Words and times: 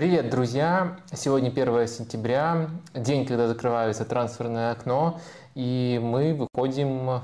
Привет, 0.00 0.30
друзья! 0.30 0.96
Сегодня 1.12 1.50
1 1.50 1.86
сентября, 1.86 2.70
день, 2.94 3.26
когда 3.26 3.46
закрывается 3.46 4.06
трансферное 4.06 4.72
окно, 4.72 5.20
и 5.54 6.00
мы 6.02 6.32
выходим, 6.32 7.20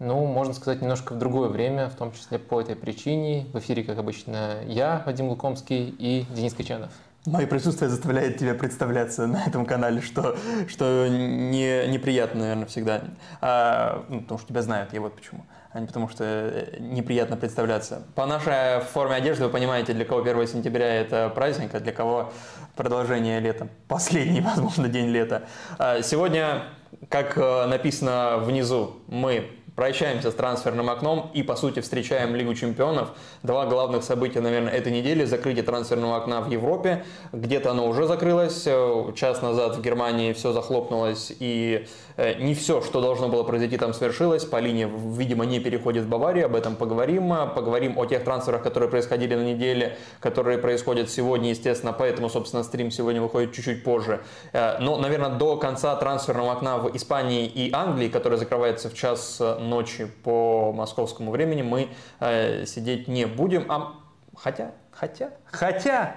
ну, 0.00 0.26
можно 0.26 0.52
сказать, 0.52 0.82
немножко 0.82 1.12
в 1.12 1.18
другое 1.20 1.48
время, 1.48 1.88
в 1.88 1.94
том 1.94 2.10
числе 2.10 2.40
по 2.40 2.60
этой 2.60 2.74
причине. 2.74 3.46
В 3.52 3.60
эфире, 3.60 3.84
как 3.84 3.98
обычно, 3.98 4.56
я, 4.66 5.04
Вадим 5.06 5.28
Лукомский 5.28 5.94
и 6.00 6.26
Денис 6.34 6.52
Качанов. 6.52 6.90
Мое 7.26 7.48
присутствие 7.48 7.90
заставляет 7.90 8.38
тебя 8.38 8.54
представляться 8.54 9.26
на 9.26 9.44
этом 9.44 9.66
канале, 9.66 10.00
что, 10.00 10.36
что 10.68 11.08
не, 11.08 11.88
неприятно, 11.88 12.42
наверное, 12.42 12.66
всегда. 12.66 13.02
А, 13.40 14.04
ну, 14.08 14.20
потому 14.20 14.38
что 14.38 14.48
тебя 14.48 14.62
знают, 14.62 14.92
я 14.92 15.00
вот 15.00 15.16
почему. 15.16 15.44
А 15.72 15.80
не 15.80 15.88
потому 15.88 16.08
что 16.08 16.24
э, 16.24 16.76
неприятно 16.78 17.36
представляться. 17.36 18.06
По 18.14 18.26
нашей 18.26 18.80
форме 18.80 19.16
одежды 19.16 19.44
вы 19.44 19.50
понимаете, 19.50 19.92
для 19.92 20.04
кого 20.04 20.20
1 20.20 20.46
сентября 20.46 20.86
это 20.86 21.28
праздник, 21.28 21.74
а 21.74 21.80
для 21.80 21.92
кого 21.92 22.32
продолжение 22.76 23.40
лета, 23.40 23.66
последний, 23.88 24.40
возможно, 24.56 24.88
день 24.88 25.08
лета. 25.08 25.42
А 25.78 26.02
сегодня, 26.02 26.62
как 27.08 27.36
э, 27.36 27.66
написано 27.66 28.38
внизу, 28.38 28.98
мы 29.08 29.50
прощаемся 29.76 30.30
с 30.30 30.34
трансферным 30.34 30.90
окном 30.90 31.30
и, 31.34 31.42
по 31.42 31.54
сути, 31.54 31.80
встречаем 31.80 32.34
Лигу 32.34 32.54
чемпионов. 32.54 33.10
Два 33.42 33.66
главных 33.66 34.02
события, 34.02 34.40
наверное, 34.40 34.72
этой 34.72 34.90
недели. 34.90 35.24
Закрытие 35.24 35.62
трансферного 35.62 36.16
окна 36.16 36.40
в 36.40 36.50
Европе. 36.50 37.04
Где-то 37.32 37.70
оно 37.70 37.86
уже 37.86 38.06
закрылось. 38.06 38.66
Час 39.14 39.42
назад 39.42 39.76
в 39.76 39.82
Германии 39.82 40.32
все 40.32 40.52
захлопнулось 40.52 41.32
и 41.38 41.86
Э, 42.16 42.34
не 42.34 42.54
все, 42.54 42.80
что 42.80 43.00
должно 43.00 43.28
было 43.28 43.42
произойти, 43.42 43.76
там 43.76 43.92
свершилось. 43.92 44.44
По 44.44 44.58
линии, 44.58 44.88
видимо, 45.18 45.44
не 45.44 45.60
переходит 45.60 46.04
в 46.04 46.08
Баварию. 46.08 46.46
Об 46.46 46.56
этом 46.56 46.76
поговорим. 46.76 47.32
Поговорим 47.54 47.98
о 47.98 48.06
тех 48.06 48.24
трансферах, 48.24 48.62
которые 48.62 48.88
происходили 48.88 49.34
на 49.34 49.42
неделе, 49.42 49.98
которые 50.20 50.58
происходят 50.58 51.10
сегодня, 51.10 51.50
естественно. 51.50 51.92
Поэтому, 51.92 52.28
собственно, 52.30 52.62
стрим 52.62 52.90
сегодня 52.90 53.20
выходит 53.20 53.52
чуть-чуть 53.52 53.84
позже. 53.84 54.20
Э, 54.52 54.78
но, 54.78 54.96
наверное, 54.96 55.30
до 55.30 55.56
конца 55.56 55.94
трансферного 55.96 56.52
окна 56.52 56.78
в 56.78 56.96
Испании 56.96 57.46
и 57.46 57.70
Англии, 57.72 58.08
который 58.08 58.38
закрывается 58.38 58.88
в 58.88 58.94
час 58.94 59.40
ночи 59.66 60.06
по 60.06 60.72
московскому 60.72 61.30
времени, 61.30 61.62
мы 61.62 61.88
э, 62.20 62.64
сидеть 62.66 63.08
не 63.08 63.26
будем. 63.26 63.70
А 63.70 63.94
хотя, 64.36 64.72
хотя, 64.90 65.30
хотя, 65.44 66.16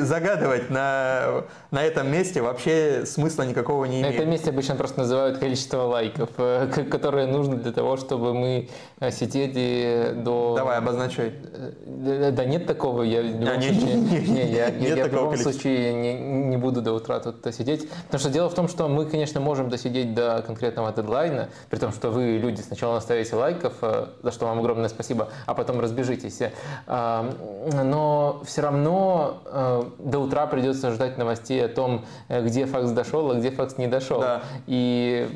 загадывать 0.00 0.70
на, 0.70 1.44
на 1.70 1.82
этом 1.82 2.10
месте 2.10 2.42
вообще 2.42 3.04
смысла 3.06 3.42
никакого 3.42 3.84
не 3.84 4.00
имеет. 4.00 4.14
На 4.14 4.18
этом 4.18 4.30
месте 4.30 4.50
обычно 4.50 4.74
просто 4.76 5.00
называют 5.00 5.38
количество 5.38 5.82
лайков, 5.82 6.30
э, 6.38 6.84
которое 6.90 7.26
нужно 7.26 7.56
для 7.56 7.72
того, 7.72 7.96
чтобы 7.96 8.34
мы 8.34 8.68
э, 9.00 9.10
сидели 9.10 10.12
до... 10.16 10.54
Давай, 10.56 10.78
обозначай. 10.78 11.32
Э, 11.44 12.30
да 12.30 12.44
нет 12.44 12.66
такого, 12.66 13.02
я 13.02 13.22
в 13.22 13.24
любом 13.24 13.48
а, 13.48 13.60
случае, 13.60 13.94
не, 13.94 14.18
не, 14.18 14.28
не, 14.28 14.52
я, 14.52 14.70
нет 14.70 14.96
я 14.96 15.04
в 15.04 15.12
любом 15.12 15.36
случае 15.36 15.92
не, 15.92 16.14
не 16.14 16.56
буду 16.56 16.82
до 16.82 16.92
утра 16.92 17.20
тут 17.20 17.46
сидеть. 17.54 17.88
Потому 18.06 18.20
что 18.20 18.30
дело 18.30 18.48
в 18.48 18.54
том, 18.54 18.68
что 18.68 18.88
мы, 18.88 19.06
конечно, 19.06 19.40
можем 19.40 19.68
досидеть 19.68 20.14
до 20.14 20.42
конкретного 20.46 20.92
дедлайна, 20.92 21.48
при 21.70 21.78
том, 21.78 21.92
что 21.92 22.10
вы, 22.10 22.38
люди, 22.38 22.60
сначала 22.60 22.94
наставите 22.94 23.34
лайков, 23.36 23.74
за 23.80 24.30
что 24.30 24.46
вам 24.46 24.60
огромное 24.60 24.88
спасибо, 24.88 25.28
а 25.46 25.54
потом 25.54 25.80
разбежитесь. 25.80 26.40
Но 26.86 28.42
все 28.44 28.62
равно 28.62 29.25
э, 29.44 29.82
до 29.98 30.18
утра 30.18 30.46
придется 30.46 30.90
ждать 30.90 31.18
новостей 31.18 31.64
о 31.64 31.68
том, 31.68 32.04
э, 32.28 32.44
где 32.44 32.66
факс 32.66 32.90
дошел, 32.90 33.30
а 33.30 33.34
где 33.34 33.50
факс 33.50 33.78
не 33.78 33.86
дошел. 33.86 34.20
Да. 34.20 34.42
И 34.66 35.28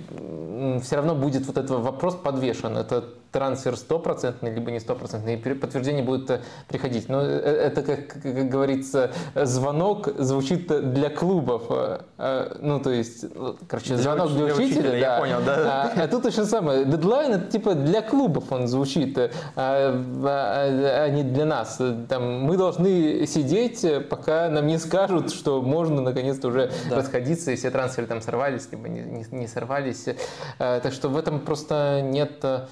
все 0.83 0.97
равно 0.97 1.15
будет 1.15 1.47
вот 1.47 1.59
этот 1.59 1.71
вопрос 1.71 2.17
подвешен. 2.17 2.77
Это 2.77 3.05
трансфер 3.33 3.77
стопроцентный, 3.77 4.53
либо 4.53 4.71
не 4.71 4.81
стопроцентный, 4.81 5.35
и 5.35 5.55
подтверждение 5.55 6.03
будет 6.03 6.31
э, 6.31 6.41
приходить. 6.69 7.09
Но 7.09 7.23
э, 7.23 7.27
это, 7.27 7.83
как, 7.83 8.09
как 8.09 8.49
говорится, 8.49 9.13
звонок 9.35 10.09
звучит 10.19 10.67
для 10.93 11.11
клубов. 11.11 11.63
Ну, 11.69 12.81
то 12.81 12.91
есть, 12.91 13.25
короче, 13.69 13.97
звонок 13.97 14.31
для, 14.31 14.47
для 14.47 14.55
учителя, 14.55 14.67
учителя 14.67 14.91
да. 14.91 14.97
я 14.97 15.19
понял, 15.19 15.39
да. 15.45 15.93
А, 15.97 16.03
а 16.03 16.09
тут 16.09 16.27
очень 16.27 16.45
самое. 16.45 16.85
Дедлайн, 16.85 17.33
это 17.33 17.51
типа 17.51 17.75
для 17.75 18.03
клубов 18.03 18.51
он 18.51 18.69
звучит, 18.69 19.17
а, 19.19 19.31
а, 19.57 21.05
а 21.05 21.09
не 21.09 21.23
для 21.23 21.45
нас. 21.45 21.81
Там, 22.09 22.43
мы 22.43 22.57
должны 22.57 23.27
сидеть 23.27 23.85
пока 24.09 24.49
нам 24.49 24.67
не 24.67 24.79
скажут, 24.79 25.33
что 25.33 25.63
можно 25.63 26.01
наконец-то 26.01 26.49
уже 26.49 26.71
да. 26.89 26.97
расходиться, 26.97 27.51
и 27.53 27.57
все 27.57 27.71
трансферы 27.71 28.07
там 28.07 28.21
сорвались, 28.21 28.69
либо 28.71 28.89
не, 28.89 29.01
не, 29.01 29.25
не 29.31 29.47
сорвались. 29.47 30.07
Э, 30.59 30.81
так 30.83 30.93
что 30.93 31.09
в 31.09 31.17
этом 31.17 31.41
просто 31.41 32.01
нет 32.03 32.41
э, 32.43 32.67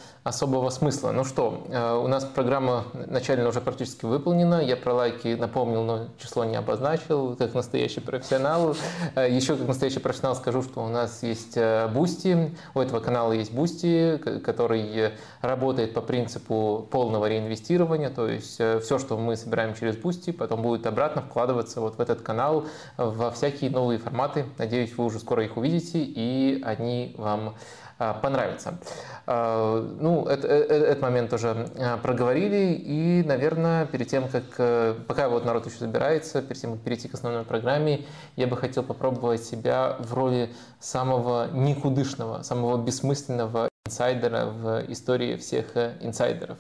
особого 0.49 0.71
смысла. 0.71 1.13
Ну 1.13 1.25
что, 1.25 1.63
э, 1.69 1.95
у 1.95 2.09
нас 2.09 2.25
программа 2.25 2.85
начально 2.95 3.49
уже 3.49 3.61
практически 3.61 4.07
выполнена. 4.07 4.63
Я 4.63 4.77
про 4.77 4.95
лайки 4.95 5.35
напомнил, 5.35 5.85
но 5.85 6.07
число 6.19 6.45
не 6.45 6.57
обозначил, 6.57 7.37
как 7.37 7.53
настоящий 7.53 8.01
профессионал. 8.01 8.75
Еще 9.15 9.57
как 9.57 9.69
настоящий 9.69 10.01
профессионал 10.01 10.37
скажу, 10.37 10.63
что 10.63 10.83
у 10.83 10.89
нас 10.89 11.23
есть 11.23 11.59
Бусти. 11.93 12.57
У 12.75 12.81
этого 12.81 13.01
канала 13.01 13.33
есть 13.33 13.53
Бусти, 13.53 14.19
который 14.43 15.13
работает 15.43 15.93
по 15.93 16.01
принципу 16.01 16.89
полного 16.91 17.29
реинвестирования. 17.29 18.09
То 18.09 18.27
есть 18.27 18.55
все, 18.55 18.99
что 18.99 19.19
мы 19.19 19.37
собираем 19.37 19.75
через 19.75 19.97
Бусти, 19.97 20.31
потом 20.31 20.63
будет 20.63 20.87
обратно 20.87 21.21
вкладываться 21.21 21.83
вот 21.83 21.99
в 21.99 22.01
этот 22.01 22.23
канал, 22.23 22.65
во 22.97 23.31
всякие 23.31 23.71
новые 23.71 23.99
форматы. 23.99 24.47
Надеюсь, 24.57 24.97
вы 24.97 25.05
уже 25.05 25.19
скоро 25.19 25.45
их 25.45 25.59
увидите, 25.59 25.99
и 25.99 26.63
они 26.65 27.15
вам 27.19 27.55
а, 27.99 28.15
понравятся. 28.15 28.79
А, 29.27 29.81
ну, 30.01 30.27
это, 30.27 30.47
э, 30.47 30.67
э, 30.69 30.75
этот 30.85 31.03
момент 31.03 31.33
уже 31.33 31.69
а, 31.77 31.97
проговорили, 31.99 32.75
и, 32.75 33.23
наверное, 33.27 33.87
перед 33.87 34.09
тем, 34.09 34.29
как, 34.29 34.45
э, 34.59 34.95
пока 35.07 35.29
вот 35.29 35.45
народ 35.45 35.67
еще 35.67 35.79
забирается, 35.79 36.41
перед 36.41 36.61
тем, 36.61 36.73
как 36.75 36.81
перейти 36.83 37.09
к 37.09 37.15
основной 37.15 37.45
программе, 37.45 38.05
я 38.37 38.47
бы 38.47 38.57
хотел 38.57 38.83
попробовать 38.83 39.43
себя 39.43 39.97
в 39.99 40.15
роли 40.15 40.51
самого 40.81 41.49
никудышного, 41.53 42.43
самого 42.43 42.83
бессмысленного 42.83 43.68
инсайдера 43.89 44.47
в 44.47 44.85
истории 44.89 45.37
всех 45.37 45.77
инсайдеров. 46.01 46.59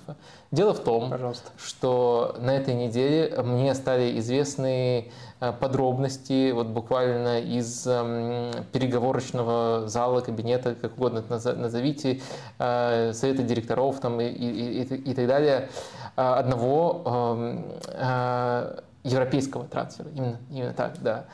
Дело 0.51 0.73
в 0.73 0.81
том, 0.81 1.11
Пожалуйста. 1.11 1.51
что 1.59 2.37
на 2.41 2.57
этой 2.57 2.73
неделе 2.73 3.35
мне 3.43 3.75
стали 3.75 4.19
известны 4.19 5.13
э, 5.41 5.53
подробности, 5.53 6.53
вот 6.53 6.69
буквально 6.69 7.41
из 7.41 7.87
эм, 7.87 8.51
переговорочного 8.73 9.89
зала, 9.89 10.23
кабинета, 10.23 10.75
как 10.75 10.97
угодно 10.97 11.19
это 11.19 11.55
назовите, 11.55 12.23
э, 12.59 13.13
совета 13.13 13.43
директоров 13.43 14.01
там, 14.01 14.21
и, 14.23 14.27
и, 14.27 14.83
и, 14.83 14.95
и 15.11 15.15
так 15.15 15.27
далее, 15.27 15.69
э, 16.17 16.23
одного 16.23 17.03
эм, 17.05 18.79
европейского 19.09 19.65
трансфера. 19.65 20.09
Именно, 20.15 20.39
именно 20.51 20.73
так, 20.73 20.95
да. 21.01 21.27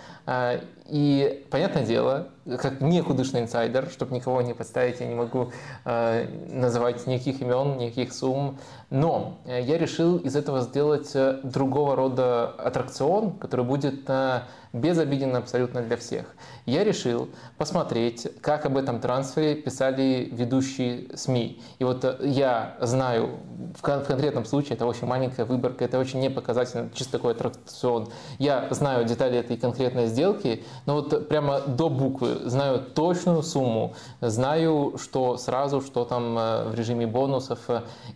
И, 0.86 1.46
понятное 1.50 1.84
дело, 1.84 2.28
как 2.58 2.82
не 2.82 3.00
художественный 3.00 3.44
инсайдер, 3.44 3.88
чтобы 3.90 4.14
никого 4.14 4.42
не 4.42 4.52
подставить, 4.52 5.00
я 5.00 5.06
не 5.06 5.14
могу 5.14 5.50
э, 5.86 6.26
называть 6.50 7.06
никаких 7.06 7.40
имен, 7.40 7.78
никаких 7.78 8.12
сумм. 8.12 8.58
Но 8.90 9.38
э, 9.46 9.62
я 9.62 9.78
решил 9.78 10.18
из 10.18 10.36
этого 10.36 10.60
сделать 10.60 11.10
э, 11.14 11.40
другого 11.42 11.96
рода 11.96 12.48
аттракцион, 12.48 13.32
который 13.32 13.64
будет 13.64 14.04
э, 14.08 14.42
безобиден 14.74 15.34
абсолютно 15.36 15.82
для 15.82 15.96
всех. 15.96 16.34
Я 16.66 16.82
решил 16.84 17.28
посмотреть, 17.56 18.26
как 18.42 18.66
об 18.66 18.76
этом 18.76 19.00
трансфере 19.00 19.54
писали 19.54 20.28
ведущие 20.32 21.16
СМИ. 21.16 21.62
И 21.78 21.84
вот 21.84 22.04
э, 22.04 22.16
я 22.22 22.76
знаю, 22.80 23.38
в, 23.76 23.82
конкретном 23.82 24.44
случае 24.44 24.74
это 24.74 24.84
очень 24.86 25.06
маленькая 25.06 25.44
выборка, 25.44 25.84
это 25.84 25.98
очень 25.98 26.18
непоказательно, 26.20 26.90
чисто 26.92 27.12
такой 27.12 27.32
аттракцион. 27.32 28.08
Я 28.38 28.66
знаю 28.70 29.04
детали 29.04 29.38
этой 29.38 29.56
конкретной 29.56 30.08
сделки, 30.08 30.64
но 30.86 30.94
вот 30.94 31.28
прямо 31.28 31.60
до 31.60 31.88
буквы 31.88 32.40
знаю 32.44 32.80
точную 32.80 33.44
сумму, 33.44 33.94
знаю, 34.20 34.96
что 35.00 35.36
сразу, 35.36 35.82
что 35.82 36.04
там 36.04 36.36
э, 36.36 36.68
в 36.68 36.74
режиме 36.74 37.06
бонусов. 37.06 37.60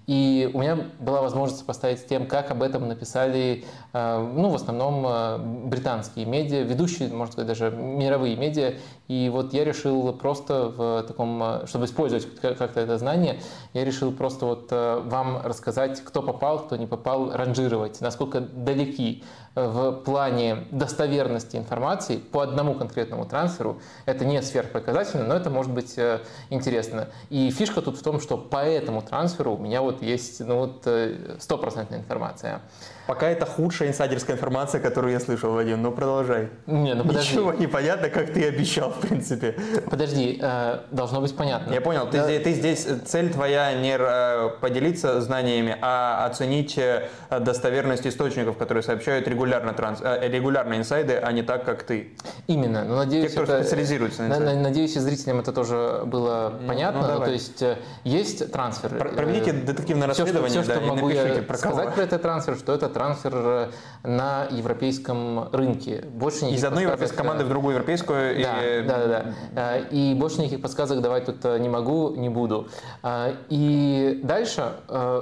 И 0.08 0.50
у 0.52 0.58
меня 0.58 0.76
была 0.98 1.22
возможность 1.22 1.64
поставить 1.64 2.00
с 2.00 2.04
тем, 2.04 2.26
как 2.26 2.50
об 2.50 2.64
этом 2.64 2.88
написали, 2.88 3.64
ну, 3.92 4.50
в 4.50 4.54
основном 4.54 5.06
э, 5.06 5.38
британские 5.68 6.26
медиа, 6.26 6.62
ведущие, 6.62 7.08
можно 7.08 7.32
сказать, 7.32 7.48
даже 7.48 7.70
мировые 7.70 8.36
медиа. 8.36 8.74
И 9.08 9.30
вот 9.32 9.52
я 9.52 9.64
решил 9.64 10.12
просто 10.12 10.68
в 10.68 11.04
таком, 11.08 11.66
чтобы 11.66 11.86
использовать 11.86 12.28
как-то 12.40 12.80
это 12.80 12.98
знание, 12.98 13.40
я 13.72 13.84
решил 13.84 14.12
просто 14.12 14.46
вот 14.46 14.68
вам 14.70 15.40
рассказать, 15.42 16.02
кто 16.04 16.22
попал, 16.22 16.60
кто 16.60 16.76
не 16.76 16.86
попал, 16.86 17.30
ранжировать, 17.32 18.00
насколько 18.00 18.40
далеки 18.40 19.24
в 19.58 19.92
плане 20.04 20.66
достоверности 20.70 21.56
информации 21.56 22.16
по 22.16 22.42
одному 22.42 22.74
конкретному 22.74 23.26
трансферу. 23.26 23.80
Это 24.06 24.24
не 24.24 24.40
сверхпоказательно, 24.42 25.24
но 25.24 25.34
это 25.34 25.50
может 25.50 25.72
быть 25.72 25.98
э, 25.98 26.20
интересно. 26.50 27.08
И 27.30 27.50
фишка 27.50 27.82
тут 27.82 27.98
в 27.98 28.02
том, 28.02 28.20
что 28.20 28.36
по 28.36 28.64
этому 28.64 29.02
трансферу 29.02 29.54
у 29.54 29.58
меня 29.58 29.82
вот 29.82 30.02
есть 30.02 30.40
ну, 30.40 30.58
вот, 30.58 30.82
э, 30.86 31.36
стопроцентная 31.40 31.98
информация. 31.98 32.60
Пока 33.06 33.28
это 33.28 33.46
худшая 33.46 33.88
инсайдерская 33.88 34.36
информация, 34.36 34.80
которую 34.80 35.12
я 35.12 35.20
слышал, 35.20 35.52
Вадим. 35.52 35.82
Ну, 35.82 35.92
продолжай. 35.92 36.50
Не, 36.66 36.94
ну 36.94 37.04
подожди. 37.04 37.32
Ничего 37.32 37.52
не 37.54 37.66
понятно, 37.66 38.10
как 38.10 38.32
ты 38.32 38.46
обещал. 38.46 38.92
В 38.98 39.08
принципе. 39.08 39.56
Подожди, 39.90 40.38
э, 40.40 40.78
должно 40.90 41.20
быть 41.20 41.34
понятно. 41.36 41.72
Я 41.72 41.80
понял, 41.80 42.06
ты, 42.10 42.18
Да. 42.18 42.24
здесь, 42.24 42.42
ты 42.42 42.52
здесь, 42.54 42.86
цель 43.06 43.32
твоя 43.32 43.72
не 43.74 43.96
э, 43.98 44.50
поделиться 44.60 45.20
знаниями, 45.20 45.76
а 45.80 46.26
оценить 46.26 46.76
э, 46.78 47.08
достоверность 47.40 48.06
источников, 48.06 48.56
которые 48.58 48.82
сообщают 48.82 49.26
регулярно, 49.28 49.72
транс, 49.72 50.00
регулярно 50.00 50.74
инсайды, 50.74 51.14
а 51.16 51.32
не 51.32 51.42
так, 51.42 51.64
как 51.64 51.82
ты. 51.82 52.14
Именно. 52.46 52.84
Но 52.84 52.96
надеюсь, 52.96 53.32
Те, 53.32 53.42
кто 53.42 53.52
это- 53.52 53.62
специализируется 53.62 54.22
на 54.22 54.26
инсайдах. 54.28 54.54
на- 54.54 54.60
Надеюсь, 54.62 54.96
и 54.96 55.00
зрителям 55.00 55.40
это 55.40 55.52
тоже 55.52 56.02
было 56.04 56.52
понятно. 56.66 57.00
ну, 57.00 57.06
Ну, 57.06 57.12
давай. 57.12 57.28
то 57.28 57.32
есть 57.32 57.64
есть 58.04 58.52
трансфер. 58.52 58.90
Про- 58.90 59.10
проведите 59.10 59.52
детективное 59.52 60.08
Все, 60.08 60.14
что, 60.14 60.22
расследование, 60.24 60.62
все, 60.62 60.68
да, 60.74 60.80
что 60.80 60.86
могу 60.88 61.08
напишите, 61.08 61.36
я 61.36 61.42
про 61.42 61.56
кого. 61.58 61.74
сказать 61.74 61.94
про 61.94 62.02
этот 62.02 62.22
трансфер, 62.22 62.56
что 62.56 62.74
это 62.74 62.88
трансфер 62.88 63.68
на 64.02 64.46
европейском 64.50 65.48
рынке. 65.52 66.04
Больше 66.12 66.46
Из 66.46 66.64
одной 66.64 66.82
европейской 66.84 67.16
команды 67.16 67.44
в 67.44 67.48
другую 67.48 67.74
европейскую. 67.74 68.42
Да, 68.42 68.64
и, 68.64 68.82
да, 68.88 69.06
да, 69.06 69.34
да. 69.52 69.76
Э, 69.78 69.84
И 69.90 70.14
больше 70.14 70.40
никаких 70.40 70.62
подсказок 70.62 71.00
давать 71.00 71.26
тут 71.26 71.44
э, 71.44 71.58
не 71.58 71.68
могу, 71.68 72.14
не 72.16 72.28
буду. 72.28 72.68
Э, 73.02 73.34
И 73.48 74.20
дальше 74.22 74.72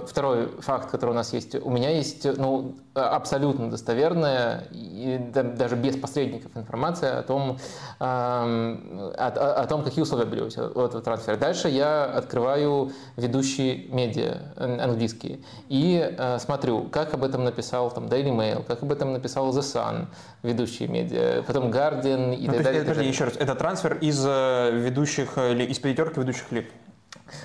второй 0.06 0.48
факт, 0.60 0.90
который 0.90 1.10
у 1.10 1.14
нас 1.14 1.32
есть. 1.32 1.54
У 1.54 1.70
меня 1.70 1.90
есть 1.90 2.24
ну, 2.38 2.76
абсолютно 2.96 3.70
достоверная, 3.70 4.64
и 4.72 5.18
да- 5.32 5.42
даже 5.42 5.76
без 5.76 5.96
посредников 5.96 6.50
информация 6.56 7.18
о 7.18 7.22
том, 7.22 7.58
эм, 8.00 9.12
о, 9.16 9.26
о- 9.28 9.62
о 9.62 9.66
том, 9.66 9.82
какие 9.84 10.02
условия 10.02 10.24
были 10.24 10.40
у 10.42 10.46
этого 10.48 11.02
трансфера. 11.02 11.36
Дальше 11.36 11.68
я 11.68 12.04
открываю 12.04 12.92
ведущие 13.16 13.88
медиа 13.88 14.38
э, 14.56 14.78
английские 14.80 15.40
и 15.68 16.14
э, 16.18 16.38
смотрю, 16.38 16.84
как 16.84 17.12
об 17.14 17.24
этом 17.24 17.44
написал 17.44 17.90
там 17.90 18.06
Daily 18.06 18.30
Mail, 18.34 18.64
как 18.64 18.82
об 18.82 18.90
этом 18.92 19.12
написал 19.12 19.50
The 19.50 19.60
Sun, 19.60 20.06
ведущие 20.42 20.88
медиа, 20.88 21.42
потом 21.46 21.70
Guardian 21.70 22.34
и 22.34 22.46
Ну, 22.46 22.54
так 22.54 22.62
далее. 22.62 22.80
э, 22.80 22.84
и 22.84 22.88
подожди, 22.88 23.08
еще 23.08 23.24
раз, 23.24 23.34
это 23.38 23.54
трансфер 23.54 23.98
из 24.00 24.24
э, 24.26 24.70
ведущих, 24.72 25.36
э, 25.36 25.54
из 25.54 25.78
пятерки 25.78 26.18
ведущих 26.20 26.50
лип. 26.52 26.70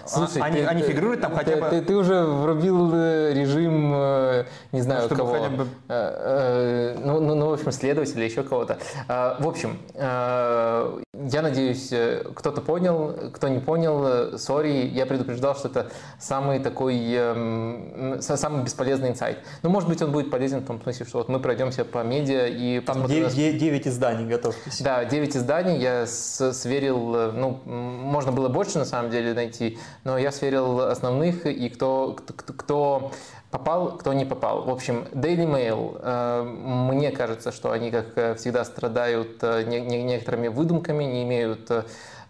Слушай, 0.06 0.42
они, 0.42 0.60
ты- 0.60 0.66
они 0.66 0.82
фигурируют 0.84 1.22
там 1.22 1.32
ты- 1.32 1.38
хотя 1.38 1.56
бы... 1.58 1.70
Ты, 1.70 1.82
ты 1.82 1.96
уже 1.96 2.24
врубил 2.24 2.92
э, 2.94 3.34
режим, 3.34 3.94
э, 3.96 4.46
не 4.72 4.82
знаю, 4.82 5.02
чтобы 5.04 5.16
кого. 5.22 5.32
хотя 5.34 5.50
бы- 5.50 5.68
Э, 5.90 6.98
Ну, 7.04 7.20
ну, 7.20 7.36
ну, 7.36 7.50
в 7.50 7.54
общем, 7.54 7.72
следователя, 7.72 8.24
еще 8.26 8.44
кого-то. 8.44 8.78
В 9.08 9.48
общем, 9.48 9.78
я 9.98 11.42
надеюсь, 11.42 11.92
кто-то 12.36 12.62
понял, 12.62 13.16
кто 13.34 13.48
не 13.48 13.60
понял, 13.60 14.38
сори, 14.38 14.88
я 14.88 15.06
предупреждал, 15.06 15.56
что 15.56 15.68
это 15.68 15.88
самый 16.20 16.60
такой, 16.60 16.96
эм, 17.14 18.18
самый 18.22 18.64
бесполезный 18.64 19.10
инсайт. 19.10 19.38
Ну, 19.64 19.70
может 19.70 19.88
быть, 19.90 20.02
он 20.02 20.12
будет 20.12 20.32
полезен 20.32 20.60
в 20.62 20.66
том 20.66 20.82
смысле, 20.82 21.06
что 21.06 21.20
вот 21.20 21.30
мы 21.30 21.40
пройдемся 21.40 21.86
по 21.86 22.04
медиа 22.04 22.48
и 22.48 22.80
Там 22.80 23.02
посмотрим, 23.04 23.30
9, 23.30 23.88
изданий, 23.88 24.26
готовьтесь. 24.26 24.82
да, 24.82 25.06
9 25.06 25.36
изданий 25.36 25.78
я 25.80 26.06
сверил, 26.08 27.32
ну, 27.34 27.60
можно 27.66 28.32
было 28.32 28.50
больше 28.50 28.78
на 28.80 28.86
самом 28.86 29.12
деле 29.12 29.34
найти, 29.34 29.71
но 30.04 30.18
я 30.18 30.32
сверил 30.32 30.82
основных 30.82 31.46
и 31.46 31.70
кто, 31.70 32.14
кто, 32.14 32.54
кто- 32.54 33.12
попал, 33.52 33.98
кто 33.98 34.14
не 34.14 34.26
попал. 34.26 34.64
В 34.64 34.70
общем, 34.70 35.06
Daily 35.12 35.46
Mail, 35.46 36.00
э, 36.02 36.44
мне 36.44 37.12
кажется, 37.12 37.52
что 37.52 37.72
они, 37.72 37.92
как 37.92 38.18
э, 38.18 38.36
всегда, 38.36 38.64
страдают 38.64 39.44
э, 39.44 39.64
не- 39.64 39.82
не- 39.82 40.04
некоторыми 40.04 40.48
выдумками, 40.48 41.04
не 41.04 41.24
имеют 41.24 41.70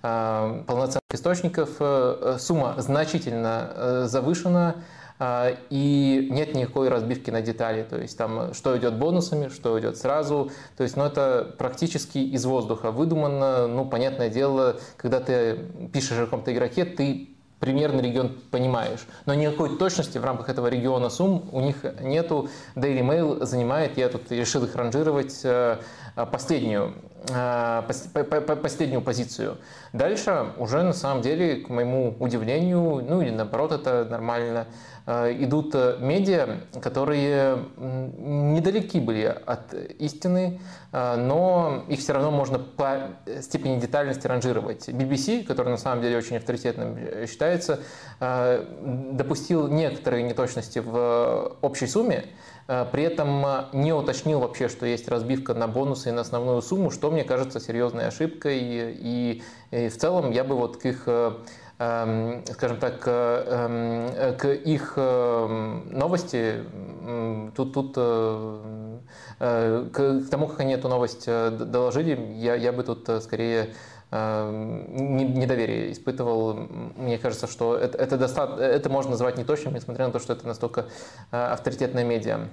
полноценных 0.01 1.03
источников. 1.13 1.79
Сумма 2.39 2.73
значительно 2.79 4.07
завышена, 4.07 4.77
и 5.69 6.27
нет 6.31 6.55
никакой 6.55 6.89
разбивки 6.89 7.29
на 7.29 7.43
детали, 7.43 7.85
то 7.87 8.01
есть 8.01 8.17
там 8.17 8.55
что 8.55 8.75
идет 8.79 8.97
бонусами, 8.97 9.49
что 9.49 9.79
идет 9.79 9.97
сразу, 9.97 10.49
то 10.75 10.81
есть 10.81 10.97
ну, 10.97 11.03
это 11.03 11.53
практически 11.59 12.17
из 12.17 12.43
воздуха 12.45 12.89
выдумано, 12.89 13.67
ну 13.67 13.85
понятное 13.85 14.29
дело, 14.29 14.79
когда 14.97 15.19
ты 15.19 15.59
пишешь 15.93 16.17
о 16.17 16.25
каком-то 16.25 16.51
игроке, 16.51 16.85
ты 16.85 17.30
примерно 17.61 18.01
регион 18.01 18.35
понимаешь, 18.49 19.05
но 19.25 19.35
никакой 19.35 19.77
точности 19.77 20.17
в 20.17 20.25
рамках 20.25 20.49
этого 20.49 20.67
региона 20.67 21.09
сумм 21.09 21.47
у 21.51 21.61
них 21.61 21.85
нету. 22.01 22.49
Daily 22.75 23.01
Mail 23.01 23.45
занимает, 23.45 23.97
я 23.97 24.09
тут 24.09 24.31
решил 24.31 24.63
их 24.65 24.75
ранжировать, 24.75 25.39
э, 25.43 25.77
последнюю, 26.15 26.93
э, 27.29 27.33
пос- 27.33 28.11
по- 28.13 28.23
по- 28.23 28.41
по- 28.41 28.55
последнюю 28.55 29.01
позицию. 29.01 29.57
Дальше 29.93 30.47
уже 30.57 30.83
на 30.83 30.93
самом 30.93 31.21
деле, 31.21 31.57
к 31.57 31.69
моему 31.69 32.15
удивлению, 32.19 33.03
ну 33.07 33.21
или 33.21 33.29
наоборот, 33.29 33.71
это 33.71 34.05
нормально, 34.09 34.67
э, 35.05 35.33
идут 35.39 35.73
э, 35.73 35.97
медиа, 35.99 36.57
которые 36.81 37.57
недалеки 37.77 38.97
были 38.99 39.23
от 39.45 39.73
истины, 39.99 40.59
э, 40.91 41.15
но 41.15 41.83
их 41.87 41.99
все 41.99 42.13
равно 42.13 42.31
можно 42.31 42.59
по 42.59 43.09
степени 43.41 43.79
детальности 43.79 44.27
ранжировать. 44.27 44.89
BBC, 44.89 45.43
который 45.43 45.69
на 45.69 45.77
самом 45.77 46.01
деле 46.01 46.17
очень 46.17 46.37
авторитетным 46.37 46.95
э, 46.97 47.25
считается, 47.27 47.79
э, 48.19 48.65
допустил 49.13 49.67
некоторые 49.67 50.23
неточности 50.23 50.79
в 50.79 51.57
общей 51.61 51.87
сумме, 51.87 52.25
э, 52.25 52.27
при 52.67 53.03
этом 53.03 53.45
э, 53.45 53.65
не 53.73 53.93
уточнил 53.93 54.39
вообще, 54.39 54.69
что 54.69 54.85
есть 54.85 55.07
разбивка 55.07 55.53
на 55.53 55.67
бонусы 55.67 56.09
и 56.09 56.11
на 56.11 56.21
основную 56.21 56.61
сумму, 56.61 56.91
что 56.91 57.11
мне 57.11 57.23
кажется 57.23 57.59
серьезной 57.59 58.07
ошибкой. 58.07 58.59
И, 58.61 59.43
и 59.71 59.89
в 59.89 59.97
целом 59.97 60.31
я 60.31 60.43
бы 60.43 60.55
вот 60.55 60.77
к 60.77 60.85
их 60.85 61.03
э, 61.07 61.31
эм, 61.79 62.43
скажем 62.45 62.77
так, 62.77 63.01
э, 63.05 63.45
эм, 63.47 64.37
к 64.37 64.47
их 64.47 64.97
новости, 64.97 66.63
тут, 67.55 67.73
тут 67.73 67.93
э, 67.97 68.99
э, 69.39 69.89
к, 69.91 70.25
к 70.25 70.29
тому, 70.29 70.47
как 70.47 70.59
они 70.59 70.73
эту 70.73 70.87
новость 70.87 71.23
э, 71.27 71.49
доложили, 71.49 72.19
я, 72.35 72.55
я 72.55 72.71
бы 72.71 72.83
тут 72.83 73.09
э, 73.09 73.19
скорее 73.21 73.61
э, 73.63 73.71
недоверие 74.11 75.91
испытывал. 75.93 76.53
Мне 76.97 77.17
кажется, 77.17 77.47
что 77.47 77.77
это, 77.77 77.97
это, 77.97 78.17
доста- 78.17 78.57
это 78.59 78.89
можно 78.89 79.11
назвать 79.11 79.37
неточным, 79.37 79.73
несмотря 79.73 80.05
на 80.07 80.11
то, 80.11 80.19
что 80.19 80.33
это 80.33 80.45
настолько 80.45 80.85
э, 81.31 81.37
авторитетная 81.37 82.03
медиа. 82.03 82.47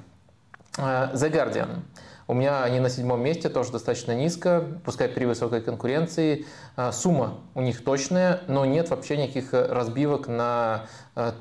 Э, 0.79 1.11
The 1.15 1.31
Guardian. 1.33 1.81
У 2.29 2.35
меня 2.35 2.63
они 2.63 2.79
на 2.79 2.91
седьмом 2.91 3.23
месте, 3.23 3.49
тоже 3.49 3.73
достаточно 3.73 4.13
низко, 4.13 4.65
пускай 4.85 5.09
при 5.09 5.25
высокой 5.25 5.61
конкуренции. 5.61 6.47
Э, 6.77 6.93
Сумма 6.93 7.39
у 7.57 7.61
них 7.61 7.83
точная, 7.83 8.43
но 8.47 8.65
нет 8.65 8.91
вообще 8.91 9.17
никаких 9.17 9.53
разбивок 9.53 10.29
на 10.29 10.85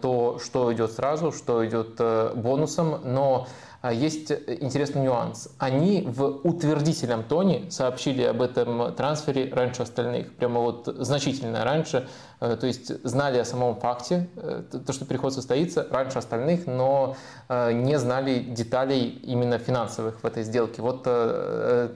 то, 0.01 0.39
что 0.43 0.73
идет 0.73 0.93
сразу, 0.93 1.31
что 1.31 1.63
идет 1.63 2.01
бонусом. 2.35 3.01
Но 3.03 3.47
есть 3.91 4.31
интересный 4.31 5.01
нюанс. 5.03 5.49
Они 5.59 6.01
в 6.07 6.23
утвердительном 6.43 7.23
тоне 7.23 7.69
сообщили 7.71 8.23
об 8.23 8.41
этом 8.41 8.93
трансфере 8.95 9.53
раньше 9.53 9.83
остальных, 9.83 10.35
прямо 10.35 10.61
вот 10.61 10.87
значительно 10.99 11.63
раньше. 11.63 12.07
Э, 12.39 12.55
То 12.55 12.67
есть 12.67 12.91
знали 13.03 13.37
о 13.39 13.45
самом 13.45 13.75
факте, 13.79 14.29
э, 14.35 14.63
то, 14.85 14.93
что 14.93 15.05
переход 15.05 15.33
состоится 15.33 15.87
раньше 15.91 16.17
остальных, 16.19 16.67
но 16.67 17.15
э, 17.49 17.71
не 17.73 17.97
знали 17.99 18.39
деталей 18.39 19.09
именно 19.23 19.57
финансовых 19.57 20.21
в 20.23 20.25
этой 20.25 20.43
сделке. 20.43 20.81
Вот, 20.81 21.03
э, 21.05 21.89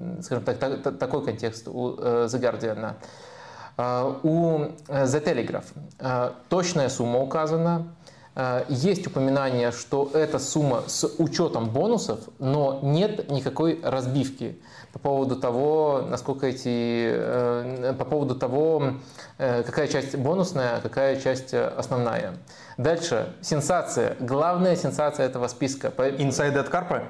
э, 0.00 0.22
скажем 0.22 0.44
так, 0.44 0.58
та- 0.58 0.76
та- 0.76 0.92
такой 0.92 1.24
контекст 1.24 1.68
у 1.68 1.94
э, 1.98 2.26
The 2.30 2.40
Guardian. 2.40 2.94
Э, 3.76 4.14
У 4.22 4.58
э, 4.88 5.04
The 5.04 5.22
Telegraph 5.24 5.64
э, 5.98 6.30
точная 6.48 6.88
сумма 6.88 7.18
указана, 7.20 7.82
Э, 7.82 8.03
Есть 8.68 9.06
упоминание, 9.06 9.70
что 9.70 10.10
эта 10.12 10.40
сумма 10.40 10.82
с 10.88 11.08
учетом 11.18 11.68
бонусов, 11.70 12.18
но 12.40 12.80
нет 12.82 13.30
никакой 13.30 13.80
разбивки 13.80 14.58
по 14.92 14.98
поводу 14.98 15.36
того, 15.36 16.02
насколько 16.08 16.46
эти, 16.48 17.12
э, 17.14 17.94
по 17.96 18.04
поводу 18.04 18.34
того, 18.34 18.94
э, 19.38 19.62
какая 19.62 19.86
часть 19.86 20.16
бонусная, 20.16 20.76
а 20.76 20.80
какая 20.80 21.20
часть 21.20 21.54
э, 21.54 21.64
основная. 21.64 22.34
Дальше 22.76 23.32
сенсация, 23.40 24.16
главная 24.18 24.74
сенсация 24.74 25.26
этого 25.26 25.46
списка. 25.46 25.92
Инсайды 26.18 26.58
от 26.58 26.68
Карпа? 26.68 27.04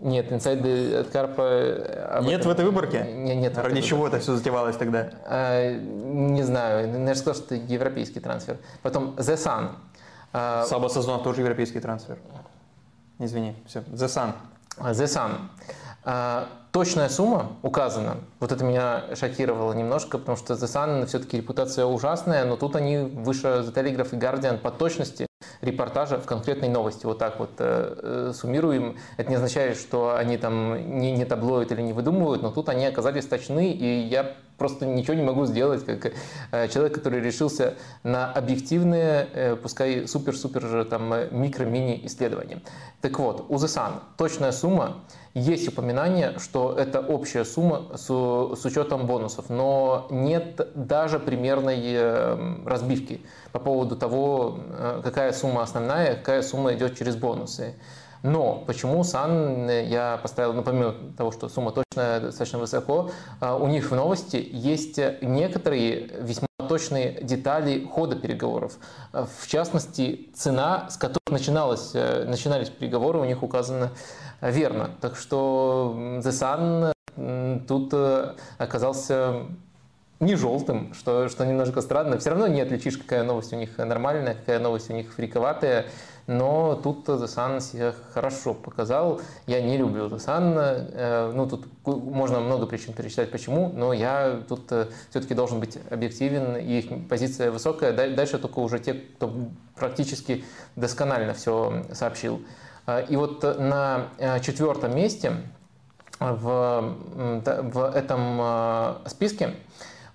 Нет, 0.00 0.32
инсайды 0.32 0.94
от 0.96 1.08
Карпа. 1.08 1.42
э, 1.42 2.20
Нет 2.22 2.40
этом- 2.40 2.50
в 2.52 2.54
этой 2.54 2.64
выборке? 2.64 3.02
Не- 3.02 3.34
Нет. 3.34 3.56
в 3.56 3.60
Ради 3.60 3.80
чего 3.80 4.06
это 4.06 4.20
все 4.20 4.34
затевалось 4.36 4.76
тогда? 4.76 5.10
Э, 5.28 5.74
Не 5.76 6.42
знаю, 6.44 6.86
наверное, 6.88 7.14
сказал, 7.16 7.34
что 7.34 7.54
это 7.56 7.64
европейский 7.72 8.20
трансфер. 8.20 8.58
Потом 8.82 9.14
The 9.16 9.34
Sun. 9.36 9.70
Э, 10.34 10.64
Саба 10.66 10.88
Сазонов 10.88 11.22
тоже 11.22 11.40
европейский 11.40 11.80
трансфер. 11.80 12.18
Извини, 13.20 13.54
все. 13.66 13.80
The 13.80 14.08
Sun. 14.08 14.32
The 14.78 15.06
Sun. 15.06 15.30
А, 16.04 16.48
Точная 16.74 17.08
сумма 17.08 17.52
указана. 17.62 18.16
Вот 18.40 18.50
это 18.50 18.64
меня 18.64 19.04
шокировало 19.14 19.72
немножко, 19.74 20.18
потому 20.18 20.36
что 20.36 20.54
The 20.54 20.64
Sun 20.64 21.06
все-таки 21.06 21.36
репутация 21.36 21.84
ужасная, 21.84 22.44
но 22.44 22.56
тут 22.56 22.74
они 22.74 22.98
выше 22.98 23.46
The 23.46 23.72
Telegraph 23.72 24.08
и 24.10 24.16
Guardian 24.18 24.58
по 24.58 24.72
точности 24.72 25.28
репортажа 25.60 26.18
в 26.18 26.26
конкретной 26.26 26.68
новости. 26.68 27.06
Вот 27.06 27.20
так 27.20 27.38
вот 27.38 27.50
э, 27.58 27.94
э, 28.02 28.32
суммируем. 28.34 28.96
Это 29.18 29.30
не 29.30 29.36
означает, 29.36 29.76
что 29.76 30.16
они 30.16 30.36
там 30.36 30.98
не, 30.98 31.12
не 31.12 31.24
таблоид 31.24 31.70
или 31.70 31.80
не 31.80 31.92
выдумывают, 31.92 32.42
но 32.42 32.50
тут 32.50 32.68
они 32.68 32.86
оказались 32.86 33.26
точны, 33.26 33.70
и 33.70 34.08
я 34.08 34.34
просто 34.58 34.84
ничего 34.84 35.14
не 35.14 35.22
могу 35.22 35.46
сделать, 35.46 35.84
как 35.84 36.12
э, 36.50 36.68
человек, 36.68 36.94
который 36.94 37.20
решился 37.20 37.74
на 38.02 38.32
объективные, 38.32 39.28
э, 39.32 39.54
пускай 39.54 40.08
супер-супер 40.08 40.62
же 40.62 40.84
там 40.84 41.12
э, 41.12 41.28
микро-мини 41.30 42.00
исследования. 42.04 42.62
Так 43.00 43.16
вот, 43.20 43.46
у 43.48 43.54
The 43.54 43.66
Sun 43.66 43.92
точная 44.16 44.50
сумма, 44.50 44.96
есть 45.34 45.66
упоминание, 45.66 46.38
что 46.38 46.72
это 46.78 47.00
общая 47.00 47.44
сумма 47.44 47.96
с, 47.96 48.06
с 48.06 48.64
учетом 48.64 49.06
бонусов, 49.06 49.50
но 49.50 50.06
нет 50.10 50.68
даже 50.74 51.18
примерной 51.18 51.80
э, 51.82 52.56
разбивки 52.64 53.20
по 53.50 53.58
поводу 53.58 53.96
того, 53.96 54.60
э, 54.70 55.00
какая 55.02 55.32
сумма 55.32 55.62
основная, 55.62 56.14
какая 56.14 56.42
сумма 56.42 56.74
идет 56.74 56.96
через 56.96 57.16
бонусы. 57.16 57.74
Но 58.24 58.64
почему 58.66 59.04
Сан 59.04 59.68
я 59.68 60.18
поставил, 60.22 60.54
ну 60.54 60.62
помимо 60.62 60.94
того, 61.16 61.30
что 61.30 61.50
сумма 61.50 61.72
точно 61.72 62.20
достаточно 62.20 62.58
высоко, 62.58 63.10
у 63.40 63.66
них 63.66 63.90
в 63.90 63.94
новости 63.94 64.48
есть 64.50 64.98
некоторые 65.20 66.08
весьма 66.22 66.46
точные 66.66 67.20
детали 67.22 67.84
хода 67.84 68.16
переговоров. 68.16 68.78
В 69.12 69.46
частности, 69.46 70.30
цена, 70.34 70.88
с 70.88 70.96
которой 70.96 71.32
начиналось, 71.32 71.92
начинались 71.92 72.70
переговоры, 72.70 73.18
у 73.18 73.24
них 73.26 73.42
указана 73.42 73.90
верно. 74.40 74.90
Так 75.02 75.16
что 75.16 75.94
The 76.24 76.92
Sun 77.16 77.60
тут 77.68 77.90
э, 77.92 78.32
оказался 78.56 79.42
не 80.20 80.34
желтым, 80.34 80.94
что, 80.94 81.28
что 81.28 81.44
немножко 81.44 81.80
странно. 81.80 82.18
Все 82.18 82.30
равно 82.30 82.46
не 82.46 82.60
отличишь, 82.60 82.96
какая 82.96 83.22
новость 83.22 83.52
у 83.52 83.56
них 83.56 83.76
нормальная, 83.78 84.34
какая 84.34 84.58
новость 84.58 84.90
у 84.90 84.94
них 84.94 85.12
фриковатая. 85.12 85.86
Но 86.26 86.74
тут 86.76 87.06
Sun 87.08 87.60
себя 87.60 87.94
хорошо 88.12 88.54
показал. 88.54 89.20
Я 89.46 89.60
не 89.60 89.76
люблю 89.76 90.06
Sun. 90.06 90.54
Э, 90.56 91.32
ну, 91.34 91.46
тут 91.46 91.66
можно 91.84 92.40
много 92.40 92.66
причин 92.66 92.94
перечислять, 92.94 93.30
почему, 93.30 93.70
но 93.74 93.92
я 93.92 94.42
тут 94.48 94.72
э, 94.72 94.86
все-таки 95.10 95.34
должен 95.34 95.60
быть 95.60 95.78
объективен, 95.90 96.56
и 96.56 96.78
их 96.78 97.08
позиция 97.08 97.50
высокая. 97.50 97.92
Дальше 97.92 98.38
только 98.38 98.60
уже 98.60 98.78
те, 98.78 98.94
кто 98.94 99.34
практически 99.74 100.44
досконально 100.76 101.34
все 101.34 101.84
сообщил. 101.92 102.42
Э, 102.86 103.04
и 103.06 103.16
вот 103.16 103.42
на 103.58 104.08
четвертом 104.40 104.96
месте 104.96 105.32
в, 106.20 106.96
в 107.04 107.92
этом 107.94 109.08
списке 109.08 109.56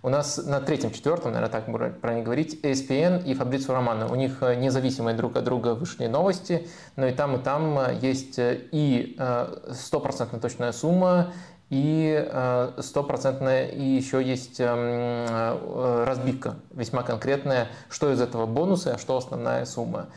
у 0.01 0.09
нас 0.09 0.37
на 0.37 0.61
третьем, 0.61 0.91
четвертом, 0.91 1.33
наверное, 1.33 1.51
так 1.51 1.65
правильно 1.99 2.23
говорить, 2.23 2.59
ESPN 2.63 3.23
и 3.25 3.33
Фабрицио 3.33 3.73
Романо. 3.73 4.11
У 4.11 4.15
них 4.15 4.41
независимые 4.41 5.15
друг 5.15 5.35
от 5.35 5.43
друга 5.43 5.75
вышли 5.75 6.07
новости, 6.07 6.67
но 6.95 7.07
и 7.07 7.11
там, 7.11 7.35
и 7.35 7.39
там 7.39 7.79
есть 8.01 8.35
и 8.37 9.17
стопроцентная 9.71 10.39
точная 10.39 10.71
сумма, 10.71 11.33
и 11.69 12.27
стопроцентная, 12.79 13.67
и 13.67 13.83
еще 13.83 14.23
есть 14.23 14.59
эм, 14.59 16.05
разбивка 16.05 16.55
весьма 16.71 17.03
конкретная, 17.03 17.67
что 17.89 18.11
из 18.11 18.21
этого 18.21 18.47
бонусы, 18.47 18.87
а 18.87 18.97
что 18.97 19.17
основная 19.17 19.65
сумма. 19.65 20.07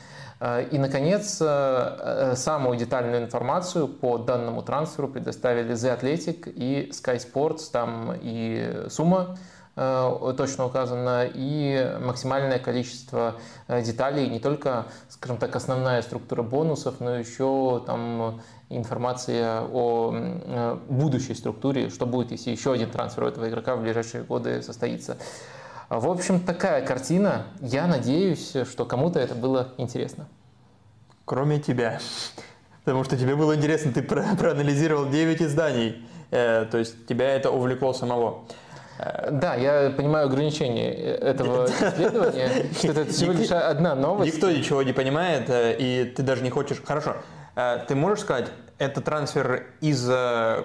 Э, 0.43 0.67
и, 0.71 0.79
наконец, 0.79 1.39
э, 1.41 1.47
э, 1.47 2.35
самую 2.37 2.77
детальную 2.77 3.23
информацию 3.23 3.87
по 3.87 4.19
данному 4.19 4.63
трансферу 4.63 5.07
предоставили 5.07 5.73
The 5.75 6.01
Athletic 6.01 6.51
и 6.51 6.91
Sky 6.91 7.17
Sports. 7.19 7.71
Там 7.71 8.13
и 8.21 8.87
сумма 8.89 9.39
точно 9.75 10.67
указана, 10.67 11.27
и 11.33 11.97
максимальное 12.01 12.59
количество 12.59 13.37
деталей, 13.69 14.29
не 14.29 14.39
только, 14.39 14.87
скажем 15.09 15.39
так, 15.39 15.57
основная 15.57 16.03
структура 16.03 16.43
бонусов, 16.43 17.01
но 17.01 17.17
еще 17.17 17.83
там 17.87 18.43
информация 18.69 19.63
о 19.63 20.79
будущей 20.89 21.35
структуре, 21.35 21.89
что 21.89 22.07
будет, 22.07 22.33
если 22.33 22.51
еще 22.51 22.73
один 22.73 22.91
трансфер 22.91 23.25
этого 23.25 23.49
игрока 23.49 23.77
в 23.77 23.83
ближайшие 23.83 24.25
годы 24.25 24.63
состоится. 24.63 25.17
В 25.89 26.09
общем, 26.09 26.41
такая 26.41 26.85
картина. 26.87 27.45
Я 27.61 27.87
надеюсь, 27.87 28.55
что 28.71 28.87
кому-то 28.87 29.21
это 29.21 29.35
было 29.35 29.75
интересно. 29.77 30.27
Кроме 31.27 31.61
тебя. 31.61 32.01
Потому 32.85 33.05
что 33.05 33.19
тебе 33.19 33.37
было 33.37 33.55
интересно, 33.55 33.93
ты 33.93 34.03
про 34.03 34.35
проанализировал 34.39 35.11
9 35.11 35.43
изданий. 35.43 36.03
Э, 36.31 36.65
то 36.65 36.79
есть 36.79 37.07
тебя 37.07 37.35
это 37.35 37.51
увлекло 37.51 37.93
самого. 37.93 38.45
Э, 39.03 39.31
да, 39.31 39.55
я 39.55 39.91
понимаю 39.91 40.27
ограничения 40.27 40.93
этого 40.93 41.67
исследования, 41.67 42.67
что 42.73 42.89
это 42.89 43.05
всего 43.07 43.33
лишь 43.33 43.51
одна 43.51 43.95
новость. 43.95 44.35
Никто 44.35 44.51
ничего 44.51 44.83
не 44.83 44.93
понимает, 44.93 45.51
э, 45.51 45.77
и 45.79 46.05
ты 46.05 46.23
даже 46.23 46.43
не 46.43 46.51
хочешь... 46.51 46.81
Хорошо, 46.85 47.17
э, 47.57 47.79
ты 47.89 47.95
можешь 47.95 48.21
сказать, 48.21 48.49
это 48.79 49.01
трансфер 49.01 49.67
из 49.81 50.11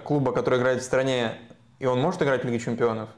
клуба, 0.04 0.32
который 0.32 0.60
играет 0.60 0.82
в 0.82 0.86
стране, 0.86 1.34
и 1.80 1.86
он 1.86 2.00
может 2.00 2.22
играть 2.22 2.44
в 2.44 2.48
Лиге 2.48 2.60
Чемпионов? 2.60 3.10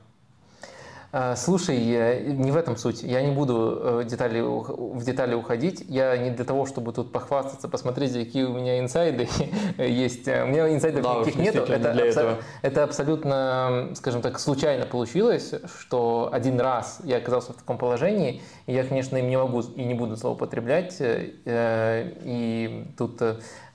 А, 1.12 1.36
слушай, 1.36 1.76
не 1.78 2.52
в 2.52 2.56
этом 2.56 2.78
суть. 2.78 3.02
Я 3.02 3.24
не 3.24 3.32
буду 3.32 3.80
э, 3.82 4.04
детали, 4.06 4.42
в 4.42 5.04
детали 5.04 5.34
уходить. 5.34 5.84
Я 5.88 6.16
не 6.18 6.30
для 6.30 6.46
того, 6.46 6.68
чтобы 6.68 6.94
тут 6.94 7.12
похвастаться, 7.12 7.68
посмотреть, 7.68 8.14
какие 8.14 8.44
у 8.44 8.54
меня 8.54 8.80
инсайды 8.80 9.28
есть. 9.80 10.28
У 10.28 10.46
меня 10.46 10.72
инсайдов 10.72 11.04
да, 11.04 11.16
никаких 11.16 11.36
нету. 11.38 11.64
Это, 11.64 11.94
абсо- 11.94 12.38
это 12.62 12.84
абсолютно, 12.84 13.90
скажем 13.96 14.22
так, 14.22 14.40
случайно 14.40 14.86
получилось, 14.86 15.56
что 15.80 16.30
один 16.32 16.62
раз 16.62 17.00
я 17.04 17.18
оказался 17.18 17.54
в 17.54 17.56
таком 17.56 17.80
положении, 17.80 18.44
и 18.68 18.74
я, 18.74 18.84
конечно, 18.84 19.18
им 19.18 19.30
не 19.30 19.38
могу 19.38 19.62
и 19.62 19.84
не 19.84 19.96
буду 19.96 20.16
злоупотреблять. 20.16 20.98
Э, 21.00 22.12
и 22.24 22.86
тут, 23.00 23.20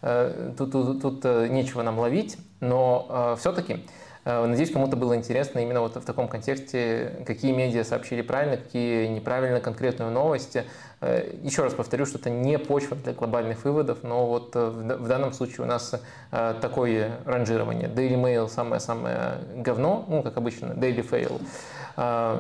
э, 0.03 0.55
тут, 0.57 0.71
тут, 0.71 1.03
тут 1.03 1.25
нечего 1.25 1.83
нам 1.83 1.99
ловить, 1.99 2.39
но 2.61 3.35
все-таки 3.41 3.85
надеюсь, 4.25 4.71
кому-то 4.71 4.97
было 4.97 5.15
интересно 5.17 5.59
именно 5.59 5.81
вот 5.81 5.97
в 5.97 6.05
таком 6.05 6.29
контексте, 6.29 7.25
какие 7.27 7.53
медиа 7.53 7.85
сообщили 7.85 8.23
правильно, 8.23 8.57
какие 8.57 9.07
неправильно 9.07 9.61
конкретную 9.61 10.11
новости. 10.11 10.65
Э, 11.01 11.31
еще 11.43 11.63
раз 11.63 11.75
повторю, 11.75 12.07
что 12.07 12.19
это 12.19 12.31
не 12.31 12.59
почва 12.59 12.97
для 12.97 13.13
глобальных 13.13 13.65
выводов, 13.65 13.99
но 14.03 14.27
вот 14.27 14.57
э, 14.57 14.69
в 14.69 15.09
данном 15.09 15.33
случае 15.33 15.65
у 15.65 15.67
нас 15.67 15.95
такое 16.31 17.19
ранжирование. 17.25 17.89
Daily 17.89 18.21
Mail 18.21 18.49
самое-самое 18.49 19.39
говно, 19.57 20.05
ну, 20.09 20.23
как 20.23 20.37
обычно, 20.37 20.73
Daily 20.73 21.09
Fail. 21.09 21.41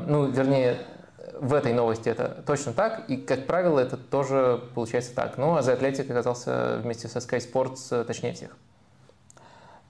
Ну, 0.07 0.26
вернее, 0.26 0.79
в 1.38 1.55
этой 1.55 1.73
новости 1.73 2.09
это 2.09 2.43
точно 2.47 2.73
так, 2.73 3.05
и, 3.09 3.17
как 3.17 3.47
правило, 3.47 3.79
это 3.79 3.97
тоже 3.97 4.61
получается 4.75 5.14
так. 5.14 5.37
Ну, 5.38 5.57
а 5.57 5.62
за 5.62 5.75
Атлетик 5.75 6.11
оказался 6.11 6.79
вместе 6.83 7.09
со 7.09 7.19
Sky 7.19 7.38
Sports 7.38 8.05
точнее 8.05 8.33
всех. 8.33 8.57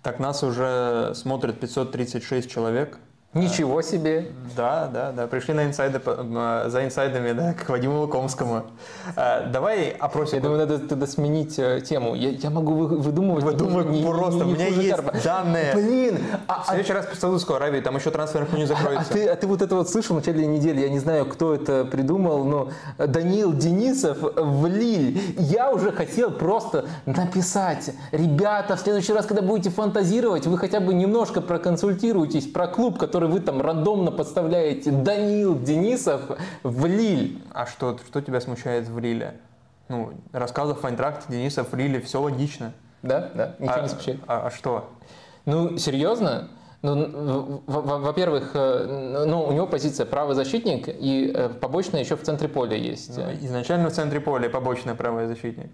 Так 0.05 0.19
нас 0.19 0.43
уже 0.43 1.13
смотрит 1.15 1.61
536 1.61 2.51
человек. 2.51 2.99
Ничего 3.35 3.83
себе! 3.83 4.29
Да, 4.57 4.89
да, 4.93 5.11
да. 5.11 5.27
Пришли 5.27 5.55
на 5.55 5.65
инсайды, 5.65 6.01
за 6.01 6.85
инсайдами, 6.85 7.33
да, 7.33 7.55
к 7.55 7.69
Вадиму 7.69 8.01
Лукомскому. 8.01 8.63
А, 9.17 9.47
давай 9.49 9.91
опросим. 9.91 10.37
Я 10.37 10.43
думаю, 10.43 10.61
надо 10.61 10.79
тогда 10.79 11.07
сменить 11.07 11.59
э, 11.59 11.81
тему. 11.81 12.15
Я, 12.15 12.31
я 12.31 12.51
могу 12.51 12.75
выдумывать. 12.75 13.43
Выдумывать 13.43 13.89
не, 13.89 14.03
просто. 14.05 14.45
Не, 14.45 14.45
не, 14.45 14.53
У 14.53 14.55
меня 14.55 14.67
есть 14.69 14.91
карпа. 14.91 15.13
данные. 15.25 15.75
Блин! 15.75 16.19
А, 16.47 16.63
в 16.63 16.67
следующий 16.67 16.93
а... 16.93 16.97
раз 16.97 17.07
в 17.07 17.19
Саудовскую 17.19 17.57
Аравию, 17.57 17.83
там 17.83 17.97
еще 17.97 18.11
трансферных 18.11 18.53
не 18.53 18.67
закроется. 18.67 19.07
А, 19.09 19.11
а, 19.11 19.15
ты, 19.15 19.29
а 19.29 19.37
ты 19.37 19.47
вот 19.49 19.63
это 19.63 19.75
вот 19.75 19.91
слышал 19.91 20.15
в 20.15 20.21
начале 20.21 20.47
недели? 20.47 20.81
Я 20.81 20.89
не 20.89 21.01
знаю, 21.01 21.27
кто 21.27 21.55
это 21.55 21.85
придумал, 21.85 22.45
но 22.45 22.71
Даниил 22.99 23.53
Денисов 23.53 24.19
в 24.21 24.67
Лиль. 24.67 25.21
Я 25.39 25.73
уже 25.73 25.91
хотел 25.91 26.31
просто 26.31 26.85
написать. 27.07 27.91
Ребята, 28.13 28.77
в 28.77 28.81
следующий 28.81 29.13
раз, 29.13 29.27
когда 29.27 29.43
будете 29.43 29.71
фантазировать, 29.71 30.47
вы 30.47 30.57
хотя 30.59 30.79
бы 30.79 30.95
немножко 30.95 31.41
проконсультируйтесь 31.41 32.47
про 32.47 32.69
клуб, 32.69 32.99
который 32.99 33.24
который 33.25 33.33
вы 33.33 33.41
там 33.41 33.61
рандомно 33.63 34.11
подставляете 34.11 34.91
Данил 34.91 35.59
Денисов 35.59 36.23
в 36.63 36.87
Лиль. 36.87 37.43
А 37.53 37.67
что, 37.67 37.97
что 38.07 38.21
тебя 38.21 38.41
смущает 38.41 38.87
в 38.89 38.99
Лиле? 38.99 39.41
Ну, 39.89 40.13
рассказов 40.33 40.83
в 40.83 40.87
Айнтракте 40.87 41.27
Денисов 41.29 41.73
в 41.73 41.77
Лиле, 41.77 42.01
все 42.01 42.21
логично. 42.21 42.73
Да, 43.03 43.31
да, 43.35 43.55
ничего 43.59 43.77
а, 43.77 43.83
не 43.83 43.89
смущает. 43.89 44.21
А, 44.27 44.47
а 44.47 44.51
что? 44.51 44.91
Ну, 45.47 45.79
серьезно? 45.79 46.51
Ну, 46.83 47.63
во-первых, 47.67 48.51
э, 48.55 49.25
ну, 49.27 49.45
у 49.45 49.53
него 49.53 49.67
позиция 49.67 50.05
правый 50.05 50.35
защитник, 50.35 50.89
и 50.89 51.33
э, 51.35 51.49
побочная 51.49 52.01
еще 52.01 52.17
в 52.17 52.23
центре 52.23 52.49
поля 52.49 52.77
есть. 52.77 53.17
Ну, 53.17 53.33
изначально 53.41 53.89
в 53.89 53.93
центре 53.95 54.21
поля 54.21 54.51
побочная 54.51 54.95
правый 54.95 55.27
защитник. 55.27 55.71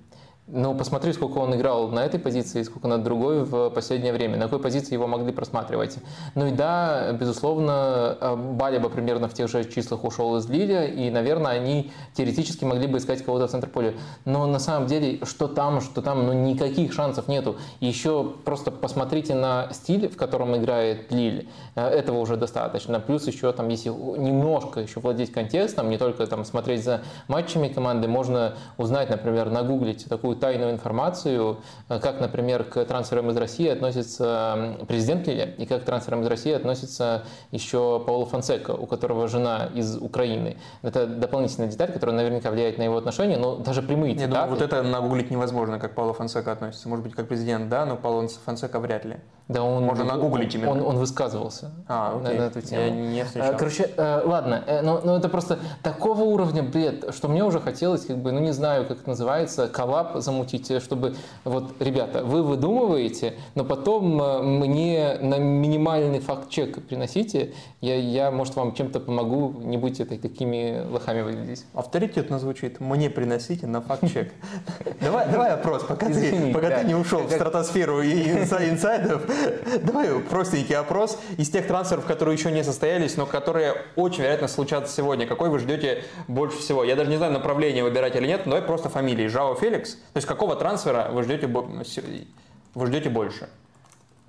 Ну, 0.52 0.74
посмотри, 0.74 1.12
сколько 1.12 1.38
он 1.38 1.54
играл 1.54 1.88
на 1.88 2.04
этой 2.04 2.18
позиции, 2.18 2.64
сколько 2.64 2.88
на 2.88 2.98
другой 2.98 3.44
в 3.44 3.70
последнее 3.70 4.12
время, 4.12 4.36
на 4.36 4.44
какой 4.44 4.58
позиции 4.58 4.94
его 4.94 5.06
могли 5.06 5.32
просматривать. 5.32 5.98
Ну 6.34 6.48
и 6.48 6.50
да, 6.50 7.12
безусловно, 7.12 8.16
э, 8.20 8.36
Балиба 8.36 8.88
примерно 8.88 9.28
в 9.28 9.34
тех 9.34 9.48
же 9.48 9.64
числах 9.64 10.02
ушел 10.02 10.36
из 10.38 10.48
Лиля, 10.50 10.86
и, 10.86 11.08
наверное, 11.10 11.52
они 11.52 11.92
теоретически 12.14 12.64
могли 12.64 12.88
бы 12.88 12.98
искать 12.98 13.24
кого-то 13.24 13.46
в 13.46 13.50
центр 13.50 13.68
поля. 13.68 13.94
Но 14.24 14.44
на 14.46 14.58
самом 14.58 14.88
деле, 14.88 15.24
что 15.24 15.46
там, 15.46 15.80
что 15.80 16.02
там, 16.02 16.26
ну 16.26 16.32
никаких 16.32 16.92
шансов 16.92 17.28
нету. 17.28 17.56
Еще 17.78 18.32
просто 18.44 18.72
посмотрите 18.72 19.36
на 19.36 19.68
стиль, 19.72 20.08
в 20.08 20.16
котором 20.16 20.56
играет 20.56 21.12
Лиль. 21.12 21.48
Э, 21.76 21.86
этого 21.86 22.18
уже 22.18 22.36
достаточно. 22.36 22.98
Плюс 22.98 23.24
еще 23.28 23.52
там, 23.52 23.68
если 23.68 23.90
немножко 23.90 24.80
еще 24.80 24.98
владеть 24.98 25.30
контекстом, 25.30 25.90
не 25.90 25.98
только 25.98 26.26
там 26.26 26.44
смотреть 26.44 26.82
за 26.82 27.02
матчами 27.28 27.68
команды, 27.68 28.08
можно 28.08 28.56
узнать, 28.78 29.10
например, 29.10 29.48
нагуглить 29.50 30.06
такую 30.06 30.39
тайную 30.40 30.72
информацию, 30.72 31.58
как, 31.88 32.20
например, 32.20 32.64
к 32.64 32.84
трансферам 32.84 33.30
из 33.30 33.36
России 33.36 33.68
относится 33.68 34.76
президент 34.88 35.26
Лилия 35.26 35.54
и 35.56 35.66
как 35.66 35.82
к 35.82 35.84
трансферам 35.84 36.22
из 36.22 36.26
России 36.26 36.52
относится 36.52 37.24
еще 37.50 38.02
Пауло 38.06 38.26
Фонсека, 38.26 38.72
у 38.72 38.86
которого 38.86 39.28
жена 39.28 39.68
из 39.74 39.96
Украины. 39.96 40.56
Это 40.82 41.06
дополнительная 41.06 41.68
деталь, 41.68 41.92
которая 41.92 42.16
наверняка 42.16 42.50
влияет 42.50 42.78
на 42.78 42.82
его 42.82 42.96
отношения, 42.96 43.36
но 43.36 43.56
даже 43.56 43.82
прямые 43.82 44.14
Я 44.14 44.26
думаю, 44.26 44.48
вот 44.48 44.62
это 44.62 44.82
нагуглить 44.82 45.30
невозможно, 45.30 45.78
как 45.78 45.94
Пауло 45.94 46.14
Фонсека 46.14 46.52
относится. 46.52 46.88
Может 46.88 47.04
быть, 47.04 47.14
как 47.14 47.28
президент, 47.28 47.68
да, 47.68 47.86
но 47.86 47.96
Пауло 47.96 48.26
Фонсека 48.28 48.80
вряд 48.80 49.04
ли. 49.04 49.16
Да, 49.50 49.64
он, 49.64 49.82
Можно 49.82 50.04
нагуглить 50.04 50.54
именно. 50.54 50.70
Он, 50.70 50.80
он 50.82 50.96
высказывался 50.96 51.72
а, 51.88 52.16
окей. 52.16 52.38
на, 52.38 52.44
на 52.44 52.46
эту 52.46 52.60
тему. 52.60 52.82
Я 52.82 52.90
не 52.90 53.24
встречал. 53.24 53.56
Короче, 53.58 53.90
э, 53.96 54.22
ладно, 54.24 54.62
э, 54.64 54.80
но, 54.80 55.00
но 55.02 55.16
это 55.16 55.28
просто 55.28 55.58
такого 55.82 56.22
уровня 56.22 56.62
бред, 56.62 57.12
что 57.12 57.26
мне 57.26 57.42
уже 57.42 57.58
хотелось, 57.58 58.06
как 58.06 58.18
бы, 58.18 58.30
ну 58.30 58.38
не 58.38 58.52
знаю, 58.52 58.86
как 58.86 59.00
это 59.00 59.08
называется, 59.08 59.66
коллаб 59.66 60.20
замутить, 60.30 60.82
чтобы, 60.82 61.16
вот, 61.44 61.74
ребята, 61.80 62.24
вы 62.24 62.42
выдумываете, 62.42 63.34
но 63.54 63.64
потом 63.64 64.22
э, 64.22 64.42
мне 64.42 65.18
на 65.20 65.38
минимальный 65.38 66.20
факт-чек 66.20 66.82
приносите, 66.82 67.52
я, 67.80 67.96
я, 67.96 68.30
может, 68.30 68.56
вам 68.56 68.74
чем-то 68.74 69.00
помогу, 69.00 69.54
не 69.60 69.76
будьте 69.76 70.04
такими 70.04 70.82
лохами 70.90 71.22
выглядеть. 71.22 71.64
Авторитетно 71.74 72.38
звучит. 72.38 72.80
Мне 72.80 73.10
приносите 73.10 73.66
на 73.66 73.80
факт-чек. 73.80 74.32
Давай, 75.00 75.26
давай 75.30 75.52
опрос, 75.52 75.82
пока, 75.84 76.06
ты, 76.06 76.52
пока 76.52 76.78
ты 76.78 76.86
не 76.86 76.94
ушел 76.94 77.20
в 77.20 77.30
стратосферу 77.30 78.02
и 78.02 78.12
инсайдов. 78.12 79.22
Давай 79.82 80.08
простенький 80.20 80.76
опрос 80.76 81.18
из 81.38 81.48
тех 81.48 81.66
трансферов, 81.66 82.04
которые 82.04 82.36
еще 82.36 82.52
не 82.52 82.62
состоялись, 82.62 83.16
но 83.16 83.26
которые 83.26 83.74
очень 83.96 84.22
вероятно 84.22 84.48
случатся 84.48 84.94
сегодня. 84.94 85.26
Какой 85.26 85.48
вы 85.48 85.58
ждете 85.58 86.04
больше 86.28 86.58
всего? 86.58 86.84
Я 86.84 86.96
даже 86.96 87.10
не 87.10 87.16
знаю, 87.16 87.32
направление 87.32 87.82
выбирать 87.82 88.14
или 88.16 88.26
нет, 88.26 88.44
но 88.44 88.52
давай 88.52 88.66
просто 88.66 88.88
фамилии. 88.88 89.26
Жао 89.26 89.54
Феликс. 89.54 89.96
То 90.12 90.16
есть 90.16 90.26
какого 90.26 90.56
трансфера 90.56 91.08
вы 91.10 91.22
ждете, 91.22 91.46
вы 91.46 92.86
ждете 92.86 93.10
больше? 93.10 93.48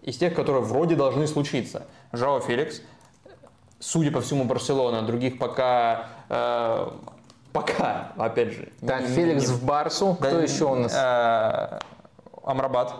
Из 0.04 0.18
тех, 0.18 0.36
которые 0.36 0.64
вроде 0.64 0.96
должны 0.96 1.28
случиться. 1.28 1.88
Жао 2.12 2.40
Феликс, 2.40 2.82
судя 3.80 4.12
по 4.12 4.22
всему, 4.22 4.46
Барселона, 4.46 5.02
других 5.02 5.38
пока 5.38 6.10
э, 6.30 6.92
пока, 7.52 8.14
опять 8.18 8.54
же. 8.54 8.72
Так, 8.86 9.02
не, 9.02 9.08
Феликс 9.08 9.48
не, 9.48 9.54
в 9.54 9.64
Барсу. 9.64 10.18
Да, 10.20 10.28
Кто 10.28 10.40
еще 10.40 10.66
у 10.66 10.76
нас? 10.76 10.94
Э, 10.94 11.80
Амрабат. 12.44 12.94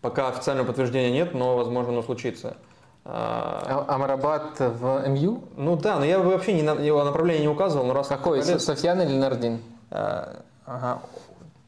Пока 0.00 0.28
официального 0.28 0.66
подтверждения 0.66 1.12
нет, 1.12 1.32
но, 1.32 1.56
возможно, 1.56 1.92
оно 1.92 2.02
случится. 2.02 2.56
А, 3.04 3.84
Амрабат 3.88 4.60
в 4.60 5.08
МЮ? 5.08 5.42
Ну 5.56 5.76
да, 5.76 5.98
но 5.98 6.04
я 6.04 6.18
бы 6.20 6.30
вообще 6.30 6.52
не, 6.52 6.62
его 6.86 7.02
направление 7.04 7.42
не 7.42 7.48
указывал. 7.48 7.86
Но 7.86 7.94
раз 7.94 8.08
Какой? 8.08 8.42
Лет... 8.42 8.62
Софьян 8.62 9.00
или 9.00 9.16
Нардин? 9.16 9.60
А, 9.90 10.42
ага. 10.64 11.02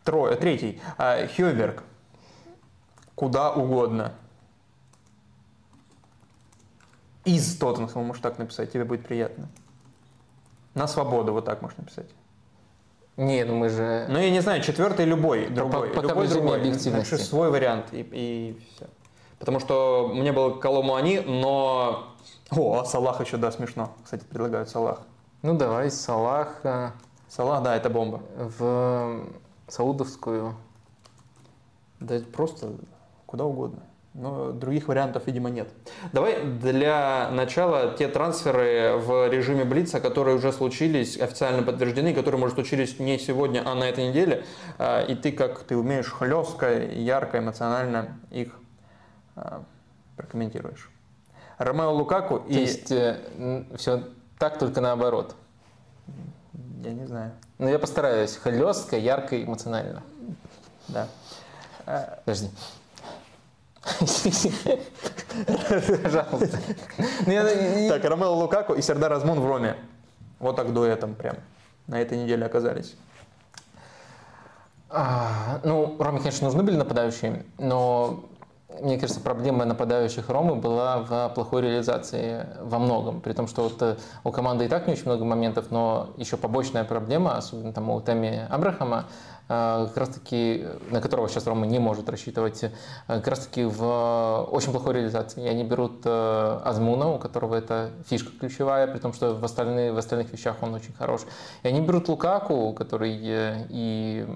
Трое, 0.04 0.36
третий. 0.36 0.80
А. 0.96 1.26
Куда 3.14 3.52
угодно. 3.52 4.12
Из 7.24 7.56
Тоттенхэма 7.56 8.04
можешь 8.04 8.22
так 8.22 8.38
написать, 8.38 8.72
тебе 8.72 8.84
будет 8.84 9.06
приятно. 9.06 9.48
На 10.74 10.86
свободу 10.86 11.32
вот 11.32 11.46
так 11.46 11.62
можешь 11.62 11.78
написать. 11.78 12.10
Не, 13.16 13.44
ну 13.44 13.54
мы 13.54 13.68
же... 13.68 14.06
Ну, 14.08 14.18
я 14.18 14.30
не 14.30 14.40
знаю, 14.40 14.60
четвертый 14.60 15.06
любой, 15.06 15.46
другой. 15.46 15.88
По, 15.90 16.02
по 16.02 16.06
любой, 16.06 16.28
другой. 16.28 16.58
Напиши 16.58 17.16
свой 17.16 17.48
вариант 17.48 17.86
и, 17.92 18.00
и 18.10 18.60
все. 18.74 18.86
Потому 19.44 19.60
что 19.60 20.10
мне 20.10 20.32
был 20.32 20.58
Коломуани, 20.58 21.18
но... 21.18 22.14
О, 22.50 22.78
а 22.80 22.84
Салах 22.86 23.20
еще, 23.20 23.36
да, 23.36 23.52
смешно. 23.52 23.92
Кстати, 24.02 24.24
предлагают 24.24 24.70
Салах. 24.70 25.02
Ну, 25.42 25.54
давай, 25.54 25.90
Салах... 25.90 26.60
Э, 26.64 26.92
Салах, 27.28 27.62
да, 27.62 27.76
это 27.76 27.90
бомба. 27.90 28.22
В 28.36 29.26
Саудовскую. 29.68 30.54
Да 32.00 32.18
просто 32.32 32.72
куда 33.26 33.44
угодно 33.44 33.82
но 34.14 34.52
других 34.52 34.86
вариантов, 34.86 35.24
видимо, 35.26 35.50
нет. 35.50 35.68
Давай 36.12 36.44
для 36.44 37.28
начала 37.32 37.94
те 37.98 38.06
трансферы 38.06 38.96
в 38.96 39.28
режиме 39.28 39.64
Блица, 39.64 39.98
которые 39.98 40.36
уже 40.36 40.52
случились, 40.52 41.18
официально 41.18 41.64
подтверждены, 41.64 42.14
которые, 42.14 42.40
может, 42.40 42.54
случились 42.54 43.00
не 43.00 43.18
сегодня, 43.18 43.62
а 43.66 43.74
на 43.74 43.84
этой 43.84 44.08
неделе. 44.08 44.44
А, 44.78 45.02
и 45.02 45.16
ты, 45.16 45.32
как 45.32 45.64
ты 45.64 45.76
умеешь 45.76 46.10
хлестко, 46.10 46.84
ярко, 46.84 47.38
эмоционально 47.38 48.20
их 48.30 48.50
прокомментируешь. 50.16 50.90
Ромео 51.58 51.92
Лукаку 51.92 52.40
То 52.40 52.46
и... 52.48 52.54
То 52.54 52.60
есть 52.60 52.92
э, 52.92 53.64
все 53.76 54.04
так, 54.38 54.58
только 54.58 54.80
наоборот? 54.80 55.36
Я 56.82 56.92
не 56.92 57.06
знаю. 57.06 57.32
Ну, 57.58 57.68
я 57.68 57.78
постараюсь. 57.78 58.36
Хлестко, 58.36 58.96
ярко, 58.96 59.42
эмоционально. 59.42 60.02
Да. 60.88 61.08
Подожди. 62.24 62.50
Пожалуйста. 66.02 66.58
Ну, 67.26 67.88
так, 67.88 68.04
Ромео 68.04 68.34
Лукаку 68.34 68.74
и 68.74 68.82
Сердар 68.82 69.12
Азмун 69.12 69.40
в 69.40 69.46
Роме. 69.46 69.76
Вот 70.38 70.56
так 70.56 70.72
дуэтом 70.72 71.14
прям 71.14 71.36
на 71.86 72.00
этой 72.00 72.18
неделе 72.18 72.44
оказались. 72.44 72.96
А, 74.90 75.60
ну, 75.64 75.96
Роме, 75.98 76.18
конечно, 76.18 76.46
нужны 76.46 76.62
были 76.62 76.76
нападающие, 76.76 77.44
но 77.58 78.24
мне 78.80 78.98
кажется, 78.98 79.20
проблема 79.20 79.64
нападающих 79.64 80.28
Ромы 80.28 80.56
была 80.56 80.98
в 80.98 81.32
плохой 81.34 81.62
реализации 81.62 82.46
во 82.60 82.78
многом. 82.78 83.20
При 83.20 83.32
том, 83.32 83.46
что 83.46 83.62
вот 83.64 83.80
э, 83.82 83.96
у 84.24 84.30
команды 84.30 84.64
и 84.64 84.68
так 84.68 84.86
не 84.86 84.94
очень 84.94 85.06
много 85.06 85.24
моментов, 85.24 85.66
но 85.70 86.10
еще 86.16 86.36
побочная 86.36 86.84
проблема, 86.84 87.36
особенно 87.36 87.72
там 87.72 87.90
у 87.90 88.00
Теми 88.00 88.46
Абрахама, 88.50 89.06
как 89.46 89.96
раз 89.96 90.08
таки, 90.08 90.66
на 90.90 91.00
которого 91.00 91.28
сейчас 91.28 91.46
Рома 91.46 91.66
не 91.66 91.78
может 91.78 92.08
рассчитывать, 92.08 92.64
э, 92.64 92.70
как 93.06 93.28
раз 93.28 93.40
таки 93.40 93.64
в 93.64 94.48
очень 94.50 94.70
плохой 94.70 94.94
реализации. 94.94 95.44
И 95.44 95.48
они 95.48 95.64
берут 95.64 96.02
э, 96.04 96.60
Азмуна, 96.64 97.12
у 97.12 97.18
которого 97.18 97.54
это 97.54 97.90
фишка 98.08 98.30
ключевая, 98.38 98.86
при 98.86 98.98
том, 98.98 99.12
что 99.12 99.34
в, 99.34 99.44
остальные, 99.44 99.92
в 99.92 99.98
остальных 99.98 100.32
вещах 100.32 100.56
он 100.62 100.74
очень 100.74 100.92
хорош. 100.94 101.22
И 101.62 101.68
они 101.68 101.80
берут 101.80 102.08
Лукаку, 102.08 102.72
который 102.72 103.14
и 103.14 104.26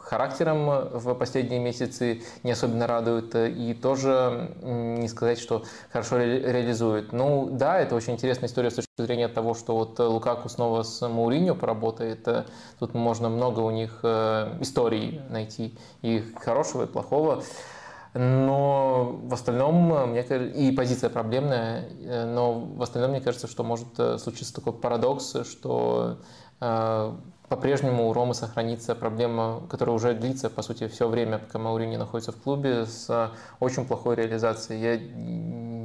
характером 0.00 0.66
в 0.98 1.14
последние 1.14 1.60
месяцы 1.60 2.22
не 2.42 2.52
особенно 2.52 2.86
радует, 2.86 3.34
и 3.34 3.74
тоже 3.74 4.54
не 4.62 5.08
сказать, 5.08 5.38
что 5.38 5.64
хорошо 5.92 6.18
ре 6.18 6.40
реализует. 6.40 7.12
Ну 7.12 7.48
да, 7.50 7.80
это 7.80 7.94
очень 7.94 8.14
интересная 8.14 8.48
история 8.48 8.70
с 8.70 8.74
точки 8.74 8.93
зрения 8.96 9.28
того, 9.28 9.54
что 9.54 9.74
вот 9.76 9.98
Лукаку 9.98 10.48
снова 10.48 10.82
с 10.82 11.06
Мауриньо 11.06 11.54
поработает. 11.54 12.28
Тут 12.78 12.94
можно 12.94 13.28
много 13.28 13.60
у 13.60 13.70
них 13.70 14.04
историй 14.04 15.20
найти, 15.30 15.76
и 16.02 16.22
хорошего, 16.36 16.84
и 16.84 16.86
плохого. 16.86 17.42
Но 18.14 19.18
в 19.24 19.34
остальном, 19.34 20.10
мне 20.10 20.22
и 20.22 20.70
позиция 20.70 21.10
проблемная, 21.10 21.88
э, 22.00 22.24
но 22.26 22.60
в 22.60 22.80
остальном 22.80 23.10
мне 23.10 23.20
кажется, 23.20 23.48
что 23.48 23.64
может 23.64 23.88
э, 23.98 24.18
случиться 24.18 24.54
такой 24.54 24.72
парадокс, 24.72 25.44
что 25.44 26.18
э, 26.60 27.12
по-прежнему 27.54 28.08
у 28.08 28.12
Ромы 28.12 28.34
сохранится 28.34 28.96
проблема, 28.96 29.62
которая 29.70 29.94
уже 29.94 30.12
длится, 30.12 30.50
по 30.50 30.60
сути, 30.60 30.88
все 30.88 31.06
время, 31.08 31.38
пока 31.38 31.60
Маурини 31.60 31.96
находится 31.96 32.32
в 32.32 32.36
клубе, 32.36 32.84
с 32.84 33.30
очень 33.60 33.86
плохой 33.86 34.16
реализацией. 34.16 34.80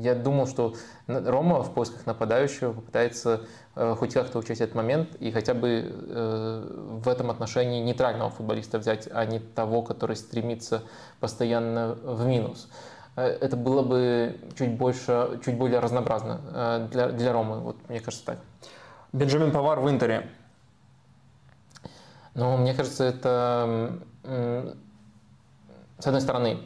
Я, 0.01 0.13
я 0.13 0.19
думал, 0.19 0.47
что 0.47 0.73
Рома 1.05 1.61
в 1.61 1.71
поисках 1.71 2.07
нападающего 2.07 2.73
попытается 2.73 3.41
э, 3.75 3.95
хоть 3.99 4.15
как-то 4.15 4.39
учесть 4.39 4.61
этот 4.61 4.73
момент 4.73 5.13
и 5.19 5.29
хотя 5.29 5.53
бы 5.53 5.93
э, 5.93 6.97
в 7.03 7.07
этом 7.07 7.29
отношении 7.29 7.83
нейтрального 7.83 8.31
футболиста 8.31 8.79
взять, 8.79 9.07
а 9.11 9.23
не 9.25 9.37
того, 9.37 9.83
который 9.83 10.15
стремится 10.15 10.81
постоянно 11.19 11.99
в 12.01 12.25
минус 12.25 12.67
э, 13.15 13.27
это 13.27 13.55
было 13.57 13.83
бы 13.83 14.39
чуть 14.57 14.75
больше, 14.75 15.39
чуть 15.45 15.55
более 15.55 15.77
разнообразно 15.81 16.87
для, 16.91 17.09
для 17.09 17.31
Ромы, 17.31 17.59
вот 17.59 17.75
мне 17.89 17.99
кажется 17.99 18.25
так. 18.25 18.39
Бенджамин 19.13 19.51
Павар 19.51 19.79
в 19.81 19.87
Интере. 19.87 20.29
Ну, 22.35 22.57
мне 22.57 22.73
кажется, 22.73 23.03
это, 23.03 23.99
с 24.23 26.05
одной 26.05 26.21
стороны, 26.21 26.59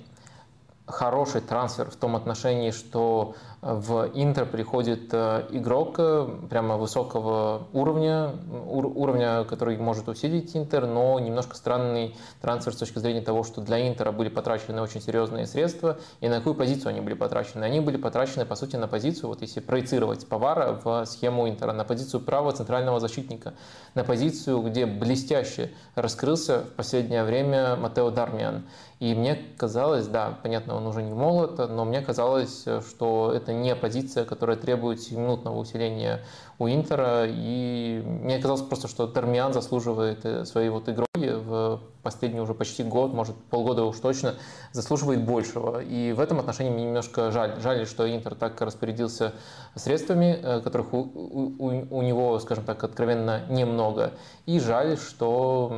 хороший 0.86 1.42
трансфер 1.42 1.90
в 1.90 1.96
том 1.96 2.16
отношении, 2.16 2.72
что 2.72 3.36
в 3.64 4.12
Интер 4.14 4.46
приходит 4.46 5.14
э, 5.14 5.46
игрок 5.52 5.96
э, 5.98 6.28
прямо 6.50 6.76
высокого 6.76 7.68
уровня, 7.72 8.32
уровня, 8.66 9.46
который 9.46 9.78
может 9.78 10.10
усилить 10.10 10.54
Интер, 10.56 10.86
но 10.86 11.18
немножко 11.20 11.56
странный 11.56 12.14
трансфер 12.42 12.74
с 12.74 12.78
точки 12.78 13.00
зрения 13.00 13.22
того, 13.22 13.44
что 13.46 13.62
для 13.62 13.88
Интера 13.88 14.12
были 14.12 14.28
потрачены 14.28 14.82
очень 14.82 15.02
серьезные 15.02 15.48
средства, 15.48 15.98
и 16.20 16.28
на 16.28 16.40
какую 16.40 16.56
позицию 16.56 16.90
они 16.90 17.00
были 17.00 17.14
потрачены? 17.14 17.64
Они 17.64 17.80
были 17.80 17.96
потрачены, 17.96 18.46
по 18.46 18.56
сути, 18.56 18.76
на 18.76 18.90
позицию, 18.90 19.30
вот 19.30 19.42
если 19.42 19.62
проецировать 19.62 20.28
Павара 20.28 20.78
в 20.84 21.06
схему 21.06 21.48
Интера, 21.48 21.72
на 21.72 21.86
позицию 21.86 22.20
правого 22.20 22.52
центрального 22.52 23.00
защитника, 23.00 23.54
на 23.96 24.04
позицию, 24.04 24.62
где 24.62 24.86
блестяще 24.86 25.72
раскрылся 25.96 26.66
в 26.74 26.76
последнее 26.76 27.24
время 27.24 27.78
Матео 27.78 28.10
Дармиан. 28.12 28.66
И 29.00 29.14
мне 29.16 29.38
казалось, 29.58 30.08
да, 30.08 30.38
понятно, 30.44 30.76
он 30.76 30.88
уже 30.88 31.02
не 31.04 31.12
молод, 31.12 31.58
но 31.58 31.84
мне 31.84 32.02
казалось, 32.02 32.66
что 32.88 33.34
это 33.36 33.53
не 33.54 33.76
позиция, 33.76 34.26
которая 34.26 34.58
требует 34.58 35.12
минутного 35.12 35.58
усиления 35.58 36.22
у 36.60 36.68
Интера. 36.68 37.26
И 37.28 38.02
мне 38.06 38.40
казалось 38.40 38.62
просто, 38.62 38.88
что 38.88 39.08
Термиан 39.08 39.54
заслуживает 39.54 40.26
э, 40.26 40.46
своей 40.46 40.70
вот 40.70 40.90
игрой 40.90 41.06
в 41.16 41.80
последний 42.02 42.40
уже 42.40 42.54
почти 42.54 42.84
год, 42.84 43.14
может 43.14 43.36
полгода 43.50 43.84
уж 43.84 43.98
точно, 44.00 44.36
заслуживает 44.72 45.26
большего. 45.26 45.82
И 45.82 46.12
в 46.12 46.20
этом 46.20 46.40
отношении 46.40 46.72
мне 46.72 46.86
немножко 46.86 47.32
жаль. 47.32 47.60
Жаль, 47.62 47.88
что 47.88 48.14
Интер 48.14 48.36
так 48.36 48.60
распорядился 48.62 49.34
средствами, 49.76 50.38
э, 50.42 50.62
которых 50.62 50.94
у, 50.94 51.00
у, 51.00 51.98
у 51.98 52.02
него, 52.02 52.40
скажем 52.40 52.66
так, 52.66 52.84
откровенно 52.84 53.42
немного. 53.50 54.12
И 54.46 54.60
жаль, 54.60 54.98
что 54.98 55.72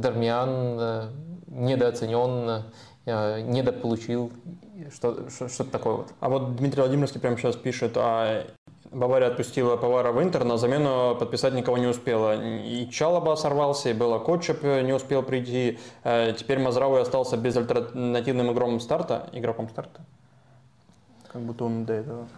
Дармиан 0.00 0.78
э, 0.78 1.08
недооценен, 1.48 2.64
недополучил 3.06 4.32
что, 4.92 5.28
что-то 5.30 5.70
такое 5.70 5.94
вот. 5.94 6.12
А 6.20 6.28
вот 6.28 6.56
Дмитрий 6.56 6.80
Владимировский 6.80 7.20
прямо 7.20 7.36
сейчас 7.36 7.56
пишет, 7.56 7.92
а 7.96 8.46
Бавария 8.90 9.28
отпустила 9.28 9.76
Повара 9.76 10.12
в 10.12 10.22
Интер, 10.22 10.44
на 10.44 10.56
замену 10.56 11.16
подписать 11.18 11.54
никого 11.54 11.78
не 11.78 11.86
успела. 11.86 12.40
И 12.64 12.88
Чалаба 12.90 13.34
сорвался, 13.34 13.90
и 13.90 13.92
Белла 13.92 14.18
Котчеп 14.18 14.62
не 14.62 14.92
успел 14.92 15.22
прийти. 15.22 15.78
Э, 16.04 16.32
теперь 16.36 16.58
Мазрауи 16.58 17.00
остался 17.00 17.36
без 17.36 17.56
альтернативным 17.56 18.52
игроком 18.52 18.80
старта. 18.80 19.28
Игроком 19.32 19.68
старта. 19.68 20.00
Как 21.32 21.42
будто 21.42 21.64
он 21.64 21.84
до 21.84 21.94
этого. 21.94 22.28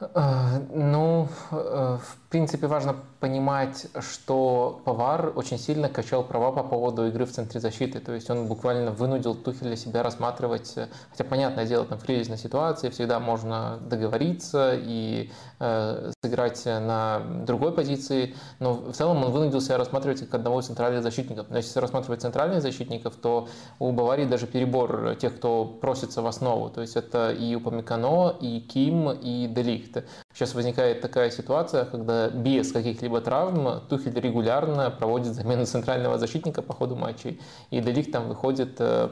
Э, 0.00 0.58
ну, 0.74 1.28
э, 1.50 1.98
в 2.00 2.28
принципе, 2.28 2.66
важно 2.66 2.96
понимать, 3.20 3.86
что 4.00 4.80
Повар 4.84 5.32
очень 5.34 5.58
сильно 5.58 5.88
качал 5.88 6.22
права 6.22 6.52
по 6.52 6.62
поводу 6.62 7.06
игры 7.06 7.24
в 7.24 7.32
центре 7.32 7.60
защиты. 7.60 8.00
То 8.00 8.12
есть 8.12 8.28
он 8.28 8.46
буквально 8.46 8.90
вынудил 8.90 9.34
Тухеля 9.34 9.76
себя 9.76 10.02
рассматривать, 10.02 10.74
э, 10.76 10.88
хотя, 11.10 11.24
понятное 11.24 11.66
дело, 11.66 11.86
там 11.86 11.98
в 11.98 12.04
кризисной 12.04 12.36
ситуации 12.36 12.90
всегда 12.90 13.20
можно 13.20 13.78
договориться 13.88 14.74
и 14.74 15.30
э, 15.60 16.12
сыграть 16.22 16.64
на 16.66 17.22
другой 17.46 17.72
позиции, 17.72 18.34
но 18.58 18.74
в 18.74 18.92
целом 18.92 19.24
он 19.24 19.32
вынудил 19.32 19.60
себя 19.60 19.78
рассматривать 19.78 20.20
как 20.20 20.34
одного 20.34 20.60
из 20.60 20.66
центральных 20.66 21.02
защитников. 21.02 21.46
Но 21.48 21.56
если 21.56 21.80
рассматривать 21.80 22.20
центральных 22.20 22.60
защитников, 22.60 23.16
то 23.16 23.48
у 23.78 23.92
Баварии 23.92 24.26
даже 24.26 24.46
перебор 24.46 25.14
тех, 25.14 25.36
кто 25.36 25.64
просится 25.64 26.20
в 26.20 26.26
основу. 26.26 26.68
То 26.68 26.82
есть 26.82 26.96
это 26.96 27.30
и 27.30 27.54
Упамекано, 27.54 28.34
и 28.38 28.60
Ким, 28.60 29.10
и 29.10 29.46
Делихт. 29.86 30.08
Сейчас 30.32 30.54
возникает 30.54 31.00
такая 31.00 31.30
ситуация, 31.30 31.84
когда 31.84 32.28
без 32.28 32.72
каких-либо 32.72 33.20
травм 33.20 33.80
Тухель 33.88 34.18
регулярно 34.20 34.90
проводит 34.90 35.34
замену 35.34 35.66
центрального 35.66 36.18
защитника 36.18 36.62
по 36.62 36.72
ходу 36.72 36.96
матчей. 36.96 37.40
И 37.70 37.80
Деликт 37.80 38.12
там 38.12 38.28
выходит, 38.28 38.76
э, 38.78 39.08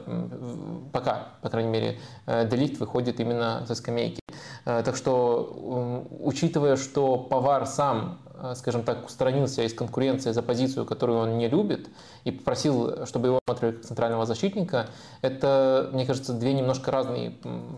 пока, 0.91 1.29
по 1.41 1.49
крайней 1.49 1.69
мере, 1.69 1.99
э, 2.25 2.47
Деликт 2.47 2.79
выходит 2.79 3.19
именно 3.19 3.65
со 3.67 3.75
скамейки. 3.75 4.21
Э, 4.65 4.83
так 4.83 4.95
что, 4.95 6.05
учитывая, 6.19 6.75
что 6.75 7.17
Повар 7.17 7.65
сам 7.65 8.19
скажем 8.55 8.83
так, 8.83 9.05
устранился 9.05 9.63
из 9.63 9.73
конкуренции 9.73 10.31
за 10.31 10.41
позицию, 10.41 10.85
которую 10.85 11.19
он 11.19 11.37
не 11.37 11.47
любит, 11.47 11.89
и 12.23 12.31
попросил, 12.31 13.05
чтобы 13.05 13.27
его 13.27 13.39
смотрели 13.45 13.73
как 13.73 13.85
центрального 13.85 14.25
защитника, 14.25 14.87
это, 15.21 15.89
мне 15.93 16.05
кажется, 16.05 16.33
две 16.33 16.53
немножко 16.53 16.91
разные 16.91 17.31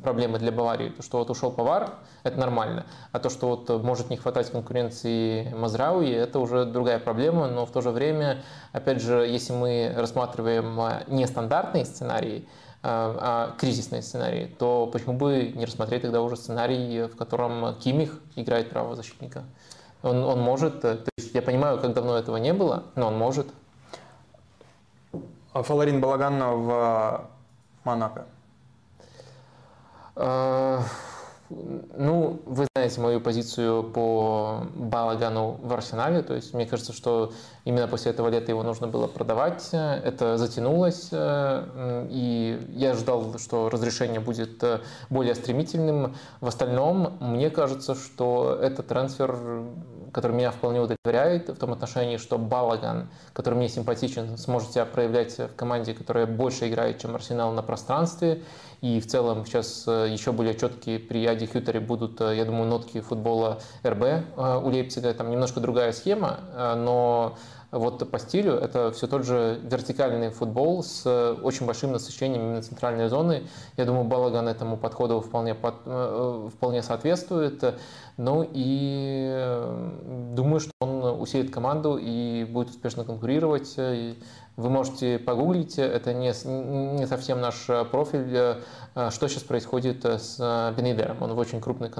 проблемы 0.04 0.40
для 0.40 0.52
Баварии. 0.52 0.90
То, 0.90 1.04
что 1.04 1.18
вот 1.20 1.30
ушел 1.30 1.52
Повар, 1.52 1.96
это 2.24 2.40
нормально, 2.40 2.86
а 3.12 3.20
то, 3.20 3.30
что 3.30 3.50
вот 3.50 3.84
может 3.84 4.10
не 4.10 4.18
хватать 4.18 4.52
конкуренции 4.52 5.54
Мазрауи, 5.54 6.10
это 6.10 6.40
уже 6.40 6.66
другая 6.66 7.00
проблема, 7.00 7.48
но 7.48 7.66
в 7.66 7.72
то 7.72 7.82
же 7.82 7.92
время, 7.92 8.44
опять 8.72 9.02
же, 9.02 9.28
если 9.28 9.54
мы 9.54 9.94
рассматриваем 9.96 10.80
э, 10.80 11.04
нестандартные 11.08 11.86
сценарии, 11.86 12.40
э, 12.40 12.46
а 12.84 13.56
кризисные 13.58 14.02
сценарии, 14.02 14.54
то 14.58 14.90
почему 14.92 15.14
бы 15.14 15.52
не 15.56 15.66
рассмотреть 15.66 16.04
тогда 16.04 16.22
уже 16.22 16.38
сценарий, 16.38 17.08
в 17.08 17.16
котором 17.16 17.76
Кимих 17.76 18.20
играет 18.36 18.70
правого 18.70 18.96
защитника? 18.96 19.44
Он, 20.08 20.24
он 20.24 20.40
может, 20.40 20.86
э, 20.86 20.96
то 20.96 21.10
есть 21.18 21.34
я 21.34 21.42
понимаю, 21.42 21.80
как 21.80 21.94
давно 21.94 22.18
этого 22.18 22.38
не 22.38 22.54
было, 22.54 22.84
но 22.96 23.08
он 23.08 23.18
может. 23.18 23.48
А 25.54 25.64
Фаларин 25.64 26.00
Балаган 26.00 26.40
в 26.40 27.30
Монако? 27.84 28.26
А, 30.16 30.82
ну, 31.50 32.42
вы 32.46 32.68
знаете 32.76 33.00
мою 33.00 33.22
позицию 33.22 33.84
по 33.84 34.64
Балагану 34.76 35.60
в 35.62 35.74
Арсенале, 35.74 36.22
то 36.22 36.34
есть 36.34 36.54
мне 36.54 36.66
кажется, 36.66 36.92
что 36.92 37.32
именно 37.66 37.88
после 37.88 38.12
этого 38.12 38.28
лета 38.30 38.52
его 38.52 38.64
нужно 38.64 38.88
было 38.88 39.08
продавать, 39.08 39.70
это 39.72 40.38
затянулось, 40.38 41.10
э, 41.12 42.08
и 42.10 42.68
я 42.72 42.94
ждал, 42.94 43.38
что 43.40 43.70
разрешение 43.70 44.20
будет 44.20 44.62
э, 44.64 44.82
более 45.10 45.36
стремительным. 45.36 46.16
В 46.42 46.48
остальном, 46.48 47.18
мне 47.20 47.50
кажется, 47.50 47.96
что 47.96 48.58
этот 48.62 48.88
трансфер 48.88 49.64
который 50.12 50.34
меня 50.34 50.52
вполне 50.52 50.80
удовлетворяет 50.80 51.50
в 51.50 51.56
том 51.56 51.74
отношении, 51.74 52.18
что 52.18 52.38
Балаган, 52.38 53.10
который 53.34 53.56
мне 53.56 53.70
симпатичен, 53.70 54.38
сможет 54.38 54.72
себя 54.72 54.86
проявлять 54.86 55.38
в 55.38 55.50
команде, 55.56 55.94
которая 55.94 56.26
больше 56.26 56.68
играет, 56.68 57.00
чем 57.00 57.16
Арсенал 57.16 57.52
на 57.52 57.62
пространстве. 57.62 58.44
И 58.82 59.00
в 59.00 59.08
целом 59.08 59.46
сейчас 59.46 59.86
э, 59.88 60.08
еще 60.10 60.32
более 60.32 60.54
четкие 60.54 61.00
при 61.00 61.26
Аде 61.26 61.48
Хютере 61.48 61.80
будут, 61.80 62.22
э, 62.22 62.36
я 62.36 62.46
думаю, 62.46 62.70
нотки 62.70 63.02
футбола 63.02 63.60
РБ 63.84 64.04
э, 64.04 64.22
у 64.64 64.70
Лейпцига. 64.70 65.14
Там 65.16 65.32
немножко 65.32 65.60
другая 65.60 65.92
схема, 65.94 66.40
но 66.76 67.38
вот 67.72 68.10
по 68.10 68.20
стилю 68.20 68.54
это 68.54 68.92
все 68.92 69.08
тот 69.08 69.26
же 69.26 69.60
вертикальный 69.64 70.30
футбол 70.30 70.84
с 70.84 71.06
очень 71.42 71.66
большим 71.66 71.92
насыщением 71.92 72.42
именно 72.42 72.62
центральной 72.62 73.10
зоны. 73.10 73.44
Я 73.76 73.86
думаю, 73.86 74.06
Балаган 74.06 74.48
этому 74.48 74.78
подходу 74.78 75.20
вполне, 75.20 75.54
под, 75.54 75.76
вполне 76.54 76.82
соответствует. 76.82 77.76
Ну 78.16 78.48
и 78.52 79.62
думаю, 80.34 80.60
что 80.60 80.72
он 80.80 81.22
усилит 81.22 81.52
команду 81.52 81.98
и 81.98 82.46
будет 82.46 82.70
успешно 82.70 83.04
конкурировать. 83.04 83.76
Вы 83.76 84.70
можете 84.72 85.20
погуглить, 85.20 85.78
это 85.78 86.14
не, 86.14 86.34
не 86.98 87.06
совсем 87.06 87.42
наш 87.42 87.68
профиль, 87.92 88.64
что 89.12 89.28
сейчас 89.28 89.44
происходит 89.44 90.04
с 90.04 90.74
Бенейдером. 90.76 91.22
Он 91.22 91.34
в 91.34 91.38
очень 91.38 91.62
крупный 91.62 91.92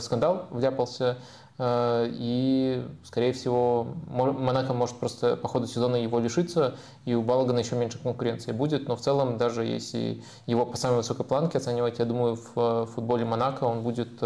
скандал 0.00 0.48
вляпался 0.50 1.00
Э, 1.00 1.14
и, 1.62 2.86
скорее 3.04 3.32
всего, 3.34 3.86
Монако 4.08 4.72
может 4.72 4.96
просто 4.96 5.36
по 5.36 5.46
ходу 5.46 5.66
сезона 5.66 5.96
его 5.96 6.18
лишиться, 6.18 6.76
и 7.04 7.14
у 7.14 7.22
Балагана 7.22 7.58
еще 7.58 7.76
меньше 7.76 7.98
конкуренции 7.98 8.52
будет, 8.52 8.88
но 8.88 8.96
в 8.96 9.00
целом, 9.00 9.36
даже 9.36 9.64
если 9.64 10.22
его 10.46 10.64
по 10.64 10.78
самой 10.78 10.98
высокой 10.98 11.26
планке 11.26 11.58
оценивать, 11.58 11.98
я 11.98 12.06
думаю, 12.06 12.38
в 12.54 12.86
футболе 12.86 13.26
Монако 13.26 13.64
он 13.64 13.82
будет 13.82 14.22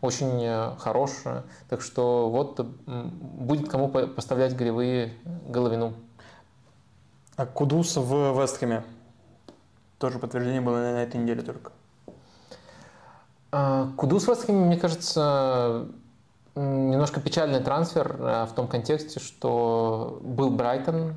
очень 0.00 0.42
э, 0.42 0.72
хорош, 0.78 1.10
так 1.68 1.82
что 1.82 2.30
вот 2.30 2.60
будет 2.60 3.68
кому 3.68 3.88
поставлять 3.88 4.56
голевые 4.56 5.12
головину. 5.46 5.92
А 7.36 7.44
Кудус 7.44 7.96
в 7.96 8.40
Вестхэме? 8.40 8.82
Тоже 9.98 10.18
подтверждение 10.18 10.60
было 10.60 10.76
на 10.76 11.02
этой 11.02 11.20
неделе 11.20 11.42
только. 11.42 11.72
А, 13.52 13.90
Кудус 13.96 14.24
в 14.24 14.28
Вестхэме, 14.28 14.64
мне 14.64 14.76
кажется, 14.76 15.86
немножко 16.58 17.20
печальный 17.20 17.60
трансфер 17.60 18.16
э, 18.18 18.46
в 18.46 18.54
том 18.54 18.68
контексте, 18.68 19.20
что 19.20 20.18
был 20.22 20.50
Брайтон, 20.50 21.16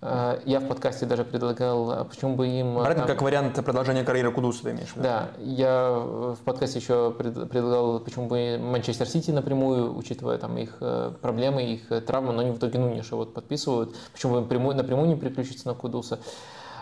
э, 0.00 0.40
я 0.44 0.60
в 0.60 0.68
подкасте 0.68 1.06
даже 1.06 1.24
предлагал, 1.24 1.90
а 1.90 2.04
почему 2.04 2.36
бы 2.36 2.48
им... 2.48 2.74
Брайтон 2.74 3.06
там... 3.06 3.06
как 3.06 3.22
вариант 3.22 3.62
продолжения 3.64 4.04
карьеры 4.04 4.32
Кудуса, 4.32 4.62
ты 4.64 4.70
имеешь 4.70 4.88
в 4.88 4.96
виду? 4.96 5.02
Да, 5.02 5.30
я 5.38 5.90
в 5.92 6.38
подкасте 6.44 6.78
еще 6.78 7.10
предлагал, 7.12 8.00
почему 8.00 8.26
бы 8.26 8.58
Манчестер 8.58 9.06
Сити 9.06 9.30
напрямую, 9.30 9.96
учитывая 9.96 10.38
там 10.38 10.56
их 10.56 10.78
э, 10.80 11.12
проблемы, 11.20 11.64
их 11.64 12.04
травмы, 12.04 12.32
но 12.32 12.40
они 12.40 12.52
в 12.52 12.58
итоге 12.58 12.78
Нунеша 12.78 13.16
вот 13.16 13.34
подписывают, 13.34 13.96
почему 14.12 14.40
бы 14.40 14.74
напрямую 14.74 15.08
не 15.08 15.16
переключиться 15.16 15.68
на 15.68 15.74
Кудуса. 15.74 16.18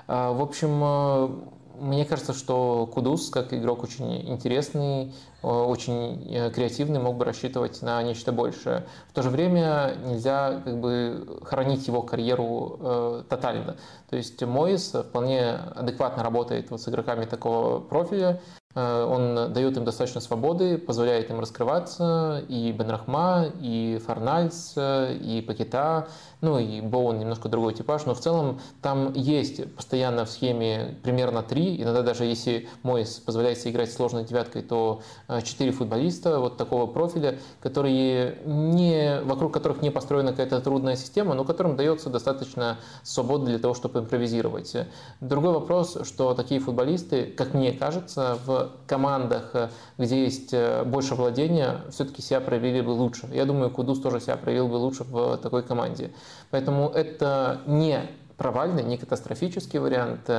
В 0.07 0.41
общем, 0.41 1.51
мне 1.81 2.05
кажется, 2.05 2.33
что 2.33 2.87
Кудус, 2.93 3.31
как 3.31 3.53
игрок, 3.53 3.83
очень 3.83 4.29
интересный, 4.29 5.15
э, 5.43 5.47
очень 5.47 6.27
э, 6.33 6.51
креативный, 6.51 7.01
мог 7.01 7.17
бы 7.17 7.25
рассчитывать 7.25 7.83
на 7.83 8.03
нечто 8.03 8.33
большее. 8.33 8.87
В 9.09 9.13
то 9.13 9.23
же 9.23 9.31
время 9.31 9.97
нельзя 10.05 10.61
как 10.65 10.81
бы 10.81 11.41
хранить 11.43 11.87
его 11.87 12.03
карьеру 12.03 12.79
э, 12.81 13.23
тотально. 13.29 13.77
То 14.11 14.17
есть 14.17 14.43
Моис 14.43 14.93
вполне 14.93 15.53
адекватно 15.53 16.23
работает 16.23 16.71
вот 16.71 16.81
с 16.81 16.89
игроками 16.89 17.25
такого 17.25 17.81
профиля, 17.81 18.41
Э, 18.77 19.05
он 19.05 19.53
дает 19.53 19.77
им 19.77 19.85
достаточно 19.85 20.21
свободы, 20.21 20.79
позволяет 20.79 21.31
им 21.31 21.41
раскрываться, 21.41 22.45
и 22.47 22.71
Бенрахма, 22.73 23.47
и 23.61 24.01
Фарнальс, 24.07 24.75
и 24.77 25.43
Пакета, 25.47 26.09
ну 26.47 26.61
и 26.61 26.81
Боун 26.81 27.19
немножко 27.19 27.49
другой 27.49 27.75
типаж, 27.75 28.07
но 28.07 28.15
в 28.15 28.21
целом 28.21 28.61
там 28.81 29.13
есть 29.15 29.75
постоянно 29.75 30.25
в 30.25 30.31
схеме 30.31 30.97
примерно 31.03 31.43
три, 31.43 31.83
иногда 31.83 32.03
даже 32.03 32.25
если 32.25 32.69
Мойс 32.85 33.19
позволяет 33.19 33.59
себе 33.59 33.73
играть 33.73 33.93
сложной 33.93 34.23
девяткой, 34.23 34.63
то 34.63 35.03
э, 35.27 35.43
четыре 35.43 35.73
футболиста 35.73 36.39
вот 36.39 36.57
такого 36.57 36.87
профиля, 36.87 37.41
которые 37.61 38.39
не, 38.45 39.21
вокруг 39.25 39.53
которых 39.53 39.83
не 39.83 39.91
построена 39.91 40.31
какая-то 40.31 40.61
трудная 40.61 40.95
система, 40.95 41.35
но 41.35 41.43
которым 41.43 41.75
дается 41.75 42.11
достаточно 42.11 42.79
свободы 43.03 43.47
для 43.47 43.59
того, 43.59 43.75
чтобы 43.75 43.99
импровизировать. 43.99 44.73
Другой 45.21 45.53
вопрос, 45.53 45.99
что 46.05 46.33
такие 46.35 46.61
футболисты, 46.61 47.25
как 47.25 47.55
мне 47.55 47.73
кажется, 47.73 48.39
в 48.47 48.71
командах, 48.87 49.53
где 49.99 50.23
есть 50.23 50.51
э, 50.53 50.85
больше 50.85 51.17
владения, 51.17 51.81
все-таки 51.91 52.23
себя 52.23 52.41
проявили 52.41 52.83
бы 52.83 52.91
лучше. 52.91 53.29
Я 53.33 53.47
думаю, 53.47 53.71
Кудус 53.71 53.99
тоже 53.99 54.21
себя 54.21 54.37
проявил 54.37 54.69
бы 54.69 54.77
лучше 54.77 55.03
в 55.03 55.39
такой 55.39 55.65
команде. 55.65 56.13
Поэтому 56.51 56.89
это 56.89 57.61
не 57.67 58.01
провальный, 58.37 58.83
не 58.83 58.99
катастрофический 58.99 59.79
вариант, 59.79 60.31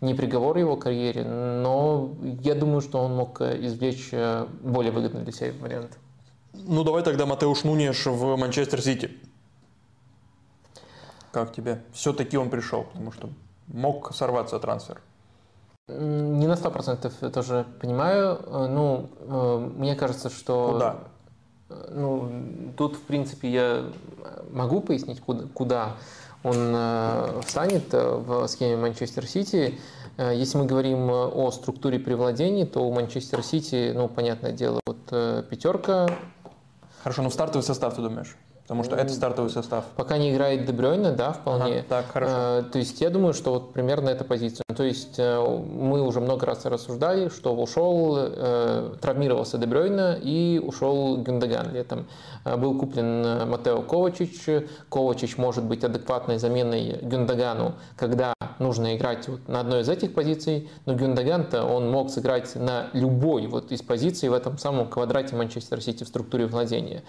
не 0.00 0.14
приговор 0.14 0.58
его 0.58 0.76
карьере, 0.76 1.24
но 1.24 2.14
я 2.42 2.54
думаю, 2.54 2.80
что 2.82 2.98
он 2.98 3.16
мог 3.16 3.40
извлечь 3.40 4.10
более 4.60 4.92
выгодный 4.92 5.22
для 5.22 5.32
себя 5.32 5.52
вариант. 5.60 5.98
Ну 6.52 6.84
давай 6.84 7.02
тогда 7.02 7.26
Матеуш 7.26 7.64
Нунеш 7.64 8.06
в 8.06 8.36
Манчестер 8.36 8.82
Сити. 8.82 9.10
Как 11.32 11.52
тебе? 11.52 11.82
Все-таки 11.92 12.38
он 12.38 12.48
пришел, 12.48 12.84
потому 12.84 13.12
что 13.12 13.28
мог 13.68 14.14
сорваться 14.14 14.58
трансфер. 14.58 15.00
Не 15.88 16.46
на 16.46 16.56
сто 16.56 16.70
процентов 16.70 17.12
тоже 17.32 17.66
понимаю. 17.80 18.40
Э, 18.46 18.66
ну, 18.68 19.10
э, 19.20 19.70
мне 19.76 19.94
кажется, 19.94 20.30
что... 20.30 20.72
Куда? 20.72 20.96
Э, 21.68 21.92
ну, 21.94 22.72
тут, 22.76 22.96
в 22.96 23.02
принципе, 23.02 23.50
я 23.50 23.84
могу 24.50 24.80
пояснить, 24.80 25.20
куда, 25.20 25.44
куда 25.52 25.96
он 26.42 26.76
встанет 27.42 27.92
в 27.92 28.46
схеме 28.46 28.76
Манчестер 28.76 29.26
Сити. 29.26 29.78
Если 30.16 30.58
мы 30.58 30.66
говорим 30.66 31.10
о 31.10 31.50
структуре 31.50 31.98
при 31.98 32.14
владении, 32.14 32.64
то 32.64 32.86
у 32.86 32.92
Манчестер 32.92 33.42
Сити, 33.42 33.90
ну, 33.92 34.06
понятное 34.08 34.52
дело, 34.52 34.80
вот 34.86 35.06
пятерка. 35.48 36.08
Хорошо, 37.02 37.22
но 37.22 37.30
в 37.30 37.32
стартовый 37.32 37.64
состав 37.64 37.96
ты 37.96 38.02
думаешь? 38.02 38.36
Потому 38.66 38.82
что 38.82 38.96
это 38.96 39.12
стартовый 39.12 39.50
состав. 39.50 39.84
Пока 39.94 40.18
не 40.18 40.32
играет 40.32 40.64
Дебрёйна, 40.64 41.12
да, 41.12 41.32
вполне. 41.32 41.78
Ага, 41.78 41.84
так, 41.88 42.06
хорошо. 42.06 42.34
А, 42.36 42.62
то 42.64 42.78
есть 42.78 43.00
я 43.00 43.10
думаю, 43.10 43.32
что 43.32 43.52
вот 43.52 43.72
примерно 43.72 44.08
эта 44.08 44.24
позиция. 44.24 44.64
То 44.76 44.82
есть 44.82 45.18
э, 45.18 45.38
мы 45.40 46.02
уже 46.02 46.20
много 46.20 46.46
раз 46.46 46.64
рассуждали, 46.64 47.28
что 47.28 47.54
ушел, 47.54 48.16
э, 48.18 48.94
травмировался 49.00 49.56
Дебрёйна 49.56 50.18
и 50.20 50.60
ушел 50.62 51.16
Гюндаган 51.18 51.72
летом. 51.72 52.06
Э, 52.44 52.56
был 52.56 52.76
куплен 52.76 53.48
Матео 53.48 53.82
Ковачич. 53.82 54.64
Ковачич 54.88 55.38
может 55.38 55.62
быть 55.62 55.84
адекватной 55.84 56.38
заменой 56.38 56.98
Гюндагану, 57.02 57.74
когда 57.96 58.34
нужно 58.58 58.96
играть 58.96 59.28
вот 59.28 59.46
на 59.48 59.60
одной 59.60 59.82
из 59.82 59.88
этих 59.88 60.12
позиций, 60.12 60.68
но 60.86 60.94
Гюндаган-то 60.94 61.64
он 61.64 61.90
мог 61.90 62.10
сыграть 62.10 62.56
на 62.56 62.88
любой 62.92 63.46
вот 63.46 63.70
из 63.70 63.82
позиций 63.82 64.28
в 64.28 64.32
этом 64.32 64.58
самом 64.58 64.88
квадрате 64.88 65.36
Манчестер 65.36 65.80
Сити 65.80 66.04
в 66.04 66.08
структуре 66.08 66.46
владения. 66.46 67.02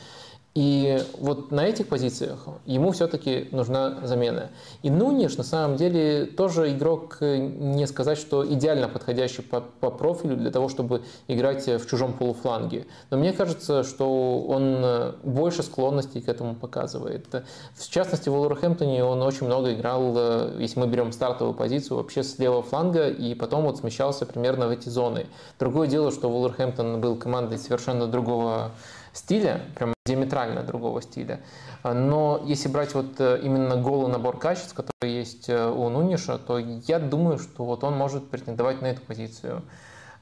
И 0.58 1.04
вот 1.20 1.52
на 1.52 1.68
этих 1.68 1.88
позициях 1.88 2.48
ему 2.66 2.92
все-таки 2.92 3.48
нужна 3.52 4.00
замена. 4.02 4.50
И 4.82 4.90
Нуниш 4.90 5.38
на 5.38 5.44
самом 5.44 5.78
деле 5.78 6.26
тоже 6.26 6.72
игрок, 6.72 7.18
э, 7.20 7.38
не 7.38 7.86
сказать, 7.86 8.18
что 8.18 8.44
идеально 8.44 8.90
подходящий 8.90 9.44
по, 9.44 9.62
по 9.62 9.92
профилю 9.92 10.36
для 10.36 10.50
того, 10.50 10.68
чтобы 10.68 11.04
играть 11.28 11.68
в 11.68 11.88
чужом 11.88 12.14
полуфланге. 12.14 12.88
Но 13.12 13.18
мне 13.18 13.34
кажется, 13.34 13.84
что 13.84 14.42
он 14.48 14.78
э, 14.84 15.14
больше 15.22 15.62
склонностей 15.62 16.22
к 16.22 16.28
этому 16.28 16.56
показывает. 16.56 17.28
В 17.76 17.88
частности, 17.88 18.28
в 18.30 18.34
Уолверхэмптоне 18.34 19.04
он 19.04 19.22
очень 19.22 19.46
много 19.46 19.76
играл, 19.76 20.12
э, 20.18 20.56
если 20.58 20.80
мы 20.80 20.88
берем 20.88 21.12
стартовую 21.12 21.54
позицию, 21.54 21.98
вообще 21.98 22.24
с 22.24 22.40
левого 22.40 22.64
фланга, 22.64 23.10
и 23.10 23.36
потом 23.36 23.66
вот 23.66 23.78
смещался 23.78 24.26
примерно 24.26 24.70
в 24.70 24.72
эти 24.72 24.90
зоны. 24.90 25.28
Другое 25.60 25.88
дело, 25.88 26.12
что 26.12 26.32
Уолверхэмптон 26.32 27.00
был 27.00 27.16
командой 27.16 27.60
совершенно 27.60 28.08
другого 28.08 28.72
стиля, 29.18 29.62
прям 29.76 29.94
диаметрально 30.06 30.64
другого 30.64 31.02
стиля. 31.02 31.42
Но 31.84 32.42
если 32.46 32.70
брать 32.70 32.94
вот 32.94 33.20
э, 33.20 33.40
именно 33.44 33.76
голый 33.76 34.12
набор 34.12 34.38
качеств, 34.38 34.74
который 34.74 35.12
есть 35.12 35.50
э, 35.50 35.68
у 35.70 35.90
Нуниша, 35.90 36.38
то 36.38 36.58
я 36.58 37.00
думаю, 37.00 37.40
что 37.40 37.66
вот 37.66 37.84
он 37.84 37.96
может 37.96 38.30
претендовать 38.30 38.82
на 38.82 38.88
эту 38.88 39.02
позицию. 39.02 39.64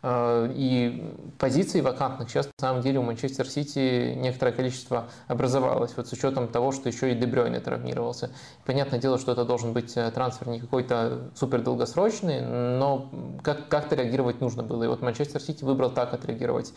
Э, 0.02 0.50
и 0.54 1.14
позиций 1.40 1.82
вакантных 1.82 2.30
сейчас 2.30 2.46
на 2.46 2.68
самом 2.68 2.82
деле 2.82 3.00
у 3.00 3.04
Манчестер 3.04 3.48
Сити 3.48 4.14
некоторое 4.16 4.52
количество 4.52 5.06
образовалось, 5.28 5.94
вот 5.96 6.08
с 6.08 6.14
учетом 6.14 6.48
того, 6.48 6.72
что 6.72 6.90
еще 6.90 7.12
и 7.12 7.16
Дебрёйне 7.16 7.60
травмировался. 7.60 8.32
Понятное 8.66 9.00
дело, 9.00 9.18
что 9.18 9.32
это 9.32 9.46
должен 9.46 9.74
быть 9.74 9.94
трансфер 9.94 10.48
не 10.48 10.60
какой-то 10.60 11.32
супер 11.36 11.62
долгосрочный, 11.62 12.42
но 12.42 13.10
как- 13.44 13.68
как-то 13.70 13.96
реагировать 13.96 14.42
нужно 14.42 14.64
было. 14.64 14.84
И 14.84 14.88
вот 14.88 15.02
Манчестер 15.02 15.42
Сити 15.42 15.64
выбрал 15.64 15.92
так 15.92 16.14
отреагировать. 16.14 16.74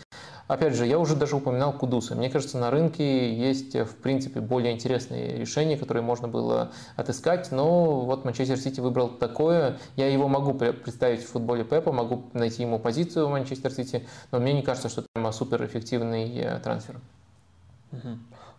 Опять 0.49 0.75
же, 0.75 0.87
я 0.87 0.99
уже 0.99 1.15
даже 1.15 1.37
упоминал 1.37 1.75
Кудуса. 1.75 2.15
Мне 2.15 2.31
кажется, 2.31 2.57
на 2.57 2.71
рынке 2.71 3.35
есть, 3.35 3.75
в 3.75 3.97
принципе, 3.97 4.41
более 4.41 4.73
интересные 4.73 5.37
решения, 5.37 5.77
которые 5.77 6.03
можно 6.03 6.27
было 6.27 6.73
отыскать, 6.97 7.53
но 7.53 8.01
вот 8.01 8.25
Манчестер 8.25 8.57
Сити 8.57 8.81
выбрал 8.81 9.11
такое. 9.11 9.77
Я 9.97 10.09
его 10.11 10.27
могу 10.27 10.55
представить 10.55 11.23
в 11.23 11.29
футболе 11.29 11.65
Пепа, 11.65 11.93
могу 11.93 12.25
найти 12.33 12.63
ему 12.63 12.79
позицию 12.79 13.27
в 13.27 13.31
Манчестер 13.31 13.71
Сити, 13.71 14.09
но 14.33 14.41
мне 14.41 14.55
не 14.55 14.63
кажется, 14.63 14.89
что 14.89 15.03
это 15.03 15.09
прямо 15.13 15.33
суперэффективный 15.33 16.35
э, 16.39 16.59
трансфер. 16.61 16.99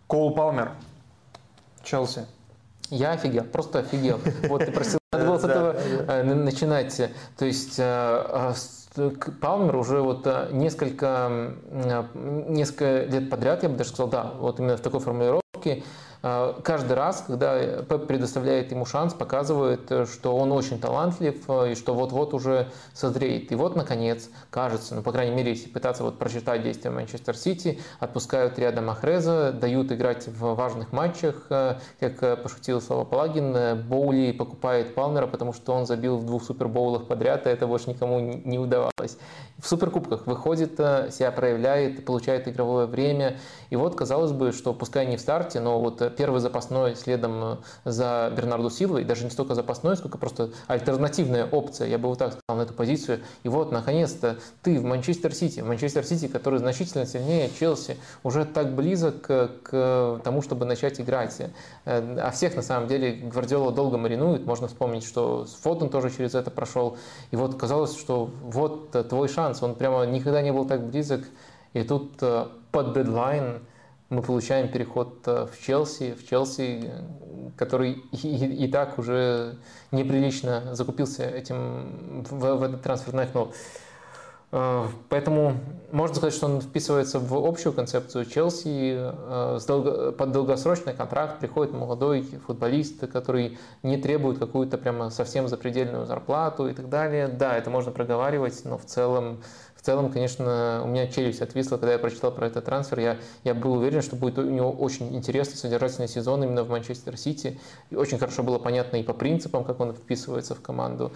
Коул 0.06 0.32
Палмер, 0.32 0.72
Челси. 1.82 2.24
Я 2.90 3.12
офигел, 3.12 3.44
просто 3.44 3.80
офигел. 3.80 4.20
Вот 4.48 4.64
ты 4.64 4.70
просил, 4.70 5.00
надо 5.12 5.24
было 5.24 5.38
с 5.38 5.44
этого 5.44 5.72
э, 5.72 6.22
начинать. 6.22 6.96
То 7.36 7.44
есть 7.44 7.74
э, 7.78 8.52
Палмер 9.40 9.76
уже 9.76 10.00
вот 10.00 10.26
э, 10.26 10.48
несколько, 10.50 11.54
э, 11.70 12.04
несколько 12.48 13.04
лет 13.04 13.30
подряд, 13.30 13.62
я 13.62 13.68
бы 13.68 13.76
даже 13.76 13.90
сказал, 13.90 14.08
да, 14.08 14.32
вот 14.38 14.58
именно 14.58 14.76
в 14.76 14.80
такой 14.80 15.00
формулировке, 15.00 15.84
каждый 16.22 16.92
раз, 16.92 17.24
когда 17.26 17.82
Пеп 17.82 18.06
предоставляет 18.06 18.70
ему 18.72 18.84
шанс, 18.84 19.14
показывает, 19.14 19.90
э, 19.90 20.06
что 20.06 20.36
он 20.36 20.52
очень 20.52 20.78
талантлив 20.78 21.42
э, 21.48 21.72
и 21.72 21.74
что 21.74 21.94
вот-вот 21.94 22.34
уже 22.34 22.68
созреет. 22.92 23.52
И 23.52 23.54
вот, 23.54 23.76
наконец, 23.76 24.28
кажется, 24.50 24.94
ну, 24.94 25.02
по 25.02 25.12
крайней 25.12 25.34
мере, 25.34 25.52
если 25.52 25.68
пытаться 25.68 26.02
вот 26.02 26.18
прочитать 26.18 26.62
действия 26.62 26.90
Манчестер 26.90 27.36
Сити, 27.36 27.80
отпускают 28.00 28.58
рядом 28.58 28.86
Махреза, 28.86 29.52
дают 29.52 29.92
играть 29.92 30.28
в 30.28 30.54
важных 30.54 30.92
матчах, 30.92 31.46
как 31.48 32.42
пошутил 32.42 32.80
Слава 32.80 33.04
Палагин, 33.04 33.82
Боули 33.82 34.32
покупает 34.32 34.94
Палмера, 34.94 35.26
потому 35.26 35.52
что 35.52 35.72
он 35.72 35.86
забил 35.86 36.18
в 36.18 36.26
двух 36.26 36.44
супербоулах 36.44 37.06
подряд, 37.06 37.46
и 37.46 37.50
это 37.50 37.66
больше 37.66 37.90
никому 37.90 38.20
не 38.20 38.58
удавалось. 38.58 39.16
В 39.58 39.66
суперкубках 39.66 40.26
выходит, 40.26 40.74
себя 40.76 41.30
проявляет, 41.32 42.04
получает 42.04 42.48
игровое 42.48 42.86
время. 42.86 43.38
И 43.68 43.76
вот, 43.76 43.94
казалось 43.94 44.32
бы, 44.32 44.52
что 44.52 44.72
пускай 44.72 45.06
не 45.06 45.16
в 45.16 45.20
старте, 45.20 45.60
но 45.60 45.80
вот 45.80 46.00
первый 46.16 46.40
запасной 46.40 46.96
следом 46.96 47.44
э, 47.44 47.56
за 47.84 48.32
Бернарду 48.36 48.70
Силвой, 48.70 49.04
даже 49.04 49.24
не 49.24 49.30
столько 49.30 49.54
запасной, 49.54 49.96
сколько 49.96 50.18
просто 50.18 50.50
альтернативная 50.66 51.46
опция, 51.46 51.88
я 51.88 51.98
бы 51.98 52.08
вот 52.08 52.18
так 52.18 52.32
сказал, 52.32 52.58
на 52.58 52.62
эту 52.62 52.74
позицию. 52.74 53.20
И 53.42 53.48
вот, 53.48 53.72
наконец-то, 53.72 54.36
ты 54.62 54.78
в 54.78 54.84
Манчестер 54.84 55.34
Сити, 55.34 55.60
Манчестер 55.60 56.04
Сити, 56.04 56.28
который 56.28 56.58
значительно 56.58 57.06
сильнее 57.06 57.50
Челси, 57.58 57.96
уже 58.22 58.44
так 58.44 58.74
близок 58.74 59.22
к 59.22 60.20
тому, 60.24 60.42
чтобы 60.42 60.64
начать 60.64 61.00
играть. 61.00 61.40
Э, 61.84 62.18
а 62.18 62.30
всех, 62.30 62.56
на 62.56 62.62
самом 62.62 62.88
деле, 62.88 63.12
Гвардиола 63.12 63.72
долго 63.72 63.98
маринует, 63.98 64.46
можно 64.46 64.68
вспомнить, 64.68 65.04
что 65.04 65.46
Фотон 65.62 65.88
тоже 65.88 66.10
через 66.10 66.34
это 66.34 66.50
прошел. 66.50 66.96
И 67.30 67.36
вот 67.36 67.56
казалось, 67.56 67.98
что 67.98 68.30
вот 68.42 68.90
твой 69.08 69.28
шанс, 69.28 69.62
он 69.62 69.74
прямо 69.74 70.04
никогда 70.04 70.42
не 70.42 70.52
был 70.52 70.64
так 70.64 70.86
близок. 70.86 71.22
И 71.72 71.82
тут 71.82 72.14
э, 72.20 72.46
под 72.72 72.94
дедлайн 72.94 73.60
мы 74.10 74.22
получаем 74.22 74.68
переход 74.68 75.22
э, 75.26 75.46
в 75.46 75.64
Челси, 75.64 76.14
в 76.14 76.28
Челси, 76.28 76.90
который 77.56 77.92
и, 78.12 78.28
и, 78.28 78.64
и 78.64 78.68
так 78.68 78.98
уже 78.98 79.56
неприлично 79.92 80.74
закупился 80.74 81.24
этим 81.24 82.24
в, 82.24 82.56
в 82.56 82.62
этот 82.62 82.82
трансферное 82.82 83.24
окно. 83.24 83.52
Э, 84.50 84.86
поэтому 85.08 85.54
можно 85.92 86.16
сказать, 86.16 86.34
что 86.34 86.46
он 86.46 86.60
вписывается 86.60 87.20
в 87.20 87.34
общую 87.34 87.72
концепцию 87.72 88.24
Челси. 88.24 88.96
Э, 88.98 90.12
под 90.18 90.32
долгосрочный 90.32 90.92
контракт 90.92 91.38
приходит 91.38 91.72
молодой 91.72 92.22
футболист, 92.46 93.06
который 93.06 93.58
не 93.84 93.96
требует 93.96 94.40
какую-то 94.40 94.76
прямо 94.76 95.10
совсем 95.10 95.46
запредельную 95.46 96.06
зарплату 96.06 96.68
и 96.68 96.74
так 96.74 96.88
далее. 96.88 97.28
Да, 97.28 97.56
это 97.56 97.70
можно 97.70 97.92
проговаривать, 97.92 98.64
но 98.64 98.76
в 98.76 98.84
целом 98.84 99.40
целом, 99.90 100.12
конечно, 100.12 100.82
у 100.84 100.86
меня 100.86 101.08
челюсть 101.08 101.42
отвисла, 101.42 101.76
когда 101.76 101.94
я 101.94 101.98
прочитал 101.98 102.30
про 102.30 102.46
этот 102.46 102.64
трансфер. 102.64 103.00
Я, 103.00 103.16
я 103.42 103.54
был 103.54 103.72
уверен, 103.72 104.02
что 104.02 104.14
будет 104.14 104.38
у 104.38 104.42
него 104.42 104.70
очень 104.70 105.16
интересный, 105.16 105.56
содержательный 105.56 106.06
сезон 106.06 106.44
именно 106.44 106.62
в 106.62 106.70
Манчестер 106.70 107.16
Сити. 107.16 107.58
И 107.90 107.96
очень 107.96 108.16
хорошо 108.16 108.44
было 108.44 108.60
понятно 108.60 108.98
и 108.98 109.02
по 109.02 109.14
принципам, 109.14 109.64
как 109.64 109.80
он 109.80 109.92
вписывается 109.92 110.54
в 110.54 110.60
команду. 110.60 111.12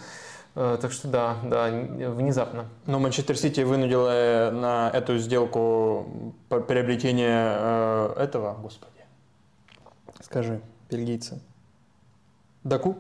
Э, 0.57 0.77
так 0.81 0.91
что 0.91 1.07
да, 1.07 1.37
да, 1.45 1.69
внезапно. 1.71 2.65
Но 2.87 2.99
Манчестер 2.99 3.39
Сити 3.39 3.61
вынудила 3.61 4.51
на 4.53 4.91
эту 4.93 5.19
сделку 5.19 6.35
приобретение 6.49 7.55
э, 7.57 8.15
этого, 8.19 8.57
господи, 8.61 9.05
скажи, 10.21 10.61
бельгийца. 10.91 11.39
Даку? 12.65 12.97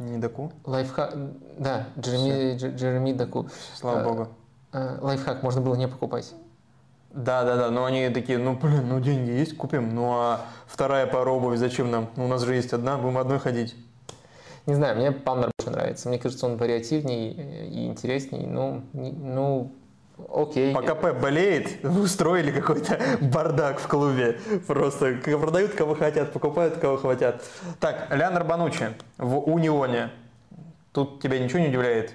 Не 0.00 0.16
Даку? 0.16 0.50
Лайфхак, 0.64 1.14
да, 1.58 1.86
Джереми, 1.98 2.56
Джереми 2.56 3.12
Даку. 3.12 3.48
Слава 3.74 4.00
а, 4.00 4.04
богу. 4.04 4.28
А, 4.72 4.98
лайфхак 5.02 5.42
можно 5.42 5.60
было 5.60 5.74
не 5.74 5.86
покупать. 5.86 6.34
Да, 7.12 7.44
да, 7.44 7.56
да, 7.56 7.70
но 7.70 7.84
они 7.84 8.08
такие, 8.08 8.38
ну 8.38 8.56
блин, 8.56 8.88
ну 8.88 8.98
деньги 8.98 9.30
есть, 9.30 9.56
купим, 9.58 9.94
ну 9.94 10.12
а 10.12 10.40
вторая 10.66 11.06
пара 11.06 11.30
обуви 11.30 11.56
зачем 11.56 11.90
нам? 11.90 12.08
Ну, 12.16 12.24
у 12.24 12.28
нас 12.28 12.42
же 12.42 12.54
есть 12.54 12.72
одна, 12.72 12.96
будем 12.96 13.18
одной 13.18 13.38
ходить. 13.40 13.76
Не 14.64 14.74
знаю, 14.74 14.96
мне 14.96 15.12
Палмер 15.12 15.50
больше 15.58 15.70
нравится. 15.70 16.08
Мне 16.08 16.18
кажется, 16.18 16.46
он 16.46 16.56
вариативнее 16.56 17.68
и 17.68 17.86
интереснее. 17.86 18.46
Ну, 18.46 18.82
ну 18.92 19.70
Окей. 20.28 20.74
Пока 20.74 20.94
Пеп 20.94 21.16
болеет, 21.20 21.84
устроили 21.84 22.50
какой-то 22.50 22.98
бардак 23.20 23.80
в 23.80 23.88
клубе. 23.88 24.38
Просто 24.66 25.14
продают 25.14 25.72
кого 25.74 25.94
хотят, 25.94 26.32
покупают 26.32 26.78
кого 26.78 26.96
хотят. 26.96 27.42
Так, 27.78 28.08
Леонар 28.10 28.44
Банучи 28.44 28.94
в 29.18 29.38
Унионе. 29.38 30.10
Тут 30.92 31.22
тебя 31.22 31.38
ничего 31.38 31.60
не 31.60 31.68
удивляет? 31.68 32.12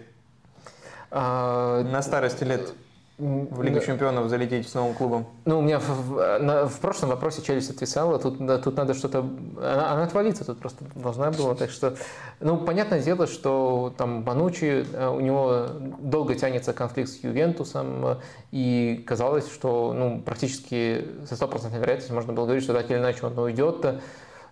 А, 1.11 1.83
На 1.83 2.01
старости 2.01 2.43
лет 2.43 2.73
в 3.17 3.61
Лигу 3.61 3.79
чемпионов 3.79 4.27
залететь 4.29 4.67
с 4.67 4.73
новым 4.73 4.93
клубом? 4.93 5.25
Ну, 5.45 5.59
у 5.59 5.61
меня 5.61 5.79
в, 5.79 6.39
на, 6.39 6.67
в 6.67 6.79
прошлом 6.79 7.09
вопросе 7.09 7.41
челюсть 7.41 7.69
отвисала, 7.69 8.19
тут, 8.19 8.45
да, 8.45 8.57
тут 8.57 8.75
надо 8.75 8.93
что-то... 8.93 9.19
Она, 9.57 9.91
она 9.91 10.03
отвалиться 10.03 10.43
тут 10.43 10.59
просто 10.59 10.83
должна 10.95 11.31
была, 11.31 11.55
так 11.55 11.69
что... 11.69 11.95
Ну, 12.41 12.57
понятное 12.57 13.01
дело, 13.01 13.25
что 13.27 13.93
там 13.97 14.23
Банучи, 14.23 14.85
э, 14.91 15.07
у 15.07 15.21
него 15.21 15.67
долго 15.99 16.35
тянется 16.35 16.73
конфликт 16.73 17.09
с 17.09 17.23
Ювентусом, 17.23 18.17
и 18.51 19.01
казалось, 19.07 19.49
что 19.49 19.93
ну, 19.93 20.21
практически 20.21 21.05
со 21.25 21.37
стопроцентной 21.37 21.79
вероятностью 21.79 22.15
можно 22.15 22.33
было 22.33 22.43
говорить, 22.43 22.63
что 22.63 22.73
так 22.73 22.91
или 22.91 22.97
иначе 22.97 23.25
он 23.25 23.39
уйдет, 23.39 23.85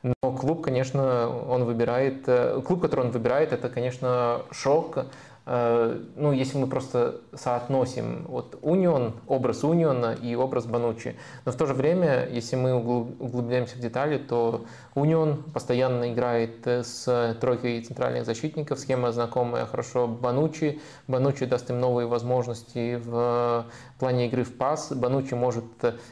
но 0.03 0.31
клуб, 0.31 0.63
конечно, 0.63 1.27
он 1.49 1.65
выбирает... 1.65 2.23
Э, 2.27 2.61
клуб, 2.65 2.81
который 2.81 3.07
он 3.07 3.11
выбирает, 3.11 3.51
это, 3.51 3.67
конечно, 3.67 4.43
шок, 4.51 4.99
Э, 4.99 5.07
ну, 5.45 6.31
если 6.31 6.57
мы 6.57 6.67
просто 6.67 7.19
соотносим 7.33 8.25
вот 8.27 8.57
Union, 8.61 9.13
образ 9.27 9.63
Униона 9.63 10.13
и 10.13 10.35
образ 10.35 10.65
Банучи. 10.65 11.15
Но 11.45 11.51
в 11.51 11.55
то 11.55 11.65
же 11.65 11.73
время, 11.73 12.29
если 12.29 12.55
мы 12.55 12.73
углубляемся 12.73 13.75
в 13.75 13.79
детали, 13.79 14.17
то 14.17 14.63
Union 14.95 15.51
постоянно 15.51 16.11
играет 16.11 16.65
с 16.67 17.37
тройкой 17.41 17.81
центральных 17.81 18.25
защитников, 18.25 18.79
схема 18.79 19.11
знакомая 19.11 19.65
хорошо 19.65 20.07
Банучи. 20.07 20.79
Банучи 21.07 21.45
даст 21.45 21.69
им 21.69 21.79
новые 21.79 22.07
возможности 22.07 23.01
в 23.03 23.65
плане 24.03 24.27
игры 24.27 24.43
в 24.43 24.57
пас. 24.57 24.91
Банучи 24.91 25.33
может 25.33 25.63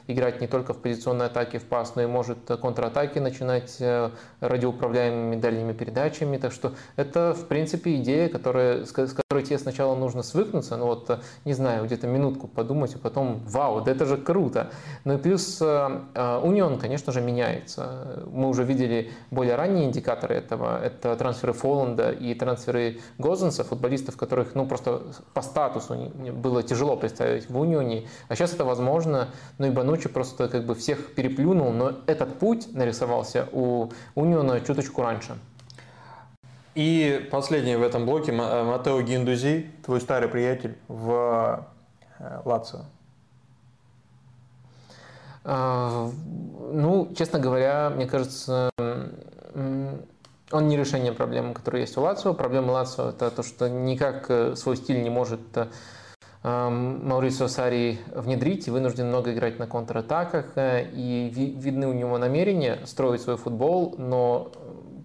играть 0.08 0.40
не 0.40 0.48
только 0.48 0.74
в 0.74 0.78
позиционной 0.78 1.26
атаке 1.26 1.60
в 1.60 1.66
пас, 1.66 1.96
но 1.96 2.04
и 2.04 2.06
может 2.06 2.38
контратаки 2.62 3.20
начинать 3.20 3.76
э, 3.82 4.10
радиоуправляемыми 4.40 5.36
дальними 5.36 5.74
передачами. 5.74 6.38
Так 6.38 6.54
что 6.54 6.72
это, 6.96 7.34
в 7.34 7.48
принципе, 7.48 7.98
идея, 7.98 8.30
которая, 8.30 8.86
с 8.86 8.92
которой 8.92 9.44
тебе 9.44 9.60
сначала 9.60 9.96
нужно 9.96 10.24
свыкнуться, 10.24 10.78
ну 10.78 10.86
вот, 10.86 11.20
не 11.44 11.54
знаю, 11.54 11.86
где-то 11.86 12.08
минутку 12.08 12.48
подумать, 12.48 12.96
а 12.96 12.98
потом, 12.98 13.42
вау, 13.46 13.82
да 13.82 13.92
это 13.92 14.06
же 14.06 14.16
круто. 14.18 14.72
Ну 15.04 15.16
и 15.16 15.18
плюс 15.18 15.60
э, 15.62 16.40
Унион, 16.44 16.80
конечно 16.80 17.12
же, 17.12 17.20
меняется. 17.20 18.24
Мы 18.32 18.48
уже 18.48 18.64
видели 18.72 19.12
более 19.30 19.56
ранние 19.56 19.86
индикаторы 19.86 20.36
этого. 20.36 20.82
Это 20.84 21.16
трансферы 21.16 21.54
Фоланда 21.54 22.12
и 22.12 22.34
трансферы 22.34 23.00
Гозенса, 23.18 23.64
футболистов, 23.64 24.18
которых 24.18 24.56
ну, 24.56 24.66
просто 24.66 25.02
по 25.34 25.42
статусу 25.42 26.12
было 26.34 26.64
тяжело 26.64 26.96
представить 26.96 27.50
в 27.50 27.60
Унионе. 27.60 28.08
А 28.28 28.36
сейчас 28.36 28.54
это 28.54 28.66
возможно. 28.66 29.30
Ну 29.58 29.68
и 29.68 29.70
Банучи 29.70 30.10
просто 30.10 30.48
как 30.48 30.66
бы 30.66 30.76
всех 30.76 31.14
переплюнул, 31.16 31.72
но 31.72 31.94
этот 32.08 32.40
путь 32.40 32.74
нарисовался 32.74 33.48
у 33.52 33.90
Униона 34.16 34.62
чуточку 34.62 35.02
раньше. 35.02 35.36
И 36.74 37.28
последний 37.32 37.76
в 37.76 37.84
этом 37.84 38.06
блоке 38.06 38.32
э, 38.32 38.64
Матео 38.64 39.02
Гиндузи, 39.02 39.70
твой 39.84 40.00
старый 40.00 40.30
приятель 40.30 40.78
в 40.88 41.68
э, 42.20 42.42
Лацио. 42.46 42.86
А, 45.44 46.10
ну, 46.72 47.14
честно 47.16 47.40
говоря, 47.40 47.90
мне 47.90 48.06
кажется, 48.06 48.70
он 50.52 50.68
не 50.68 50.78
решение 50.78 51.14
проблем, 51.14 51.54
которые 51.54 51.82
есть 51.82 51.98
у 51.98 52.02
Лацио. 52.02 52.34
Проблема 52.34 52.72
Лацио– 52.72 53.10
это 53.10 53.32
то, 53.32 53.44
что 53.44 53.70
никак 53.70 54.26
э, 54.30 54.56
свой 54.56 54.76
стиль 54.76 55.02
не 55.02 55.10
может 55.10 55.40
э, 55.56 55.68
Маурисио 56.44 57.48
Сари 57.48 58.00
внедрить 58.14 58.68
и 58.68 58.72
вынужден 58.72 59.08
много 59.08 59.34
играть 59.34 59.60
на 59.60 59.68
контратаках. 59.68 60.52
Э, 60.56 60.84
и 60.92 61.30
видны 61.30 61.88
у 61.88 61.94
него 61.94 62.18
намерения 62.18 62.80
строить 62.86 63.22
свой 63.22 63.38
футбол, 63.38 63.96
но 63.98 64.52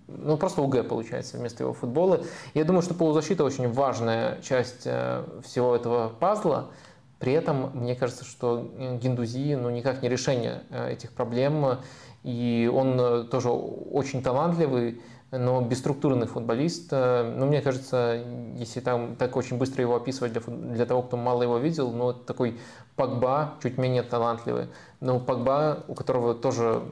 ну, 0.08 0.36
просто 0.36 0.62
УГ 0.62 0.88
получается 0.88 1.36
вместо 1.36 1.62
его 1.62 1.72
футбола. 1.72 2.22
Я 2.54 2.64
думаю, 2.64 2.82
что 2.82 2.94
полузащита 2.94 3.44
очень 3.44 3.70
важная 3.72 4.40
часть 4.42 4.82
всего 4.82 5.76
этого 5.76 6.08
пазла. 6.08 6.70
При 7.18 7.32
этом 7.32 7.70
мне 7.74 7.94
кажется, 7.94 8.24
что 8.24 8.70
Гиндузи 9.00 9.54
ну, 9.54 9.70
никак 9.70 10.02
не 10.02 10.08
решение 10.08 10.62
э, 10.70 10.92
этих 10.92 11.12
проблем, 11.12 11.78
и 12.22 12.70
он 12.72 13.00
э, 13.00 13.24
тоже 13.24 13.48
очень 13.48 14.22
талантливый, 14.22 15.00
но 15.30 15.62
бесструктурный 15.62 16.26
футболист. 16.26 16.88
Э, 16.92 17.34
ну, 17.36 17.46
мне 17.46 17.62
кажется, 17.62 18.22
если 18.56 18.80
там 18.80 19.16
так 19.16 19.34
очень 19.36 19.56
быстро 19.56 19.80
его 19.80 19.96
описывать 19.96 20.32
для, 20.32 20.42
для 20.42 20.84
того, 20.84 21.02
кто 21.02 21.16
мало 21.16 21.42
его 21.42 21.56
видел, 21.56 21.90
ну, 21.90 22.12
такой 22.12 22.60
Пакба 22.96 23.54
чуть 23.62 23.78
менее 23.78 24.02
талантливый. 24.02 24.68
Но 25.00 25.18
Пакба, 25.18 25.84
у 25.88 25.94
которого 25.94 26.34
тоже 26.34 26.82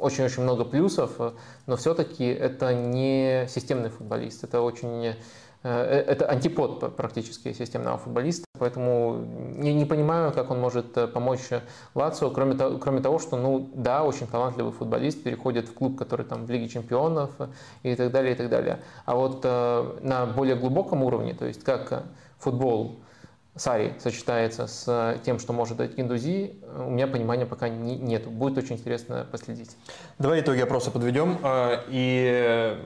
очень-очень 0.00 0.42
много 0.42 0.64
плюсов, 0.64 1.12
но 1.66 1.76
все-таки 1.76 2.24
это 2.24 2.74
не 2.74 3.46
системный 3.48 3.90
футболист. 3.90 4.42
Это 4.42 4.62
очень 4.62 5.14
Э, 5.14 5.14
это 5.68 6.26
антипод 6.26 6.96
практически 6.96 7.52
системного 7.52 7.98
футболиста, 7.98 8.46
поэтому 8.58 9.24
не, 9.56 9.74
не 9.74 9.84
понимаю, 9.84 10.32
как 10.32 10.50
он 10.50 10.58
может 10.58 10.96
э, 10.96 11.06
помочь 11.06 11.50
Лацио, 11.94 12.30
кроме, 12.30 12.54
того, 12.54 12.78
кроме 12.78 13.00
того, 13.00 13.18
что, 13.18 13.36
ну, 13.36 13.68
да, 13.74 14.02
очень 14.04 14.26
талантливый 14.26 14.72
футболист, 14.72 15.22
переходит 15.22 15.68
в 15.68 15.74
клуб, 15.74 15.98
который 15.98 16.24
там 16.24 16.46
в 16.46 16.50
Лиге 16.50 16.68
Чемпионов 16.68 17.30
и 17.82 17.94
так 17.94 18.10
далее, 18.10 18.32
и 18.32 18.36
так 18.36 18.48
далее. 18.48 18.80
А 19.04 19.14
вот 19.16 19.40
э, 19.44 19.98
на 20.00 20.24
более 20.24 20.56
глубоком 20.56 21.02
уровне, 21.02 21.34
то 21.34 21.44
есть 21.44 21.62
как 21.62 22.04
футбол 22.38 23.00
Сари 23.56 23.94
сочетается 23.98 24.66
с 24.66 25.18
тем, 25.24 25.38
что 25.38 25.52
может 25.52 25.76
дать 25.76 25.96
Гиндузи, 25.96 26.54
у 26.76 26.90
меня 26.90 27.06
понимания 27.06 27.46
пока 27.46 27.68
не, 27.68 27.96
нет. 27.96 28.26
Будет 28.26 28.58
очень 28.58 28.76
интересно 28.76 29.26
последить. 29.30 29.76
Давай 30.18 30.40
итоги 30.40 30.60
опроса 30.60 30.90
подведем 30.90 31.38
и 31.88 32.78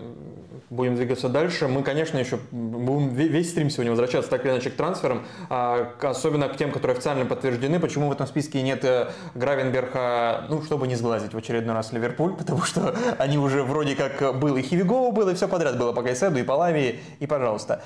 будем 0.71 0.97
двигаться 0.97 1.29
дальше. 1.29 1.69
Мы, 1.69 1.83
конечно, 1.83 2.19
еще 2.19 2.39
будем 2.51 3.11
весь 3.15 3.51
стрим 3.51 3.71
сегодня 3.71 3.93
возвращаться 3.93 4.31
так 4.31 4.45
или 4.45 4.53
иначе 4.53 4.71
к 4.71 4.75
трансферам, 4.75 5.25
а, 5.51 5.93
особенно 6.03 6.49
к 6.49 6.57
тем, 6.57 6.73
которые 6.73 6.97
официально 6.97 7.25
подтверждены. 7.25 7.81
Почему 7.81 8.09
в 8.09 8.13
этом 8.13 8.27
списке 8.27 8.63
нет 8.63 8.85
э, 8.85 9.11
Гравенберха, 9.35 10.47
ну, 10.49 10.63
чтобы 10.63 10.87
не 10.89 10.97
сглазить 10.97 11.35
в 11.35 11.39
очередной 11.39 11.75
раз 11.75 11.93
Ливерпуль, 11.93 12.35
потому 12.39 12.63
что 12.63 12.95
они 13.19 13.39
уже 13.39 13.63
вроде 13.63 13.95
как 13.95 14.39
был 14.39 14.57
и 14.57 14.63
Хивигова 14.63 15.11
был, 15.13 15.29
и 15.29 15.35
все 15.35 15.49
подряд 15.49 15.79
было 15.79 15.93
по 15.93 16.03
Кайседу, 16.03 16.39
и 16.39 16.43
по 16.43 16.53
Лавии, 16.53 17.01
и 17.21 17.27
пожалуйста. 17.27 17.83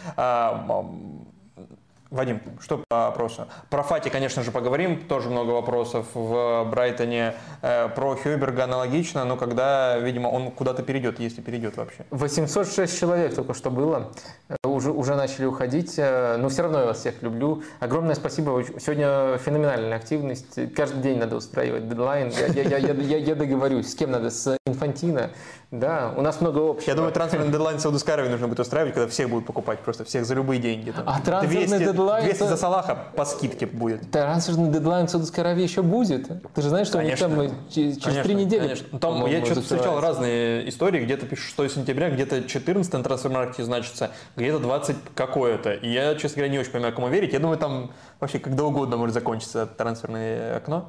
Вадим, 2.10 2.40
что 2.60 2.82
по 2.88 3.08
опросу? 3.08 3.48
Про 3.68 3.82
Фати, 3.82 4.08
конечно 4.08 4.42
же, 4.42 4.50
поговорим. 4.50 5.04
Тоже 5.08 5.28
много 5.28 5.50
вопросов 5.50 6.06
в 6.14 6.64
Брайтоне. 6.70 7.34
Э, 7.60 7.88
про 7.88 8.16
Хьюберга 8.16 8.64
аналогично, 8.64 9.26
но 9.26 9.36
когда, 9.36 9.98
видимо, 9.98 10.28
он 10.28 10.50
куда-то 10.50 10.82
перейдет, 10.82 11.20
если 11.20 11.42
перейдет 11.42 11.76
вообще. 11.76 12.06
806 12.10 12.98
человек 12.98 13.34
только 13.34 13.52
что 13.52 13.70
было. 13.70 14.10
Э, 14.48 14.56
уже, 14.66 14.90
уже 14.90 15.16
начали 15.16 15.44
уходить. 15.44 15.98
Э, 15.98 16.38
но 16.38 16.48
все 16.48 16.62
равно 16.62 16.80
я 16.80 16.86
вас 16.86 17.00
всех 17.00 17.22
люблю. 17.22 17.62
Огромное 17.78 18.14
спасибо. 18.14 18.64
Сегодня 18.78 19.36
феноменальная 19.36 19.98
активность. 19.98 20.74
Каждый 20.74 21.02
день 21.02 21.18
надо 21.18 21.36
устраивать 21.36 21.90
дедлайн. 21.90 22.30
Я, 22.30 22.62
я, 22.62 22.78
я, 22.78 22.94
я, 22.94 23.16
я 23.18 23.34
договорюсь. 23.34 23.92
С 23.92 23.94
кем 23.94 24.12
надо? 24.12 24.30
С 24.30 24.56
Инфантино. 24.64 25.30
Да, 25.70 26.14
у 26.16 26.22
нас 26.22 26.40
много 26.40 26.70
общего. 26.70 26.88
Я 26.88 26.94
думаю, 26.94 27.12
трансферный 27.12 27.48
дедлайн 27.48 27.78
Саудовской 27.78 28.14
Аравии 28.14 28.30
нужно 28.30 28.48
будет 28.48 28.60
устраивать, 28.60 28.94
когда 28.94 29.06
всех 29.06 29.28
будут 29.28 29.44
покупать, 29.44 29.80
просто 29.80 30.02
всех 30.06 30.24
за 30.24 30.34
любые 30.34 30.60
деньги. 30.60 30.92
Там. 30.92 31.04
А 31.06 31.20
трансферный 31.20 31.66
200, 31.66 31.84
дедлайн... 31.84 32.24
200 32.24 32.42
за 32.44 32.56
Салаха 32.56 32.98
по 33.14 33.26
скидке 33.26 33.66
будет. 33.66 34.10
Трансферный 34.10 34.70
дедлайн 34.70 35.08
Саудовской 35.08 35.44
Аравии 35.44 35.62
еще 35.62 35.82
будет. 35.82 36.26
Ты 36.54 36.62
же 36.62 36.70
знаешь, 36.70 36.86
что 36.86 36.96
конечно. 36.96 37.26
у 37.26 37.42
них 37.42 37.50
там 37.50 37.58
через 37.70 38.02
конечно, 38.02 38.22
три 38.22 38.34
недели... 38.34 38.62
Конечно. 38.62 38.86
Ну, 38.92 38.98
там 38.98 39.26
я 39.26 39.44
что-то 39.44 39.60
встречал 39.60 40.00
разные 40.00 40.66
истории, 40.70 41.04
где-то 41.04 41.26
пишут 41.26 41.54
6 41.54 41.74
сентября, 41.74 42.08
где-то 42.08 42.44
14 42.44 42.90
на 42.94 43.02
трансфер-маркете 43.02 43.62
значится, 43.64 44.10
где-то 44.36 44.60
20 44.60 44.96
какое-то. 45.14 45.74
И 45.74 45.92
я, 45.92 46.14
честно 46.14 46.36
говоря, 46.36 46.50
не 46.50 46.58
очень 46.60 46.70
понимаю, 46.70 46.94
кому 46.94 47.08
верить. 47.08 47.34
Я 47.34 47.40
думаю, 47.40 47.58
там 47.58 47.90
вообще 48.20 48.38
когда 48.38 48.64
угодно 48.64 48.96
может 48.96 49.12
закончиться 49.12 49.66
трансферное 49.66 50.56
окно. 50.56 50.88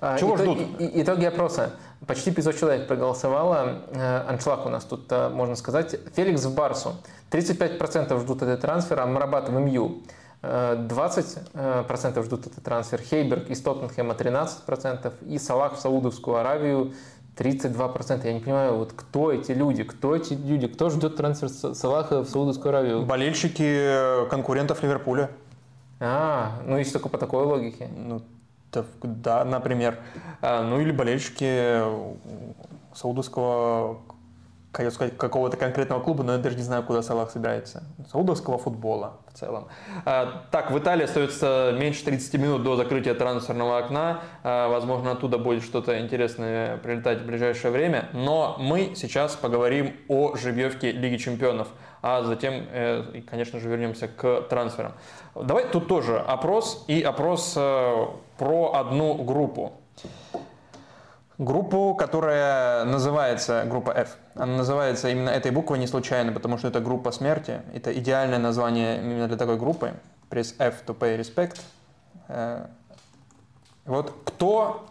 А, 0.00 0.18
Чего 0.18 0.36
Итог, 0.36 0.56
ждут? 0.56 0.58
Итоги 0.78 1.24
опроса. 1.24 1.72
Почти 2.06 2.30
500 2.30 2.56
человек 2.56 2.86
проголосовало. 2.86 3.82
Э, 3.90 4.24
аншлаг 4.28 4.64
у 4.66 4.68
нас 4.68 4.84
тут, 4.84 5.10
э, 5.10 5.28
можно 5.28 5.56
сказать. 5.56 5.96
Феликс 6.14 6.44
в 6.44 6.54
Барсу. 6.54 6.94
35% 7.30 8.20
ждут 8.20 8.42
этот 8.42 8.60
трансфер, 8.60 9.00
а 9.00 9.06
Марабат 9.06 9.48
в 9.48 9.52
МЮ. 9.58 10.02
20% 10.40 12.22
ждут 12.22 12.46
этот 12.46 12.62
трансфер. 12.62 13.00
Хейберг 13.00 13.50
из 13.50 13.60
Тоттенхэма 13.60 14.14
13%. 14.14 15.14
И 15.26 15.36
Салах 15.36 15.74
в 15.76 15.80
Саудовскую 15.80 16.36
Аравию 16.36 16.92
32%. 17.36 18.24
Я 18.24 18.32
не 18.32 18.38
понимаю, 18.38 18.76
вот 18.76 18.92
кто 18.94 19.32
эти 19.32 19.50
люди, 19.50 19.82
кто 19.82 20.14
эти 20.14 20.34
люди, 20.34 20.68
кто 20.68 20.90
ждет 20.90 21.16
трансфер 21.16 21.48
Салаха 21.48 22.22
в 22.22 22.28
Саудовскую 22.28 22.70
Аравию? 22.70 23.02
Болельщики 23.04 24.28
конкурентов 24.30 24.80
Ливерпуля. 24.84 25.30
А, 25.98 26.60
ну 26.64 26.78
если 26.78 26.92
только 26.92 27.08
по 27.08 27.18
такой 27.18 27.44
логике. 27.44 27.88
Ну, 27.96 28.22
да, 28.72 29.44
например. 29.44 29.98
А, 30.40 30.62
ну 30.62 30.80
или 30.80 30.92
болельщики 30.92 31.80
саудовского 32.94 34.00
хотел 34.72 34.92
сказать, 34.92 35.16
какого-то 35.16 35.56
конкретного 35.56 36.00
клуба, 36.00 36.22
но 36.22 36.32
я 36.32 36.38
даже 36.38 36.56
не 36.56 36.62
знаю, 36.62 36.82
куда 36.82 37.02
Салах 37.02 37.30
собирается. 37.30 37.84
Саудовского 38.12 38.58
футбола 38.58 39.16
в 39.32 39.38
целом. 39.38 39.68
А, 40.04 40.44
так, 40.52 40.70
в 40.70 40.78
Италии 40.78 41.04
остается 41.04 41.74
меньше 41.76 42.04
30 42.04 42.34
минут 42.34 42.62
до 42.62 42.76
закрытия 42.76 43.14
трансферного 43.14 43.78
окна. 43.78 44.20
Возможно, 44.44 45.12
оттуда 45.12 45.38
будет 45.38 45.64
что-то 45.64 45.98
интересное 46.00 46.76
прилетать 46.76 47.22
в 47.22 47.26
ближайшее 47.26 47.72
время. 47.72 48.10
Но 48.12 48.56
мы 48.60 48.92
сейчас 48.94 49.36
поговорим 49.36 49.96
о 50.06 50.36
жеребьевке 50.36 50.92
Лиги 50.92 51.16
Чемпионов. 51.16 51.68
А 52.02 52.22
затем, 52.22 52.66
э, 52.70 53.22
конечно 53.28 53.58
же, 53.60 53.68
вернемся 53.68 54.08
к 54.08 54.42
трансферам. 54.42 54.92
Давай 55.34 55.66
тут 55.68 55.88
тоже 55.88 56.18
опрос 56.18 56.84
и 56.88 57.02
опрос 57.02 57.54
э, 57.56 58.06
про 58.38 58.74
одну 58.74 59.14
группу 59.14 59.72
группу, 61.38 61.94
которая 61.94 62.84
называется 62.84 63.64
группа 63.64 63.92
F. 63.92 64.16
Она 64.34 64.56
называется 64.56 65.08
именно 65.08 65.30
этой 65.30 65.52
буквой 65.52 65.78
не 65.78 65.86
случайно, 65.86 66.32
потому 66.32 66.58
что 66.58 66.68
это 66.68 66.80
группа 66.80 67.12
смерти. 67.12 67.62
Это 67.72 67.96
идеальное 67.96 68.38
название 68.38 68.98
именно 68.98 69.28
для 69.28 69.36
такой 69.36 69.56
группы. 69.56 69.94
Press 70.30 70.54
F 70.58 70.84
to 70.84 70.98
pay 70.98 71.18
respect. 71.18 71.60
Э, 72.26 72.66
вот 73.86 74.12
кто 74.24 74.84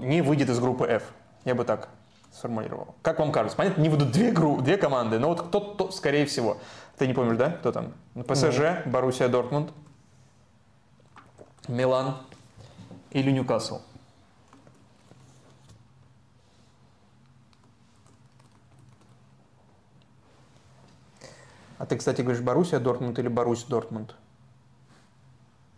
не 0.00 0.22
выйдет 0.22 0.50
из 0.50 0.58
группы 0.58 0.86
F? 0.86 1.04
Я 1.44 1.54
бы 1.54 1.64
так 1.64 1.88
сформулировал. 2.32 2.94
Как 3.02 3.18
вам 3.18 3.30
кажется? 3.30 3.56
Понятно, 3.56 3.82
не 3.82 3.88
выйдут 3.88 4.10
две, 4.10 4.32
группы, 4.32 4.62
две 4.62 4.76
команды, 4.76 5.18
но 5.18 5.28
вот 5.28 5.48
кто-то, 5.48 5.90
скорее 5.92 6.26
всего. 6.26 6.58
Ты 6.96 7.06
не 7.06 7.14
помнишь, 7.14 7.36
да, 7.36 7.50
кто 7.50 7.72
там? 7.72 7.92
ПСЖ, 8.26 8.86
Боруссия 8.86 9.28
Дортмунд, 9.28 9.72
Милан 11.68 12.16
или 13.10 13.30
Ньюкасл? 13.30 13.80
А 21.78 21.86
ты, 21.86 21.96
кстати, 21.96 22.22
говоришь 22.22 22.42
Боруссия 22.42 22.78
Дортмунд 22.78 23.18
или 23.18 23.28
Борусь 23.28 23.64
Дортмунд? 23.64 24.14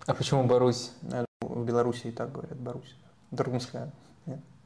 А 0.06 0.12
почему 0.12 0.44
Борусь? 0.44 0.92
В 1.40 1.64
Беларуси 1.64 2.08
и 2.08 2.10
так 2.10 2.30
говорят 2.30 2.58
Борусь. 2.58 2.94
Дортмундская. 3.30 3.90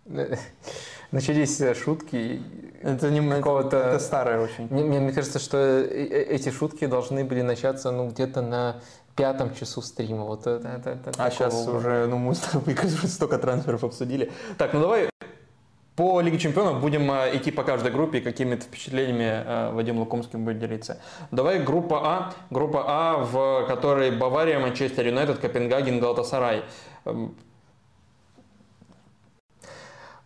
Начались 1.11 1.61
э, 1.61 1.74
шутки. 1.74 2.42
Это 2.82 3.11
не 3.11 3.26
какого-то. 3.28 3.76
Это 3.76 3.98
старое 3.98 4.40
очень. 4.40 4.68
Мне, 4.70 4.84
мне, 4.84 5.00
мне 5.00 5.12
кажется, 5.12 5.38
что 5.38 5.56
э, 5.56 5.84
э, 5.84 6.22
эти 6.34 6.50
шутки 6.50 6.86
должны 6.86 7.24
были 7.24 7.42
начаться 7.42 7.90
ну 7.90 8.09
где-то 8.09 8.42
на 8.42 8.76
пятом 9.16 9.54
часу 9.54 9.82
стрима. 9.82 10.24
Вот 10.24 10.46
это, 10.46 10.68
это, 10.68 10.90
это 10.90 11.12
а 11.16 11.30
сейчас 11.30 11.66
уже, 11.66 12.06
ну 12.06 12.18
мы 12.18 12.34
столько 13.09 13.38
трансферов 13.38 13.84
обсудили. 13.84 14.30
Так, 14.59 14.74
ну 14.74 14.80
давай 14.80 15.09
по 15.96 16.20
Лиге 16.20 16.38
Чемпионов 16.38 16.80
будем 16.80 17.11
идти 17.11 17.50
по 17.50 17.64
каждой 17.64 17.90
группе, 17.90 18.20
какими-то 18.20 18.62
впечатлениями 18.62 19.72
Вадим 19.72 19.98
Лукомский 19.98 20.38
будет 20.38 20.61
делиться. 20.61 21.00
Давай 21.32 21.59
группа 21.59 22.00
А. 22.04 22.34
Группа 22.50 22.84
А, 22.86 23.16
в 23.16 23.66
которой 23.66 24.12
Бавария, 24.12 24.61
Манчестер 24.61 25.09
Юнайтед, 25.09 25.38
Копенгаген, 25.38 25.98
Галатасарай. 25.98 26.62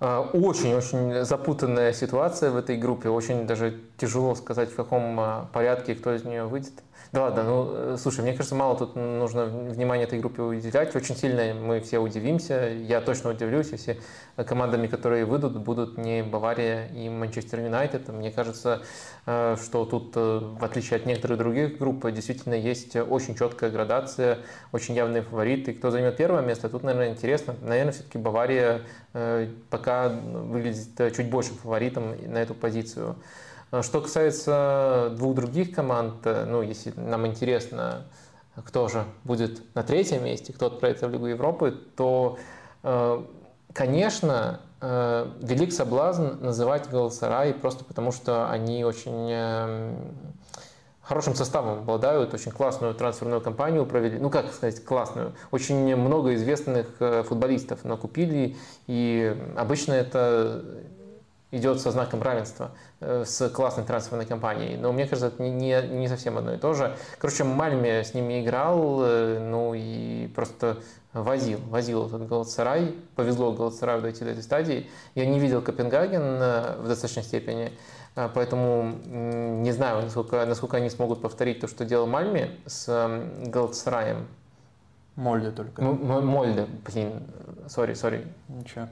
Очень-очень 0.02 1.12
эм. 1.12 1.24
запутанная 1.24 1.92
ситуация 1.92 2.50
в 2.50 2.56
этой 2.56 2.76
группе. 2.76 3.08
Очень 3.08 3.46
даже 3.46 3.80
тяжело 3.96 4.34
сказать, 4.34 4.70
в 4.70 4.74
каком 4.74 5.20
э, 5.20 5.44
порядке 5.52 5.94
кто 5.94 6.12
из 6.12 6.24
нее 6.24 6.44
выйдет. 6.44 6.72
Да 7.12 7.24
ладно, 7.24 7.42
ну, 7.42 7.72
э, 7.74 7.96
слушай, 7.98 8.22
мне 8.22 8.32
кажется, 8.32 8.54
мало 8.54 8.74
тут 8.74 8.96
нужно 8.96 9.44
внимание 9.44 10.06
этой 10.06 10.18
группе 10.18 10.40
уделять. 10.40 10.96
Очень 10.96 11.14
сильно 11.14 11.52
мы 11.52 11.80
все 11.80 11.98
удивимся. 11.98 12.70
Я 12.70 13.02
точно 13.02 13.28
удивлюсь, 13.28 13.68
если 13.70 14.00
командами, 14.34 14.86
которые 14.86 15.26
выйдут, 15.26 15.58
будут 15.58 15.98
не 15.98 16.22
Бавария 16.22 16.86
и 16.86 17.10
Манчестер 17.10 17.60
Юнайтед. 17.60 18.08
Мне 18.08 18.30
кажется, 18.30 18.80
э, 19.26 19.56
что 19.62 19.84
тут, 19.84 20.14
э, 20.16 20.38
в 20.58 20.64
отличие 20.64 20.96
от 20.96 21.04
некоторых 21.04 21.36
других 21.36 21.76
групп, 21.76 22.10
действительно 22.10 22.54
есть 22.54 22.96
очень 22.96 23.34
четкая 23.34 23.68
градация, 23.68 24.38
очень 24.72 24.94
явные 24.94 25.20
фавориты. 25.20 25.74
Кто 25.74 25.90
займет 25.90 26.16
первое 26.16 26.40
место, 26.40 26.70
тут, 26.70 26.82
наверное, 26.82 27.10
интересно. 27.10 27.54
Наверное, 27.60 27.92
все-таки 27.92 28.16
Бавария 28.16 28.80
пока 29.68 30.08
выглядит 30.08 31.14
чуть 31.14 31.28
больше 31.28 31.50
фаворитом 31.50 32.14
на 32.26 32.38
эту 32.38 32.54
позицию. 32.54 33.16
А 33.72 33.82
что 33.82 34.02
касается 34.02 35.14
двух 35.16 35.34
других 35.34 35.74
команд, 35.74 36.26
э, 36.26 36.44
ну, 36.44 36.60
если 36.60 36.92
нам 36.94 37.26
интересно, 37.26 38.04
кто 38.66 38.86
же 38.88 39.06
будет 39.24 39.62
на 39.74 39.82
третьем 39.82 40.26
месте, 40.26 40.52
кто 40.52 40.66
отправится 40.66 41.08
в 41.08 41.10
Лигу 41.10 41.24
Европы, 41.28 41.74
то, 41.96 42.36
э, 42.82 43.22
конечно, 43.72 44.60
э, 44.82 45.26
велик 45.40 45.72
соблазн 45.72 46.44
называть 46.44 46.90
Галасарай 46.90 47.54
просто 47.54 47.82
потому, 47.82 48.12
что 48.12 48.50
они 48.50 48.84
очень 48.84 49.32
хорошим 51.00 51.34
составом 51.34 51.78
обладают, 51.78 52.34
очень 52.34 52.52
классную 52.52 52.94
трансферную 52.94 53.40
кампанию 53.40 53.86
провели, 53.86 54.18
ну 54.18 54.28
как 54.28 54.52
сказать 54.52 54.84
классную, 54.84 55.32
очень 55.50 55.96
много 55.96 56.34
известных 56.34 56.88
футболистов 57.26 57.84
накупили, 57.84 58.56
и 58.86 59.34
обычно 59.56 59.94
это 59.94 60.62
идет 61.52 61.80
со 61.80 61.90
знаком 61.90 62.22
равенства 62.22 62.72
э, 63.00 63.24
с 63.24 63.48
классной 63.50 63.84
трансферной 63.84 64.26
компанией. 64.26 64.76
Но 64.76 64.92
мне 64.92 65.06
кажется, 65.06 65.28
это 65.28 65.42
не, 65.42 65.80
не 65.88 66.08
совсем 66.08 66.38
одно 66.38 66.54
и 66.54 66.56
то 66.56 66.72
же. 66.72 66.96
Короче, 67.18 67.44
Мальме 67.44 68.02
с 68.02 68.14
ними 68.14 68.42
играл, 68.42 69.02
э, 69.04 69.38
ну 69.38 69.74
и 69.74 70.28
просто 70.34 70.78
возил, 71.12 71.60
возил 71.68 72.06
этот 72.06 72.26
Галатсарай. 72.26 72.96
Повезло 73.14 73.52
Галатсараю 73.52 74.00
дойти 74.00 74.24
до 74.24 74.30
этой 74.30 74.42
стадии. 74.42 74.90
Я 75.14 75.26
не 75.26 75.38
видел 75.38 75.60
Копенгаген 75.60 76.22
э, 76.22 76.76
в 76.78 76.88
достаточной 76.88 77.22
степени, 77.22 77.72
поэтому 78.14 78.94
не 79.04 79.72
знаю, 79.72 80.02
насколько, 80.02 80.44
насколько 80.46 80.78
они 80.78 80.88
смогут 80.88 81.20
повторить 81.20 81.60
то, 81.60 81.68
что 81.68 81.84
делал 81.84 82.06
Мальме 82.06 82.50
с 82.66 83.20
Галатсараем. 83.44 84.26
Мольде 85.16 85.50
только. 85.50 85.82
Мольде, 85.82 86.66
блин, 86.86 87.22
сори, 87.68 87.92
сори. 87.92 88.26
Ничего. 88.48 88.88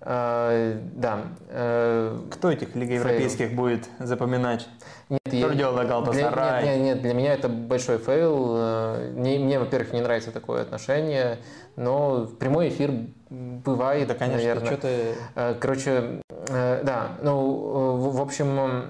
Э, 0.00 0.78
да. 0.94 1.22
Э, 1.48 2.18
Кто 2.30 2.50
этих 2.50 2.74
Лиг 2.74 2.90
Европейских 2.90 3.48
фейл. 3.48 3.56
будет 3.56 3.88
запоминать? 3.98 4.68
Нет, 5.08 5.20
я, 5.26 5.48
для, 5.48 5.70
нет, 6.12 6.64
нет, 6.64 6.80
нет, 6.80 7.02
для 7.02 7.14
меня 7.14 7.32
это 7.34 7.48
большой 7.48 7.98
фейл. 7.98 8.54
Э, 8.56 9.12
мне, 9.14 9.38
мне, 9.38 9.58
во-первых, 9.58 9.92
не 9.92 10.02
нравится 10.02 10.32
такое 10.32 10.62
отношение, 10.62 11.38
но 11.76 12.26
прямой 12.38 12.68
эфир 12.68 12.92
бывает, 13.30 14.08
Да, 14.08 14.14
конечно, 14.14 14.38
наверное. 14.42 14.66
что 14.66 14.76
ты... 14.76 15.54
Короче, 15.60 16.22
да, 16.48 17.12
ну, 17.22 17.96
в 17.96 18.20
общем, 18.20 18.82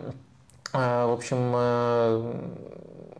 в 0.73 1.13
общем, 1.13 1.51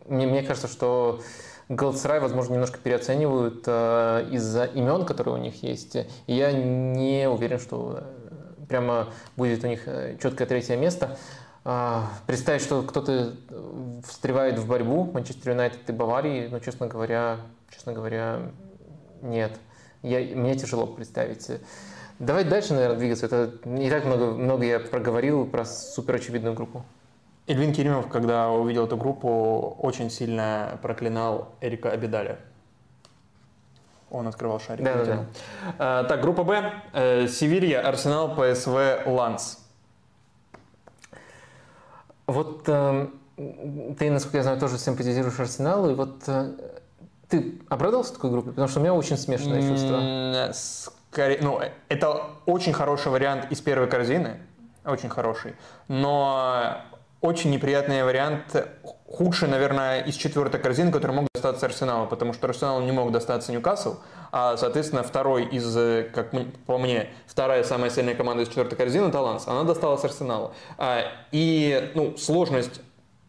мне, 0.09 0.27
мне 0.27 0.43
кажется, 0.43 0.69
что 0.69 1.21
Галатасарай, 1.69 2.21
возможно, 2.21 2.53
немножко 2.55 2.79
переоценивают 2.79 3.65
э, 3.67 4.29
из-за 4.31 4.67
имен, 4.67 5.05
которые 5.05 5.35
у 5.35 5.39
них 5.39 5.65
есть. 5.65 5.97
И 5.97 6.33
я 6.33 6.53
не 6.53 7.29
уверен, 7.29 7.59
что 7.59 8.03
э, 8.03 8.65
прямо 8.69 9.09
будет 9.37 9.65
у 9.65 9.67
них 9.67 9.83
э, 9.87 10.17
четкое 10.23 10.47
третье 10.47 10.77
место. 10.77 11.19
Э, 11.65 12.03
представить, 12.29 12.63
что 12.63 12.83
кто-то 12.83 13.33
встревает 14.07 14.61
в 14.61 14.69
борьбу 14.69 15.11
Манчестер 15.13 15.51
Юнайтед 15.51 15.91
и 15.91 15.93
Баварии, 15.93 16.47
ну, 16.49 16.61
честно 16.61 16.87
говоря, 16.87 17.39
честно 17.71 17.93
говоря, 17.93 18.43
нет. 19.21 19.53
Я, 20.03 20.21
мне 20.37 20.55
тяжело 20.55 20.87
представить. 20.87 21.51
Давай 22.21 22.45
дальше, 22.45 22.75
наверное, 22.75 22.97
двигаться. 22.97 23.27
Это 23.27 23.53
не 23.65 23.91
так 23.91 24.05
много, 24.05 24.27
много 24.27 24.65
я 24.65 24.79
проговорил 24.79 25.47
про 25.47 25.65
супер 25.65 26.15
очевидную 26.15 26.55
группу. 26.55 26.85
Ильвин 27.47 27.73
Керимов, 27.73 28.09
когда 28.09 28.51
увидел 28.51 28.87
эту 28.87 28.97
группу, 28.97 29.77
очень 29.81 30.11
сильно 30.11 30.79
проклинал 30.83 31.55
Эрика 31.61 31.91
Абидаля. 31.91 32.39
Он 34.11 34.27
открывал 34.27 34.61
шарик. 34.61 34.85
Да, 34.85 34.95
да, 34.95 35.05
да. 35.05 35.27
А, 35.79 36.05
так, 36.05 36.21
группа 36.21 36.45
Б. 36.45 36.73
Э, 36.93 37.27
Севилья, 37.29 37.81
Арсенал, 37.81 38.35
ПСВ, 38.35 39.07
Ланс. 39.07 39.65
Вот 42.27 42.69
э, 42.69 43.09
ты, 43.99 44.11
насколько 44.11 44.39
я 44.39 44.43
знаю, 44.43 44.59
тоже 44.59 44.79
симпатизируешь 44.79 45.39
Арсеналу. 45.39 45.91
И 45.91 45.95
вот 45.95 46.23
э, 46.29 46.53
ты 47.29 47.61
обрадовался 47.69 48.15
такой 48.15 48.31
группе? 48.31 48.51
Потому 48.51 48.69
что 48.69 48.81
у 48.81 48.83
меня 48.83 48.95
очень 48.95 49.17
смешанное 49.17 49.63
чувство. 49.63 50.53
Скорее, 50.53 51.39
ну, 51.41 51.61
это 51.89 52.23
очень 52.47 52.73
хороший 52.73 53.11
вариант 53.11 53.51
из 53.51 53.61
первой 53.61 53.89
корзины. 53.89 54.41
Очень 54.85 55.09
хороший. 55.09 55.55
Но 55.89 56.81
очень 57.21 57.51
неприятный 57.51 58.05
вариант, 58.05 58.55
худший, 59.07 59.49
наверное, 59.49 60.03
из 60.03 60.15
четвертой 60.15 60.61
корзины, 60.61 60.93
который 60.93 61.13
мог 61.13 61.29
достаться 61.35 61.67
Арсеналу, 61.67 62.07
потому 62.07 62.33
что 62.33 62.47
Арсенал 62.47 62.81
не 62.81 62.93
мог 62.93 63.13
достаться 63.13 63.53
Ньюкасл, 63.53 63.97
а, 64.33 64.57
соответственно, 64.57 65.03
второй 65.03 65.45
из, 65.47 65.75
как 66.13 66.33
по 66.67 66.79
мне, 66.79 67.09
вторая 67.27 67.65
самая 67.65 67.91
сильная 67.91 68.15
команда 68.15 68.43
из 68.43 68.49
четвертой 68.49 68.77
корзины, 68.77 69.11
Таланс, 69.11 69.49
она 69.49 69.65
досталась 69.65 70.05
Арсеналу. 70.05 70.53
А, 70.79 71.05
и 71.33 71.91
ну, 71.95 72.17
сложность 72.17 72.81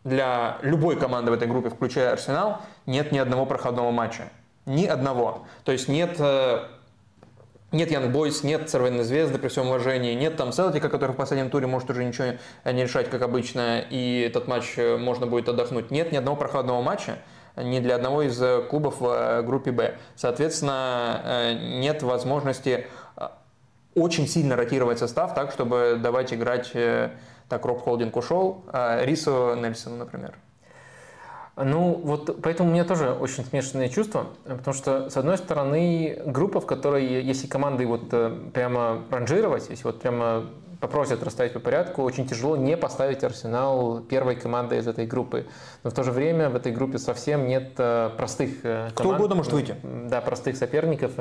для 0.04 0.58
любой 0.62 0.98
команды 0.98 1.32
в 1.32 1.34
этой 1.34 1.48
группе, 1.48 1.70
включая 1.70 2.14
Арсенал, 2.14 2.62
нет 2.86 3.12
ни 3.12 3.18
одного 3.18 3.46
проходного 3.46 3.92
матча. 3.92 4.30
Ни 4.66 4.86
одного. 4.86 5.46
То 5.64 5.72
есть 5.72 5.88
нет, 5.88 6.16
э, 6.20 6.66
Нет 7.78 7.92
Янг 7.92 8.12
Бойс, 8.12 8.42
нет 8.42 8.68
Цервенной 8.68 9.04
Звезды, 9.04 9.38
при 9.38 9.50
всем 9.50 9.68
уважении, 9.68 10.16
нет 10.16 10.36
там 10.36 10.52
Селтика, 10.52 10.90
который 10.90 11.12
в 11.12 11.16
последнем 11.16 11.52
туре 11.52 11.68
может 11.68 11.88
уже 11.92 12.04
ничего 12.04 12.30
не 12.66 12.82
решать, 12.82 13.08
как 13.08 13.22
обычно, 13.22 13.86
и 13.88 14.22
этот 14.28 14.48
матч 14.48 14.78
можно 14.78 15.28
будет 15.28 15.48
отдохнуть. 15.48 15.92
Нет 15.92 16.12
ни 16.12 16.18
одного 16.18 16.38
проходного 16.38 16.82
матча, 16.82 17.20
ни 17.56 17.80
для 17.80 17.94
одного 17.94 18.24
из 18.24 18.42
клубов 18.68 19.00
в 19.00 19.44
группе 19.44 19.72
«Б». 19.72 19.94
Соответственно, 20.16 21.54
нет 21.54 22.02
возможности 22.02 22.88
очень 23.94 24.28
сильно 24.28 24.56
ротировать 24.56 24.98
состав 24.98 25.36
так, 25.36 25.52
чтобы 25.52 26.00
давать 26.02 26.34
играть, 26.34 26.72
так 26.72 27.64
Роб 27.64 27.84
Холдинг 27.84 28.18
ушел, 28.18 28.64
а 28.74 29.06
Рису 29.06 29.54
Нельсону, 29.54 29.98
например. 29.98 30.34
Ну, 31.58 32.00
вот 32.04 32.40
поэтому 32.44 32.70
у 32.70 32.74
меня 32.74 32.86
тоже 32.86 33.12
очень 33.12 33.44
смешанные 33.44 33.90
чувства, 33.90 34.28
потому 34.44 34.76
что, 34.76 35.10
с 35.10 35.18
одной 35.18 35.40
стороны, 35.40 36.22
группа, 36.26 36.62
в 36.62 36.68
которой, 36.68 37.24
если 37.24 37.48
команды 37.48 37.88
вот 37.88 38.04
э, 38.12 38.32
прямо 38.54 39.02
ранжировать, 39.10 39.68
если 39.70 39.84
вот 39.84 40.00
прямо 40.00 40.46
попросят 40.80 41.24
расставить 41.24 41.54
по 41.54 41.60
порядку, 41.60 42.04
очень 42.04 42.28
тяжело 42.28 42.56
не 42.56 42.78
поставить 42.78 43.24
Арсенал 43.24 44.02
первой 44.02 44.36
командой 44.36 44.80
из 44.80 44.88
этой 44.88 45.06
группы. 45.06 45.48
Но 45.84 45.90
в 45.90 45.94
то 45.94 46.04
же 46.04 46.12
время 46.12 46.50
в 46.50 46.56
этой 46.56 46.72
группе 46.72 46.98
совсем 46.98 47.48
нет 47.48 47.72
э, 47.78 48.12
простых 48.18 48.62
команд. 48.62 48.94
Кто 48.94 49.10
угодно 49.10 49.36
может 49.36 49.54
выйти. 49.54 49.76
Да, 49.84 50.22
простых 50.22 50.58
соперников. 50.58 51.14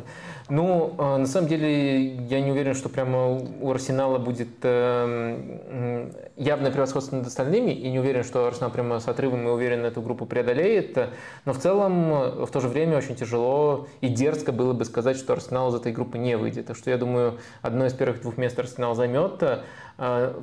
Ну, 0.49 0.95
э, 0.99 1.17
на 1.17 1.27
самом 1.27 1.49
деле, 1.49 2.17
я 2.27 2.41
не 2.41 2.51
уверен, 2.51 2.75
что 2.75 2.89
прямо 2.89 3.29
у 3.61 3.71
Арсенала 3.71 4.19
будет 4.19 4.49
э, 4.63 6.11
явное 6.37 6.71
превосходство 6.71 7.17
над 7.17 7.27
остальными, 7.27 7.71
и 7.71 7.91
не 7.91 7.99
уверен, 7.99 8.25
что 8.25 8.47
Арсенал 8.47 8.71
прямо 8.71 9.01
с 9.01 9.09
отрывом 9.09 9.47
и 9.49 9.51
уверенно 9.51 9.87
эту 9.87 10.03
группу 10.03 10.27
преодолеет. 10.27 10.99
Но 11.45 11.53
в 11.53 11.59
целом, 11.59 12.45
в 12.45 12.51
то 12.51 12.61
же 12.61 12.69
время, 12.69 12.99
очень 12.99 13.17
тяжело 13.17 13.87
и 14.01 14.09
дерзко 14.09 14.53
было 14.53 14.73
бы 14.73 14.85
сказать, 14.85 15.17
что 15.17 15.33
Арсенал 15.33 15.71
из 15.71 15.75
этой 15.75 15.93
группы 15.93 16.19
не 16.19 16.37
выйдет. 16.37 16.67
Так 16.67 16.77
что 16.77 16.91
я 16.91 16.99
думаю, 16.99 17.39
одно 17.63 17.87
из 17.87 17.95
первых 17.95 18.21
двух 18.21 18.37
мест 18.37 18.59
Арсенал 18.59 18.95
займет 18.95 19.43
место. 19.47 19.65
А, 19.99 20.43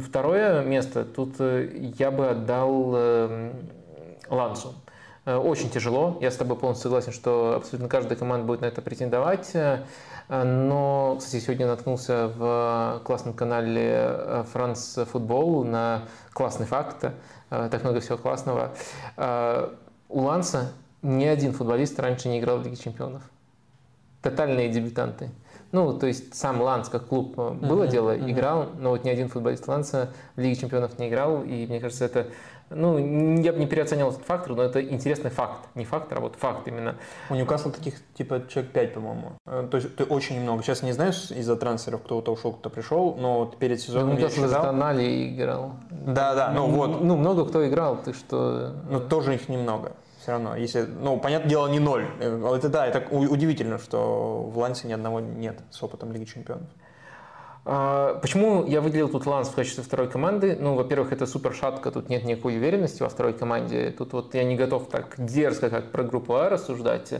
второе 0.00 0.62
место 0.64 1.04
тут 1.04 1.36
э, 1.38 1.92
я 1.98 2.10
бы 2.10 2.28
отдал 2.28 2.92
э, 2.94 3.52
Лансу. 4.28 4.74
Э, 5.24 5.36
очень 5.36 5.70
тяжело, 5.70 6.18
я 6.20 6.30
с 6.30 6.36
тобой 6.36 6.56
полностью 6.56 6.84
согласен, 6.84 7.12
что 7.12 7.54
абсолютно 7.56 7.88
каждая 7.88 8.18
команда 8.18 8.46
будет 8.46 8.60
на 8.60 8.66
это 8.66 8.82
претендовать. 8.82 9.52
Но, 10.30 11.16
кстати, 11.18 11.42
сегодня 11.42 11.66
наткнулся 11.66 12.32
в 12.34 13.02
классном 13.04 13.34
канале 13.34 14.46
France 14.54 15.06
Football 15.12 15.64
на 15.64 16.04
классный 16.32 16.64
факт. 16.64 17.12
Так 17.50 17.82
много 17.82 18.00
всего 18.00 18.16
классного. 18.16 18.72
У 20.08 20.20
Ланса 20.22 20.72
ни 21.02 21.26
один 21.26 21.52
футболист 21.52 22.00
раньше 22.00 22.30
не 22.30 22.40
играл 22.40 22.56
в 22.56 22.64
Лиге 22.64 22.76
Чемпионов. 22.76 23.20
Тотальные 24.22 24.70
дебютанты. 24.70 25.28
Ну, 25.74 25.92
то 25.92 26.06
есть 26.06 26.36
сам 26.36 26.62
Ланс 26.62 26.88
как 26.88 27.08
клуб 27.08 27.34
э, 27.36 27.50
было 27.50 27.82
uh-huh, 27.82 27.90
дело, 27.90 28.14
uh-huh. 28.14 28.30
играл, 28.30 28.68
но 28.78 28.90
вот 28.90 29.02
ни 29.02 29.10
один 29.10 29.28
футболист 29.28 29.66
Ланса 29.66 30.12
в 30.36 30.40
Лиге 30.40 30.54
чемпионов 30.54 31.00
не 31.00 31.08
играл, 31.08 31.42
и 31.42 31.66
мне 31.66 31.80
кажется, 31.80 32.04
это 32.04 32.28
ну, 32.70 32.96
я 33.42 33.52
бы 33.52 33.58
не 33.58 33.66
переоценивал 33.66 34.12
этот 34.12 34.24
фактор, 34.24 34.54
но 34.54 34.62
это 34.62 34.80
интересный 34.80 35.30
факт. 35.30 35.68
Не 35.74 35.84
фактор, 35.84 36.18
а 36.18 36.20
вот 36.20 36.36
факт 36.36 36.68
именно. 36.68 36.94
У 37.28 37.34
Ньюкасла 37.34 37.72
таких 37.72 37.94
типа 38.14 38.44
человек 38.48 38.70
5, 38.72 38.94
по-моему. 38.94 39.32
Э, 39.46 39.66
то 39.68 39.76
есть 39.76 39.96
ты 39.96 40.04
очень 40.04 40.40
много. 40.40 40.62
Сейчас 40.62 40.84
не 40.84 40.92
знаешь 40.92 41.32
из-за 41.32 41.56
трансферов, 41.56 42.02
кто-то 42.02 42.32
ушел, 42.32 42.52
кто 42.52 42.70
пришел, 42.70 43.16
но 43.16 43.40
вот 43.40 43.58
перед 43.58 43.80
сезоном 43.80 44.10
ну, 44.10 44.14
Ньюкасл 44.14 44.46
за 44.46 44.60
Тонали 44.60 45.34
играл. 45.34 45.72
Да, 45.90 46.36
да, 46.36 46.52
ну, 46.52 46.68
ну 46.68 46.76
вот. 46.76 47.02
Ну, 47.02 47.16
много 47.16 47.46
кто 47.46 47.66
играл, 47.66 47.96
ты 47.96 48.12
что... 48.12 48.74
Ну, 48.88 49.00
тоже 49.00 49.34
их 49.34 49.48
немного 49.48 49.92
все 50.24 50.32
равно. 50.32 50.56
Если, 50.56 50.80
ну, 50.80 51.18
понятное 51.18 51.50
дело, 51.50 51.66
не 51.66 51.78
ноль. 51.78 52.06
Э, 52.18 52.54
это 52.56 52.70
да, 52.70 52.86
это 52.86 53.06
удивительно, 53.14 53.78
что 53.78 54.42
в 54.42 54.56
Лансе 54.56 54.88
ни 54.88 54.92
одного 54.94 55.20
нет 55.20 55.60
с 55.70 55.82
опытом 55.82 56.12
Лиги 56.12 56.24
Чемпионов. 56.24 56.66
А, 57.66 58.18
почему 58.20 58.64
я 58.64 58.80
выделил 58.80 59.10
тут 59.10 59.26
Ланс 59.26 59.48
в 59.48 59.54
качестве 59.54 59.84
второй 59.84 60.08
команды? 60.08 60.56
Ну, 60.58 60.76
во-первых, 60.76 61.12
это 61.12 61.26
супер 61.26 61.52
шатка, 61.52 61.90
тут 61.90 62.08
нет 62.08 62.24
никакой 62.24 62.56
уверенности 62.56 63.02
во 63.02 63.10
второй 63.10 63.34
команде. 63.34 63.90
Тут 63.90 64.14
вот 64.14 64.34
я 64.34 64.44
не 64.44 64.56
готов 64.56 64.88
так 64.88 65.14
дерзко, 65.18 65.68
как 65.68 65.92
про 65.92 66.04
группу 66.04 66.34
А 66.36 66.48
рассуждать. 66.48 67.12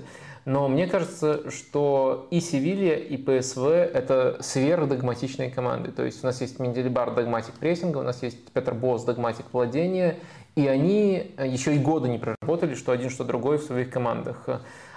Но 0.46 0.68
мне 0.68 0.86
кажется, 0.86 1.50
что 1.50 2.26
и 2.30 2.40
Севилья, 2.40 2.96
и 2.96 3.18
ПСВ– 3.18 3.66
это 3.66 4.38
сверхдогматичные 4.40 5.50
команды. 5.50 5.92
То 5.92 6.04
есть 6.04 6.24
у 6.24 6.26
нас 6.26 6.40
есть 6.40 6.58
Менделибар 6.58 7.14
догматик 7.14 7.52
прессинга, 7.54 7.98
у 7.98 8.02
нас 8.02 8.22
есть 8.22 8.50
Петр 8.52 8.72
Босс 8.72 9.04
догматик 9.04 9.44
владения, 9.52 10.16
и 10.56 10.66
они 10.66 11.34
э, 11.36 11.46
еще 11.46 11.74
и 11.74 11.78
года 11.78 12.08
не 12.08 12.18
проработали, 12.18 12.74
что 12.74 12.92
один, 12.92 13.10
что 13.10 13.24
другой 13.24 13.58
в 13.58 13.62
своих 13.62 13.90
командах. 13.90 14.48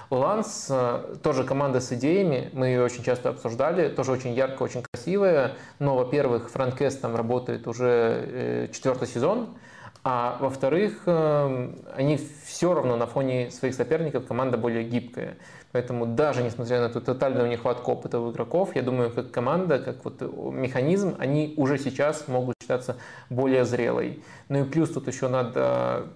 Ланс 0.09 0.67
э, 0.69 1.15
тоже 1.21 1.43
команда 1.43 1.81
с 1.81 1.91
идеями, 1.91 2.49
мы 2.53 2.67
ее 2.67 2.83
очень 2.83 3.03
часто 3.03 3.29
обсуждали, 3.29 3.89
тоже 3.89 4.11
очень 4.11 4.33
ярко, 4.33 4.63
очень 4.63 4.83
красивая, 4.83 5.53
но, 5.79 5.97
во-первых, 5.97 6.49
Франкес 6.49 6.97
там 6.97 7.15
работает 7.15 7.67
уже 7.67 7.87
э, 7.87 8.67
четвертый 8.71 9.07
сезон, 9.07 9.57
а 10.03 10.37
во-вторых, 10.39 11.01
они 11.05 12.17
все 12.45 12.73
равно 12.73 12.95
на 12.95 13.07
фоне 13.07 13.51
своих 13.51 13.75
соперников 13.75 14.25
команда 14.25 14.57
более 14.57 14.85
гибкая. 14.85 15.35
Поэтому 15.71 16.05
даже 16.05 16.43
несмотря 16.43 16.79
на 16.79 16.85
эту 16.85 17.01
тотальную 17.01 17.49
нехватку 17.49 17.91
опыта 17.91 18.19
у 18.19 18.31
игроков, 18.31 18.75
я 18.75 18.81
думаю, 18.81 19.11
как 19.11 19.31
команда, 19.31 19.79
как 19.79 20.03
вот 20.05 20.21
механизм, 20.53 21.15
они 21.19 21.53
уже 21.57 21.77
сейчас 21.77 22.27
могут 22.27 22.55
считаться 22.61 22.97
более 23.29 23.65
зрелой. 23.65 24.23
Ну 24.49 24.61
и 24.61 24.63
плюс 24.63 24.89
тут 24.89 25.07
еще 25.07 25.27
надо 25.27 26.07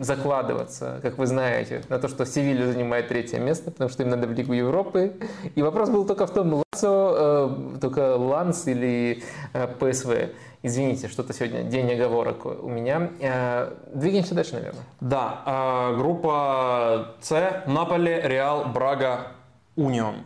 закладываться, 0.00 1.00
как 1.02 1.18
вы 1.18 1.26
знаете, 1.26 1.82
на 1.88 1.98
то, 1.98 2.08
что 2.08 2.24
Севилья 2.24 2.66
занимает 2.66 3.08
третье 3.08 3.38
место, 3.38 3.70
потому 3.70 3.90
что 3.90 4.02
им 4.02 4.10
надо 4.10 4.26
в 4.26 4.32
Лигу 4.32 4.52
Европы. 4.52 5.16
И 5.54 5.62
вопрос 5.62 5.90
был 5.90 6.06
только 6.06 6.26
в 6.26 6.30
том, 6.30 6.52
Лансо, 6.54 7.48
э, 7.74 7.78
только 7.80 8.16
Ланс 8.16 8.66
или 8.68 9.22
э, 9.52 9.66
ПСВ. 9.66 10.30
Извините, 10.62 11.08
что-то 11.08 11.32
сегодня 11.32 11.62
день 11.62 11.92
оговорок 11.92 12.46
у 12.46 12.68
меня. 12.68 13.10
Э, 13.20 13.72
двигаемся 13.92 14.34
дальше, 14.34 14.54
наверное. 14.54 14.84
Да, 15.00 15.42
э, 15.46 15.96
группа 15.96 17.14
С, 17.20 17.62
Наполе, 17.66 18.20
Реал, 18.22 18.66
Брага, 18.66 19.32
Унион. 19.74 20.16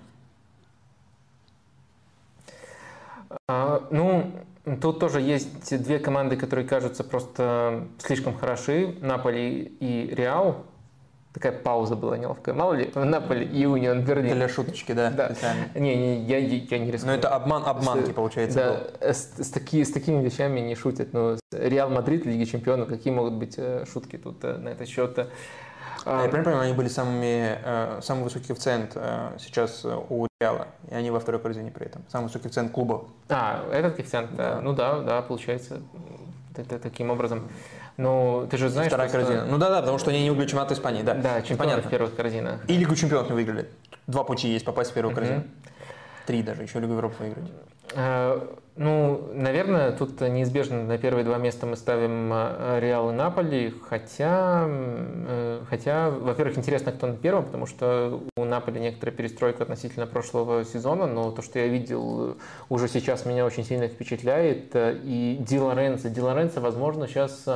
А, 3.49 3.87
ну, 3.91 4.33
тут 4.81 4.99
тоже 4.99 5.21
есть 5.21 5.83
две 5.83 5.99
команды, 5.99 6.37
которые 6.37 6.67
кажутся 6.67 7.05
просто 7.05 7.85
слишком 7.99 8.37
хороши. 8.37 8.97
Наполи 9.01 9.77
и 9.81 10.15
Реал. 10.15 10.65
Такая 11.33 11.53
пауза 11.53 11.95
была 11.95 12.19
неловкая. 12.19 12.57
Мало 12.57 12.75
ли, 12.75 12.91
в 12.93 13.05
Наполе 13.05 13.47
и 13.47 13.65
Унион 13.65 14.05
Берлин. 14.05 14.35
Для 14.35 14.49
шуточки, 14.49 14.91
да. 14.93 15.11
да. 15.11 15.33
Не, 15.77 15.95
не, 15.95 16.25
я, 16.25 16.39
я 16.39 16.79
не 16.79 16.91
рискую. 16.91 17.13
Но 17.13 17.19
это 17.19 17.29
обман 17.29 17.63
обманки, 17.65 18.11
получается. 18.11 18.91
Да, 19.01 19.13
с, 19.13 19.35
с, 19.39 19.51
таки, 19.51 19.85
с 19.85 19.93
такими 19.93 20.25
вещами 20.25 20.59
не 20.59 20.75
шутят. 20.75 21.13
Но 21.13 21.37
Реал 21.53 21.89
Мадрид, 21.89 22.27
Лиги 22.27 22.45
Чемпионов, 22.45 22.89
какие 22.89 23.13
могут 23.13 23.35
быть 23.35 23.55
э, 23.59 23.85
шутки 23.93 24.19
тут 24.19 24.43
э, 24.43 24.57
на 24.57 24.71
этот 24.71 24.89
счет? 24.89 25.31
А, 26.05 26.23
я 26.23 26.29
правильно 26.29 26.45
понимаю, 26.45 26.61
они 26.69 26.73
были 26.75 26.89
самыми, 26.89 27.59
э, 27.63 28.01
самый 28.03 28.25
высокий 28.25 28.49
коэффициент 28.49 28.97
сейчас 29.39 29.85
у 29.85 30.27
Реала, 30.41 30.69
и 30.91 30.95
они 30.95 31.11
во 31.11 31.21
второй 31.21 31.41
корзине 31.41 31.71
при 31.71 31.87
этом. 31.87 32.03
Самый 32.09 32.25
высокий 32.25 32.45
коэффициент 32.45 32.73
клуба. 32.73 33.05
А, 33.29 33.63
этот 33.73 33.97
коэффициент, 33.97 34.35
да. 34.35 34.57
да. 34.57 34.61
Ну 34.61 34.73
да, 34.73 35.01
да, 35.01 35.23
получается 35.23 35.81
таким 36.83 37.11
образом. 37.11 37.49
Ну, 37.97 38.47
ты 38.51 38.57
же 38.57 38.71
знаешь, 38.71 38.89
Вторая 38.89 39.11
просто... 39.11 39.27
корзина. 39.29 39.47
Ну 39.51 39.59
да, 39.59 39.69
да, 39.69 39.81
потому 39.81 39.99
что 39.99 40.11
они 40.11 40.23
не 40.23 40.31
выиграли 40.31 40.49
чемпионат 40.49 40.73
Испании, 40.73 41.03
да. 41.03 41.15
Да, 41.15 41.43
чемпионат 41.43 41.85
в 41.85 41.89
первых 41.91 42.17
корзинах. 42.17 42.61
И 42.69 42.77
Лигу 42.77 42.97
чемпионов 42.97 43.29
не 43.29 43.35
выиграли. 43.35 43.69
Два 44.07 44.25
пути 44.25 44.49
есть 44.49 44.65
попасть 44.65 44.91
в 44.91 44.95
первую 44.95 45.15
корзину. 45.15 45.45
Три 46.27 46.43
даже, 46.43 46.63
еще 46.63 46.81
Лигу 46.81 46.95
Европы 46.95 47.17
выиграть. 47.19 47.51
Э, 48.77 48.83
ну, 48.83 49.31
наверное, 49.35 49.93
тут 49.93 50.21
неизбежно 50.21 50.85
на 50.85 50.99
первые 50.99 51.25
два 51.25 51.39
места 51.39 51.67
мы 51.67 51.77
ставим 51.77 52.31
э, 52.33 52.79
Реал 52.81 53.11
и 53.11 53.13
Наполи, 53.13 53.75
хотя, 53.89 54.67
э, 54.69 55.63
хотя, 55.69 56.11
во-первых, 56.11 56.59
интересно, 56.59 56.93
кто 56.93 57.07
на 57.07 57.17
первом, 57.17 57.45
потому 57.45 57.67
что 57.67 58.23
у 58.37 58.45
Наполи 58.45 58.81
некоторая 58.81 59.15
перестройка 59.15 59.63
относительно 59.63 60.07
прошлого 60.07 60.65
сезона, 60.65 61.07
но 61.07 61.31
то, 61.31 61.43
что 61.43 61.59
я 61.59 61.69
видел 61.69 62.37
уже 62.69 62.89
сейчас, 62.89 63.27
меня 63.27 63.45
очень 63.45 63.65
сильно 63.65 63.89
впечатляет. 63.89 64.73
И 64.75 65.37
Ди 65.41 65.59
Лоренцо, 65.59 66.09
Ди 66.09 66.21
Лоренцо, 66.21 66.61
возможно, 66.61 67.07
сейчас 67.07 67.49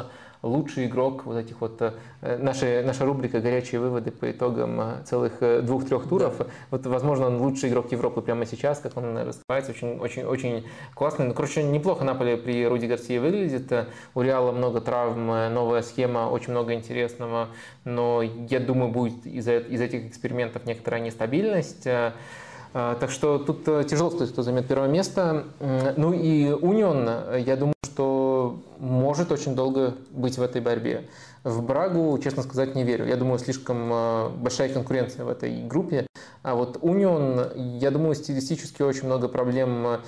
лучший 0.44 0.86
игрок 0.86 1.24
вот 1.24 1.36
этих 1.36 1.60
вот, 1.60 1.80
э, 1.80 1.92
наша, 2.38 2.82
наша 2.84 3.04
рубрика 3.04 3.40
«Горячие 3.40 3.80
выводы» 3.80 4.10
по 4.10 4.30
итогам 4.30 4.80
э, 4.80 5.02
целых 5.04 5.34
э, 5.40 5.62
двух-трех 5.62 6.08
туров. 6.08 6.38
Да. 6.38 6.46
Вот, 6.70 6.86
возможно, 6.86 7.26
он 7.26 7.40
лучший 7.40 7.70
игрок 7.70 7.90
Европы 7.90 8.20
прямо 8.20 8.44
сейчас, 8.46 8.78
как 8.78 8.96
он 8.96 9.16
раскрывается, 9.16 9.72
очень, 9.72 9.98
очень, 9.98 10.24
очень 10.24 10.66
классный. 10.94 11.26
Ну, 11.26 11.34
короче, 11.34 11.62
неплохо 11.62 12.04
Наполе 12.04 12.36
при 12.36 12.66
Руди 12.66 12.86
Гарсии 12.86 13.18
выглядит. 13.18 13.72
У 14.14 14.20
Реала 14.20 14.52
много 14.52 14.80
травм, 14.80 15.26
новая 15.26 15.82
схема, 15.82 16.30
очень 16.30 16.50
много 16.50 16.74
интересного, 16.74 17.48
но 17.84 18.22
я 18.22 18.60
думаю, 18.60 18.92
будет 18.92 19.26
из, 19.26 19.48
из 19.48 19.80
этих 19.80 20.06
экспериментов 20.06 20.66
некоторая 20.66 21.00
нестабильность. 21.00 21.88
Так 22.74 23.10
что 23.10 23.38
тут 23.38 23.64
тяжело 23.86 24.10
сказать, 24.10 24.32
кто 24.32 24.42
займет 24.42 24.66
первое 24.66 24.88
место. 24.88 25.44
Ну 25.96 26.12
и 26.12 26.50
Унион, 26.50 27.08
я 27.38 27.54
думаю, 27.54 27.74
что 27.84 28.58
может 28.80 29.30
очень 29.30 29.54
долго 29.54 29.94
быть 30.10 30.38
в 30.38 30.42
этой 30.42 30.60
борьбе. 30.60 31.08
В 31.44 31.62
Брагу, 31.62 32.18
честно 32.18 32.42
сказать, 32.42 32.74
не 32.74 32.82
верю. 32.82 33.06
Я 33.06 33.14
думаю, 33.14 33.38
слишком 33.38 34.32
большая 34.42 34.70
конкуренция 34.70 35.24
в 35.24 35.28
этой 35.28 35.62
группе. 35.62 36.08
А 36.42 36.56
вот 36.56 36.78
Унион, 36.82 37.52
я 37.54 37.92
думаю, 37.92 38.16
стилистически 38.16 38.82
очень 38.82 39.06
много 39.06 39.28
проблем 39.28 40.00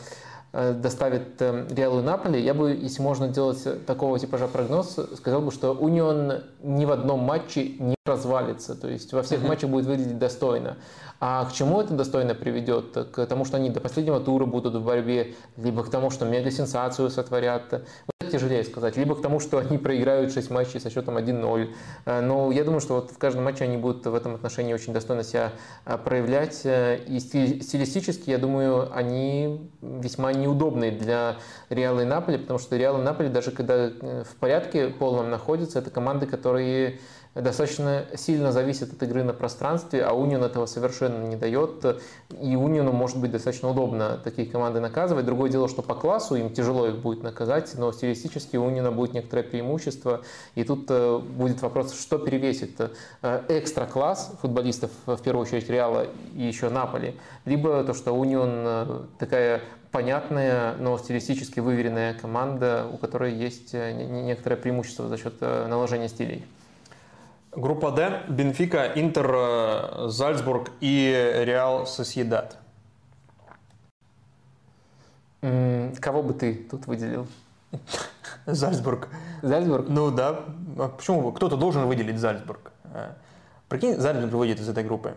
доставит 0.52 1.40
Реалу 1.40 2.02
Наполи. 2.02 2.42
Я 2.42 2.52
бы, 2.52 2.72
если 2.72 3.00
можно 3.00 3.28
делать 3.28 3.86
такого 3.86 4.18
типажа 4.18 4.48
прогноз, 4.48 4.98
сказал 5.14 5.40
бы, 5.40 5.52
что 5.52 5.72
Унион 5.72 6.42
ни 6.64 6.84
в 6.84 6.90
одном 6.90 7.20
матче 7.20 7.74
не 7.78 7.94
развалится. 8.04 8.74
То 8.74 8.88
есть 8.88 9.12
во 9.12 9.22
всех 9.22 9.42
uh-huh. 9.42 9.48
матчах 9.48 9.70
будет 9.70 9.86
выглядеть 9.86 10.18
достойно. 10.18 10.78
А 11.20 11.44
к 11.46 11.52
чему 11.52 11.80
это 11.80 11.94
достойно 11.94 12.34
приведет? 12.34 12.92
К 13.12 13.26
тому, 13.26 13.44
что 13.44 13.56
они 13.56 13.70
до 13.70 13.80
последнего 13.80 14.20
тура 14.20 14.46
будут 14.46 14.74
в 14.74 14.84
борьбе, 14.84 15.34
либо 15.56 15.82
к 15.84 15.90
тому, 15.90 16.10
что 16.10 16.24
мега-сенсацию 16.26 17.10
сотворят. 17.10 17.72
Вот 17.72 18.16
это 18.26 18.38
тяжелее 18.38 18.64
сказать. 18.64 18.96
Либо 18.96 19.14
к 19.14 19.22
тому, 19.22 19.40
что 19.40 19.58
они 19.58 19.78
проиграют 19.78 20.32
6 20.32 20.50
матчей 20.50 20.80
со 20.80 20.90
счетом 20.90 21.16
1-0. 21.16 21.70
Э, 22.04 22.20
но 22.20 22.50
я 22.52 22.64
думаю, 22.64 22.80
что 22.80 22.96
вот 22.96 23.10
в 23.10 23.18
каждом 23.18 23.44
матче 23.44 23.64
они 23.64 23.76
будут 23.76 24.04
в 24.06 24.14
этом 24.14 24.34
отношении 24.34 24.74
очень 24.74 24.92
достойно 24.92 25.22
себя 25.22 25.52
э, 25.84 25.96
проявлять. 25.98 26.60
Э, 26.64 26.98
и 27.06 27.18
стилистически, 27.18 28.30
я 28.30 28.38
думаю, 28.38 28.94
они 28.94 29.70
весьма 29.80 30.32
неудобные 30.32 30.92
для 30.92 31.36
Реала 31.70 32.00
и 32.00 32.04
Наполи, 32.04 32.38
потому 32.38 32.58
что 32.58 32.76
Реал 32.76 33.00
и 33.00 33.02
Наполи, 33.02 33.28
даже 33.28 33.50
когда 33.50 33.88
в 33.88 34.36
порядке 34.38 34.88
полном 34.88 35.30
находятся, 35.30 35.78
это 35.78 35.90
команды, 35.90 36.26
которые 36.26 37.00
достаточно 37.36 38.06
сильно 38.16 38.50
зависит 38.50 38.92
от 38.92 39.02
игры 39.02 39.22
на 39.22 39.34
пространстве, 39.34 40.02
а 40.02 40.12
Унион 40.12 40.42
этого 40.42 40.66
совершенно 40.66 41.22
не 41.24 41.36
дает. 41.36 42.00
И 42.40 42.56
Униону 42.56 42.92
может 42.92 43.18
быть 43.18 43.30
достаточно 43.30 43.70
удобно 43.70 44.18
такие 44.22 44.48
команды 44.48 44.80
наказывать. 44.80 45.26
Другое 45.26 45.50
дело, 45.50 45.68
что 45.68 45.82
по 45.82 45.94
классу 45.94 46.34
им 46.36 46.52
тяжело 46.52 46.86
их 46.86 46.96
будет 46.96 47.22
наказать, 47.22 47.74
но 47.76 47.92
стилистически 47.92 48.56
у 48.56 48.64
Униона 48.64 48.90
будет 48.90 49.12
некоторое 49.12 49.42
преимущество. 49.42 50.22
И 50.54 50.64
тут 50.64 50.86
э, 50.88 51.18
будет 51.18 51.60
вопрос, 51.60 51.98
что 51.98 52.18
перевесит 52.18 52.80
э, 53.22 53.42
экстра 53.48 53.84
класс 53.84 54.32
футболистов, 54.40 54.90
в 55.04 55.18
первую 55.18 55.42
очередь 55.42 55.68
Реала 55.68 56.06
и 56.34 56.42
еще 56.42 56.70
Наполи, 56.70 57.16
либо 57.44 57.84
то, 57.84 57.92
что 57.92 58.12
Унион 58.12 58.50
э, 58.50 59.00
такая 59.18 59.60
понятная, 59.92 60.74
но 60.78 60.96
стилистически 60.98 61.60
выверенная 61.60 62.14
команда, 62.14 62.86
у 62.92 62.96
которой 62.96 63.34
есть 63.34 63.72
некоторое 63.72 64.56
преимущество 64.56 65.08
за 65.08 65.16
счет 65.16 65.40
наложения 65.40 66.08
стилей. 66.08 66.44
Группа 67.56 67.90
Д. 67.90 68.22
Бенфика, 68.28 68.92
Интер, 68.94 69.30
э, 69.34 70.08
Зальцбург 70.08 70.72
и 70.82 71.42
Реал 71.46 71.86
Сосьедад. 71.86 72.58
Кого 75.40 76.22
бы 76.22 76.34
ты 76.34 76.54
тут 76.54 76.86
выделил? 76.86 77.26
Зальцбург. 78.46 79.08
Зальцбург? 79.40 79.86
Ну 79.88 80.10
да. 80.10 80.44
А 80.76 80.88
почему? 80.88 81.32
Кто-то 81.32 81.56
должен 81.56 81.86
выделить 81.86 82.18
Зальцбург. 82.18 82.72
Э, 82.92 83.14
прикинь, 83.70 83.96
Зальцбург 83.96 84.34
выйдет 84.34 84.60
из 84.60 84.68
этой 84.68 84.84
группы. 84.84 85.14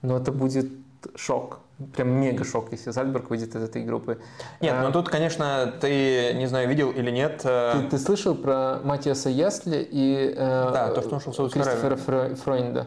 Ну 0.00 0.16
это 0.16 0.32
будет 0.32 0.72
шок 1.16 1.60
прям 1.94 2.08
мега 2.08 2.44
шок, 2.44 2.72
если 2.72 2.90
Зальцбург 2.90 3.30
выйдет 3.30 3.54
из 3.54 3.62
этой 3.62 3.84
группы. 3.84 4.20
Нет, 4.60 4.74
а, 4.76 4.82
ну 4.82 4.92
тут, 4.92 5.08
конечно, 5.08 5.72
ты, 5.80 6.32
не 6.34 6.46
знаю, 6.46 6.68
видел 6.68 6.90
или 6.90 7.10
нет. 7.10 7.42
Э, 7.44 7.72
ты, 7.74 7.90
ты 7.90 7.98
слышал 7.98 8.34
про 8.34 8.80
Матиаса 8.84 9.28
Ясли 9.28 9.86
и 9.90 10.34
э, 10.36 10.70
да, 10.72 10.88
то, 10.88 11.02
что 11.02 11.14
он 11.14 11.20
шел 11.20 11.48
в 11.48 11.52
Кристофера 11.52 11.96
Фройнда? 11.96 12.86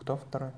Кто 0.00 0.16
второй? 0.16 0.50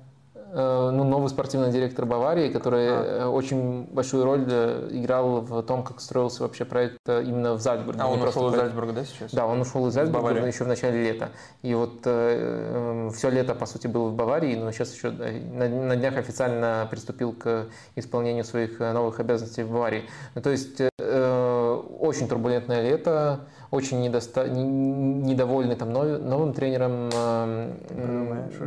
Э, 0.53 0.89
ну, 0.91 1.05
новый 1.05 1.29
спортивный 1.29 1.71
директор 1.71 2.05
Баварии, 2.05 2.49
который 2.49 2.87
а. 2.89 3.29
очень 3.29 3.83
большую 3.85 4.25
роль 4.25 4.45
э, 4.49 4.89
играл 4.91 5.39
в 5.41 5.63
том, 5.63 5.81
как 5.81 6.01
строился 6.01 6.43
вообще 6.43 6.65
проект 6.65 6.97
именно 7.07 7.53
в 7.53 7.61
Зальцбурге. 7.61 8.01
А 8.01 8.07
он 8.07 8.21
ушел 8.21 8.49
из 8.49 8.55
Зальцбурга, 8.55 8.91
да, 8.91 9.05
сейчас? 9.05 9.31
Да, 9.31 9.45
он 9.45 9.61
ушел 9.61 9.87
из 9.87 9.93
Зальцбурга 9.93 10.45
еще 10.45 10.65
в 10.65 10.67
начале 10.67 11.03
лета. 11.03 11.29
И 11.61 11.73
вот 11.73 12.01
э, 12.03 13.09
все 13.15 13.29
лето, 13.29 13.55
по 13.55 13.65
сути, 13.65 13.87
был 13.87 14.09
в 14.09 14.13
Баварии, 14.13 14.55
но 14.55 14.71
сейчас 14.71 14.93
еще 14.93 15.11
на, 15.11 15.69
на 15.69 15.95
днях 15.95 16.17
официально 16.17 16.85
приступил 16.91 17.31
к 17.31 17.67
исполнению 17.95 18.43
своих 18.43 18.79
новых 18.79 19.21
обязанностей 19.21 19.63
в 19.63 19.71
Баварии. 19.71 20.03
Ну, 20.35 20.41
то 20.41 20.49
есть 20.49 20.81
э, 20.81 21.81
очень 21.99 22.27
турбулентное 22.27 22.81
лето, 22.81 23.41
очень 23.71 24.01
недоста... 24.01 24.47
недовольны 24.49 25.75
там 25.75 25.91
новым 25.91 26.53
тренером. 26.53 27.09
Э, 27.13 27.73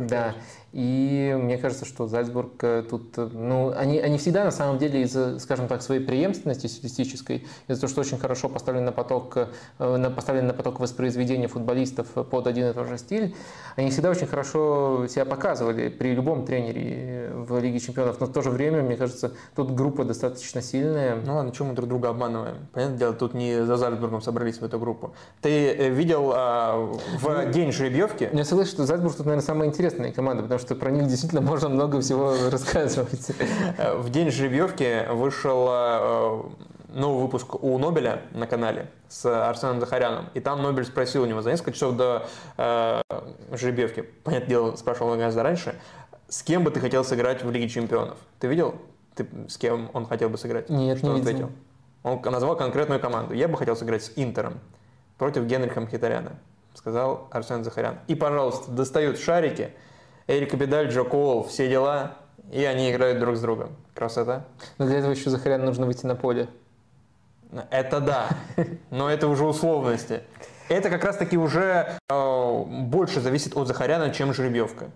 да. 0.09 0.33
И 0.75 1.33
мне 1.41 1.57
кажется, 1.57 1.85
что 1.85 2.05
Зальцбург 2.05 2.61
э, 2.61 2.83
тут, 2.89 3.17
э, 3.17 3.29
ну, 3.31 3.71
они, 3.77 3.97
они 3.97 4.17
всегда 4.17 4.43
на 4.43 4.51
самом 4.51 4.77
деле 4.77 5.03
из-за, 5.03 5.39
скажем 5.39 5.69
так, 5.69 5.81
своей 5.81 6.01
преемственности 6.01 6.67
стилистической, 6.67 7.47
из-за 7.69 7.79
того, 7.79 7.89
что 7.89 8.01
очень 8.01 8.17
хорошо 8.17 8.49
поставлены 8.49 8.87
на 8.87 8.91
поток, 8.91 9.37
э, 9.79 10.09
поставлены 10.13 10.47
на 10.47 10.53
поток 10.53 10.81
воспроизведения 10.81 11.47
футболистов 11.47 12.07
под 12.09 12.47
один 12.47 12.71
и 12.71 12.73
тот 12.73 12.89
же 12.89 12.97
стиль, 12.97 13.33
они 13.77 13.89
всегда 13.89 14.09
очень 14.09 14.27
хорошо 14.27 15.07
себя 15.07 15.23
показывали 15.23 15.87
при 15.87 16.13
любом 16.13 16.45
тренере 16.45 17.31
в 17.33 17.57
Лиге 17.57 17.79
Чемпионов. 17.79 18.19
Но 18.19 18.25
в 18.25 18.33
то 18.33 18.41
же 18.41 18.49
время, 18.49 18.81
мне 18.81 18.97
кажется, 18.97 19.31
тут 19.55 19.73
группа 19.73 20.03
достаточно 20.03 20.61
сильная. 20.61 21.15
Ну 21.25 21.35
ладно, 21.35 21.53
чем 21.53 21.67
мы 21.67 21.73
друг 21.73 21.87
друга 21.87 22.09
обманываем? 22.09 22.67
Понятное 22.73 22.97
дело, 22.97 23.13
тут 23.13 23.33
не 23.33 23.65
за 23.65 23.77
Зальцбургом 23.77 24.21
собрались 24.21 24.57
в 24.57 24.63
эту 24.65 24.77
группу. 24.77 24.94
Ты 25.41 25.89
видел 25.89 26.31
а, 26.33 26.77
в 27.19 27.23
ну, 27.23 27.51
день 27.51 27.71
жеребьевки? 27.71 28.29
Я 28.31 28.45
согласен, 28.45 28.71
что 28.71 28.85
Зальцбург 28.85 29.15
тут, 29.15 29.25
наверное, 29.25 29.45
самая 29.45 29.69
интересная 29.69 30.11
команда, 30.11 30.43
потому 30.43 30.59
что 30.59 30.75
про 30.75 30.91
них 30.91 31.07
действительно 31.07 31.41
можно 31.41 31.69
много 31.69 32.01
всего 32.01 32.35
рассказывать. 32.49 33.31
В 33.97 34.09
день 34.09 34.31
жеребьевки 34.31 35.07
вышел 35.11 35.67
э, 35.69 36.41
новый 36.95 37.23
выпуск 37.23 37.61
у 37.61 37.77
Нобеля 37.77 38.21
на 38.31 38.47
канале 38.47 38.89
с 39.09 39.25
Арсеном 39.25 39.79
Захаряном. 39.79 40.29
И 40.33 40.39
там 40.39 40.61
Нобель 40.61 40.85
спросил 40.85 41.23
у 41.23 41.25
него 41.25 41.41
за 41.41 41.51
несколько 41.51 41.73
часов 41.73 41.95
до 41.95 42.27
э, 42.57 43.01
жеребьевки, 43.51 44.01
понятное 44.23 44.49
дело, 44.49 44.75
спрашивал 44.75 45.15
гораздо 45.15 45.43
раньше, 45.43 45.75
с 46.27 46.41
кем 46.41 46.63
бы 46.63 46.71
ты 46.71 46.79
хотел 46.79 47.03
сыграть 47.03 47.43
в 47.43 47.51
Лиге 47.51 47.69
Чемпионов? 47.69 48.17
Ты 48.39 48.47
видел, 48.47 48.75
ты, 49.13 49.27
с 49.47 49.57
кем 49.57 49.89
он 49.93 50.05
хотел 50.05 50.29
бы 50.29 50.37
сыграть? 50.37 50.69
Нет, 50.69 50.97
Что 50.97 51.07
не 51.07 51.13
он 51.13 51.21
видел. 51.21 51.51
Он 52.03 52.21
назвал 52.21 52.55
конкретную 52.55 52.99
команду. 52.99 53.33
Я 53.33 53.47
бы 53.47 53.57
хотел 53.57 53.75
сыграть 53.75 54.03
с 54.03 54.11
Интером 54.15 54.59
против 55.17 55.43
Генриха 55.43 55.81
Мхитаряна, 55.81 56.33
сказал 56.73 57.27
Арсен 57.31 57.63
Захарян. 57.63 57.99
И, 58.07 58.15
пожалуйста, 58.15 58.71
достают 58.71 59.19
шарики– 59.19 59.71
Эрик 60.27 60.55
Бедаль, 60.55 60.89
Джо 60.89 61.03
Коул, 61.03 61.43
все 61.43 61.69
дела, 61.69 62.17
и 62.51 62.63
они 62.63 62.91
играют 62.91 63.19
друг 63.19 63.35
с 63.35 63.41
другом. 63.41 63.75
Красота. 63.93 64.45
Но 64.77 64.87
для 64.87 64.97
этого 64.97 65.11
еще 65.11 65.29
Захарян 65.29 65.63
нужно 65.63 65.85
выйти 65.85 66.05
на 66.05 66.15
поле. 66.15 66.49
Это 67.69 67.99
да, 67.99 68.29
но 68.89 69.09
это 69.09 69.27
уже 69.27 69.45
условности. 69.45 70.23
Это 70.67 70.89
как 70.89 71.03
раз-таки 71.03 71.37
уже 71.37 71.95
э, 72.09 72.63
больше 72.65 73.21
зависит 73.21 73.55
от 73.55 73.67
Захаряна, 73.67 74.09
чем 74.09 74.33
жеребьевка. 74.33 74.89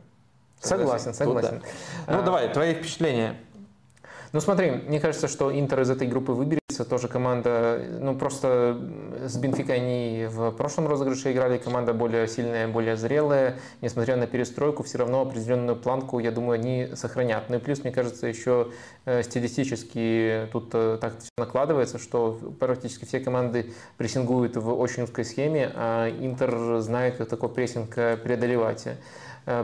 Согласен, 0.59 1.13
согласен. 1.13 1.59
Тут, 1.59 1.61
да. 2.07 2.13
Ну 2.13 2.19
а, 2.19 2.21
давай, 2.23 2.51
твои 2.51 2.73
впечатления. 2.73 3.35
Ну 4.31 4.41
смотри, 4.41 4.71
мне 4.71 4.99
кажется, 4.99 5.27
что 5.27 5.57
Интер 5.57 5.81
из 5.81 5.91
этой 5.91 6.07
группы 6.07 6.31
выберется. 6.79 6.85
Тоже 6.85 7.07
команда, 7.07 7.81
ну 7.99 8.15
просто 8.15 8.77
с 9.25 9.37
Бенфикой 9.37 9.75
они 9.75 10.27
в 10.29 10.51
прошлом 10.51 10.87
розыгрыше 10.87 11.31
играли. 11.31 11.57
Команда 11.57 11.93
более 11.93 12.27
сильная, 12.27 12.67
более 12.67 12.95
зрелая. 12.95 13.55
Несмотря 13.81 14.15
на 14.15 14.27
перестройку, 14.27 14.83
все 14.83 14.97
равно 14.97 15.21
определенную 15.21 15.75
планку, 15.75 16.19
я 16.19 16.31
думаю, 16.31 16.59
они 16.59 16.89
сохранят. 16.95 17.49
Ну 17.49 17.57
и 17.57 17.59
плюс, 17.59 17.83
мне 17.83 17.91
кажется, 17.91 18.27
еще 18.27 18.67
э, 19.05 19.23
стилистически 19.23 20.47
тут 20.51 20.69
э, 20.73 20.97
так 20.99 21.13
накладывается, 21.37 21.97
что 21.97 22.39
практически 22.59 23.05
все 23.05 23.19
команды 23.19 23.73
прессингуют 23.97 24.57
в 24.57 24.79
очень 24.79 25.03
узкой 25.03 25.25
схеме, 25.25 25.71
а 25.75 26.09
Интер 26.09 26.79
знает, 26.79 27.17
как 27.17 27.29
такой 27.29 27.49
прессинг 27.49 27.97
э, 27.97 28.17
преодолевать. 28.17 28.87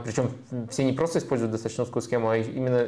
Причем 0.03 0.32
все 0.72 0.84
не 0.84 0.93
просто 0.93 1.20
используют 1.20 1.51
достаточно 1.51 1.84
узкую 1.84 2.01
схему, 2.01 2.30
а 2.30 2.38
именно 2.38 2.88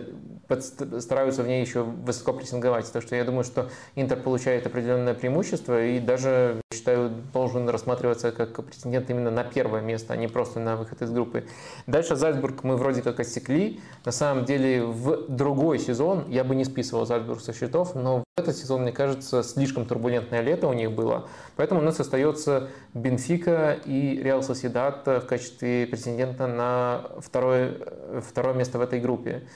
стараются 1.00 1.44
в 1.44 1.48
ней 1.48 1.62
еще 1.62 1.84
высоко 1.84 2.34
прессинговать. 2.34 2.92
Так 2.92 3.04
что 3.04 3.16
я 3.16 3.24
думаю, 3.24 3.44
что 3.44 3.70
Интер 3.96 4.20
получает 4.22 4.66
определенное 4.66 5.14
преимущество 5.14 5.84
и 5.84 6.00
даже, 6.00 6.62
считаю, 6.74 7.12
должен 7.34 7.68
рассматриваться 7.70 8.32
как 8.32 8.64
претендент 8.64 9.10
именно 9.10 9.32
на 9.32 9.44
первое 9.44 9.82
место, 9.82 10.14
а 10.14 10.18
не 10.18 10.28
просто 10.28 10.60
на 10.60 10.76
выход 10.76 11.02
из 11.02 11.12
группы. 11.12 11.46
Дальше 11.86 12.16
Зальцбург 12.16 12.64
мы 12.64 12.78
вроде 12.78 13.02
как 13.02 13.20
отсекли. 13.20 13.80
На 14.06 14.12
самом 14.12 14.46
деле 14.46 14.84
в 14.84 15.28
другой 15.28 15.80
сезон 15.80 16.26
я 16.30 16.44
бы 16.44 16.56
не 16.56 16.66
списывал 16.66 17.06
Зальцбург 17.06 17.42
со 17.42 17.54
счетов, 17.54 17.96
но 17.96 18.20
в 18.20 18.40
этот 18.40 18.56
сезон, 18.56 18.84
мне 18.84 18.92
кажется, 18.92 19.44
слишком 19.44 19.86
турбулентное 19.86 20.42
лето 20.42 20.68
у 20.68 20.74
них 20.74 20.92
было. 20.92 21.28
Поэтому 21.56 21.82
у 21.82 21.84
нас 21.84 22.00
остается 22.00 22.70
Бенфика 22.94 23.78
и 23.84 24.22
Реал 24.22 24.44
Соседат 24.44 25.06
в 25.06 25.22
качестве 25.22 25.88
претендента 25.88 26.48
на 26.48 27.02
второе, 27.20 27.78
второе 28.22 28.54
место 28.54 28.78
в 28.78 28.82
этой 28.82 29.00
группе. 29.00 29.48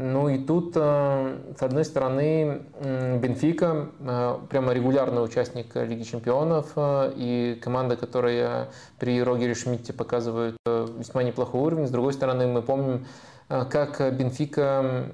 Ну 0.00 0.28
и 0.28 0.38
тут, 0.38 0.74
э, 0.76 1.38
с 1.58 1.60
одной 1.60 1.84
стороны, 1.84 2.62
Бенфика 2.80 3.88
э, 3.98 4.38
прямо 4.48 4.72
регулярный 4.72 5.24
участник 5.24 5.74
Лиги 5.74 6.04
Чемпионов 6.04 6.70
э, 6.76 7.12
и 7.16 7.58
команда, 7.60 7.96
которая 7.96 8.68
при 9.00 9.20
Рогере 9.20 9.56
Шмидте 9.56 9.92
показывает 9.92 10.54
весьма 10.64 11.24
неплохой 11.24 11.62
уровень. 11.62 11.88
С 11.88 11.90
другой 11.90 12.12
стороны, 12.12 12.46
мы 12.46 12.62
помним, 12.62 13.06
как 13.48 14.14
Бенфика, 14.14 15.06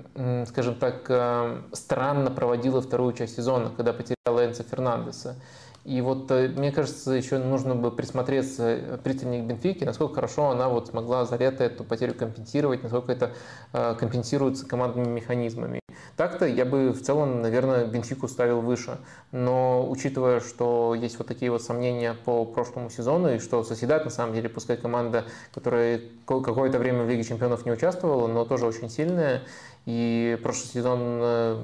скажем 0.49 0.75
так, 0.75 1.11
странно 1.73 2.31
проводила 2.31 2.83
вторую 2.83 3.15
часть 3.15 3.37
сезона, 3.37 3.71
когда 3.75 3.95
потеряла 3.95 4.45
Энца 4.45 4.65
Фернандеса. 4.65 5.37
И 5.85 6.01
вот 6.01 6.31
мне 6.31 6.73
кажется, 6.73 7.13
еще 7.13 7.39
нужно 7.39 7.75
бы 7.75 7.91
присмотреться 7.91 8.99
пристальнее 9.05 9.43
к 9.43 9.47
Бенфике, 9.47 9.85
насколько 9.85 10.15
хорошо 10.15 10.51
она 10.51 10.69
вот 10.69 10.89
смогла 10.89 11.25
за 11.27 11.37
лето 11.37 11.65
эту 11.65 11.85
потерю 11.85 12.15
компенсировать, 12.15 12.83
насколько 12.83 13.13
это 13.13 13.33
компенсируется 13.73 14.67
командными 14.67 15.09
механизмами. 15.09 15.81
Так-то 16.17 16.47
я 16.47 16.65
бы 16.65 16.91
в 16.91 17.03
целом, 17.03 17.43
наверное, 17.43 17.87
Бенфику 17.87 18.29
ставил 18.29 18.61
выше. 18.61 18.99
Но 19.33 19.89
учитывая, 19.89 20.41
что 20.41 20.95
есть 20.95 21.19
вот 21.19 21.27
такие 21.27 21.51
вот 21.51 21.63
сомнения 21.63 22.15
по 22.25 22.45
прошлому 22.45 22.89
сезону, 22.89 23.35
и 23.35 23.39
что 23.39 23.63
Соседат, 23.65 24.05
на 24.05 24.11
самом 24.11 24.35
деле, 24.35 24.49
пускай 24.49 24.77
команда, 24.77 25.25
которая 25.53 26.01
какое-то 26.25 26.79
время 26.79 27.05
в 27.05 27.09
Лиге 27.09 27.25
Чемпионов 27.25 27.67
не 27.67 27.73
участвовала, 27.73 28.27
но 28.27 28.45
тоже 28.45 28.67
очень 28.67 28.89
сильная, 28.89 29.43
и 29.87 30.39
прошлый 30.43 30.69
сезон, 30.69 31.01
э, 31.03 31.63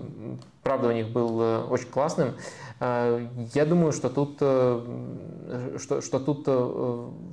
правда, 0.62 0.88
у 0.88 0.92
них 0.92 1.08
был 1.08 1.40
э, 1.40 1.64
очень 1.64 1.88
классным. 1.88 2.36
Э, 2.78 3.26
я 3.54 3.64
думаю, 3.64 3.92
что 3.92 4.10
тут, 4.10 4.36
что, 4.36 6.00
что 6.00 6.20
тут 6.20 6.42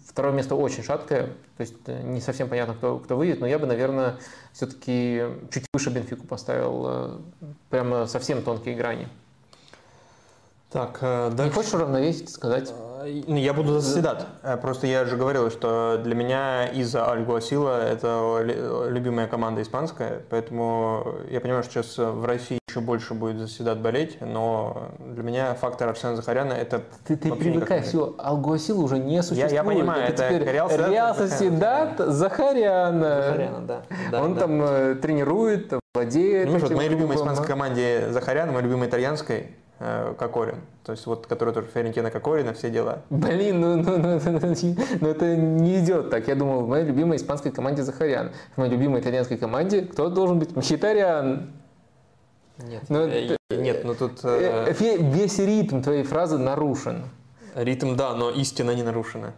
второе 0.08 0.34
место 0.34 0.56
очень 0.56 0.84
шаткое, 0.84 1.28
то 1.58 1.62
есть 1.62 1.88
не 1.88 2.22
совсем 2.22 2.48
понятно, 2.48 2.74
кто, 2.74 3.00
кто 3.00 3.18
выйдет, 3.18 3.42
но 3.42 3.48
я 3.48 3.60
бы, 3.60 3.68
наверное, 3.68 4.18
все-таки 4.54 5.24
чуть 5.52 5.66
выше 5.74 5.90
Бенфику 5.90 6.26
поставил, 6.26 7.22
прямо 7.70 8.08
совсем 8.08 8.42
тонкие 8.42 8.76
грани. 8.76 9.10
Так, 10.72 11.00
да. 11.02 11.46
Не 11.46 11.50
хочешь 11.50 11.74
уравновесить, 11.74 12.30
сказать? 12.30 12.74
Ну, 13.04 13.36
я 13.36 13.54
буду 13.54 13.80
заседать. 13.80 14.26
Э, 14.44 14.58
просто 14.58 14.88
я 14.88 15.06
же 15.06 15.18
говорил, 15.18 15.52
что 15.52 16.00
для 16.04 16.16
меня 16.16 16.66
из-за 16.68 17.06
Альгуасила 17.12 17.80
это 17.82 18.42
любимая 18.90 19.28
команда 19.28 19.62
испанская, 19.62 20.22
поэтому 20.30 21.16
я 21.30 21.40
понимаю, 21.40 21.64
что 21.64 21.74
сейчас 21.74 21.98
в 21.98 22.26
России 22.26 22.60
еще 22.70 22.80
больше 22.80 23.14
будет 23.14 23.38
заседать 23.38 23.78
болеть, 23.78 24.18
но 24.20 24.90
для 25.00 25.24
меня 25.24 25.54
фактор 25.54 25.90
Арсена 25.90 26.16
Захаряна 26.16 26.54
это 26.54 26.84
Ты, 27.06 27.16
ты 27.16 27.32
привыкай, 27.34 27.82
все, 27.82 28.16
Альгуасил 28.18 28.84
уже 28.84 28.98
не 28.98 29.22
существует. 29.22 29.52
Я, 29.52 29.58
я 29.58 29.64
понимаю, 29.64 30.04
это, 30.04 30.24
это 30.24 30.36
теперь 30.36 30.54
Реал, 30.54 30.70
Реал 30.70 31.16
Соседат 31.16 31.98
Захаряна. 31.98 33.22
Захаряна, 33.22 33.68
да. 33.68 33.82
да 34.12 34.24
Он 34.24 34.34
да. 34.34 34.42
там 34.42 34.62
э, 34.62 34.96
тренирует, 34.96 35.74
владеет. 35.94 36.50
Ну, 36.50 36.58
вот, 36.58 36.72
моей 36.72 36.90
любимой 36.90 37.16
испанской 37.16 37.48
команде 37.48 38.08
Захарян, 38.12 38.52
моей 38.52 38.64
любимой 38.64 38.88
итальянской 38.88 39.56
Кокорин. 39.80 40.62
То 40.84 40.92
есть 40.94 41.06
вот, 41.06 41.28
который 41.28 41.54
тоже 41.54 41.68
Ферентина 41.68 42.10
Кокорина, 42.10 42.54
все 42.54 42.70
дела. 42.70 43.04
Блин, 43.10 43.62
ну, 43.62 43.76
ну, 43.78 43.98
ну, 43.98 44.20
ну, 44.24 44.76
ну 45.02 45.08
это 45.10 45.36
не 45.36 45.80
идет 45.80 46.10
так. 46.10 46.28
Я 46.28 46.36
думал, 46.36 46.62
в 46.62 46.68
моей 46.68 46.86
любимой 46.86 47.18
испанской 47.18 47.52
команде 47.52 47.84
Захарян. 47.84 48.32
В 48.56 48.58
моей 48.58 48.72
любимой 48.72 49.02
итальянской 49.02 49.38
команде 49.38 49.82
кто 49.82 50.10
должен 50.10 50.40
быть? 50.40 50.56
Мхитариан. 50.56 51.52
Нет, 52.58 52.84
ну, 52.90 53.02
э, 53.02 53.38
нет, 53.52 53.84
ну 53.84 53.94
тут... 53.94 54.22
Э, 54.24 54.74
весь 54.74 55.38
ритм 55.38 55.82
твоей 55.82 56.04
фразы 56.04 56.40
нарушен. 56.40 57.04
Ритм, 57.54 57.96
да, 57.96 58.16
но 58.16 58.32
истина 58.32 58.72
не 58.72 58.82
нарушена. 58.82 59.34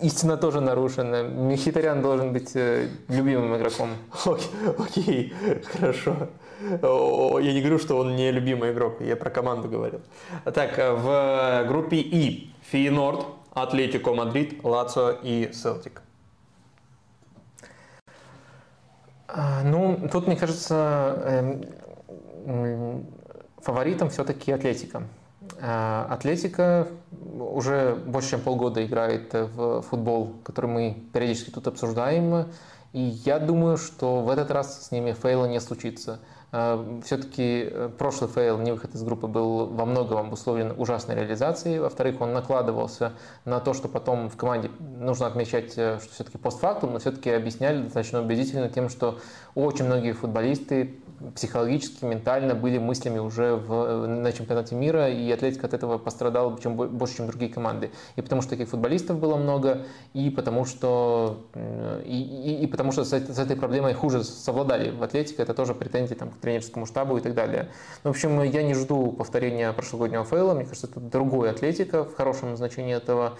Истина 0.00 0.36
тоже 0.36 0.60
нарушена. 0.60 1.22
Мхитарян 1.22 2.02
должен 2.02 2.32
быть 2.32 2.52
любимым 2.54 3.56
игроком. 3.56 3.90
Окей, 4.78 5.32
хорошо. 5.72 6.30
Я 6.60 7.52
не 7.52 7.60
говорю, 7.60 7.78
что 7.78 7.98
он 7.98 8.16
не 8.16 8.30
любимый 8.30 8.72
игрок, 8.72 9.00
я 9.00 9.16
про 9.16 9.30
команду 9.30 9.68
говорил. 9.68 10.00
Так, 10.44 10.76
в 10.78 11.64
группе 11.66 11.96
И 11.96 12.52
Фейеноорд, 12.70 13.26
Атлетико 13.52 14.14
Мадрид, 14.14 14.64
Лацио 14.64 15.10
и 15.22 15.50
Селтик. 15.52 16.02
А, 19.28 19.62
ну, 19.64 20.08
тут, 20.12 20.28
мне 20.28 20.36
кажется, 20.36 21.62
эм, 22.46 23.06
фаворитом 23.58 24.10
все-таки 24.10 24.52
Атлетика. 24.52 25.02
А, 25.60 26.06
Атлетика 26.10 26.86
уже 27.40 27.96
больше 27.96 28.30
чем 28.30 28.40
полгода 28.40 28.84
играет 28.84 29.32
в 29.32 29.82
футбол, 29.82 30.34
который 30.44 30.70
мы 30.70 30.96
периодически 31.12 31.50
тут 31.50 31.66
обсуждаем. 31.66 32.46
И 32.92 33.00
я 33.00 33.40
думаю, 33.40 33.76
что 33.76 34.20
в 34.20 34.30
этот 34.30 34.52
раз 34.52 34.86
с 34.86 34.90
ними 34.92 35.12
фейла 35.12 35.46
не 35.46 35.60
случится. 35.60 36.20
А, 36.56 37.00
Все-таки 37.04 37.68
э, 37.68 37.90
прошлый 37.98 38.30
фейл, 38.30 38.58
не 38.58 38.70
выход 38.70 38.94
из 38.94 39.02
группы, 39.02 39.26
был 39.26 39.66
во 39.66 39.84
многом 39.84 40.18
обусловлен 40.18 40.72
ужасной 40.78 41.16
реализацией. 41.16 41.80
Во-вторых, 41.80 42.20
он 42.20 42.32
накладывался 42.32 43.14
на 43.44 43.58
то, 43.58 43.74
что 43.74 43.88
потом 43.88 44.30
в 44.30 44.36
команде 44.36 44.70
нужно 44.78 45.26
отмечать, 45.26 45.72
э, 45.76 45.98
что 46.00 46.12
все-таки 46.12 46.38
постфактум, 46.38 46.92
но 46.92 47.00
все-таки 47.00 47.30
объясняли 47.30 47.82
достаточно 47.82 48.22
убедительно 48.22 48.68
тем, 48.68 48.88
что 48.88 49.18
очень 49.56 49.86
многие 49.86 50.12
футболисты 50.12 50.94
психологически, 51.34 52.04
ментально 52.04 52.54
были 52.54 52.78
мыслями 52.78 53.18
уже 53.18 53.54
в, 53.54 54.06
на 54.06 54.32
чемпионате 54.32 54.74
мира, 54.74 55.08
и 55.08 55.30
Атлетика 55.30 55.66
от 55.66 55.74
этого 55.74 55.98
пострадал 55.98 56.58
чем, 56.58 56.76
больше, 56.76 57.16
чем 57.16 57.26
другие 57.26 57.52
команды. 57.52 57.90
И 58.16 58.22
потому 58.22 58.42
что 58.42 58.50
таких 58.50 58.68
футболистов 58.68 59.18
было 59.18 59.36
много, 59.36 59.86
и 60.12 60.30
потому 60.30 60.64
что, 60.64 61.44
и, 62.04 62.20
и, 62.20 62.64
и 62.64 62.66
потому 62.66 62.92
что 62.92 63.04
с, 63.04 63.12
с 63.12 63.38
этой 63.38 63.56
проблемой 63.56 63.94
хуже 63.94 64.24
совладали 64.24 64.90
в 64.90 65.02
Атлетике, 65.02 65.42
это 65.42 65.54
тоже 65.54 65.74
претензии 65.74 66.14
там, 66.14 66.30
к 66.30 66.36
тренерскому 66.44 66.86
штабу 66.86 67.16
и 67.16 67.20
так 67.20 67.34
далее. 67.34 67.70
Ну, 68.04 68.12
в 68.12 68.14
общем, 68.14 68.42
я 68.42 68.62
не 68.62 68.74
жду 68.74 69.12
повторения 69.12 69.72
прошлогоднего 69.72 70.24
фейла, 70.24 70.54
мне 70.54 70.64
кажется, 70.64 70.86
это 70.86 71.00
другой 71.00 71.50
Атлетика 71.50 72.04
в 72.04 72.14
хорошем 72.14 72.56
значении 72.56 72.94
этого. 72.94 73.38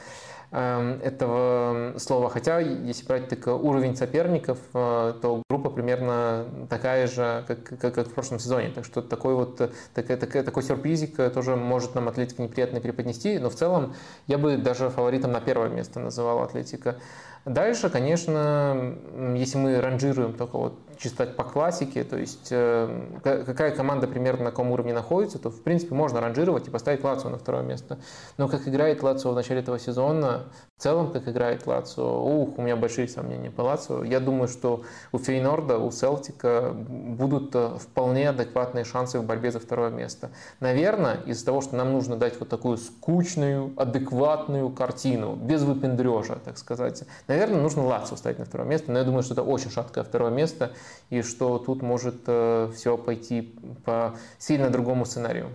Эм, 0.56 1.00
этого 1.02 1.98
слова. 1.98 2.30
Хотя, 2.30 2.60
если 2.60 3.04
брать 3.06 3.28
так, 3.28 3.44
уровень 3.48 3.96
соперников, 3.96 4.58
э, 4.72 5.14
то 5.20 5.42
группа 5.50 5.68
примерно 5.68 6.46
такая 6.70 7.08
же, 7.08 7.44
как, 7.48 7.64
как, 7.64 7.92
как 7.92 8.06
в 8.06 8.14
прошлом 8.14 8.38
сезоне. 8.38 8.70
Так 8.70 8.84
что 8.84 9.02
такой 9.02 9.34
вот 9.34 9.56
такой, 9.94 10.16
такой, 10.16 10.42
такой 10.44 10.62
сюрпризик 10.62 11.16
тоже 11.32 11.56
может 11.56 11.96
нам 11.96 12.06
Атлетика 12.06 12.40
неприятно 12.40 12.80
преподнести. 12.80 13.36
Но 13.40 13.50
в 13.50 13.56
целом 13.56 13.94
я 14.28 14.38
бы 14.38 14.56
даже 14.56 14.90
фаворитом 14.90 15.32
на 15.32 15.40
первое 15.40 15.70
место 15.70 15.98
называл 15.98 16.40
Атлетика. 16.42 16.98
Дальше, 17.44 17.90
конечно, 17.90 18.96
если 19.34 19.58
мы 19.58 19.80
ранжируем 19.80 20.34
только 20.34 20.56
вот 20.56 20.78
чисто 21.04 21.26
по 21.26 21.44
классике, 21.44 22.02
то 22.02 22.16
есть 22.16 22.48
э, 22.50 23.18
какая 23.22 23.72
команда 23.72 24.08
примерно 24.08 24.44
на 24.44 24.50
каком 24.50 24.72
уровне 24.72 24.94
находится, 24.94 25.38
то 25.38 25.50
в 25.50 25.60
принципе 25.60 25.94
можно 25.94 26.20
ранжировать 26.20 26.66
и 26.66 26.70
поставить 26.70 27.04
Лацио 27.04 27.28
на 27.28 27.36
второе 27.36 27.62
место. 27.62 27.98
Но 28.38 28.48
как 28.48 28.66
играет 28.66 29.02
Лацио 29.02 29.32
в 29.32 29.34
начале 29.34 29.60
этого 29.60 29.78
сезона, 29.78 30.44
в 30.78 30.82
целом 30.82 31.12
как 31.12 31.28
играет 31.28 31.66
Лацио, 31.66 32.24
ух, 32.24 32.58
у 32.58 32.62
меня 32.62 32.76
большие 32.76 33.06
сомнения 33.06 33.50
по 33.50 33.60
Лацио. 33.60 34.02
Я 34.02 34.18
думаю, 34.18 34.48
что 34.48 34.82
у 35.12 35.18
Фейнорда, 35.18 35.78
у 35.78 35.90
Селтика 35.90 36.72
будут 36.74 37.54
э, 37.54 37.76
вполне 37.78 38.30
адекватные 38.30 38.84
шансы 38.84 39.18
в 39.18 39.24
борьбе 39.24 39.50
за 39.50 39.60
второе 39.60 39.90
место. 39.90 40.30
Наверное, 40.60 41.18
из-за 41.26 41.44
того, 41.44 41.60
что 41.60 41.76
нам 41.76 41.92
нужно 41.92 42.16
дать 42.16 42.40
вот 42.40 42.48
такую 42.48 42.78
скучную, 42.78 43.74
адекватную 43.76 44.70
картину, 44.70 45.34
без 45.34 45.62
выпендрежа, 45.62 46.36
так 46.44 46.56
сказать, 46.56 47.04
Наверное, 47.26 47.60
нужно 47.60 47.84
Лацио 47.84 48.16
ставить 48.16 48.38
на 48.38 48.44
второе 48.44 48.68
место, 48.68 48.92
но 48.92 48.98
я 48.98 49.04
думаю, 49.04 49.22
что 49.22 49.34
это 49.34 49.42
очень 49.42 49.70
шаткое 49.70 50.04
второе 50.04 50.30
место, 50.30 50.72
и 51.10 51.22
что 51.22 51.58
тут 51.58 51.82
может 51.82 52.22
э, 52.26 52.70
все 52.74 52.96
пойти 52.96 53.54
по 53.84 54.16
сильно 54.38 54.70
другому 54.70 55.04
сценарию. 55.04 55.50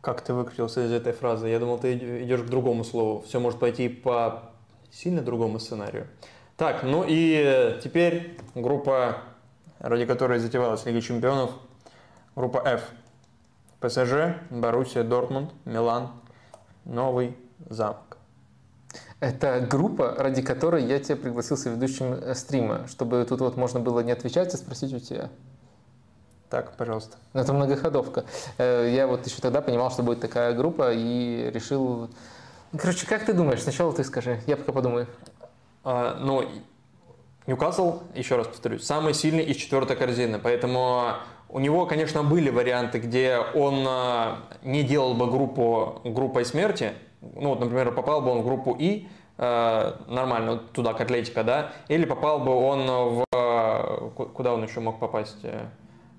Как 0.00 0.20
ты 0.20 0.32
выкрутился 0.34 0.86
из 0.86 0.92
этой 0.92 1.12
фразы? 1.12 1.48
Я 1.48 1.58
думал, 1.58 1.78
ты 1.78 1.94
идешь 1.94 2.42
к 2.42 2.46
другому 2.46 2.84
слову. 2.84 3.22
Все 3.26 3.40
может 3.40 3.58
пойти 3.58 3.88
по 3.88 4.50
сильно 4.90 5.22
другому 5.22 5.58
сценарию. 5.58 6.06
Так, 6.56 6.82
ну 6.84 7.04
и 7.06 7.78
теперь 7.82 8.38
группа, 8.54 9.18
ради 9.78 10.06
которой 10.06 10.38
затевалась 10.38 10.86
Лига 10.86 11.00
Чемпионов, 11.00 11.50
группа 12.34 12.58
F. 12.64 12.82
ПСЖ, 13.80 14.36
Боруссия, 14.50 15.02
Дортмунд, 15.02 15.52
Милан, 15.64 16.12
Новый 16.84 17.36
Замок. 17.68 18.15
Это 19.20 19.66
группа, 19.68 20.14
ради 20.18 20.42
которой 20.42 20.84
я 20.84 20.98
тебя 20.98 21.16
пригласился 21.16 21.70
ведущим 21.70 22.12
э, 22.12 22.34
стрима, 22.34 22.86
чтобы 22.86 23.24
тут 23.26 23.40
вот 23.40 23.56
можно 23.56 23.80
было 23.80 24.00
не 24.00 24.12
отвечать, 24.12 24.52
а 24.52 24.56
спросить 24.58 24.92
у 24.92 24.98
тебя. 24.98 25.30
Так, 26.50 26.76
пожалуйста. 26.76 27.16
Ну, 27.32 27.40
это 27.40 27.52
многоходовка. 27.54 28.24
Э, 28.58 28.90
я 28.92 29.06
вот 29.06 29.26
еще 29.26 29.40
тогда 29.40 29.62
понимал, 29.62 29.90
что 29.90 30.02
будет 30.02 30.20
такая 30.20 30.52
группа, 30.52 30.92
и 30.92 31.50
решил... 31.50 32.10
Короче, 32.76 33.06
как 33.06 33.24
ты 33.24 33.32
думаешь? 33.32 33.62
Сначала 33.62 33.92
ты 33.92 34.04
скажи, 34.04 34.40
я 34.46 34.56
пока 34.56 34.72
подумаю. 34.72 35.06
А, 35.82 36.18
ну, 36.20 36.44
Ньюкасл, 37.46 38.02
еще 38.14 38.36
раз 38.36 38.48
повторюсь, 38.48 38.84
самый 38.84 39.14
сильный 39.14 39.44
из 39.44 39.56
четвертой 39.56 39.96
корзины, 39.96 40.38
поэтому 40.38 41.14
у 41.48 41.60
него, 41.60 41.86
конечно, 41.86 42.22
были 42.22 42.50
варианты, 42.50 42.98
где 42.98 43.38
он 43.54 43.84
а, 43.88 44.40
не 44.62 44.82
делал 44.82 45.14
бы 45.14 45.30
группу 45.30 46.00
группой 46.04 46.44
смерти, 46.44 46.92
ну 47.34 47.50
вот, 47.50 47.60
например, 47.60 47.92
попал 47.92 48.22
бы 48.22 48.30
он 48.30 48.42
в 48.42 48.44
группу 48.44 48.76
И, 48.78 49.06
э, 49.38 49.92
нормально, 50.08 50.58
туда, 50.72 50.94
к 50.94 51.00
Атлетика, 51.00 51.44
да, 51.44 51.72
или 51.88 52.04
попал 52.04 52.40
бы 52.40 52.54
он 52.54 52.86
в... 52.86 53.24
Куда 54.34 54.54
он 54.54 54.64
еще 54.64 54.80
мог 54.80 54.98
попасть? 54.98 55.44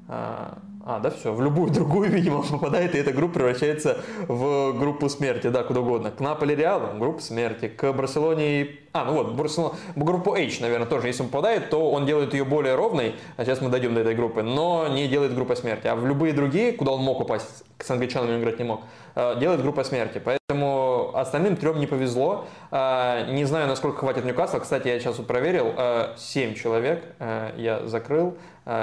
Э, 0.08 0.54
а, 0.90 1.00
да, 1.00 1.10
все, 1.10 1.34
в 1.34 1.42
любую 1.42 1.70
другую, 1.70 2.10
видимо, 2.14 2.38
он 2.38 2.48
попадает, 2.48 2.96
и 2.96 2.98
эта 2.98 3.12
группа 3.12 3.36
превращается 3.36 3.98
в 4.30 4.72
группу 4.72 5.10
смерти, 5.10 5.48
да, 5.48 5.64
куда 5.64 5.82
угодно. 5.82 6.12
К 6.12 6.22
Наполе 6.22 6.56
Реалу– 6.56 6.98
группа 7.00 7.22
смерти, 7.22 7.68
к 7.68 7.92
Барселоне, 7.92 8.70
а, 8.94 9.04
ну 9.04 9.16
вот, 9.16 9.34
Барселона, 9.34 9.76
группу 9.98 10.34
H, 10.34 10.62
наверное, 10.62 10.88
тоже, 10.88 11.08
если 11.08 11.24
он 11.24 11.30
попадает, 11.30 11.70
то 11.70 11.92
он 11.92 12.06
делает 12.06 12.34
ее 12.34 12.46
более 12.46 12.76
ровной, 12.76 13.16
а 13.36 13.44
сейчас 13.44 13.60
мы 13.60 13.70
дойдем 13.70 13.96
до 13.96 14.00
этой 14.00 14.16
группы, 14.16 14.44
но 14.44 14.88
не 14.88 15.10
делает 15.10 15.36
группа 15.36 15.56
смерти. 15.56 15.88
А 15.88 15.96
в 15.96 16.08
любые 16.08 16.32
другие, 16.32 16.72
куда 16.72 16.94
он 16.94 17.02
мог 17.02 17.18
попасть, 17.18 17.66
с 17.78 17.92
англичанами 17.92 18.40
играть 18.40 18.58
не 18.58 18.64
мог, 18.64 18.82
э, 19.16 19.38
делает 19.42 19.62
группа 19.62 19.84
смерти. 19.84 20.22
Поэтому 20.24 21.12
остальным 21.16 21.58
трем 21.58 21.82
не 21.82 21.86
повезло. 21.86 22.46
А, 22.72 23.30
не 23.30 23.44
знаю, 23.44 23.68
насколько 23.68 24.00
хватит 24.00 24.24
Ньюкасла. 24.24 24.60
Кстати, 24.60 24.88
я 24.88 25.00
сейчас 25.00 25.18
проверил. 25.18 25.74
А, 25.76 26.16
семь 26.18 26.56
человек 26.56 27.04
я 27.20 27.82
закрыл 27.86 28.38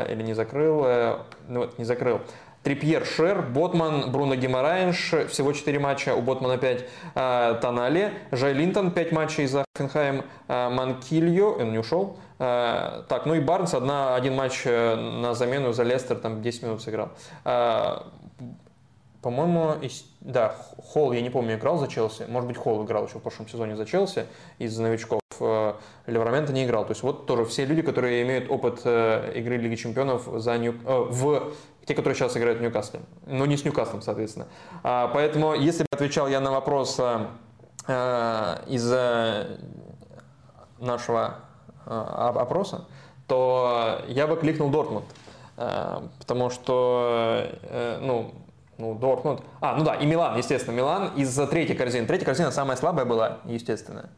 или 0.08 0.22
не 0.22 0.34
закрыл. 0.34 0.86
Ну 1.48 1.60
вот, 1.60 1.78
не 1.78 1.84
закрыл. 1.84 2.20
Трипьер, 2.64 3.04
Шер, 3.04 3.42
Ботман, 3.42 4.10
Бруно 4.10 4.36
Гимараинш, 4.36 5.12
всего 5.28 5.52
4 5.52 5.78
матча, 5.78 6.14
у 6.14 6.22
Ботмана 6.22 6.56
5, 6.56 6.84
э, 7.14 7.58
Тонали, 7.60 8.14
Жай 8.32 8.54
Линтон, 8.54 8.90
5 8.90 9.12
матчей 9.12 9.46
за 9.46 9.66
Хенхайм, 9.76 10.24
э, 10.48 10.68
Манкильо, 10.70 11.60
он 11.60 11.72
не 11.72 11.78
ушел, 11.78 12.16
э, 12.38 13.02
так, 13.06 13.26
ну 13.26 13.34
и 13.34 13.40
Барнс, 13.40 13.74
одна, 13.74 14.16
один 14.16 14.34
матч 14.34 14.62
э, 14.64 14.96
на 14.96 15.34
замену 15.34 15.74
за 15.74 15.82
Лестер, 15.82 16.16
там 16.16 16.40
10 16.40 16.62
минут 16.62 16.82
сыграл. 16.82 17.10
Э, 19.24 19.30
по-моему, 19.30 19.74
да, 20.20 20.54
Холл, 20.92 21.12
я 21.12 21.20
не 21.20 21.30
помню, 21.30 21.54
играл 21.56 21.78
за 21.78 21.88
Челси. 21.88 22.26
Может 22.28 22.48
быть, 22.48 22.56
Холл 22.56 22.84
играл 22.84 23.06
еще 23.06 23.18
в 23.18 23.22
прошлом 23.22 23.48
сезоне 23.48 23.76
за 23.76 23.86
Челси 23.86 24.26
из 24.58 24.78
новичков. 24.78 25.20
Э, 25.40 25.74
Леврамента 26.06 26.52
не 26.52 26.64
играл. 26.64 26.84
То 26.84 26.92
есть 26.92 27.02
вот 27.02 27.26
тоже 27.26 27.44
все 27.44 27.64
люди, 27.64 27.82
которые 27.82 28.22
имеют 28.22 28.50
опыт 28.50 28.80
э, 28.84 29.32
игры 29.36 29.56
Лиги 29.56 29.76
Чемпионов 29.76 30.28
за 30.34 30.56
Нью... 30.58 30.74
в 30.84 31.52
те, 31.86 31.94
которые 31.94 32.14
сейчас 32.14 32.36
играют 32.36 32.60
в 32.60 32.62
Ньюкасле. 32.62 33.00
Но 33.26 33.46
не 33.46 33.56
с 33.56 33.64
Ньюкаслом, 33.64 34.02
соответственно. 34.02 34.46
А, 34.82 35.08
поэтому, 35.08 35.54
если 35.54 35.82
бы 35.82 35.88
отвечал 35.90 36.28
я 36.28 36.40
на 36.40 36.50
вопрос 36.50 36.98
э, 36.98 38.58
из 38.68 38.90
нашего 40.80 41.36
опроса, 41.86 42.86
то 43.26 44.00
я 44.08 44.26
бы 44.26 44.36
кликнул 44.36 44.70
Дортмунд. 44.70 45.04
Потому 45.56 46.50
что, 46.50 47.46
ну, 48.00 48.32
ну, 48.78 48.94
Дортмунд. 48.94 49.42
А, 49.60 49.76
ну 49.76 49.84
да, 49.84 49.94
и 49.94 50.06
Милан, 50.06 50.36
естественно. 50.36 50.74
Милан 50.74 51.12
из 51.16 51.34
третьей 51.48 51.76
корзины. 51.76 52.06
Третья 52.06 52.26
корзина 52.26 52.50
самая 52.50 52.76
слабая 52.76 53.04
была, 53.04 53.38
естественно 53.44 54.10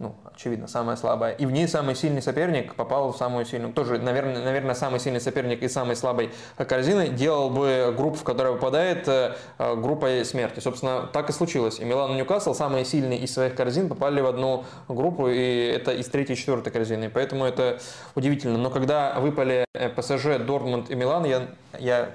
ну, 0.00 0.16
очевидно, 0.34 0.66
самая 0.66 0.96
слабая. 0.96 1.32
И 1.32 1.46
в 1.46 1.52
ней 1.52 1.68
самый 1.68 1.94
сильный 1.94 2.20
соперник 2.20 2.74
попал 2.74 3.12
в 3.12 3.16
самую 3.16 3.44
сильную. 3.44 3.72
Тоже, 3.72 3.98
наверное, 3.98 4.42
наверное 4.42 4.74
самый 4.74 4.98
сильный 4.98 5.20
соперник 5.20 5.62
и 5.62 5.68
самой 5.68 5.94
слабой 5.94 6.30
корзины 6.56 7.08
делал 7.08 7.48
бы 7.48 7.94
группу, 7.96 8.16
в 8.16 8.24
которую 8.24 8.56
попадает 8.56 9.06
э, 9.06 9.34
группой 9.58 10.24
смерти. 10.24 10.58
Собственно, 10.58 11.08
так 11.12 11.30
и 11.30 11.32
случилось. 11.32 11.78
И 11.78 11.84
Милан 11.84 12.12
и 12.12 12.14
Ньюкасл, 12.16 12.54
самые 12.54 12.84
сильные 12.84 13.20
из 13.20 13.32
своих 13.32 13.54
корзин, 13.54 13.88
попали 13.88 14.20
в 14.20 14.26
одну 14.26 14.64
группу, 14.88 15.28
и 15.28 15.72
это 15.76 15.92
из 15.92 16.06
третьей 16.08 16.34
и 16.34 16.38
четвертой 16.38 16.72
корзины. 16.72 17.08
Поэтому 17.08 17.44
это 17.44 17.78
удивительно. 18.16 18.58
Но 18.58 18.70
когда 18.70 19.20
выпали 19.20 19.64
э, 19.74 19.88
ПСЖ, 19.90 20.44
Дортмунд 20.44 20.90
и 20.90 20.96
Милан, 20.96 21.24
я, 21.24 21.48
я 21.78 22.10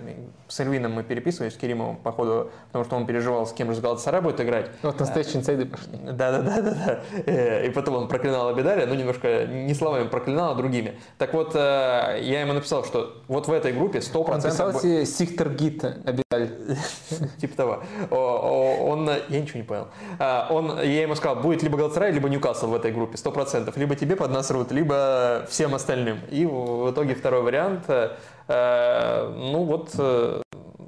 с 0.50 0.60
Эльвином 0.60 0.94
мы 0.94 1.04
переписывались, 1.04 1.54
с 1.54 1.58
Керимовым, 1.58 1.96
по 1.96 2.12
ходу, 2.12 2.52
потому 2.68 2.86
что 2.86 2.96
он 2.96 3.06
переживал, 3.06 3.46
с 3.46 3.54
кем 3.54 3.74
же 3.74 3.82
Галатасарай 3.82 4.22
будет 4.22 4.42
играть. 4.42 4.72
Вот 4.82 5.00
настоящие 5.00 5.38
инсайды 5.38 5.66
пошли. 5.66 5.98
Да-да-да. 6.04 6.62
да. 6.62 7.00
Э, 7.26 7.68
и 7.68 7.70
потом 7.70 7.96
он 7.96 8.08
проклинал 8.08 8.50
Абидаля, 8.50 8.86
ну, 8.88 8.96
немножко 8.96 9.46
не 9.46 9.74
словами 9.74 10.08
проклинал, 10.08 10.52
а 10.52 10.56
другими. 10.56 11.00
Так 11.18 11.34
вот, 11.34 11.52
э, 11.56 12.20
я 12.22 12.42
ему 12.42 12.54
написал, 12.54 12.84
что 12.84 13.22
вот 13.28 13.48
в 13.48 13.52
этой 13.52 13.72
группе 13.72 14.00
100%... 14.00 14.34
Он 14.34 14.42
писал 14.42 14.74
себе 14.74 15.06
Сихтер 15.06 15.50
Гит 15.54 15.84
Абидаль. 15.84 16.50
Типа 17.40 17.56
того. 17.56 17.84
Он... 18.10 19.10
Я 19.30 19.42
ничего 19.42 19.60
не 19.60 19.66
понял. 19.66 19.88
А, 20.18 20.48
он, 20.50 20.78
я 20.82 21.04
ему 21.04 21.16
сказал, 21.16 21.38
будет 21.38 21.64
либо 21.64 21.78
Галатасарай, 21.78 22.12
либо 22.12 22.30
Ньюкасл 22.30 22.68
в 22.68 22.76
этой 22.76 22.92
группе, 22.92 23.16
100%. 23.16 23.72
Либо 23.78 23.96
тебе 23.96 24.16
под 24.16 24.32
нас 24.32 24.50
рут, 24.52 24.72
либо 24.72 25.46
всем 25.50 25.76
остальным. 25.76 26.20
И 26.30 26.46
в 26.46 26.92
итоге 26.92 27.16
второй 27.16 27.42
вариант 27.44 27.86
э, 27.88 28.12
ну 28.50 29.64
вот 29.64 29.96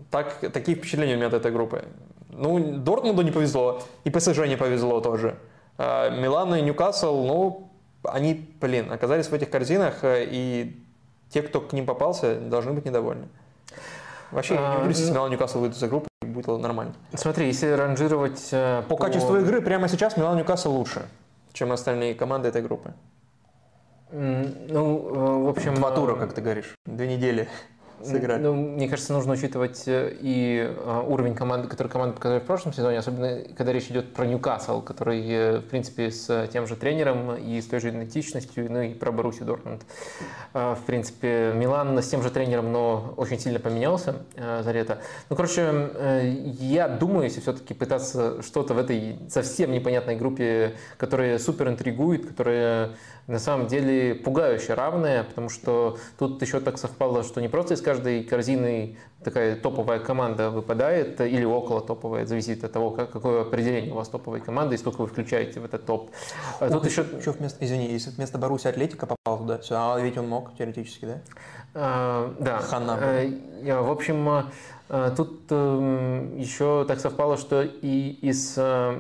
так, 0.10 0.40
такие 0.52 0.78
впечатления 0.78 1.14
у 1.14 1.18
меня 1.18 1.28
от 1.28 1.34
этой 1.34 1.52
группы. 1.52 1.86
Ну, 2.30 2.78
Дортмунду 2.78 3.22
не 3.22 3.32
повезло, 3.32 3.82
и 4.04 4.10
ПСЖ 4.10 4.40
не 4.48 4.58
повезло 4.58 5.00
тоже. 5.02 5.38
А, 5.78 6.10
Милан 6.10 6.56
и 6.56 6.62
Ньюкасл, 6.62 7.26
ну, 7.26 7.70
они, 8.04 8.50
блин, 8.60 8.92
оказались 8.92 9.28
в 9.28 9.34
этих 9.34 9.50
корзинах, 9.50 10.04
э, 10.04 10.28
и 10.30 10.84
те, 11.30 11.42
кто 11.42 11.62
к 11.62 11.74
ним 11.74 11.86
попался, 11.86 12.36
должны 12.40 12.74
быть 12.74 12.86
недовольны. 12.86 13.28
Вообще, 14.32 14.56
а, 14.58 14.72
не 14.72 14.78
удивлюсь, 14.78 15.00
если 15.00 15.12
Милан 15.12 15.28
и 15.28 15.32
Ньюкасл 15.32 15.60
выйдут 15.60 15.78
из 15.78 15.90
группы, 15.90 16.08
будет 16.22 16.48
нормально. 16.48 16.94
Смотри, 17.14 17.48
если 17.48 17.70
ранжировать... 17.70 18.50
Э, 18.52 18.84
по, 18.88 18.96
по 18.96 19.04
качеству 19.04 19.38
игры 19.38 19.62
прямо 19.62 19.88
сейчас 19.88 20.18
Милан 20.18 20.38
и 20.38 20.42
Ньюкасл 20.42 20.72
лучше, 20.72 21.08
чем 21.54 21.72
остальные 21.72 22.16
команды 22.16 22.48
этой 22.48 22.62
группы. 22.62 22.94
Ну, 24.12 25.10
э, 25.10 25.46
в 25.46 25.50
общем... 25.50 25.76
Два 25.76 25.92
тура, 25.92 26.16
как 26.16 26.34
ты 26.34 26.42
говоришь, 26.42 26.76
две 26.86 27.08
недели 27.08 27.48
сыграли. 28.06 28.42
Ну, 28.42 28.54
мне 28.54 28.88
кажется, 28.88 29.14
нужно 29.14 29.34
учитывать 29.34 29.84
э, 29.88 30.16
и 30.20 30.68
э, 30.68 31.04
уровень 31.08 31.36
команды, 31.36 31.68
который 31.68 31.88
команда 31.88 32.16
показали 32.16 32.40
в 32.40 32.44
прошлом 32.44 32.74
сезоне, 32.74 33.00
особенно 33.00 33.42
когда 33.56 33.72
речь 33.74 33.88
идет 33.90 34.14
про 34.14 34.26
Ньюкасл, 34.26 34.82
который, 34.82 35.24
э, 35.28 35.60
в 35.60 35.66
принципе, 35.66 36.12
с 36.12 36.48
тем 36.52 36.68
же 36.68 36.76
тренером 36.76 37.36
и 37.36 37.62
с 37.62 37.68
той 37.68 37.80
же 37.80 37.90
идентичностью, 37.90 38.72
ну 38.72 38.82
и 38.82 38.94
про 38.94 39.12
Боруссию 39.12 39.46
Дортмунд. 39.46 39.84
В 40.54 40.80
принципе, 40.86 41.54
Милан 41.56 41.98
с 41.98 42.08
тем 42.08 42.22
же 42.22 42.30
тренером, 42.30 42.72
но 42.72 43.14
очень 43.18 43.40
сильно 43.40 43.60
поменялся 43.60 44.24
за 44.36 44.72
лето. 44.72 45.00
Ну, 45.30 45.36
короче, 45.36 45.90
я 46.60 46.88
думаю, 46.88 47.26
если 47.26 47.42
все-таки 47.42 47.74
пытаться 47.74 48.42
что-то 48.42 48.74
в 48.74 48.80
этой 48.80 49.18
совсем 49.30 49.72
непонятной 49.72 50.16
группе, 50.16 50.74
которая 50.98 51.40
супер 51.40 51.70
интригует, 51.70 52.26
которая 52.28 52.92
на 53.28 53.40
самом 53.40 53.68
деле 53.68 54.16
пугающе 54.16 54.74
равная, 54.74 55.24
потому 55.24 55.50
что 55.50 55.98
тут 56.18 56.42
еще 56.42 56.60
так 56.60 56.78
совпало, 56.78 57.24
что 57.24 57.42
не 57.42 57.48
просто 57.48 57.76
из 57.76 57.82
каждой 57.82 58.24
корзины 58.24 58.98
такая 59.24 59.56
топовая 59.56 60.00
команда 60.00 60.50
выпадает 60.50 61.22
или 61.22 61.44
около 61.44 61.82
топовая, 61.82 62.26
зависит 62.26 62.64
от 62.64 62.72
того, 62.72 62.92
как, 62.92 63.12
какое 63.12 63.42
определение 63.42 63.92
у 63.92 63.96
вас 63.96 64.10
топовой 64.10 64.42
команды 64.42 64.76
и 64.76 64.78
сколько 64.78 65.02
вы 65.02 65.08
включаете 65.08 65.60
в 65.60 65.66
этот 65.66 65.86
топ. 65.86 66.12
А 66.60 66.70
тут 66.70 66.86
еще... 66.86 67.06
еще 67.18 67.32
вместо, 67.32 67.64
извини, 67.64 67.92
если 67.92 68.10
вместо 68.10 68.38
Баруси 68.38 68.68
Атлетика 68.68 69.06
попал 69.06 69.38
туда, 69.38 69.60
все, 69.60 69.76
а 69.76 70.00
ведь 70.00 70.18
он 70.18 70.28
мог 70.28 70.56
теоретически, 70.58 71.06
да? 71.06 71.22
А, 71.74 72.36
да. 72.40 72.60
Хана. 72.60 72.98
А, 73.00 73.82
в 73.82 73.92
общем, 73.92 74.28
а, 74.28 74.52
тут 75.16 75.44
эм, 75.52 76.38
еще 76.38 76.84
так 76.86 77.00
совпало, 77.00 77.38
что 77.38 77.62
и 77.62 78.10
из 78.22 78.56
э, 78.58 79.00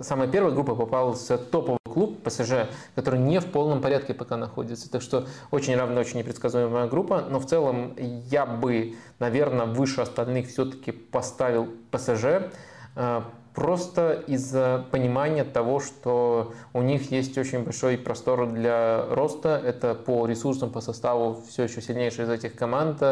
самой 0.00 0.28
первой 0.28 0.52
группы 0.52 0.74
попался 0.74 1.36
топовый 1.36 1.78
клуб 1.84 2.22
ПСЖ, 2.22 2.68
который 2.94 3.20
не 3.20 3.38
в 3.38 3.46
полном 3.46 3.82
порядке 3.82 4.14
пока 4.14 4.38
находится. 4.38 4.90
Так 4.90 5.02
что 5.02 5.26
очень 5.50 5.76
равная, 5.76 6.00
очень 6.00 6.18
непредсказуемая 6.20 6.88
группа. 6.88 7.22
Но 7.28 7.38
в 7.38 7.44
целом 7.44 7.94
я 7.98 8.46
бы, 8.46 8.94
наверное, 9.18 9.66
выше 9.66 10.00
остальных 10.00 10.48
все-таки 10.48 10.92
поставил 10.92 11.68
ПСЖ. 11.90 12.50
Э, 12.96 13.20
просто 13.54 14.24
из-за 14.26 14.84
понимания 14.90 15.44
того, 15.44 15.80
что 15.80 16.52
у 16.72 16.82
них 16.82 17.10
есть 17.12 17.38
очень 17.38 17.62
большой 17.62 17.96
простор 17.96 18.50
для 18.50 19.06
роста. 19.10 19.60
Это 19.64 19.94
по 19.94 20.26
ресурсам, 20.26 20.70
по 20.70 20.80
составу 20.80 21.42
все 21.48 21.64
еще 21.64 21.80
сильнейшая 21.80 22.26
из 22.26 22.30
этих 22.30 22.56
команд. 22.56 23.02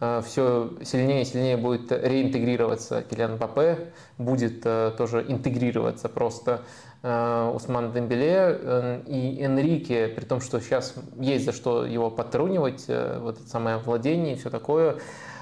Э, 0.00 0.22
все 0.24 0.70
сильнее 0.82 1.22
и 1.22 1.24
сильнее 1.24 1.56
будет 1.56 1.90
реинтегрироваться 1.90 3.02
Килиан 3.02 3.34
Мбаппе, 3.34 3.90
будет 4.16 4.60
э, 4.64 4.92
тоже 4.96 5.24
интегрироваться 5.26 6.08
просто 6.08 6.62
э, 7.02 7.52
Усман 7.54 7.92
Дембеле 7.92 9.02
и 9.06 9.42
Энрике, 9.42 10.08
при 10.08 10.24
том, 10.24 10.40
что 10.40 10.60
сейчас 10.60 10.94
есть 11.18 11.44
за 11.44 11.52
что 11.52 11.84
его 11.84 12.10
подтрунивать, 12.10 12.84
вот 12.86 13.40
это 13.40 13.48
самое 13.48 13.78
владение 13.78 14.34
и 14.34 14.38
все 14.38 14.50
такое. 14.50 14.98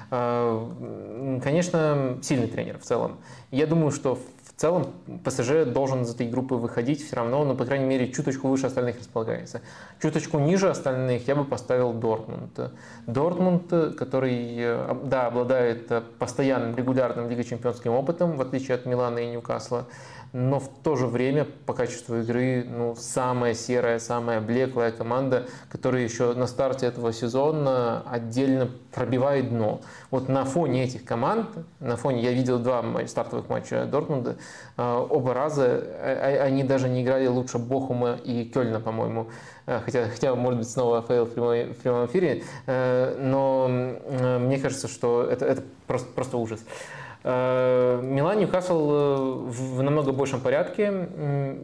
Конечно, 0.09 2.17
сильный 2.21 2.47
тренер 2.47 2.79
в 2.79 2.83
целом. 2.83 3.17
Я 3.51 3.67
думаю, 3.67 3.91
что 3.91 4.17
в 4.57 4.59
целом 4.59 4.87
ПСЖ 5.23 5.65
должен 5.71 6.01
из 6.01 6.15
этой 6.15 6.27
группы 6.27 6.55
выходить 6.55 7.05
все 7.05 7.17
равно, 7.17 7.45
но, 7.45 7.53
по 7.53 7.63
крайней 7.63 7.85
мере, 7.85 8.11
чуточку 8.11 8.47
выше 8.47 8.65
остальных 8.65 8.97
располагается. 8.97 9.61
Чуточку 10.01 10.39
ниже 10.39 10.67
остальных 10.67 11.27
я 11.27 11.35
бы 11.35 11.45
поставил 11.45 11.93
Дортмунд. 11.93 12.59
Дортмунд, 13.05 13.69
который, 13.95 14.55
э, 14.57 14.95
да, 15.03 15.27
обладает 15.27 15.91
постоянным 16.17 16.75
регулярным 16.75 17.29
Лига 17.29 17.43
чемпионским 17.43 17.91
опытом, 17.91 18.35
в 18.35 18.41
отличие 18.41 18.73
от 18.73 18.87
Милана 18.87 19.19
и 19.19 19.27
Ньюкасла, 19.27 19.85
но 20.33 20.59
в 20.59 20.69
то 20.83 20.95
же 20.95 21.07
время 21.07 21.45
по 21.65 21.73
качеству 21.73 22.17
игры 22.17 22.65
ну, 22.67 22.95
самая 22.97 23.53
серая, 23.53 23.99
самая 23.99 24.41
блеклая 24.41 24.91
команда, 24.91 25.47
которая 25.69 26.03
еще 26.03 26.33
на 26.33 26.47
старте 26.47 26.85
этого 26.85 27.13
сезона 27.13 28.03
отдельно 28.09 28.69
пробивает 28.93 29.49
дно. 29.49 29.81
Вот 30.11 30.29
на 30.29 30.45
фоне 30.45 30.83
этих 30.83 31.05
команд, 31.05 31.47
на 31.79 31.95
фоне, 31.95 32.21
я 32.21 32.31
видел 32.31 32.59
два 32.59 32.83
стартовых 33.07 33.49
матча 33.49 33.85
Дортмунда, 33.85 34.37
э, 34.77 35.05
оба 35.09 35.33
раза 35.33 35.65
э, 35.65 36.39
они 36.39 36.63
даже 36.63 36.89
не 36.89 37.03
играли 37.03 37.27
лучше 37.27 37.57
Бохума 37.57 38.17
и 38.23 38.45
Кёльна, 38.45 38.79
по-моему. 38.79 39.29
Э, 39.65 39.81
хотя, 39.83 40.07
хотя, 40.07 40.35
может 40.35 40.59
быть, 40.59 40.69
снова 40.69 41.01
фейл 41.01 41.25
в 41.25 41.31
прямом, 41.31 41.73
в 41.73 41.77
прямом 41.77 42.05
эфире, 42.07 42.43
но 42.67 43.67
мне 43.67 44.59
кажется, 44.59 44.87
что 44.87 45.23
это, 45.23 45.45
это 45.45 45.63
просто, 45.85 46.07
просто 46.13 46.37
ужас. 46.37 46.59
Э, 47.29 47.99
Милан, 48.01 48.39
Ньюкасл 48.39 48.89
э, 48.89 49.15
в 49.49 49.81
намного 49.81 50.13
большем 50.13 50.39
порядке, 50.39 51.09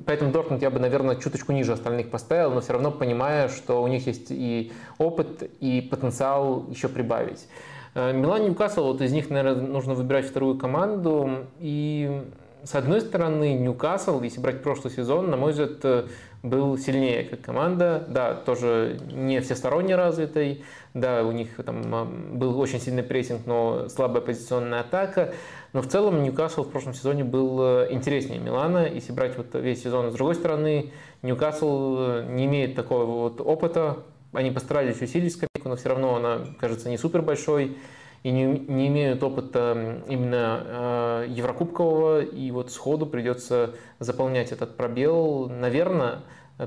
поэтому 0.05 0.29
Дортмунд 0.33 0.61
я 0.61 0.69
бы, 0.69 0.77
наверное, 0.77 1.15
чуточку 1.15 1.53
ниже 1.53 1.71
остальных 1.71 2.09
поставил, 2.09 2.51
но 2.51 2.59
все 2.59 2.73
равно 2.73 2.91
понимая, 2.91 3.47
что 3.47 3.81
у 3.81 3.87
них 3.87 4.05
есть 4.05 4.27
и 4.29 4.73
опыт, 4.97 5.49
и 5.61 5.79
потенциал 5.79 6.65
еще 6.69 6.89
прибавить. 6.89 7.47
Э, 7.95 8.11
Милан, 8.11 8.43
Ньюкасл, 8.43 8.83
вот 8.87 8.99
из 8.99 9.13
них, 9.13 9.29
наверное, 9.29 9.65
нужно 9.65 9.93
выбирать 9.93 10.25
вторую 10.25 10.57
команду, 10.57 11.47
и 11.59 12.23
с 12.65 12.75
одной 12.75 13.01
стороны, 13.01 13.53
Ньюкасл, 13.53 14.21
если 14.21 14.39
брать 14.39 14.63
прошлый 14.63 14.93
сезон, 14.93 15.29
на 15.29 15.37
мой 15.37 15.51
взгляд, 15.51 16.07
был 16.43 16.77
сильнее 16.77 17.23
как 17.23 17.41
команда. 17.41 18.05
Да, 18.07 18.33
тоже 18.35 18.99
не 19.11 19.39
всесторонне 19.39 19.95
развитый. 19.95 20.63
Да, 20.93 21.23
у 21.23 21.31
них 21.31 21.55
там 21.65 22.37
был 22.37 22.59
очень 22.59 22.79
сильный 22.79 23.03
прессинг, 23.03 23.45
но 23.45 23.87
слабая 23.89 24.21
позиционная 24.21 24.81
атака. 24.81 25.33
Но 25.71 25.81
в 25.81 25.87
целом 25.87 26.21
Ньюкасл 26.21 26.63
в 26.63 26.69
прошлом 26.69 26.93
сезоне 26.93 27.23
был 27.23 27.85
интереснее 27.85 28.39
Милана. 28.39 28.87
Если 28.87 29.11
брать 29.11 29.37
вот 29.37 29.55
весь 29.55 29.81
сезон, 29.81 30.11
с 30.11 30.13
другой 30.13 30.35
стороны, 30.35 30.91
Ньюкасл 31.21 32.23
не 32.29 32.45
имеет 32.45 32.75
такого 32.75 33.05
вот 33.05 33.41
опыта. 33.41 33.99
Они 34.33 34.51
постарались 34.51 35.01
усилить 35.01 35.31
скамейку, 35.31 35.69
но 35.69 35.75
все 35.75 35.89
равно 35.89 36.15
она 36.15 36.41
кажется 36.59 36.89
не 36.89 36.97
супер 36.97 37.21
большой 37.21 37.77
и 38.23 38.31
не, 38.31 38.45
не 38.45 38.87
имеют 38.87 39.21
опыта 39.21 40.01
именно 40.07 40.63
э, 40.65 41.25
Еврокубкового, 41.29 42.21
и 42.21 42.51
вот 42.51 42.71
сходу 42.71 43.05
придется 43.05 43.75
заполнять 43.99 44.53
этот 44.53 44.77
пробел. 44.77 45.49
Наверное, 45.49 46.19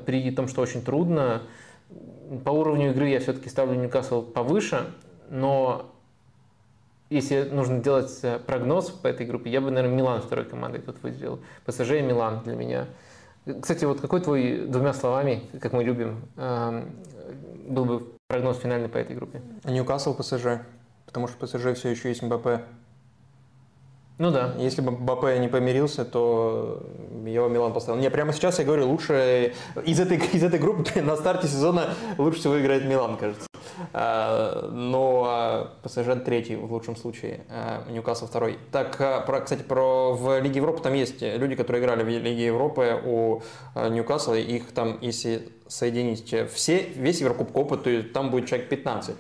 при 0.04 0.30
том, 0.30 0.48
что 0.48 0.60
очень 0.60 0.82
трудно, 0.82 1.42
по 2.44 2.50
уровню 2.50 2.90
игры 2.90 3.08
я 3.08 3.20
все-таки 3.20 3.48
ставлю 3.48 3.80
Ньюкасл 3.80 4.22
повыше, 4.22 4.92
но 5.30 5.90
если 7.08 7.44
нужно 7.44 7.82
делать 7.82 8.20
прогноз 8.46 8.90
по 8.90 9.06
этой 9.06 9.24
группе, 9.24 9.50
я 9.50 9.62
бы, 9.62 9.70
наверное, 9.70 9.96
Милан 9.96 10.20
второй 10.20 10.44
командой 10.44 10.82
тут 10.82 11.02
выделил. 11.02 11.40
ПСЖ 11.64 11.92
и 11.92 12.02
Милан 12.02 12.42
для 12.42 12.54
меня. 12.54 12.86
Кстати, 13.62 13.84
вот 13.84 14.00
какой 14.00 14.20
твой 14.20 14.66
двумя 14.66 14.92
словами, 14.92 15.44
как 15.62 15.72
мы 15.72 15.84
любим, 15.84 16.22
эм, 16.36 16.90
был 17.68 17.84
бы 17.84 18.06
прогноз 18.26 18.58
финальный 18.58 18.88
по 18.88 18.98
этой 18.98 19.14
группе? 19.14 19.40
Ньюкасл, 19.64 20.14
ПСЖ 20.14 20.62
потому 21.16 21.28
что 21.28 21.46
ПСЖ 21.46 21.78
все 21.78 21.88
еще 21.88 22.10
есть 22.10 22.20
МБП. 22.20 22.60
Ну 24.18 24.30
да. 24.30 24.54
Если 24.58 24.82
бы 24.82 24.90
МБП 24.90 25.38
не 25.38 25.48
помирился, 25.48 26.04
то 26.04 26.82
его 27.24 27.48
Милан 27.48 27.72
поставил. 27.72 27.98
Не, 27.98 28.10
прямо 28.10 28.34
сейчас 28.34 28.58
я 28.58 28.66
говорю, 28.66 28.86
лучше 28.86 29.54
из 29.86 29.98
этой, 29.98 30.18
из 30.18 30.44
этой 30.44 30.58
группы 30.58 31.00
на 31.00 31.16
старте 31.16 31.48
сезона 31.48 31.94
лучше 32.18 32.40
всего 32.40 32.60
играет 32.60 32.84
Милан, 32.84 33.16
кажется. 33.16 33.46
А, 33.94 34.68
но 34.70 35.24
а, 35.26 35.72
ПСЖ 35.82 36.22
третий 36.22 36.56
в 36.56 36.70
лучшем 36.70 36.96
случае, 36.96 37.46
а, 37.48 37.90
Ньюкасл 37.90 38.26
второй. 38.26 38.58
Так, 38.72 38.98
про, 39.26 39.40
кстати, 39.40 39.62
про 39.62 40.12
в 40.12 40.38
Лиге 40.40 40.56
Европы 40.56 40.82
там 40.82 40.92
есть 40.92 41.22
люди, 41.22 41.54
которые 41.54 41.82
играли 41.82 42.02
в 42.02 42.08
Лиге 42.08 42.44
Европы 42.44 43.00
у 43.02 43.40
Ньюкасла, 43.74 44.34
их 44.34 44.72
там, 44.72 44.98
если 45.00 45.48
соединить 45.66 46.34
все, 46.52 46.82
весь 46.94 47.22
Еврокубок 47.22 47.56
опыт, 47.56 47.84
то 47.84 48.02
там 48.02 48.30
будет 48.30 48.48
человек 48.48 48.68
15. 48.68 49.16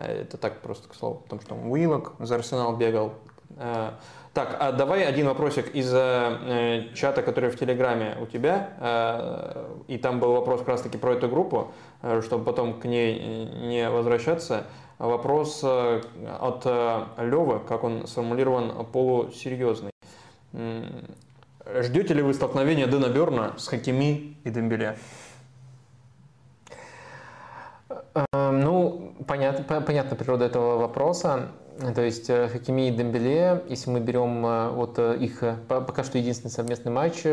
Э, 0.00 0.22
это 0.22 0.36
так 0.36 0.60
просто 0.60 0.88
к 0.88 0.94
слову, 0.94 1.16
потому 1.16 1.42
что 1.42 1.54
Уилок 1.54 2.14
за 2.18 2.36
Арсенал 2.36 2.76
бегал. 2.76 3.14
Э, 3.56 3.92
так, 4.32 4.56
а 4.60 4.72
давай 4.72 5.04
один 5.04 5.26
вопросик 5.26 5.74
из 5.74 5.90
э, 5.92 6.88
чата, 6.94 7.22
который 7.22 7.50
в 7.50 7.58
Телеграме 7.58 8.16
у 8.20 8.26
тебя. 8.26 8.70
И 9.88 9.98
там 9.98 10.20
был 10.20 10.32
вопрос 10.32 10.60
как 10.60 10.68
раз-таки 10.68 10.98
про 10.98 11.14
эту 11.14 11.28
группу, 11.28 11.72
чтобы 12.22 12.44
потом 12.44 12.78
к 12.78 12.84
ней 12.84 13.46
не 13.66 13.90
возвращаться. 13.90 14.66
Вопрос 14.98 15.64
от 15.64 16.64
Левы, 17.18 17.58
как 17.66 17.82
он 17.82 18.06
сформулирован, 18.06 18.86
полусерьезный. 18.86 19.90
Ждете 20.52 22.14
ли 22.14 22.22
вы 22.22 22.32
столкновения 22.32 22.86
Дэна 22.86 23.08
Берна 23.08 23.54
с 23.58 23.66
Хакими 23.66 24.36
и 24.44 24.50
Дембеле? 24.50 24.96
Ну, 28.32 29.14
понятно, 29.26 29.80
понятна 29.80 30.16
природа 30.16 30.44
этого 30.44 30.78
вопроса. 30.78 31.48
То 31.94 32.02
есть 32.02 32.28
э, 32.28 32.48
Хакими 32.48 32.88
и 32.88 32.90
Дембеле, 32.90 33.62
если 33.68 33.90
мы 33.90 34.00
берем 34.00 34.44
э, 34.44 34.68
вот 34.68 34.98
э, 34.98 35.16
их 35.18 35.42
пока 35.66 36.04
что 36.04 36.18
единственный 36.18 36.50
совместный 36.50 36.92
матч, 36.92 37.24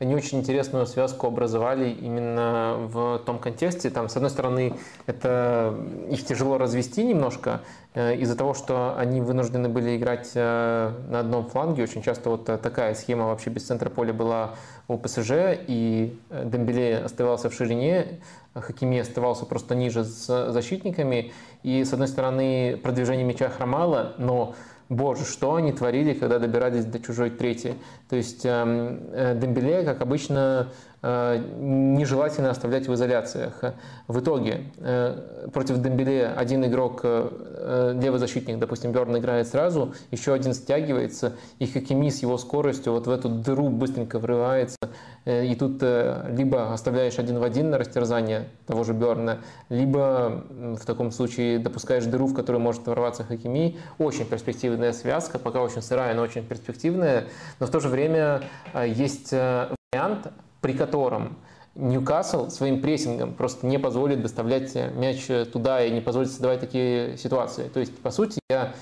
они 0.00 0.16
очень 0.16 0.40
интересную 0.40 0.86
связку 0.86 1.28
образовали 1.28 1.90
именно 1.90 2.74
в 2.78 3.20
том 3.24 3.38
контексте. 3.38 3.90
Там, 3.90 4.08
с 4.08 4.16
одной 4.16 4.30
стороны, 4.30 4.74
это 5.06 5.76
их 6.10 6.24
тяжело 6.24 6.58
развести 6.58 7.04
немножко 7.04 7.60
из-за 7.94 8.36
того, 8.36 8.54
что 8.54 8.96
они 8.98 9.20
вынуждены 9.20 9.68
были 9.68 9.96
играть 9.96 10.34
на 10.34 11.20
одном 11.20 11.48
фланге. 11.48 11.84
Очень 11.84 12.02
часто 12.02 12.30
вот 12.30 12.46
такая 12.46 12.94
схема 12.96 13.26
вообще 13.26 13.50
без 13.50 13.64
центра 13.64 13.88
поля 13.88 14.12
была 14.12 14.54
у 14.88 14.98
ПСЖ, 14.98 15.30
и 15.66 16.18
Дембеле 16.30 16.98
оставался 16.98 17.48
в 17.50 17.54
ширине, 17.54 18.20
Хакими 18.54 19.00
оставался 19.00 19.46
просто 19.46 19.74
ниже 19.74 20.04
с 20.04 20.52
защитниками. 20.52 21.32
И, 21.62 21.82
с 21.82 21.92
одной 21.92 22.08
стороны, 22.08 22.78
продвижение 22.82 23.24
мяча 23.24 23.48
хромало, 23.48 24.14
но 24.18 24.54
боже, 24.88 25.24
что 25.24 25.54
они 25.54 25.72
творили, 25.72 26.14
когда 26.14 26.38
добирались 26.38 26.84
до 26.84 26.98
чужой 27.00 27.30
трети. 27.30 27.74
То 28.08 28.16
есть 28.16 28.44
эм, 28.44 29.00
э, 29.12 29.38
Дембеле, 29.38 29.82
как 29.82 30.00
обычно, 30.00 30.68
Э, 31.06 31.38
нежелательно 31.58 32.48
оставлять 32.48 32.88
в 32.88 32.94
изоляциях. 32.94 33.60
В 34.08 34.20
итоге 34.20 34.62
э, 34.78 35.48
против 35.52 35.82
Дембеле 35.82 36.28
один 36.28 36.64
игрок, 36.64 37.04
левый 37.04 38.18
защитник, 38.18 38.58
допустим, 38.58 38.92
Берн 38.92 39.18
играет 39.18 39.46
сразу, 39.48 39.92
еще 40.10 40.32
один 40.32 40.54
стягивается, 40.54 41.34
и 41.58 41.66
Хакими 41.66 42.08
с 42.08 42.22
его 42.22 42.38
скоростью 42.38 42.94
вот 42.94 43.06
в 43.06 43.10
эту 43.10 43.28
дыру 43.28 43.68
быстренько 43.68 44.18
врывается, 44.18 44.78
и 45.24 45.54
тут 45.58 45.82
либо 45.82 46.72
оставляешь 46.72 47.18
один 47.18 47.38
в 47.38 47.42
один 47.42 47.70
на 47.70 47.78
растерзание 47.78 48.48
того 48.66 48.84
же 48.84 48.92
Берна, 48.92 49.38
либо 49.68 50.44
в 50.50 50.84
таком 50.84 51.10
случае 51.10 51.58
допускаешь 51.58 52.04
дыру, 52.04 52.26
в 52.26 52.34
которую 52.34 52.60
может 52.60 52.86
ворваться 52.86 53.24
Хакими. 53.24 53.76
Очень 53.98 54.26
перспективная 54.26 54.92
связка, 54.92 55.38
пока 55.38 55.62
очень 55.62 55.82
сырая, 55.82 56.14
но 56.14 56.22
очень 56.22 56.44
перспективная, 56.44 57.24
но 57.60 57.66
в 57.66 57.70
то 57.70 57.80
же 57.80 57.88
время 57.88 58.42
есть 58.84 59.32
вариант 59.32 60.32
при 60.60 60.72
котором 60.72 61.36
Ньюкасл 61.74 62.48
своим 62.48 62.80
прессингом 62.80 63.34
просто 63.34 63.66
не 63.66 63.78
позволит 63.78 64.22
доставлять 64.22 64.74
мяч 64.74 65.26
туда 65.52 65.84
и 65.84 65.90
не 65.90 66.00
позволит 66.00 66.30
создавать 66.30 66.60
такие 66.60 67.18
ситуации. 67.18 67.68
То 67.68 67.80
есть, 67.80 67.98
по 67.98 68.10
сути, 68.10 68.38
я 68.48 68.72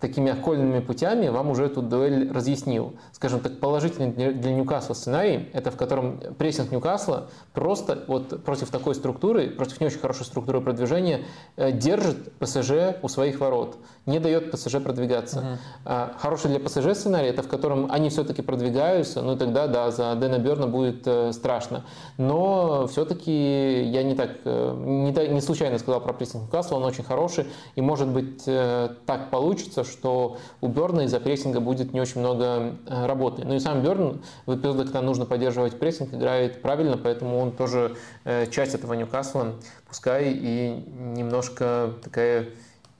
такими 0.00 0.30
окольными 0.30 0.80
путями 0.80 1.28
вам 1.28 1.50
уже 1.50 1.66
эту 1.66 1.82
дуэль 1.82 2.30
разъяснил. 2.30 2.94
Скажем 3.12 3.40
так, 3.40 3.60
положительный 3.60 4.10
для 4.10 4.52
Ньюкасла 4.52 4.94
сценарий, 4.94 5.48
это 5.52 5.70
в 5.70 5.76
котором 5.76 6.20
прессинг 6.38 6.70
Ньюкасла 6.70 7.28
просто 7.52 8.04
вот 8.06 8.44
против 8.44 8.70
такой 8.70 8.94
структуры, 8.94 9.50
против 9.50 9.80
не 9.80 9.86
очень 9.86 9.98
хорошей 9.98 10.26
структуры 10.26 10.60
продвижения, 10.60 11.24
э, 11.56 11.72
держит 11.72 12.32
ПСЖ 12.34 12.96
у 13.02 13.08
своих 13.08 13.40
ворот, 13.40 13.78
не 14.06 14.18
дает 14.18 14.50
ПСЖ 14.50 14.82
продвигаться. 14.82 15.38
Угу. 15.38 15.90
Хороший 16.18 16.50
для 16.50 16.60
ПСЖ 16.60 16.96
сценарий, 16.98 17.28
это 17.28 17.42
в 17.42 17.48
котором 17.48 17.90
они 17.90 18.10
все-таки 18.10 18.42
продвигаются, 18.42 19.22
ну 19.22 19.36
тогда, 19.36 19.66
да, 19.66 19.90
за 19.90 20.14
Дэна 20.14 20.38
Берна 20.38 20.66
будет 20.66 21.06
э, 21.06 21.32
страшно. 21.32 21.84
Но 22.18 22.86
все-таки 22.86 23.82
я 23.82 24.02
не 24.02 24.14
так, 24.14 24.30
э, 24.44 24.74
не, 24.76 25.28
не 25.28 25.40
случайно 25.40 25.78
сказал 25.78 26.00
про 26.00 26.12
прессинг 26.12 26.44
Ньюкасла, 26.44 26.76
он 26.76 26.84
очень 26.84 27.04
хороший, 27.04 27.46
и 27.76 27.80
может 27.80 28.08
быть 28.08 28.44
так 28.44 29.30
получится, 29.30 29.54
получится, 29.54 29.84
что 29.84 30.38
у 30.60 30.68
Берна 30.68 31.04
из-за 31.04 31.20
прессинга 31.20 31.60
будет 31.60 31.92
не 31.92 32.00
очень 32.00 32.20
много 32.20 32.76
э, 32.86 33.06
работы. 33.06 33.44
Ну 33.44 33.54
и 33.54 33.60
сам 33.60 33.82
Берн 33.82 34.22
в 34.46 34.56
эпизодах, 34.56 34.86
когда 34.86 35.02
нужно 35.02 35.26
поддерживать 35.26 35.78
прессинг, 35.78 36.14
играет 36.14 36.62
правильно, 36.62 36.96
поэтому 36.96 37.38
он 37.38 37.52
тоже 37.52 37.96
э, 38.24 38.46
часть 38.50 38.74
этого 38.74 38.94
Ньюкасла, 38.94 39.54
пускай 39.88 40.32
и 40.32 40.84
немножко 41.16 41.94
такая 42.02 42.48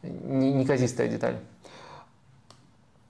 неказистая 0.05 1.09
деталь. 1.09 1.39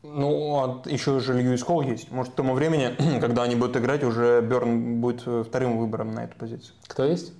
Ну, 0.02 0.82
а 0.84 0.88
еще 0.88 1.18
же 1.20 1.32
Льюис 1.32 1.62
Холл 1.62 1.80
есть. 1.80 2.10
Может, 2.10 2.34
к 2.34 2.36
тому 2.36 2.54
времени, 2.54 2.94
когда 3.20 3.42
они 3.42 3.56
будут 3.56 3.76
играть, 3.76 4.04
уже 4.04 4.42
Берн 4.42 5.00
будет 5.00 5.22
э, 5.26 5.44
вторым 5.46 5.78
выбором 5.78 6.12
на 6.14 6.24
эту 6.24 6.36
позицию. 6.36 6.74
Кто 6.86 7.04
есть? 7.04 7.32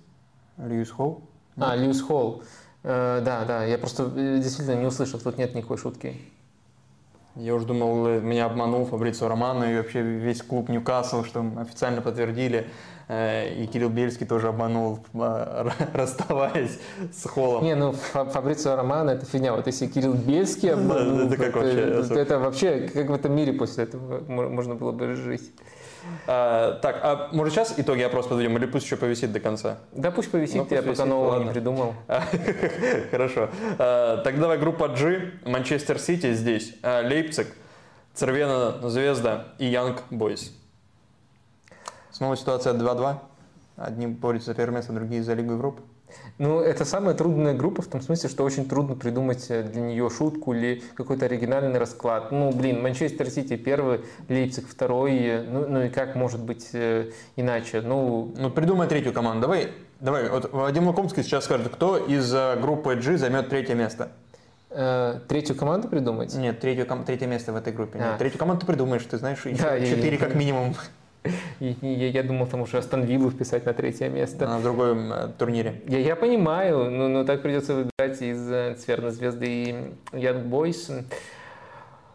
Льюис 0.56 0.90
Холл. 0.90 1.22
А, 1.56 1.76
Льюис 1.76 2.00
Холл. 2.00 2.42
Э, 2.82 3.20
да, 3.24 3.44
да, 3.44 3.64
я 3.64 3.78
просто 3.78 4.10
э, 4.16 4.38
действительно 4.42 4.76
не 4.76 4.86
услышал, 4.86 5.20
тут 5.20 5.38
нет 5.38 5.54
никакой 5.54 5.78
шутки. 5.78 6.20
Я 7.34 7.54
уже 7.54 7.66
думал, 7.66 8.06
э, 8.06 8.20
меня 8.20 8.46
обманул 8.46 8.86
Фабрицио 8.86 9.28
Романо 9.28 9.64
и 9.64 9.76
вообще 9.76 10.02
весь 10.02 10.42
клуб 10.42 10.68
Ньюкасл, 10.68 11.24
что 11.24 11.44
официально 11.58 12.00
подтвердили. 12.00 12.68
И 13.08 13.68
Кирилл 13.72 13.90
Бельский 13.90 14.26
тоже 14.26 14.48
обманул, 14.48 15.00
расставаясь 15.92 16.78
с 17.12 17.28
Холлом. 17.28 17.64
Не, 17.64 17.74
ну 17.74 17.92
Фабрицио 17.92 18.76
Романо 18.76 19.10
это 19.10 19.26
фигня. 19.26 19.52
Вот 19.54 19.66
если 19.66 19.86
Кирилл 19.86 20.14
Бельский 20.14 20.70
обманул, 20.72 21.26
это, 21.26 21.36
как 21.36 21.54
вообще, 21.54 22.20
это 22.20 22.38
вообще, 22.38 22.88
как 22.92 23.10
в 23.10 23.14
этом 23.14 23.36
мире 23.36 23.52
после 23.52 23.84
этого 23.84 24.20
можно 24.28 24.74
было 24.74 24.92
бы 24.92 25.14
жить. 25.14 25.52
А, 26.26 26.78
так, 26.80 27.00
а 27.02 27.28
может 27.32 27.54
сейчас 27.54 27.74
итоги 27.76 28.02
опроса 28.02 28.28
подведем, 28.28 28.56
или 28.56 28.66
пусть 28.66 28.84
еще 28.84 28.96
повисит 28.96 29.32
до 29.32 29.40
конца? 29.40 29.78
Да 29.92 30.10
пусть 30.10 30.30
повисит, 30.30 30.56
ну, 30.56 30.62
пусть 30.62 30.72
я 30.72 30.82
повисит, 30.82 30.98
пока 30.98 31.08
нового 31.08 31.30
ладно. 31.30 31.44
не 31.44 31.50
придумал. 31.50 31.94
Хорошо. 33.10 33.48
А, 33.78 34.18
тогда 34.22 34.42
давай 34.42 34.58
группа 34.58 34.88
G, 34.88 35.32
Манчестер 35.44 35.98
Сити 35.98 36.32
здесь, 36.34 36.74
а, 36.82 37.02
Лейпциг, 37.02 37.48
Цервена 38.14 38.88
Звезда 38.88 39.48
и 39.58 39.66
Янг 39.66 40.02
Бойс. 40.10 40.52
Снова 42.14 42.36
ситуация 42.36 42.72
2-2. 42.74 43.16
Одни 43.76 44.06
борются 44.06 44.50
за 44.52 44.54
первое 44.54 44.76
место, 44.76 44.92
другие 44.92 45.22
за 45.22 45.34
Лигу 45.34 45.54
Европы. 45.54 45.82
Ну, 46.38 46.60
это 46.60 46.84
самая 46.84 47.16
трудная 47.16 47.54
группа 47.54 47.82
в 47.82 47.88
том 47.88 48.00
смысле, 48.00 48.28
что 48.28 48.44
очень 48.44 48.68
трудно 48.68 48.94
придумать 48.94 49.46
э, 49.48 49.64
для 49.64 49.82
нее 49.82 50.08
шутку 50.10 50.54
или 50.54 50.80
какой-то 50.94 51.24
оригинальный 51.24 51.76
расклад. 51.76 52.30
Ну, 52.30 52.52
блин, 52.52 52.80
Манчестер 52.82 53.28
Сити 53.30 53.56
первый, 53.56 54.02
Лейпциг 54.28 54.68
второй, 54.68 55.42
ну, 55.44 55.66
ну 55.68 55.82
и 55.82 55.88
как 55.88 56.14
может 56.14 56.40
быть 56.40 56.68
э, 56.72 57.10
иначе? 57.34 57.80
Ну, 57.80 58.32
Ну, 58.38 58.50
придумай 58.50 58.86
третью 58.86 59.12
команду. 59.12 59.42
Давай, 59.42 59.72
давай, 59.98 60.28
вот 60.28 60.52
Вадим 60.52 60.86
Лукомский 60.86 61.24
сейчас 61.24 61.46
скажет, 61.46 61.68
кто 61.74 61.96
из 61.96 62.32
э, 62.32 62.60
группы 62.60 62.94
G 62.94 63.18
займет 63.18 63.48
третье 63.48 63.74
место. 63.74 64.10
э, 64.70 65.18
третью 65.26 65.56
команду 65.56 65.88
придумать? 65.88 66.32
Нет, 66.34 66.60
третью, 66.60 66.86
ком- 66.86 67.04
третье 67.04 67.26
место 67.26 67.52
в 67.52 67.56
этой 67.56 67.72
группе. 67.72 67.98
Нет, 67.98 68.08
А. 68.14 68.18
третью 68.18 68.38
команду 68.38 68.60
ты 68.60 68.66
придумаешь, 68.68 69.02
ты 69.04 69.18
знаешь, 69.18 69.44
еще 69.44 69.60
Да, 69.60 69.80
четыре 69.80 70.12
я- 70.12 70.18
как 70.18 70.36
минимум 70.36 70.76
И- 71.60 71.76
Я, 71.80 72.08
я 72.08 72.22
думал, 72.22 72.46
там 72.46 72.60
уже 72.62 72.76
Астон 72.78 73.02
Виллу 73.04 73.30
вписать 73.30 73.64
на 73.64 73.72
третье 73.72 74.08
место. 74.08 74.46
на 74.46 74.60
другом 74.60 75.12
э, 75.12 75.28
турнире. 75.38 75.80
Я, 75.86 75.98
я 75.98 76.16
понимаю, 76.16 76.90
но, 76.90 77.08
но 77.08 77.24
так 77.24 77.42
придется 77.42 77.74
выбирать 77.74 78.20
из 78.20 78.50
э, 78.50 78.74
Цверной 78.74 79.10
звезды 79.10 79.46
и 79.46 79.72
Young 80.12 80.48
Boys. 80.48 81.04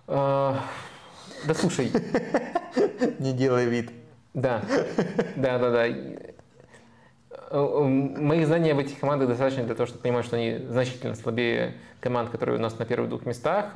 А, 0.08 0.64
да 1.48 1.54
слушай, 1.54 1.92
Не 3.20 3.34
делай 3.34 3.66
вид. 3.66 3.92
да, 4.34 4.62
да, 5.36 5.58
да, 5.58 5.70
да. 5.72 5.88
Э, 5.88 7.84
Мои 7.84 8.44
знания 8.46 8.74
об 8.74 8.80
этих 8.80 9.00
командах 9.00 9.30
достаточно 9.30 9.64
для 9.64 9.76
того, 9.76 9.88
чтобы 9.88 10.02
понимать, 10.04 10.26
что 10.26 10.36
они 10.36 10.60
значительно 10.70 11.16
слабее 11.16 11.74
команд, 12.00 12.30
которые 12.30 12.58
у 12.58 12.62
нас 12.62 12.78
на 12.78 12.86
первых 12.86 13.10
двух 13.10 13.26
местах. 13.26 13.74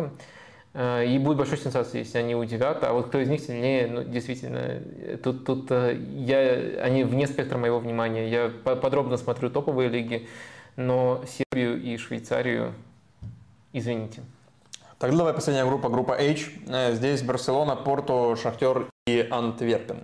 Э, 0.74 1.06
И 1.06 1.18
будет 1.20 1.38
большой 1.38 1.58
сенсацией, 1.58 2.04
если 2.04 2.18
они 2.18 2.36
удивят. 2.36 2.84
А 2.84 2.94
вот 2.94 3.08
кто 3.08 3.20
из 3.20 3.30
них 3.30 3.42
сильнее, 3.42 3.88
ну, 3.88 4.04
действительно, 4.04 4.82
тут, 5.24 5.46
тут 5.46 5.72
э, 5.72 5.96
я, 6.16 6.84
они 6.84 7.04
вне 7.04 7.28
спектра 7.28 7.58
моего 7.58 7.80
внимания. 7.80 8.28
Я 8.30 8.52
по- 8.64 8.76
подробно 8.76 9.18
смотрю 9.18 9.50
топовые 9.50 9.90
лиги, 9.90 10.28
но 10.76 11.24
Сербию 11.28 11.82
и 11.82 11.98
Швейцарию, 11.98 12.74
извините. 13.72 14.22
Тогда 14.98 15.18
давай 15.18 15.34
последняя 15.34 15.66
группа, 15.66 15.90
группа 15.90 16.14
H. 16.14 16.50
Э, 16.68 16.94
Здесь 16.94 17.22
Барселона, 17.22 17.76
Порту, 17.76 18.36
Шахтер 18.42 18.88
и 19.06 19.28
Антверпен. 19.30 20.04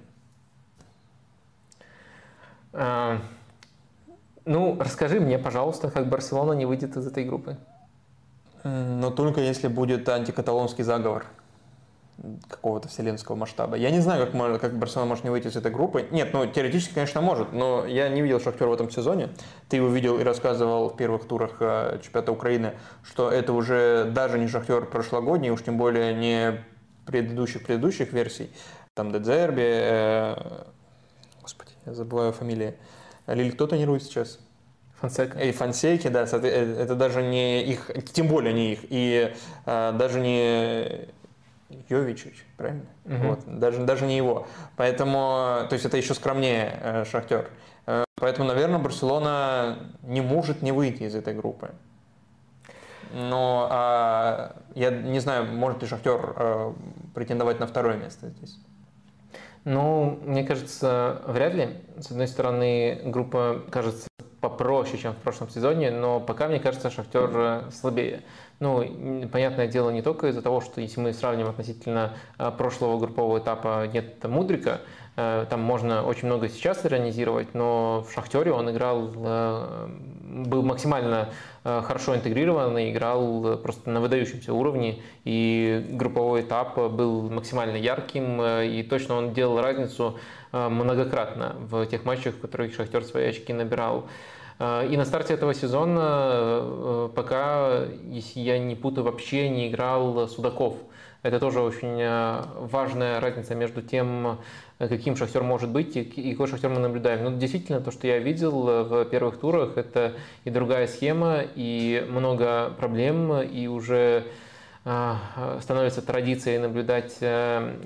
А, 2.74 3.20
Ну, 4.46 4.78
расскажи 4.80 5.20
мне, 5.20 5.38
пожалуйста, 5.40 5.90
как 5.90 6.10
Барселона 6.10 6.54
не 6.54 6.66
выйдет 6.66 6.96
из 6.98 7.08
этой 7.08 7.24
группы. 7.24 7.58
Но 8.64 9.12
только 9.12 9.42
если 9.42 9.68
будет 9.68 10.08
антикаталонский 10.10 10.84
заговор 10.84 11.26
какого-то 12.50 12.88
вселенского 12.88 13.36
масштаба. 13.36 13.78
Я 13.78 13.92
не 13.92 14.00
знаю, 14.00 14.26
как, 14.26 14.34
мо- 14.34 14.60
как 14.60 14.78
Барселона 14.78 15.08
может 15.08 15.24
не 15.24 15.30
выйти 15.30 15.48
из 15.48 15.56
этой 15.56 15.72
группы. 15.72 16.08
Нет, 16.12 16.34
ну 16.34 16.46
теоретически, 16.46 16.94
конечно, 16.94 17.22
может, 17.22 17.54
но 17.54 17.86
я 17.86 18.10
не 18.10 18.22
видел 18.22 18.40
Шахтер 18.40 18.68
в 18.68 18.74
этом 18.74 18.90
сезоне. 18.90 19.30
Ты 19.70 19.78
его 19.78 19.88
видел 19.88 20.20
и 20.20 20.24
рассказывал 20.24 20.90
в 20.90 20.98
первых 20.98 21.28
турах 21.28 21.58
э, 21.60 22.00
чемпионата 22.04 22.32
Украины, 22.32 22.74
что 23.04 23.32
это 23.32 23.54
уже 23.54 24.12
даже 24.14 24.38
не 24.38 24.48
Шахтер 24.48 24.86
прошлогодний, 24.86 25.50
уж 25.50 25.64
тем 25.64 25.78
более 25.78 26.14
не 26.14 26.66
предыдущих-предыдущих 27.06 28.12
версий. 28.12 28.52
Там 28.96 29.12
Дедзерби, 29.12 29.64
э, 29.64 30.36
господи, 31.42 31.72
я 31.86 31.94
забываю 31.94 32.34
фамилии. 32.34 32.76
Лиль, 33.28 33.54
кто 33.54 33.68
тренирует 33.68 34.04
сейчас? 34.04 34.40
Фонсека. 35.00 35.40
И 35.40 35.52
Фонсейки, 35.52 36.08
да, 36.08 36.24
соотве- 36.24 36.52
э, 36.52 36.82
это 36.84 36.96
даже 36.96 37.22
не 37.22 37.64
их, 37.64 37.90
тем 38.12 38.28
более 38.28 38.54
не 38.54 38.74
их, 38.74 38.80
и 38.90 39.34
э, 39.66 39.92
даже 39.94 40.20
не 40.20 41.08
Йовичич, 41.90 42.46
правильно? 42.58 42.86
Мгм. 43.06 43.28
Вот, 43.30 43.60
даже, 43.60 43.84
даже 43.84 44.06
не 44.06 44.18
его. 44.18 44.48
Поэтому, 44.76 45.68
то 45.70 45.74
есть 45.74 45.86
это 45.86 45.98
еще 45.98 46.14
скромнее 46.14 46.80
э, 46.82 47.06
Шахтер. 47.06 47.50
Э, 47.86 48.04
поэтому, 48.16 48.48
наверное, 48.48 48.80
Барселона 48.80 49.78
не 50.04 50.22
может 50.22 50.62
не 50.62 50.72
выйти 50.72 51.04
из 51.04 51.16
этой 51.16 51.34
группы. 51.34 51.72
Но 53.12 53.68
а, 53.72 54.56
я 54.76 54.92
не 54.92 55.20
знаю, 55.20 55.46
может 55.46 55.82
ли 55.82 55.88
Шахтер 55.88 56.34
э, 56.36 56.74
претендовать 57.16 57.60
на 57.60 57.66
второе 57.66 57.98
место 57.98 58.30
здесь. 58.30 58.60
Ну, 59.64 60.20
мне 60.24 60.44
кажется, 60.44 61.22
вряд 61.26 61.54
ли. 61.56 61.70
С 61.98 62.12
одной 62.12 62.28
стороны, 62.28 63.02
группа 63.06 63.64
кажется 63.72 64.08
попроще, 64.40 64.98
чем 64.98 65.14
в 65.14 65.18
прошлом 65.18 65.50
сезоне, 65.50 65.92
но 65.92 66.20
пока, 66.20 66.48
мне 66.48 66.60
кажется, 66.60 66.90
Шахтер 66.90 67.30
э, 67.34 67.62
слабее. 67.72 68.22
Ну, 68.60 69.28
понятное 69.32 69.68
дело, 69.68 69.90
не 69.90 70.02
только 70.02 70.28
из-за 70.28 70.42
того, 70.42 70.62
что 70.62 70.82
если 70.82 71.00
мы 71.00 71.14
сравним 71.14 71.48
относительно 71.48 72.14
э, 72.38 72.52
прошлого 72.58 73.00
группового 73.00 73.40
этапа 73.40 73.88
нет 73.88 74.24
Мудрика, 74.24 74.82
там 75.50 75.62
можно 75.62 76.04
очень 76.04 76.28
много 76.28 76.50
сейчас 76.50 76.86
иронизировать, 76.86 77.54
но 77.54 78.06
в 78.08 78.14
Шахтере 78.14 78.52
он 78.52 78.70
играл, 78.70 79.12
э, 79.16 79.88
был 80.48 80.64
максимально 80.64 81.30
э, 81.64 81.82
хорошо 81.84 82.16
интегрирован 82.16 82.78
и 82.78 82.92
играл 82.92 83.46
э, 83.54 83.58
просто 83.58 83.90
на 83.90 84.00
выдающемся 84.02 84.54
уровне, 84.54 85.02
и 85.26 85.86
групповой 85.90 86.42
этап 86.42 86.78
был 86.78 87.30
максимально 87.30 87.78
ярким, 87.78 88.42
э, 88.42 88.68
и 88.68 88.84
точно 88.84 89.16
он 89.16 89.34
делал 89.34 89.62
разницу 89.62 90.20
э, 90.52 90.70
многократно 90.70 91.56
в 91.60 91.86
тех 91.88 92.06
матчах, 92.06 92.36
в 92.36 92.40
которых 92.40 92.74
Шахтер 92.76 93.04
свои 93.04 93.30
очки 93.30 93.54
набирал. 93.54 94.06
Э, 94.60 94.88
И 94.90 94.98
на 94.98 95.06
старте 95.06 95.34
этого 95.34 95.54
сезона, 95.54 96.00
э, 96.62 97.10
пока, 97.16 97.86
если 98.04 98.40
я 98.42 98.60
не 98.60 98.76
путаю, 98.76 99.06
вообще 99.06 99.50
не 99.50 99.68
играл 99.70 100.28
Судаков. 100.28 100.76
Это 101.22 101.40
тоже 101.40 101.60
очень 101.60 102.00
э, 102.00 102.44
важная 102.56 103.20
разница 103.20 103.54
между 103.54 103.82
тем, 103.82 104.40
э, 104.80 104.88
каким 104.88 105.18
Шахтер 105.18 105.44
может 105.44 105.70
быть 105.70 105.98
и 105.98 106.32
какой 106.32 106.48
Шахтер 106.48 106.70
мы 106.70 106.80
наблюдаем. 106.80 107.26
Ну, 107.26 107.38
действительно, 107.38 107.82
то, 107.82 107.92
что 107.92 108.08
я 108.08 108.20
видел 108.20 108.70
э, 108.70 108.84
в 108.84 109.06
первых 109.06 109.38
турах, 109.38 109.78
это 109.78 110.14
и 110.46 110.50
другая 110.50 110.88
схема, 110.88 111.42
и 111.56 112.06
много 112.10 112.74
проблем, 112.78 113.42
и 113.42 113.68
уже 113.68 114.26
становится 115.60 116.02
традицией 116.02 116.58
наблюдать 116.58 117.18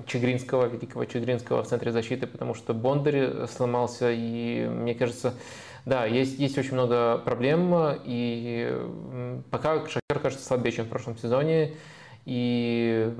Чигринского, 0.05 0.67
великого 0.67 1.05
Чигринского 1.05 1.63
в 1.63 1.67
центре 1.67 1.91
защиты, 1.91 2.27
потому 2.27 2.53
что 2.53 2.75
Бондарь 2.75 3.47
сломался, 3.47 4.11
и 4.11 4.67
мне 4.67 4.93
кажется, 4.93 5.33
да, 5.85 6.05
есть, 6.05 6.39
есть 6.39 6.55
очень 6.57 6.73
много 6.73 7.17
проблем, 7.17 7.73
и 8.05 8.79
пока 9.49 9.79
Шахтер 9.79 10.19
кажется 10.21 10.45
слабее, 10.45 10.71
чем 10.71 10.85
в 10.85 10.89
прошлом 10.89 11.17
сезоне, 11.17 11.73
и 12.25 13.13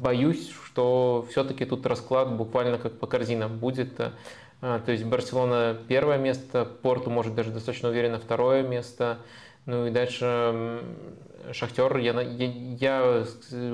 боюсь, 0.00 0.50
что 0.66 1.26
все-таки 1.30 1.64
тут 1.64 1.86
расклад 1.86 2.36
буквально 2.36 2.78
как 2.78 2.98
по 2.98 3.06
корзинам 3.06 3.58
будет. 3.58 4.00
А, 4.60 4.80
То 4.80 4.92
есть 4.92 5.04
Барселона 5.04 5.76
первое 5.86 6.18
место, 6.18 6.64
Порту 6.64 7.10
может 7.10 7.34
даже 7.34 7.50
достаточно 7.50 7.88
уверенно 7.88 8.18
второе 8.18 8.62
место. 8.62 9.18
Ну 9.66 9.86
и 9.86 9.90
дальше 9.90 10.82
Шахтер, 11.52 11.96
я, 11.98 12.20
я, 12.20 12.46
я 12.80 13.24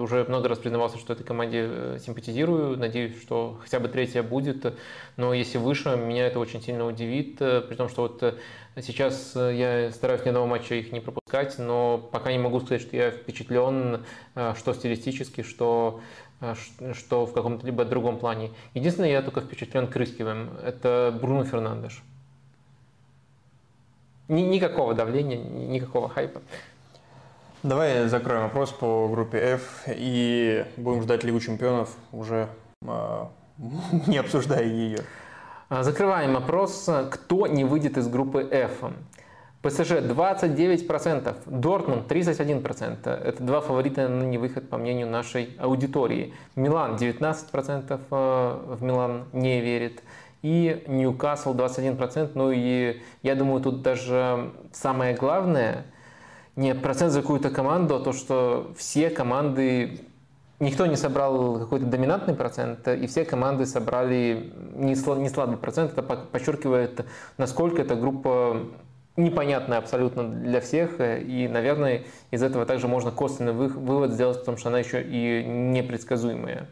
уже 0.00 0.24
много 0.28 0.48
раз 0.48 0.58
признавался, 0.58 0.98
что 0.98 1.12
этой 1.12 1.24
команде 1.24 1.66
э, 1.66 1.98
симпатизирую, 2.04 2.76
надеюсь, 2.78 3.20
что 3.20 3.58
хотя 3.62 3.80
бы 3.80 3.88
третья 3.88 4.22
будет, 4.22 4.74
но 5.16 5.34
если 5.34 5.58
выше, 5.58 5.96
меня 5.96 6.26
это 6.26 6.38
очень 6.38 6.62
сильно 6.62 6.86
удивит, 6.86 7.40
э, 7.40 7.62
при 7.62 7.74
том, 7.74 7.88
что 7.88 8.02
вот 8.02 8.22
э, 8.22 8.34
сейчас 8.82 9.32
э, 9.36 9.54
я 9.54 9.90
стараюсь 9.92 10.24
ни 10.24 10.28
одного 10.28 10.46
матча 10.46 10.74
их 10.74 10.92
не 10.92 11.00
пропускать, 11.00 11.58
но 11.58 11.98
пока 11.98 12.32
не 12.32 12.38
могу 12.38 12.60
сказать, 12.60 12.82
что 12.82 12.96
я 12.96 13.10
впечатлен, 13.10 14.04
э, 14.34 14.54
что 14.56 14.74
стилистически, 14.74 15.42
что 15.42 16.00
э, 16.40 16.54
что 16.92 17.26
в 17.26 17.32
каком-то 17.32 17.64
либо 17.66 17.84
другом 17.84 18.18
плане. 18.18 18.50
Единственное, 18.74 19.10
я 19.10 19.22
только 19.22 19.40
впечатлен 19.40 19.86
Крыскивым, 19.86 20.50
это 20.62 21.16
Бруно 21.20 21.44
Фернандеш. 21.44 22.02
Ни- 24.28 24.42
никакого 24.42 24.94
давления, 24.94 25.36
ни- 25.36 25.66
никакого 25.66 26.08
хайпа. 26.08 26.42
Давай 27.62 28.08
закроем 28.08 28.42
вопрос 28.42 28.72
по 28.72 29.08
группе 29.08 29.38
F 29.38 29.84
и 29.86 30.66
будем 30.76 31.02
ждать 31.02 31.24
Лигу 31.24 31.40
чемпионов, 31.40 31.96
уже 32.12 32.48
не 32.82 34.18
обсуждая 34.18 34.64
ее. 34.64 35.04
А, 35.68 35.82
Закрываем 35.82 36.36
опрос. 36.36 36.88
Кто 37.10 37.46
не 37.46 37.64
выйдет 37.64 37.96
из 37.96 38.08
группы 38.08 38.46
F? 38.50 38.84
ПСЖ 39.62 39.92
29%, 39.92 41.36
Дортмунд 41.46 42.12
31%. 42.12 43.08
Это 43.08 43.42
два 43.42 43.62
фаворита 43.62 44.08
на 44.08 44.24
невыход, 44.24 44.68
по 44.68 44.76
мнению 44.76 45.06
нашей 45.06 45.56
аудитории. 45.58 46.34
Милан 46.54 46.96
19% 46.96 47.98
э, 48.10 48.74
в 48.76 48.82
Милан 48.82 49.24
не 49.32 49.62
верит. 49.62 50.02
И 50.42 50.84
Ньюкасл 50.86 51.54
21%. 51.54 52.32
Ну 52.34 52.50
и 52.52 53.00
я 53.22 53.34
думаю, 53.34 53.62
тут 53.62 53.80
даже 53.80 54.50
самое 54.72 55.14
главное 55.14 55.86
не 56.56 56.74
процент 56.74 57.12
за 57.12 57.22
какую-то 57.22 57.48
команду, 57.48 57.96
а 57.96 58.00
то, 58.00 58.12
что 58.12 58.70
все 58.76 59.08
команды 59.08 60.00
Никто 60.60 60.86
не 60.86 60.96
собрал 60.96 61.58
какой-то 61.58 61.86
доминантный 61.86 62.34
процент, 62.34 62.86
и 62.86 63.06
все 63.06 63.24
команды 63.24 63.66
собрали 63.66 64.52
не 64.74 64.94
сла- 64.94 65.18
не 65.18 65.28
слабый 65.28 65.56
процент. 65.56 65.92
Это 65.92 66.02
по- 66.02 66.16
подчеркивает, 66.16 67.04
насколько 67.38 67.82
эта 67.82 67.96
группа 67.96 68.58
непонятная 69.16 69.78
абсолютно 69.78 70.24
для 70.28 70.60
всех, 70.60 71.00
и, 71.00 71.48
наверное, 71.48 72.04
из 72.30 72.42
этого 72.42 72.66
также 72.66 72.86
можно 72.88 73.10
косвенный 73.10 73.52
вы- 73.52 73.68
вывод 73.68 74.12
сделать, 74.12 74.38
потому 74.38 74.56
что 74.56 74.68
она 74.68 74.78
еще 74.78 75.02
и 75.02 75.44
непредсказуемая. 75.44 76.68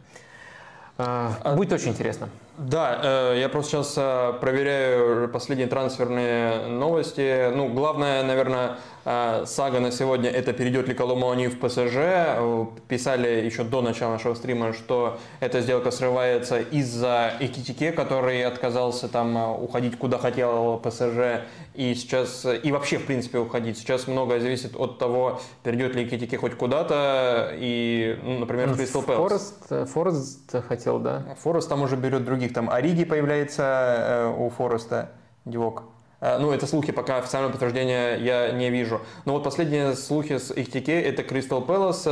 А, 0.97 1.55
Будет 1.55 1.73
очень 1.73 1.89
интересно. 1.89 2.29
Да, 2.57 2.99
э, 3.33 3.39
я 3.39 3.49
просто 3.49 3.71
сейчас 3.71 3.93
э, 3.97 4.33
проверяю 4.39 5.27
последние 5.29 5.67
трансферные 5.67 6.67
новости. 6.67 7.49
Ну, 7.51 7.69
главное, 7.69 8.23
наверное, 8.23 8.77
э, 9.05 9.45
сага 9.47 9.79
на 9.79 9.91
сегодня– 9.91 10.29
это 10.31 10.53
перейдет 10.53 10.87
ли 10.87 10.93
Коломони 10.93 11.47
в 11.47 11.59
ПСЖ. 11.59 12.77
Писали 12.87 13.43
еще 13.43 13.63
до 13.63 13.81
начала 13.81 14.11
нашего 14.13 14.35
стрима, 14.35 14.73
что 14.73 15.17
эта 15.39 15.61
сделка 15.61 15.89
срывается 15.89 16.59
из-за 16.59 17.33
Экитике, 17.39 17.91
который 17.91 18.43
отказался 18.43 19.07
там 19.07 19.35
уходить 19.59 19.97
куда 19.97 20.19
хотел 20.19 20.77
ПСЖ 20.77 21.41
и 21.73 21.95
сейчас, 21.95 22.45
и 22.45 22.71
вообще, 22.71 22.99
в 22.99 23.05
принципе, 23.07 23.39
уходить. 23.39 23.79
Сейчас 23.79 24.07
многое 24.07 24.39
зависит 24.39 24.75
от 24.75 24.99
того, 24.99 25.41
перейдет 25.63 25.95
ли 25.95 26.03
Экитике 26.03 26.37
хоть 26.37 26.55
куда-то, 26.55 27.51
и, 27.55 28.19
ну, 28.21 28.39
например, 28.39 28.75
Кристал 28.75 29.01
Пэлас. 29.01 29.55
Форест, 29.67 29.91
Форест 29.91 30.67
хотел, 30.67 30.99
да? 30.99 31.23
Форест 31.39 31.69
там 31.69 31.81
уже 31.81 31.95
берет 31.95 32.25
других 32.25 32.42
других. 32.43 32.53
Там 32.53 32.69
Ориги 32.69 33.05
появляется 33.05 33.63
э, 33.63 34.35
у 34.37 34.49
Фореста, 34.49 35.11
Дивок. 35.45 35.83
Э, 36.21 36.37
ну, 36.39 36.51
это 36.51 36.67
слухи, 36.67 36.91
пока 36.91 37.17
официального 37.17 37.51
подтверждения 37.51 38.15
я 38.17 38.51
не 38.51 38.69
вижу. 38.69 39.01
Но 39.25 39.33
вот 39.33 39.43
последние 39.43 39.95
слухи 39.95 40.37
с 40.37 40.51
ITK 40.51 40.91
это 40.91 41.23
Кристал 41.23 41.61
Пэлас. 41.61 42.07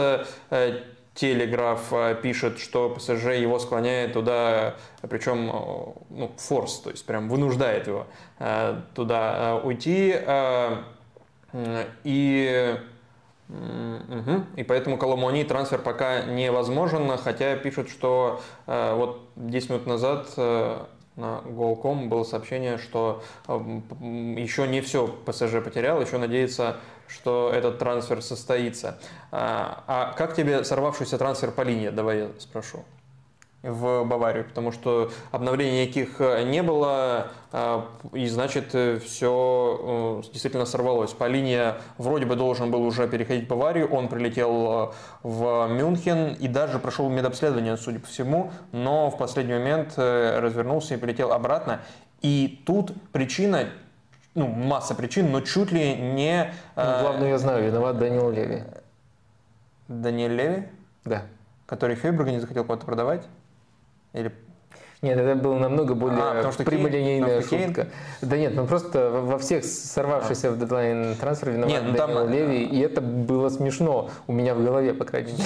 Телеграф 1.13 1.91
пишет, 2.21 2.57
что 2.57 2.89
ПСЖ 2.89 3.35
его 3.37 3.59
склоняет 3.59 4.13
туда, 4.13 4.75
причем 5.09 5.47
ну, 6.09 6.31
форс, 6.37 6.79
то 6.79 6.89
есть 6.89 7.05
прям 7.05 7.27
вынуждает 7.27 7.87
его 7.87 8.07
э, 8.39 8.79
туда 8.95 9.59
уйти. 9.61 10.15
И 12.05 12.77
Угу. 13.51 14.43
И 14.55 14.63
поэтому 14.63 14.97
Коломони 14.97 15.43
трансфер 15.43 15.79
пока 15.79 16.21
невозможен, 16.21 17.17
хотя 17.17 17.55
пишут, 17.57 17.89
что 17.89 18.41
э, 18.65 18.95
вот 18.95 19.29
10 19.35 19.69
минут 19.69 19.87
назад 19.87 20.27
э, 20.37 20.85
на 21.17 21.41
Голком 21.41 22.07
было 22.07 22.23
сообщение, 22.23 22.77
что 22.77 23.23
э, 23.47 23.53
еще 24.37 24.67
не 24.67 24.79
все 24.79 25.07
ПСЖ 25.07 25.61
потерял, 25.63 26.01
еще 26.01 26.17
надеется, 26.17 26.77
что 27.07 27.51
этот 27.53 27.77
трансфер 27.77 28.21
состоится. 28.21 28.99
А, 29.31 29.83
а 29.85 30.13
как 30.13 30.33
тебе 30.33 30.63
сорвавшийся 30.63 31.17
трансфер 31.17 31.51
по 31.51 31.61
линии, 31.61 31.89
давай 31.89 32.19
я 32.19 32.29
спрошу 32.39 32.85
в 33.63 34.03
Баварию, 34.05 34.45
потому 34.45 34.71
что 34.71 35.11
обновлений 35.31 35.83
никаких 35.83 36.19
э, 36.19 36.43
не 36.43 36.63
было, 36.63 37.27
э, 37.51 37.81
и 38.13 38.27
значит 38.27 38.73
э, 38.73 38.99
все 38.99 40.23
действительно 40.31 40.65
сорвалось. 40.65 41.11
По 41.11 41.27
линии 41.27 41.75
вроде 41.99 42.25
бы 42.25 42.35
должен 42.35 42.71
был 42.71 42.83
уже 42.83 43.07
переходить 43.07 43.45
в 43.45 43.47
Баварию, 43.47 43.87
он 43.87 44.07
прилетел 44.07 44.93
в 45.21 45.67
Мюнхен 45.67 46.33
и 46.33 46.47
даже 46.47 46.79
прошел 46.79 47.07
медобследование, 47.09 47.77
судя 47.77 47.99
по 47.99 48.07
всему, 48.07 48.51
но 48.71 49.11
в 49.11 49.17
последний 49.17 49.53
момент 49.53 49.93
развернулся 49.97 50.95
и 50.95 50.97
полетел 50.97 51.31
обратно. 51.31 51.81
И 52.21 52.63
тут 52.65 52.93
причина 53.11 53.67
ну, 54.33 54.47
масса 54.47 54.95
причин, 54.95 55.31
но 55.31 55.41
чуть 55.41 55.71
ли 55.71 55.95
не... 55.95 56.51
Ну, 56.75 56.83
главное, 56.83 57.29
я 57.29 57.37
знаю, 57.37 57.65
виноват 57.65 57.97
Данил 57.97 58.31
Леви. 58.31 58.63
Даниэль 59.87 60.33
Леви? 60.33 60.67
Да. 61.03 61.23
Который 61.65 61.95
Фейбурга 61.95 62.31
не 62.31 62.39
захотел 62.39 62.63
куда-то 62.63 62.85
продавать? 62.85 63.27
Или 64.13 64.31
нет, 65.01 65.17
это 65.17 65.35
было 65.35 65.57
намного 65.57 65.95
более 65.95 66.21
а, 66.21 66.35
потому 66.35 66.53
что 66.53 66.63
прямолинейная 66.63 67.41
Кейн, 67.41 67.67
шутка. 67.67 67.87
Да 68.21 68.37
нет, 68.37 68.53
ну 68.53 68.67
просто 68.67 69.09
во 69.09 69.39
всех 69.39 69.65
сорвавшихся 69.65 70.49
а. 70.49 70.51
в 70.51 70.59
дедлайн 70.59 71.15
трансфер 71.15 71.51
виноват 71.51 71.71
нет, 71.71 71.83
ну, 71.87 71.95
там... 71.95 72.11
Э, 72.11 72.27
Леви, 72.27 72.63
и 72.65 72.79
это 72.81 73.01
было 73.01 73.49
смешно 73.49 74.11
у 74.27 74.33
меня 74.33 74.53
в 74.53 74.63
голове, 74.63 74.93
по 74.93 75.03
крайней 75.03 75.31
мере. 75.31 75.43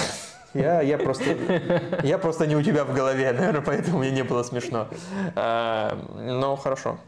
Я, 0.52 0.82
я, 0.82 0.98
просто, 0.98 1.24
я 2.02 2.18
просто 2.18 2.46
не 2.46 2.54
у 2.54 2.62
тебя 2.62 2.84
в 2.84 2.92
голове, 2.92 3.32
наверное, 3.32 3.62
поэтому 3.62 4.00
мне 4.00 4.10
не 4.10 4.24
было 4.24 4.42
смешно. 4.42 4.88
А, 5.34 5.98
ну, 6.16 6.56
хорошо. 6.56 6.98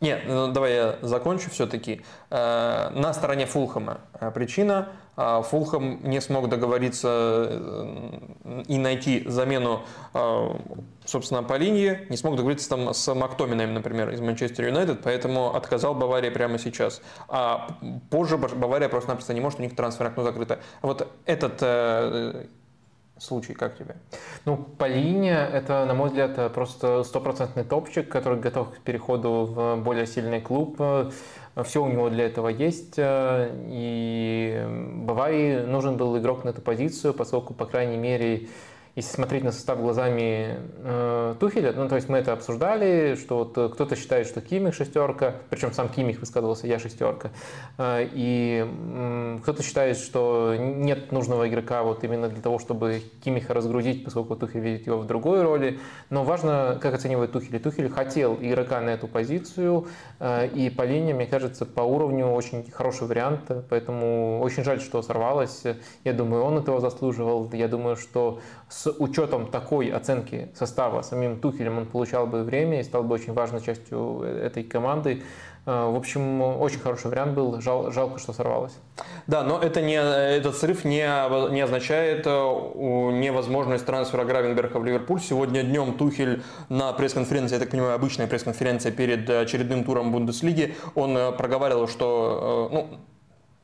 Нет, 0.00 0.22
ну, 0.26 0.50
давай 0.50 0.74
я 0.74 0.96
закончу 1.02 1.50
все-таки. 1.50 2.00
А, 2.30 2.90
на 2.94 3.12
стороне 3.12 3.44
Фулхэма 3.44 4.00
причина– 4.32 4.88
а 5.09 5.09
Фулхэм 5.20 6.00
не 6.02 6.20
смог 6.20 6.48
договориться 6.48 7.46
э, 7.50 8.62
и 8.68 8.78
найти 8.78 9.22
замену, 9.26 9.82
а, 10.14 10.56
собственно, 11.04 11.42
по 11.42 11.58
линии, 11.58 12.06
не 12.08 12.16
смог 12.16 12.36
договориться 12.36 12.70
там 12.70 12.94
с 12.94 13.14
Мактоминаем, 13.14 13.74
например, 13.74 14.10
из 14.10 14.20
Манчестер 14.20 14.68
Юнайтед, 14.68 15.00
поэтому 15.02 15.54
отказал 15.54 15.94
Бавария 15.94 16.30
прямо 16.30 16.58
сейчас. 16.58 17.02
А 17.28 17.76
позже 18.08 18.38
Бавария 18.38 18.88
просто-напросто 18.88 19.34
не 19.34 19.40
может, 19.40 19.58
у 19.58 19.62
них 19.62 19.76
трансфер 19.76 20.06
окно 20.06 20.22
закрыто. 20.22 20.60
Вот 20.80 21.06
этот 21.26 21.58
э, 21.60 22.46
случай, 23.18 23.52
как 23.52 23.76
тебе? 23.76 23.96
Ну, 24.46 24.56
по 24.56 24.86
линии 24.86 25.32
это, 25.32 25.84
на 25.84 25.92
мой 25.92 26.08
взгляд, 26.08 26.52
просто 26.54 27.02
стопроцентный 27.02 27.64
топчик, 27.64 28.08
который 28.08 28.38
готов 28.38 28.70
к 28.70 28.78
переходу 28.78 29.44
в 29.44 29.76
более 29.76 30.06
сильный 30.06 30.40
клуб. 30.40 30.80
Все 31.64 31.82
у 31.82 31.88
него 31.88 32.10
для 32.10 32.26
этого 32.26 32.48
есть. 32.48 32.94
И 32.98 34.64
Баварии 35.04 35.60
нужен 35.60 35.96
был 35.96 36.18
игрок 36.18 36.44
на 36.44 36.50
эту 36.50 36.62
позицию, 36.62 37.14
поскольку, 37.14 37.54
по 37.54 37.66
крайней 37.66 37.96
мере, 37.96 38.48
если 39.00 39.14
смотреть 39.14 39.44
на 39.44 39.52
состав 39.52 39.80
глазами 39.80 40.58
э, 40.84 41.34
Тухеля, 41.40 41.72
ну, 41.72 41.88
то 41.88 41.96
есть 41.96 42.08
мы 42.08 42.18
это 42.18 42.32
обсуждали, 42.32 43.16
что 43.16 43.38
вот 43.38 43.56
э, 43.56 43.68
кто-то 43.70 43.96
считает, 43.96 44.26
что 44.26 44.42
Кимих 44.42 44.74
шестерка, 44.74 45.36
причем 45.48 45.72
сам 45.72 45.88
Кимих 45.88 46.20
высказывался, 46.20 46.66
я 46.66 46.78
шестерка, 46.78 47.30
э, 47.78 48.06
и 48.12 48.66
э, 48.66 49.38
кто-то 49.42 49.62
считает, 49.62 49.96
что 49.96 50.54
нет 50.58 51.12
нужного 51.12 51.48
игрока 51.48 51.82
вот 51.82 52.04
именно 52.04 52.28
для 52.28 52.42
того, 52.42 52.58
чтобы 52.58 53.02
Кимиха 53.24 53.54
разгрузить, 53.54 54.04
поскольку 54.04 54.36
Тухель 54.36 54.60
видит 54.60 54.86
его 54.86 54.98
в 54.98 55.06
другой 55.06 55.42
роли, 55.42 55.80
но 56.10 56.22
важно, 56.22 56.78
как 56.80 56.94
оценивает 56.94 57.32
Тухель. 57.32 57.58
Тухель 57.58 57.88
хотел 57.88 58.36
игрока 58.40 58.80
на 58.80 58.90
эту 58.90 59.08
позицию, 59.08 59.86
э, 60.18 60.48
и 60.48 60.68
по 60.68 60.82
линии, 60.82 61.14
мне 61.14 61.26
кажется, 61.26 61.64
по 61.64 61.80
уровню 61.80 62.26
очень 62.26 62.70
хороший 62.70 63.06
вариант, 63.06 63.50
поэтому 63.70 64.40
очень 64.40 64.62
жаль, 64.62 64.80
что 64.80 65.00
сорвалось. 65.00 65.62
Я 66.04 66.12
думаю, 66.12 66.42
он 66.44 66.58
этого 66.58 66.80
заслуживал, 66.80 67.50
я 67.52 67.66
думаю, 67.66 67.96
что 67.96 68.40
с 68.68 68.89
учетом 68.98 69.46
такой 69.46 69.88
оценки 69.88 70.48
состава 70.54 71.02
самим 71.02 71.38
Тухелем 71.40 71.78
он 71.78 71.86
получал 71.86 72.26
бы 72.26 72.42
время 72.42 72.80
и 72.80 72.82
стал 72.82 73.02
бы 73.02 73.14
очень 73.14 73.32
важной 73.32 73.60
частью 73.60 74.22
этой 74.22 74.62
команды. 74.62 75.22
Э, 75.66 75.90
в 75.90 75.96
общем, 75.96 76.40
очень 76.40 76.78
хороший 76.78 77.10
вариант 77.10 77.34
был. 77.34 77.60
Жал, 77.60 77.90
жалко, 77.90 78.18
что 78.18 78.32
сорвалось. 78.32 78.72
Да, 79.26 79.42
но 79.42 79.58
это 79.58 79.82
не, 79.82 79.94
этот 79.94 80.56
срыв 80.56 80.84
не, 80.84 81.06
не 81.52 81.60
означает 81.60 82.26
э, 82.26 82.30
невозможность 82.30 83.86
трансфера 83.86 84.24
Гравенберга 84.24 84.78
в 84.78 84.84
Ливерпуль. 84.84 85.20
Сегодня 85.20 85.62
днем 85.62 85.94
Тухель 85.94 86.42
на 86.68 86.92
пресс-конференции, 86.92 87.54
я 87.54 87.60
так 87.60 87.70
понимаю, 87.70 87.94
обычная 87.94 88.26
пресс-конференция 88.26 88.92
перед 88.92 89.28
очередным 89.28 89.84
туром 89.84 90.12
Бундеслиги, 90.12 90.74
он 90.94 91.16
э, 91.16 91.32
проговаривал, 91.32 91.88
что 91.88 92.68
ну, 92.72 92.86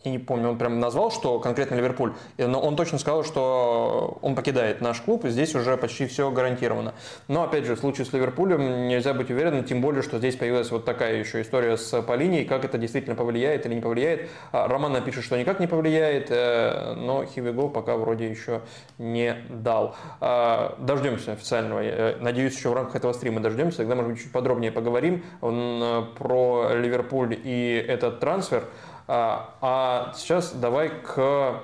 я 0.06 0.12
не 0.12 0.18
помню, 0.18 0.50
он 0.50 0.58
прям 0.58 0.78
назвал, 0.78 1.10
что 1.10 1.40
конкретно 1.40 1.74
Ливерпуль, 1.74 2.12
но 2.38 2.60
он 2.60 2.76
точно 2.76 2.98
сказал, 2.98 3.24
что 3.24 4.18
он 4.22 4.36
покидает 4.36 4.80
наш 4.80 5.00
клуб, 5.00 5.24
и 5.24 5.30
здесь 5.30 5.54
уже 5.54 5.76
почти 5.76 6.06
все 6.06 6.30
гарантировано. 6.30 6.94
Но, 7.26 7.42
опять 7.42 7.64
же, 7.64 7.74
в 7.74 7.80
случае 7.80 8.06
с 8.06 8.12
Ливерпулем 8.12 8.86
нельзя 8.86 9.14
быть 9.14 9.30
уверенным, 9.30 9.64
тем 9.64 9.80
более, 9.80 10.02
что 10.02 10.18
здесь 10.18 10.36
появилась 10.36 10.70
вот 10.70 10.84
такая 10.84 11.16
еще 11.16 11.42
история 11.42 11.76
с 11.76 12.02
Полинией, 12.02 12.44
как 12.44 12.64
это 12.64 12.78
действительно 12.78 13.16
повлияет 13.16 13.66
или 13.66 13.74
не 13.74 13.80
повлияет. 13.80 14.30
А, 14.52 14.68
Роман 14.68 14.92
напишет, 14.92 15.24
что 15.24 15.36
никак 15.36 15.58
не 15.58 15.66
повлияет, 15.66 16.30
э, 16.30 16.94
но 16.94 17.24
Хивиго 17.24 17.68
пока 17.68 17.96
вроде 17.96 18.30
еще 18.30 18.60
не 18.98 19.36
дал. 19.48 19.96
А, 20.20 20.76
дождемся 20.78 21.32
официального, 21.32 21.80
э, 21.82 22.16
надеюсь, 22.20 22.56
еще 22.56 22.68
в 22.68 22.74
рамках 22.74 22.94
этого 22.94 23.12
стрима 23.12 23.40
дождемся, 23.40 23.78
тогда, 23.78 23.96
может 23.96 24.12
быть, 24.12 24.22
чуть 24.22 24.30
подробнее 24.30 24.70
поговорим 24.70 25.24
э, 25.42 26.02
про 26.16 26.74
Ливерпуль 26.74 27.36
и 27.42 27.84
этот 27.88 28.20
трансфер. 28.20 28.64
А, 29.08 29.54
а 29.60 30.12
сейчас 30.16 30.52
давай 30.52 30.90
к... 30.90 31.62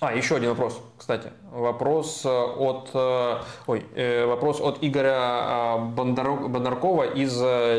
А, 0.00 0.12
еще 0.12 0.36
один 0.36 0.50
вопрос, 0.50 0.80
кстати. 0.98 1.32
Вопрос 1.50 2.22
э, 2.24 2.28
от, 2.28 2.90
э, 2.94 3.38
ой, 3.66 3.86
э, 3.94 4.26
вопрос 4.26 4.60
от 4.60 4.78
Игоря 4.82 5.16
а, 5.16 5.78
Бондаркова 5.78 7.04
из 7.04 7.32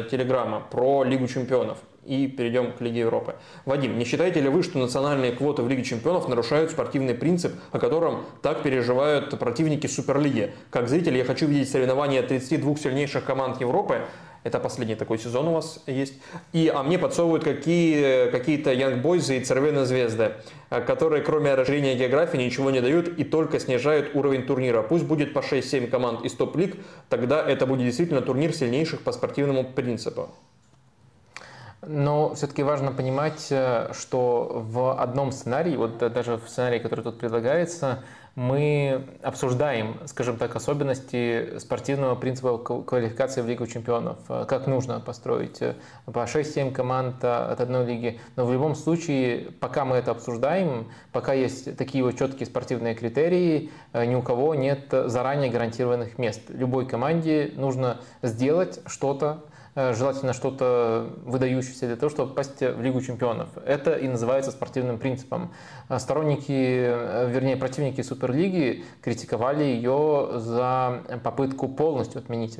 Телеграма 0.09 0.61
про 0.71 1.03
Лигу 1.03 1.27
чемпионов. 1.27 1.77
И 2.03 2.27
перейдем 2.27 2.71
к 2.71 2.81
Лиге 2.81 2.99
Европы. 2.99 3.35
Вадим, 3.65 3.97
не 3.97 4.05
считаете 4.05 4.39
ли 4.39 4.47
вы, 4.47 4.61
что 4.61 4.77
национальные 4.77 5.31
квоты 5.31 5.63
в 5.63 5.67
Лиге 5.67 5.83
чемпионов 5.83 6.27
нарушают 6.27 6.69
спортивный 6.69 7.15
принцип, 7.15 7.53
о 7.71 7.79
котором 7.79 8.23
так 8.43 8.61
переживают 8.61 9.37
противники 9.39 9.87
Суперлиги? 9.87 10.53
Как 10.69 10.87
зритель 10.87 11.17
я 11.17 11.25
хочу 11.25 11.47
видеть 11.47 11.71
соревнования 11.71 12.21
32 12.21 12.75
сильнейших 12.75 13.25
команд 13.25 13.59
Европы, 13.59 14.01
это 14.45 14.59
последний 14.59 14.93
такой 14.93 15.17
сезон 15.17 15.47
у 15.47 15.53
вас 15.53 15.79
есть. 15.87 16.13
И, 16.53 16.71
а 16.73 16.83
мне 16.83 16.99
подсовывают 16.99 17.43
какие, 17.43 18.29
какие-то 18.29 18.71
янгбойзы 18.71 19.37
и 19.37 19.43
цервены 19.43 19.85
звезды, 19.85 20.33
э, 20.69 20.81
которые 20.81 21.23
кроме 21.23 21.55
расширения 21.55 21.95
географии 21.95 22.37
ничего 22.37 22.69
не 22.69 22.79
дают 22.79 23.07
и 23.07 23.23
только 23.23 23.59
снижают 23.59 24.15
уровень 24.15 24.43
турнира. 24.43 24.83
Пусть 24.83 25.05
будет 25.05 25.33
по 25.33 25.39
6-7 25.39 25.87
команд 25.87 26.23
из 26.23 26.33
топ-лиг, 26.33 26.77
тогда 27.09 27.43
это 27.43 27.65
будет 27.65 27.87
действительно 27.87 28.21
турнир 28.21 28.53
сильнейших 28.53 29.01
по 29.01 29.11
спортивному 29.11 29.63
принципу. 29.63 30.29
Но 31.81 32.35
все-таки 32.35 32.61
важно 32.61 32.91
понимать, 32.91 33.47
э, 33.49 33.93
что 33.93 34.63
в 34.63 35.01
одном 35.01 35.31
сценарии, 35.31 35.75
вот 35.75 35.97
даже 35.97 36.37
в 36.37 36.47
сценарии, 36.47 36.77
который 36.77 37.01
тут 37.01 37.17
предлагается, 37.17 38.03
мы 38.35 39.05
обсуждаем, 39.23 39.97
скажем 40.05 40.37
так, 40.37 40.55
особенности 40.55 41.57
спортивного 41.57 42.15
принципа 42.15 42.57
квалификации 42.57 43.41
в 43.41 43.47
Лигу 43.47 43.65
чемпионов, 43.65 44.17
как 44.27 44.67
нужно 44.67 44.99
построить 44.99 45.59
по 46.05 46.25
6-7 46.25 46.71
команд 46.71 47.23
от 47.23 47.61
одной 47.61 47.85
лиги. 47.85 48.19
Но 48.35 48.45
в 48.45 48.51
любом 48.51 48.75
случае, 48.75 49.51
пока 49.59 49.85
мы 49.85 49.95
это 49.95 50.11
обсуждаем, 50.11 50.91
пока 51.13 51.33
есть 51.33 51.77
такие 51.77 52.03
вот 52.03 52.17
четкие 52.17 52.45
спортивные 52.45 52.93
критерии, 52.93 53.71
ни 53.93 54.15
у 54.15 54.21
кого 54.21 54.53
нет 54.53 54.93
заранее 55.05 55.49
гарантированных 55.49 56.17
мест. 56.17 56.41
Любой 56.49 56.85
команде 56.87 57.53
нужно 57.55 58.01
сделать 58.21 58.81
что-то, 58.85 59.45
Э, 59.45 59.54
желательно 59.75 60.33
что-то 60.33 61.09
выдающееся 61.25 61.87
для 61.87 61.95
того, 61.97 62.09
чтобы 62.09 62.29
попасть 62.29 62.61
в 62.61 62.81
Лигу 62.81 63.01
чемпионов. 63.01 63.49
Это 63.65 63.95
и 63.95 64.07
называется 64.07 64.51
спортивным 64.51 64.97
принципом. 64.97 65.51
Э, 65.89 65.99
сторонники, 65.99 66.51
э, 66.51 67.29
вернее, 67.29 67.57
противники 67.57 68.01
Суперлиги 68.01 68.85
критиковали 69.01 69.63
ее 69.63 70.31
за 70.35 71.01
попытку 71.23 71.67
полностью 71.67 72.19
отменить 72.19 72.57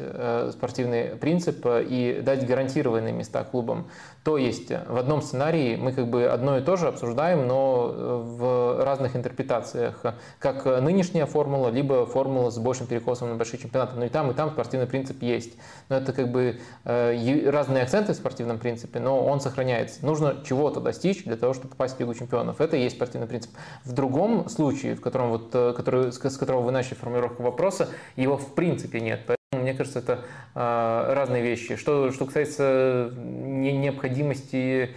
спортивный 0.51 1.15
принцип 1.15 1.65
и 1.65 2.21
дать 2.23 2.45
гарантированные 2.45 3.13
места 3.13 3.43
клубам. 3.43 3.87
То 4.25 4.39
есть 4.39 4.71
в 4.71 4.97
одном 4.97 5.21
сценарии 5.21 5.75
мы 5.75 5.91
как 5.91 6.07
бы 6.07 6.25
одно 6.25 6.57
и 6.57 6.61
то 6.61 6.77
же 6.77 6.87
обсуждаем, 6.87 7.45
но 7.45 8.23
в 8.25 8.83
разных 8.83 9.15
интерпретациях, 9.15 10.03
как 10.39 10.65
нынешняя 10.65 11.27
формула, 11.27 11.69
либо 11.69 12.07
формула 12.07 12.49
с 12.49 12.57
большим 12.57 12.87
перекосом 12.87 13.29
на 13.29 13.35
большие 13.35 13.59
чемпионаты. 13.59 13.97
Но 13.97 14.05
и 14.05 14.09
там, 14.09 14.31
и 14.31 14.33
там 14.33 14.49
спортивный 14.49 14.87
принцип 14.87 15.21
есть. 15.21 15.53
Но 15.89 15.97
это 15.97 16.11
как 16.11 16.31
бы 16.31 16.59
разные 16.83 17.83
акценты 17.83 18.13
в 18.13 18.15
спортивном 18.15 18.57
принципе, 18.57 18.99
но 18.99 19.23
он 19.23 19.41
сохраняется. 19.41 20.03
Нужно 20.03 20.37
чего-то 20.43 20.79
достичь 20.79 21.23
для 21.23 21.35
того, 21.35 21.53
чтобы 21.53 21.69
попасть 21.69 21.97
в 21.97 21.99
Лигу 21.99 22.15
чемпионов. 22.15 22.59
Это 22.61 22.77
и 22.77 22.81
есть 22.81 22.95
спортивный 22.95 23.27
принцип. 23.27 23.51
В 23.83 23.91
другом 23.91 24.49
случае, 24.49 24.95
в 24.95 25.01
котором 25.01 25.29
вот, 25.29 25.51
э, 25.53 25.73
который, 25.77 26.11
с 26.11 26.17
которого 26.17 26.61
вы 26.61 26.71
начали 26.71 26.95
формулировку 26.95 27.43
вопроса, 27.43 27.89
его 28.15 28.37
в 28.37 28.55
принципе 28.55 29.01
нет. 29.01 29.34
Мне 29.51 29.73
кажется, 29.73 29.99
это 29.99 30.19
э, 30.53 31.13
разные 31.13 31.41
вещи. 31.41 31.75
Что, 31.75 32.11
что 32.11 32.25
касается 32.25 33.11
необходимости 33.15 34.91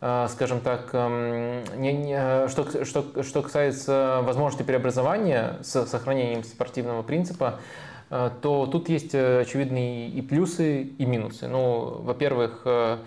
э, 0.00 0.26
скажем 0.30 0.60
так, 0.60 0.92
не, 0.92 1.92
не, 1.92 2.48
что, 2.48 2.84
что, 2.84 3.22
что 3.22 3.42
касается 3.42 4.20
возможности 4.22 4.62
преобразования 4.62 5.58
с 5.62 5.86
сохранением 5.86 6.44
спортивного 6.44 7.02
принципа, 7.02 7.60
то 8.08 8.66
тут 8.70 8.88
есть 8.88 9.14
э, 9.14 9.40
очевидные 9.40 10.08
и 10.08 10.22
плюсы, 10.22 10.82
и 10.82 11.06
минусы. 11.06 11.48
Ну, 11.48 12.02
во-первых, 12.02 12.62
э, 12.64 12.98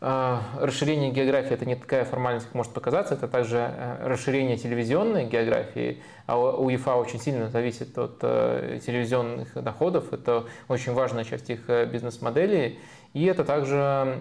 расширение 0.00 1.10
географии– 1.10 1.52
это 1.54 1.64
не 1.64 1.76
такая 1.76 2.04
формальность, 2.04 2.46
как 2.46 2.54
может 2.54 2.72
показаться, 2.72 3.14
это 3.14 3.28
также 3.28 3.98
расширение 4.02 4.56
телевизионной 4.56 5.24
географии, 5.26 6.02
а 6.26 6.38
у 6.38 6.66
УЕФА 6.66 6.96
очень 6.96 7.20
сильно 7.20 7.48
зависит 7.48 7.96
от 7.96 8.18
телевизионных 8.20 9.54
доходов, 9.54 10.12
это 10.12 10.44
очень 10.68 10.92
важная 10.92 11.24
часть 11.24 11.48
их 11.48 11.68
бизнес-модели, 11.68 12.78
и 13.14 13.24
это 13.24 13.44
также, 13.44 14.20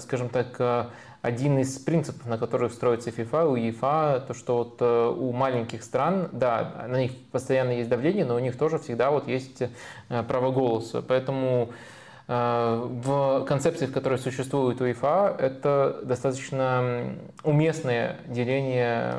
скажем 0.00 0.28
так, 0.28 0.90
один 1.22 1.56
из 1.60 1.78
принципов, 1.78 2.26
на 2.26 2.36
которых 2.36 2.72
строится 2.72 3.10
FIFA, 3.10 3.52
у 3.52 3.54
ЕФА, 3.54 4.24
то, 4.26 4.34
что 4.34 4.58
вот 4.58 4.76
э, 4.80 5.08
у 5.16 5.30
маленьких 5.30 5.84
стран, 5.84 6.28
да, 6.32 6.84
на 6.88 6.98
них 6.98 7.12
постоянно 7.30 7.70
есть 7.70 7.88
давление, 7.88 8.24
но 8.24 8.34
у 8.34 8.40
них 8.40 8.58
тоже 8.58 8.80
всегда 8.80 9.12
вот 9.12 9.28
есть 9.28 9.62
э, 9.62 10.22
право 10.24 10.50
голоса. 10.50 11.00
Поэтому 11.00 11.70
э, 11.70 11.72
в 12.34 13.44
концепции, 13.46 13.86
в 13.86 13.92
которой 13.92 14.18
существует 14.18 14.80
УЕФА, 14.80 15.36
это 15.38 16.00
достаточно 16.04 17.14
уместное 17.42 18.16
деление, 18.26 19.14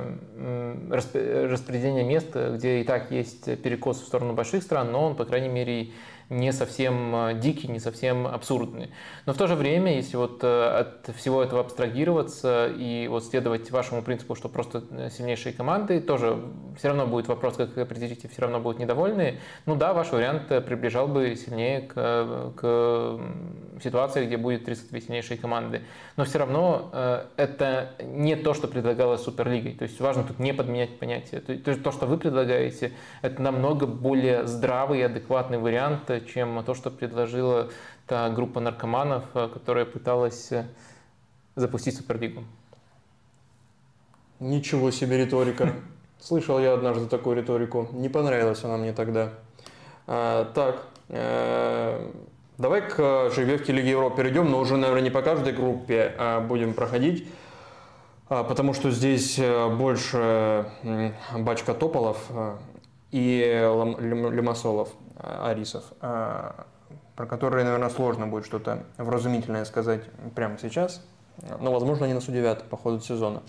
распределение 0.91 2.03
мест, 2.03 2.35
где 2.35 2.81
и 2.81 2.83
так 2.83 3.11
есть 3.11 3.61
перекос 3.61 4.01
в 4.01 4.05
сторону 4.05 4.33
больших 4.33 4.63
стран, 4.63 4.91
но 4.91 5.05
он, 5.05 5.15
по 5.15 5.25
крайней 5.25 5.49
мере, 5.49 5.91
не 6.33 6.51
совсем 6.51 7.15
э, 7.15 7.33
дикий, 7.35 7.67
не 7.67 7.79
совсем 7.79 8.27
абсурдный. 8.27 8.91
Но 9.25 9.33
в 9.33 9.37
то 9.37 9.47
же 9.47 9.55
время, 9.55 9.95
если 9.95 10.17
вот 10.17 10.43
э, 10.43 10.47
от 10.47 11.15
всего 11.15 11.43
этого 11.43 11.61
абстрагироваться 11.61 12.67
и 12.67 13.07
вот 13.07 13.23
следовать 13.23 13.69
вашему 13.71 14.01
принципу, 14.01 14.35
что 14.35 14.49
просто 14.49 14.83
э, 14.91 15.09
сильнейшие 15.09 15.53
команды, 15.53 16.01
тоже 16.01 16.37
все 16.77 16.89
равно 16.89 17.05
будет 17.07 17.27
вопрос, 17.27 17.55
как 17.55 17.77
определите, 17.77 18.27
все 18.27 18.41
равно 18.41 18.59
будут 18.59 18.79
недовольны. 18.79 19.39
Ну 19.65 19.75
да, 19.75 19.93
ваш 19.93 20.11
вариант 20.11 20.47
приближал 20.65 21.07
бы 21.07 21.35
сильнее 21.35 21.81
к, 21.81 22.53
к 22.55 23.19
ситуации, 23.81 24.25
где 24.25 24.37
будет 24.37 24.65
32 24.65 24.99
сильнейшие 25.01 25.37
команды. 25.37 25.81
Но 26.17 26.25
все 26.25 26.39
равно 26.39 26.91
это 27.37 27.91
не 28.03 28.35
то, 28.35 28.53
что 28.53 28.67
предлагалось 28.67 29.23
Суперлигой. 29.23 29.73
То 29.73 29.83
есть 29.83 29.99
важно 29.99 30.23
тут 30.23 30.39
не 30.39 30.53
подменять 30.53 30.97
понятие. 30.99 31.41
То 31.41 31.75
то, 31.75 31.91
что 31.91 32.05
вы 32.05 32.17
предлагаете, 32.17 32.93
это 33.21 33.41
намного 33.41 33.85
более 33.85 34.47
здравый 34.47 34.99
и 34.99 35.03
адекватный 35.03 35.57
вариант, 35.57 36.09
чем 36.23 36.63
то, 36.63 36.73
что 36.73 36.89
предложила 36.89 37.69
та 38.07 38.29
группа 38.29 38.59
наркоманов, 38.59 39.23
э, 39.33 39.49
которая 39.53 39.85
пыталась 39.85 40.51
э, 40.51 40.65
запустить 41.55 41.95
Суперлигу. 41.95 42.43
Ничего 44.39 44.91
себе 44.91 45.17
риторика. 45.17 45.73
Слышал 46.19 46.59
я 46.59 46.73
однажды 46.73 47.07
такую 47.07 47.37
риторику. 47.37 47.87
Не 47.91 48.09
понравилась 48.09 48.63
она 48.63 48.77
мне 48.77 48.93
тогда. 48.93 49.33
А, 50.05 50.51
так, 50.53 50.85
э, 51.09 52.11
давай 52.57 52.81
к 52.81 53.29
жеребьевке 53.31 53.71
Лиги 53.71 53.89
Европы 53.89 54.17
перейдем, 54.17 54.51
но 54.51 54.59
уже, 54.59 54.77
наверное, 54.77 55.03
не 55.03 55.11
по 55.11 55.21
каждой 55.21 55.53
группе 55.53 56.13
а 56.17 56.41
будем 56.41 56.73
проходить, 56.73 57.27
а, 58.27 58.43
потому 58.43 58.73
что 58.73 58.91
здесь 58.91 59.39
больше 59.39 60.65
бачка 61.37 61.73
тополов 61.73 62.29
и 63.13 63.61
лимассолов. 63.99 64.89
Э, 65.15 65.45
арисов, 65.49 65.83
э, 66.01 66.51
про 67.15 67.25
которые, 67.27 67.63
наверное, 67.63 67.89
сложно 67.89 68.25
будет 68.27 68.45
что-то 68.45 68.83
вразумительное 68.97 69.63
сказать 69.65 70.01
прямо 70.35 70.57
сейчас, 70.57 71.05
но, 71.59 71.71
возможно, 71.71 72.05
они 72.05 72.15
нас 72.15 72.27
удивят 72.27 72.67
по 72.69 72.77
ходу 72.77 72.99
сезона. 72.99 73.43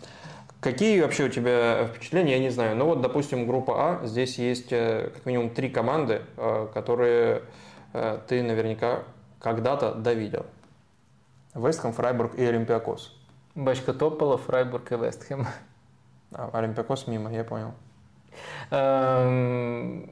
Какие 0.60 1.00
вообще 1.00 1.24
у 1.24 1.28
тебя 1.30 1.86
впечатления, 1.86 2.32
я 2.32 2.38
не 2.38 2.50
знаю. 2.50 2.76
Ну 2.76 2.84
вот, 2.84 3.00
допустим, 3.00 3.46
группа 3.46 4.02
А, 4.02 4.06
здесь 4.06 4.38
есть 4.38 4.72
э, 4.72 5.10
как 5.14 5.26
минимум 5.26 5.50
три 5.50 5.70
команды, 5.70 6.22
которые 6.74 7.42
ты 8.26 8.42
наверняка 8.42 9.04
когда-то 9.38 9.94
довидел. 9.94 10.46
Вест 11.54 11.71
Хэм, 11.71 11.92
Фрайбург 11.92 12.34
и 12.34 12.44
Олимпиакос. 12.44 13.16
Бачка 13.54 13.94
Топола, 13.94 14.36
Фрайбург 14.36 14.90
и 14.90 14.96
Вест 14.96 15.19
Хэм. 15.19 15.46
А, 16.32 16.50
Олимпиакос 16.52 17.06
мимо, 17.06 17.32
я 17.32 17.44
понял. 17.44 17.72
Эм, 18.70 20.10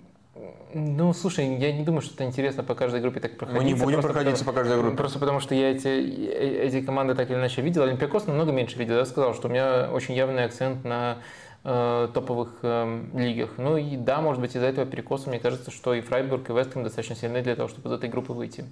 ну, 0.74 1.12
слушай, 1.12 1.56
я 1.56 1.72
не 1.72 1.84
думаю, 1.84 2.00
что 2.00 2.14
это 2.14 2.24
интересно 2.24 2.62
по 2.62 2.74
каждой 2.74 3.00
группе 3.00 3.20
так 3.20 3.36
проходить. 3.36 3.62
Мы 3.62 3.68
не 3.68 3.74
будем 3.74 4.00
проходиться 4.00 4.44
по 4.44 4.52
каждой 4.52 4.78
группе. 4.78 4.96
Просто 4.96 5.18
потому, 5.18 5.40
что 5.40 5.54
я 5.54 5.70
эти, 5.70 5.88
э, 5.88 6.66
эти 6.66 6.80
команды 6.80 7.14
так 7.14 7.30
или 7.30 7.36
иначе 7.36 7.60
видел. 7.60 7.82
Олимпиакос 7.82 8.26
намного 8.26 8.52
меньше 8.52 8.78
видел. 8.78 8.96
Я 8.96 9.04
сказал, 9.04 9.34
что 9.34 9.48
у 9.48 9.50
меня 9.50 9.90
очень 9.92 10.14
явный 10.14 10.44
акцент 10.44 10.84
на 10.84 11.18
э, 11.64 12.08
топовых 12.14 12.60
э, 12.62 13.04
лигах. 13.14 13.50
Ну 13.58 13.76
и 13.76 13.96
да, 13.96 14.20
может 14.20 14.40
быть, 14.40 14.56
из-за 14.56 14.66
этого 14.66 14.86
перекоса 14.86 15.28
мне 15.28 15.38
кажется, 15.38 15.70
что 15.70 15.92
и 15.94 16.00
Фрайбург, 16.00 16.48
и 16.48 16.52
Вест 16.52 16.67
Хэм 16.67 16.82
достаточно 16.82 17.16
сильны 17.16 17.42
для 17.42 17.54
того, 17.54 17.68
чтобы 17.68 17.90
из 17.90 17.92
этой 17.92 18.08
группы 18.08 18.32
выйти. 18.32 18.64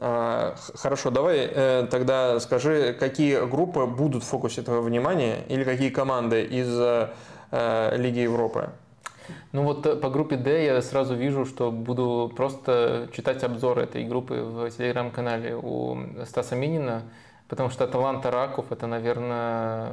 А, 0.00 0.54
хорошо, 0.74 1.10
давай 1.10 1.38
э, 1.50 1.88
тогда 1.90 2.38
скажи, 2.38 2.94
какие 2.98 3.44
группы 3.46 3.84
будут 3.86 4.22
в 4.22 4.26
фокусе 4.26 4.62
твоего 4.62 4.82
внимания 4.82 5.38
или 5.48 5.64
какие 5.64 5.90
команды 5.90 6.44
из 6.44 6.68
э, 6.78 7.08
Лиги 7.50 8.20
Европы? 8.20 8.70
Ну 9.52 9.62
вот 9.62 9.86
э, 9.86 9.96
по 9.96 10.10
группе 10.10 10.36
D 10.36 10.64
я 10.64 10.82
сразу 10.82 11.14
вижу, 11.14 11.44
что 11.44 11.70
буду 11.70 12.32
просто 12.34 13.08
читать 13.12 13.42
обзор 13.44 13.78
этой 13.78 14.04
группы 14.04 14.34
в 14.34 14.70
телеграм-канале 14.70 15.56
у 15.56 15.96
Стаса 16.24 16.54
Минина, 16.56 17.02
потому 17.48 17.70
что 17.70 17.84
Аталанта 17.84 18.30
Раков 18.30 18.72
это, 18.72 18.86
наверное, 18.86 19.92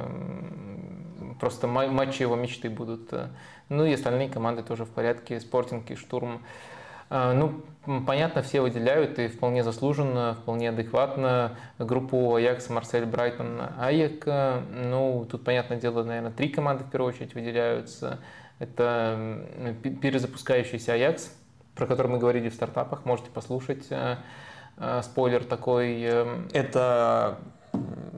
просто 1.40 1.66
матчи 1.66 2.22
его 2.22 2.36
мечты 2.36 2.70
будут. 2.70 3.12
Ну 3.68 3.84
и 3.84 3.94
остальные 3.94 4.28
команды 4.28 4.62
тоже 4.62 4.84
в 4.84 4.90
порядке, 4.90 5.40
Спортинг 5.40 5.90
и 5.90 5.96
Штурм. 5.96 6.42
А, 7.08 7.32
ну, 7.32 7.62
понятно, 8.06 8.42
все 8.42 8.60
выделяют 8.60 9.18
и 9.18 9.28
вполне 9.28 9.62
заслуженно, 9.62 10.34
вполне 10.34 10.70
адекватно 10.70 11.56
группу 11.78 12.34
Аякс, 12.34 12.68
Марсель, 12.70 13.06
Брайтон, 13.06 13.60
Аяк. 13.78 14.26
Ну, 14.26 15.26
тут, 15.30 15.44
понятное 15.44 15.78
дело, 15.78 16.02
наверное, 16.02 16.32
три 16.32 16.48
команды 16.48 16.84
в 16.84 16.90
первую 16.90 17.12
очередь 17.12 17.34
выделяются. 17.34 18.18
Это 18.58 19.40
перезапускающийся 20.00 20.94
Аякс, 20.94 21.30
про 21.74 21.86
который 21.86 22.08
мы 22.08 22.18
говорили 22.18 22.48
в 22.48 22.54
стартапах, 22.54 23.04
можете 23.04 23.30
послушать. 23.30 23.86
Э, 23.90 24.16
э, 24.78 25.02
спойлер 25.02 25.44
такой. 25.44 26.02
Эм, 26.02 26.48
это 26.52 27.38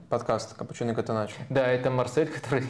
подкаст 0.08 0.54
«Капучино 0.54 0.94
Катаначо». 0.94 1.34
Да, 1.48 1.66
это 1.66 1.90
Марсель, 1.90 2.28
который, 2.32 2.64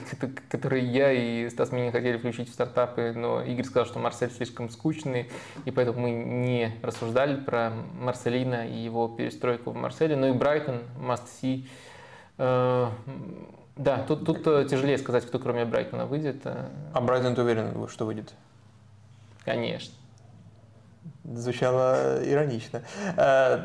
который 0.51 0.85
я 0.85 1.13
и 1.13 1.49
Стас 1.51 1.73
Минин 1.73 1.93
хотели 1.93 2.19
включить 2.19 2.49
в 2.49 2.53
стартапы, 2.53 3.13
но 3.15 3.43
Игорь 3.43 3.65
сказал, 3.65 3.87
что 3.87 3.99
Марсель 3.99 4.31
слишком 4.31 4.71
скучный, 4.71 5.31
и 5.65 5.71
поэтому 5.71 6.01
мы 6.01 6.11
не 6.11 6.75
рассуждали 6.83 7.37
про 7.37 7.73
Марселина 8.01 8.67
и 8.67 8.77
его 8.77 9.09
перестройку 9.09 9.71
в 9.71 9.77
Марселе. 9.77 10.17
Ну 10.17 10.29
и 10.29 10.33
Брайтон, 10.33 10.83
must 10.99 11.25
see. 11.41 11.67
Э, 12.39 12.89
да, 13.77 14.05
тут, 14.07 14.25
тут 14.25 14.47
э, 14.47 14.67
тяжелее 14.69 14.99
сказать, 14.99 15.27
кто 15.27 15.39
кроме 15.39 15.65
Брайтона 15.65 16.07
выйдет. 16.07 16.41
Э. 16.45 16.69
А 16.93 17.01
Брайтон, 17.01 17.35
ты 17.35 17.43
уверен, 17.43 17.89
что 17.89 18.07
выйдет? 18.07 18.33
Конечно. 19.45 19.95
Звучало 21.25 22.21
иронично. 22.25 22.83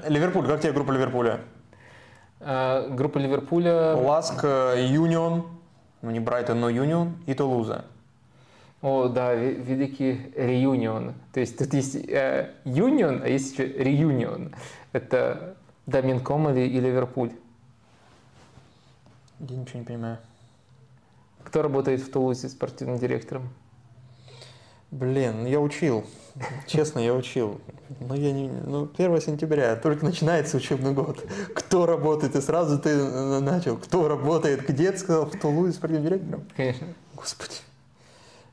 Ливерпуль, 0.08 0.46
как 0.48 0.62
тебе 0.62 0.74
группа 0.74 0.92
Ливерпуля? 0.92 1.40
Э, 2.46 2.90
группа 2.90 3.20
Ливерпуля... 3.20 3.96
Ласк, 3.96 4.44
э, 4.44 4.86
Юнион, 4.90 5.48
ну 6.02 6.12
не 6.12 6.20
Брайтон, 6.20 6.60
но 6.60 6.70
Юнион 6.70 7.16
и 7.26 7.34
Тулуза. 7.34 7.86
О, 8.82 9.08
да, 9.08 9.34
великий 9.34 10.34
реюнион. 10.36 11.14
То 11.32 11.40
есть 11.40 11.58
тут 11.58 11.74
есть 11.74 11.96
э, 11.96 12.52
юнион, 12.66 13.22
а 13.24 13.30
есть 13.30 13.54
еще 13.54 13.66
реюнион. 13.66 14.54
Это 14.92 15.56
Дамин 15.86 16.20
Комали 16.20 16.68
и 16.68 16.80
Ливерпуль. 16.82 17.32
Я 19.40 19.56
ничего 19.56 19.80
не 19.80 19.86
понимаю. 19.86 20.18
Кто 21.46 21.62
работает 21.62 22.02
в 22.02 22.12
Тулузе 22.12 22.50
спортивным 22.50 23.00
директором? 23.00 23.48
Блин, 24.92 25.46
я 25.46 25.62
учил. 25.62 26.06
Честно, 26.68 27.00
я 27.00 27.14
учил. 27.14 27.62
Но 28.00 28.16
я 28.16 28.32
не... 28.32 28.50
Ну, 28.50 28.90
1 28.98 29.22
сентября, 29.22 29.76
только 29.76 30.06
начинается 30.06 30.58
учебный 30.58 30.94
год. 30.94 31.24
Кто 31.54 31.86
работает? 31.86 32.36
И 32.36 32.42
сразу 32.42 32.80
ты 32.80 32.96
начал. 33.40 33.78
Кто 33.78 34.08
работает? 34.08 34.68
Где 34.68 34.92
ты 34.92 34.98
сказал? 34.98 35.26
В 35.26 35.40
Тулузе 35.40 35.74
спортивным 35.74 36.08
директором? 36.08 36.44
Конечно. 36.56 36.88
Господи. 37.16 37.56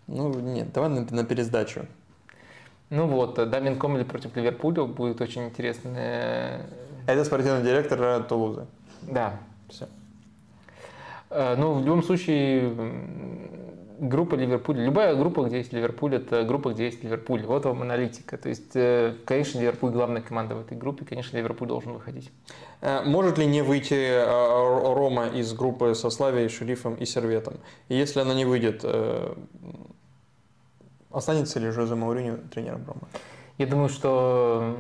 Ну, 0.07 0.35
нет, 0.35 0.73
давай 0.73 0.90
на, 0.90 1.07
на 1.11 1.24
пересдачу. 1.24 1.86
Ну 2.90 3.07
вот, 3.07 3.35
Дамин 3.48 3.78
Комли 3.78 4.05
против 4.05 4.35
Ливерпуля 4.36 4.85
будет 4.85 5.20
очень 5.20 5.47
интересно. 5.47 6.66
Это 7.07 7.24
спортивный 7.24 7.62
директор 7.62 8.23
Тулузы. 8.24 8.66
Да. 9.02 9.39
Все. 9.69 9.89
Э, 11.31 11.55
ну, 11.57 11.74
в 11.74 11.85
любом 11.85 12.02
случае, 12.02 12.74
группа 14.01 14.35
Ливерпуля, 14.35 14.85
любая 14.85 15.14
группа, 15.14 15.44
где 15.44 15.59
есть 15.59 15.72
Ливерпуль, 15.72 16.16
это 16.16 16.43
группа, 16.44 16.72
где 16.72 16.86
есть 16.86 17.05
Ливерпуль. 17.05 17.43
Вот 17.44 17.64
вам 17.64 17.82
аналитика. 17.82 18.39
То 18.39 18.48
есть, 18.48 18.74
э, 18.74 19.14
конечно, 19.24 19.59
Ливерпуль 19.59 19.90
главная 19.90 20.22
команда 20.22 20.55
в 20.55 20.60
этой 20.60 20.77
группе, 20.77 21.05
конечно, 21.05 21.36
Ливерпуль 21.36 21.68
должен 21.68 21.93
выходить. 21.93 22.31
Э, 22.81 23.02
может 23.05 23.39
ли 23.39 23.47
не 23.47 23.62
выйти 23.62 24.24
Рома 24.94 25.28
из 25.28 25.52
группы 25.52 25.94
со 25.94 26.10
Славией, 26.10 26.48
Шерифом 26.48 26.94
и 26.94 27.05
Серветом? 27.05 27.55
И 27.89 27.94
если 27.94 28.20
она 28.20 28.35
не 28.35 28.44
выйдет, 28.44 28.85
останется 31.10 31.60
ли 31.60 31.70
Жозе 31.70 31.94
Мауриню 31.94 32.39
тренером 32.52 32.85
Рома? 32.86 33.09
Я 33.59 33.66
думаю, 33.66 33.89
что 33.89 34.77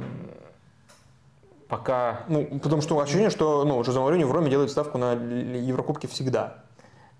пока... 1.68 2.24
Ну, 2.28 2.58
потому 2.62 2.82
что 2.82 2.98
ощущение, 3.00 3.30
что 3.30 3.64
ну, 3.64 3.82
Жозе 3.84 4.00
Мауриньо 4.00 4.26
в 4.26 4.32
Роме 4.32 4.50
делает 4.50 4.70
ставку 4.70 4.98
на 4.98 5.12
Еврокубки 5.12 6.06
всегда. 6.06 6.64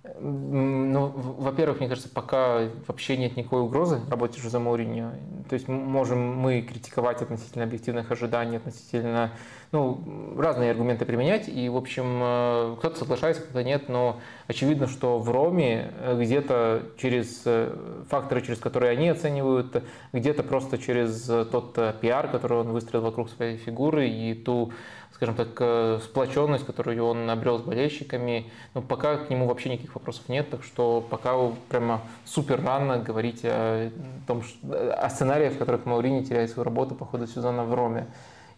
Ну, 0.02 1.12
во-первых, 1.14 1.80
мне 1.80 1.88
кажется, 1.88 2.08
пока 2.08 2.68
вообще 2.86 3.18
нет 3.18 3.36
никакой 3.36 3.60
угрозы 3.60 4.00
работе 4.08 4.40
Жозе 4.40 4.58
Мауриньо. 4.58 5.12
То 5.50 5.54
есть 5.54 5.68
можем 5.68 6.36
мы 6.36 6.62
критиковать 6.62 7.20
относительно 7.20 7.64
объективных 7.64 8.10
ожиданий, 8.10 8.56
относительно 8.56 9.32
ну, 9.72 10.34
разные 10.38 10.70
аргументы 10.70 11.04
применять, 11.04 11.48
и, 11.48 11.68
в 11.68 11.76
общем, 11.76 12.20
э, 12.22 12.76
кто-то 12.78 12.98
соглашается, 12.98 13.42
кто-то 13.42 13.62
нет, 13.62 13.88
но 13.88 14.20
очевидно, 14.48 14.86
что 14.86 15.18
в 15.18 15.30
Роме 15.30 15.92
э, 16.00 16.18
где-то 16.18 16.82
через 16.96 17.42
э, 17.44 17.76
факторы, 18.08 18.40
через 18.40 18.58
которые 18.58 18.92
они 18.92 19.10
оценивают, 19.10 19.84
где-то 20.12 20.42
просто 20.42 20.78
через 20.78 21.24
тот 21.24 21.78
пиар, 22.00 22.28
который 22.28 22.58
он 22.58 22.72
выстроил 22.72 23.04
вокруг 23.04 23.28
своей 23.28 23.58
фигуры 23.58 24.08
и 24.08 24.34
ту 24.34 24.72
скажем 25.20 25.34
так, 25.34 26.00
сплоченность, 26.02 26.64
которую 26.64 27.04
он 27.04 27.28
обрел 27.28 27.58
с 27.58 27.62
болельщиками. 27.62 28.50
Но 28.72 28.80
пока 28.80 29.18
к 29.18 29.28
нему 29.28 29.46
вообще 29.46 29.68
никаких 29.68 29.94
вопросов 29.94 30.26
нет, 30.30 30.48
так 30.48 30.64
что 30.64 31.04
пока 31.10 31.36
прямо 31.68 32.00
супер 32.24 32.64
рано 32.64 32.96
говорить 32.96 33.40
о, 33.44 33.90
том, 34.26 34.42
о 34.72 35.10
сценариях, 35.10 35.52
в 35.52 35.58
которых 35.58 35.84
Маурини 35.84 36.24
теряет 36.24 36.50
свою 36.50 36.64
работу 36.64 36.94
по 36.94 37.04
ходу 37.04 37.26
сезона 37.26 37.64
в 37.64 37.74
Роме. 37.74 38.06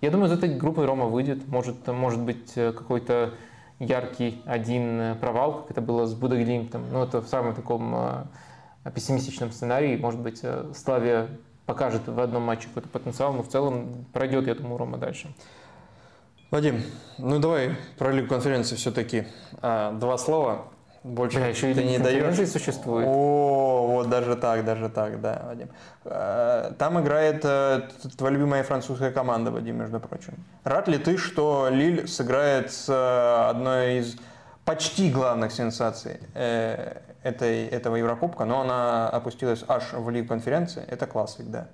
Я 0.02 0.10
думаю, 0.10 0.28
из 0.28 0.32
этой 0.36 0.48
группы 0.48 0.84
Рома 0.84 1.06
выйдет. 1.06 1.46
Может, 1.46 1.86
может 1.86 2.20
быть 2.20 2.52
э, 2.56 2.72
какой-то 2.72 3.34
яркий 3.78 4.42
один 4.46 5.00
э, 5.00 5.14
провал, 5.14 5.62
как 5.62 5.70
это 5.70 5.80
было 5.80 6.06
с 6.06 6.14
Будаглимтом. 6.14 6.82
Ну, 6.92 7.04
это 7.04 7.22
в 7.22 7.28
самом 7.28 7.54
таком 7.54 7.94
э, 7.94 8.90
пессимистичном 8.92 9.52
сценарии. 9.52 9.96
Может 9.96 10.18
быть, 10.18 10.42
Славия 10.74 11.28
покажет 11.66 12.08
в 12.08 12.18
одном 12.18 12.42
матче 12.42 12.66
какой-то 12.66 12.88
потенциал, 12.88 13.32
но 13.32 13.44
в 13.44 13.48
целом 13.48 14.04
пройдет, 14.12 14.48
я 14.48 14.56
думаю, 14.56 14.76
Рома 14.76 14.98
дальше. 14.98 15.32
Вадим, 16.52 16.82
ну 17.16 17.38
давай 17.38 17.76
про 17.96 18.12
Лигу 18.12 18.28
конференции 18.28 18.76
все-таки 18.76 19.26
а, 19.62 19.92
два 19.92 20.18
слова. 20.18 20.66
Больше 21.02 21.38
Бля, 21.38 21.46
еще 21.46 21.72
ты 21.72 21.82
не 21.82 21.98
даешь. 21.98 22.46
существует. 22.46 23.06
О, 23.08 23.86
вот 23.88 24.10
даже 24.10 24.36
так, 24.36 24.62
даже 24.62 24.90
так, 24.90 25.18
да, 25.22 25.44
Вадим. 25.46 25.70
Э, 26.04 26.72
там 26.78 27.00
играет 27.00 27.40
э, 27.42 27.88
твоя 28.18 28.34
любимая 28.34 28.62
французская 28.64 29.10
команда, 29.10 29.50
Вадим, 29.50 29.78
между 29.78 29.98
прочим. 29.98 30.34
Рад 30.62 30.88
ли 30.88 30.98
ты, 30.98 31.16
что 31.16 31.68
Лиль 31.70 32.06
сыграет 32.06 32.70
с 32.70 32.86
э, 32.86 33.48
одной 33.48 34.00
из 34.00 34.16
почти 34.66 35.10
главных 35.10 35.52
сенсаций 35.52 36.20
этой, 36.34 37.66
этого 37.66 37.96
Еврокубка, 37.96 38.44
но 38.44 38.60
она 38.60 39.08
опустилась 39.08 39.64
аж 39.66 39.94
в 39.94 40.10
Лигу 40.10 40.28
конференции? 40.28 40.84
Это 40.86 41.06
класс 41.06 41.34
всегда. 41.34 41.68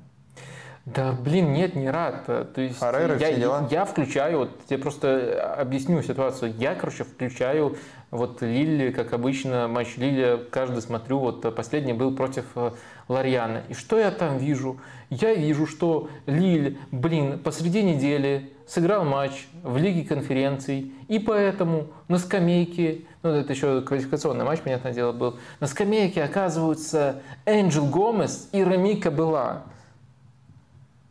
Да, 0.94 1.12
блин, 1.12 1.52
нет, 1.52 1.74
не 1.74 1.90
рад. 1.90 2.24
То 2.26 2.60
есть 2.60 2.78
Фареры, 2.78 3.18
я, 3.18 3.32
дела? 3.32 3.68
я 3.70 3.84
включаю, 3.84 4.38
вот 4.38 4.64
тебе 4.66 4.78
просто 4.78 5.54
объясню 5.58 6.02
ситуацию. 6.02 6.54
Я, 6.56 6.74
короче, 6.74 7.04
включаю 7.04 7.76
вот 8.10 8.40
Лилли, 8.40 8.90
как 8.90 9.12
обычно, 9.12 9.68
матч 9.68 9.96
Лилли, 9.96 10.46
каждый 10.50 10.80
смотрю, 10.80 11.18
вот 11.18 11.54
последний 11.54 11.92
был 11.92 12.14
против 12.14 12.44
э, 12.54 12.70
Ларьяна. 13.08 13.64
И 13.68 13.74
что 13.74 13.98
я 13.98 14.10
там 14.10 14.38
вижу? 14.38 14.80
Я 15.10 15.34
вижу, 15.34 15.66
что 15.66 16.08
Лиль, 16.24 16.78
блин, 16.90 17.38
посреди 17.38 17.82
недели 17.82 18.52
сыграл 18.66 19.04
матч 19.04 19.48
в 19.62 19.76
Лиге 19.76 20.04
конференций, 20.04 20.92
и 21.08 21.18
поэтому 21.18 21.88
на 22.08 22.18
скамейке, 22.18 23.02
ну 23.22 23.30
это 23.30 23.52
еще 23.52 23.82
квалификационный 23.82 24.44
матч, 24.44 24.60
понятное 24.60 24.92
дело, 24.92 25.12
был, 25.12 25.38
на 25.60 25.66
скамейке 25.66 26.22
оказываются 26.22 27.20
Энджел 27.44 27.86
Гомес 27.86 28.48
и 28.52 28.62
Рами 28.62 28.94
Кабыла. 28.94 29.64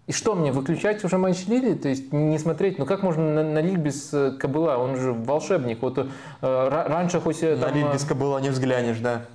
И 0.08 0.14
что 0.14 0.36
мне, 0.36 0.54
выключать 0.54 1.04
уже 1.04 1.18
матч 1.18 1.48
Лили? 1.48 1.74
То 1.74 1.90
есть 1.90 2.14
не 2.14 2.40
смотреть? 2.40 2.80
Ну 2.80 2.86
как 2.86 3.04
можно 3.04 3.24
на, 3.24 3.44
на 3.44 3.60
Лиль 3.60 3.78
без 3.78 4.14
э, 4.14 4.32
Кобыла? 4.32 4.78
Он 4.78 4.96
же 4.96 5.12
волшебник. 5.12 5.82
Вот 5.82 5.98
э, 5.98 6.08
раньше 6.42 7.20
хоть... 7.20 7.44
Э, 7.44 7.58
на 7.58 7.70
Лиль 7.72 7.92
без 7.92 8.06
Кобыла 8.06 8.40
не 8.40 8.50
взглянешь, 8.50 9.00
да? 9.00 9.26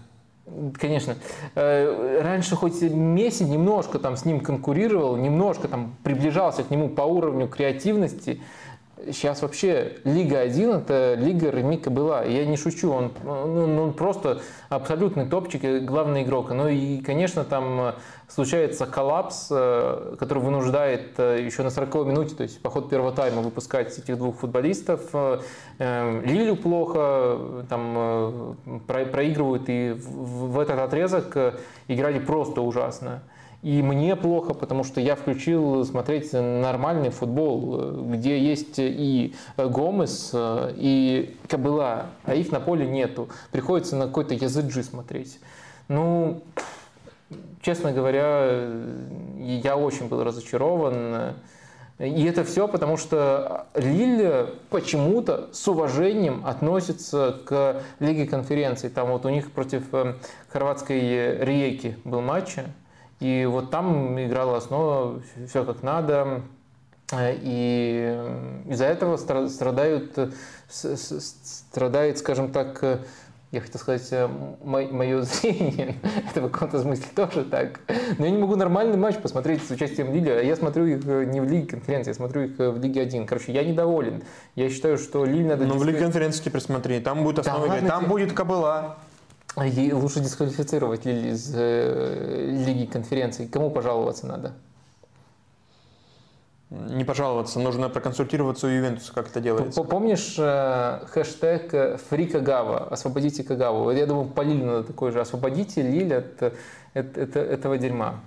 Конечно. 0.75 1.17
Э, 1.55 2.23
раньше 2.23 2.57
хоть 2.57 2.81
Месси 2.81 3.45
немножко 3.45 3.99
там 3.99 4.17
с 4.17 4.25
ним 4.25 4.41
конкурировал, 4.41 5.17
немножко 5.17 5.69
там 5.69 5.95
приближался 6.03 6.65
к 6.65 6.71
нему 6.71 6.89
по 6.89 7.03
уровню 7.03 7.49
креативности. 7.49 8.41
Сейчас 9.07 9.43
вообще 9.43 9.99
Лига 10.05 10.41
1 10.41 10.71
это 10.71 11.15
Лига 11.19 11.51
Ремика 11.51 11.91
была. 11.91 12.23
Я 12.23 12.47
не 12.47 12.57
шучу, 12.57 12.91
он, 12.93 13.13
ну, 13.25 13.83
он 13.83 13.93
просто 13.95 14.41
абсолютный 14.69 15.27
топчик, 15.27 15.85
главный 15.85 16.23
игрок. 16.23 16.51
Ну 16.51 16.69
и, 16.69 16.99
конечно, 16.99 17.45
там 17.45 17.95
случается 18.29 18.87
коллапс, 18.87 19.49
э, 19.51 20.17
который 20.19 20.43
вынуждает 20.43 21.19
э, 21.19 21.43
еще 21.45 21.63
на 21.63 21.71
40 21.71 22.07
минуте, 22.07 22.35
то 22.35 22.43
есть 22.43 22.61
по 22.63 22.71
ходу 22.71 22.89
первого 22.89 23.13
тайма 23.13 23.43
выпускать 23.43 23.99
этих 23.99 24.17
двух 24.17 24.37
футболистов. 24.37 25.03
Э, 25.13 25.41
Лилю 26.25 26.57
плохо, 26.57 27.65
там 27.69 28.57
проигрывают, 28.87 29.65
и 29.69 29.95
в 29.99 30.59
этот 30.59 30.79
отрезок 30.79 31.37
играли 31.89 32.19
просто 32.19 32.63
ужасно. 32.63 33.23
И 33.63 33.81
мне 33.81 34.17
плохо, 34.17 34.55
потому 34.55 34.83
что 34.83 35.01
я 35.01 35.15
включил 35.15 35.85
смотреть 35.85 36.33
нормальный 36.33 37.11
футбол, 37.11 38.03
где 38.03 38.37
есть 38.37 38.75
и 38.79 39.35
Гомес, 39.57 40.33
и 40.35 41.37
Кабыла, 41.47 42.07
а 42.25 42.35
их 42.35 42.51
на 42.51 42.59
поле 42.59 42.85
нету. 42.87 43.29
Приходится 43.53 43.95
на 43.95 44.09
какой-то 44.09 44.35
языджи 44.35 44.83
смотреть. 44.83 45.39
Ну, 45.87 46.43
честно 47.61 47.93
говоря, 47.93 48.69
я 49.39 49.77
очень 49.77 50.09
был 50.09 50.25
разочарован. 50.25 51.35
И 52.01 52.25
это 52.25 52.43
все 52.43 52.67
потому, 52.67 52.97
что 52.97 53.67
Лиль 53.77 54.47
почему-то 54.71 55.51
с 55.53 55.69
уважением 55.69 56.45
относится 56.45 57.39
к 57.45 57.83
Лиге 58.01 58.27
конференций. 58.27 58.91
Там 58.91 59.11
вот 59.11 59.25
у 59.25 59.29
них 59.29 59.53
против 59.53 59.85
э, 59.93 60.15
хорватской 60.49 61.45
Риеки 61.45 61.97
был 62.03 62.21
матч, 62.21 62.57
и 63.23 63.47
вот 63.47 63.71
там 63.71 64.21
играла 64.21 64.57
основа, 64.57 65.23
все 65.49 65.65
как 65.65 65.83
надо. 65.83 66.43
И 67.15 68.19
из-за 68.67 68.87
этого 68.87 69.17
страдают, 69.17 70.19
страдает, 70.69 72.19
скажем 72.19 72.51
так, 72.51 73.01
я 73.53 73.61
хотел 73.61 73.81
сказать, 73.81 74.09
э, 74.13 74.29
мое 74.65 75.23
зрение, 75.23 75.97
это 76.31 76.41
в 76.41 76.51
каком-то 76.51 76.81
смысле 76.81 77.05
тоже 77.15 77.45
так. 77.45 77.81
Но 78.19 78.25
я 78.25 78.31
не 78.31 78.39
могу 78.39 78.57
нормальный 78.57 78.97
матч 78.97 79.19
посмотреть 79.19 79.63
с 79.63 79.71
участием 79.71 80.13
Лили, 80.13 80.31
а 80.31 80.41
я 80.43 80.57
смотрю 80.57 80.87
их 80.87 81.07
э, 81.07 81.25
не 81.27 81.41
в 81.41 81.45
Лиге 81.45 81.67
конференции, 81.67 82.11
я 82.11 82.15
смотрю 82.15 82.45
их 82.45 82.59
э, 82.59 82.71
в 82.71 82.81
Лиге 82.81 83.03
1. 83.03 83.27
Короче, 83.27 83.53
я 83.53 83.63
недоволен. 83.63 84.23
Я 84.57 84.71
считаю, 84.71 84.97
что 84.97 85.27
Лиль 85.27 85.47
надо... 85.47 85.67
Ну, 85.67 85.77
в 85.77 85.85
Лиге 85.85 85.99
конференции 85.99 86.43
теперь 86.43 86.63
смотри, 86.63 86.99
там 87.01 87.23
будет 87.25 87.41
основа 87.41 87.69
да, 87.69 87.77
играть, 87.77 87.91
там 87.91 88.01
тебе... 88.01 88.11
будет 88.11 88.33
Кобыла. 88.33 88.97
И 89.61 89.93
лучше 89.93 90.21
дисквалифицировать 90.21 91.05
Лили 91.05 91.29
из 91.29 91.53
э, 91.55 92.51
Лиги 92.67 92.87
конференций. 92.87 93.47
Кому 93.49 93.71
пожаловаться 93.71 94.27
надо? 94.27 94.53
Не 96.71 97.05
пожаловаться, 97.05 97.61
нужно 97.61 97.91
проконсультироваться 97.91 98.67
у 98.67 98.71
Ювентуса, 98.71 99.13
как 99.13 99.29
это 99.29 99.43
делается. 99.43 99.83
Помнишь 99.83 100.37
э, 100.39 101.05
хэштег 101.07 102.01
«Фри 102.09 102.27
Кагава», 102.27 102.89
«Освободите 102.89 103.45
Кагаву»? 103.45 103.91
Я 103.91 104.07
думаю, 104.07 104.27
по 104.29 104.41
Лилю 104.41 104.65
надо 104.65 104.85
такой 104.85 105.11
же 105.11 105.21
«Освободите 105.21 105.83
Лиль 105.83 106.15
от, 106.15 106.43
от, 106.43 107.19
от 107.19 107.37
этого 107.37 107.77
дерьма». 107.77 108.21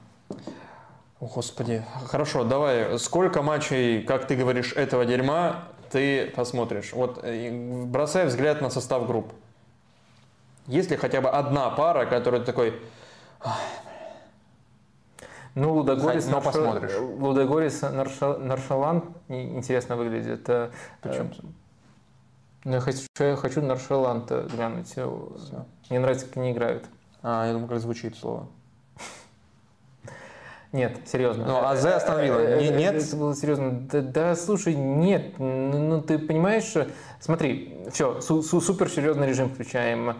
О, 1.19 1.25
Господи. 1.25 1.83
Хорошо, 2.05 2.43
давай. 2.43 2.99
Сколько 2.99 3.41
матчей, 3.41 4.03
как 4.03 4.27
ты 4.27 4.35
говоришь, 4.35 4.73
этого 4.73 5.05
дерьма 5.05 5.69
ты 5.89 6.27
посмотришь? 6.35 6.93
Вот 6.93 7.21
э, 7.23 7.49
бросай 7.85 8.27
взгляд 8.27 8.61
на 8.61 8.69
состав 8.69 9.07
групп. 9.07 9.33
Есть 10.67 10.91
ли 10.91 10.97
хотя 10.97 11.21
бы 11.21 11.29
одна 11.29 11.69
пара, 11.69 12.05
которая 12.05 12.41
такой... 12.41 12.79
Ну, 15.53 15.73
Лудогорец, 15.73 16.27
но 16.27 16.41
посмотришь. 16.41 16.91
Лудогорец 16.99 17.81
Наршалан 17.81 19.15
интересно 19.29 19.95
выглядит. 19.95 20.49
Э, 20.49 20.69
Почему? 21.01 21.29
Ну, 22.65 22.73
я 22.73 22.79
хочу, 22.81 23.07
я 23.19 23.35
хочу 23.37 23.61
Наршалант 23.61 24.31
глянуть. 24.51 24.87
Все. 24.89 25.31
Мне 25.89 25.99
нравится, 25.99 26.25
как 26.25 26.37
они 26.37 26.51
играют. 26.51 26.85
А, 27.21 27.47
я 27.47 27.53
думаю, 27.53 27.69
как 27.69 27.79
звучит 27.79 28.17
слово. 28.17 28.47
Нет, 30.71 30.97
серьезно. 31.05 31.45
Ну, 31.45 31.63
АЗ 31.65 31.85
остановила. 31.85 32.39
Э, 32.39 32.59
Не, 32.61 32.69
нет? 32.69 32.95
Это 32.95 33.15
было 33.15 33.35
серьезно. 33.35 33.87
Да, 33.91 34.01
да 34.01 34.35
слушай, 34.35 34.75
нет. 34.75 35.39
Ну, 35.39 35.77
ну 35.79 36.01
ты 36.01 36.19
понимаешь, 36.19 36.73
смотри, 37.19 37.85
все, 37.91 38.19
су- 38.21 38.41
су- 38.43 38.61
супер 38.61 38.89
серьезный 38.89 39.27
режим 39.27 39.49
включаем. 39.49 40.15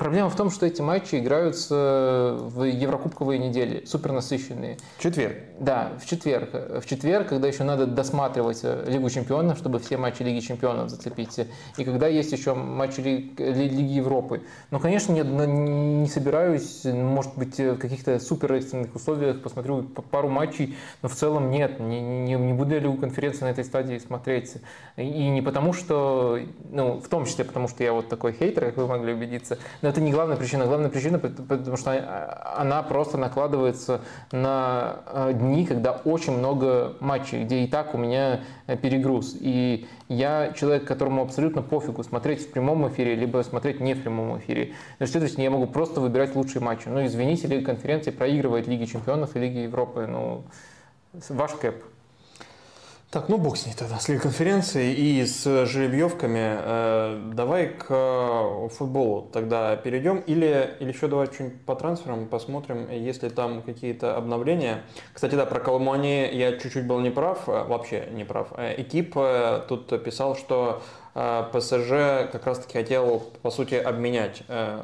Э, 0.00 0.10
Проблема 0.10 0.30
в 0.30 0.36
том, 0.36 0.50
что 0.50 0.66
эти 0.66 0.80
матчи 0.80 1.16
играются 1.16 2.36
в 2.38 2.64
еврокубковые 2.64 3.38
недели, 3.38 3.84
супер 3.84 4.12
насыщенные. 4.12 4.78
Четверг. 4.98 5.36
Да, 5.58 5.92
в 6.00 6.06
четверг. 6.06 6.50
В 6.82 6.86
четверг, 6.86 7.28
когда 7.28 7.46
еще 7.46 7.64
надо 7.64 7.86
досматривать 7.86 8.62
Лигу 8.86 9.10
чемпионов, 9.10 9.58
чтобы 9.58 9.78
все 9.78 9.98
матчи 9.98 10.22
Лиги 10.22 10.40
чемпионов 10.40 10.88
зацепить. 10.88 11.38
И 11.76 11.84
когда 11.84 12.06
есть 12.08 12.32
еще 12.32 12.54
матчи 12.54 13.00
Лиги 13.00 13.82
Европы. 13.82 14.42
Ну, 14.70 14.80
конечно, 14.80 15.12
я 15.12 15.22
не 15.24 16.08
собираюсь, 16.08 16.84
может 16.84 17.36
быть, 17.36 17.58
в 17.58 17.76
каких-то 17.76 18.18
супер 18.20 18.54
экстренных 18.54 18.94
условиях 18.94 19.42
посмотрю 19.42 19.82
пару 19.82 20.28
матчей, 20.28 20.76
но 21.02 21.08
в 21.08 21.14
целом 21.14 21.50
нет. 21.50 21.78
Не, 21.78 22.00
не, 22.00 22.34
не 22.34 22.52
буду 22.52 22.74
я 22.74 22.80
Лигу 22.80 22.96
конференции 22.96 23.44
на 23.44 23.50
этой 23.50 23.64
стадии 23.64 23.98
смотреть. 23.98 24.54
И 24.96 25.28
не 25.28 25.42
потому, 25.42 25.72
что, 25.72 26.38
ну, 26.70 27.00
в 27.00 27.08
том 27.08 27.26
числе 27.26 27.44
потому, 27.44 27.68
что 27.68 27.84
я 27.84 27.92
вот 27.92 28.08
такой 28.08 28.32
хейтер, 28.32 28.66
как 28.66 28.76
вы 28.78 28.86
могли 28.86 29.12
убедиться, 29.12 29.58
но 29.82 29.89
это 29.90 30.00
не 30.00 30.10
главная 30.12 30.36
причина. 30.36 30.66
Главная 30.66 30.88
причина, 30.88 31.18
потому 31.18 31.76
что 31.76 31.92
она 32.56 32.82
просто 32.82 33.18
накладывается 33.18 34.00
на 34.32 35.00
э, 35.06 35.32
дни, 35.34 35.66
когда 35.66 35.92
очень 35.92 36.38
много 36.38 36.94
матчей, 37.00 37.44
где 37.44 37.60
и 37.64 37.66
так 37.66 37.94
у 37.94 37.98
меня 37.98 38.40
э, 38.66 38.76
перегруз. 38.76 39.36
И 39.38 39.86
я 40.08 40.52
человек, 40.52 40.86
которому 40.86 41.22
абсолютно 41.22 41.62
пофигу 41.62 42.02
смотреть 42.02 42.42
в 42.42 42.50
прямом 42.50 42.88
эфире, 42.88 43.14
либо 43.14 43.42
смотреть 43.42 43.80
не 43.80 43.94
в 43.94 44.02
прямом 44.02 44.38
эфире. 44.38 44.72
Следовательно, 44.98 45.44
я 45.44 45.50
могу 45.50 45.66
просто 45.66 46.00
выбирать 46.00 46.34
лучшие 46.34 46.62
матчи. 46.62 46.88
Ну, 46.88 47.04
извините, 47.04 47.46
Лига 47.46 47.66
конференции 47.66 48.10
проигрывает 48.10 48.66
Лиги 48.66 48.86
чемпионов 48.86 49.36
и 49.36 49.38
Лиги 49.38 49.58
Европы. 49.58 50.06
Ну, 50.08 50.44
ваш 51.28 51.52
кэп. 51.52 51.84
Так, 53.10 53.28
ну 53.28 53.38
бог 53.38 53.56
с 53.56 53.66
ней 53.66 53.74
тогда, 53.76 53.98
с 53.98 54.06
конференцией 54.06 54.94
и 54.94 55.26
с 55.26 55.66
жеребьевками. 55.66 56.58
Э, 56.62 57.30
давай 57.34 57.66
к 57.66 57.86
э, 57.88 58.68
футболу 58.68 59.28
тогда 59.32 59.74
перейдем. 59.74 60.18
Или, 60.18 60.76
или 60.78 60.92
еще 60.92 61.08
давай 61.08 61.26
что-нибудь 61.26 61.60
по 61.62 61.74
трансферам 61.74 62.28
посмотрим, 62.28 62.88
есть 62.88 63.24
ли 63.24 63.30
там 63.30 63.62
какие-то 63.62 64.16
обновления. 64.16 64.84
Кстати, 65.12 65.34
да, 65.34 65.44
про 65.44 65.58
Коломани 65.58 66.30
я 66.32 66.56
чуть-чуть 66.56 66.86
был 66.86 67.00
неправ, 67.00 67.48
э, 67.48 67.64
вообще 67.64 68.06
не 68.12 68.22
прав. 68.22 68.52
Экип 68.56 69.16
тут 69.66 70.04
писал, 70.04 70.36
что 70.36 70.80
ПСЖ 71.12 72.30
как 72.30 72.46
раз-таки 72.46 72.78
хотел, 72.78 73.20
по 73.42 73.50
сути, 73.50 73.74
обменять 73.74 74.42
э, 74.46 74.80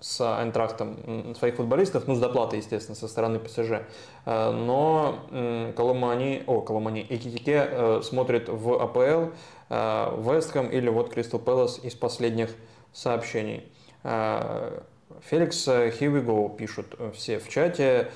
с 0.00 0.20
Айнтрахтом 0.20 1.34
своих 1.36 1.54
футболистов, 1.54 2.08
ну, 2.08 2.16
с 2.16 2.18
доплатой, 2.18 2.58
естественно, 2.58 2.96
со 2.96 3.06
стороны 3.06 3.38
ПСЖ. 3.38 3.82
Э, 4.26 4.50
но 4.50 5.20
Коломани, 5.76 6.42
о, 6.48 6.60
Коломани, 6.60 7.06
Экитике 7.08 7.68
э, 7.70 8.00
смотрит 8.02 8.48
в 8.48 8.82
АПЛ, 8.82 9.30
Вестхэм 9.70 10.68
или 10.68 10.88
вот 10.88 11.10
Кристал 11.10 11.40
Пэлас 11.40 11.78
из 11.82 11.94
последних 11.94 12.50
сообщений. 12.92 13.64
Феликс 14.02 15.64
Хивиго 15.64 16.50
пишут 16.50 16.94
все 17.14 17.38
в 17.38 17.48
чате. 17.48 18.10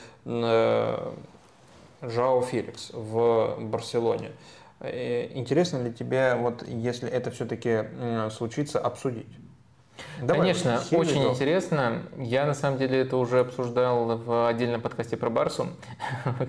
Жао 2.03 2.43
Феликс 2.43 2.91
в 2.93 3.57
Барселоне. 3.59 4.33
Э, 4.81 5.29
интересно 5.35 5.83
ли 5.83 5.93
тебе, 5.93 6.35
вот 6.35 6.67
если 6.67 7.09
это 7.09 7.31
все-таки 7.31 7.85
случится, 8.31 8.79
обсудить? 8.79 9.29
Давай, 10.21 10.41
Конечно, 10.41 10.81
очень 10.93 11.25
go. 11.25 11.31
интересно. 11.31 12.03
Я 12.19 12.47
на 12.47 12.55
самом 12.55 12.79
деле 12.79 13.01
это 13.01 13.17
уже 13.17 13.41
обсуждал 13.41 14.17
в 14.17 14.49
отдельном 14.49 14.81
подкасте 14.81 15.17
про 15.17 15.31
Барсу. 15.31 15.69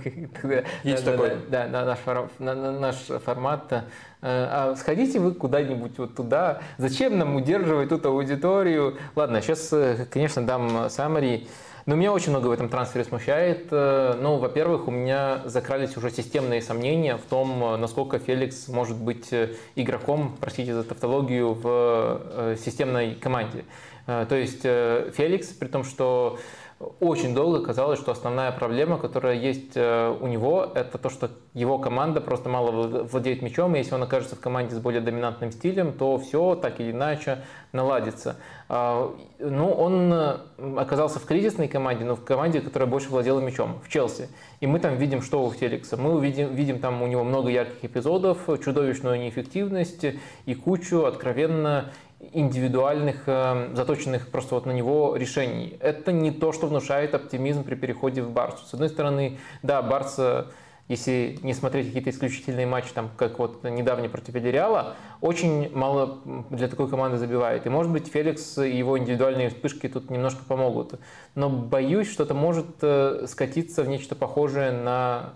Есть 0.84 1.06
такой. 1.06 1.38
Да, 1.49 1.68
наш 1.68 2.97
формат. 3.23 3.72
Э, 3.72 3.81
а 4.22 4.76
сходите 4.76 5.19
вы 5.19 5.34
куда-нибудь 5.34 5.97
вот 5.97 6.15
туда. 6.15 6.61
Зачем 6.77 7.18
нам 7.18 7.35
удерживать 7.35 7.89
тут 7.89 8.06
аудиторию? 8.06 8.97
Ладно, 9.15 9.41
сейчас, 9.41 9.72
э, 9.72 10.06
конечно, 10.10 10.45
дам 10.45 10.85
summary. 10.88 11.47
Но 11.85 11.95
меня 11.95 12.11
очень 12.11 12.30
много 12.31 12.47
в 12.47 12.51
этом 12.51 12.69
трансфере 12.69 13.06
смущает. 13.06 13.68
Э, 13.72 14.18
ну, 14.19 14.38
во-первых, 14.38 14.88
у 14.88 14.91
меня 14.91 15.41
закрались 15.45 15.97
уже 15.97 16.11
системные 16.11 16.61
сомнения 16.61 17.18
в 17.18 17.22
том, 17.22 17.64
э, 17.64 17.77
насколько 17.77 18.19
Феликс 18.19 18.68
может 18.68 18.97
быть 18.97 19.31
э, 19.31 19.56
игроком, 19.76 20.38
простите 20.39 20.73
за 20.73 20.84
тавтологию, 20.84 21.53
в 21.53 22.56
системной 22.64 23.15
команде. 23.15 23.64
То 24.06 24.35
есть 24.35 24.64
Феликс, 24.64 25.47
при 25.49 25.68
том, 25.68 25.84
что 25.84 26.39
очень 26.80 27.35
долго 27.35 27.61
казалось, 27.61 27.99
что 27.99 28.11
основная 28.11 28.51
проблема, 28.53 28.97
которая 28.97 29.35
есть 29.35 29.73
э, 29.76 30.15
у 30.22 30.27
него, 30.27 30.65
это 30.73 30.97
то, 30.97 31.10
что 31.10 31.30
его 31.53 31.77
команда 31.77 32.22
просто 32.22 32.47
мало 32.47 32.72
владеет 33.03 33.41
мячом, 33.41 33.76
и 33.76 33.80
если 33.80 33.95
он 33.95 34.03
окажется 34.03 34.38
в 34.38 34.39
команде 34.39 34.76
с 34.76 34.80
более 34.80 35.01
доминантным 35.01 35.51
стилем, 35.51 35.91
то 35.91 36.18
все 36.18 36.56
так 36.56 36.80
или 36.80 36.91
иначе 36.91 37.39
наладится. 37.73 38.38
А, 38.69 39.14
ну, 39.39 39.72
он 39.72 40.14
э, 40.14 40.38
оказался 40.77 41.19
в 41.19 41.26
кризисной 41.26 41.68
команде, 41.68 42.06
но 42.06 42.15
в 42.15 42.23
команде, 42.23 42.61
которая 42.61 42.88
больше 42.88 43.10
владела 43.10 43.41
мячом, 43.41 43.81
в 43.84 43.89
Челси. 43.89 44.30
И 44.61 44.68
мы 44.68 44.80
там 44.80 44.95
видим, 44.95 45.22
что 45.22 45.43
у 45.43 45.51
Феликса. 45.51 45.97
Мы 45.97 46.15
увидим, 46.15 46.56
видим 46.56 46.80
там 46.80 47.01
у 47.01 47.07
него 47.07 47.26
много 47.26 47.49
ярких 47.49 47.84
эпизодов, 47.84 48.47
чудовищную 48.64 49.19
неэффективность 49.19 50.06
и 50.45 50.56
кучу 50.56 51.03
откровенно 51.03 51.91
индивидуальных, 52.20 53.24
э, 53.28 53.72
заточенных 53.74 54.30
просто 54.30 54.56
вот 54.56 54.66
на 54.66 54.72
него 54.72 55.16
решений. 55.16 55.78
Это 55.80 56.12
не 56.12 56.32
то, 56.32 56.52
что 56.52 56.68
внушает 56.68 57.16
оптимизм 57.16 57.64
при 57.64 57.76
переходе 57.76 58.22
в 58.22 58.32
Барсу. 58.32 58.66
С 58.66 58.74
одной 58.74 58.90
стороны, 58.90 59.38
да, 59.64 59.82
Барса, 59.82 60.48
если 60.90 61.40
не 61.44 61.54
смотреть 61.54 61.88
какие-то 61.88 62.10
исключительные 62.10 62.68
матчи, 62.68 62.91
там, 62.94 63.10
как 63.16 63.40
вот 63.40 63.64
недавний 63.64 64.10
против 64.10 64.34
Вильяреала, 64.34 64.96
очень 65.22 65.74
мало 65.74 66.20
для 66.50 66.68
такой 66.68 66.90
команды 66.90 67.18
забивает. 67.18 67.66
И, 67.66 67.70
может 67.70 67.91
быть, 67.91 68.08
Феликс 68.08 68.58
и 68.58 68.78
его 68.78 68.98
индивидуальные 68.98 69.50
вспышки 69.50 69.88
тут 69.88 70.10
немножко 70.10 70.44
помогут. 70.46 71.00
Но 71.36 71.50
боюсь, 71.50 72.12
что 72.12 72.24
это 72.24 72.34
может 72.34 72.68
э, 72.82 73.26
скатиться 73.28 73.84
в 73.84 73.88
нечто 73.88 74.16
похожее 74.16 74.72
на 74.72 75.34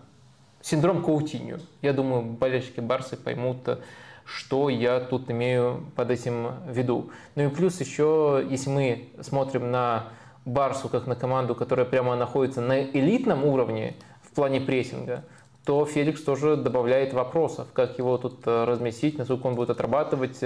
синдром 0.62 1.04
Каутинью. 1.04 1.60
Я 1.82 1.94
думаю, 1.94 2.24
болельщики 2.24 2.80
Барсы 2.80 3.16
поймут, 3.16 3.68
э, 3.68 3.78
что 4.26 4.70
я 4.70 5.00
тут 5.00 5.30
имею 5.30 5.86
под 5.96 6.12
этим 6.12 6.48
в 6.68 6.72
виду. 6.72 7.12
Ну 7.36 7.44
и 7.44 7.48
плюс 7.50 7.80
еще, 7.80 8.46
если 8.50 8.70
мы 8.70 9.10
смотрим 9.22 9.72
на 9.72 10.10
Барсу 10.46 10.90
как 10.90 11.08
на 11.08 11.16
команду, 11.16 11.56
которая 11.56 11.86
прямо 11.86 12.16
находится 12.16 12.62
на 12.62 12.84
элитном 12.84 13.46
уровне 13.46 13.96
в 14.22 14.34
плане 14.34 14.62
прессинга, 14.62 15.24
то 15.66 15.86
Феликс 15.86 16.22
тоже 16.22 16.58
добавляет 16.58 17.14
вопросов, 17.14 17.68
как 17.74 17.98
его 17.98 18.18
тут 18.18 18.42
э, 18.46 18.66
разместить, 18.66 19.18
насколько 19.18 19.48
он 19.48 19.56
будет 19.56 19.70
отрабатывать. 19.70 20.38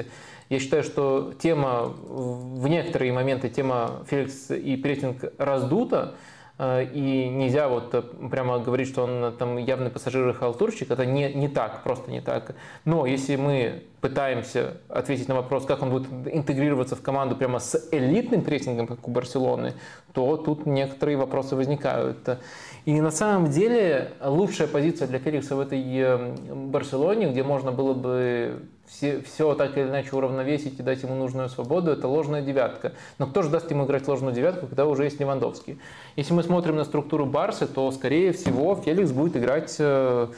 Я 0.49 0.59
считаю, 0.59 0.83
что 0.83 1.33
тема, 1.39 1.85
в 1.85 2.67
некоторые 2.67 3.11
моменты 3.11 3.49
тема 3.49 4.03
Феликс 4.07 4.51
и 4.51 4.77
прессинг 4.77 5.23
раздута, 5.39 6.13
и 6.59 7.29
нельзя 7.29 7.67
вот 7.67 7.93
э, 7.93 8.01
прямо 8.31 8.57
говорить, 8.57 8.87
что 8.87 9.03
он 9.03 9.35
там 9.37 9.57
явный 9.57 9.91
пассажир 9.91 10.27
и 10.29 10.33
халтурщик, 10.33 10.89
это 10.89 11.05
не, 11.05 11.31
не 11.33 11.47
так, 11.47 11.83
просто 11.83 12.09
не 12.09 12.19
так. 12.19 12.55
Но 12.83 13.05
если 13.05 13.35
мы 13.35 13.83
пытаемся 14.01 14.77
ответить 14.89 15.27
на 15.27 15.35
вопрос, 15.35 15.65
как 15.65 15.83
он 15.83 15.91
будет 15.91 16.07
интегрироваться 16.33 16.95
в 16.95 17.01
команду 17.01 17.35
прямо 17.35 17.59
с 17.59 17.89
элитным 17.91 18.41
прессингом, 18.41 18.87
как 18.87 19.07
у 19.07 19.11
Барселоны, 19.11 19.73
то 20.13 20.37
тут 20.37 20.65
некоторые 20.65 21.17
вопросы 21.17 21.55
возникают. 21.55 22.39
И 22.87 23.01
на 23.01 23.11
самом 23.11 23.49
деле 23.49 24.13
лучшая 24.23 24.65
позиция 24.65 25.09
для 25.09 25.19
Феликса 25.19 25.57
в 25.57 25.59
этой 25.59 25.83
э, 25.83 26.35
Барселоне, 26.55 27.29
где 27.29 27.43
можно 27.43 27.73
было 27.73 27.93
бы 27.93 28.61
все, 28.87 29.21
все 29.23 29.55
так 29.55 29.77
или 29.77 29.89
иначе 29.89 30.15
уравновесить 30.15 30.79
и 30.79 30.83
дать 30.83 31.03
ему 31.03 31.15
нужную 31.15 31.49
свободу, 31.49 31.91
это 31.91 32.07
ложная 32.07 32.41
девятка. 32.41 32.93
Но 33.17 33.27
кто 33.27 33.41
же 33.41 33.49
даст 33.49 33.69
ему 33.71 33.85
играть 33.85 34.07
ложную 34.07 34.33
девятку, 34.33 34.67
когда 34.67 34.85
уже 34.85 35.03
есть 35.03 35.19
Левандовский? 35.19 35.81
Если 36.15 36.31
мы 36.31 36.43
смотрим 36.43 36.77
на 36.77 36.85
структуру 36.85 37.25
Барсы, 37.25 37.67
то, 37.67 37.91
скорее 37.91 38.31
всего, 38.31 38.73
Феликс 38.77 39.11
будет 39.11 39.35
играть 39.35 39.75
э, 39.79 40.29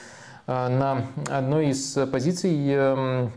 э, 0.47 0.67
на 0.69 1.05
одной 1.29 1.67
из 1.67 1.99
позиций 2.11 2.73
эм, 2.73 3.31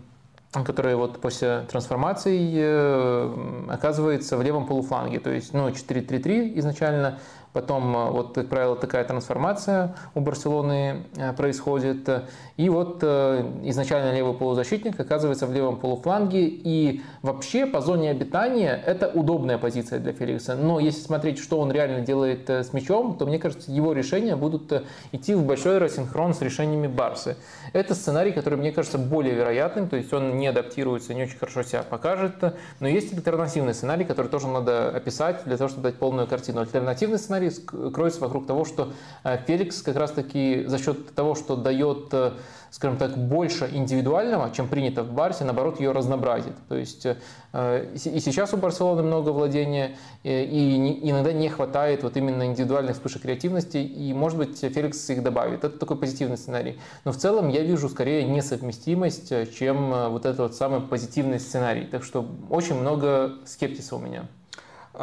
который 0.53 0.97
вот 0.97 1.21
после 1.21 1.63
трансформации 1.71 3.73
оказывается 3.73 4.37
в 4.37 4.43
левом 4.43 4.67
полуфланге. 4.67 5.19
То 5.19 5.31
есть 5.31 5.55
ну, 5.55 5.69
4-3-3 5.69 6.59
изначально, 6.59 7.19
Потом, 7.53 7.95
э, 7.97 8.11
вот, 8.11 8.35
как 8.35 8.49
правило, 8.49 8.77
такая 8.77 9.05
трансформация 9.05 9.95
у 10.15 10.21
Барселоны 10.21 11.03
э, 11.17 11.33
происходит. 11.35 12.09
И 12.57 12.69
вот 12.69 13.01
э, 13.03 13.45
изначально 13.65 14.15
левый 14.15 14.35
полузащитник 14.35 14.99
оказывается 14.99 15.47
в 15.47 15.53
левом 15.53 15.77
полуфланге. 15.77 16.47
И 16.47 17.03
вообще 17.21 17.67
по 17.67 17.81
зоне 17.81 18.11
обитания 18.11 18.83
это 18.87 19.09
удобная 19.09 19.59
позиция 19.59 19.99
для 19.99 20.13
Феликса. 20.13 20.55
Но 20.55 20.81
если 20.81 21.01
смотреть, 21.01 21.39
что 21.39 21.59
он 21.61 21.71
реально 21.71 22.01
делает 22.01 22.49
с 22.49 22.73
мячом, 22.73 23.17
то 23.19 23.27
мне 23.27 23.39
кажется, 23.39 23.71
его 23.71 23.93
решения 23.93 24.35
будут 24.35 24.73
идти 25.13 25.35
в 25.35 25.45
большой 25.45 25.79
рассинхрон 25.79 26.35
с 26.35 26.41
решениями 26.41 26.87
Барсы. 26.87 27.37
Это 27.73 27.95
сценарий, 27.95 28.33
который 28.33 28.59
мне 28.59 28.73
кажется 28.73 28.99
более 28.99 29.35
вероятным. 29.35 29.89
То 29.89 29.97
есть 29.97 30.13
он 30.13 30.39
не 30.39 30.47
адаптируется, 30.47 31.13
не 31.13 31.25
очень 31.25 31.39
хорошо 31.39 31.63
себя 31.63 31.83
покажет. 31.83 32.35
Но 32.81 32.89
есть 32.89 33.13
альтернативный 33.13 33.75
сценарий, 33.75 34.05
который 34.05 34.29
тоже 34.29 34.49
надо 34.49 34.89
описать 34.89 35.43
для 35.45 35.57
того, 35.59 35.69
чтобы 35.69 35.83
дать 35.83 35.97
полную 35.97 36.27
картину. 36.27 36.61
Альтернативный 36.61 37.19
сценарий 37.19 37.42
сценарий 37.51 37.93
кроется 37.93 38.21
вокруг 38.21 38.47
того, 38.47 38.65
что 38.65 38.93
э, 39.25 39.39
Феликс 39.47 39.83
как 39.83 39.97
раз-таки 39.97 40.65
за 40.67 40.79
счет 40.79 41.15
того, 41.15 41.35
что 41.35 41.57
дает, 41.57 42.09
э, 42.13 42.33
скажем 42.71 42.99
так, 42.99 43.17
больше 43.17 43.69
индивидуального, 43.73 44.51
чем 44.55 44.69
принято 44.69 45.03
в 45.03 45.13
Барсе, 45.13 45.45
наоборот, 45.45 45.81
ее 45.81 45.93
разнообразит. 45.93 46.55
То 46.69 46.77
есть 46.77 47.07
э, 47.07 47.95
и 47.95 48.21
сейчас 48.21 48.55
у 48.55 48.57
Барселоны 48.57 49.03
много 49.03 49.31
владения, 49.31 49.97
и 50.23 51.01
иногда 51.03 51.33
не 51.33 51.49
хватает 51.49 52.03
вот 52.03 52.17
именно 52.17 52.47
индивидуальных 52.47 52.97
вспышек 52.97 53.23
креативности, 53.23 53.77
и, 53.77 54.13
может 54.15 54.39
быть, 54.39 54.59
Феликс 54.59 55.11
их 55.11 55.23
добавит. 55.23 55.65
Это 55.65 55.79
такой 55.79 55.99
позитивный 55.99 56.37
сценарий. 56.37 56.79
Но 57.05 57.13
в 57.13 57.17
целом 57.17 57.49
я 57.49 57.63
вижу 57.63 57.89
скорее 57.89 58.25
несовместимость, 58.25 59.33
чем 59.57 60.11
вот 60.11 60.25
этот 60.25 60.39
вот 60.39 60.55
самый 60.55 60.81
позитивный 60.81 61.41
сценарий. 61.41 61.85
Так 61.85 62.05
что 62.05 62.27
очень 62.49 62.77
много 62.77 63.35
скептиса 63.45 63.97
у 63.97 63.99
меня. 63.99 64.27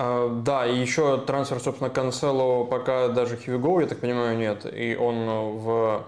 А, 0.02 0.30
да, 0.30 0.66
и 0.66 0.78
еще 0.78 1.18
трансфер, 1.18 1.60
собственно, 1.60 1.90
Канцело 1.90 2.64
пока 2.64 3.10
даже 3.10 3.36
Хьюго, 3.36 3.82
я 3.82 3.88
так 3.88 4.00
понимаю, 4.00 4.38
нет. 4.38 4.66
И 4.74 4.96
он 4.96 5.58
в 5.58 6.06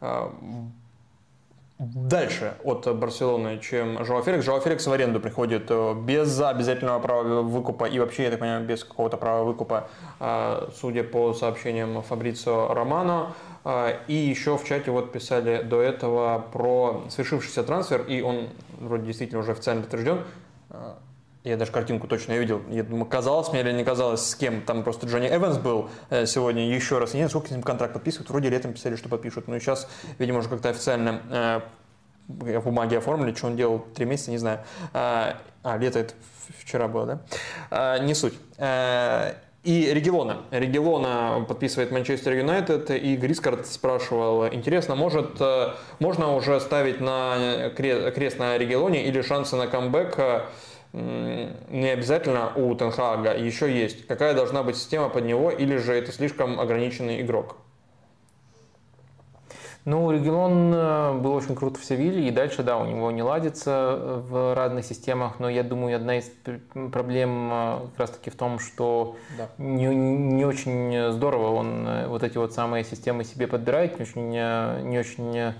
а, 0.00 0.32
дальше 1.78 2.54
от 2.64 2.88
Барселоны, 2.96 3.58
чем 3.58 4.02
Жоа 4.02 4.22
Феликс. 4.22 4.46
Жоа 4.46 4.60
Феликс 4.60 4.86
в 4.86 4.92
аренду 4.92 5.20
приходит 5.20 5.66
э, 5.68 5.94
без 5.94 6.40
обязательного 6.40 7.00
права 7.00 7.42
выкупа 7.42 7.84
и 7.84 7.98
вообще, 7.98 8.22
я 8.22 8.30
так 8.30 8.40
понимаю, 8.40 8.64
без 8.64 8.82
какого-то 8.82 9.18
права 9.18 9.44
выкупа, 9.44 9.88
а, 10.20 10.70
судя 10.74 11.04
по 11.04 11.34
сообщениям 11.34 12.00
Фабрицио 12.00 12.72
Романо. 12.72 13.34
И 14.08 14.14
еще 14.14 14.56
в 14.56 14.64
чате 14.64 14.90
вот 14.90 15.12
писали 15.12 15.62
до 15.62 15.82
этого 15.82 16.46
про 16.50 17.04
свершившийся 17.10 17.62
трансфер, 17.62 18.02
и 18.02 18.22
он 18.22 18.48
вроде 18.78 19.04
действительно 19.06 19.40
уже 19.40 19.52
официально 19.52 19.82
подтвержден. 19.82 20.20
Я 21.44 21.58
даже 21.58 21.72
картинку 21.72 22.08
точно 22.08 22.32
не 22.32 22.38
видел. 22.38 22.62
Я 22.70 22.82
думаю, 22.84 23.04
казалось 23.04 23.50
мне 23.50 23.60
или 23.60 23.70
не 23.70 23.84
казалось, 23.84 24.26
с 24.26 24.34
кем. 24.34 24.62
Там 24.62 24.82
просто 24.82 25.06
Джонни 25.06 25.28
Эванс 25.28 25.58
был 25.58 25.90
э, 26.08 26.24
сегодня 26.24 26.74
еще 26.74 26.98
раз. 26.98 27.12
Я 27.12 27.18
не 27.18 27.20
знаю, 27.24 27.28
сколько 27.28 27.48
с 27.48 27.50
ним 27.50 27.62
контракт 27.62 27.92
подписывают. 27.92 28.30
Вроде 28.30 28.48
летом 28.48 28.72
писали, 28.72 28.96
что 28.96 29.10
подпишут. 29.10 29.46
Но 29.46 29.58
сейчас, 29.58 29.86
видимо, 30.18 30.38
уже 30.38 30.48
как-то 30.48 30.70
официально 30.70 31.20
э, 31.30 31.60
в 32.28 32.64
бумаге 32.64 32.96
оформили. 32.96 33.34
Что 33.34 33.48
он 33.48 33.56
делал 33.56 33.80
три 33.94 34.06
месяца, 34.06 34.30
не 34.30 34.38
знаю. 34.38 34.60
А, 34.94 35.36
а 35.62 35.76
лето 35.76 35.98
это 35.98 36.14
вчера 36.60 36.88
было, 36.88 37.04
да? 37.04 37.20
А, 37.70 37.98
не 37.98 38.14
суть. 38.14 38.34
А, 38.56 39.34
и 39.64 39.92
Регелона. 39.92 40.44
Регелона 40.50 41.44
подписывает 41.46 41.90
Манчестер 41.90 42.32
Юнайтед, 42.32 42.90
и 42.90 43.16
Грискард 43.16 43.66
спрашивал, 43.66 44.46
интересно, 44.48 44.94
может, 44.94 45.40
можно 46.00 46.34
уже 46.34 46.60
ставить 46.60 47.00
на 47.00 47.70
крест 47.74 48.38
на 48.38 48.58
Регелоне 48.58 49.06
или 49.06 49.22
шансы 49.22 49.56
на 49.56 49.66
камбэк 49.66 50.50
не 50.94 51.88
обязательно 51.88 52.52
у 52.54 52.72
Тенхага 52.74 53.34
еще 53.34 53.72
есть. 53.72 54.06
Какая 54.06 54.32
должна 54.34 54.62
быть 54.62 54.76
система 54.76 55.08
под 55.08 55.24
него, 55.24 55.50
или 55.50 55.76
же 55.76 55.92
это 55.92 56.12
слишком 56.12 56.60
ограниченный 56.60 57.20
игрок? 57.20 57.56
Ну, 59.84 60.10
Регион 60.10 60.72
э, 60.72 61.12
был 61.18 61.34
очень 61.34 61.54
круто 61.54 61.78
в 61.78 61.84
Севиле, 61.84 62.28
и 62.28 62.30
дальше, 62.30 62.62
да, 62.62 62.78
у 62.78 62.86
него 62.86 63.10
не 63.10 63.22
ладится 63.22 64.22
в 64.30 64.54
разных 64.54 64.86
системах, 64.86 65.40
но 65.40 65.50
я 65.50 65.62
думаю, 65.62 65.96
одна 65.96 66.16
из 66.16 66.30
проблем 66.90 67.50
э, 67.52 67.78
как 67.90 67.98
раз-таки 67.98 68.30
в 68.30 68.34
том, 68.34 68.58
что 68.60 69.16
да. 69.36 69.50
не, 69.58 69.88
не 69.88 70.46
очень 70.46 71.12
здорово 71.12 71.52
он 71.52 71.86
э, 71.86 72.06
вот 72.06 72.22
эти 72.22 72.38
вот 72.38 72.54
самые 72.54 72.84
системы 72.84 73.24
себе 73.24 73.46
подбирает, 73.46 73.98
не 73.98 74.04
очень, 74.04 74.30
не 74.88 74.98
очень 74.98 75.54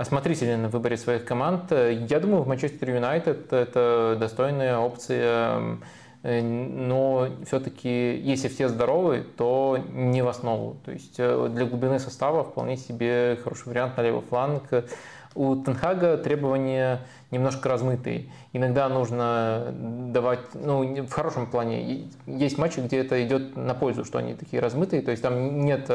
осмотрителен 0.00 0.68
в 0.68 0.70
выборе 0.70 0.96
своих 0.96 1.26
команд. 1.26 1.70
Я 1.72 2.20
думаю, 2.20 2.42
в 2.42 2.48
Манчестер 2.48 2.90
Юнайтед 2.90 3.52
это 3.52 4.16
достойная 4.18 4.78
опция, 4.78 5.78
но 6.22 7.28
все-таки, 7.46 8.16
если 8.16 8.48
все 8.48 8.68
здоровы, 8.68 9.26
то 9.36 9.78
не 9.92 10.22
в 10.22 10.28
основу. 10.28 10.76
То 10.86 10.92
есть 10.92 11.16
э, 11.18 11.48
для 11.50 11.66
глубины 11.66 11.98
состава 11.98 12.44
вполне 12.44 12.76
себе 12.76 13.38
хороший 13.44 13.68
вариант 13.68 13.96
на 13.96 14.02
левый 14.02 14.22
фланг. 14.22 14.62
У 15.34 15.54
Тенхага 15.56 16.16
требования 16.16 17.02
немножко 17.30 17.68
размытые. 17.68 18.30
Иногда 18.52 18.88
нужно 18.88 19.72
давать, 19.72 20.40
ну, 20.54 21.04
в 21.04 21.10
хорошем 21.12 21.46
плане, 21.46 22.08
есть 22.26 22.58
матчи, 22.58 22.80
где 22.80 22.98
это 22.98 23.24
идет 23.24 23.56
на 23.56 23.74
пользу, 23.74 24.04
что 24.04 24.18
они 24.18 24.34
такие 24.34 24.60
размытые, 24.60 25.02
то 25.02 25.12
есть 25.12 25.22
там 25.22 25.64
нет 25.64 25.88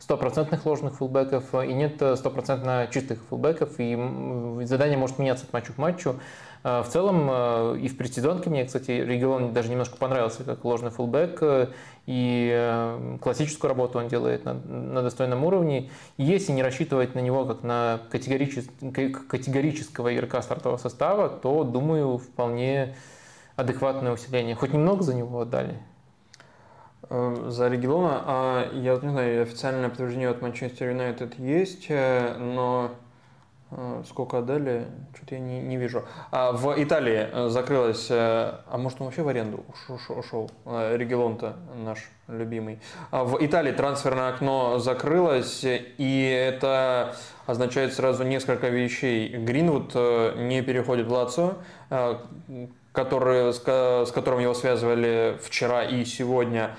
стопроцентных 0.00 0.66
ложных 0.66 0.96
фулбеков 0.96 1.54
и 1.54 1.72
нет 1.72 2.02
стопроцентно 2.16 2.88
чистых 2.90 3.22
фулбеков, 3.28 3.74
и 3.78 3.96
задание 4.64 4.98
может 4.98 5.20
меняться 5.20 5.44
от 5.46 5.52
матча 5.52 5.72
к 5.72 5.78
матчу. 5.78 6.16
А, 6.62 6.82
в 6.82 6.88
целом 6.88 7.28
а, 7.30 7.74
и 7.74 7.88
в 7.88 7.96
предсезонке 7.96 8.50
мне, 8.50 8.64
кстати, 8.66 8.90
регион 8.90 9.52
даже 9.52 9.70
немножко 9.70 9.96
понравился 9.96 10.44
как 10.44 10.64
ложный 10.64 10.90
фулбэк, 10.90 11.70
и 12.06 12.50
а, 12.54 13.18
классическую 13.18 13.70
работу 13.70 13.98
он 13.98 14.08
делает 14.08 14.44
на, 14.44 15.02
достойном 15.02 15.44
уровне. 15.44 15.90
Если 16.18 16.52
не 16.52 16.62
рассчитывать 16.62 17.14
на 17.14 17.20
него 17.20 17.46
как 17.46 17.62
на 17.62 18.00
категоричес, 18.10 18.66
категорического 19.28 20.14
игрока 20.14 20.42
стартового 20.42 20.76
состава, 20.76 21.30
то, 21.30 21.64
думаю, 21.64 22.18
вполне 22.18 22.94
адекватное 23.56 24.12
усиление. 24.12 24.54
Хоть 24.54 24.72
немного 24.74 25.02
за 25.02 25.14
него 25.14 25.40
отдали. 25.40 25.78
Э, 27.08 27.46
за 27.48 27.68
региона, 27.68 28.22
а 28.26 28.72
я 28.74 28.96
не 28.96 29.10
знаю, 29.10 29.42
официальное 29.42 29.88
подтверждение 29.88 30.28
от 30.28 30.42
Манчестер 30.42 30.90
Юнайтед 30.90 31.38
есть, 31.38 31.86
э, 31.88 32.36
но 32.38 32.90
Э, 32.90 33.09
сколько 34.06 34.38
отдали? 34.38 34.86
Что-то 35.14 35.36
я 35.36 35.40
не, 35.40 35.60
не 35.60 35.76
вижу. 35.76 36.04
А 36.30 36.52
в 36.52 36.74
Италии 36.82 37.28
э, 37.32 37.48
закрылась, 37.48 38.08
э, 38.10 38.14
а 38.66 38.78
может 38.78 39.00
он 39.00 39.06
вообще 39.06 39.22
в 39.22 39.28
аренду 39.28 39.64
ушел, 39.88 40.50
Регелон-то 40.66 41.56
наш 41.76 41.98
любимый. 42.28 42.80
А 43.10 43.24
в 43.24 43.44
Италии 43.44 43.72
трансферное 43.72 44.30
окно 44.30 44.78
закрылось, 44.78 45.64
и 45.64 46.48
это 46.48 47.14
означает 47.46 47.94
сразу 47.94 48.24
несколько 48.24 48.68
вещей. 48.68 49.36
Гринвуд 49.36 49.94
не 49.94 50.62
переходит 50.62 51.06
в 51.06 51.12
Лацо, 51.12 51.58
который, 52.92 53.52
с 53.52 54.10
которым 54.12 54.40
его 54.40 54.54
связывали 54.54 55.38
вчера 55.42 55.84
и 55.84 56.04
сегодня. 56.04 56.76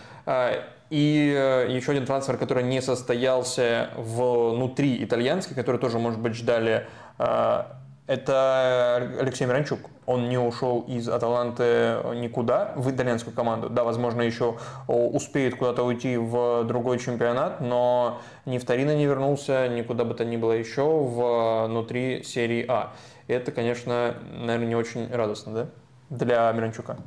И 0.91 1.33
э, 1.33 1.67
еще 1.69 1.93
один 1.93 2.05
трансфер, 2.05 2.35
который 2.35 2.63
не 2.63 2.81
состоялся 2.81 3.91
внутри 3.95 5.01
итальянский, 5.01 5.55
который 5.55 5.79
тоже, 5.79 5.99
может 5.99 6.19
быть, 6.19 6.35
ждали, 6.35 6.85
э, 7.17 7.63
это 8.07 8.95
Алексей 9.21 9.47
Миранчук. 9.47 9.79
Он 10.05 10.27
не 10.27 10.37
ушел 10.37 10.81
из 10.81 11.07
Аталанты 11.07 11.95
никуда 12.15 12.73
в 12.75 12.91
итальянскую 12.91 13.33
команду. 13.33 13.69
Да, 13.69 13.85
возможно, 13.85 14.21
еще 14.21 14.57
успеет 14.87 15.55
куда-то 15.55 15.83
уйти 15.83 16.17
в 16.17 16.65
другой 16.65 16.99
чемпионат, 16.99 17.61
но 17.61 18.19
ни 18.45 18.57
в 18.57 18.65
Торино 18.65 18.93
не 18.93 19.05
вернулся, 19.05 19.69
никуда 19.69 20.03
бы 20.03 20.13
то 20.13 20.25
ни 20.25 20.35
было 20.35 20.51
еще 20.51 20.83
внутри 20.83 22.23
серии 22.23 22.65
А. 22.67 22.91
Это, 23.29 23.53
конечно, 23.53 24.15
наверное, 24.33 24.67
не 24.67 24.75
очень 24.75 25.09
радостно, 25.09 25.53
да, 25.53 25.67
для 26.09 26.51
Миранчука. 26.51 26.97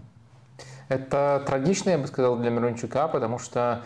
Это 0.88 1.42
трагично, 1.46 1.90
я 1.90 1.98
бы 1.98 2.06
сказал, 2.06 2.36
для 2.36 2.50
Мирончука, 2.50 3.08
потому 3.08 3.38
что 3.38 3.82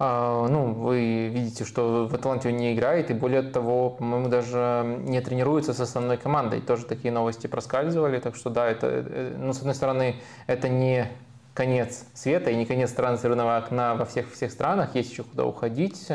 а, 0.00 0.46
ну, 0.46 0.74
вы 0.74 1.28
видите, 1.28 1.64
что 1.64 2.06
в 2.06 2.14
Атланте 2.14 2.50
он 2.50 2.56
не 2.56 2.72
играет, 2.72 3.10
и 3.10 3.14
более 3.14 3.42
того, 3.42 3.90
по-моему, 3.90 4.28
даже 4.28 5.00
не 5.00 5.20
тренируется 5.20 5.74
с 5.74 5.80
основной 5.80 6.16
командой. 6.16 6.60
Тоже 6.60 6.86
такие 6.86 7.12
новости 7.12 7.48
проскальзывали, 7.48 8.20
так 8.20 8.36
что 8.36 8.50
да, 8.50 8.68
это, 8.68 8.86
э, 8.86 9.34
ну, 9.36 9.52
с 9.52 9.58
одной 9.58 9.74
стороны, 9.74 10.16
это 10.46 10.68
не 10.68 11.08
конец 11.52 12.04
света 12.14 12.50
и 12.50 12.56
не 12.56 12.64
конец 12.64 12.92
трансферного 12.92 13.56
окна 13.56 13.96
во 13.96 14.04
всех, 14.04 14.32
всех 14.32 14.52
странах, 14.52 14.94
есть 14.94 15.10
еще 15.10 15.24
куда 15.24 15.44
уходить, 15.44 16.06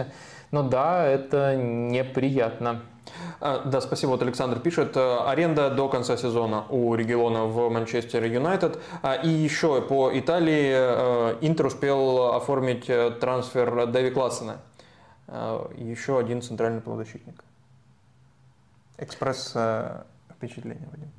но 0.51 0.63
да, 0.63 1.05
это 1.05 1.57
неприятно. 1.57 2.83
А, 3.39 3.63
да, 3.65 3.81
спасибо. 3.81 4.11
Вот 4.11 4.21
Александр 4.21 4.59
пишет. 4.59 4.95
э, 4.95 5.17
Аренда 5.27 5.69
до 5.69 5.89
конца 5.89 6.17
сезона 6.17 6.65
у 6.69 6.95
региона 6.95 7.45
в 7.45 7.69
Манчестер 7.69 8.23
Юнайтед. 8.23 8.79
А, 9.01 9.15
И 9.15 9.29
еще 9.29 9.81
по 9.81 10.17
Италии 10.17 10.71
э, 10.73 11.37
Интер 11.41 11.67
успел 11.67 12.33
оформить 12.33 12.89
э, 12.89 13.11
трансфер 13.11 13.87
Дэви 13.87 14.11
Классена. 14.11 14.57
Э, 15.27 15.65
Еще 15.77 16.17
один 16.17 16.41
центральный 16.41 16.81
полузащитник. 16.81 17.43
Экспресс 18.97 19.55
впечатление, 20.35 20.87
Вадим. 20.91 21.11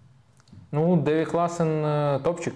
Ну, 0.71 0.97
Дэви 0.97 1.25
Классен 1.25 2.23
топчик. 2.23 2.55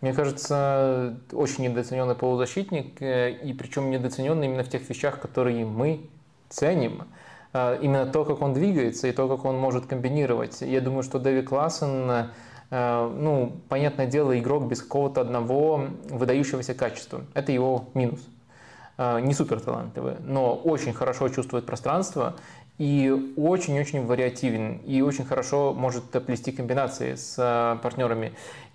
Мне 0.00 0.12
кажется, 0.12 1.16
очень 1.32 1.64
недооцененный 1.64 2.14
полузащитник, 2.14 3.00
и 3.00 3.56
причем 3.58 3.90
недооцененный 3.90 4.46
именно 4.46 4.62
в 4.62 4.68
тех 4.68 4.88
вещах, 4.88 5.20
которые 5.20 5.64
мы 5.64 6.08
ценим. 6.48 7.04
Э, 7.56 7.78
Именно 7.80 8.06
то, 8.06 8.24
как 8.24 8.42
он 8.42 8.52
двигается 8.52 9.08
и 9.08 9.12
то, 9.12 9.28
как 9.28 9.44
он 9.44 9.56
может 9.56 9.86
комбинировать. 9.86 10.60
Я 10.60 10.80
думаю, 10.80 11.02
что 11.02 11.18
Дэви 11.18 11.42
Классен, 11.42 12.28
э, 12.70 13.10
ну, 13.18 13.52
понятное 13.68 14.06
дело, 14.06 14.38
игрок 14.38 14.66
без 14.68 14.82
какого-то 14.82 15.22
одного 15.22 15.86
выдающегося 16.10 16.74
качества. 16.74 17.22
Это 17.34 17.52
его 17.52 17.88
минус. 17.94 18.20
Э, 18.98 19.20
Не 19.20 19.32
супер 19.32 19.60
талантливый, 19.60 20.16
но 20.20 20.54
очень 20.54 20.92
хорошо 20.92 21.28
чувствует 21.30 21.64
пространство 21.64 22.36
и 22.78 23.32
очень-очень 23.38 24.04
вариативен, 24.04 24.82
и 24.84 25.00
очень 25.00 25.24
хорошо 25.24 25.72
может 25.72 26.04
плести 26.26 26.52
комбинации 26.52 27.14
с 27.14 27.36
э, 27.38 27.82
партнерами. 27.82 28.32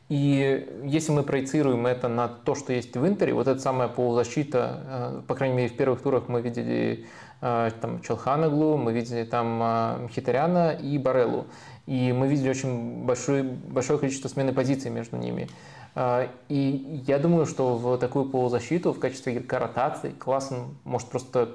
И 0.09 0.67
если 0.83 1.13
мы 1.13 1.23
проецируем 1.23 1.87
это 1.87 2.09
на 2.09 2.27
то, 2.27 2.53
что 2.55 2.73
есть 2.73 2.97
в 2.97 3.07
Интере, 3.07 3.33
вот 3.33 3.47
эта 3.47 3.61
самая 3.61 3.87
полузащита, 3.87 4.81
э, 4.83 5.21
по 5.27 5.35
крайней 5.35 5.55
мере, 5.55 5.69
в 5.69 5.77
первых 5.77 6.01
турах 6.01 6.27
мы 6.27 6.41
видели 6.41 7.05
там 7.41 8.01
Челханаглу, 8.01 8.77
мы 8.77 8.93
видели 8.93 9.23
там 9.23 9.61
э, 9.61 9.97
Мхитаряна 10.03 10.73
и 10.73 10.97
Бареллу. 10.99 11.47
И 11.87 12.13
мы 12.13 12.27
видели 12.27 12.49
очень 12.49 13.03
большое, 13.03 13.43
большое 13.43 13.97
количество 13.97 14.27
смены 14.27 14.53
позиций 14.53 14.91
между 14.91 15.17
ними. 15.17 15.49
Э, 15.95 16.27
И 16.49 17.03
я 17.07 17.17
думаю, 17.17 17.47
что 17.47 17.75
в 17.77 17.97
такую 17.97 18.25
полузащиту 18.25 18.93
в 18.93 18.99
качестве 18.99 19.33
игрока 19.33 19.59
ротации 19.59 20.11
классно, 20.11 20.65
может 20.83 21.09
просто 21.09 21.49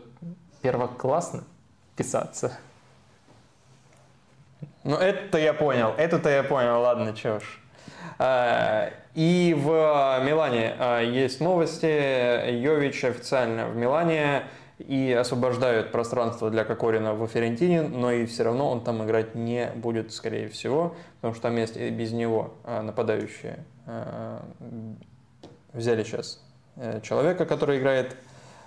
первоклассно 0.61 1.45
писаться. 1.97 2.59
Ну, 4.83 4.97
это 4.97 5.39
я 5.39 5.55
понял, 5.55 5.95
это-то 5.97 6.29
я 6.31 6.43
понял, 6.43 6.81
ладно, 6.81 7.13
чё. 7.13 7.39
А, 8.19 8.91
И 9.15 9.55
в 9.57 10.21
Милане 10.25 10.75
а, 10.79 11.01
есть 11.01 11.41
новости. 11.41 12.51
Йович 12.51 13.05
официально 13.05 13.67
в 13.69 13.77
Милане 13.77 14.43
и 14.79 15.13
освобождают 15.13 15.91
пространство 15.91 16.51
для 16.51 16.65
Кокорина 16.65 17.15
в 17.15 17.27
Ферентине, 17.29 17.83
но 17.83 18.13
и 18.13 18.27
все 18.27 18.45
равно 18.45 18.71
он 18.71 18.83
там 18.83 19.05
играть 19.05 19.35
не 19.35 19.71
будет, 19.75 20.13
скорее 20.13 20.49
всего, 20.49 20.95
потому 21.17 21.35
что 21.35 21.45
там 21.45 21.57
есть 21.57 21.77
и 21.77 21.91
без 21.91 22.13
него 22.13 22.55
а, 22.65 22.83
нападающие. 22.83 23.65
А, 23.87 24.43
Взяли 25.73 26.05
сейчас 26.05 26.43
э, 26.77 27.01
человека, 27.03 27.45
который 27.45 27.79
играет 27.79 28.17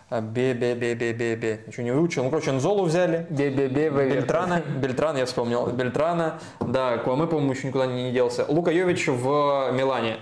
а, 0.10 0.22
Бе-бе-бе-бе-бе-бе. 0.22 1.62
Еще 1.66 1.84
не 1.84 1.92
выучил. 1.92 2.24
Ну, 2.24 2.30
короче, 2.30 2.52
Нзолу 2.52 2.84
взяли. 2.84 3.26
Бе-бе-бе. 3.32 3.90
Бельтрана, 3.90 4.62
Бельтран, 4.62 5.18
я 5.18 5.26
вспомнил. 5.26 5.66
Бельтрана, 5.68 6.40
да, 6.60 6.98
Куаме, 7.00 7.26
по-моему, 7.26 7.54
еще 7.54 7.68
никуда 7.68 7.88
не 7.88 8.12
делся. 8.12 8.46
Лука 8.48 8.72
Йович 8.72 9.08
в 9.08 9.72
Милане. 9.74 10.18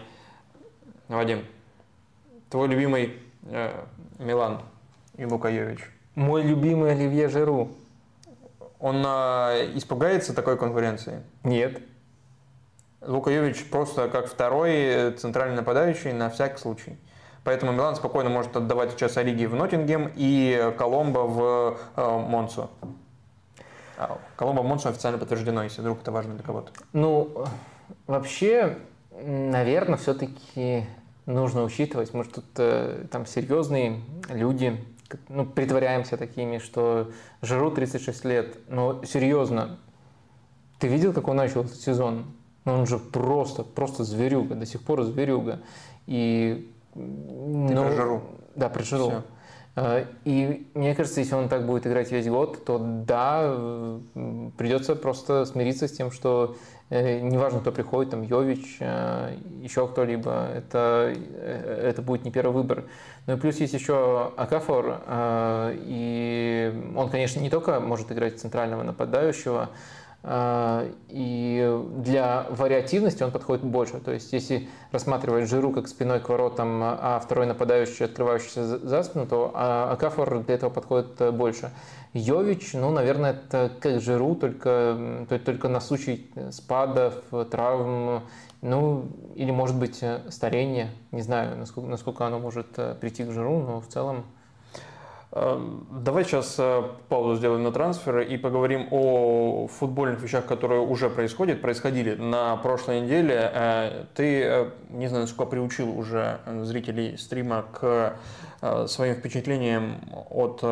Вадим, 1.10 1.46
твой 2.50 2.70
любимый 2.70 3.18
э, 3.50 3.74
Милан 4.20 4.62
и 5.18 5.26
Лука 5.26 5.50
Йович. 5.50 5.80
Мой 6.16 6.44
любимый 6.44 6.92
Оливье 6.92 7.30
Жиру. 7.30 7.70
Он 8.80 9.04
э, 9.06 9.72
испугается 9.76 10.34
такой 10.34 10.58
конкуренции? 10.58 11.24
Нет. 11.44 11.82
Лука 13.02 13.32
Йович 13.32 13.70
просто 13.70 14.08
как 14.08 14.28
второй 14.28 15.12
центральный 15.14 15.56
нападающий 15.56 16.14
на 16.14 16.30
всякий 16.30 16.58
случай. 16.58 16.98
Поэтому 17.44 17.72
Милан 17.72 17.96
спокойно 17.96 18.30
может 18.30 18.56
отдавать 18.56 18.92
сейчас 18.92 19.18
Ориги 19.18 19.46
в 19.46 19.56
Ноттингем 19.56 20.12
и 20.16 20.74
Коломбо 20.78 21.20
в 21.20 21.78
э, 21.96 22.18
Монсу. 22.20 22.70
А, 23.98 24.20
Коломбо 24.36 24.62
в 24.62 24.66
Монсу 24.66 24.90
официально 24.90 25.18
подтверждено, 25.18 25.64
если 25.64 25.82
вдруг 25.82 26.02
это 26.02 26.12
важно 26.12 26.36
для 26.36 26.44
кого-то. 26.44 26.72
Ну, 26.94 27.46
вообще, 28.06 28.78
наверное, 29.12 29.98
все-таки 29.98 30.86
нужно 31.26 31.64
учитывать, 31.64 32.14
может, 32.14 32.34
тут 32.34 32.46
э, 32.58 33.06
там 33.12 33.26
серьезные 33.26 34.02
люди, 34.30 34.84
ну, 35.30 35.46
притворяемся 35.46 36.18
такими, 36.18 36.58
что 36.58 37.12
Жиру 37.42 37.72
36 37.72 38.26
лет, 38.26 38.58
но 38.68 39.04
серьезно, 39.04 39.78
ты 40.80 40.88
видел, 40.88 41.14
как 41.14 41.28
он 41.28 41.38
начал 41.38 41.62
этот 41.62 41.80
сезон? 41.80 42.26
Ну, 42.66 42.74
он 42.74 42.86
же 42.88 43.00
просто, 43.00 43.64
просто 43.64 44.04
зверюга, 44.04 44.56
до 44.56 44.66
сих 44.66 44.82
пор 44.82 45.04
зверюга. 45.04 45.62
И, 46.06 46.72
ну, 46.96 47.84
про 47.84 47.92
Жиру. 47.92 48.22
Да, 48.56 48.70
про 48.70 48.84
Жиру. 48.84 49.08
Всё. 49.08 49.24
Э, 49.78 50.06
И 50.26 50.68
мне 50.74 50.96
кажется, 50.96 51.22
если 51.22 51.36
он 51.36 51.50
так 51.50 51.66
будет 51.66 51.88
играть 51.88 52.12
весь 52.12 52.28
год, 52.28 52.66
то 52.66 52.78
да, 52.80 54.00
придется 54.58 54.96
просто 54.96 55.46
смириться 55.46 55.88
с 55.88 55.92
тем, 55.92 56.12
что 56.12 56.58
неважно, 56.90 57.60
кто 57.60 57.72
приходит, 57.72 58.12
там 58.12 58.22
Йович, 58.22 58.78
э, 58.80 59.36
еще 59.62 59.88
кто-либо, 59.88 60.48
это, 60.56 61.14
э, 61.16 61.90
это 61.90 62.02
будет 62.02 62.24
не 62.24 62.32
первый 62.32 62.54
выбор. 62.54 62.86
Ну 63.26 63.36
и 63.36 63.40
плюс 63.40 63.58
есть 63.58 63.74
еще 63.74 64.32
Акафор, 64.38 65.02
э, 65.06 65.76
и 65.80 66.92
он, 66.96 67.10
конечно, 67.10 67.42
не 67.42 67.50
только 67.50 67.80
может 67.82 68.12
играть 68.12 68.40
центрального 68.40 68.84
нападающего, 68.84 69.70
э, 69.72 69.97
и 70.26 71.86
для 71.98 72.48
вариативности 72.50 73.24
он 73.24 73.32
подходит 73.32 73.64
больше. 73.64 74.00
То 74.00 74.12
есть, 74.12 74.34
если 74.34 74.68
рассматривать 74.92 75.48
Жиру 75.48 75.72
как 75.72 75.88
спиной 75.88 76.20
к 76.20 76.28
воротам, 76.28 76.82
а 76.84 77.22
второй 77.24 77.46
нападающий, 77.46 78.06
открывающийся 78.06 78.66
за- 78.66 79.04
спину, 79.04 79.26
то 79.28 79.52
а, 79.54 79.92
Акафор 79.94 80.40
для 80.44 80.56
этого 80.56 80.70
подходит 80.70 81.22
э, 81.22 81.32
больше. 81.32 81.72
Йович, 82.14 82.74
ну, 82.74 82.92
наверное, 82.92 83.34
это 83.34 83.72
как 83.80 84.02
Жиру, 84.02 84.36
только, 84.36 85.26
только 85.46 85.70
на 85.70 85.80
случай 85.80 86.30
спадов, 86.52 87.14
травм, 87.52 88.24
ну, 88.62 89.06
или, 89.36 89.52
может 89.52 89.78
быть, 89.78 90.00
э, 90.02 90.22
старение. 90.30 90.90
Не 91.12 91.22
знаю, 91.22 91.58
насколько, 91.58 91.90
насколько 91.90 92.26
оно 92.26 92.40
может 92.40 92.68
э, 92.78 92.96
прийти 93.00 93.24
к 93.24 93.32
Жиру, 93.32 93.60
но 93.60 93.80
в 93.80 93.88
целом 93.88 94.18
Э, 94.18 94.37
Давай 95.92 96.24
сейчас 96.24 96.56
э, 96.58 96.84
паузу 97.10 97.36
сделаем 97.36 97.64
на 97.64 97.72
трансферы 97.72 98.26
и 98.26 98.38
поговорим 98.38 98.88
о 98.92 99.68
футбольных 99.68 100.22
вещах, 100.22 100.46
которые 100.46 100.82
уже 100.82 101.10
происходят, 101.10 101.62
происходили 101.62 102.16
на 102.16 102.56
прошлой 102.58 103.02
неделе. 103.02 103.52
Э, 103.54 104.06
Ты, 104.16 104.42
э, 104.44 104.70
не 104.90 105.08
знаю, 105.08 105.24
насколько 105.24 105.52
приучил 105.52 105.98
уже 105.98 106.40
зрителей 106.64 107.18
стрима 107.18 107.66
к 107.72 108.16
своим 108.88 109.16
впечатлениям 109.16 110.02
от 110.32 110.64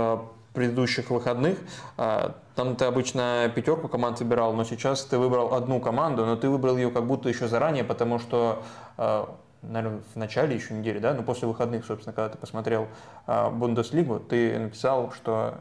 предыдущих 0.54 1.12
выходных. 1.12 1.60
Там 1.98 2.76
ты 2.78 2.86
обычно 2.86 3.52
пятерку 3.54 3.88
команд 3.88 4.20
выбирал, 4.20 4.54
но 4.54 4.64
сейчас 4.64 5.04
ты 5.04 5.20
выбрал 5.20 5.54
одну 5.54 5.80
команду, 5.80 6.26
но 6.26 6.36
ты 6.36 6.50
выбрал 6.50 6.78
ее 6.78 6.90
как 6.90 7.06
будто 7.06 7.30
еще 7.30 7.48
заранее, 7.48 7.84
потому 7.84 8.18
что 8.18 8.64
наверное, 9.70 10.02
в 10.14 10.16
начале 10.18 10.56
еще 10.56 10.74
недели, 10.74 11.00
да, 11.00 11.14
ну 11.14 11.24
после 11.24 11.48
выходных, 11.48 11.86
собственно, 11.86 12.14
когда 12.14 12.30
ты 12.30 12.38
посмотрел 12.38 12.88
э, 13.28 13.50
Бундеслигу, 13.52 14.20
ты 14.20 14.58
написал, 14.60 15.12
что 15.12 15.56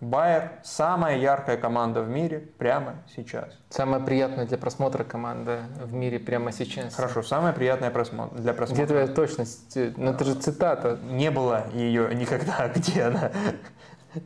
Байер 0.00 0.50
самая 0.64 1.16
яркая 1.18 1.56
команда 1.56 2.02
в 2.02 2.08
мире 2.08 2.40
прямо 2.58 2.94
сейчас. 3.14 3.46
самая 3.70 4.00
приятная 4.00 4.46
для 4.46 4.58
просмотра 4.58 5.04
команда 5.04 5.60
в 5.80 5.92
мире 5.92 6.18
прямо 6.18 6.50
сейчас. 6.50 6.94
Хорошо, 6.96 7.22
самая 7.22 7.52
приятная 7.52 7.90
просмотр, 7.92 8.34
для 8.34 8.52
Где 8.52 8.52
просмотра. 8.52 8.86
твоя 8.86 9.06
точность? 9.06 9.76
Ну, 9.96 10.10
это 10.10 10.24
же 10.24 10.34
цитата. 10.34 10.98
Не 11.08 11.30
было 11.30 11.66
ее 11.72 12.12
никогда, 12.16 12.68
где 12.74 13.02
она 13.04 13.30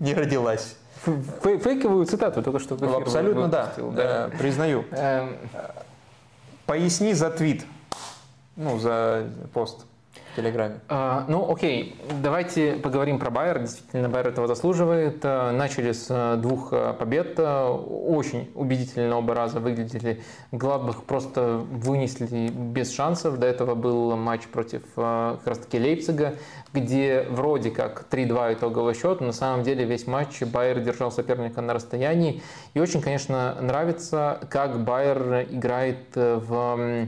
не 0.01 0.15
родилась. 0.15 0.79
Фей- 1.05 1.59
Фейковую 1.59 2.07
цитату 2.07 2.43
только 2.43 2.59
что 2.59 2.75
Абсолютно 2.97 3.49
да, 3.49 3.65
выпустил, 3.77 3.93
Э, 3.99 4.31
признаю. 4.39 4.85
Эм, 4.93 5.37
Поясни 6.65 7.13
за 7.13 7.31
твит, 7.31 7.65
ну, 8.57 8.79
за 8.79 9.27
пост 9.53 9.87
в 10.33 10.37
Телеграме. 10.37 10.81
а, 10.89 11.25
Ну, 11.29 11.51
окей, 11.51 11.97
давайте 12.23 12.75
поговорим 12.75 13.19
про 13.19 13.31
Байер. 13.31 13.61
Действительно, 13.61 14.09
Байер 14.09 14.29
этого 14.29 14.47
заслуживает. 14.47 15.21
А, 15.25 15.53
Начали 15.53 15.93
с 15.93 16.07
а, 16.11 16.37
двух 16.37 16.71
а, 16.73 16.93
побед. 16.95 17.39
Очень 17.39 18.51
убедительно 18.55 19.19
оба 19.19 19.35
раза 19.35 19.61
выглядели. 19.61 20.23
Гладбах 20.53 21.05
просто 21.05 21.59
вынесли 21.71 22.49
без 22.49 22.95
шансов. 22.95 23.39
До 23.39 23.47
этого 23.47 23.75
был 23.75 24.17
матч 24.17 24.43
против 24.49 24.83
как 24.95 25.47
раз-таки 25.47 25.79
Лейпцига, 25.79 26.35
где 26.73 27.27
вроде 27.31 27.71
как 27.71 28.07
3-2 28.11 28.55
итоговый 28.55 28.95
счет, 28.95 29.21
но 29.21 29.29
на 29.29 29.33
самом 29.33 29.63
деле 29.65 29.85
весь 29.85 30.07
матч 30.07 30.43
Байер 30.43 30.81
держал 30.81 31.11
соперника 31.11 31.61
на 31.61 31.75
расстоянии. 31.75 32.43
И 32.75 32.81
очень, 32.81 33.01
конечно, 33.01 33.57
нравится, 33.61 34.41
как 34.51 34.83
Байер 34.85 35.47
играет 35.51 36.17
э, 36.17 36.37
в 36.37 36.77
Э, 36.79 37.07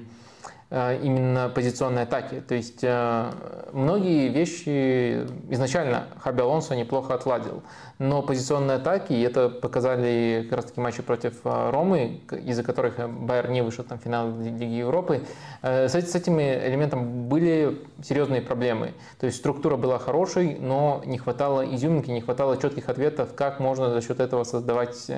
именно 0.71 1.51
позиционной 1.55 2.03
атаки. 2.03 2.43
То 2.47 2.55
есть 2.55 2.81
э, 2.83 3.33
многие 3.73 4.29
вещи 4.29 5.27
изначально 5.49 6.09
Хаби 6.21 6.43
Алонсо 6.43 6.77
неплохо 6.77 7.15
отладил, 7.15 7.63
но 7.99 8.21
позиционные 8.21 8.77
атаки, 8.77 9.15
и 9.15 9.23
это 9.23 9.49
показали 9.49 10.47
как 10.51 10.57
раз 10.59 10.67
таки 10.67 10.81
матчи 10.81 11.03
против 11.03 11.41
э, 11.45 11.71
Ромы, 11.71 12.21
из-за 12.31 12.63
которых 12.63 12.99
Байер 13.09 13.49
не 13.49 13.63
вышел 13.63 13.83
там, 13.83 13.99
в 13.99 14.03
финал 14.03 14.39
Лиги 14.39 14.65
Европы, 14.65 15.23
с 15.63 15.95
этими 15.95 16.43
элементами 16.43 17.03
были 17.03 17.81
серьезные 18.03 18.43
проблемы. 18.43 18.93
То 19.19 19.27
есть 19.27 19.39
структура 19.39 19.77
была 19.77 19.99
хорошей, 19.99 20.59
но 20.61 21.03
не 21.07 21.17
хватало 21.17 21.63
изюминки, 21.75 22.11
не 22.11 22.21
хватало 22.21 22.59
четких 22.59 22.91
ответов, 22.91 23.31
как 23.35 23.59
можно 23.59 23.91
за 23.91 24.03
счет 24.03 24.21
этого 24.21 24.45
создавать 24.45 25.11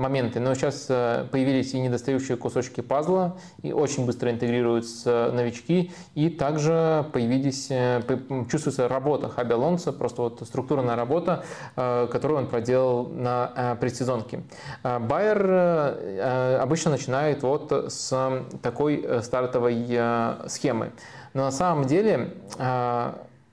моменты. 0.00 0.40
Но 0.40 0.54
сейчас 0.54 0.86
э, 0.88 1.26
появились 1.30 1.74
и 1.74 1.80
недостающие 1.80 2.36
кусочки 2.36 2.80
пазла, 2.80 3.36
и 3.62 3.72
очень 3.72 4.06
быстро 4.06 4.30
интегрируются 4.30 5.30
новички, 5.32 5.92
и 6.14 6.30
также 6.30 7.06
появились, 7.12 7.68
э, 7.70 8.02
чувствуется 8.50 8.88
работа 8.88 9.28
Хаби 9.28 9.52
Алонсо, 9.52 9.92
просто 9.92 10.22
вот 10.22 10.42
структурная 10.44 10.96
работа, 10.96 11.44
э, 11.76 12.08
которую 12.10 12.38
он 12.38 12.46
проделал 12.48 13.06
на 13.08 13.76
предсезонке. 13.80 14.42
Байер 14.82 16.60
обычно 16.60 16.92
начинает 16.92 17.42
вот 17.42 17.70
с 17.70 18.44
такой 18.62 19.06
стартовой 19.22 19.86
схемы. 20.48 20.92
Но 21.34 21.44
на 21.44 21.50
самом 21.50 21.84
деле 21.84 22.34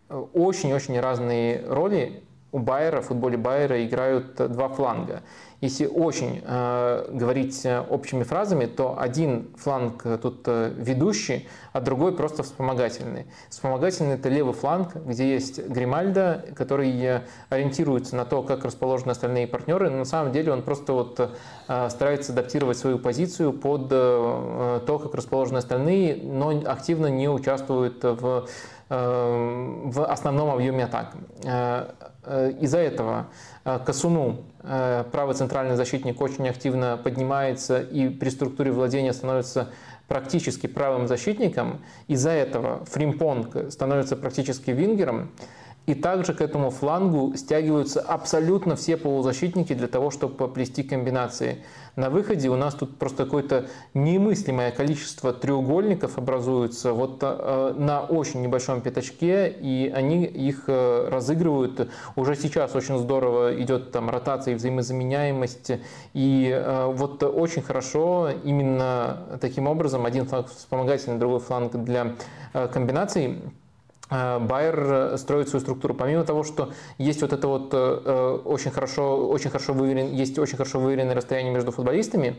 очень-очень 0.10 1.00
разные 1.00 1.64
роли 1.68 2.24
у 2.52 2.60
Байера, 2.60 3.02
в 3.02 3.08
футболе 3.08 3.38
Байера 3.38 3.86
играют 3.86 4.36
два 4.36 4.70
фланга. 4.70 5.22
Если 5.60 5.88
очень 5.88 6.44
э, 6.46 7.10
говорить 7.12 7.66
общими 7.90 8.22
фразами, 8.22 8.68
то 8.68 8.96
один 9.00 9.48
фланг 9.58 10.04
тут 10.22 10.44
э, 10.46 10.72
ведущий, 10.78 11.48
а 11.74 11.82
другой 11.82 12.16
просто 12.16 12.44
вспомогательный. 12.44 13.26
Вспомогательный– 13.50 14.14
это 14.16 14.30
левый 14.30 14.54
фланг, 14.54 14.96
где 14.96 15.34
есть 15.34 15.68
Гримальда, 15.68 16.46
который 16.56 16.96
э, 17.04 17.22
ориентируется 17.50 18.16
на 18.16 18.24
то, 18.24 18.44
как 18.44 18.66
расположены 18.66 19.12
остальные 19.12 19.48
партнеры, 19.48 19.90
но 19.90 19.98
на 19.98 20.06
самом 20.06 20.32
деле 20.32 20.54
он 20.54 20.62
просто 20.62 20.94
вот 20.94 21.20
э, 21.68 21.90
старается 21.90 22.34
адаптировать 22.34 22.78
свою 22.78 23.00
позицию 23.00 23.52
под 23.52 23.88
э, 23.90 24.82
то, 24.86 25.00
как 25.00 25.16
расположены 25.16 25.58
остальные, 25.58 26.22
но 26.22 26.50
активно 26.50 27.08
не 27.08 27.30
участвует 27.30 28.04
в 28.04 28.46
э, 28.46 28.48
в 28.90 30.06
основном 30.06 30.50
объеме 30.52 30.86
атак. 30.86 31.14
Из-за 32.60 32.78
этого 32.78 33.28
Касуну 33.64 34.46
Э, 34.70 35.06
правый 35.12 35.34
центральный 35.34 35.78
защитник 35.78 36.20
очень 36.20 36.48
активно 36.50 37.00
поднимается 37.02 37.80
и 37.80 38.10
при 38.10 38.30
структуре 38.30 38.72
владения 38.72 39.14
становится 39.14 39.70
практически 40.10 40.68
правым 40.68 41.08
защитником. 41.08 41.80
Из-за 42.08 42.32
этого 42.32 42.84
Фримпонг 42.86 43.72
становится 43.72 44.18
практически 44.18 44.72
вингером. 44.72 45.32
И 45.86 45.94
также 45.94 46.34
к 46.34 46.42
этому 46.42 46.70
флангу 46.70 47.34
стягиваются 47.38 48.02
абсолютно 48.02 48.76
все 48.76 48.98
полузащитники 48.98 49.72
для 49.74 49.88
того, 49.88 50.12
чтобы 50.12 50.36
поплести 50.36 50.84
комбинации. 50.84 51.64
На 51.98 52.12
выходе 52.12 52.48
у 52.50 52.56
нас 52.56 52.76
тут 52.76 52.96
просто 53.00 53.26
какое-то 53.26 53.66
немыслимое 53.96 54.70
количество 54.70 55.34
треугольников 55.34 56.20
образуется 56.20 56.94
вот 56.94 57.18
э, 57.22 57.74
на 57.76 58.02
очень 58.02 58.44
небольшом 58.44 58.82
пятачке, 58.82 59.50
и 59.50 59.92
они 59.92 60.26
их 60.26 60.66
э, 60.68 61.10
разыгрывают. 61.10 61.90
Уже 62.16 62.36
сейчас 62.36 62.76
очень 62.76 63.00
здорово 63.00 63.60
идет 63.64 63.92
там 63.92 64.12
ротация 64.12 64.54
и 64.54 64.58
взаимозаменяемость. 64.58 65.72
И 66.14 66.52
э, 66.54 66.86
вот 66.86 67.24
очень 67.24 67.64
хорошо 67.64 68.30
именно 68.44 69.40
таким 69.42 69.66
образом 69.66 70.06
один 70.06 70.28
фланг 70.28 70.50
вспомогательный, 70.50 71.18
другой 71.18 71.40
фланг 71.40 71.84
для 71.84 72.14
комбинаций 72.54 73.42
Байер 74.10 74.80
э, 74.80 75.18
строит 75.18 75.50
свою 75.50 75.62
структуру. 75.62 75.94
Помимо 75.94 76.24
того, 76.24 76.44
что 76.44 76.72
есть 76.98 77.22
вот 77.22 77.34
это 77.34 77.48
вот 77.48 77.70
э, 77.74 78.40
очень 78.46 78.72
хорошо, 78.72 79.28
очень 79.28 79.50
хорошо 79.50 79.74
выверен, 79.74 80.14
есть 80.14 80.40
очень 80.40 80.58
хорошо 80.58 80.80
выверенное 80.80 81.16
расстояние 81.16 81.54
между 81.54 81.72
футболистами, 81.72 82.38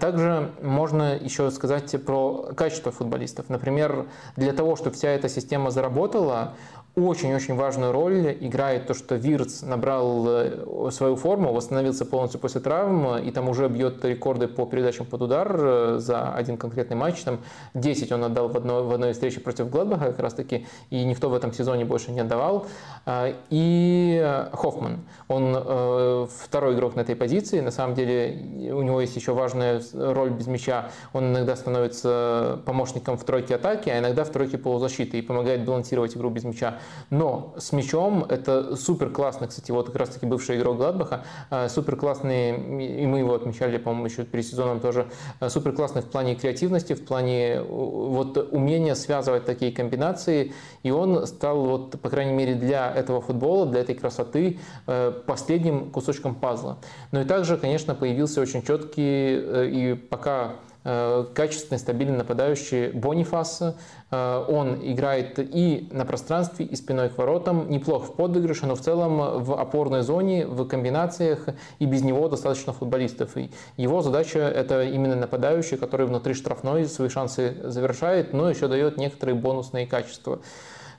также 0.00 0.50
можно 0.62 1.14
еще 1.14 1.50
сказать 1.50 1.94
про 2.04 2.50
качество 2.56 2.90
футболистов. 2.90 3.50
Например, 3.50 4.06
для 4.36 4.52
того, 4.52 4.76
чтобы 4.76 4.96
вся 4.96 5.10
эта 5.10 5.28
система 5.28 5.70
заработала, 5.70 6.54
очень-очень 6.96 7.56
важную 7.56 7.90
роль 7.90 8.36
играет 8.40 8.86
то, 8.86 8.94
что 8.94 9.16
Вирц 9.16 9.62
набрал 9.62 10.24
э, 10.28 10.90
свою 10.92 11.16
форму, 11.16 11.52
восстановился 11.52 12.04
полностью 12.06 12.38
после 12.38 12.60
травм, 12.60 13.18
и 13.18 13.32
там 13.32 13.48
уже 13.48 13.68
бьет 13.68 14.04
рекорды 14.04 14.46
по 14.46 14.64
передачам 14.64 15.04
под 15.06 15.22
удар 15.22 15.56
э, 15.58 15.96
за 15.98 16.32
один 16.32 16.56
конкретный 16.56 16.96
матч. 16.96 17.20
Там 17.22 17.40
10 17.74 18.12
он 18.12 18.24
отдал 18.24 18.48
в 18.48 18.56
одной, 18.56 18.84
в 18.84 18.92
одной 18.92 19.12
встрече 19.12 19.40
против 19.40 19.70
Гладбаха 19.70 20.06
как 20.06 20.20
раз 20.20 20.34
таки, 20.34 20.66
и 20.90 21.04
никто 21.04 21.28
в 21.28 21.34
этом 21.34 21.52
сезоне 21.52 21.84
больше 21.84 22.12
не 22.12 22.20
отдавал. 22.20 22.66
А, 23.06 23.34
и 23.50 24.48
Хоффман, 24.52 25.00
он 25.26 25.52
э, 25.56 26.26
второй 26.44 26.74
игрок 26.74 26.94
на 26.94 27.00
этой 27.00 27.16
позиции, 27.16 27.58
на 27.58 27.72
самом 27.72 27.96
деле 27.96 28.70
у 28.72 28.82
него 28.82 29.00
есть 29.00 29.16
еще 29.16 29.34
важная 29.34 29.82
роль 29.94 30.30
без 30.30 30.46
мяча, 30.46 30.90
он 31.12 31.32
иногда 31.32 31.56
становится 31.56 32.60
помощником 32.66 33.18
в 33.18 33.24
тройке 33.24 33.56
атаки, 33.56 33.88
а 33.88 33.98
иногда 33.98 34.22
в 34.22 34.30
тройке 34.30 34.58
полузащиты 34.58 35.18
и 35.18 35.22
помогает 35.22 35.64
балансировать 35.64 36.16
игру 36.16 36.30
без 36.30 36.44
мяча. 36.44 36.78
Но 37.10 37.54
с 37.58 37.72
мячом 37.72 38.24
это 38.24 38.76
супер 38.76 39.10
классно, 39.10 39.46
кстати, 39.46 39.70
вот 39.70 39.86
как 39.86 39.96
раз 39.96 40.08
таки 40.10 40.26
бывший 40.26 40.58
игрок 40.58 40.76
Гладбаха, 40.76 41.24
э, 41.50 41.68
супер 41.68 41.96
классный, 41.96 42.50
и 42.50 43.06
мы 43.06 43.18
его 43.20 43.34
отмечали, 43.34 43.78
по-моему, 43.78 44.06
еще 44.06 44.24
перед 44.24 44.46
сезоном 44.46 44.80
тоже, 44.80 45.06
э, 45.40 45.48
супер 45.48 45.72
классный 45.72 46.02
в 46.02 46.06
плане 46.06 46.34
креативности, 46.34 46.94
в 46.94 47.04
плане 47.04 47.62
вот 47.62 48.36
умения 48.52 48.94
связывать 48.94 49.44
такие 49.44 49.72
комбинации, 49.72 50.52
и 50.82 50.90
он 50.90 51.26
стал 51.26 51.64
вот, 51.64 52.00
по 52.00 52.10
крайней 52.10 52.32
мере, 52.32 52.54
для 52.54 52.92
этого 52.92 53.20
футбола, 53.20 53.66
для 53.66 53.80
этой 53.80 53.94
красоты 53.94 54.58
э, 54.86 55.12
последним 55.26 55.90
кусочком 55.90 56.34
пазла. 56.34 56.78
Но 57.12 57.20
и 57.20 57.24
также, 57.24 57.56
конечно, 57.56 57.94
появился 57.94 58.40
очень 58.40 58.62
четкий 58.62 59.92
и 59.92 59.94
пока 59.94 60.44
Э, 60.44 60.73
качественный, 60.84 61.78
стабильный 61.78 62.18
нападающий 62.18 62.90
Бонифас. 62.90 63.62
Э, 64.10 64.44
он 64.48 64.80
играет 64.82 65.38
и 65.38 65.88
на 65.90 66.04
пространстве, 66.04 66.66
и 66.66 66.76
спиной 66.76 67.08
к 67.08 67.18
воротам, 67.18 67.70
неплох 67.70 68.08
в 68.08 68.12
подыгрыше, 68.12 68.66
но 68.66 68.74
в 68.74 68.80
целом 68.80 69.42
в 69.42 69.58
опорной 69.58 70.02
зоне, 70.02 70.46
в 70.46 70.66
комбинациях, 70.66 71.46
и 71.78 71.86
без 71.86 72.02
него 72.02 72.28
достаточно 72.28 72.72
футболистов. 72.72 73.36
И 73.36 73.50
его 73.76 74.02
задача– 74.02 74.38
это 74.40 74.84
именно 74.84 75.16
нападающий, 75.16 75.76
который 75.76 76.06
внутри 76.06 76.34
штрафной 76.34 76.86
свои 76.86 77.08
шансы 77.08 77.56
завершает, 77.64 78.32
но 78.32 78.50
еще 78.50 78.68
дает 78.68 78.98
некоторые 78.98 79.36
бонусные 79.36 79.86
качества. 79.86 80.40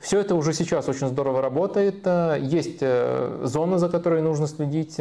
Все 0.02 0.20
это 0.20 0.36
уже 0.36 0.54
сейчас 0.54 0.90
очень 0.90 1.08
здорово 1.08 1.42
работает. 1.42 2.02
Э, 2.06 2.38
есть 2.42 2.84
зона, 3.44 3.78
за 3.78 3.90
которой 3.90 4.22
нужно 4.22 4.48
следить. 4.48 5.00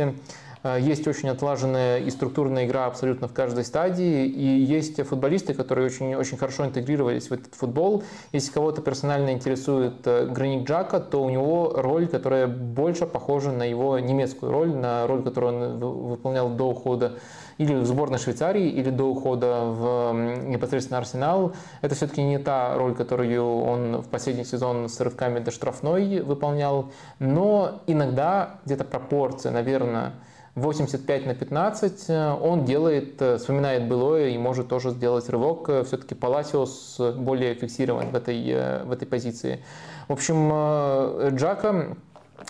Э, 0.64 0.78
есть 0.80 1.06
очень 1.06 1.28
отлаженная 1.28 1.98
и 1.98 2.10
структурная 2.10 2.64
игра 2.64 2.86
абсолютно 2.86 3.28
в 3.28 3.32
каждой 3.32 3.64
стадии, 3.64 4.26
и 4.26 4.46
есть 4.62 5.00
футболисты, 5.06 5.54
которые 5.54 5.86
очень, 5.86 6.14
очень 6.14 6.38
хорошо 6.38 6.64
интегрировались 6.64 7.28
в 7.28 7.32
этот 7.32 7.54
футбол. 7.54 8.02
Если 8.32 8.50
кого-то 8.50 8.80
персонально 8.82 9.30
интересует 9.30 10.06
э, 10.06 10.26
Граник 10.26 10.66
Джака, 10.66 10.98
то 10.98 11.22
у 11.22 11.30
него 11.30 11.72
роль, 11.76 12.08
которая 12.08 12.46
больше 12.46 13.06
похожа 13.06 13.52
на 13.52 13.62
его 13.62 13.98
немецкую 13.98 14.50
роль, 14.50 14.74
на 14.74 15.06
роль, 15.06 15.22
которую 15.22 15.54
он 15.54 15.78
выполнял 15.78 16.48
до 16.48 16.70
ухода 16.70 17.12
или 17.58 17.74
в 17.74 17.86
сборной 17.86 18.18
Швейцарии, 18.18 18.68
или 18.68 18.90
до 18.90 19.04
ухода 19.04 19.60
в 19.60 20.12
непосредственно 20.46 20.98
Арсенал. 20.98 21.52
Это 21.82 21.94
все-таки 21.94 22.22
не 22.22 22.38
та 22.38 22.74
роль, 22.74 22.94
которую 22.94 23.60
он 23.62 23.98
в 23.98 24.08
последний 24.08 24.44
сезон 24.44 24.88
с 24.88 24.98
рывками 25.00 25.38
до 25.38 25.50
штрафной 25.50 26.20
выполнял, 26.20 26.90
но 27.20 27.82
иногда 27.86 28.58
где-то 28.64 28.84
пропорция, 28.84 29.52
наверное, 29.52 30.14
85 30.56 31.26
на 31.26 31.34
15 31.34 32.04
э, 32.08 32.32
он 32.40 32.64
делает, 32.64 33.20
э, 33.20 33.38
вспоминает 33.38 33.88
былое 33.88 34.28
и 34.28 34.38
может 34.38 34.68
тоже 34.68 34.90
сделать 34.90 35.28
рывок. 35.28 35.68
Э, 35.68 35.84
Все-таки 35.84 36.14
Паласиос 36.14 37.00
более 37.16 37.54
фиксирован 37.54 38.10
в 38.10 38.14
этой, 38.14 38.84
в 38.84 38.92
этой 38.92 39.06
позиции. 39.06 39.64
В 40.06 40.12
общем, 40.12 41.34
Джака 41.36 41.96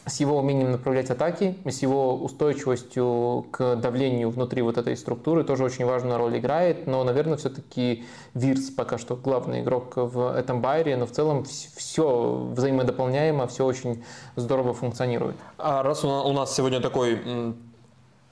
с 0.06 0.20
его 0.20 0.38
умением 0.38 0.72
направлять 0.72 1.10
атаки, 1.10 1.56
с 1.64 1.82
его 1.82 2.16
устойчивостью 2.16 3.46
к 3.50 3.76
давлению 3.76 4.30
внутри 4.30 4.60
вот 4.60 4.76
этой 4.76 4.96
структуры 4.96 5.44
тоже 5.44 5.64
очень 5.64 5.84
важную 5.84 6.18
роль 6.18 6.38
играет. 6.38 6.86
Но, 6.86 7.04
наверное, 7.04 7.36
все-таки 7.36 8.04
Вирс 8.34 8.70
пока 8.70 8.98
что 8.98 9.14
главный 9.14 9.60
игрок 9.60 9.92
в 9.96 10.34
этом 10.34 10.60
байере, 10.60 10.96
но 10.96 11.06
в 11.06 11.12
целом 11.12 11.44
все 11.44 12.48
взаимодополняемо, 12.54 13.46
все 13.46 13.64
очень 13.64 14.04
здорово 14.36 14.74
функционирует. 14.74 15.36
А 15.58 15.82
раз 15.82 16.04
у 16.04 16.32
нас 16.32 16.54
сегодня 16.54 16.80
такой 16.80 17.54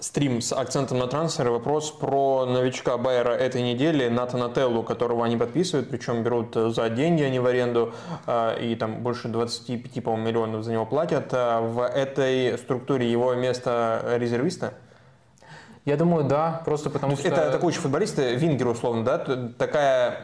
стрим 0.02 0.40
с 0.40 0.52
акцентом 0.52 0.98
на 0.98 1.06
трансферы. 1.06 1.50
Вопрос 1.50 1.92
про 1.92 2.44
новичка 2.44 2.98
Байера 2.98 3.30
этой 3.30 3.62
недели, 3.62 4.08
Натана 4.08 4.52
Теллу, 4.52 4.82
которого 4.82 5.24
они 5.24 5.36
подписывают, 5.36 5.90
причем 5.90 6.24
берут 6.24 6.54
за 6.54 6.90
деньги, 6.90 7.22
а 7.22 7.30
не 7.30 7.38
в 7.38 7.46
аренду, 7.46 7.94
а, 8.26 8.56
и 8.56 8.74
там 8.74 9.02
больше 9.02 9.28
25, 9.28 10.02
по 10.02 10.16
миллионов 10.16 10.64
за 10.64 10.72
него 10.72 10.86
платят. 10.86 11.28
А 11.32 11.60
в 11.60 11.86
этой 11.86 12.58
структуре 12.58 13.10
его 13.10 13.34
место 13.34 14.16
резервиста? 14.18 14.74
Я 15.84 15.96
думаю, 15.96 16.24
да, 16.24 16.62
просто 16.64 16.90
потому 16.90 17.16
что... 17.16 17.26
Это 17.26 17.48
атакующий 17.48 17.80
футболист, 17.80 18.18
э, 18.18 18.36
вингер 18.36 18.68
условно, 18.68 19.04
да? 19.04 19.18
Такая, 19.58 20.22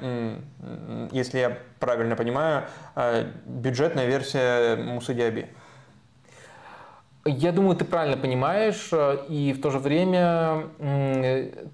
если 1.11 1.39
я 1.39 1.59
правильно 1.81 2.15
понимаю, 2.15 2.65
э, 2.95 3.27
бюджетная 3.45 4.07
версия 4.07 4.77
Мусы 4.77 5.15
Диаби. 5.15 5.49
Я 7.29 7.53
думаю, 7.53 7.77
ты 7.77 7.85
правильно 7.85 8.17
понимаешь, 8.17 8.89
э, 8.93 9.19
и 9.29 9.53
в 9.53 9.61
то 9.61 9.71
же 9.71 9.79
время 9.79 10.65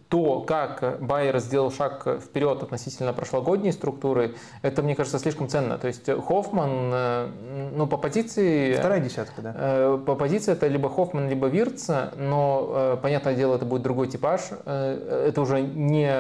то, 0.08 0.40
как 0.40 0.98
Байер 1.00 1.38
сделал 1.38 1.70
шаг 1.70 2.06
вперед 2.20 2.62
относительно 2.62 3.12
прошлогодней 3.12 3.72
структуры, 3.72 4.34
это, 4.62 4.82
мне 4.82 4.96
кажется, 4.96 5.18
слишком 5.18 5.48
ценно. 5.48 5.78
То 5.78 5.86
есть 5.86 6.10
Хоффман, 6.10 6.90
э, 6.92 7.28
ну, 7.74 7.86
по 7.86 7.96
позиции... 7.96 8.74
Вторая 8.74 9.00
десятка, 9.00 9.42
да. 9.42 9.54
Э, 9.56 9.98
по 10.04 10.16
позиции 10.16 10.52
это 10.52 10.66
либо 10.66 10.88
Хоффман, 10.88 11.28
либо 11.28 11.46
Вирц, 11.46 11.88
но, 12.16 12.98
понятное 13.00 13.34
дело, 13.34 13.54
это 13.54 13.64
будет 13.64 13.82
другой 13.82 14.08
типаж. 14.08 14.50
Это 14.64 15.40
уже 15.40 15.60
не, 15.60 16.12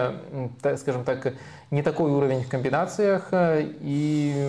скажем 0.76 1.04
так, 1.04 1.34
не 1.70 1.82
такой 1.82 2.10
уровень 2.10 2.44
в 2.44 2.48
комбинациях, 2.48 3.28
и 3.32 4.48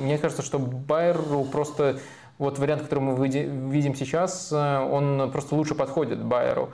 мне 0.00 0.18
кажется, 0.18 0.42
что 0.42 0.58
Байеру 0.58 1.44
просто 1.44 1.98
вот 2.38 2.58
вариант, 2.58 2.82
который 2.82 3.00
мы 3.00 3.28
видим 3.28 3.94
сейчас, 3.94 4.50
э, 4.52 4.78
он 4.80 5.30
просто 5.30 5.54
лучше 5.54 5.74
подходит 5.74 6.22
Байеру. 6.22 6.70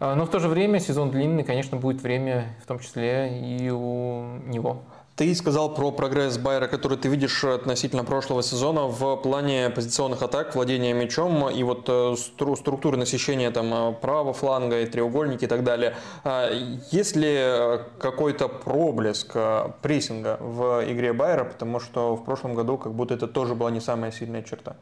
Э, 0.00 0.14
но 0.14 0.24
в 0.24 0.30
то 0.30 0.38
же 0.38 0.48
время 0.48 0.80
сезон 0.80 1.10
длинный, 1.10 1.44
конечно, 1.44 1.76
будет 1.76 2.02
время 2.02 2.56
в 2.62 2.66
том 2.66 2.78
числе 2.78 3.40
и 3.40 3.70
у 3.70 4.24
него. 4.46 4.82
Ты 5.14 5.34
сказал 5.34 5.74
про 5.74 5.90
прогресс 5.90 6.38
Байера, 6.38 6.68
который 6.68 6.96
ты 6.96 7.08
видишь 7.08 7.44
относительно 7.44 8.02
прошлого 8.02 8.42
сезона 8.42 8.86
в 8.86 9.16
плане 9.16 9.68
позиционных 9.68 10.22
атак, 10.22 10.54
владения 10.54 10.94
мячом 10.94 11.50
и 11.50 11.62
вот 11.64 11.84
э, 11.86 12.14
стру 12.16 12.56
структуры 12.56 12.96
насыщения 12.96 13.50
там 13.50 13.94
правого 13.96 14.32
фланга 14.32 14.80
и 14.80 14.86
треугольники 14.86 15.44
и 15.44 15.48
так 15.48 15.64
далее. 15.64 15.96
А 16.24 16.50
есть 16.90 17.14
ли 17.14 17.78
какой-то 17.98 18.48
проблеск 18.48 19.36
прессинга 19.82 20.38
в 20.40 20.82
игре 20.90 21.12
Байера, 21.12 21.44
потому 21.44 21.78
что 21.78 22.16
в 22.16 22.24
прошлом 22.24 22.54
году 22.54 22.78
как 22.78 22.94
будто 22.94 23.12
это 23.12 23.26
тоже 23.26 23.54
была 23.54 23.70
не 23.70 23.80
самая 23.80 24.12
сильная 24.12 24.42
черта? 24.42 24.76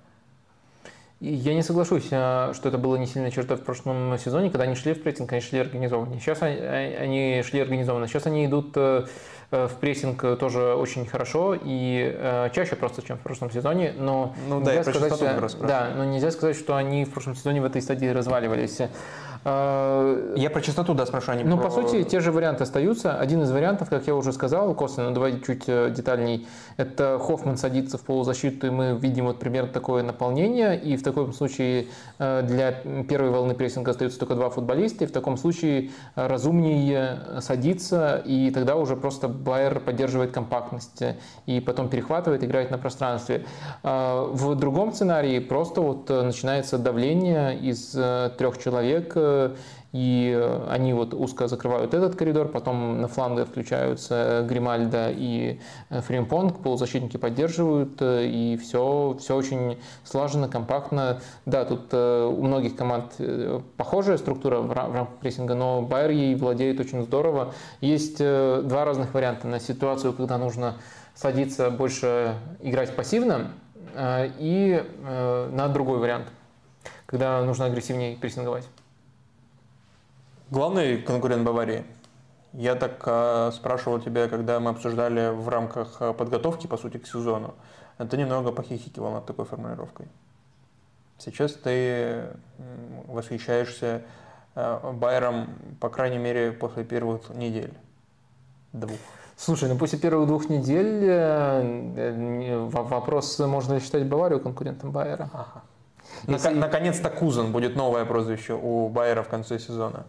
Я 1.19 1.55
не 1.55 1.62
соглашусь, 1.62 2.07
э, 2.12 2.52
что 2.55 2.69
это 2.69 2.78
было 2.78 2.94
не 2.94 3.07
сильная 3.07 3.32
черта 3.32 3.57
в 3.57 3.62
прошлом 3.62 4.16
сезоне, 4.16 4.48
когда 4.48 4.62
они 4.62 4.77
шли 4.77 4.94
в 4.94 5.02
прессинг, 5.02 5.32
они 5.32 5.40
шли 5.40 5.59
организованно. 5.59 6.20
Сейчас 6.20 6.40
они 6.40 7.43
шли 7.44 7.61
организованно. 7.61 8.07
Сейчас 8.07 8.27
они 8.27 8.47
идут 8.47 8.73
э, 8.77 9.07
Э, 9.07 9.39
в 9.51 9.72
прессинг 9.81 10.20
тоже 10.39 10.74
очень 10.74 11.06
хорошо 11.06 11.55
и 11.60 12.14
э, 12.16 12.51
чаще 12.55 12.77
просто, 12.77 13.02
чем 13.02 13.18
в 13.18 13.20
прошлом 13.20 13.51
сезоне, 13.51 13.93
но 13.97 14.35
ну, 14.48 14.60
нельзя 14.60 14.85
да, 14.85 14.93
сказать, 14.93 15.22
э, 15.22 15.48
да, 15.66 15.90
но 15.97 16.05
нельзя 16.05 16.31
сказать, 16.31 16.56
что 16.56 16.77
они 16.77 17.05
в 17.05 17.10
прошлом 17.10 17.35
сезоне 17.35 17.60
в 17.60 17.64
этой 17.64 17.82
стадии 17.82 18.06
разваливались. 18.06 18.78
Я 19.44 20.50
про 20.52 20.60
частоту, 20.60 20.94
да, 20.94 21.06
спрашиваю, 21.06 21.42
а 21.42 21.48
Ну, 21.48 21.56
про... 21.56 21.64
по 21.64 21.70
сути, 21.70 22.02
те 22.04 22.20
же 22.20 22.30
варианты 22.30 22.64
остаются. 22.64 23.18
Один 23.18 23.42
из 23.42 23.50
вариантов, 23.50 23.88
как 23.88 24.06
я 24.06 24.14
уже 24.14 24.32
сказал, 24.32 24.74
косвенно, 24.74 25.12
давайте 25.14 25.40
чуть 25.40 25.66
детальней, 25.66 26.46
это 26.76 27.18
Хоффман 27.18 27.56
садится 27.56 27.96
в 27.96 28.02
полузащиту, 28.02 28.66
и 28.66 28.70
мы 28.70 28.98
видим 29.00 29.26
вот 29.26 29.38
примерно 29.38 29.72
такое 29.72 30.02
наполнение, 30.02 30.78
и 30.78 30.96
в 30.96 31.02
таком 31.02 31.32
случае 31.32 31.86
для 32.18 32.72
первой 33.08 33.30
волны 33.30 33.54
прессинга 33.54 33.92
остаются 33.92 34.18
только 34.18 34.34
два 34.34 34.50
футболиста, 34.50 35.04
и 35.04 35.06
в 35.06 35.12
таком 35.12 35.36
случае 35.36 35.90
разумнее 36.14 37.40
садиться, 37.40 38.22
и 38.24 38.50
тогда 38.50 38.76
уже 38.76 38.96
просто 38.96 39.28
Байер 39.28 39.80
поддерживает 39.80 40.32
компактность 40.32 41.02
и 41.46 41.60
потом 41.60 41.88
перехватывает, 41.88 42.44
играет 42.44 42.70
на 42.70 42.78
пространстве. 42.78 43.44
В 43.82 44.54
другом 44.54 44.92
сценарии 44.92 45.38
просто 45.38 45.80
вот 45.80 46.10
э, 46.10 46.22
начинается 46.22 46.78
давление 46.78 47.58
из 47.58 47.94
э, 47.94 48.30
трех 48.36 48.58
человек, 48.58 49.12
э, 49.14 49.30
и 49.93 50.51
они 50.69 50.93
вот 50.93 51.15
узко 51.15 51.48
закрывают 51.48 51.94
этот 51.94 52.15
коридор, 52.15 52.48
потом 52.48 53.01
на 53.01 53.09
фланге 53.09 53.44
включаются 53.44 54.47
Гримальда 54.48 55.11
и 55.11 55.59
Фримпонг, 55.90 56.62
полузащитники 56.62 57.16
поддерживают, 57.16 58.01
и 58.01 58.57
все, 58.62 59.16
все 59.19 59.36
очень 59.36 59.78
слаженно, 60.05 60.48
компактно. 60.48 61.20
Да, 61.44 61.65
тут 61.65 61.93
у 61.93 62.43
многих 62.43 62.77
команд 62.77 63.15
похожая 63.77 64.16
структура 64.19 64.61
в 64.61 64.73
рамках 64.73 65.16
прессинга, 65.20 65.55
но 65.55 65.82
Байер 65.82 66.11
ей 66.11 66.35
владеет 66.36 66.78
очень 66.78 67.02
здорово. 67.02 67.52
Есть 67.81 68.19
два 68.19 68.85
разных 68.85 69.12
варианта 69.12 69.48
на 69.48 69.59
ситуацию, 69.59 70.12
когда 70.12 70.39
нужно 70.39 70.77
садиться 71.15 71.70
больше 71.70 72.35
играть 72.61 72.94
пассивно, 72.94 73.51
и 74.39 74.85
на 75.52 75.69
другой 75.69 75.98
вариант, 75.98 76.27
когда 77.07 77.43
нужно 77.43 77.65
агрессивнее 77.65 78.16
прессинговать. 78.16 78.69
Главный 80.51 81.01
конкурент 81.01 81.44
Баварии. 81.44 81.85
Я 82.55 82.74
так 82.74 83.01
э, 83.06 83.52
спрашивал 83.55 84.01
тебя, 84.01 84.27
когда 84.27 84.59
мы 84.59 84.70
обсуждали 84.70 85.32
в 85.32 85.48
рамках 85.48 85.98
а, 86.01 86.12
подготовки, 86.12 86.66
по 86.66 86.77
сути, 86.77 86.97
к 86.97 87.06
сезону. 87.06 87.55
Ты 87.98 88.16
немного 88.16 88.51
похихикивал 88.51 89.12
над 89.12 89.27
такой 89.27 89.44
формулировкой. 89.44 90.09
Сейчас 91.18 91.52
ты 91.52 92.31
восхищаешься 93.06 94.02
э, 94.56 94.93
Байером, 94.93 95.51
по 95.78 95.89
крайней 95.89 96.18
мере, 96.18 96.51
после 96.51 96.82
первых 96.82 97.31
недель. 97.31 97.72
Двух. 98.72 98.98
Слушай, 99.36 99.68
ну 99.68 99.78
после 99.78 100.01
первых 100.01 100.27
двух 100.27 100.48
недель 100.51 101.05
э, 101.09 102.66
вопрос, 102.66 103.39
можно 103.39 103.74
ли 103.74 103.81
считать 103.81 104.05
Баварию 104.05 104.40
конкурентом 104.40 104.90
Байера. 104.90 105.31
Ага. 105.32 105.62
Если... 106.27 106.48
Наконец-то 106.48 107.09
Кузан 107.09 107.52
будет 107.52 107.77
новое 107.77 108.05
прозвище 108.05 108.59
у 108.60 108.89
Байера 108.89 109.22
в 109.22 109.28
конце 109.28 109.60
сезона. 109.60 110.06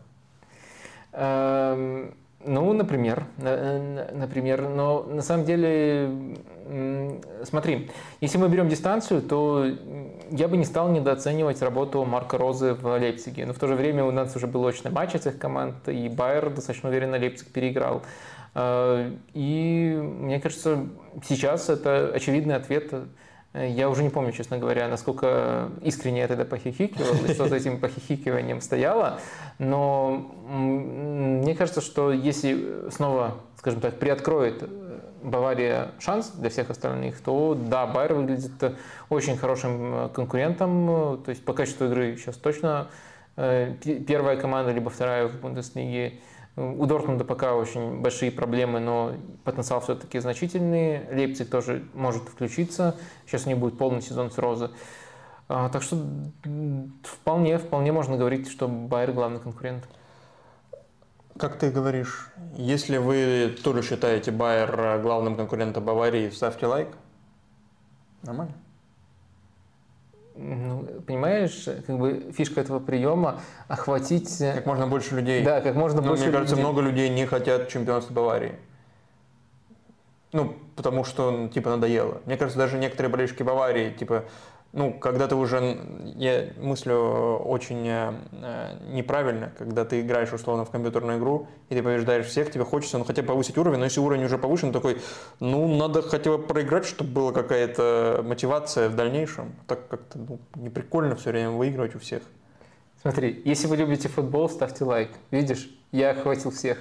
Эм, 1.13 2.13
ну, 2.43 2.73
например, 2.73 3.25
например, 3.37 4.67
но 4.67 5.03
на 5.03 5.21
самом 5.21 5.45
деле, 5.45 6.09
смотри, 7.43 7.91
если 8.19 8.37
мы 8.39 8.49
берем 8.49 8.67
дистанцию, 8.67 9.21
то 9.21 9.65
я 10.31 10.47
бы 10.47 10.57
не 10.57 10.65
стал 10.65 10.89
недооценивать 10.89 11.61
работу 11.61 12.03
Марка 12.03 12.37
Розы 12.37 12.73
в 12.73 12.85
Лейпциге. 12.97 13.45
Но 13.45 13.53
в 13.53 13.59
то 13.59 13.67
же 13.67 13.75
время 13.75 14.03
у 14.05 14.11
нас 14.11 14.35
уже 14.35 14.47
был 14.47 14.63
очный 14.63 14.89
матч 14.89 15.13
этих 15.13 15.37
команд, 15.37 15.87
и 15.87 16.09
Байер 16.09 16.49
достаточно 16.49 16.89
уверенно 16.89 17.17
Лейпциг 17.17 17.51
переиграл. 17.51 18.01
Э, 18.55 19.11
и 19.33 19.99
мне 20.01 20.39
кажется, 20.39 20.87
сейчас 21.27 21.69
это 21.69 22.11
очевидный 22.13 22.55
ответ 22.55 22.91
Э, 22.91 23.05
я 23.53 23.89
уже 23.89 24.03
не 24.03 24.09
помню, 24.09 24.31
честно 24.31 24.57
говоря, 24.57 24.87
насколько 24.87 25.69
искренне 25.81 26.21
я 26.21 26.27
тогда 26.27 26.45
похихикивал, 26.45 27.25
и 27.25 27.33
что 27.33 27.47
за 27.47 27.57
этим 27.57 27.79
похихикиванием 27.79 28.61
стояло, 28.61 29.19
но 29.59 30.31
мне 30.47 31.53
кажется, 31.55 31.81
что 31.81 32.13
если 32.13 32.89
снова, 32.91 33.35
скажем 33.57 33.81
так, 33.81 33.99
приоткроет 33.99 34.63
э, 34.63 34.99
Бавария 35.21 35.91
шанс 35.99 36.29
для 36.29 36.49
всех 36.49 36.69
остальных, 36.69 37.19
то 37.19 37.55
да, 37.55 37.85
Байер 37.87 38.13
выглядит 38.13 38.75
очень 39.09 39.35
хорошим 39.35 40.05
э, 40.05 40.09
конкурентом, 40.09 41.21
то 41.23 41.29
есть 41.29 41.43
по 41.43 41.53
качеству 41.53 41.87
игры 41.87 42.15
сейчас 42.17 42.37
точно 42.37 42.87
первая 43.35 44.35
команда, 44.35 44.71
либо 44.71 44.89
вторая 44.89 45.27
в 45.27 45.39
Бундеслиге, 45.39 46.19
у 46.57 46.85
Дортмунда 46.85 47.23
пока 47.23 47.55
очень 47.55 48.01
большие 48.01 48.31
проблемы, 48.31 48.79
но 48.79 49.13
потенциал 49.43 49.79
все-таки 49.81 50.19
значительный. 50.19 51.07
Лейпциг 51.09 51.49
тоже 51.49 51.85
может 51.93 52.23
включиться. 52.23 52.97
Сейчас 53.25 53.45
у 53.45 53.49
них 53.49 53.57
будет 53.57 53.77
полный 53.77 54.01
сезон 54.01 54.31
с 54.31 54.37
Розы. 54.37 54.69
А, 55.47 55.69
так 55.69 55.81
что 55.81 55.97
вполне, 57.03 57.57
вполне 57.57 57.91
можно 57.91 58.17
говорить, 58.17 58.49
что 58.49 58.67
Байер 58.67 59.13
главный 59.13 59.39
конкурент. 59.39 59.87
Как 61.37 61.57
ты 61.57 61.71
говоришь, 61.71 62.29
если 62.57 62.97
вы 62.97 63.55
тоже 63.63 63.81
считаете 63.81 64.31
Байер 64.31 64.99
главным 65.01 65.35
конкурентом 65.35 65.85
Баварии, 65.85 66.29
ставьте 66.29 66.65
лайк. 66.65 66.89
Нормально. 68.23 68.53
Ну, 70.41 70.85
понимаешь, 71.05 71.67
как 71.85 71.97
бы 71.99 72.31
фишка 72.35 72.61
этого 72.61 72.79
приема 72.79 73.41
охватить... 73.67 74.39
Как 74.39 74.65
можно 74.65 74.87
больше 74.87 75.15
людей. 75.15 75.43
Да, 75.43 75.61
как 75.61 75.75
можно 75.75 76.01
Но, 76.01 76.07
больше 76.09 76.23
Мне 76.23 76.31
кажется, 76.31 76.55
людей. 76.55 76.65
много 76.65 76.81
людей 76.81 77.09
не 77.09 77.25
хотят 77.25 77.69
чемпионства 77.69 78.13
Баварии. 78.13 78.53
Ну, 80.33 80.55
потому 80.75 81.03
что, 81.03 81.49
типа, 81.53 81.71
надоело. 81.71 82.21
Мне 82.25 82.37
кажется, 82.37 82.57
даже 82.57 82.77
некоторые 82.77 83.11
болельщики 83.11 83.43
Баварии, 83.43 83.91
типа, 83.91 84.25
ну, 84.73 84.93
когда 84.93 85.27
ты 85.27 85.35
уже, 85.35 85.77
я 86.15 86.47
мыслю 86.57 86.95
очень 86.95 87.85
э, 87.87 88.13
неправильно, 88.91 89.51
когда 89.57 89.83
ты 89.83 89.99
играешь 89.99 90.31
условно 90.31 90.63
в 90.63 90.69
компьютерную 90.69 91.19
игру, 91.19 91.47
и 91.69 91.75
ты 91.75 91.83
побеждаешь 91.83 92.27
всех, 92.27 92.51
тебе 92.51 92.63
хочется, 92.63 92.97
ну, 92.97 93.03
хотя 93.03 93.21
бы 93.21 93.29
повысить 93.29 93.57
уровень, 93.57 93.79
но 93.79 93.85
если 93.85 93.99
уровень 93.99 94.23
уже 94.23 94.37
повышен, 94.37 94.71
такой, 94.71 95.01
ну, 95.41 95.67
надо 95.75 96.01
хотя 96.01 96.31
бы 96.31 96.39
проиграть, 96.39 96.85
чтобы 96.85 97.11
была 97.11 97.31
какая-то 97.33 98.23
мотивация 98.25 98.87
в 98.87 98.95
дальнейшем. 98.95 99.55
Так 99.67 99.89
как-то 99.89 100.17
ну, 100.17 100.39
не 100.55 101.15
все 101.15 101.31
время 101.31 101.49
выигрывать 101.49 101.95
у 101.95 101.99
всех. 101.99 102.23
Смотри, 103.01 103.41
если 103.43 103.67
вы 103.67 103.75
любите 103.77 104.07
футбол, 104.07 104.47
ставьте 104.47 104.85
лайк. 104.85 105.09
Видишь, 105.31 105.69
я 105.91 106.11
охватил 106.11 106.51
всех. 106.51 106.77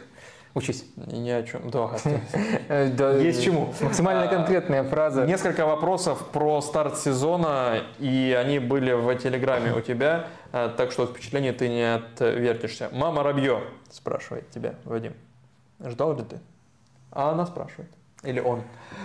Учись. 0.55 0.85
Ни 0.97 1.31
о 1.31 1.43
чем. 1.43 1.71
Да. 1.71 1.91
Э, 2.69 2.89
да, 2.89 3.13
Есть 3.13 3.45
чему. 3.45 3.73
Максимально 3.81 4.25
А, 4.25 4.29
конкретная 4.29 4.83
фраза. 4.85 5.25
Несколько 5.25 5.65
вопросов 5.67 6.27
про 6.33 6.61
старт 6.61 6.99
сезона, 6.99 7.83
и 7.99 8.37
они 8.39 8.59
были 8.59 8.93
в 8.93 9.15
Телеграме 9.17 9.73
у 9.73 9.81
тебя, 9.81 10.27
а, 10.53 10.69
так 10.69 10.93
что 10.93 11.07
впечатление 11.07 11.53
ты 11.53 11.69
не 11.69 11.95
отвертишься. 11.95 12.89
Мама 12.93 13.23
Рабье 13.23 13.61
спрашивает 13.91 14.51
тебя, 14.51 14.75
Вадим. 14.85 15.15
Ждал 15.85 16.17
ли 16.17 16.25
ты? 16.25 16.39
А 17.13 17.31
она 17.31 17.47
спрашивает. 17.47 17.91
Или 18.25 18.41
он. 18.41 18.63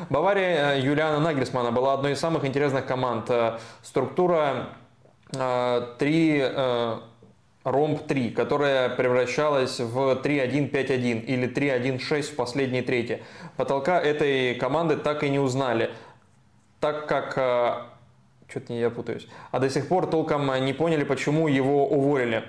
Бавария 0.09 0.73
э, 0.73 0.81
Юлиана 0.81 1.19
Нагельсмана 1.19 1.72
была 1.72 1.93
одной 1.93 2.13
из 2.13 2.19
самых 2.19 2.45
интересных 2.45 2.85
команд. 2.85 3.30
Э, 3.30 3.59
Структура 3.84 4.69
3 5.31 6.43
ромб 7.66 8.08
3, 8.08 8.30
которая 8.30 8.90
превращалась 8.90 9.80
в 9.80 10.22
3-1-5-1 10.24 11.26
или 11.26 11.50
3-1-6 11.50 12.22
в 12.22 12.36
последней 12.36 12.84
трети. 12.84 13.24
Потолка 13.58 14.00
этой 14.00 14.56
команды 14.56 14.96
так 14.96 15.24
и 15.24 15.30
не 15.30 15.40
узнали, 15.40 15.90
так 16.80 17.08
как 17.08 17.34
э, 17.38 17.74
что-то 18.48 18.74
я 18.74 18.90
путаюсь. 18.92 19.28
А 19.52 19.60
до 19.60 19.70
сих 19.70 19.88
пор 19.88 20.06
толком 20.06 20.50
не 20.64 20.74
поняли, 20.74 21.04
почему 21.04 21.48
его 21.48 21.88
уволили. 21.88 22.44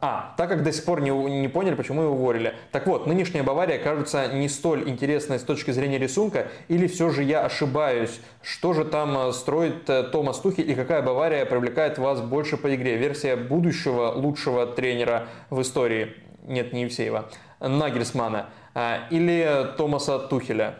А, 0.00 0.34
так 0.36 0.48
как 0.48 0.62
до 0.62 0.72
сих 0.72 0.84
пор 0.84 1.00
не, 1.00 1.10
не 1.10 1.48
поняли, 1.48 1.74
почему 1.74 2.02
его 2.02 2.12
уволили. 2.14 2.54
Так 2.70 2.86
вот, 2.86 3.06
нынешняя 3.06 3.42
Бавария 3.42 3.78
кажется 3.78 4.28
не 4.28 4.48
столь 4.48 4.88
интересной 4.88 5.38
с 5.38 5.42
точки 5.42 5.72
зрения 5.72 5.98
рисунка, 5.98 6.48
или 6.68 6.86
все 6.86 7.10
же 7.10 7.22
я 7.24 7.44
ошибаюсь? 7.44 8.20
Что 8.42 8.72
же 8.72 8.84
там 8.84 9.16
э, 9.18 9.32
строит 9.32 9.88
э, 9.90 10.04
Томас 10.04 10.38
Тухель 10.38 10.70
и 10.70 10.74
какая 10.74 11.02
Бавария 11.02 11.44
привлекает 11.44 11.98
вас 11.98 12.20
больше 12.20 12.56
по 12.56 12.74
игре? 12.74 12.96
Версия 12.96 13.36
будущего 13.36 14.12
лучшего 14.12 14.66
тренера 14.66 15.26
в 15.50 15.60
истории, 15.62 16.14
нет, 16.44 16.72
не 16.72 16.82
Евсеева, 16.82 17.28
Нагельсмана 17.60 18.50
а, 18.74 19.06
или 19.10 19.66
Томаса 19.76 20.18
Тухеля? 20.18 20.76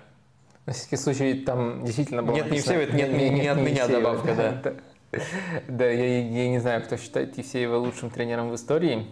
На 0.66 0.72
всякий 0.72 0.96
случай 0.96 1.34
там 1.34 1.84
действительно 1.84 2.22
было 2.22 2.36
Нет, 2.36 2.44
не 2.46 2.50
написано- 2.52 2.74
Евсеева, 2.80 2.96
нет, 2.96 3.12
не- 3.12 3.30
не 3.30 3.48
от 3.48 3.58
меня 3.58 3.88
добавка, 3.88 4.34
да. 4.34 4.72
Да, 5.68 5.86
я, 5.86 6.20
я 6.28 6.48
не 6.50 6.58
знаю, 6.60 6.82
кто 6.82 6.96
считает 6.96 7.36
Евсеева 7.36 7.76
лучшим 7.76 8.10
тренером 8.10 8.50
в 8.50 8.54
истории. 8.54 9.06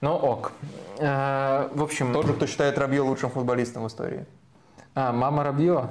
Но 0.00 0.16
ок. 0.18 0.52
Э, 0.98 1.68
В 1.74 1.82
общем, 1.82 2.12
Тот 2.12 2.26
же, 2.26 2.32
кто 2.34 2.46
считает 2.46 2.78
Рабье 2.78 3.00
лучшим 3.02 3.30
футболистом 3.30 3.84
в 3.84 3.88
истории. 3.88 4.26
а, 4.94 5.12
мама 5.12 5.44
Рабье. 5.44 5.88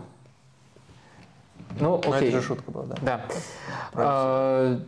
Ну, 1.79 2.01
Ну, 2.05 2.13
окей. 2.15 2.29
это 2.29 2.39
же 2.39 2.41
шутка 2.47 2.69
была, 2.71 2.85
да. 2.85 2.95
Да. 3.01 3.25
А, 3.93 4.79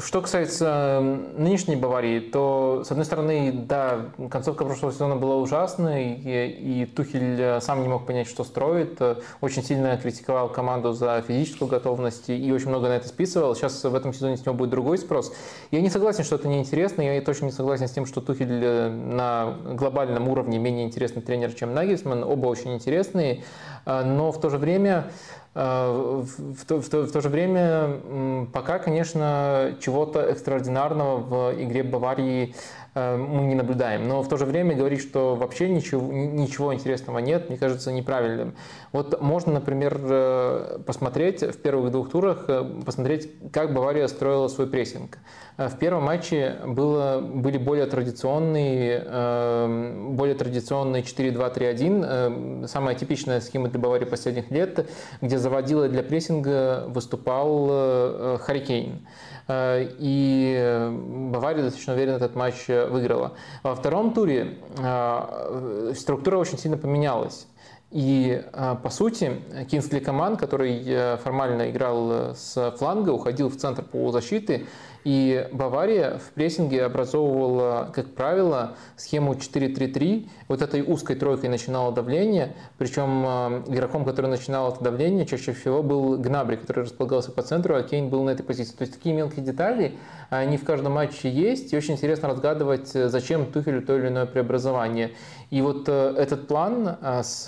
Что 0.00 0.20
касается 0.20 1.00
нынешней 1.36 1.74
Баварии, 1.74 2.20
то, 2.20 2.82
с 2.84 2.90
одной 2.90 3.04
стороны, 3.04 3.52
да, 3.52 4.06
концовка 4.30 4.64
прошлого 4.64 4.92
сезона 4.92 5.16
была 5.16 5.36
ужасной, 5.36 6.12
и, 6.12 6.82
и 6.82 6.86
Тухель 6.86 7.40
э, 7.40 7.60
сам 7.60 7.82
не 7.82 7.88
мог 7.88 8.06
понять, 8.06 8.28
что 8.28 8.44
строит, 8.44 8.96
э, 9.00 9.16
очень 9.40 9.64
сильно 9.64 9.96
критиковал 9.96 10.50
команду 10.50 10.92
за 10.92 11.22
физическую 11.26 11.68
готовность 11.68 12.28
и 12.28 12.52
очень 12.52 12.68
много 12.68 12.88
на 12.88 12.92
это 12.92 13.08
списывал. 13.08 13.56
Сейчас 13.56 13.82
в 13.82 13.94
этом 13.94 14.12
сезоне 14.12 14.36
с 14.36 14.44
него 14.44 14.54
будет 14.54 14.70
другой 14.70 14.98
спрос. 14.98 15.32
Я 15.70 15.80
не 15.80 15.90
согласен, 15.90 16.22
что 16.22 16.36
это 16.36 16.48
неинтересно, 16.48 17.02
я 17.02 17.20
точно 17.20 17.46
не 17.46 17.52
согласен 17.52 17.88
с 17.88 17.90
тем, 17.90 18.06
что 18.06 18.20
Тухель 18.20 18.62
э, 18.62 18.88
на 18.90 19.56
глобальном 19.72 20.28
уровне 20.28 20.58
менее 20.58 20.86
интересный 20.86 21.22
тренер, 21.22 21.54
чем 21.54 21.74
Нагельсман. 21.74 22.22
Оба 22.22 22.46
очень 22.46 22.74
интересные, 22.74 23.42
но 23.86 24.32
в 24.32 24.40
то 24.40 24.50
же 24.50 24.58
время 24.58 25.10
В 25.58 26.24
в 26.54 26.64
то, 26.66 26.80
в 26.80 26.88
то- 26.88 27.04
в 27.04 27.10
то 27.10 27.20
же 27.20 27.28
время, 27.28 28.46
пока, 28.52 28.78
конечно, 28.78 29.74
чего-то 29.80 30.20
экстраординарного 30.20 31.16
в 31.16 31.62
игре 31.62 31.82
Баварии 31.82 32.54
э, 32.94 33.16
мы 33.16 33.42
не 33.42 33.54
наблюдаем. 33.56 34.06
Но 34.06 34.22
в 34.22 34.28
то 34.28 34.36
же 34.36 34.44
время 34.44 34.76
говорить, 34.76 35.00
что 35.00 35.34
вообще 35.34 35.68
ничего, 35.68 36.12
ничего 36.12 36.72
интересного 36.72 37.18
нет, 37.18 37.48
мне 37.48 37.58
кажется 37.58 37.90
неправильным. 37.92 38.54
Вот 38.92 39.20
можно, 39.20 39.52
например, 39.54 39.98
э, 40.00 40.78
посмотреть 40.86 41.42
в 41.42 41.58
первых 41.60 41.90
двух 41.90 42.10
турах, 42.10 42.44
э, 42.48 42.64
посмотреть, 42.86 43.28
как 43.52 43.74
Бавария 43.74 44.06
строила 44.06 44.46
свой 44.48 44.68
прессинг. 44.68 45.18
Э, 45.58 45.68
В 45.68 45.76
первом 45.78 46.04
матче 46.04 46.56
было, 46.66 47.20
были 47.20 47.58
более 47.58 47.86
традиционные, 47.86 49.02
э, 49.04 50.08
более 50.10 50.34
традиционные 50.36 51.02
4-2-3-1, 51.02 52.04
э, 52.06 52.66
самая 52.68 52.94
типичная 52.94 53.40
схема 53.40 53.68
для 53.68 53.78
Баварии 53.80 54.06
последних 54.06 54.50
лет, 54.50 54.88
где 55.20 55.36
заводила 55.38 55.88
для 55.88 56.02
прессинга 56.02 56.84
выступал 56.88 57.68
э, 57.70 58.38
Харри 58.40 58.60
Кейн. 58.60 59.06
Э, 59.48 59.86
И 59.98 60.90
Бавария 61.32 61.64
достаточно 61.64 61.94
уверенно 61.94 62.16
этот 62.16 62.36
матч 62.36 62.68
выиграла. 62.68 63.32
Во 63.62 63.74
втором 63.74 64.12
туре 64.14 64.58
э, 64.78 65.92
структура 65.96 66.38
очень 66.38 66.58
сильно 66.58 66.76
поменялась. 66.76 67.46
И, 67.90 68.44
по 68.52 68.90
сути, 68.90 69.40
Кинсли 69.70 69.98
Коман, 70.00 70.36
который 70.36 71.16
формально 71.16 71.70
играл 71.70 72.34
с 72.36 72.74
фланга, 72.78 73.12
уходил 73.12 73.48
в 73.48 73.56
центр 73.56 73.82
полузащиты, 73.82 74.66
и 75.08 75.48
Бавария 75.52 76.18
в 76.18 76.32
прессинге 76.34 76.84
образовывала, 76.84 77.90
как 77.94 78.12
правило, 78.12 78.76
схему 78.96 79.32
4-3-3. 79.32 80.28
Вот 80.48 80.60
этой 80.60 80.82
узкой 80.82 81.16
тройкой 81.16 81.48
начинало 81.48 81.92
давление, 81.92 82.54
причем 82.76 83.24
э, 83.24 83.62
игроком, 83.68 84.04
который 84.04 84.26
начинал 84.26 84.70
это 84.70 84.84
давление, 84.84 85.24
чаще 85.24 85.54
всего 85.54 85.82
был 85.82 86.18
Гнабри, 86.18 86.58
который 86.58 86.84
располагался 86.84 87.32
по 87.32 87.40
центру, 87.40 87.74
а 87.74 87.82
Кейн 87.82 88.10
был 88.10 88.22
на 88.22 88.30
этой 88.30 88.42
позиции. 88.42 88.76
То 88.76 88.82
есть 88.82 88.96
такие 88.96 89.14
мелкие 89.14 89.42
детали, 89.42 89.94
они 90.28 90.58
в 90.58 90.64
каждом 90.64 90.92
матче 90.92 91.30
есть, 91.30 91.72
и 91.72 91.76
очень 91.78 91.94
интересно 91.94 92.28
разгадывать, 92.28 92.94
э, 92.94 93.08
зачем 93.08 93.46
Тухелю 93.46 93.80
то 93.80 93.96
или 93.96 94.08
иное 94.08 94.26
преобразование. 94.26 95.12
И 95.48 95.62
вот 95.62 95.88
э, 95.88 96.14
этот 96.18 96.46
план 96.48 96.98
с 97.22 97.46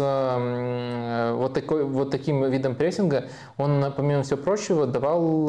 вот, 1.36 1.52
такой, 1.52 1.84
вот 1.84 2.10
таким 2.10 2.42
видом 2.50 2.74
прессинга, 2.74 3.24
он, 3.58 3.92
помимо 3.94 4.22
всего 4.22 4.38
прочего, 4.38 4.86
давал 4.86 5.44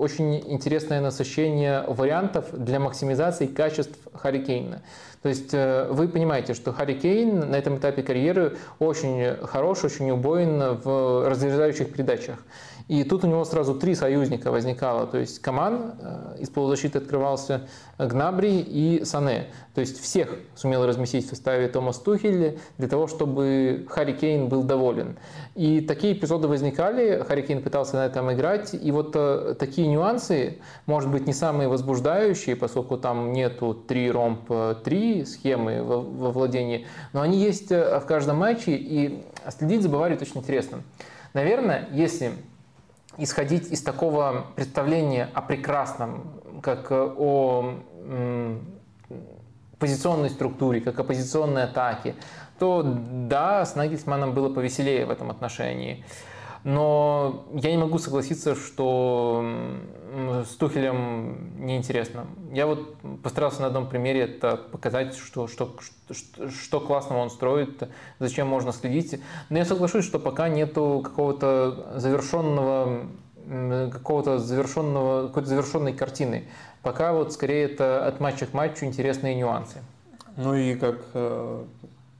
очень 0.00 0.36
интересное 0.46 1.00
насыщение 1.00 1.39
вариантов 1.86 2.46
для 2.52 2.78
максимизации 2.78 3.46
качеств 3.46 3.98
Харри 4.14 4.44
Кейна. 4.44 4.82
То 5.22 5.28
есть 5.28 5.52
э, 5.52 5.86
вы 5.90 6.08
понимаете, 6.08 6.54
что 6.54 6.72
Харри 6.72 6.94
Кейн 6.94 7.50
на 7.50 7.56
этом 7.56 7.76
этапе 7.76 8.02
карьеры 8.02 8.56
очень 8.78 9.36
хорош, 9.42 9.84
очень 9.84 10.10
убоен 10.10 10.78
в 10.82 11.28
разрезающих 11.28 11.92
передачах. 11.92 12.38
И 12.90 13.04
тут 13.04 13.22
у 13.22 13.28
него 13.28 13.44
сразу 13.44 13.76
три 13.76 13.94
союзника 13.94 14.50
возникало. 14.50 15.06
То 15.06 15.18
есть 15.18 15.38
Каман, 15.38 15.94
э, 16.00 16.38
из 16.40 16.50
полузащиты 16.50 16.98
открывался 16.98 17.68
Гнабри 17.98 18.58
и 18.58 19.04
Сане. 19.04 19.46
То 19.76 19.80
есть 19.80 20.00
всех 20.00 20.34
сумел 20.56 20.84
разместить 20.84 21.24
в 21.24 21.28
составе 21.28 21.68
Томас 21.68 22.00
Тухель 22.00 22.58
для 22.78 22.88
того, 22.88 23.06
чтобы 23.06 23.86
Харри 23.88 24.14
Кейн 24.14 24.48
был 24.48 24.64
доволен. 24.64 25.16
И 25.54 25.82
такие 25.82 26.14
эпизоды 26.14 26.48
возникали, 26.48 27.22
Харри 27.22 27.42
Кейн 27.42 27.62
пытался 27.62 27.94
на 27.94 28.06
этом 28.06 28.32
играть. 28.32 28.74
И 28.74 28.90
вот 28.90 29.12
э, 29.14 29.54
такие 29.56 29.86
нюансы, 29.86 30.58
может 30.86 31.12
быть, 31.12 31.28
не 31.28 31.32
самые 31.32 31.68
возбуждающие, 31.68 32.56
поскольку 32.56 32.96
там 32.96 33.32
нету 33.32 33.72
3 33.72 34.10
ромб 34.10 34.50
3 34.82 35.24
схемы 35.26 35.84
во, 35.84 36.00
во 36.00 36.32
владении, 36.32 36.88
но 37.12 37.20
они 37.20 37.38
есть 37.38 37.70
э, 37.70 38.00
в 38.00 38.06
каждом 38.06 38.38
матче, 38.38 38.72
и 38.72 39.24
следить 39.48 39.82
за 39.82 39.88
Баварией 39.88 40.20
очень 40.20 40.38
интересно. 40.38 40.82
Наверное, 41.34 41.88
если 41.92 42.32
исходить 43.18 43.70
из 43.70 43.82
такого 43.82 44.46
представления 44.56 45.28
о 45.34 45.42
прекрасном, 45.42 46.40
как 46.62 46.90
э, 46.90 47.14
о 47.18 47.74
позиционной 49.78 50.30
структуре, 50.30 50.80
как 50.80 50.98
о 51.00 51.04
позиционной 51.04 51.64
атаке, 51.64 52.14
то 52.58 52.82
да, 52.84 53.64
с 53.64 53.74
Нагельсманом 53.74 54.34
было 54.34 54.52
повеселее 54.52 55.06
в 55.06 55.10
этом 55.10 55.30
отношении. 55.30 56.04
Но 56.62 57.46
я 57.54 57.70
не 57.70 57.78
могу 57.78 57.98
согласиться, 57.98 58.54
что 58.54 59.42
с 60.44 60.56
Тухелем 60.56 61.64
неинтересно. 61.64 62.26
Я 62.52 62.66
вот 62.66 62.96
постарался 63.22 63.60
на 63.62 63.68
одном 63.68 63.88
примере 63.88 64.22
это 64.22 64.56
показать, 64.56 65.14
что, 65.14 65.46
что, 65.46 65.76
что, 65.80 66.50
что 66.50 66.80
классного 66.80 67.20
он 67.20 67.30
строит, 67.30 67.88
зачем 68.18 68.48
можно 68.48 68.72
следить. 68.72 69.20
Но 69.48 69.58
я 69.58 69.64
соглашусь, 69.64 70.04
что 70.04 70.18
пока 70.18 70.48
нету 70.48 71.02
какого-то 71.04 71.98
завершенного 71.98 73.06
какого-то 73.92 74.38
завершенного, 74.38 75.26
какой-то 75.28 75.48
завершенной 75.48 75.92
картины. 75.92 76.44
Пока 76.82 77.12
вот 77.12 77.32
скорее 77.32 77.64
это 77.64 78.06
от 78.06 78.20
матча 78.20 78.46
к 78.46 78.52
матчу 78.52 78.84
интересные 78.84 79.34
нюансы. 79.34 79.78
Ну 80.36 80.54
и 80.54 80.76
как 80.76 81.00
э, 81.14 81.64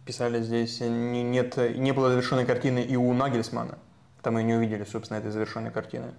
писали 0.04 0.42
здесь, 0.42 0.80
не, 0.80 1.22
нет, 1.22 1.56
не 1.76 1.92
было 1.92 2.10
завершенной 2.10 2.46
картины 2.46 2.80
и 2.80 2.96
у 2.96 3.12
Нагельсмана. 3.12 3.78
Там 4.22 4.34
мы 4.34 4.42
не 4.42 4.54
увидели, 4.54 4.84
собственно, 4.84 5.18
этой 5.18 5.30
завершенной 5.30 5.70
картины. 5.70 6.12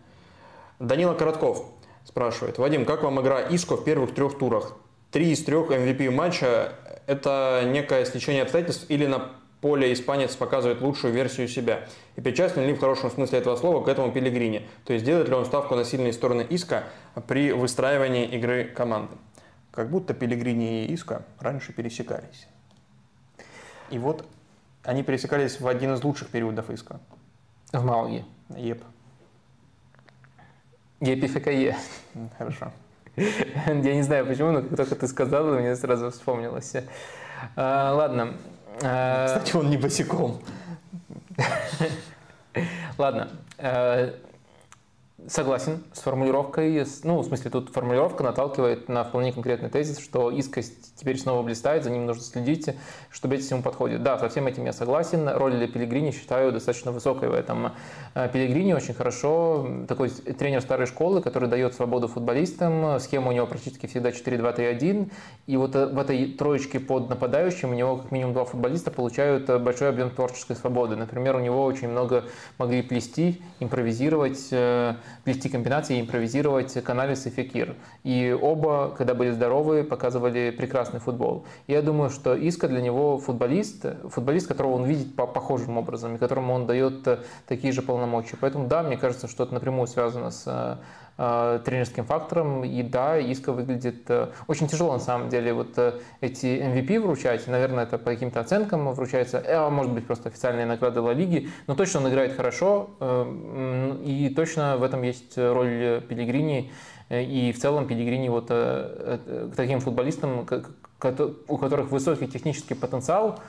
Данила 0.82 1.14
Коротков 1.14 1.64
спрашивает. 2.06 2.58
Вадим, 2.58 2.86
как 2.86 3.04
вам 3.04 3.22
игра 3.22 3.40
Иско 3.40 3.78
в 3.78 3.84
первых 3.84 4.16
трех 4.16 4.38
турах? 4.40 4.76
Три 5.12 5.32
из 5.32 5.44
трех 5.44 5.70
MVP 5.70 6.10
матча– 6.10 6.74
это 7.08 7.62
некое 7.68 8.04
стечение 8.04 8.42
обстоятельств 8.42 8.86
или 8.90 9.06
на 9.06 9.30
поле 9.62 9.94
испанец 9.94 10.36
показывает 10.36 10.82
лучшую 10.82 11.14
версию 11.14 11.48
себя? 11.48 11.88
И 12.16 12.22
причастен 12.22 12.66
ли 12.66 12.74
в 12.74 12.80
хорошем 12.80 13.12
смысле 13.12 13.38
этого 13.38 13.56
слова 13.58 13.84
к 13.84 13.88
этому 13.90 14.12
Пелигрине? 14.12 14.64
То 14.84 14.94
есть 14.94 15.06
делает 15.06 15.30
ли 15.30 15.36
он 15.36 15.46
ставку 15.46 15.76
на 15.76 15.86
сильные 15.86 16.14
стороны 16.14 16.48
Иска 16.50 16.86
при 17.28 17.52
выстраивании 17.52 18.26
игры 18.26 18.64
команды? 18.66 19.16
Как 19.72 19.92
будто 19.92 20.16
Пелигрини 20.16 20.86
и 20.86 20.94
Иска 20.96 21.26
раньше 21.40 21.74
пересекались. 21.74 22.48
И 23.92 24.00
вот 24.00 24.26
они 24.84 25.04
пересекались 25.04 25.60
в 25.62 25.68
один 25.68 25.94
из 25.94 26.04
лучших 26.04 26.30
периодов 26.30 26.72
иска. 26.72 27.00
В 27.72 27.84
Малге. 27.86 28.26
Еп. 28.58 28.84
ЕПФКЕ. 31.02 31.76
Хорошо. 32.38 32.72
Я 33.18 33.96
не 33.96 34.04
знаю 34.04 34.26
почему, 34.26 34.52
но 34.52 34.62
как 34.62 34.78
только 34.78 34.96
ты 34.96 35.08
сказал, 35.08 35.46
мне 35.46 35.76
сразу 35.76 36.12
вспомнилось. 36.12 36.76
А, 37.56 37.94
ладно. 37.94 38.36
А, 38.82 39.26
Кстати, 39.28 39.56
он 39.56 39.70
не 39.70 39.78
босиком. 39.78 40.42
Ладно. 42.98 43.30
Согласен 45.28 45.84
с 45.94 46.00
формулировкой. 46.00 46.84
Ну, 47.04 47.20
в 47.20 47.26
смысле, 47.26 47.52
тут 47.52 47.70
формулировка 47.70 48.24
наталкивает 48.24 48.90
на 48.90 49.04
вполне 49.04 49.32
конкретный 49.32 49.70
тезис, 49.70 50.00
что 50.00 50.32
искость 50.32 50.96
теперь 50.96 51.20
снова 51.20 51.44
блистает, 51.44 51.84
за 51.84 51.92
ним 51.92 52.08
нужно 52.08 52.24
следить, 52.24 52.70
чтобы 53.12 53.36
эти 53.36 53.44
всему 53.44 53.62
подходит. 53.62 54.02
Да, 54.02 54.18
со 54.18 54.30
всем 54.30 54.48
этим 54.48 54.66
я 54.66 54.74
согласен. 54.74 55.30
Роль 55.30 55.58
для 55.58 55.68
Пелегрини 55.68 56.10
считаю 56.12 56.52
достаточно 56.52 56.92
высокой 56.92 57.30
в 57.30 57.34
этом. 57.34 57.74
Э, 58.16 58.30
Пелегрини 58.34 58.74
очень 58.74 58.96
хорошо, 58.96 59.68
такой 59.88 60.10
тренер 60.10 60.62
старой 60.62 60.88
школы, 60.88 61.22
который 61.22 61.48
дает 61.48 61.76
свободу 61.76 62.08
футболистам. 62.08 63.00
Схема 63.00 63.30
у 63.30 63.32
него 63.32 63.46
практически 63.46 63.86
всегда 63.86 64.10
4-2-3-1. 64.10 65.12
И 65.46 65.56
вот 65.56 65.76
э, 65.76 65.86
в 65.86 66.00
этой 66.00 66.32
троечке 66.34 66.80
под 66.80 67.10
нападающим 67.10 67.70
у 67.70 67.74
него 67.74 67.98
как 67.98 68.12
минимум 68.12 68.34
два 68.34 68.46
футболиста 68.46 68.90
получают 68.90 69.48
э, 69.50 69.60
большой 69.60 69.90
объем 69.90 70.10
творческой 70.10 70.56
свободы. 70.56 70.96
Например, 70.96 71.36
у 71.36 71.40
него 71.40 71.64
очень 71.64 71.90
много 71.90 72.24
могли 72.58 72.82
плести, 72.82 73.42
импровизировать, 73.60 74.52
плести 75.24 75.50
комбинации 75.50 75.98
и 75.98 76.02
импровизировать 76.02 76.74
Каналис 76.84 77.26
и 77.26 77.30
Фекир. 77.30 77.76
И 78.04 78.38
оба, 78.40 78.94
когда 78.98 79.14
были 79.14 79.32
здоровы, 79.32 79.84
показывали 79.84 80.52
прекрасный 80.52 81.00
футбол. 81.00 81.46
Я 81.68 81.82
думаю, 81.82 82.10
что 82.10 82.36
Иска 82.36 82.68
для 82.68 82.82
него 82.82 83.18
футболист, 83.18 83.86
футболист, 84.10 84.48
которого 84.48 84.74
он 84.74 84.86
видит 84.86 85.16
по 85.16 85.28
похожим 85.28 85.78
образом, 85.78 86.16
и 86.16 86.18
которому 86.18 86.54
он 86.54 86.66
дает 86.66 87.08
э, 87.08 87.20
такие 87.48 87.74
же 87.74 87.82
полномочия. 87.82 88.38
Поэтому 88.40 88.68
да, 88.68 88.84
мне 88.84 88.98
кажется, 88.98 89.28
что 89.28 89.44
это 89.44 89.54
напрямую 89.54 89.88
связано 89.88 90.32
с 90.32 90.44
э, 90.48 90.78
тренерским 91.66 92.06
фактором. 92.06 92.64
И 92.64 92.82
да, 92.82 93.20
Иска 93.20 93.52
выглядит 93.52 94.10
э, 94.10 94.30
очень 94.48 94.68
тяжело 94.68 94.94
на 94.94 95.00
самом 95.00 95.30
деле. 95.30 95.54
Вот 95.54 95.78
эти 96.22 96.46
MVP 96.46 97.00
вручать, 97.00 97.48
наверное, 97.48 97.84
это 97.84 97.98
по 97.98 98.12
каким-то 98.12 98.40
оценкам 98.40 98.92
вручается, 98.94 99.44
а 99.46 99.70
может 99.70 99.92
быть 99.92 100.08
просто 100.08 100.30
официальные 100.30 100.66
награды 100.66 101.02
Ла 101.02 101.14
Лиги, 101.14 101.50
но 101.68 101.76
точно 101.76 102.00
он 102.00 102.10
играет 102.10 102.36
хорошо, 102.36 102.90
и 104.04 104.34
точно 104.36 104.78
в 104.78 104.84
этом 104.84 105.04
есть 105.04 105.38
роль 105.38 106.02
Пелигрини. 106.08 106.72
И 107.10 107.54
в 107.56 107.60
целом 107.60 107.88
Пелигрини 107.88 108.30
вот 108.30 108.48
к 108.48 109.52
таким 109.56 109.80
футболистам, 109.80 110.40
у 110.40 111.58
которых 111.58 111.92
высокий 111.92 112.28
технический 112.28 112.74
потенциал 112.74 113.40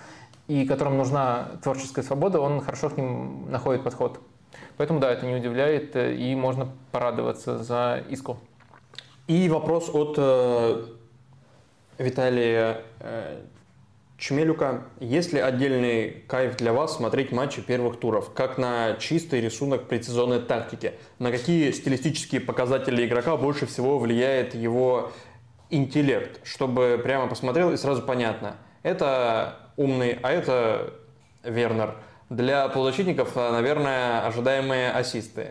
и 0.48 0.66
которым 0.66 0.98
нужна 0.98 1.52
творческая 1.62 2.02
свобода, 2.02 2.40
он 2.40 2.60
хорошо 2.60 2.90
к 2.90 2.96
ним 2.96 3.50
находит 3.50 3.84
подход. 3.84 4.20
Поэтому 4.76 5.00
да, 5.00 5.10
это 5.10 5.26
не 5.26 5.34
удивляет, 5.34 5.96
э, 5.96 6.14
и 6.14 6.34
можно 6.34 6.68
порадоваться 6.90 7.58
за 7.58 8.02
Иску. 8.08 8.38
И 9.28 9.48
вопрос 9.48 9.90
от 9.92 10.14
э, 10.18 10.86
Виталия 11.98 12.82
э, 13.00 13.40
Чмелюка. 14.18 14.84
Есть 15.00 15.32
ли 15.32 15.40
отдельный 15.40 16.24
кайф 16.28 16.56
для 16.56 16.72
вас 16.72 16.96
смотреть 16.96 17.32
матчи 17.32 17.60
первых 17.60 17.98
туров? 17.98 18.32
Как 18.32 18.56
на 18.56 18.94
чистый 18.94 19.40
рисунок 19.40 19.88
предсезонной 19.88 20.40
тактики? 20.40 20.94
На 21.18 21.30
какие 21.30 21.70
стилистические 21.72 22.40
показатели 22.40 23.04
игрока 23.04 23.36
больше 23.36 23.66
всего 23.66 23.98
влияет 23.98 24.54
его 24.54 25.12
интеллект, 25.70 26.40
чтобы 26.44 27.00
прямо 27.02 27.26
посмотрел 27.26 27.72
и 27.72 27.76
сразу 27.76 28.02
понятно. 28.02 28.56
Это 28.82 29.70
умный, 29.76 30.18
а 30.22 30.30
это 30.30 30.94
Вернер. 31.42 31.96
Для 32.32 32.66
полузащитников, 32.68 33.36
наверное, 33.36 34.26
ожидаемые 34.26 34.90
ассисты. 34.90 35.50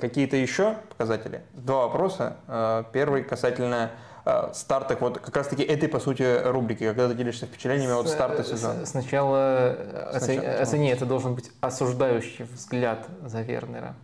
Какие-то 0.00 0.36
еще 0.36 0.74
показатели? 0.88 1.42
Два 1.54 1.86
вопроса. 1.86 2.38
Э, 2.48 2.82
первый 2.92 3.22
касательно 3.22 3.92
э, 4.24 4.50
стартах, 4.52 5.00
вот 5.00 5.18
как 5.20 5.36
раз 5.36 5.46
таки 5.46 5.62
этой, 5.62 5.88
по 5.88 6.00
сути, 6.00 6.42
рубрики, 6.44 6.84
когда 6.84 7.08
ты 7.08 7.14
делишься 7.14 7.46
впечатлениями 7.46 7.92
от 7.92 8.08
старта 8.08 8.42
сезона. 8.42 8.84
Сначала, 8.84 9.78
Сначала 10.10 10.58
оцени, 10.60 10.88
это 10.90 11.06
должен 11.06 11.36
быть 11.36 11.52
осуждающий 11.60 12.46
взгляд 12.46 13.06
за 13.24 13.42
Вернера. 13.42 13.94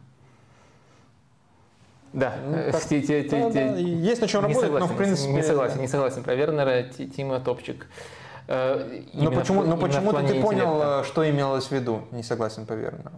Да, 2.13 2.35
ну, 2.47 2.71
так, 2.71 2.81
те, 2.85 3.03
те, 3.03 3.25
те, 3.25 3.41
да, 3.41 3.51
да. 3.51 3.61
есть 3.77 4.21
на 4.21 4.29
чем 4.29 4.43
работать, 4.43 4.63
согласен, 4.63 4.87
но 4.87 4.95
в 4.95 4.97
принципе... 4.97 5.33
Не 5.33 5.43
согласен, 5.43 5.81
не 5.81 5.89
согласен. 5.89 6.23
Про 6.23 6.37
Вернера 6.37 6.85
Тима 6.85 7.41
топчик. 7.41 7.89
Э, 7.89 8.24
но 8.47 9.31
почему, 9.31 9.63
но 9.63 9.77
почему 9.77 10.13
ты 10.13 10.41
понял, 10.41 10.75
интеллекта. 10.75 11.01
э, 11.01 11.05
что 11.05 11.31
имелось 11.31 11.67
в 11.67 11.73
виду? 11.73 12.03
Не 12.11 12.23
согласен 12.23 12.67
по 12.67 12.73
Вернеру. 12.75 13.11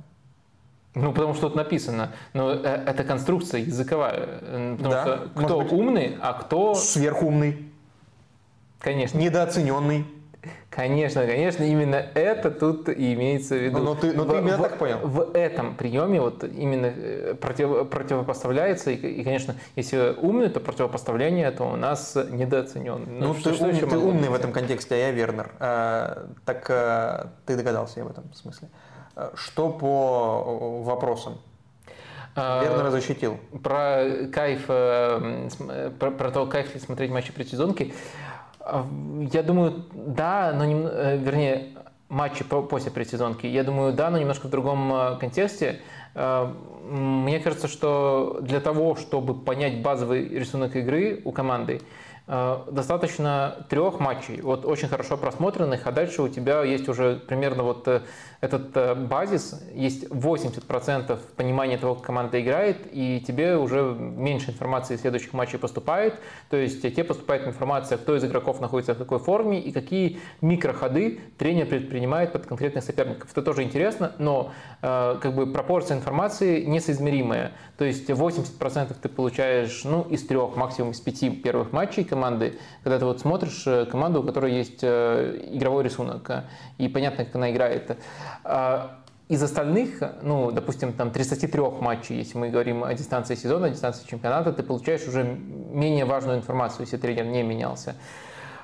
Ну, 0.95 1.13
потому 1.13 1.35
что 1.35 1.49
тут 1.49 1.57
написано. 1.57 2.13
Но 2.33 2.53
э, 2.53 2.59
это 2.63 3.05
конструкция 3.05 3.61
языковая. 3.61 4.39
Потому 4.79 4.91
да, 4.91 5.03
что 5.03 5.29
кто 5.35 5.61
быть, 5.61 5.73
умный, 5.73 6.17
а 6.21 6.33
кто... 6.33 6.75
Сверхумный. 6.75 7.71
Конечно. 8.79 9.19
Недооцененный. 9.19 10.07
Конечно, 10.71 11.25
конечно, 11.27 11.65
именно 11.65 11.97
это 11.97 12.51
тут 12.51 12.89
и 12.89 13.15
имеется 13.15 13.55
в 13.55 13.59
виду. 13.59 13.79
Но, 13.79 13.95
ты, 13.95 14.13
но 14.13 14.25
в, 14.25 14.31
ты 14.31 14.39
именно 14.39 14.59
в, 14.59 14.63
так 14.63 14.79
понял. 14.79 14.99
В 15.03 15.31
этом 15.35 15.75
приеме 15.75 16.21
вот 16.21 16.45
именно 16.45 16.87
э, 16.87 17.35
против, 17.35 17.89
противопоставляется, 17.89 18.91
и, 18.91 18.97
и, 18.97 19.25
конечно, 19.25 19.55
если 19.75 20.15
умный, 20.21 20.51
то 20.51 20.61
противопоставление, 20.61 21.51
то 21.51 21.65
у 21.65 21.77
нас 21.77 22.15
недооценен. 22.15 23.05
Ну, 23.07 23.29
ну 23.29 23.35
что, 23.35 23.51
ты, 23.51 23.57
что 23.57 23.67
ум, 23.67 23.91
ты 23.91 23.99
умный 23.99 24.29
в 24.29 24.35
этом 24.35 24.53
контексте, 24.53 24.95
а 24.95 24.99
я 24.99 25.11
Вернер. 25.13 25.51
А, 25.61 26.29
так 26.45 26.67
а, 26.69 27.33
ты 27.47 27.57
догадался 27.57 28.05
в 28.05 28.11
этом 28.11 28.33
смысле. 28.35 28.69
А, 29.15 29.33
что 29.35 29.71
по 29.71 30.83
вопросам? 30.85 31.39
Вернера 32.37 32.91
защитил. 32.91 33.39
Про 33.63 34.27
кайф, 34.31 34.65
э, 34.69 35.49
про, 35.99 36.11
про 36.11 36.31
то, 36.31 36.45
кайф 36.47 36.75
ли 36.75 36.81
смотреть 36.81 37.11
матчи 37.11 37.33
предсезонки. 37.33 37.95
А, 37.95 38.36
я 39.33 39.43
думаю, 39.43 39.85
да, 39.95 40.53
но 40.55 40.65
не, 40.65 40.75
э, 40.75 41.19
вернее, 41.19 41.77
матчи 42.09 42.45
после 42.45 42.91
предсезонки. 42.91 43.47
Я 43.47 43.65
думаю, 43.65 43.93
да, 43.93 44.11
но 44.11 44.19
немножко 44.19 44.47
в 44.47 44.51
другом 44.51 44.93
э, 44.93 45.17
контексте. 45.19 45.81
Э, 46.15 46.53
мне 46.89 47.41
кажется, 47.41 47.69
что 47.69 48.39
для 48.43 48.61
того, 48.61 48.97
чтобы 48.97 49.35
понять 49.35 49.83
базовый 49.83 50.29
рисунок 50.29 50.77
игры 50.77 51.21
у 51.25 51.33
команды, 51.33 51.81
достаточно 52.27 53.67
трех 53.69 54.01
матчей, 54.01 54.41
вот 54.41 54.65
очень 54.65 54.89
хорошо 54.89 55.17
просмотренных, 55.17 55.87
а 55.87 55.93
дальше 55.93 56.23
у 56.23 56.29
тебя 56.29 56.63
есть 56.65 56.89
уже 56.89 57.17
примерно 57.17 57.63
вот 57.63 57.87
этот 58.41 58.77
э, 58.77 58.95
базис, 58.95 59.63
есть 59.73 60.05
80% 60.05 61.19
понимания 61.37 61.79
того, 61.79 61.95
как 61.95 62.05
команда 62.05 62.41
играет, 62.41 62.79
и 62.93 63.23
тебе 63.27 63.57
уже 63.57 63.83
меньше 63.99 64.51
информации 64.51 64.95
из 64.95 65.01
следующих 65.01 65.33
матчей 65.33 65.59
поступает, 65.59 66.15
то 66.51 66.57
есть 66.57 66.83
тебе 66.83 67.05
поступает 67.05 67.47
информация, 67.47 67.99
кто 67.99 68.17
из 68.17 68.25
игроков 68.25 68.61
находится 68.61 68.95
в 68.95 68.99
какой 68.99 69.19
форме 69.19 69.61
и 69.61 69.73
какие 69.73 70.21
микроходы 70.41 71.21
тренер 71.39 71.67
предпринимает 71.67 72.33
под 72.33 72.47
конкретных 72.47 72.85
соперников. 72.85 73.31
Это 73.33 73.43
тоже 73.43 73.63
интересно, 73.63 74.13
но 74.19 74.53
э, 74.83 75.19
как 75.21 75.35
бы 75.35 75.47
пропорция 75.47 75.97
информации 75.97 76.65
несоизмеримая. 76.65 77.53
То 77.79 77.85
есть 77.85 78.09
80% 78.09 78.97
ты 79.01 79.09
получаешь 79.09 79.83
ну, 79.85 80.03
из 80.03 80.27
трех, 80.27 80.57
максимум 80.57 80.93
из 80.93 81.01
пяти 81.01 81.31
первых 81.31 81.73
матчей 81.73 82.05
команды, 82.17 82.59
когда 82.83 82.99
ты 82.99 83.05
вот 83.05 83.21
смотришь 83.21 83.67
э, 83.67 83.85
команду, 83.85 84.21
у 84.21 84.23
которой 84.23 84.53
есть 84.53 84.83
игровой 84.83 85.85
рисунок, 85.85 86.45
и 86.79 86.89
понятно, 86.89 87.27
как 87.27 87.37
она 87.37 87.51
играет. 87.51 87.99
А, 88.43 88.99
из 89.29 89.43
остальных, 89.43 90.03
ну, 90.23 90.51
допустим, 90.51 90.95
там 90.95 91.11
33 91.11 91.61
матчей, 91.81 92.17
если 92.17 92.39
мы 92.39 92.49
говорим 92.49 92.85
о 92.85 92.95
дистанции 92.95 93.35
сезона, 93.35 93.67
о 93.67 93.71
дистанции 93.71 94.09
чемпионата, 94.09 94.53
ты 94.53 94.63
получаешь 94.63 95.07
уже 95.07 95.25
менее 95.25 96.07
важную 96.07 96.39
информацию, 96.39 96.83
если 96.83 96.97
тренер 96.97 97.27
не 97.27 97.43
менялся. 97.43 97.97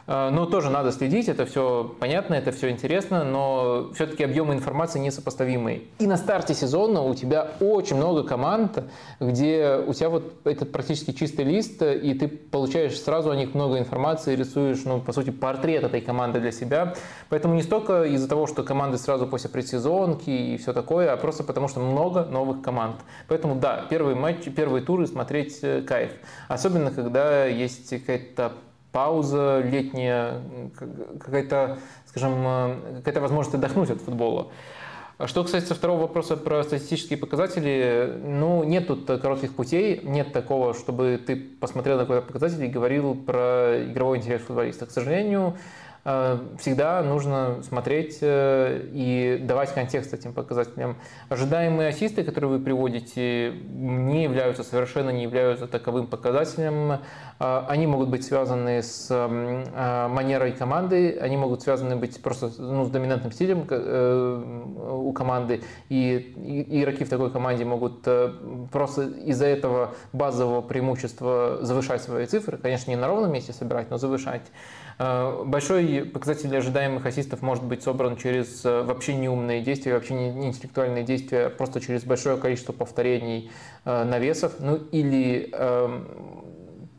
Э, 0.06 0.30
но 0.30 0.46
тоже 0.46 0.70
надо 0.70 0.92
следить, 0.92 1.28
это 1.28 1.46
все 1.46 1.94
понятно, 2.00 2.34
это 2.34 2.52
все 2.52 2.70
интересно, 2.70 3.24
но 3.24 3.90
все-таки 3.94 4.24
объемы 4.24 4.54
информации 4.54 4.98
несопоставимые. 4.98 5.82
И 5.98 6.06
на 6.06 6.16
старте 6.16 6.54
сезона 6.54 7.02
у 7.02 7.14
тебя 7.14 7.52
очень 7.60 7.96
много 7.96 8.24
команд, 8.24 8.82
где 9.20 9.82
у 9.86 9.92
тебя 9.92 10.10
вот 10.10 10.32
этот 10.44 10.72
практически 10.72 11.12
чистый 11.12 11.44
лист, 11.44 11.82
и 11.82 12.14
ты 12.14 12.28
получаешь 12.28 12.98
сразу 13.00 13.30
о 13.30 13.36
них 13.36 13.54
много 13.54 13.78
информации, 13.78 14.36
рисуешь, 14.36 14.84
ну, 14.84 15.00
по 15.00 15.12
сути, 15.12 15.30
портрет 15.30 15.84
этой 15.84 16.00
команды 16.00 16.40
для 16.40 16.52
себя. 16.52 16.94
Поэтому 17.28 17.54
не 17.54 17.62
столько 17.62 18.04
из-за 18.04 18.28
того, 18.28 18.46
что 18.46 18.62
команды 18.62 18.98
сразу 18.98 19.26
после 19.26 19.50
предсезонки 19.50 20.30
и 20.30 20.56
все 20.56 20.72
такое, 20.72 21.12
а 21.12 21.16
просто 21.16 21.44
потому, 21.44 21.68
что 21.68 21.80
много 21.80 22.24
новых 22.24 22.62
команд. 22.62 22.96
Поэтому 23.28 23.56
да, 23.56 23.84
первые 23.88 24.16
матчи, 24.16 24.50
первые 24.50 24.82
туры 24.82 25.06
смотреть 25.06 25.58
э, 25.62 25.82
кайф. 25.82 26.12
Особенно, 26.48 26.90
когда 26.90 27.46
есть 27.46 27.90
какая-то 27.90 28.52
пауза 28.92 29.60
летняя, 29.60 30.42
какая-то, 31.18 31.78
скажем, 32.06 32.34
э, 32.46 32.76
какая-то 32.98 33.20
возможность 33.20 33.54
отдохнуть 33.54 33.90
от 33.90 34.00
футбола. 34.00 34.48
А 35.18 35.26
что 35.26 35.42
касается 35.44 35.74
второго 35.74 36.02
вопроса 36.02 36.36
про 36.36 36.62
статистические 36.64 37.18
показатели, 37.18 38.18
ну, 38.24 38.64
нет 38.64 38.88
тут 38.88 39.06
коротких 39.06 39.54
путей, 39.54 40.00
нет 40.02 40.32
такого, 40.32 40.74
чтобы 40.74 41.20
ты 41.24 41.36
посмотрел 41.36 41.96
на 41.96 42.04
какой-то 42.04 42.26
показатель 42.26 42.64
и 42.64 42.68
говорил 42.68 43.14
про 43.14 43.84
игровой 43.84 44.18
интерес 44.18 44.42
футболиста. 44.42 44.86
К 44.86 44.90
сожалению, 44.90 45.56
всегда 46.04 47.00
нужно 47.02 47.62
смотреть 47.62 48.18
э, 48.22 48.88
и 48.92 49.38
давать 49.40 49.72
контекст 49.72 50.12
этим 50.12 50.32
показателям. 50.32 50.96
Ожидаемые 51.28 51.90
ассисты, 51.90 52.24
которые 52.24 52.50
вы 52.50 52.58
приводите, 52.58 53.52
не 53.52 54.24
являются, 54.24 54.64
совершенно 54.64 55.10
не 55.10 55.22
являются 55.22 55.68
таковым 55.68 56.08
показателем. 56.08 56.98
Они 57.38 57.86
могут 57.86 58.08
быть 58.08 58.24
связаны 58.24 58.82
с 58.82 59.08
манерой 59.10 60.52
команды, 60.52 61.18
они 61.20 61.36
могут 61.36 61.62
связаны 61.62 61.96
быть 61.96 62.20
просто 62.20 62.50
ну, 62.58 62.84
с 62.84 62.90
доминантным 62.90 63.32
стилем 63.32 63.66
у 65.06 65.12
команды, 65.12 65.62
и 65.88 66.34
игроки 66.68 67.04
в 67.04 67.08
такой 67.08 67.30
команде 67.30 67.64
могут 67.64 68.06
просто 68.70 69.02
из-за 69.24 69.46
этого 69.46 69.94
базового 70.12 70.62
преимущества 70.62 71.58
завышать 71.62 72.02
свои 72.02 72.26
цифры. 72.26 72.58
Конечно, 72.58 72.90
не 72.90 72.96
на 72.96 73.06
ровном 73.08 73.32
месте 73.32 73.52
собирать, 73.52 73.90
но 73.90 73.98
завышать. 73.98 74.42
Э, 75.02 75.42
большой 75.44 76.04
показатель 76.04 76.56
ожидаемых 76.56 77.04
ассистов 77.06 77.42
может 77.42 77.64
быть 77.64 77.82
собран 77.82 78.16
через 78.16 78.64
э, 78.64 78.82
вообще 78.82 79.16
неумные 79.16 79.60
действия, 79.60 79.94
вообще 79.94 80.14
не 80.14 80.46
интеллектуальные 80.46 81.02
действия, 81.02 81.48
просто 81.50 81.80
через 81.80 82.04
большое 82.04 82.36
количество 82.36 82.72
повторений 82.72 83.50
э, 83.84 84.04
навесов, 84.04 84.52
ну 84.60 84.76
или 84.76 85.50
эм, 85.52 86.06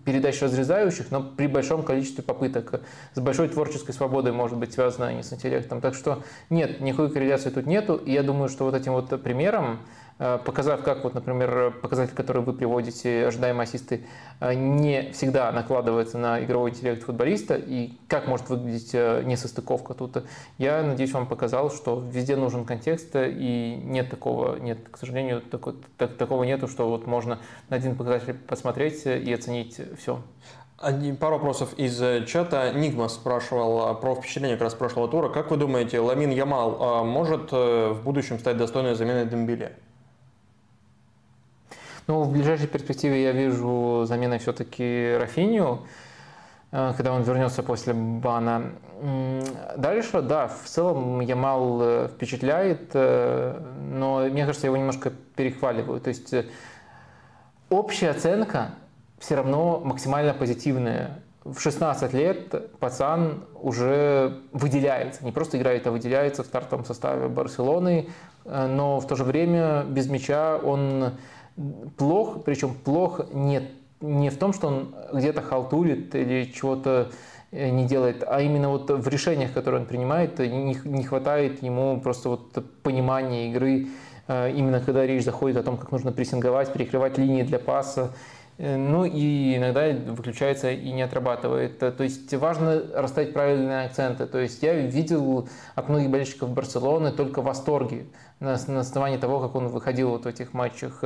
передач 0.03 0.41
разрезающих, 0.41 1.11
но 1.11 1.23
при 1.23 1.47
большом 1.47 1.83
количестве 1.83 2.25
попыток. 2.25 2.81
С 3.13 3.21
большой 3.21 3.47
творческой 3.47 3.93
свободой 3.93 4.33
может 4.33 4.57
быть 4.57 4.73
связано, 4.73 5.07
а 5.07 5.13
не 5.13 5.23
с 5.23 5.31
интеллектом. 5.31 5.79
Так 5.79 5.95
что 5.95 6.23
нет, 6.49 6.81
никакой 6.81 7.09
корреляции 7.09 7.51
тут 7.51 7.65
нету. 7.67 7.95
И 7.95 8.11
я 8.11 8.23
думаю, 8.23 8.49
что 8.49 8.65
вот 8.65 8.75
этим 8.75 8.91
вот 8.91 9.09
примером 9.23 9.79
показав, 10.17 10.83
как, 10.83 11.03
вот, 11.03 11.15
например, 11.15 11.71
показатель, 11.81 12.13
который 12.13 12.41
вы 12.41 12.53
приводите, 12.53 13.25
ожидаемые 13.27 13.63
ассисты, 13.63 14.05
э, 14.39 14.53
не 14.53 15.11
всегда 15.11 15.51
накладывается 15.51 16.17
на 16.17 16.43
игровой 16.43 16.69
интеллект 16.69 17.03
футболиста, 17.03 17.55
и 17.55 17.93
как 18.07 18.27
может 18.27 18.49
выглядеть 18.49 18.91
э, 18.93 19.23
несостыковка 19.23 19.93
тут, 19.93 20.23
я 20.57 20.83
надеюсь, 20.83 21.11
вам 21.13 21.27
показал, 21.27 21.71
что 21.71 22.03
везде 22.11 22.35
нужен 22.35 22.63
контекст, 22.65 23.15
и 23.15 23.79
нет 23.83 24.09
такого, 24.09 24.57
нет, 24.57 24.77
к 24.89 24.97
сожалению, 24.97 25.41
такого, 25.41 25.75
так, 25.97 26.15
такого 26.15 26.43
нету, 26.43 26.67
что 26.67 26.87
вот 26.87 27.07
можно 27.07 27.39
на 27.69 27.77
один 27.77 27.95
показатель 27.95 28.35
посмотреть 28.35 29.05
и 29.05 29.33
оценить 29.33 29.81
все. 29.97 30.21
Один, 30.77 31.15
пару 31.15 31.35
вопросов 31.35 31.73
из 31.77 31.97
чата. 32.27 32.73
Нигма 32.73 33.07
спрашивал 33.07 33.95
про 33.95 34.15
впечатление 34.15 34.57
как 34.57 34.65
раз 34.65 34.73
прошлого 34.73 35.07
тура. 35.07 35.29
Как 35.29 35.49
вы 35.49 35.55
думаете, 35.55 35.99
Ламин 35.99 36.31
Ямал 36.31 37.05
может 37.05 37.53
в 37.53 38.01
будущем 38.03 38.37
стать 38.37 38.57
достойной 38.57 38.95
заменой 38.95 39.25
Дембеле? 39.25 39.77
Ну, 42.05 42.23
в 42.23 42.31
ближайшей 42.31 42.67
перспективе 42.67 43.23
я 43.23 43.31
вижу 43.31 44.03
заменой 44.05 44.37
все-таки 44.39 45.15
Рафинию, 45.17 45.79
э, 46.71 46.93
когда 46.97 47.13
он 47.13 47.21
вернется 47.21 47.63
после 47.63 47.93
бана. 47.93 48.71
Дальше, 49.77 50.21
да, 50.21 50.49
в 50.49 50.67
целом 50.67 51.21
Ямал 51.21 51.79
э, 51.81 52.09
впечатляет, 52.09 52.91
э, 52.93 53.57
но 53.89 54.19
мне 54.29 54.45
кажется, 54.45 54.67
его 54.67 54.75
немножко 54.75 55.13
перехваливают. 55.35 56.03
То 56.03 56.09
есть 56.09 56.35
общая 57.69 58.09
оценка 58.09 58.71
все 59.19 59.35
равно 59.35 59.79
максимально 59.79 60.33
позитивная. 60.33 61.19
В 61.45 61.59
16 61.59 62.13
лет 62.13 62.77
пацан 62.79 63.45
уже 63.55 64.41
выделяется, 64.51 65.23
не 65.23 65.31
просто 65.31 65.57
играет, 65.57 65.87
а 65.87 65.91
выделяется 65.91 66.43
в 66.43 66.45
стартовом 66.45 66.85
составе 66.85 67.27
Барселоны, 67.27 68.09
но 68.45 69.01
в 69.01 69.07
то 69.07 69.15
же 69.17 69.25
время 69.25 69.83
без 69.83 70.07
мяча 70.07 70.57
он 70.57 71.13
плох, 71.97 72.43
причем 72.43 72.73
плох 72.73 73.21
не, 73.33 73.69
не 74.01 74.29
в 74.29 74.37
том, 74.37 74.53
что 74.53 74.67
он 74.67 74.95
где-то 75.13 75.41
халтурит 75.41 76.15
или 76.15 76.51
чего-то 76.53 77.11
э, 77.51 77.69
не 77.69 77.85
делает, 77.85 78.23
а 78.27 78.41
именно 78.41 78.69
вот 78.69 78.89
в 78.89 79.07
решениях, 79.07 79.53
которые 79.53 79.81
он 79.81 79.87
принимает, 79.87 80.39
не, 80.39 80.77
не 80.83 81.03
хватает 81.03 81.61
ему 81.63 81.99
просто 82.01 82.29
вот 82.29 82.65
понимания 82.81 83.49
игры, 83.49 83.87
э, 84.27 84.51
именно 84.51 84.79
когда 84.79 85.05
речь 85.05 85.23
заходит 85.23 85.57
о 85.57 85.63
том, 85.63 85.77
как 85.77 85.91
нужно 85.91 86.11
прессинговать, 86.11 86.73
перекрывать 86.73 87.17
линии 87.17 87.43
для 87.43 87.59
паса, 87.59 88.11
э, 88.11 88.42
ну 88.57 89.05
и 89.05 89.57
иногда 89.57 89.89
выключается 90.11 90.71
и 90.71 90.91
не 90.91 91.01
отрабатывает. 91.01 91.79
То 91.79 92.03
есть 92.03 92.33
важно 92.33 92.81
расставить 92.93 93.33
правильные 93.33 93.85
акценты. 93.85 94.25
То 94.25 94.39
есть 94.39 94.61
я 94.63 94.73
видел 94.73 95.47
от 95.75 95.89
многих 95.89 96.09
болельщиков 96.09 96.49
Барселоны 96.49 97.11
только 97.11 97.41
восторги 97.41 98.07
на, 98.39 98.57
на 98.67 98.81
основании 98.81 99.17
того, 99.17 99.39
как 99.39 99.55
он 99.55 99.67
выходил 99.67 100.09
вот 100.09 100.25
в 100.25 100.27
этих 100.27 100.53
матчах. 100.53 101.03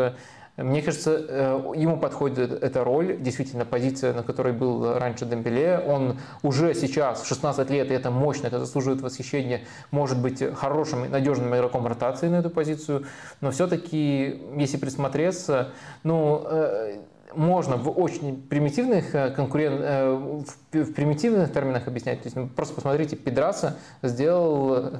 Мне 0.57 0.81
кажется, 0.81 1.23
э, 1.29 1.73
ему 1.75 1.97
подходит 1.97 2.51
эта 2.51 2.83
роль, 2.83 3.17
действительно, 3.19 3.63
позиция, 3.63 4.11
на 4.13 4.23
которой 4.23 4.53
был 4.53 4.97
раньше 4.97 5.25
Дембеле. 5.25 5.77
Он 5.77 6.19
уже 6.41 6.73
сейчас, 6.73 7.21
в 7.21 7.27
16 7.27 7.69
лет, 7.69 7.91
и 7.91 7.93
это 7.93 8.09
мощно, 8.09 8.47
это 8.47 8.59
заслуживает 8.59 9.01
восхищения, 9.01 9.61
может 9.91 10.19
быть 10.19 10.43
хорошим, 10.55 11.11
надежным 11.11 11.55
игроком 11.55 11.85
ротации 11.85 12.27
на 12.27 12.37
эту 12.37 12.49
позицию. 12.49 13.05
Но 13.39 13.51
все-таки, 13.51 14.41
если 14.57 14.77
присмотреться, 14.77 15.73
ну, 16.01 16.41
э, 16.49 17.01
можно 17.37 17.77
в 17.77 17.89
очень 17.97 18.41
примитивных 18.41 19.13
э, 19.15 19.31
конкурен... 19.31 20.43
в 20.71 20.93
примитивных 20.93 21.53
терминах 21.53 21.87
объяснять. 21.87 22.21
То 22.21 22.27
есть, 22.27 22.35
ну, 22.35 22.47
просто 22.47 22.75
посмотрите, 22.75 23.15
Педраса 23.15 23.77
сделал 24.01 24.75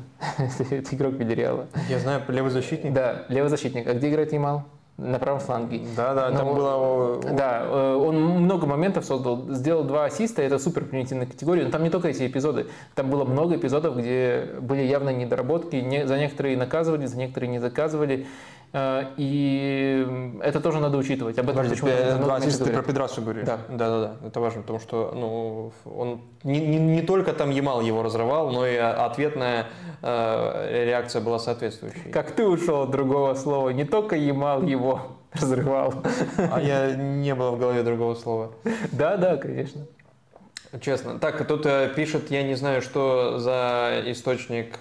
игрок 0.92 1.14
Вильяреала. 1.14 1.68
Я 1.90 2.00
знаю, 2.00 2.22
левый 2.28 2.52
защитник. 2.52 2.94
Да, 2.94 3.26
левый 3.30 3.50
защитник. 3.50 3.88
А 3.88 3.94
где 3.94 4.10
играет 4.10 4.32
Ямал? 4.34 4.66
на 4.98 5.20
правом 5.20 5.40
фланге. 5.40 5.82
Да, 5.96 6.16
да, 6.16 6.32
там 6.32 6.56
было... 6.56 7.22
Да, 7.22 7.62
э, 7.64 7.96
он 7.96 8.20
много 8.20 8.66
моментов 8.66 9.06
создал, 9.06 9.46
сделал 9.50 9.84
два 9.84 10.06
ассиста, 10.06 10.42
это 10.42 10.58
супер 10.58 10.86
примитивная 10.86 11.28
категория, 11.28 11.66
но 11.66 11.70
там 11.70 11.84
не 11.84 11.92
только 11.92 12.08
эти 12.08 12.26
эпизоды, 12.26 12.66
там 12.96 13.12
было 13.12 13.24
много 13.24 13.58
эпизодов, 13.58 13.96
где 13.96 14.56
были 14.60 14.82
явно 14.82 15.12
недоработки, 15.12 16.04
за 16.06 16.18
некоторые 16.18 16.58
наказывали, 16.58 17.06
за 17.06 17.16
некоторые 17.16 17.52
не 17.52 17.60
заказывали, 17.60 18.22
э, 18.22 18.26
и 19.18 20.40
это 20.42 20.60
тоже 20.62 20.80
надо 20.80 20.98
учитывать. 20.98 21.38
Об 21.38 21.50
этом 21.50 21.64
Подожди, 21.64 21.82
два 22.20 22.38
ассиста 22.38 22.66
ты 22.66 22.72
про 22.72 22.82
Педрасу 22.82 23.22
говоришь? 23.22 23.46
Да. 23.46 23.60
Да, 23.70 23.90
да, 23.90 24.00
да, 24.02 24.28
это 24.28 24.40
важно, 24.40 24.62
потому 24.62 24.80
что 24.80 25.12
ну, 25.16 25.72
он 25.86 26.22
не, 26.44 26.60
не, 26.60 26.78
не 26.78 27.02
только 27.02 27.34
там 27.34 27.50
Ямал 27.50 27.82
его 27.82 28.04
разрывал, 28.04 28.52
но 28.52 28.66
и 28.66 28.76
ответная 28.76 29.68
э, 30.02 30.86
реакция 30.86 31.22
была 31.22 31.40
соответствующей. 31.40 32.10
Как 32.12 32.32
ты 32.32 32.46
ушел 32.46 32.84
от 32.84 32.92
другого 32.92 33.34
слова, 33.36 33.70
не 33.70 33.86
только 33.86 34.16
Ямал 34.16 34.64
его 34.64 34.88
его 34.88 35.02
разрывал. 35.34 35.94
А 36.38 36.62
я 36.62 36.96
не 36.96 37.36
было 37.36 37.52
в 37.52 37.60
голове 37.60 37.84
другого 37.84 38.16
слова. 38.16 38.52
Да, 38.92 39.18
да, 39.18 39.38
конечно. 39.38 39.86
Честно. 40.82 41.20
Так, 41.20 41.48
тут 41.48 41.66
э, 41.66 41.92
пишет, 41.96 42.30
я 42.30 42.44
не 42.44 42.56
знаю, 42.56 42.82
что 42.82 43.40
за 43.40 44.04
источник 44.06 44.78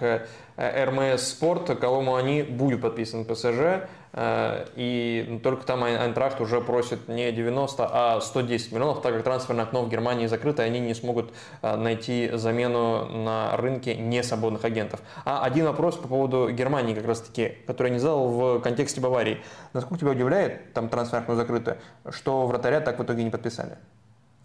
РМС 0.57 1.21
Спорт, 1.21 1.79
кому 1.79 2.15
они 2.15 2.43
будет 2.43 2.81
подписан 2.81 3.25
ПСЖ. 3.25 3.87
Э, 4.13 4.65
и 4.75 5.39
только 5.43 5.63
там 5.65 5.83
Айнтрахт 5.83 6.41
уже 6.41 6.59
просит 6.61 7.07
не 7.07 7.31
90, 7.31 7.87
а 7.89 8.19
110 8.19 8.71
миллионов, 8.71 9.01
так 9.01 9.13
как 9.13 9.23
трансферное 9.23 9.65
окно 9.65 9.83
в 9.83 9.89
Германии 9.89 10.25
закрыто, 10.25 10.63
и 10.63 10.65
они 10.65 10.79
не 10.79 10.95
смогут 10.95 11.31
э, 11.61 11.75
найти 11.75 12.31
замену 12.33 13.05
на 13.05 13.55
рынке 13.57 13.95
не 13.95 14.23
свободных 14.23 14.65
агентов. 14.65 15.01
А 15.23 15.43
один 15.43 15.65
вопрос 15.65 15.95
по 15.95 16.07
поводу 16.07 16.49
Германии, 16.49 16.95
как 16.95 17.05
раз 17.05 17.21
таки, 17.21 17.57
который 17.67 17.87
я 17.87 17.93
не 17.93 17.99
задал 17.99 18.27
в 18.29 18.59
контексте 18.61 18.99
Баварии. 18.99 19.41
Насколько 19.73 19.99
тебя 20.01 20.11
удивляет, 20.11 20.73
там 20.73 20.89
трансферное 20.89 21.21
окно 21.23 21.35
закрыто, 21.35 21.77
что 22.09 22.47
вратаря 22.47 22.81
так 22.81 22.97
в 22.97 23.03
итоге 23.03 23.23
не 23.23 23.29
подписали? 23.29 23.77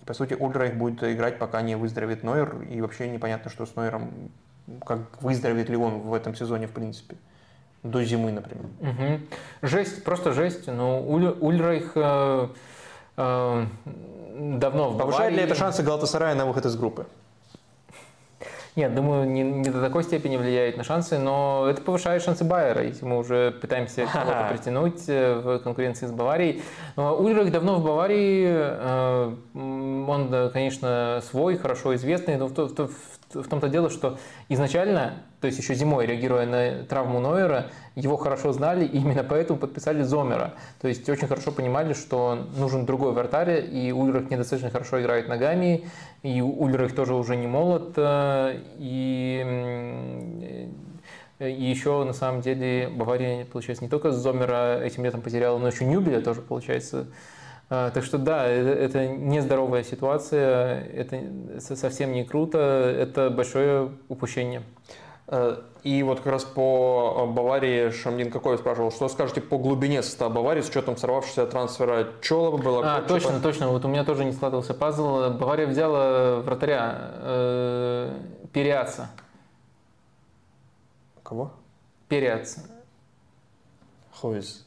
И, 0.02 0.04
по 0.04 0.14
сути, 0.14 0.34
Ульдрайх 0.34 0.76
будет 0.76 1.02
играть, 1.02 1.38
пока 1.38 1.62
не 1.62 1.76
выздоровеет 1.76 2.22
Нойер, 2.22 2.62
и 2.62 2.80
вообще 2.80 3.08
непонятно, 3.08 3.50
что 3.50 3.66
с 3.66 3.76
Нойером, 3.76 4.30
как 4.84 5.22
выздоровеет 5.22 5.68
ли 5.68 5.76
он 5.76 6.00
в 6.00 6.14
этом 6.14 6.34
сезоне, 6.34 6.66
в 6.66 6.72
принципе 6.72 7.16
до 7.82 8.04
зимы, 8.04 8.30
например. 8.30 8.66
Угу. 8.80 9.20
Жесть, 9.62 10.04
просто 10.04 10.32
жесть. 10.32 10.66
Ну, 10.66 11.04
Уль, 11.08 11.36
Ульрайх 11.40 11.92
э, 11.96 12.48
э, 13.16 13.66
давно 14.38 14.90
в 14.90 14.98
Повышает 14.98 15.34
ли 15.34 15.42
это 15.42 15.54
шансы 15.54 15.82
Галатасарая 15.82 16.34
на 16.34 16.46
выход 16.46 16.66
из 16.66 16.76
группы? 16.76 17.06
Нет, 18.74 18.94
думаю, 18.94 19.28
не, 19.28 19.42
не 19.42 19.68
до 19.68 19.82
такой 19.82 20.02
степени 20.02 20.38
влияет 20.38 20.78
на 20.78 20.84
шансы, 20.84 21.18
но 21.18 21.66
это 21.68 21.82
повышает 21.82 22.22
шансы 22.22 22.42
Байера, 22.42 22.82
если 22.82 23.04
мы 23.04 23.18
уже 23.18 23.50
пытаемся 23.50 24.06
кого-то 24.12 24.48
притянуть 24.50 25.04
э, 25.08 25.34
в 25.34 25.58
конкуренции 25.58 26.06
с 26.06 26.10
Баварией. 26.10 26.62
Ульрих 26.96 27.52
давно 27.52 27.76
в 27.76 27.84
Баварии, 27.84 28.46
э, 28.48 29.34
он, 29.54 30.50
конечно, 30.52 31.22
свой, 31.22 31.58
хорошо 31.58 31.94
известный, 31.96 32.36
но 32.36 32.46
в, 32.46 32.56
в, 32.56 32.88
в 32.88 33.11
том-то 33.32 33.68
дело, 33.68 33.90
что 33.90 34.18
изначально, 34.48 35.14
то 35.40 35.46
есть 35.46 35.58
еще 35.58 35.74
зимой, 35.74 36.06
реагируя 36.06 36.46
на 36.46 36.84
травму 36.84 37.20
Нойера, 37.20 37.70
его 37.94 38.16
хорошо 38.16 38.52
знали, 38.52 38.84
и 38.84 38.98
именно 38.98 39.24
поэтому 39.24 39.58
подписали 39.58 40.02
Зомера. 40.02 40.54
То 40.80 40.88
есть 40.88 41.08
очень 41.08 41.28
хорошо 41.28 41.52
понимали, 41.52 41.92
что 41.92 42.46
нужен 42.56 42.86
другой 42.86 43.12
вратарь, 43.12 43.64
и 43.70 43.92
Ульрих 43.92 44.30
недостаточно 44.30 44.70
хорошо 44.70 45.00
играет 45.00 45.28
ногами, 45.28 45.88
и 46.22 46.40
Ульрих 46.40 46.94
тоже 46.94 47.14
уже 47.14 47.36
не 47.36 47.46
молод, 47.46 47.92
э, 47.96 48.60
и 48.78 50.68
и 51.48 51.64
еще, 51.64 52.04
на 52.04 52.12
самом 52.12 52.40
деле, 52.40 52.88
Бавария, 52.88 53.44
получается, 53.44 53.82
не 53.82 53.90
только 53.90 54.12
Зомера 54.12 54.80
этим 54.80 55.04
летом 55.04 55.22
потеряла, 55.22 55.58
но 55.58 55.66
еще 55.68 55.84
Нюбеля 55.84 56.20
тоже, 56.20 56.40
получается, 56.40 57.08
так 57.72 58.04
что 58.04 58.18
да, 58.18 58.46
это, 58.46 58.68
это 58.68 59.08
нездоровая 59.08 59.82
ситуация, 59.82 60.84
это 60.84 61.22
совсем 61.60 62.12
не 62.12 62.24
круто, 62.24 62.58
это 62.58 63.30
большое 63.30 63.92
упущение. 64.08 64.62
Э, 65.28 65.62
и 65.82 66.02
вот 66.02 66.18
как 66.18 66.32
раз 66.32 66.44
по 66.44 67.26
Баварии 67.26 67.90
Шамдин 67.90 68.30
какой 68.30 68.58
спрашивал, 68.58 68.90
что 68.90 69.08
скажете 69.08 69.40
по 69.40 69.56
глубине 69.56 70.02
состава 70.02 70.30
Баварии 70.30 70.60
с 70.60 70.68
учетом 70.68 70.96
сорвавшегося 70.98 71.46
трансфера 71.46 72.08
Чолова 72.20 72.58
было? 72.58 72.96
А, 72.96 73.02
точно, 73.02 73.40
точно, 73.40 73.68
вот 73.68 73.84
у 73.84 73.88
меня 73.88 74.04
тоже 74.04 74.24
не 74.26 74.32
складывался 74.32 74.74
пазл. 74.74 75.30
Бавария 75.30 75.66
взяла 75.66 76.40
вратаря 76.40 77.10
э, 77.14 78.18
Периаца. 78.52 79.10
Кого? 81.22 81.52
Периац. 82.08 82.58
Who 84.20 84.38
is 84.38 84.64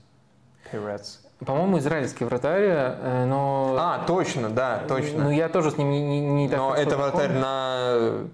Перец? 0.72 1.25
По-моему, 1.44 1.80
израильский 1.80 2.24
вратарь, 2.24 2.64
э, 2.66 3.26
но... 3.26 3.76
А, 3.78 4.06
точно, 4.08 4.50
да, 4.50 4.84
точно. 4.88 5.26
Ну, 5.26 5.32
я 5.32 5.50
тоже 5.50 5.72
с 5.72 5.78
ним 5.78 5.90
не, 5.90 6.02
не, 6.02 6.22
не 6.22 6.50
так 6.50 6.58
Но 6.58 6.74
это 6.74 6.98
вратарь 6.98 7.34
на 7.34 8.28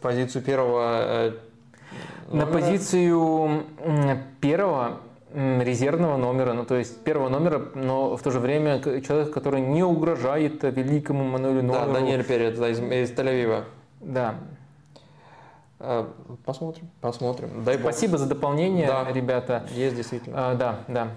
позицию 0.00 0.42
первого 0.42 1.28
э, 1.28 1.32
На 2.32 2.46
позицию 2.46 3.64
первого 4.40 4.98
резервного 5.34 6.16
номера, 6.16 6.54
ну 6.54 6.64
то 6.64 6.76
есть 6.76 7.04
первого 7.04 7.28
номера, 7.28 7.62
но 7.74 8.16
в 8.16 8.22
то 8.22 8.30
же 8.30 8.40
время 8.40 8.80
человек, 8.80 9.32
который 9.32 9.60
не 9.60 9.82
угрожает 9.82 10.62
великому 10.62 11.24
Мануэлю 11.24 11.62
Нойеру. 11.62 11.86
Да, 11.86 11.92
Даниэль 11.92 12.24
Перец 12.24 12.58
да, 12.58 12.68
из, 12.70 12.78
из 12.80 13.12
Тель-Авива. 13.12 13.64
Да. 14.00 14.36
Э, 15.80 16.06
посмотрим, 16.44 16.88
посмотрим. 17.00 17.62
Дай 17.64 17.78
Спасибо 17.78 18.12
бог. 18.12 18.20
за 18.20 18.26
дополнение, 18.26 18.86
да. 18.86 19.06
ребята. 19.12 19.64
Есть 19.72 19.96
действительно. 19.96 20.50
А, 20.50 20.54
да, 20.54 20.80
да. 20.88 21.08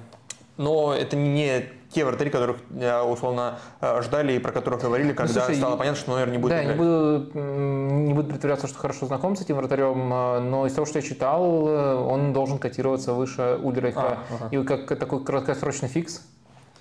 Но 0.61 0.93
это 0.93 1.15
не 1.15 1.65
те 1.89 2.05
вратари, 2.05 2.29
которых 2.29 2.57
э, 2.69 3.01
условно 3.01 3.59
э, 3.81 4.01
ждали 4.03 4.33
и 4.33 4.39
про 4.39 4.51
которых 4.51 4.81
говорили, 4.81 5.11
когда 5.11 5.33
ну, 5.33 5.39
слушай, 5.39 5.57
стало 5.57 5.75
понятно, 5.75 5.99
что 5.99 6.11
Нойер 6.11 6.29
не 6.29 6.38
будет 6.38 6.51
да, 6.51 6.63
играть. 6.63 6.77
Не 6.77 6.83
буду, 6.83 7.39
не 7.39 8.13
буду 8.13 8.29
притворяться, 8.29 8.67
что 8.67 8.77
хорошо 8.77 9.07
знаком 9.07 9.35
с 9.35 9.41
этим 9.41 9.55
вратарем, 9.55 10.09
но 10.09 10.67
из 10.67 10.73
того, 10.73 10.85
что 10.85 10.99
я 10.99 11.03
читал, 11.03 11.65
он 11.65 12.31
должен 12.31 12.59
котироваться 12.59 13.13
выше 13.13 13.59
Ульриха. 13.61 14.01
А, 14.01 14.17
ага. 14.29 14.47
И 14.51 14.63
как 14.63 14.88
такой 14.99 15.23
краткосрочный 15.23 15.89
фикс, 15.89 16.21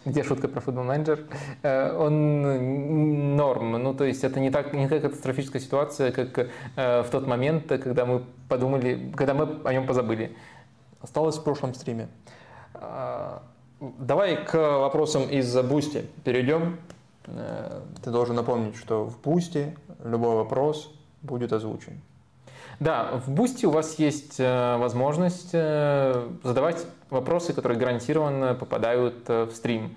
где 0.04 0.22
шутка 0.22 0.46
про 0.46 0.60
футбол 0.60 0.84
менеджер, 0.84 1.20
э, 1.62 1.96
он 1.96 3.36
норм. 3.36 3.82
Ну, 3.82 3.94
то 3.94 4.04
есть 4.04 4.22
это 4.24 4.40
не, 4.40 4.50
так, 4.50 4.74
не 4.74 4.84
такая 4.84 5.00
катастрофическая 5.00 5.62
ситуация, 5.62 6.12
как 6.12 6.50
в 6.76 7.06
тот 7.10 7.26
момент, 7.26 7.66
когда 7.66 8.04
мы 8.04 8.24
подумали, 8.48 9.10
когда 9.16 9.32
мы 9.32 9.58
о 9.64 9.72
нем 9.72 9.86
позабыли. 9.86 10.36
Осталось 11.00 11.38
в 11.38 11.42
прошлом 11.42 11.72
стриме. 11.72 12.08
Давай 13.80 14.44
к 14.44 14.54
вопросам 14.54 15.22
из 15.22 15.56
Бусти 15.62 16.04
перейдем. 16.22 16.78
Э, 17.24 17.80
ты 18.04 18.10
должен 18.10 18.36
напомнить, 18.36 18.76
что 18.76 19.06
в 19.06 19.18
Бусти 19.22 19.74
любой 20.04 20.34
вопрос 20.34 20.92
будет 21.22 21.54
озвучен. 21.54 21.98
Да, 22.78 23.22
в 23.24 23.30
Бусти 23.30 23.64
у 23.64 23.70
вас 23.70 23.98
есть 23.98 24.38
э, 24.38 24.76
возможность 24.76 25.50
э, 25.54 26.28
задавать 26.44 26.84
вопросы, 27.08 27.54
которые 27.54 27.78
гарантированно 27.78 28.54
попадают 28.54 29.26
в 29.26 29.50
стрим. 29.52 29.96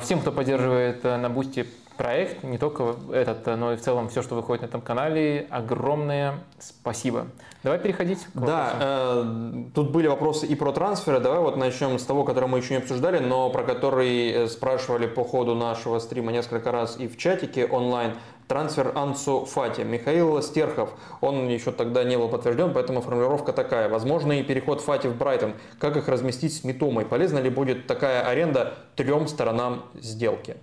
Всем, 0.00 0.20
кто 0.20 0.30
поддерживает 0.30 1.02
на 1.02 1.28
Бусти 1.28 1.66
проект, 1.96 2.42
не 2.42 2.58
только 2.58 2.96
этот, 3.12 3.46
но 3.46 3.72
и 3.72 3.76
в 3.76 3.80
целом 3.80 4.08
все, 4.08 4.22
что 4.22 4.34
выходит 4.34 4.62
на 4.62 4.66
этом 4.66 4.80
канале. 4.80 5.46
Огромное 5.50 6.40
спасибо. 6.58 7.26
Давай 7.62 7.78
переходить 7.78 8.24
к 8.24 8.38
Да, 8.38 8.74
э, 8.78 9.64
тут 9.74 9.90
были 9.90 10.06
вопросы 10.06 10.46
и 10.46 10.54
про 10.54 10.72
трансферы. 10.72 11.20
Давай 11.20 11.40
вот 11.40 11.56
начнем 11.56 11.98
с 11.98 12.04
того, 12.04 12.24
который 12.24 12.48
мы 12.48 12.58
еще 12.58 12.74
не 12.74 12.80
обсуждали, 12.80 13.18
но 13.18 13.48
про 13.50 13.62
который 13.62 14.30
э, 14.30 14.48
спрашивали 14.48 15.06
по 15.06 15.24
ходу 15.24 15.54
нашего 15.54 15.98
стрима 15.98 16.30
несколько 16.30 16.72
раз 16.72 16.96
и 16.98 17.08
в 17.08 17.16
чатике 17.16 17.66
онлайн. 17.66 18.14
Трансфер 18.48 18.92
Ансу 18.94 19.46
Фати. 19.46 19.80
Михаил 19.80 20.42
Стерхов, 20.42 20.90
он 21.22 21.48
еще 21.48 21.72
тогда 21.72 22.04
не 22.04 22.18
был 22.18 22.28
подтвержден, 22.28 22.74
поэтому 22.74 23.00
формулировка 23.00 23.54
такая. 23.54 23.88
Возможный 23.88 24.42
переход 24.42 24.82
Фати 24.82 25.06
в 25.06 25.16
Брайтон. 25.16 25.54
Как 25.78 25.96
их 25.96 26.08
разместить 26.08 26.54
с 26.54 26.64
Митомой? 26.64 27.06
Полезна 27.06 27.38
ли 27.38 27.48
будет 27.48 27.86
такая 27.86 28.26
аренда 28.26 28.74
трем 28.96 29.28
сторонам 29.28 29.84
сделки? 29.94 30.56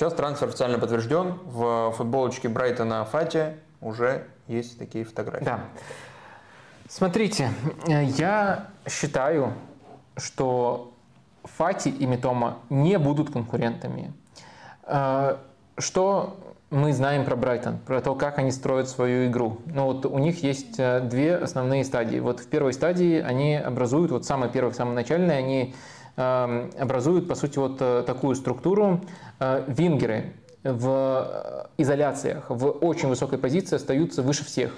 Сейчас 0.00 0.14
трансфер 0.14 0.48
официально 0.48 0.78
подтвержден. 0.78 1.34
В 1.44 1.92
футболочке 1.94 2.48
Брайтона 2.48 3.04
Фати 3.04 3.56
уже 3.82 4.24
есть 4.46 4.78
такие 4.78 5.04
фотографии. 5.04 5.44
Да. 5.44 5.60
Смотрите, 6.88 7.50
я 7.86 8.68
считаю, 8.88 9.52
что 10.16 10.94
Фати 11.44 11.90
и 11.90 12.06
Митома 12.06 12.56
не 12.70 12.98
будут 12.98 13.30
конкурентами. 13.30 14.14
Э, 14.84 15.36
что 15.76 16.34
мы 16.70 16.94
знаем 16.94 17.26
про 17.26 17.36
Брайтон, 17.36 17.76
про 17.76 18.00
то, 18.00 18.14
как 18.14 18.38
они 18.38 18.52
строят 18.52 18.88
свою 18.88 19.26
игру. 19.26 19.58
Ну 19.66 19.84
вот 19.84 20.06
у 20.06 20.18
них 20.18 20.42
есть 20.42 20.76
э, 20.78 21.00
две 21.00 21.36
основные 21.36 21.84
стадии. 21.84 22.20
Вот 22.20 22.40
в 22.40 22.46
первой 22.46 22.72
стадии 22.72 23.20
они 23.20 23.54
образуют, 23.54 24.12
вот 24.12 24.24
самой 24.24 24.48
первой, 24.48 24.72
самой 24.72 24.94
начальной, 24.94 25.36
они 25.36 25.74
образуют, 26.16 27.28
по 27.28 27.34
сути, 27.34 27.58
вот 27.58 27.76
э, 27.80 28.02
такую 28.06 28.34
структуру. 28.34 29.00
Э, 29.38 29.64
вингеры 29.66 30.34
в 30.62 31.68
изоляциях, 31.78 32.50
в 32.50 32.66
очень 32.66 33.08
высокой 33.08 33.38
позиции 33.38 33.76
остаются 33.76 34.22
выше 34.22 34.44
всех 34.44 34.72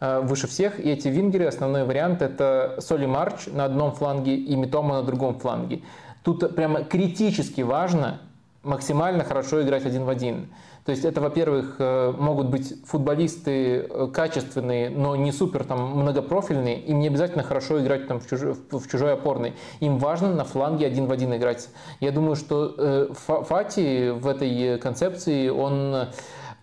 э, 0.00 0.20
выше 0.20 0.46
всех. 0.46 0.78
И 0.78 0.88
эти 0.88 1.08
вингеры, 1.08 1.46
основной 1.46 1.84
вариант, 1.84 2.22
это 2.22 2.76
Соли 2.78 3.06
Марч 3.06 3.46
на 3.46 3.64
одном 3.64 3.92
фланге 3.92 4.36
и 4.36 4.54
Митома 4.54 4.96
на 4.96 5.02
другом 5.02 5.38
фланге. 5.38 5.82
Тут 6.22 6.54
прямо 6.54 6.84
критически 6.84 7.62
важно 7.62 8.20
максимально 8.62 9.24
хорошо 9.24 9.62
играть 9.62 9.86
один 9.86 10.04
в 10.04 10.08
один. 10.08 10.48
То 10.86 10.92
есть 10.92 11.04
это, 11.04 11.20
во-первых, 11.20 11.74
э, 11.80 12.14
могут 12.16 12.48
быть 12.48 12.74
футболисты 12.86 13.88
э, 13.90 14.08
качественные, 14.12 14.88
но 14.88 15.16
не 15.16 15.32
супер 15.32 15.64
там 15.64 15.98
многопрофильные. 15.98 16.78
Им 16.80 17.00
не 17.00 17.08
обязательно 17.08 17.42
хорошо 17.42 17.82
играть 17.82 18.06
там 18.06 18.20
в 18.20 18.28
чужой, 18.28 18.54
в 18.70 18.88
чужой 18.88 19.14
опорной. 19.14 19.54
Им 19.80 19.98
важно 19.98 20.32
на 20.32 20.44
фланге 20.44 20.86
один 20.86 21.06
в 21.06 21.12
один 21.12 21.34
играть. 21.34 21.68
Я 21.98 22.12
думаю, 22.12 22.36
что 22.36 22.72
э, 22.78 23.08
Фати 23.14 24.10
в 24.10 24.28
этой 24.28 24.78
концепции, 24.78 25.48
он 25.48 26.06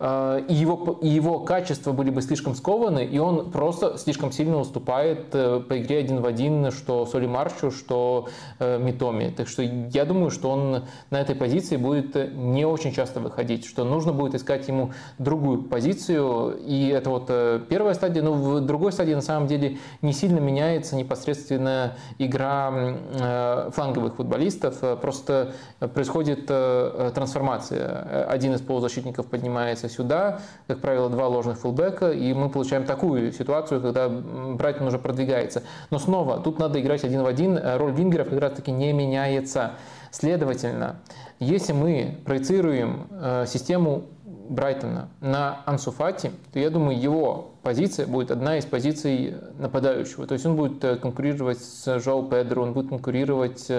и 0.00 0.54
его, 0.54 0.98
и 1.00 1.08
его 1.08 1.40
качества 1.40 1.92
были 1.92 2.10
бы 2.10 2.20
слишком 2.20 2.54
скованы, 2.54 3.04
и 3.04 3.18
он 3.18 3.50
просто 3.52 3.96
слишком 3.96 4.32
сильно 4.32 4.58
уступает 4.58 5.26
э, 5.32 5.60
по 5.60 5.78
игре 5.80 5.98
один 5.98 6.20
в 6.20 6.26
один, 6.26 6.72
что 6.72 7.06
Соли 7.06 7.26
Марчу, 7.26 7.70
что 7.70 8.28
э, 8.58 8.78
Митоми. 8.78 9.32
Так 9.36 9.46
что 9.46 9.62
я 9.62 10.04
думаю, 10.04 10.30
что 10.30 10.50
он 10.50 10.84
на 11.10 11.20
этой 11.20 11.36
позиции 11.36 11.76
будет 11.76 12.34
не 12.34 12.64
очень 12.64 12.92
часто 12.92 13.20
выходить, 13.20 13.64
что 13.66 13.84
нужно 13.84 14.12
будет 14.12 14.34
искать 14.34 14.66
ему 14.66 14.92
другую 15.18 15.62
позицию, 15.62 16.58
и 16.66 16.88
это 16.88 17.10
вот 17.10 17.26
первая 17.68 17.94
стадия, 17.94 18.22
но 18.22 18.32
в 18.32 18.60
другой 18.60 18.92
стадии 18.92 19.14
на 19.14 19.22
самом 19.22 19.46
деле 19.46 19.78
не 20.02 20.12
сильно 20.12 20.40
меняется 20.40 20.96
непосредственно 20.96 21.96
игра 22.18 23.70
фланговых 23.72 24.16
футболистов, 24.16 24.80
просто 25.00 25.52
происходит 25.78 26.46
трансформация. 26.46 28.26
Один 28.28 28.54
из 28.54 28.60
полузащитников 28.60 29.26
поднимается 29.26 29.83
перемещается 29.84 29.88
сюда, 29.88 30.40
как 30.66 30.80
правило, 30.80 31.10
два 31.10 31.28
ложных 31.28 31.58
фулбека, 31.58 32.10
и 32.10 32.32
мы 32.32 32.48
получаем 32.48 32.84
такую 32.84 33.32
ситуацию, 33.32 33.80
когда 33.80 34.08
Брайтон 34.08 34.88
уже 34.88 34.98
продвигается. 34.98 35.62
Но 35.90 35.98
снова, 35.98 36.40
тут 36.40 36.58
надо 36.58 36.80
играть 36.80 37.04
один 37.04 37.22
в 37.22 37.26
один, 37.26 37.56
э, 37.56 37.76
роль 37.76 37.92
вингеров 37.92 38.28
как 38.30 38.40
раз 38.40 38.52
таки 38.52 38.72
не 38.72 38.92
меняется. 38.92 39.72
Следовательно, 40.10 40.96
если 41.40 41.72
мы 41.72 42.18
проецируем 42.24 43.06
э, 43.10 43.46
систему 43.46 44.04
Брайтона 44.48 45.08
на 45.20 45.62
Ансуфати, 45.64 46.30
то 46.52 46.58
я 46.58 46.70
думаю, 46.70 47.00
его 47.00 47.52
позиция 47.62 48.06
будет 48.06 48.30
одна 48.30 48.58
из 48.58 48.66
позиций 48.66 49.34
нападающего. 49.58 50.26
То 50.26 50.34
есть 50.34 50.46
он 50.46 50.56
будет 50.56 50.84
э, 50.84 50.96
конкурировать 50.96 51.58
с 51.58 52.00
Жоу 52.00 52.28
Педро, 52.28 52.62
он 52.62 52.72
будет 52.72 52.88
конкурировать 52.88 53.70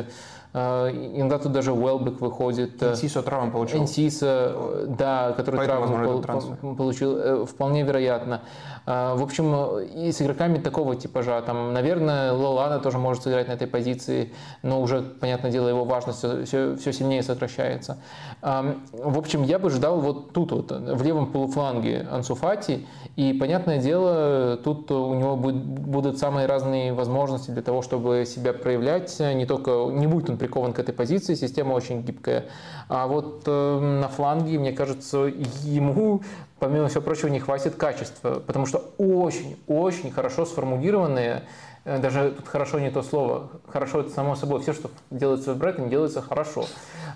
иногда 0.56 1.38
тут 1.38 1.52
даже 1.52 1.74
Уэлбек 1.74 2.22
выходит. 2.22 2.82
Энсисо 2.82 3.22
травму 3.22 3.52
получил. 3.52 3.82
Энсиса, 3.82 4.86
да, 4.88 5.34
который 5.34 5.58
Поэтому, 5.58 6.22
травму 6.22 6.56
пол, 6.56 6.76
получил, 6.76 7.18
э, 7.18 7.46
вполне 7.46 7.84
вероятно. 7.84 8.42
А, 8.86 9.16
в 9.16 9.24
общем, 9.24 9.80
и 9.80 10.12
с 10.12 10.22
игроками 10.22 10.58
такого 10.60 10.96
типажа, 10.96 11.42
там, 11.42 11.74
наверное, 11.74 12.32
Лолана 12.32 12.80
тоже 12.80 12.98
может 12.98 13.24
сыграть 13.24 13.48
на 13.48 13.54
этой 13.54 13.68
позиции, 13.68 14.34
но 14.64 14.82
уже, 14.82 15.02
понятное 15.02 15.52
дело, 15.52 15.68
его 15.68 15.84
важность 15.84 16.20
все, 16.20 16.76
все 16.76 16.94
сильнее 16.94 17.24
сокращается. 17.24 17.98
В 18.42 19.18
общем, 19.18 19.44
я 19.44 19.60
бы 19.60 19.70
ждал 19.70 20.00
вот 20.00 20.34
тут 20.34 20.52
вот, 20.52 20.72
в 20.72 21.04
левом 21.04 21.32
полуфланге 21.32 22.08
Ансуфати, 22.12 22.88
и 23.16 23.34
понятное 23.34 23.66
понятное 23.66 23.80
дело, 23.80 24.58
тут 24.58 24.92
у 24.92 25.14
него 25.14 25.36
будет, 25.36 25.56
будут 25.56 26.18
самые 26.18 26.48
разные 26.48 26.94
возможности 26.94 27.52
для 27.52 27.62
того, 27.62 27.82
чтобы 27.82 28.26
себя 28.26 28.54
проявлять. 28.54 29.20
Не 29.20 29.46
только 29.46 29.72
не 29.92 30.08
будет 30.08 30.30
он 30.30 30.38
прикован 30.46 30.74
к 30.74 30.80
этой 30.80 30.94
позиции, 30.94 31.36
система 31.36 31.74
очень 31.74 32.02
гибкая. 32.02 32.46
А 32.88 33.08
вот 33.08 33.44
э, 33.48 33.80
на 34.02 34.08
фланге, 34.08 34.60
мне 34.60 34.72
кажется, 34.72 35.32
ему 35.64 36.22
помимо 36.60 36.88
всего 36.88 37.02
прочего, 37.02 37.30
не 37.30 37.40
хватит 37.40 37.76
качества, 37.76 38.42
потому 38.46 38.66
что 38.66 38.94
очень-очень 38.98 40.12
хорошо 40.12 40.46
сформулированные 40.46 41.44
даже 41.86 42.32
тут 42.32 42.48
хорошо 42.48 42.80
не 42.80 42.90
то 42.90 43.04
слово, 43.04 43.50
хорошо 43.68 44.02
это 44.02 44.10
само 44.10 44.36
собой, 44.36 44.60
все, 44.62 44.74
что 44.74 44.90
делается 45.12 45.54
в 45.54 45.58
Брайтоне, 45.58 45.90
делается 45.90 46.20
хорошо. 46.20 46.66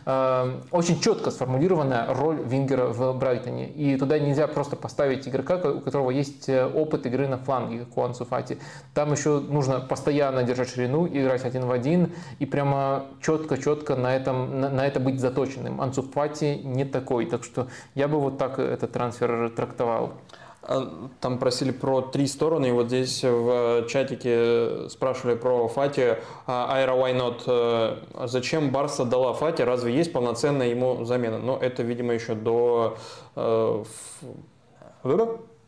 Э, 0.05 0.59
очень 0.71 0.99
четко 0.99 1.31
сформулированная 1.31 2.13
роль 2.13 2.39
Вингера 2.43 2.85
в 2.85 3.17
Брайтоне, 3.17 3.67
и 3.67 3.97
туда 3.97 4.19
нельзя 4.19 4.47
просто 4.47 4.75
поставить 4.75 5.27
игрока, 5.27 5.55
у 5.55 5.81
которого 5.81 6.11
есть 6.11 6.47
э, 6.49 6.67
опыт 6.67 7.07
игры 7.07 7.27
на 7.27 7.37
фланге, 7.37 7.79
как 7.79 7.97
у 7.97 8.03
Ансу 8.03 8.25
Фати. 8.25 8.59
Там 8.93 9.11
еще 9.11 9.39
нужно 9.39 9.79
постоянно 9.79 10.43
держать 10.43 10.69
ширину, 10.69 11.07
играть 11.07 11.45
один 11.45 11.65
в 11.65 11.71
один, 11.71 12.13
и 12.37 12.45
прямо 12.45 13.05
четко-четко 13.21 13.95
на, 13.95 14.15
этом, 14.15 14.61
на, 14.61 14.69
на 14.69 14.85
это 14.85 14.99
быть 14.99 15.19
заточенным. 15.19 15.81
Ансу 15.81 16.03
Фати 16.03 16.61
не 16.63 16.85
такой, 16.85 17.25
так 17.25 17.43
что 17.43 17.67
я 17.95 18.07
бы 18.07 18.19
вот 18.19 18.37
так 18.37 18.59
этот 18.59 18.91
трансфер 18.91 19.49
трактовал. 19.49 20.13
А, 20.61 21.09
там 21.21 21.39
просили 21.39 21.71
про 21.71 22.01
три 22.01 22.27
стороны, 22.27 22.67
и 22.67 22.71
вот 22.71 22.87
здесь 22.87 23.23
в 23.23 23.85
чатике 23.87 24.89
спрашивали 24.89 25.35
про 25.35 25.67
Фати. 25.67 26.17
Айра 26.45 26.93
Why 26.93 27.15
Not? 27.15 28.27
Зачем 28.27 28.71
Барса 28.71 29.05
дала 29.05 29.33
Фати? 29.33 29.61
Разве 29.61 29.95
есть 29.95 30.11
полноценная 30.11 30.67
ему 30.67 31.05
замена? 31.05 31.37
Но 31.37 31.57
это, 31.57 31.83
видимо, 31.83 32.13
еще 32.13 32.35
до 32.35 32.97
э, 33.35 33.83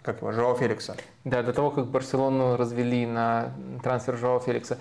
как 0.02 0.22
его, 0.22 0.32
Жоао 0.32 0.56
Феликса. 0.56 0.96
Да, 1.24 1.44
до 1.44 1.54
того, 1.54 1.70
как 1.70 1.86
Барселону 1.86 2.58
развели 2.58 3.06
на 3.06 3.52
трансфер 3.84 4.18
Жоао 4.18 4.40
Феликса. 4.40 4.80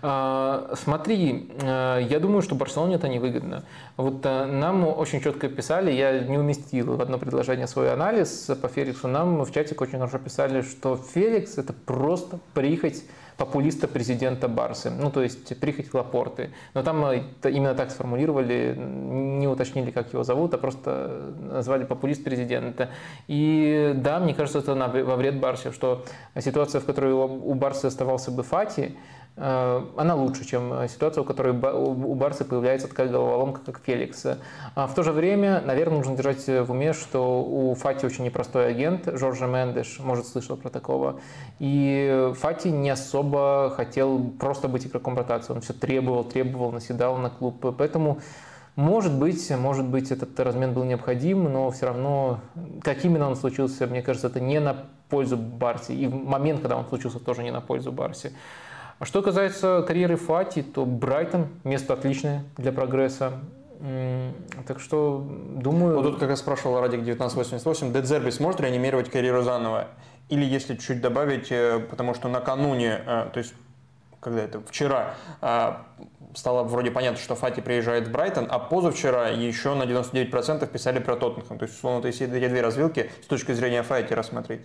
А, 0.00 0.72
смотри, 0.74 1.50
э, 1.60 2.06
я 2.08 2.18
думаю, 2.18 2.40
что 2.40 2.54
Барселоне 2.54 2.94
это 2.94 3.08
невыгодно. 3.08 3.62
Вот 3.98 4.24
э, 4.24 4.46
нам 4.46 4.88
очень 4.88 5.20
четко 5.20 5.48
писали, 5.48 5.92
я 5.92 6.20
не 6.20 6.38
уместил 6.38 6.96
в 6.96 7.02
одно 7.02 7.18
предложение 7.18 7.66
свой 7.66 7.92
анализ 7.92 8.50
по 8.62 8.68
Феликсу, 8.68 9.06
нам 9.06 9.44
в 9.44 9.52
чатик 9.52 9.82
очень 9.82 9.98
хорошо 9.98 10.18
писали, 10.18 10.62
что 10.62 10.96
Феликс 10.96 11.58
это 11.58 11.74
просто 11.74 12.38
прихоть 12.54 13.02
популиста 13.36 13.88
президента 13.88 14.48
Барсы, 14.48 14.90
ну 14.90 15.10
то 15.10 15.22
есть 15.22 15.58
прихоть 15.58 15.92
Лапорты. 15.94 16.50
Но 16.74 16.82
там 16.82 17.04
э, 17.04 17.22
именно 17.44 17.74
так 17.74 17.90
сформулировали, 17.90 18.74
не 18.76 19.48
уточнили, 19.48 19.90
как 19.90 20.12
его 20.12 20.24
зовут, 20.24 20.54
а 20.54 20.58
просто 20.58 21.32
назвали 21.40 21.84
популист 21.84 22.24
президента. 22.24 22.90
И 23.28 23.92
да, 23.96 24.18
мне 24.20 24.34
кажется, 24.34 24.58
это 24.58 24.74
во 24.74 25.16
вред 25.16 25.40
Барсе, 25.40 25.72
что 25.72 26.04
ситуация, 26.38 26.80
в 26.80 26.84
которой 26.84 27.12
у 27.12 27.54
Барсы 27.54 27.86
оставался 27.86 28.30
бы 28.30 28.42
Фати, 28.42 28.96
она 29.36 30.14
лучше, 30.14 30.44
чем 30.44 30.86
ситуация, 30.88 31.22
у 31.22 31.24
которой 31.24 31.52
у 31.52 32.14
Барса 32.14 32.44
появляется 32.44 32.86
такая 32.86 33.08
головоломка, 33.08 33.60
как 33.64 33.80
Феликс. 33.84 34.26
А 34.74 34.86
в 34.86 34.94
то 34.94 35.02
же 35.02 35.12
время, 35.12 35.62
наверное, 35.64 35.98
нужно 35.98 36.16
держать 36.16 36.46
в 36.46 36.70
уме, 36.70 36.92
что 36.92 37.42
у 37.42 37.74
Фати 37.74 38.04
очень 38.04 38.24
непростой 38.24 38.68
агент, 38.68 39.08
Жоржа 39.10 39.46
Мендеш, 39.46 40.00
может, 40.00 40.26
слышал 40.26 40.56
про 40.56 40.68
такого. 40.68 41.20
И 41.60 42.30
Фати 42.40 42.68
не 42.68 42.90
особо 42.90 43.72
хотел 43.74 44.22
просто 44.38 44.68
быть 44.68 44.86
игроком 44.86 45.16
ротации. 45.16 45.54
Он 45.54 45.62
все 45.62 45.72
требовал, 45.72 46.24
требовал, 46.24 46.70
наседал 46.70 47.16
на 47.16 47.30
клуб. 47.30 47.74
Поэтому 47.78 48.18
может 48.74 49.12
быть, 49.18 49.50
может 49.50 49.86
быть, 49.86 50.10
этот 50.10 50.38
размен 50.40 50.72
был 50.72 50.84
необходим, 50.84 51.44
но 51.44 51.70
все 51.70 51.86
равно, 51.86 52.40
как 52.82 53.04
именно 53.04 53.28
он 53.28 53.36
случился, 53.36 53.86
мне 53.86 54.00
кажется, 54.00 54.28
это 54.28 54.40
не 54.40 54.60
на 54.60 54.86
пользу 55.10 55.36
Барси. 55.36 55.92
И 55.92 56.08
момент, 56.08 56.60
когда 56.60 56.78
он 56.78 56.86
случился, 56.86 57.18
тоже 57.18 57.42
не 57.42 57.50
на 57.50 57.60
пользу 57.60 57.92
Барси. 57.92 58.32
А 59.02 59.04
что 59.04 59.20
касается 59.20 59.82
карьеры 59.84 60.14
Фати, 60.14 60.62
то 60.62 60.86
Брайтон 60.86 61.48
место 61.64 61.92
отличное 61.92 62.44
для 62.56 62.70
прогресса. 62.70 63.32
Так 64.68 64.78
что, 64.78 65.26
думаю... 65.56 65.96
Вот 65.96 66.04
тут 66.04 66.20
как 66.20 66.30
я 66.30 66.36
спрашивал 66.36 66.80
Радик 66.80 67.00
1988, 67.00 67.92
Дедзерби 67.92 68.30
сможет 68.30 68.60
реанимировать 68.60 69.10
карьеру 69.10 69.42
заново? 69.42 69.88
Или 70.28 70.44
если 70.44 70.76
чуть 70.76 71.00
добавить, 71.00 71.50
э, 71.50 71.80
потому 71.80 72.14
что 72.14 72.28
накануне, 72.28 73.02
э, 73.04 73.26
то 73.32 73.38
есть 73.38 73.54
когда 74.20 74.42
это, 74.42 74.60
вчера 74.60 75.16
э, 75.40 75.72
стало 76.36 76.62
вроде 76.62 76.92
понятно, 76.92 77.18
что 77.18 77.34
Фати 77.34 77.60
приезжает 77.60 78.06
в 78.06 78.12
Брайтон, 78.12 78.46
а 78.48 78.60
позавчера 78.60 79.30
еще 79.30 79.74
на 79.74 79.82
99% 79.82 80.64
писали 80.68 81.00
про 81.00 81.16
Тоттенхэм. 81.16 81.58
То 81.58 81.64
есть, 81.64 81.76
условно, 81.76 82.06
если 82.06 82.28
эти 82.28 82.46
две 82.46 82.60
развилки 82.60 83.10
с 83.20 83.26
точки 83.26 83.50
зрения 83.50 83.82
Фати 83.82 84.12
рассмотреть. 84.12 84.60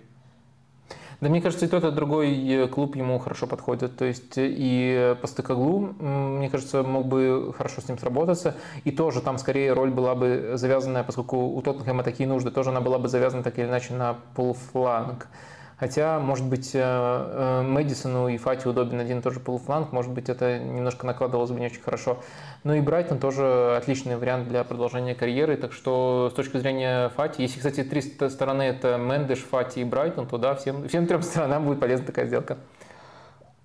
Да 1.20 1.30
мне 1.30 1.42
кажется, 1.42 1.66
и 1.66 1.68
тот, 1.68 1.84
и 1.84 1.92
другой 1.92 2.48
э, 2.48 2.68
клуб 2.68 2.96
ему 2.96 3.18
хорошо 3.18 3.48
подходит. 3.48 3.98
То 3.98 4.06
есть 4.06 4.34
и 4.38 5.16
Постыкоглу, 5.22 5.96
мне 6.00 6.50
кажется, 6.50 6.84
мог 6.84 7.08
бы 7.08 7.54
хорошо 7.58 7.82
с 7.82 7.88
ним 7.88 7.98
сработаться. 7.98 8.56
И 8.84 8.92
тоже 8.92 9.22
там 9.22 9.40
скорее 9.40 9.74
роль 9.74 9.90
была 9.90 10.14
бы 10.14 10.52
завязанная, 10.54 11.04
поскольку 11.04 11.38
у 11.38 11.62
Тоттенхэма 11.62 12.04
такие 12.04 12.30
нужды, 12.30 12.52
тоже 12.52 12.70
она 12.70 12.82
была 12.82 13.00
бы 13.00 13.08
завязана 13.08 13.42
так 13.42 13.58
или 13.58 13.66
иначе 13.66 13.94
на 13.94 14.18
полуфланг. 14.36 15.28
Хотя, 15.80 16.20
может 16.20 16.46
быть, 16.46 16.72
э, 16.74 16.80
э, 16.82 17.62
Мэдисону 17.62 18.30
и 18.30 18.38
Фати 18.38 18.68
удобен 18.68 19.00
один 19.00 19.20
и 19.20 19.22
тот 19.22 19.34
же 19.34 19.40
полуфланг, 19.40 19.92
может 19.92 20.12
быть, 20.12 20.28
это 20.28 20.58
немножко 20.58 21.06
накладывалось 21.06 21.52
бы 21.52 21.60
не 21.60 21.68
очень 21.68 21.82
хорошо. 21.82 22.18
Ну 22.64 22.74
и 22.74 22.82
Брайтон 22.82 23.20
тоже 23.20 23.76
отличный 23.78 24.18
вариант 24.18 24.48
для 24.48 24.64
продолжения 24.64 25.14
карьеры, 25.14 25.56
так 25.56 25.74
что 25.74 26.30
с 26.32 26.36
точки 26.36 26.58
зрения 26.58 27.10
Фати, 27.10 27.44
если, 27.44 27.58
кстати, 27.58 27.84
три 27.84 28.02
стороны 28.02 28.64
это 28.64 28.98
Мендеш, 28.98 29.40
Фати 29.40 29.80
и 29.80 29.84
Брайтон, 29.84 30.28
то 30.28 30.40
да, 30.40 30.56
всем, 30.56 30.88
всем 30.88 31.06
трем 31.06 31.22
сторонам 31.22 31.66
будет 31.66 31.80
полезна 31.80 32.08
такая 32.08 32.26
сделка. 32.26 32.58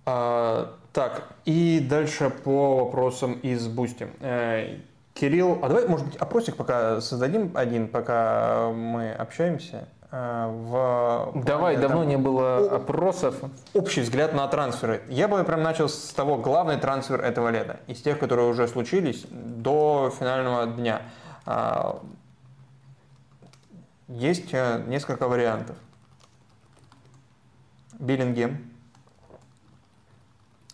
А, 0.05 0.75
так, 0.93 1.29
и 1.47 1.81
дальше 1.81 2.29
по 2.29 2.85
вопросам 2.85 3.35
из 3.35 3.67
Бусти. 3.69 4.07
Э, 4.21 4.81
Кирилл, 5.15 5.61
а 5.63 5.69
давай, 5.69 5.89
может 5.89 6.07
быть, 6.07 6.17
опросик 6.17 6.57
пока 6.57 7.01
создадим 7.01 7.53
один, 7.55 7.89
пока 7.89 8.71
мы 8.71 9.13
общаемся. 9.13 9.89
Э, 10.13 10.47
в... 10.47 11.33
Давай, 11.43 11.75
там, 11.75 11.83
давно 11.83 12.05
не 12.05 12.19
было 12.19 12.77
опросов. 12.77 13.35
Общий 13.73 14.03
взгляд 14.03 14.35
на 14.35 14.47
трансферы. 14.47 15.03
Я 15.09 15.27
бы 15.27 15.43
прям 15.43 15.63
начал 15.63 15.89
с 15.89 16.13
того, 16.13 16.37
главный 16.37 16.77
трансфер 16.77 17.21
этого 17.23 17.49
лета. 17.49 17.81
Из 17.87 18.03
тех, 18.03 18.19
которые 18.19 18.49
уже 18.49 18.69
случились 18.69 19.25
до 19.31 20.13
финального 20.17 20.67
дня. 20.67 21.03
А, 21.47 22.03
есть 24.09 24.53
э, 24.53 24.85
несколько 24.87 25.29
вариантов. 25.29 25.77
Биллингем. 27.99 28.71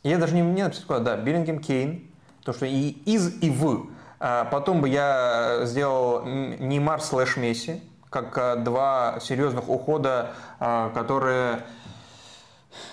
Я 0.03 0.19
даже 0.19 0.35
не, 0.35 0.41
не 0.41 0.65
написал, 0.65 0.85
куда, 0.87 1.01
да, 1.01 1.17
Биллингем, 1.17 1.61
Кейн. 1.61 2.11
То, 2.43 2.53
что 2.53 2.67
и 2.67 2.89
из, 2.89 3.41
и 3.41 3.51
в. 3.51 3.87
А 4.19 4.47
потом 4.47 4.81
бы 4.81 4.89
я 4.89 5.61
сделал 5.63 6.25
Неймар 6.25 7.01
слэш 7.01 7.37
Месси 7.37 7.83
как 8.23 8.39
э, 8.39 8.57
два 8.63 9.19
серьезных 9.21 9.69
ухода, 9.69 10.35
э, 10.61 10.91
которые... 10.95 11.65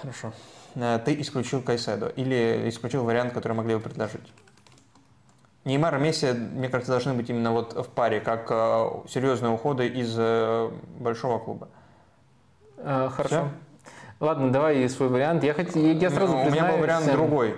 Хорошо. 0.01 0.33
Э, 0.75 0.99
ты 1.03 1.19
исключил 1.21 1.61
Кайседо 1.61 2.07
или 2.07 2.69
исключил 2.69 3.03
вариант, 3.03 3.33
который 3.33 3.53
могли 3.53 3.75
бы 3.75 3.81
предложить? 3.81 4.33
Неймар 5.63 5.95
и 5.95 5.99
Месси, 5.99 6.31
мне 6.31 6.69
кажется, 6.69 6.91
должны 6.91 7.13
быть 7.13 7.29
именно 7.29 7.51
вот 7.51 7.73
в 7.73 7.89
паре, 7.89 8.19
как 8.19 8.49
серьезные 9.09 9.51
уходы 9.51 9.87
из 9.87 10.15
большого 10.99 11.39
клуба. 11.39 11.69
Хорошо. 12.77 13.25
Все? 13.25 13.49
Ладно, 14.19 14.51
давай 14.51 14.87
свой 14.89 15.09
вариант. 15.09 15.43
Я, 15.43 15.55
хоть, 15.55 15.75
я 15.75 16.11
сразу 16.11 16.33
ну, 16.33 16.43
У 16.43 16.51
меня 16.51 16.71
был 16.71 16.77
вариант 16.77 17.11
другой. 17.11 17.55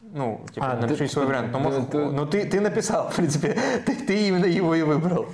Ну, 0.00 0.46
типа, 0.54 0.72
а, 0.72 0.76
напиши 0.76 1.06
ты, 1.06 1.08
свой 1.08 1.26
вариант. 1.26 1.52
Но, 1.52 1.70
ты, 1.70 1.82
ты, 1.82 1.98
ну, 1.98 2.26
ты, 2.26 2.44
ты 2.46 2.60
написал, 2.60 3.08
в 3.10 3.16
принципе, 3.16 3.58
ты, 3.84 3.94
ты 3.96 4.28
именно 4.28 4.46
его 4.46 4.74
и 4.74 4.82
выбрал. 4.82 5.26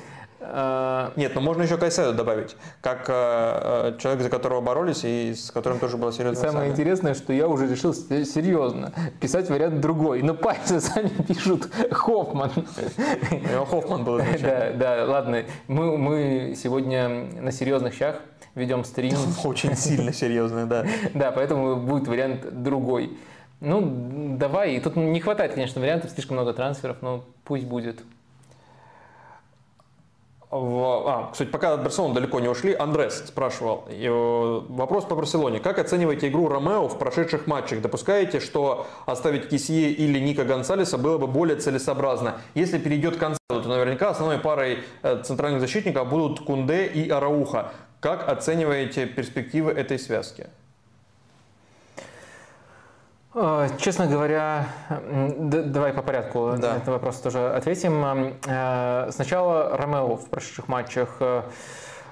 Э, 0.52 1.10
нет, 1.16 1.34
но 1.34 1.40
можно 1.40 1.62
еще 1.62 1.76
Кайседо 1.76 2.12
добавить, 2.12 2.56
как 2.80 3.06
э, 3.08 3.12
э, 3.12 3.98
человек, 3.98 4.22
за 4.22 4.30
которого 4.30 4.60
боролись 4.60 5.04
и 5.04 5.34
с 5.34 5.50
которым 5.50 5.78
тоже 5.78 5.96
было 5.96 6.12
серьезно. 6.12 6.40
Самое 6.40 6.70
сага. 6.70 6.72
интересное, 6.72 7.14
что 7.14 7.32
я 7.32 7.46
уже 7.46 7.68
решил 7.68 7.94
серьезно 7.94 8.92
писать 9.20 9.48
вариант 9.48 9.80
другой, 9.80 10.22
но 10.22 10.34
пальцы 10.34 10.80
сами 10.80 11.08
пишут 11.08 11.68
Хоффман. 11.90 12.50
Хоффман 13.70 14.04
был 14.04 14.18
Да, 14.18 14.72
да, 14.74 15.04
ладно, 15.06 15.44
мы, 15.68 15.96
мы 15.96 16.54
сегодня 16.56 17.08
на 17.40 17.52
серьезных 17.52 17.94
щах 17.94 18.16
ведем 18.54 18.84
стрим. 18.84 19.16
Очень 19.44 19.76
сильно 19.76 20.12
серьезный, 20.12 20.66
да. 20.66 20.84
Да, 21.14 21.30
поэтому 21.30 21.76
будет 21.76 22.08
вариант 22.08 22.62
другой. 22.62 23.16
Ну, 23.60 24.36
давай, 24.38 24.80
тут 24.80 24.96
не 24.96 25.20
хватает, 25.20 25.52
конечно, 25.52 25.80
вариантов, 25.80 26.10
слишком 26.10 26.36
много 26.36 26.54
трансферов, 26.54 26.96
но 27.02 27.24
пусть 27.44 27.66
будет. 27.66 28.02
В... 30.50 31.08
А, 31.08 31.28
кстати, 31.30 31.48
пока 31.48 31.74
от 31.74 31.84
Барселоны 31.84 32.12
далеко 32.12 32.40
не 32.40 32.48
ушли, 32.48 32.74
Андрес 32.74 33.24
спрашивал. 33.28 33.84
Э, 33.88 34.62
вопрос 34.68 35.04
по 35.04 35.14
Барселоне. 35.14 35.60
Как 35.60 35.78
оцениваете 35.78 36.26
игру 36.26 36.48
Ромео 36.48 36.88
в 36.88 36.98
прошедших 36.98 37.46
матчах? 37.46 37.80
Допускаете, 37.80 38.40
что 38.40 38.86
оставить 39.06 39.48
Кисье 39.48 39.92
или 39.92 40.18
Ника 40.18 40.44
Гонсалеса 40.44 40.98
было 40.98 41.18
бы 41.18 41.28
более 41.28 41.56
целесообразно? 41.56 42.40
Если 42.54 42.78
перейдет 42.78 43.16
Консалу, 43.16 43.62
то 43.62 43.68
наверняка 43.68 44.10
основной 44.10 44.38
парой 44.38 44.80
э, 45.02 45.22
центральных 45.22 45.60
защитников 45.60 46.08
будут 46.08 46.40
Кунде 46.40 46.86
и 46.86 47.08
Арауха. 47.08 47.70
Как 48.00 48.28
оцениваете 48.28 49.06
перспективы 49.06 49.70
этой 49.70 50.00
связки? 50.00 50.48
Э, 53.32 53.68
честно 53.78 54.06
говоря, 54.06 54.66
давай 55.38 55.92
по 55.92 56.02
порядку 56.02 56.54
да. 56.58 56.72
на 56.72 56.76
этот 56.76 56.88
вопрос 56.88 57.20
тоже 57.20 57.50
ответим. 57.50 58.04
Э, 58.46 59.08
сначала 59.12 59.76
Ромео 59.76 60.16
в 60.16 60.28
прошедших 60.28 60.66
матчах 60.66 61.16
э, 61.20 61.42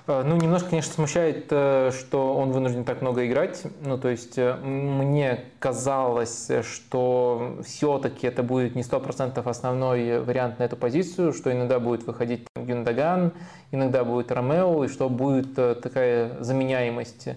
ну, 0.07 0.37
немножко, 0.37 0.71
конечно, 0.71 0.93
смущает, 0.95 1.49
что 1.49 2.35
он 2.35 2.53
вынужден 2.53 2.85
так 2.85 3.03
много 3.03 3.27
играть. 3.27 3.65
Ну, 3.83 3.99
то 3.99 4.09
есть 4.09 4.39
мне 4.39 5.45
казалось, 5.59 6.51
что 6.63 7.59
все-таки 7.63 8.27
это 8.27 8.43
будет 8.43 8.75
не 8.75 8.81
100% 8.81 9.47
основной 9.47 10.23
вариант 10.23 10.61
на 10.61 10.63
эту 10.63 10.79
позицию, 10.79 11.35
что 11.35 11.53
иногда 11.53 11.79
будет 11.79 12.07
выходить 12.07 12.47
Гюндаган, 12.57 13.33
иногда 13.71 14.03
будет 14.03 14.33
Ромео, 14.33 14.83
и 14.85 14.89
что 14.89 15.11
будет 15.11 15.55
такая 15.55 16.43
заменяемость. 16.43 17.29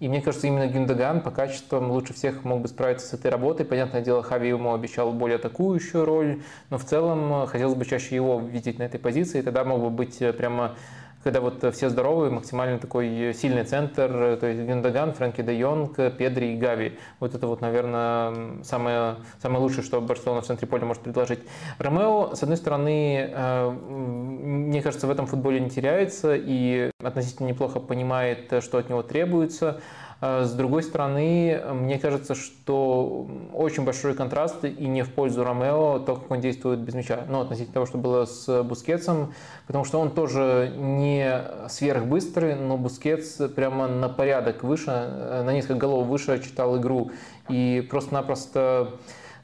И 0.00 0.08
мне 0.08 0.22
кажется, 0.22 0.46
именно 0.46 0.66
Гюндаган 0.66 1.20
по 1.20 1.30
качествам 1.30 1.90
лучше 1.90 2.14
всех 2.14 2.42
мог 2.42 2.62
бы 2.62 2.68
справиться 2.68 3.06
с 3.06 3.12
этой 3.12 3.30
работой. 3.30 3.66
Понятное 3.66 4.00
дело, 4.00 4.22
Хави 4.22 4.48
ему 4.48 4.72
обещал 4.72 5.12
более 5.12 5.36
атакующую 5.36 6.06
роль, 6.06 6.40
но 6.70 6.78
в 6.78 6.84
целом 6.84 7.46
хотелось 7.46 7.74
бы 7.74 7.84
чаще 7.84 8.14
его 8.14 8.40
видеть 8.40 8.78
на 8.78 8.84
этой 8.84 8.98
позиции. 8.98 9.42
Тогда 9.42 9.62
мог 9.62 9.82
бы 9.82 9.90
быть 9.90 10.18
прямо 10.38 10.74
когда 11.22 11.40
вот 11.40 11.64
все 11.74 11.88
здоровые, 11.88 12.30
максимально 12.30 12.78
такой 12.78 13.32
сильный 13.34 13.64
центр, 13.64 14.36
то 14.40 14.46
есть 14.46 14.60
Гюндаган, 14.60 15.12
Фрэнки 15.12 15.42
де 15.42 15.58
Йонг, 15.58 15.96
Педри 16.16 16.54
и 16.54 16.56
Гави. 16.56 16.98
Вот 17.18 17.34
это 17.34 17.46
вот, 17.46 17.60
наверное, 17.60 18.62
самое, 18.62 19.16
самое 19.42 19.60
лучшее, 19.60 19.82
что 19.84 20.00
Барселона 20.00 20.40
в 20.40 20.46
центре 20.46 20.66
поля 20.66 20.86
может 20.86 21.02
предложить. 21.02 21.40
Ромео, 21.78 22.34
с 22.34 22.42
одной 22.42 22.56
стороны, 22.56 23.30
э, 23.32 23.70
мне 23.70 24.82
кажется, 24.82 25.06
в 25.06 25.10
этом 25.10 25.26
футболе 25.26 25.60
не 25.60 25.70
теряется 25.70 26.34
и 26.34 26.90
относительно 27.02 27.48
неплохо 27.48 27.80
понимает, 27.80 28.52
что 28.62 28.78
от 28.78 28.88
него 28.88 29.02
требуется. 29.02 29.80
А 30.20 30.44
с 30.44 30.52
другой 30.52 30.82
стороны, 30.82 31.62
мне 31.72 31.98
кажется, 31.98 32.34
что 32.34 33.26
очень 33.54 33.84
большой 33.84 34.14
контраст 34.14 34.64
и 34.64 34.86
не 34.86 35.02
в 35.02 35.12
пользу 35.14 35.44
Ромео, 35.44 35.98
то, 36.00 36.16
как 36.16 36.30
он 36.30 36.40
действует 36.40 36.80
без 36.80 36.92
мяча. 36.92 37.24
Ну, 37.26 37.40
относительно 37.40 37.72
того, 37.72 37.86
что 37.86 37.96
было 37.96 38.26
с 38.26 38.62
Бускетсом, 38.62 39.32
потому 39.66 39.84
что 39.84 39.98
он 39.98 40.10
тоже 40.10 40.74
не 40.76 41.42
сверхбыстрый, 41.68 42.54
но 42.54 42.76
Бускетс 42.76 43.40
прямо 43.56 43.88
на 43.88 44.10
порядок 44.10 44.62
выше, 44.62 44.90
на 44.90 45.52
несколько 45.54 45.76
голов 45.76 46.06
выше 46.06 46.42
читал 46.42 46.76
игру. 46.76 47.12
И 47.48 47.86
просто-напросто 47.88 48.90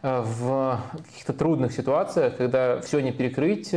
э, 0.02 0.22
в 0.22 0.78
каких-то 1.06 1.32
трудных 1.32 1.72
ситуациях, 1.72 2.36
когда 2.36 2.82
все 2.82 3.00
не 3.00 3.12
перекрыть, 3.12 3.74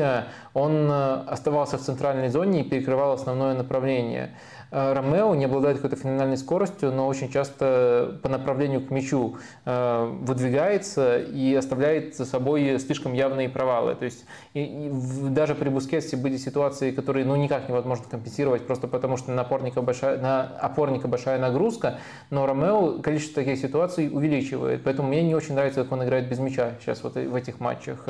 он 0.53 0.91
оставался 0.91 1.77
в 1.77 1.81
центральной 1.81 2.27
зоне 2.27 2.61
и 2.61 2.69
перекрывал 2.69 3.13
основное 3.13 3.53
направление. 3.55 4.31
Э, 4.71 4.93
Ромео 4.93 5.35
не 5.35 5.45
обладает 5.45 5.77
какой-то 5.77 5.95
феноменальной 5.95 6.37
скоростью, 6.37 6.91
но 6.91 7.07
очень 7.07 7.31
часто 7.31 8.19
по 8.21 8.29
направлению 8.29 8.85
к 8.85 8.91
мячу 8.91 9.37
э, 9.65 10.17
выдвигается 10.21 11.19
и 11.19 11.53
оставляет 11.55 12.15
за 12.15 12.25
собой 12.25 12.79
слишком 12.79 13.13
явные 13.13 13.49
провалы. 13.49 13.95
То 13.95 14.05
есть 14.05 14.25
и, 14.53 14.63
и 14.63 14.89
даже 15.29 15.55
при 15.55 15.69
Бускетсе 15.69 16.17
были 16.17 16.37
ситуации, 16.37 16.91
которые 16.91 17.25
ну, 17.25 17.35
никак 17.35 17.67
невозможно 17.67 18.05
компенсировать, 18.09 18.65
просто 18.67 18.87
потому 18.87 19.17
что 19.17 19.31
на 19.31 19.41
опорника 19.41 19.81
большая, 19.81 20.19
на 20.19 20.43
опорника 20.43 21.07
большая 21.07 21.39
нагрузка, 21.39 21.99
но 22.29 22.45
Ромео 22.45 23.01
количество 23.01 23.43
таких 23.43 23.59
ситуаций 23.59 24.09
увеличивает. 24.11 24.83
Поэтому 24.83 25.07
мне 25.07 25.23
не 25.23 25.35
очень 25.35 25.55
нравится, 25.55 25.83
как 25.83 25.91
он 25.91 26.03
играет 26.03 26.29
без 26.29 26.39
мяча 26.39 26.75
сейчас 26.79 27.03
вот 27.03 27.15
в 27.15 27.35
этих 27.35 27.59
матчах. 27.59 28.05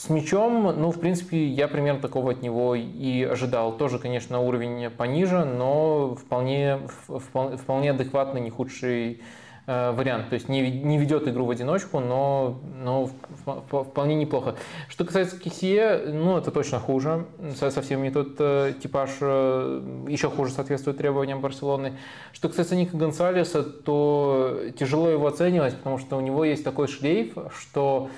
С 0.00 0.10
мячом, 0.10 0.80
ну, 0.80 0.92
в 0.92 1.00
принципе, 1.00 1.44
я 1.44 1.66
примерно 1.66 2.00
такого 2.00 2.30
от 2.30 2.40
него 2.40 2.76
и 2.76 3.24
ожидал. 3.24 3.76
Тоже, 3.76 3.98
конечно, 3.98 4.38
уровень 4.38 4.90
пониже, 4.90 5.44
но 5.44 6.14
вполне, 6.14 6.78
вполне, 7.08 7.56
вполне 7.56 7.90
адекватный, 7.90 8.40
не 8.40 8.50
худший 8.50 9.20
э, 9.66 9.90
вариант. 9.90 10.28
То 10.28 10.34
есть 10.34 10.48
не, 10.48 10.70
не 10.70 10.98
ведет 10.98 11.26
игру 11.26 11.46
в 11.46 11.50
одиночку, 11.50 11.98
но, 11.98 12.60
но 12.76 13.10
вполне 13.44 14.14
неплохо. 14.14 14.54
Что 14.88 15.04
касается 15.04 15.36
Кисье, 15.36 16.04
ну, 16.06 16.38
это 16.38 16.52
точно 16.52 16.78
хуже. 16.78 17.26
Совсем 17.56 18.04
не 18.04 18.12
тот 18.12 18.36
э, 18.38 18.74
типаж, 18.80 19.10
э, 19.20 20.04
еще 20.06 20.30
хуже 20.30 20.52
соответствует 20.52 20.98
требованиям 20.98 21.40
Барселоны. 21.40 21.94
Что 22.32 22.48
касается 22.48 22.76
Ника 22.76 22.96
Гонсалеса, 22.96 23.64
то 23.64 24.60
тяжело 24.78 25.08
его 25.08 25.26
оценивать, 25.26 25.76
потому 25.76 25.98
что 25.98 26.16
у 26.16 26.20
него 26.20 26.44
есть 26.44 26.62
такой 26.62 26.86
шлейф, 26.86 27.32
что 27.52 28.10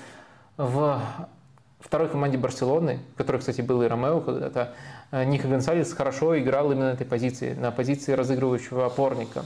в 0.57 1.01
второй 1.81 2.09
команде 2.09 2.37
Барселоны, 2.37 2.99
в 3.13 3.17
которой, 3.17 3.37
кстати, 3.37 3.61
был 3.61 3.81
и 3.81 3.87
Ромео 3.87 4.21
когда-то, 4.21 4.73
э, 5.11 5.23
Ника 5.25 5.47
Гонсалес 5.47 5.91
хорошо 5.93 6.37
играл 6.39 6.71
именно 6.71 6.91
на 6.91 6.93
этой 6.93 7.05
позиции, 7.05 7.53
на 7.53 7.71
позиции 7.71 8.13
разыгрывающего 8.13 8.85
опорника. 8.85 9.43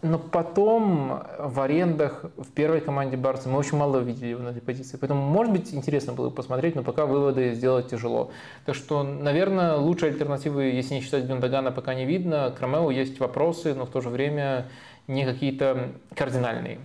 Но 0.00 0.18
потом 0.18 1.24
в 1.40 1.60
арендах 1.60 2.24
в 2.36 2.52
первой 2.52 2.80
команде 2.80 3.16
Барса 3.16 3.48
мы 3.48 3.58
очень 3.58 3.76
мало 3.76 3.98
видели 3.98 4.28
его 4.28 4.42
на 4.42 4.50
этой 4.50 4.62
позиции. 4.62 4.96
Поэтому, 4.96 5.22
может 5.22 5.52
быть, 5.52 5.74
интересно 5.74 6.12
было 6.12 6.30
посмотреть, 6.30 6.76
но 6.76 6.84
пока 6.84 7.04
выводы 7.04 7.54
сделать 7.54 7.88
тяжело. 7.88 8.30
Так 8.64 8.76
что, 8.76 9.02
наверное, 9.02 9.74
лучшей 9.74 10.10
альтернативы, 10.10 10.66
если 10.66 10.94
не 10.94 11.00
считать 11.00 11.24
Гюндагана, 11.24 11.72
пока 11.72 11.94
не 11.94 12.04
видно. 12.04 12.54
К 12.56 12.60
Ромео 12.60 12.92
есть 12.92 13.18
вопросы, 13.18 13.74
но 13.74 13.86
в 13.86 13.90
то 13.90 14.00
же 14.00 14.08
время 14.08 14.68
не 15.08 15.24
какие-то 15.24 15.88
кардинальные. 16.14 16.78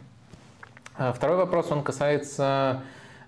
А 0.98 1.14
второй 1.14 1.38
вопрос, 1.38 1.72
он 1.72 1.84
касается 1.84 2.82
Э, 2.82 2.82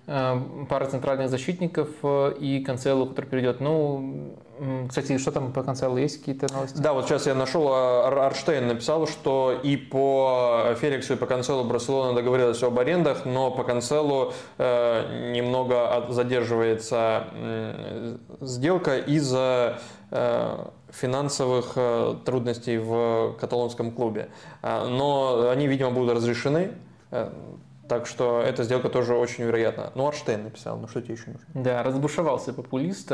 пара 0.06 0.86
центральных 0.86 1.30
защитников 1.30 1.88
э, 2.04 2.34
и 2.38 2.60
Канцелу, 2.62 3.06
который 3.06 3.26
перейдет. 3.26 3.60
Ну, 3.60 4.36
кстати, 4.88 5.18
что 5.18 5.32
там 5.32 5.52
по 5.52 5.64
Канцелу? 5.64 5.96
Есть 5.96 6.20
какие-то 6.20 6.46
новости? 6.52 6.78
Да, 6.78 6.92
вот 6.92 7.06
сейчас 7.06 7.26
я 7.26 7.34
нашел, 7.34 7.66
а, 7.68 8.26
Арштейн 8.26 8.68
написал, 8.68 9.08
что 9.08 9.52
и 9.60 9.76
по 9.76 10.76
Феликсу, 10.80 11.14
и 11.14 11.16
по 11.16 11.26
Канцелу 11.26 11.64
Барселона 11.64 12.14
договорилась 12.14 12.62
об 12.62 12.78
арендах, 12.78 13.24
но 13.24 13.50
по 13.50 13.64
Канцелу 13.64 14.32
э, 14.58 15.32
немного 15.32 16.06
задерживается 16.10 17.24
сделка 18.40 18.98
из-за 18.98 19.80
э, 20.12 20.66
финансовых 20.90 21.76
трудностей 22.24 22.78
в 22.78 23.34
каталонском 23.40 23.90
клубе. 23.90 24.28
Но 24.62 25.48
они, 25.50 25.66
видимо, 25.66 25.90
будут 25.90 26.16
разрешены. 26.16 26.70
Так 27.88 28.06
что 28.06 28.40
эта 28.40 28.64
сделка 28.64 28.88
тоже 28.88 29.14
очень 29.14 29.44
вероятна. 29.44 29.92
Ну, 29.94 30.06
Арштейн 30.08 30.44
написал, 30.44 30.76
ну 30.78 30.88
что 30.88 31.00
тебе 31.00 31.14
еще 31.14 31.30
нужно? 31.30 31.46
Да, 31.54 31.82
разбушевался 31.82 32.52
популист. 32.52 33.12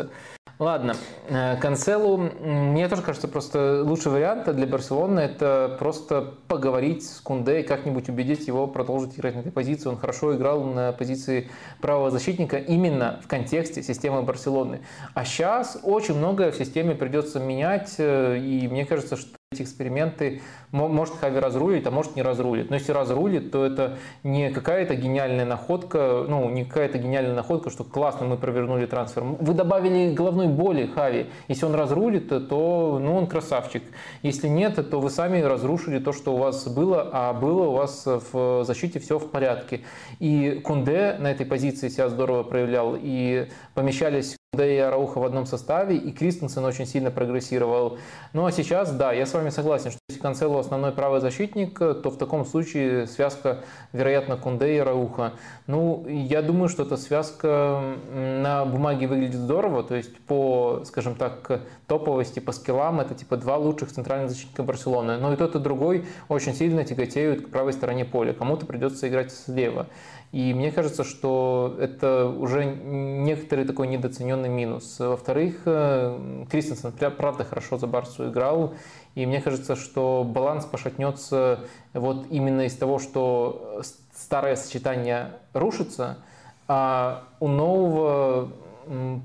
Ладно, 0.59 0.95
э, 1.29 1.57
Канцелу, 1.57 2.17
мне 2.19 2.89
тоже 2.89 3.03
кажется, 3.03 3.27
просто 3.27 3.83
лучший 3.85 4.13
вариант 4.13 4.55
для 4.55 4.67
Барселоны 4.67 5.21
это 5.21 5.77
просто 5.79 6.35
поговорить 6.47 7.05
с 7.05 7.21
Кунде 7.21 7.61
и 7.61 7.63
как-нибудь 7.65 8.09
убедить 8.09 8.47
его 8.47 8.67
продолжить 8.67 9.19
играть 9.19 9.35
на 9.35 9.41
этой 9.41 9.51
позиции. 9.51 9.89
Он 9.89 9.97
хорошо 9.97 10.37
играл 10.37 10.63
на 10.63 10.93
позиции 10.93 11.51
правого 11.81 12.11
защитника 12.11 12.59
именно 12.59 13.21
в 13.25 13.29
контексте 13.29 13.83
системы 13.83 14.23
Барселоны. 14.23 14.83
А 15.15 15.25
сейчас 15.25 15.81
очень 15.83 16.15
многое 16.15 16.53
в 16.53 16.57
системе 16.57 16.95
придется 16.95 17.41
менять, 17.41 17.97
э, 17.99 18.39
и 18.39 18.69
мне 18.69 18.87
кажется, 18.87 19.17
что 19.17 19.37
эти 19.53 19.63
эксперименты 19.63 20.43
может 20.71 21.15
Хави 21.17 21.39
разрулит, 21.39 21.87
а 21.87 21.91
может 21.91 22.17
не 22.17 22.23
разрулит. 22.23 22.71
Но 22.71 22.77
если 22.77 22.93
разрулит, 22.93 23.51
то 23.51 23.65
это 23.65 23.99
не 24.23 24.51
какая-то 24.51 24.95
гениальная 24.95 25.45
находка, 25.45 26.25
ну, 26.29 26.49
не 26.51 26.65
какая-то 26.65 26.99
гениальная 26.99 27.35
находка, 27.35 27.71
что 27.71 27.85
классно 27.85 28.27
мы 28.27 28.37
провернули 28.37 28.87
трансфер. 28.87 29.23
Вы 29.23 29.55
добавили 29.55 30.15
головной 30.15 30.49
боли 30.49 30.87
Хави. 30.87 31.27
Если 31.49 31.67
он 31.67 31.75
разрулит, 31.75 32.29
то 32.29 32.99
ну, 33.01 33.17
он 33.17 33.27
красавчик. 33.27 33.83
Если 34.23 34.49
нет, 34.49 34.91
то 34.91 35.01
вы 35.01 35.11
сами 35.11 35.41
разрушили 35.41 35.99
то, 35.99 36.13
что 36.13 36.35
у 36.35 36.39
вас 36.39 36.67
было, 36.69 37.09
а 37.13 37.33
было 37.33 37.69
у 37.69 37.73
вас 37.73 38.07
в 38.07 38.65
защите 38.65 38.99
все 38.99 39.19
в 39.19 39.31
порядке. 39.31 39.83
И 40.19 40.61
Кунде 40.65 41.17
на 41.19 41.31
этой 41.31 41.47
позиции 41.47 41.89
себя 41.89 42.09
здорово 42.09 42.43
проявлял, 42.43 42.97
и 42.99 43.49
помещались 43.75 44.37
да 44.55 44.67
и 44.67 44.77
Арауха 44.77 45.19
в 45.19 45.25
одном 45.25 45.47
составе, 45.47 45.97
и 45.97 46.13
Кристенсен 46.13 46.63
очень 46.67 46.85
сильно 46.85 47.11
прогрессировал. 47.11 47.97
Ну 48.35 48.45
а 48.45 48.53
сейчас, 48.53 48.93
да, 48.93 49.11
я 49.11 49.25
с 49.25 49.33
вами 49.33 49.49
согласен, 49.49 49.91
что 49.91 49.99
если 50.11 50.21
Канцело 50.21 50.61
основной 50.61 50.93
правый 50.93 51.23
защитник, 51.23 51.79
то 51.79 52.11
в 52.11 52.19
таком 52.19 52.45
случае 52.45 53.07
связка, 53.07 53.65
вероятно, 53.95 54.37
Кунде 54.37 54.77
и 54.77 54.81
Рауха. 54.81 55.33
Ну, 55.67 56.05
я 56.07 56.43
думаю, 56.43 56.69
что 56.69 56.83
эта 56.83 56.99
связка 56.99 57.83
на 58.13 58.67
бумаге 58.67 59.07
выглядит 59.07 59.41
здорово, 59.41 59.85
то 59.85 59.95
есть 59.95 60.15
по, 60.27 60.83
скажем 60.85 61.15
так, 61.15 61.63
топовости, 61.87 62.39
по 62.39 62.53
скиллам, 62.53 63.01
это 63.01 63.15
типа 63.15 63.39
два 63.39 63.57
лучших 63.57 63.91
центральных 63.91 64.29
защитника 64.29 64.65
Барселоны. 64.65 65.17
Но 65.17 65.33
и 65.33 65.37
тот, 65.37 65.57
и 65.57 65.61
другой 65.61 66.05
очень 66.29 66.55
сильно 66.55 66.85
тяготеют 66.85 67.47
к 67.47 67.49
правой 67.49 67.73
стороне 67.73 68.05
поля. 68.05 68.35
Кому-то 68.35 68.67
придется 68.67 69.09
играть 69.09 69.33
слева. 69.33 69.87
И 70.33 70.55
мне 70.55 70.73
кажется, 70.73 71.05
что 71.05 71.77
это 71.79 72.27
уже 72.27 72.65
некоторый 72.65 73.67
такой 73.67 73.87
недооцененный 73.87 74.49
минус. 74.49 74.97
Во-вторых, 74.99 75.61
э, 75.67 76.45
Кристенсен 76.51 76.93
правда 76.93 77.45
хорошо 77.45 77.77
за 77.77 77.87
Барсу 77.87 78.31
играл. 78.31 78.73
И 79.15 79.27
мне 79.27 79.43
кажется, 79.43 79.77
что 79.77 80.25
баланс 80.27 80.65
пошатнется 80.65 81.61
вот 81.93 82.27
именно 82.31 82.63
из 82.63 82.75
того, 82.75 82.99
что 82.99 83.83
старое 84.15 84.57
сочетание 84.57 85.33
рушится, 85.53 86.19
а 86.67 87.25
у 87.39 87.49
нового 87.49 88.51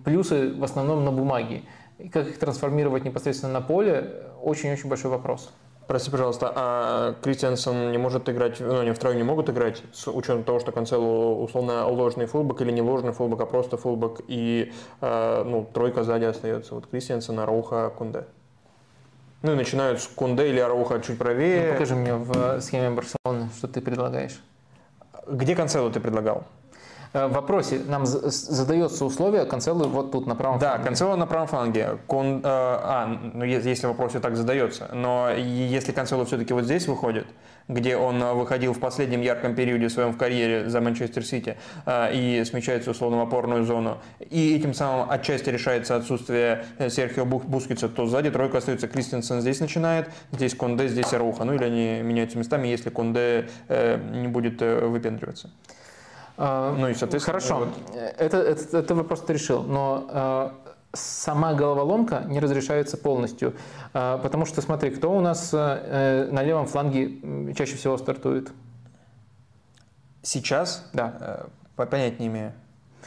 плюсы 0.03 0.53
в 0.53 0.63
основном 0.63 1.05
на 1.05 1.11
бумаге. 1.11 1.63
и 1.99 2.09
как 2.09 2.27
их 2.27 2.37
трансформировать 2.37 3.05
непосредственно 3.05 3.53
на 3.53 3.61
поле, 3.61 4.23
очень-очень 4.43 4.89
большой 4.89 5.09
вопрос. 5.09 5.51
Прости, 5.87 6.11
пожалуйста, 6.11 6.51
а 6.53 7.15
Кристиансон 7.21 7.93
не 7.93 7.97
может 7.97 8.27
играть, 8.27 8.59
ну, 8.59 8.79
они 8.79 8.91
втроем 8.91 9.17
не 9.17 9.23
могут 9.23 9.49
играть, 9.49 9.81
с 9.93 10.09
учетом 10.09 10.43
того, 10.43 10.59
что 10.59 10.73
Канцелу 10.73 11.41
условно 11.41 11.87
ложный 11.87 12.25
фулбак 12.25 12.59
или 12.61 12.71
не 12.71 12.81
ложный 12.81 13.13
фулбак, 13.13 13.39
а 13.39 13.45
просто 13.45 13.77
фулбак, 13.77 14.19
и 14.27 14.73
э, 14.99 15.43
ну, 15.45 15.65
тройка 15.73 16.03
сзади 16.03 16.25
остается. 16.25 16.75
Вот 16.75 16.87
Кристиансон, 16.87 17.39
Арауха, 17.39 17.89
Кунде. 17.97 18.25
Ну 19.43 19.53
и 19.53 19.55
начинают 19.55 20.01
с 20.01 20.07
Кунде 20.07 20.49
или 20.49 20.59
Арауха 20.59 20.99
чуть 20.99 21.17
правее. 21.17 21.67
Ну, 21.67 21.73
покажи 21.73 21.95
мне 21.95 22.15
в 22.15 22.59
схеме 22.59 22.89
Барселоны, 22.89 23.49
что 23.57 23.69
ты 23.69 23.79
предлагаешь. 23.79 24.41
Где 25.25 25.55
Канцелу 25.55 25.89
ты 25.89 26.01
предлагал? 26.01 26.43
Э, 27.13 27.27
в 27.27 27.33
вопросе 27.33 27.81
нам 27.87 28.05
задается 28.05 29.05
условие 29.05 29.45
Канцелу 29.45 29.87
вот 29.87 30.11
тут 30.11 30.27
на 30.27 30.35
правом 30.35 30.59
да, 30.59 30.69
фланге. 30.69 30.83
Да, 30.83 30.87
Канцелу 30.87 31.15
на 31.15 31.25
правом 31.25 31.47
фланге. 31.47 31.97
Кон, 32.07 32.37
э, 32.37 32.41
а, 32.43 33.19
ну 33.33 33.43
если 33.43 33.87
вопрос 33.87 34.13
так 34.13 34.35
задается. 34.35 34.89
Но 34.93 35.29
если 35.31 35.91
Канцелу 35.91 36.25
все-таки 36.25 36.53
вот 36.53 36.65
здесь 36.65 36.87
выходит, 36.87 37.27
где 37.67 37.97
он 37.97 38.23
выходил 38.37 38.73
в 38.73 38.79
последнем 38.79 39.21
ярком 39.21 39.53
периоде 39.53 39.89
своем 39.89 40.13
в 40.13 40.17
карьере 40.17 40.69
за 40.69 40.79
Манчестер 40.79 41.25
Сити 41.25 41.57
э, 41.85 42.13
и 42.13 42.43
смещается 42.45 42.91
условно 42.91 43.17
в 43.17 43.21
опорную 43.21 43.63
зону, 43.63 43.97
и 44.19 44.55
этим 44.55 44.73
самым 44.73 45.09
отчасти 45.09 45.49
решается 45.49 45.95
отсутствие 45.95 46.65
Серхио 46.89 47.25
Бускица, 47.25 47.89
то 47.89 48.05
сзади 48.05 48.31
тройка 48.31 48.59
остается. 48.59 48.87
Кристенсен 48.87 49.41
здесь 49.41 49.59
начинает, 49.59 50.09
здесь 50.31 50.55
Конде, 50.55 50.87
здесь 50.87 51.13
Аруха. 51.13 51.43
Ну 51.43 51.53
или 51.53 51.63
они 51.63 52.01
меняются 52.01 52.37
местами, 52.37 52.67
если 52.67 52.89
Конде 52.89 53.49
э, 53.67 53.97
не 54.13 54.27
будет 54.27 54.61
э, 54.61 54.85
выпендриваться. 54.85 55.49
А, 56.37 56.75
ну 56.77 56.87
и, 56.87 56.93
соответственно... 56.93 57.39
Хорошо, 57.39 57.59
вот... 57.59 57.69
это, 57.95 58.37
это, 58.37 58.77
это 58.77 58.95
вопрос 58.95 59.21
ты 59.21 59.33
решил, 59.33 59.63
но 59.63 60.07
э, 60.09 60.49
сама 60.93 61.53
головоломка 61.53 62.23
не 62.27 62.39
разрешается 62.39 62.95
полностью, 62.95 63.55
э, 63.93 64.19
потому 64.21 64.45
что, 64.45 64.61
смотри, 64.61 64.91
кто 64.91 65.11
у 65.11 65.19
нас 65.19 65.49
э, 65.51 66.29
на 66.31 66.43
левом 66.43 66.67
фланге 66.67 67.53
чаще 67.55 67.75
всего 67.75 67.97
стартует? 67.97 68.51
Сейчас? 70.21 70.87
Да. 70.93 71.47
Понять 71.75 72.19
не 72.19 72.27
имею. 72.27 72.53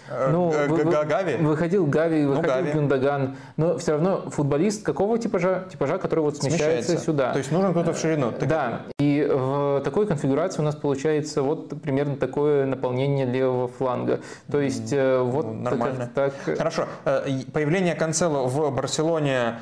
Ну, 0.09 0.53
э, 0.53 1.05
Гави? 1.05 1.37
Выходил 1.37 1.87
Гави, 1.87 2.23
ну, 2.23 2.35
выходил 2.35 2.65
ну, 2.65 2.81
Гюндаган. 2.81 3.37
Но 3.57 3.79
все 3.79 3.93
равно 3.93 4.31
футболист 4.31 4.85
какого 4.85 5.19
типажа? 5.19 5.67
Типажа, 5.70 5.99
который 5.99 6.20
вот 6.20 6.37
смещается, 6.37 6.89
смещается. 6.89 7.05
сюда. 7.05 7.33
То 7.33 7.39
есть 7.39 7.53
нужен 7.53 7.70
кто-то 7.73 7.93
в 7.93 7.99
ширину. 7.99 8.33
Да. 8.41 8.83
И 8.99 9.29
в 9.31 9.81
такой 9.85 10.07
конфигурации 10.07 10.61
у 10.61 10.65
нас 10.65 10.75
получается 10.75 11.43
вот 11.43 11.81
примерно 11.81 12.17
такое 12.17 12.67
наполнение 12.67 13.27
левого 13.27 13.69
фланга. 13.69 14.20
То 14.51 14.61
есть 14.61 14.93
mm, 14.93 15.23
вот 15.25 15.47
ну, 15.47 15.53
нормально. 15.55 16.11
Так, 16.15 16.35
так... 16.45 16.59
Хорошо. 16.59 16.87
Э, 17.05 17.27
появление 17.53 17.95
Канцело 17.95 18.47
в 18.47 18.75
Барселоне 18.75 19.59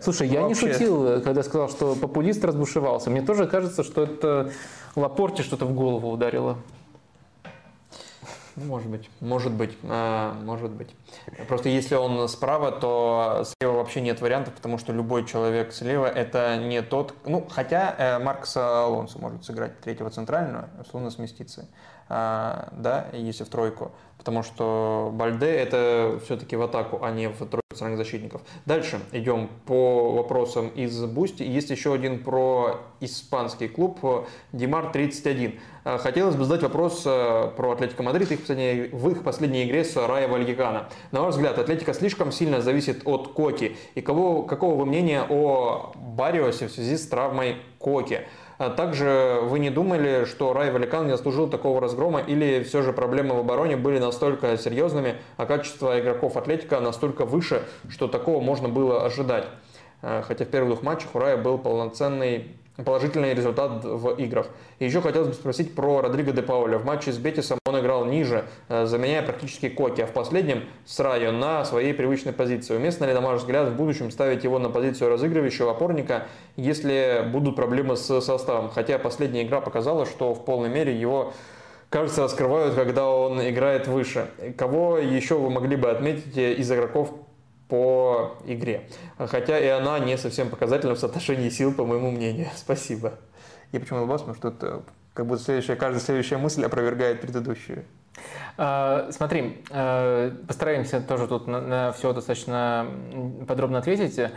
Слушай, 0.00 0.28
я 0.28 0.42
Вообще... 0.42 0.66
не 0.66 0.72
шутил, 0.72 1.22
когда 1.22 1.42
сказал, 1.42 1.68
что 1.68 1.96
популист 1.96 2.44
разбушевался. 2.44 3.10
Мне 3.10 3.22
тоже 3.22 3.46
кажется, 3.46 3.82
что 3.82 4.04
это 4.04 4.50
Лапорте 4.94 5.42
что-то 5.42 5.66
в 5.66 5.74
голову 5.74 6.10
ударило. 6.10 6.58
Ну, 8.56 8.64
может 8.64 8.88
быть, 8.88 9.10
может 9.20 9.52
быть, 9.52 9.76
а, 9.84 10.32
может 10.42 10.70
быть. 10.70 10.88
Просто 11.46 11.68
если 11.68 11.94
он 11.94 12.26
справа, 12.26 12.72
то 12.72 13.44
слева 13.44 13.74
вообще 13.74 14.00
нет 14.00 14.22
вариантов, 14.22 14.54
потому 14.54 14.78
что 14.78 14.94
любой 14.94 15.26
человек 15.26 15.72
слева 15.72 16.06
это 16.06 16.56
не 16.56 16.80
тот, 16.80 17.14
ну, 17.26 17.46
хотя 17.50 17.94
э, 17.98 18.18
Маркос 18.18 18.56
Алонсо 18.56 19.18
может 19.18 19.44
сыграть 19.44 19.78
третьего 19.80 20.08
центрального, 20.08 20.70
условно 20.80 21.10
сместиться, 21.10 21.68
а, 22.08 22.70
да, 22.72 23.08
если 23.12 23.44
в 23.44 23.48
тройку, 23.50 23.92
потому 24.16 24.42
что 24.42 25.10
Бальде 25.12 25.50
это 25.50 26.18
все-таки 26.24 26.56
в 26.56 26.62
атаку, 26.62 27.00
а 27.02 27.10
не 27.10 27.28
в 27.28 27.36
тройку 27.36 27.60
центральных 27.76 27.98
защитников. 27.98 28.42
Дальше 28.64 29.00
идем 29.12 29.48
по 29.66 30.12
вопросам 30.12 30.68
из 30.68 31.04
Boosty. 31.04 31.42
Есть 31.42 31.70
еще 31.70 31.92
один 31.92 32.24
про 32.24 32.80
испанский 33.00 33.68
клуб 33.68 34.00
Димар 34.52 34.90
31. 34.90 35.60
Э, 35.86 35.98
хотелось 35.98 36.34
бы 36.34 36.44
задать 36.44 36.64
вопрос 36.64 37.04
э, 37.06 37.50
про 37.56 37.70
Атлетико 37.70 38.02
Мадрид 38.02 38.32
их 38.32 38.40
последней, 38.40 38.88
в 38.90 39.08
их 39.08 39.22
последней 39.22 39.64
игре 39.64 39.84
с 39.84 39.94
Райо 39.94 40.26
Вальекано. 40.26 40.88
На 41.12 41.22
ваш 41.22 41.36
взгляд, 41.36 41.60
Атлетико 41.60 41.94
слишком 41.94 42.32
сильно 42.32 42.60
зависит 42.60 43.02
от 43.04 43.28
Коки. 43.28 43.76
И 43.94 44.00
кого, 44.00 44.42
какого 44.42 44.74
вы 44.74 44.84
мнения 44.84 45.22
о 45.30 45.92
Барриосе 45.94 46.66
в 46.66 46.72
связи 46.72 46.96
с 46.96 47.06
травмой 47.06 47.58
Коки? 47.78 48.22
А 48.58 48.70
также 48.70 49.38
вы 49.44 49.60
не 49.60 49.70
думали, 49.70 50.24
что 50.24 50.52
Райо 50.52 50.72
Вальекано 50.72 51.06
не 51.06 51.12
заслужил 51.12 51.48
такого 51.48 51.80
разгрома 51.80 52.18
или 52.18 52.64
все 52.64 52.82
же 52.82 52.92
проблемы 52.92 53.36
в 53.36 53.38
обороне 53.38 53.76
были 53.76 54.00
настолько 54.00 54.58
серьезными, 54.58 55.14
а 55.36 55.46
качество 55.46 56.00
игроков 56.00 56.36
Атлетико 56.36 56.80
настолько 56.80 57.24
выше, 57.24 57.62
что 57.88 58.08
такого 58.08 58.40
можно 58.40 58.68
было 58.68 59.04
ожидать? 59.04 59.46
Э, 60.02 60.22
хотя 60.26 60.46
в 60.46 60.48
первых 60.48 60.70
двух 60.70 60.82
матчах 60.82 61.14
у 61.14 61.20
Рая 61.20 61.36
был 61.36 61.58
полноценный 61.58 62.56
положительный 62.84 63.34
результат 63.34 63.84
в 63.84 64.10
играх. 64.16 64.48
И 64.78 64.84
еще 64.84 65.00
хотелось 65.00 65.28
бы 65.28 65.34
спросить 65.34 65.74
про 65.74 66.00
Родриго 66.00 66.32
де 66.32 66.42
Пауля. 66.42 66.78
В 66.78 66.84
матче 66.84 67.12
с 67.12 67.18
Бетисом 67.18 67.58
он 67.64 67.80
играл 67.80 68.04
ниже, 68.04 68.44
э, 68.68 68.86
заменяя 68.86 69.22
практически 69.22 69.68
Коки, 69.68 70.02
а 70.02 70.06
в 70.06 70.12
последнем 70.12 70.64
с 70.84 70.98
Райо 71.00 71.32
на 71.32 71.64
своей 71.64 71.94
привычной 71.94 72.32
позиции. 72.32 72.76
Уместно 72.76 73.04
ли, 73.06 73.14
на 73.14 73.20
ваш 73.20 73.40
взгляд, 73.40 73.68
в 73.68 73.76
будущем 73.76 74.10
ставить 74.10 74.44
его 74.44 74.58
на 74.58 74.68
позицию 74.68 75.10
разыгрывающего 75.10 75.70
опорника, 75.70 76.26
если 76.56 77.24
будут 77.32 77.56
проблемы 77.56 77.96
с 77.96 78.20
составом? 78.20 78.70
Хотя 78.70 78.98
последняя 78.98 79.42
игра 79.42 79.60
показала, 79.60 80.06
что 80.06 80.34
в 80.34 80.44
полной 80.44 80.68
мере 80.68 80.94
его 80.94 81.32
кажется, 81.88 82.22
раскрывают, 82.22 82.74
когда 82.74 83.08
он 83.08 83.40
играет 83.48 83.86
выше. 83.86 84.28
Кого 84.56 84.98
еще 84.98 85.36
вы 85.36 85.50
могли 85.50 85.76
бы 85.76 85.90
отметить 85.90 86.36
из 86.36 86.70
игроков 86.70 87.12
по 87.68 88.36
игре. 88.44 88.88
Хотя 89.18 89.58
и 89.58 89.66
она 89.66 89.98
не 89.98 90.16
совсем 90.16 90.50
показательна 90.50 90.94
в 90.94 90.98
соотношении 90.98 91.48
сил, 91.48 91.72
по 91.74 91.84
моему 91.84 92.10
мнению. 92.10 92.48
Спасибо. 92.56 93.14
Я 93.72 93.80
почему 93.80 94.00
улыбался, 94.00 94.24
потому 94.24 94.36
что 94.36 94.48
это 94.48 94.82
как 95.14 95.26
будто 95.26 95.42
следующая, 95.42 95.76
каждая 95.76 96.00
следующая 96.00 96.36
мысль 96.36 96.64
опровергает 96.64 97.20
предыдущую. 97.20 97.84
А, 98.56 99.08
смотри, 99.10 99.62
а, 99.70 100.30
постараемся 100.46 101.00
тоже 101.00 101.26
тут 101.26 101.46
на, 101.46 101.60
на 101.60 101.92
все 101.92 102.12
достаточно 102.12 102.86
подробно 103.46 103.78
ответить. 103.78 104.30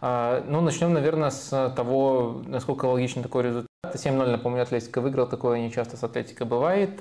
А, 0.00 0.44
ну, 0.46 0.60
начнем, 0.60 0.92
наверное, 0.92 1.30
с 1.30 1.72
того, 1.74 2.42
насколько 2.46 2.84
логичен 2.84 3.22
такой 3.22 3.44
результат. 3.44 3.66
7-0, 3.94 4.30
напомню, 4.30 4.62
Атлетика 4.62 5.00
выиграл, 5.00 5.28
такое 5.28 5.60
не 5.60 5.70
часто 5.70 5.96
с 5.96 6.02
Атлетикой 6.04 6.46
бывает. 6.46 7.00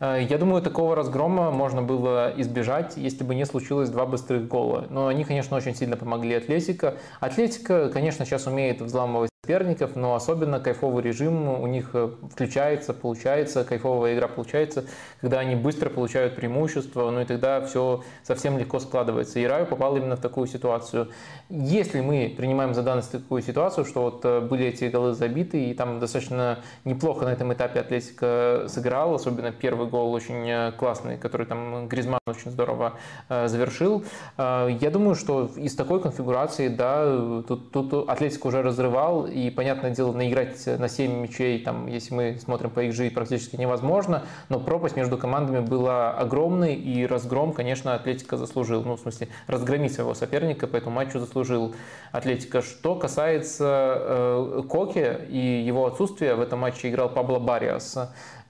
Я 0.00 0.38
думаю, 0.38 0.62
такого 0.62 0.94
разгрома 0.94 1.50
можно 1.50 1.82
было 1.82 2.32
избежать, 2.36 2.96
если 2.96 3.24
бы 3.24 3.34
не 3.34 3.46
случилось 3.46 3.88
два 3.88 4.04
быстрых 4.06 4.46
гола. 4.46 4.86
Но 4.90 5.06
они, 5.06 5.24
конечно, 5.24 5.56
очень 5.56 5.74
сильно 5.74 5.96
помогли 5.96 6.34
Атлетика. 6.34 6.96
Атлетика, 7.20 7.88
конечно, 7.88 8.24
сейчас 8.24 8.46
умеет 8.46 8.80
взламывать 8.82 9.29
соперников, 9.50 9.96
но 9.96 10.14
особенно 10.14 10.60
кайфовый 10.60 11.02
режим 11.02 11.48
у 11.48 11.66
них 11.66 11.90
э, 11.94 12.10
включается, 12.30 12.92
получается, 12.92 13.64
кайфовая 13.64 14.14
игра 14.14 14.28
получается, 14.28 14.84
когда 15.22 15.38
они 15.40 15.56
быстро 15.56 15.88
получают 15.88 16.36
преимущество, 16.36 17.10
ну 17.10 17.22
и 17.22 17.24
тогда 17.24 17.62
все 17.62 18.04
совсем 18.22 18.58
легко 18.58 18.78
складывается. 18.80 19.40
И 19.40 19.46
Раю 19.46 19.64
попал 19.64 19.96
именно 19.96 20.16
в 20.16 20.20
такую 20.20 20.46
ситуацию. 20.46 21.08
Если 21.48 22.00
мы 22.00 22.34
принимаем 22.36 22.74
за 22.74 22.82
данность 22.82 23.12
такую 23.12 23.40
ситуацию, 23.40 23.86
что 23.86 24.02
вот 24.02 24.24
э, 24.24 24.40
были 24.40 24.66
эти 24.66 24.84
голы 24.84 25.14
забиты, 25.14 25.70
и 25.70 25.74
там 25.74 26.00
достаточно 26.00 26.58
неплохо 26.84 27.24
на 27.24 27.30
этом 27.30 27.50
этапе 27.52 27.80
Атлетика 27.80 28.66
сыграл, 28.68 29.14
особенно 29.14 29.52
первый 29.52 29.88
гол 29.88 30.12
очень 30.12 30.48
э, 30.48 30.72
классный, 30.72 31.16
который 31.16 31.46
там 31.46 31.88
Гризман 31.88 32.20
очень 32.26 32.50
здорово 32.50 32.94
завершил. 33.28 34.04
Я 34.38 34.90
думаю, 34.92 35.14
что 35.14 35.50
из 35.56 35.74
такой 35.74 36.00
конфигурации, 36.00 36.68
да, 36.68 37.42
тут, 37.48 37.72
тут 37.72 38.08
Атлетика 38.08 38.46
уже 38.46 38.62
разрывал, 38.62 39.29
и, 39.30 39.50
понятное 39.50 39.90
дело, 39.90 40.12
наиграть 40.12 40.66
на 40.66 40.88
7 40.88 41.22
мячей, 41.22 41.58
там, 41.62 41.86
если 41.86 42.14
мы 42.14 42.38
смотрим 42.38 42.70
по 42.70 42.84
XG, 42.84 43.10
практически 43.10 43.56
невозможно, 43.56 44.24
но 44.48 44.60
пропасть 44.60 44.96
между 44.96 45.16
командами 45.16 45.60
была 45.60 46.12
огромной, 46.12 46.74
и 46.74 47.06
разгром, 47.06 47.52
конечно, 47.52 47.94
Атлетика 47.94 48.36
заслужил, 48.36 48.82
ну, 48.82 48.96
в 48.96 49.00
смысле, 49.00 49.28
разгромить 49.46 49.94
своего 49.94 50.14
соперника, 50.14 50.66
по 50.66 50.76
этому 50.76 50.96
матчу 50.96 51.18
заслужил 51.18 51.74
Атлетика. 52.12 52.62
Что 52.62 52.94
касается 52.94 53.96
э, 53.98 54.62
Коки 54.68 55.18
и 55.28 55.62
его 55.64 55.86
отсутствия, 55.86 56.34
в 56.34 56.40
этом 56.40 56.60
матче 56.60 56.88
играл 56.88 57.08
Пабло 57.08 57.38
Бариас, 57.38 57.96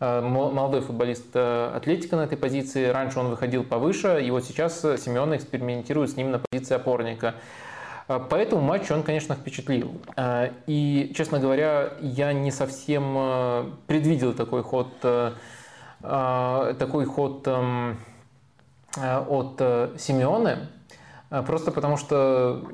э, 0.00 0.20
молодой 0.20 0.80
футболист 0.80 1.26
э, 1.34 1.72
Атлетика 1.74 2.16
на 2.16 2.22
этой 2.22 2.38
позиции. 2.38 2.86
Раньше 2.86 3.20
он 3.20 3.28
выходил 3.28 3.64
повыше, 3.64 4.22
и 4.22 4.30
вот 4.30 4.44
сейчас 4.44 4.80
Симеон 4.80 5.36
экспериментирует 5.36 6.10
с 6.10 6.16
ним 6.16 6.30
на 6.30 6.38
позиции 6.38 6.74
опорника. 6.74 7.34
А, 8.10 8.18
по 8.18 8.34
этому 8.34 8.60
матчу 8.60 8.92
он, 8.92 9.04
конечно, 9.04 9.36
впечатлил. 9.36 9.92
А, 10.16 10.50
и, 10.66 11.12
честно 11.14 11.38
говоря, 11.38 11.92
я 12.00 12.32
не 12.32 12.50
совсем 12.50 13.14
а, 13.16 13.72
предвидел 13.86 14.34
такой 14.34 14.64
ход, 14.64 14.88
такой 16.00 17.04
ход 17.04 17.46
от 17.46 17.98
Симеоне, 20.00 20.68
просто 21.46 21.72
потому 21.72 21.98
что 21.98 22.64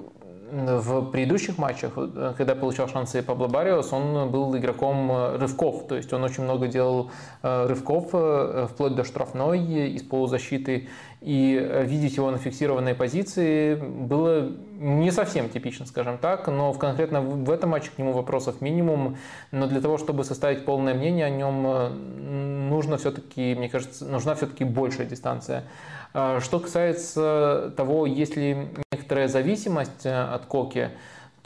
в 0.51 1.11
предыдущих 1.11 1.59
матчах, 1.59 1.95
когда 2.37 2.55
получал 2.55 2.89
шансы 2.89 3.23
Пабло 3.23 3.49
Бариос, 3.49 3.93
он 3.93 4.31
был 4.31 4.57
игроком 4.57 5.37
рывков, 5.37 5.87
то 5.89 5.97
есть 5.97 6.13
он 6.13 6.23
очень 6.25 6.45
много 6.45 6.69
делал 6.69 7.11
рывков, 7.43 8.09
вплоть 8.71 8.95
до 8.95 9.05
штрафной 9.05 9.61
из 9.89 10.03
полузащиты, 10.03 10.89
и 11.27 11.59
э, 11.61 11.85
видеть 11.85 12.17
его 12.17 12.31
на 12.31 12.39
фиксированной 12.39 12.95
позиции 12.95 13.75
было 13.75 14.49
не 14.79 15.11
совсем 15.11 15.49
типично, 15.49 15.87
скажем 15.87 16.19
так, 16.19 16.47
но 16.47 16.73
в, 16.73 16.79
конкретно 16.79 17.21
в 17.21 17.51
этом 17.51 17.71
матче 17.71 17.91
к 17.91 17.99
нему 17.99 18.13
вопросов 18.13 18.61
минимум, 18.61 19.17
но 19.51 19.67
для 19.67 19.81
того, 19.81 19.99
чтобы 19.99 20.25
составить 20.25 20.65
полное 20.65 20.95
мнение 20.95 21.27
о 21.27 21.31
нем, 21.31 21.67
э, 21.67 21.89
нужно 22.69 22.99
все-таки, 22.99 23.55
мне 23.55 23.69
кажется, 23.69 24.05
нужна 24.05 24.35
все-таки 24.35 24.65
большая 24.65 25.07
дистанция. 25.07 25.65
А 26.19 26.41
что 26.41 26.61
касается 26.61 27.75
того, 27.77 28.07
есть 28.07 28.37
ли 28.37 28.69
некоторая 28.91 29.29
зависимость 29.29 30.07
э, 30.07 30.19
от 30.19 30.47
Коки, 30.47 30.93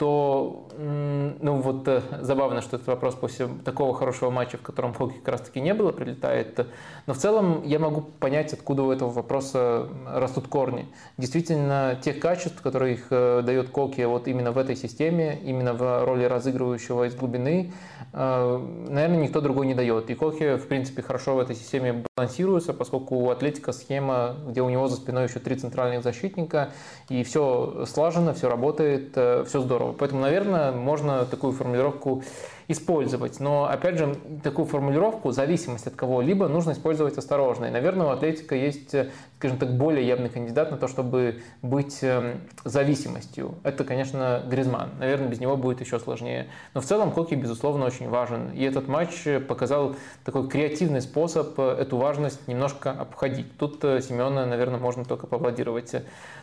то, 0.01 0.67
ну 0.79 1.61
вот 1.61 1.87
э, 1.87 2.01
забавно, 2.21 2.61
что 2.61 2.77
этот 2.77 2.87
вопрос 2.87 3.13
после 3.13 3.47
такого 3.63 3.93
хорошего 3.93 4.31
матча, 4.31 4.57
в 4.57 4.63
котором 4.63 4.95
Хоки 4.95 5.17
как 5.19 5.27
раз 5.27 5.41
таки 5.41 5.61
не 5.61 5.75
было, 5.75 5.91
прилетает. 5.91 6.65
Но 7.05 7.13
в 7.13 7.17
целом 7.17 7.61
я 7.63 7.77
могу 7.77 8.01
понять, 8.01 8.51
откуда 8.51 8.81
у 8.81 8.91
этого 8.91 9.11
вопроса 9.11 9.87
растут 10.07 10.47
корни. 10.47 10.87
Действительно, 11.17 11.99
тех 12.03 12.19
качеств, 12.19 12.63
которые 12.63 12.95
их 12.95 13.07
э, 13.11 13.43
дает 13.45 13.69
Коки 13.69 14.01
вот 14.01 14.27
именно 14.27 14.51
в 14.51 14.57
этой 14.57 14.75
системе, 14.75 15.39
именно 15.43 15.73
в 15.73 16.03
роли 16.03 16.23
разыгрывающего 16.23 17.03
из 17.03 17.13
глубины, 17.13 17.71
э, 18.11 18.67
наверное, 18.89 19.21
никто 19.21 19.39
другой 19.39 19.67
не 19.67 19.75
дает. 19.75 20.09
И 20.09 20.15
Коки, 20.15 20.55
в 20.55 20.67
принципе, 20.67 21.03
хорошо 21.03 21.35
в 21.35 21.39
этой 21.39 21.55
системе 21.55 22.03
балансируется, 22.15 22.73
поскольку 22.73 23.17
у 23.17 23.29
Атлетика 23.29 23.71
схема, 23.71 24.35
где 24.47 24.63
у 24.63 24.69
него 24.71 24.87
за 24.87 24.95
спиной 24.95 25.25
еще 25.25 25.37
три 25.37 25.57
центральных 25.57 26.01
защитника, 26.01 26.71
и 27.07 27.23
все 27.23 27.85
слажено, 27.85 28.33
все 28.33 28.49
работает, 28.49 29.11
все 29.11 29.61
здорово. 29.61 29.90
Поэтому, 29.93 30.21
наверное, 30.21 30.71
можно 30.71 31.25
такую 31.25 31.53
формулировку 31.53 32.23
использовать. 32.67 33.39
Но, 33.39 33.65
опять 33.65 33.97
же, 33.97 34.15
такую 34.43 34.65
формулировку, 34.65 35.31
зависимость 35.31 35.87
от 35.87 35.95
кого-либо, 35.95 36.47
нужно 36.47 36.71
использовать 36.71 37.17
осторожно. 37.17 37.65
И, 37.65 37.71
наверное, 37.71 38.07
у 38.07 38.09
Атлетика 38.09 38.55
есть, 38.55 38.95
скажем 39.37 39.57
так, 39.57 39.75
более 39.77 40.05
явный 40.07 40.29
кандидат 40.29 40.71
на 40.71 40.77
то, 40.77 40.87
чтобы 40.87 41.41
быть 41.61 41.99
эм, 42.01 42.41
зависимостью. 42.63 43.55
Это, 43.63 43.83
конечно, 43.83 44.43
Гризман. 44.47 44.91
Наверное, 44.99 45.27
без 45.27 45.39
него 45.39 45.57
будет 45.57 45.81
еще 45.81 45.99
сложнее. 45.99 46.47
Но 46.73 46.81
в 46.81 46.85
целом 46.85 47.11
Коки, 47.11 47.35
безусловно, 47.35 47.85
очень 47.85 48.09
важен. 48.09 48.51
И 48.51 48.63
этот 48.63 48.87
матч 48.87 49.27
показал 49.47 49.95
такой 50.23 50.47
креативный 50.47 51.01
способ 51.01 51.59
эту 51.59 51.97
важность 51.97 52.47
немножко 52.47 52.91
обходить. 52.91 53.57
Тут 53.57 53.83
э, 53.83 54.01
Семена, 54.01 54.45
наверное, 54.45 54.79
можно 54.79 55.05
только 55.05 55.27
поаплодировать. 55.27 55.93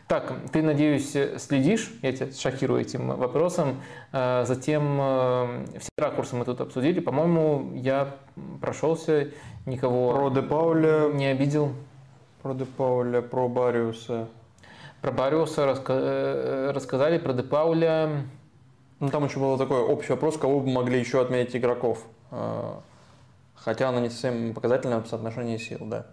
Так, 0.06 0.32
ты, 0.52 0.62
надеюсь, 0.62 1.14
следишь, 1.36 1.92
я 2.02 2.12
тебя 2.12 2.32
шокирую 2.32 2.80
этим 2.80 3.08
вопросом. 3.08 3.82
Э, 4.12 4.44
затем 4.46 4.98
э, 5.00 5.64
все 5.78 5.90
ракурсы 6.08 6.36
мы 6.36 6.44
тут 6.44 6.60
обсудили. 6.60 7.00
По-моему, 7.00 7.72
я 7.74 8.16
прошелся, 8.60 9.28
никого 9.66 10.12
про 10.12 10.30
Де 10.30 10.42
Пауля, 10.42 11.08
не 11.12 11.26
обидел. 11.26 11.72
Про 12.42 12.54
Де 12.54 12.64
Пауля, 12.64 13.22
про 13.22 13.48
Бариуса. 13.48 14.28
Про 15.00 15.12
Бариуса 15.12 15.66
раска... 15.66 15.92
Э, 15.94 16.70
рассказали, 16.72 17.18
про 17.18 17.32
Де 17.32 17.42
Пауля. 17.42 18.24
Ну, 19.00 19.08
там 19.10 19.24
еще 19.24 19.38
был 19.38 19.56
такой 19.56 19.80
общий 19.80 20.12
вопрос, 20.12 20.36
кого 20.36 20.60
бы 20.60 20.70
могли 20.70 20.98
еще 20.98 21.20
отметить 21.20 21.56
игроков. 21.56 22.04
Хотя 23.54 23.88
оно 23.88 24.00
не 24.00 24.10
совсем 24.10 24.54
показательное 24.54 24.98
в 25.00 25.06
соотношении 25.06 25.56
сил, 25.56 25.78
да. 25.82 26.06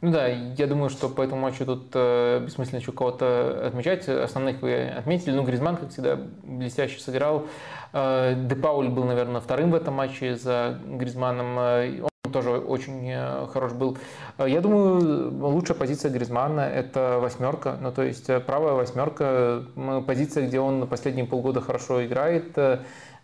Ну 0.00 0.12
да, 0.12 0.28
я 0.28 0.66
думаю, 0.68 0.90
что 0.90 1.08
по 1.08 1.22
этому 1.22 1.40
матчу 1.40 1.66
тут 1.66 1.90
э, 1.94 2.40
бессмысленно 2.44 2.78
еще 2.78 2.92
кого-то 2.92 3.66
отмечать. 3.66 4.08
Основных 4.08 4.62
вы 4.62 4.88
отметили. 4.90 5.32
Ну, 5.32 5.42
Гризман, 5.42 5.76
как 5.76 5.90
всегда, 5.90 6.16
блестяще 6.44 7.00
сыграл. 7.00 7.46
Э, 7.92 8.34
Де 8.36 8.54
Пауль 8.54 8.90
был, 8.90 9.02
наверное, 9.04 9.40
вторым 9.40 9.72
в 9.72 9.74
этом 9.74 9.94
матче 9.94 10.36
за 10.36 10.78
Гризманом. 10.86 11.58
Э, 11.58 12.02
он 12.22 12.32
тоже 12.32 12.50
очень 12.50 13.10
э, 13.10 13.48
хорош 13.52 13.72
был. 13.72 13.98
Э, 14.38 14.46
я 14.48 14.60
думаю, 14.60 15.32
лучшая 15.44 15.76
позиция 15.76 16.12
Гризмана– 16.12 16.60
это 16.60 17.18
восьмерка. 17.20 17.76
Ну, 17.80 17.90
то 17.90 18.02
есть 18.02 18.30
правая 18.46 18.74
восьмерка– 18.74 19.64
позиция, 20.06 20.46
где 20.46 20.60
он 20.60 20.86
последние 20.86 21.26
полгода 21.26 21.60
хорошо 21.60 22.06
играет 22.06 22.56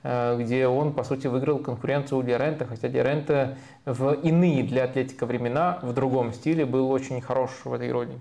где 0.05 0.67
он, 0.67 0.93
по 0.93 1.03
сути, 1.03 1.27
выиграл 1.27 1.59
конкуренцию 1.59 2.19
у 2.19 2.23
Льоренте, 2.23 2.67
хотя 2.67 2.89
Льоренте 2.89 3.57
в 3.87 4.13
иные 4.13 4.63
для 4.63 4.85
Атлетико 4.85 5.25
времена, 5.25 5.79
в 5.83 5.95
другом 5.95 6.35
стиле, 6.35 6.67
был 6.67 6.91
очень 6.91 7.21
хорош 7.23 7.51
в 7.65 7.73
этой 7.73 7.91
роли. 7.91 8.19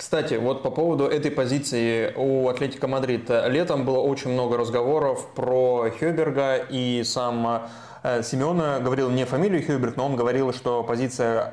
Кстати, 0.00 0.32
вот 0.32 0.62
по 0.62 0.70
поводу 0.70 1.04
этой 1.04 1.30
позиции 1.30 2.14
у 2.16 2.48
Атлетико 2.48 2.88
Мадрид. 2.88 3.28
Летом 3.28 3.84
было 3.84 3.98
очень 3.98 4.32
много 4.32 4.56
разговоров 4.56 5.26
про 5.34 5.90
Хёйберга, 5.90 6.56
и 6.56 7.02
сам 7.04 7.68
э, 8.02 8.22
Симеоне 8.22 8.80
говорил 8.80 9.10
не 9.10 9.26
фамилию 9.26 9.62
Хёйберг, 9.62 9.98
но 9.98 10.06
он 10.06 10.16
говорил, 10.16 10.54
что 10.54 10.82
позиция 10.84 11.52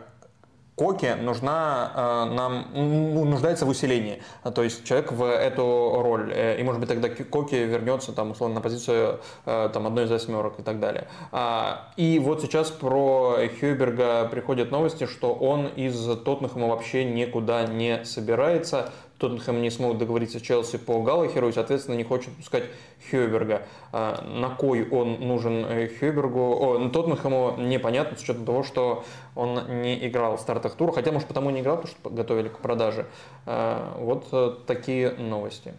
Коке 0.77 1.15
нужна 1.15 1.91
э, 1.95 2.35
нам, 2.35 2.67
ну, 2.72 3.25
нуждается 3.25 3.65
в 3.65 3.69
усилении. 3.69 4.22
То 4.53 4.61
есть 4.61 4.85
человек 4.85 5.11
в 5.11 5.23
эту 5.23 6.01
роль. 6.03 6.31
Э, 6.31 6.59
и 6.59 6.64
может 6.64 6.80
быть 6.80 6.88
тогда 6.88 7.09
Коке 7.09 7.65
вернется 7.65 8.11
там, 8.11 8.30
условно, 8.30 8.56
на 8.56 8.61
позицию 8.61 9.19
э, 9.47 9.69
там, 9.73 9.88
одной 9.88 10.06
из 10.06 10.11
восьмерок 10.11 10.59
и 10.59 10.61
так 10.61 10.80
далее. 10.80 11.07
А, 11.31 11.91
и 11.97 12.19
вот 12.19 12.43
сейчас 12.43 12.69
про 12.69 13.38
Хьюберга 13.59 14.25
приходят 14.25 14.69
новости, 14.69 15.07
что 15.07 15.33
он 15.33 15.65
из 15.65 15.99
Тоттенхэма 16.19 16.67
вообще 16.67 17.06
никуда 17.06 17.65
не 17.65 18.06
собирается. 18.06 18.91
Тоттенхэм 19.17 19.61
не 19.61 19.71
смог 19.71 19.97
договориться 19.97 20.39
с 20.39 20.41
Челси 20.41 20.77
по 20.77 21.01
Галлахеру 21.01 21.49
и, 21.49 21.51
соответственно, 21.51 21.95
не 21.95 22.03
хочет 22.03 22.35
пускать 22.35 22.65
Хьюберга. 23.09 23.63
А, 23.91 24.21
на 24.21 24.49
кой 24.49 24.87
он 24.87 25.19
нужен 25.19 25.65
э, 25.65 25.87
Хьюбергу? 25.87 26.39
О, 26.39 26.77
ну, 26.77 26.91
Тоттенхэму 26.91 27.55
непонятно 27.57 28.17
с 28.17 28.21
учетом 28.21 28.45
того, 28.45 28.63
что 28.63 29.03
он 29.35 29.81
не 29.81 30.07
играл 30.07 30.37
в 30.37 30.41
стартах 30.41 30.75
тура, 30.75 30.91
хотя, 30.91 31.11
может, 31.11 31.27
потому 31.27 31.49
не 31.49 31.61
играл, 31.61 31.77
потому 31.77 31.95
что 31.95 32.09
готовили 32.09 32.49
к 32.49 32.59
продаже. 32.59 33.07
А, 33.45 33.97
вот 33.99 34.27
э, 34.31 34.55
такие 34.67 35.11
новости 35.11 35.73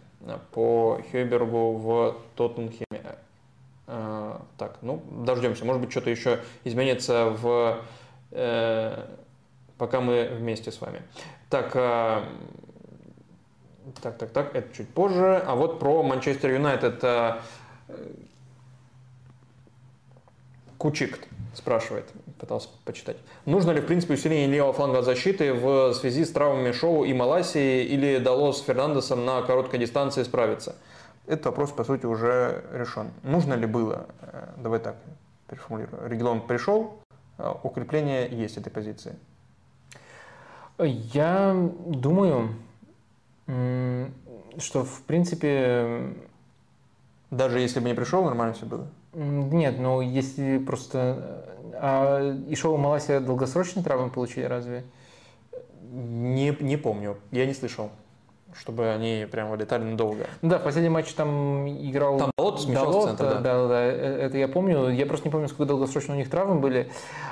по 0.51 0.99
Хьюбергу 1.11 1.73
в 1.77 2.17
Тоттенхеме. 2.35 3.15
А, 3.87 4.41
так, 4.57 4.79
ну, 4.81 5.01
дождемся. 5.09 5.63
Может 5.63 5.81
быть, 5.81 5.91
что-то 5.91 6.09
еще 6.09 6.39
изменится 6.65 7.29
в... 7.29 7.79
Э, 8.31 9.05
пока 9.77 10.01
мы 10.01 10.29
вместе 10.33 10.71
с 10.71 10.81
вами. 10.81 11.01
Так, 11.49 11.75
так, 14.01 14.17
так, 14.17 14.31
так, 14.31 14.55
это 14.55 14.75
чуть 14.75 14.89
позже. 14.89 15.43
А 15.45 15.55
вот 15.55 15.79
про 15.79 16.03
Манчестер 16.03 16.51
Юнайтед 16.51 17.03
э, 17.03 17.39
Кучик 20.77 21.19
спрашивает, 21.53 22.05
пытался 22.39 22.69
почитать. 22.85 23.17
Нужно 23.45 23.71
ли, 23.71 23.81
в 23.81 23.85
принципе, 23.85 24.13
усиление 24.13 24.47
левого 24.47 24.73
фланга 24.73 25.01
защиты 25.01 25.53
в 25.53 25.93
связи 25.93 26.23
с 26.23 26.31
травмами 26.31 26.71
Шоу 26.71 27.03
и 27.03 27.13
Маласии 27.13 27.83
или 27.83 28.17
дало 28.17 28.53
с 28.53 28.61
Фернандесом 28.61 29.25
на 29.25 29.41
короткой 29.41 29.79
дистанции 29.79 30.23
справиться? 30.23 30.75
Этот 31.27 31.47
вопрос, 31.47 31.71
по 31.71 31.83
сути, 31.83 32.05
уже 32.05 32.63
решен. 32.73 33.11
Нужно 33.23 33.53
ли 33.55 33.65
было, 33.65 34.07
э, 34.21 34.47
давай 34.57 34.79
так 34.79 34.95
переформулирую, 35.47 36.07
регион 36.09 36.41
пришел, 36.41 37.01
э, 37.37 37.53
укрепление 37.63 38.27
есть 38.29 38.57
этой 38.57 38.71
позиции? 38.71 39.15
Я 40.77 41.53
думаю, 41.85 42.55
что, 44.57 44.83
в 44.83 45.01
принципе... 45.03 46.13
Даже 47.31 47.59
если 47.59 47.79
бы 47.79 47.87
не 47.87 47.93
пришел, 47.93 48.23
нормально 48.23 48.53
все 48.53 48.65
было? 48.65 48.87
Нет, 49.13 49.79
ну 49.79 50.01
если 50.01 50.57
просто... 50.57 51.45
А 51.73 52.35
Ишоу 52.49 52.75
и 52.75 52.77
Малайсия 52.79 53.19
долгосрочные 53.19 53.83
травмы 53.83 54.09
получили 54.09 54.45
разве? 54.45 54.83
Не, 55.91 56.55
не 56.59 56.77
помню, 56.77 57.17
я 57.31 57.45
не 57.45 57.53
слышал 57.53 57.91
чтобы 58.55 58.89
они 58.89 59.27
прям 59.31 59.49
вылетали 59.49 59.83
надолго. 59.83 60.25
Да, 60.41 60.59
в 60.59 60.63
последнем 60.63 60.93
матче 60.93 61.13
там 61.15 61.67
играл... 61.67 62.17
Там 62.17 62.31
Далот 62.37 62.65
Далот, 62.67 63.03
в 63.03 63.07
центр, 63.07 63.23
да. 63.23 63.39
Да, 63.39 63.67
да, 63.67 63.85
э, 63.85 64.25
это 64.25 64.37
я 64.37 64.47
помню. 64.47 64.89
Я 64.89 65.05
просто 65.05 65.27
не 65.27 65.31
помню, 65.31 65.47
сколько 65.47 65.65
долгосрочно 65.65 66.13
у 66.13 66.17
них 66.17 66.29
травмы 66.29 66.55
были. 66.55 66.89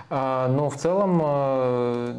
А, 0.09 0.47
но 0.47 0.69
в 0.69 0.75
целом 0.75 1.19
э, 1.23 2.13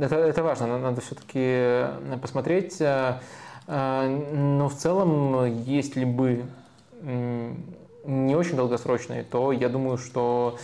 это, 0.00 0.16
это 0.16 0.42
важно, 0.42 0.78
надо 0.78 1.00
все-таки 1.00 1.86
посмотреть. 2.20 2.78
А, 2.80 3.20
но 3.68 4.68
в 4.68 4.74
целом, 4.74 5.44
если 5.64 6.04
бы 6.04 6.44
не 7.02 8.36
очень 8.36 8.56
долгосрочные, 8.56 9.24
то 9.24 9.52
я 9.52 9.68
думаю, 9.68 9.98
что 9.98 10.58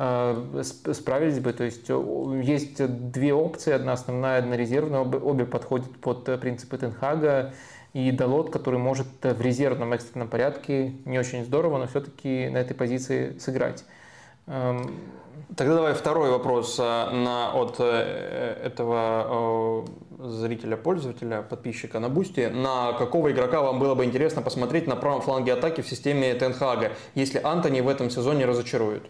Э, 0.00 0.62
справились 0.92 1.40
бы. 1.40 1.52
То 1.52 1.64
есть 1.64 1.86
э, 1.88 2.40
есть 2.42 3.10
две 3.10 3.34
опции, 3.34 3.72
одна 3.72 3.92
основная, 3.92 4.38
одна 4.38 4.56
резервная, 4.56 5.00
обе, 5.00 5.18
обе 5.18 5.44
подходят 5.44 5.90
под 6.00 6.28
э, 6.28 6.38
принципы 6.38 6.78
Тенхага. 6.78 7.52
И 7.94 8.12
Далот, 8.12 8.50
который 8.50 8.78
может 8.78 9.08
в 9.22 9.40
резервном 9.40 9.92
экстренном 9.92 10.28
порядке, 10.28 10.92
не 11.04 11.18
очень 11.18 11.44
здорово, 11.44 11.78
но 11.78 11.86
все-таки 11.88 12.48
на 12.48 12.58
этой 12.58 12.74
позиции 12.74 13.36
сыграть. 13.38 13.84
Тогда 15.56 15.74
давай 15.74 15.94
второй 15.94 16.30
вопрос 16.30 16.78
на, 16.78 17.52
от 17.52 17.80
этого 17.80 19.84
зрителя, 20.18 20.76
пользователя, 20.76 21.42
подписчика 21.42 22.00
на 22.00 22.08
Boosty. 22.08 22.50
На 22.52 22.92
какого 22.92 23.30
игрока 23.30 23.62
вам 23.62 23.78
было 23.78 23.94
бы 23.94 24.04
интересно 24.04 24.42
посмотреть 24.42 24.86
на 24.86 24.96
правом 24.96 25.20
фланге 25.20 25.52
атаки 25.52 25.80
в 25.80 25.88
системе 25.88 26.34
Тен 26.34 26.53
Хага, 26.53 26.92
если 27.14 27.40
Антони 27.42 27.80
в 27.80 27.88
этом 27.88 28.10
сезоне 28.10 28.46
разочарует? 28.46 29.04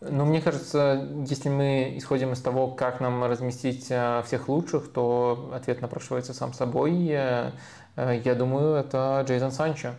Ну, 0.00 0.24
мне 0.24 0.40
кажется, 0.40 1.06
если 1.26 1.50
мы 1.50 1.94
исходим 1.96 2.32
из 2.32 2.40
того, 2.40 2.68
как 2.68 3.00
нам 3.00 3.22
разместить 3.24 3.86
э, 3.90 4.22
всех 4.24 4.48
лучших, 4.48 4.90
то 4.90 5.50
ответ 5.52 5.82
напрашивается 5.82 6.32
сам 6.32 6.54
собой. 6.54 7.06
Э, 7.10 7.50
э, 7.96 8.22
я 8.24 8.34
думаю, 8.34 8.76
это 8.76 9.22
Джейсон 9.28 9.52
Санчо. 9.52 9.90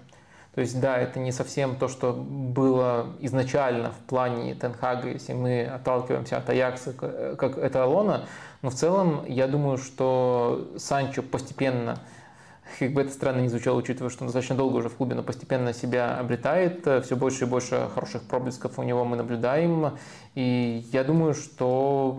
То 0.53 0.61
есть, 0.61 0.79
да, 0.81 0.97
это 0.97 1.19
не 1.19 1.31
совсем 1.31 1.77
то, 1.77 1.87
что 1.87 2.11
было 2.11 3.13
изначально 3.21 3.91
в 3.91 4.09
плане 4.09 4.53
Тенхага, 4.53 5.09
если 5.09 5.33
мы 5.33 5.63
отталкиваемся 5.63 6.37
от 6.37 6.49
Аякса 6.49 6.93
как 6.93 7.57
это 7.57 7.83
Алона, 7.83 8.25
но 8.61 8.69
в 8.69 8.75
целом 8.75 9.23
я 9.27 9.47
думаю, 9.47 9.77
что 9.77 10.71
Санчо 10.77 11.23
постепенно 11.23 11.99
как 12.79 12.93
бы 12.93 13.01
это 13.01 13.11
странно 13.11 13.41
не 13.41 13.49
звучало, 13.49 13.77
учитывая, 13.77 14.09
что 14.09 14.23
он 14.23 14.27
достаточно 14.27 14.55
долго 14.55 14.77
уже 14.77 14.89
в 14.89 14.95
клубе, 14.95 15.15
но 15.15 15.23
постепенно 15.23 15.73
себя 15.73 16.17
обретает. 16.17 16.87
Все 17.03 17.15
больше 17.15 17.45
и 17.45 17.47
больше 17.47 17.89
хороших 17.93 18.23
проблесков 18.23 18.79
у 18.79 18.83
него 18.83 19.03
мы 19.03 19.17
наблюдаем. 19.17 19.97
И 20.35 20.85
я 20.91 21.03
думаю, 21.03 21.33
что 21.33 22.17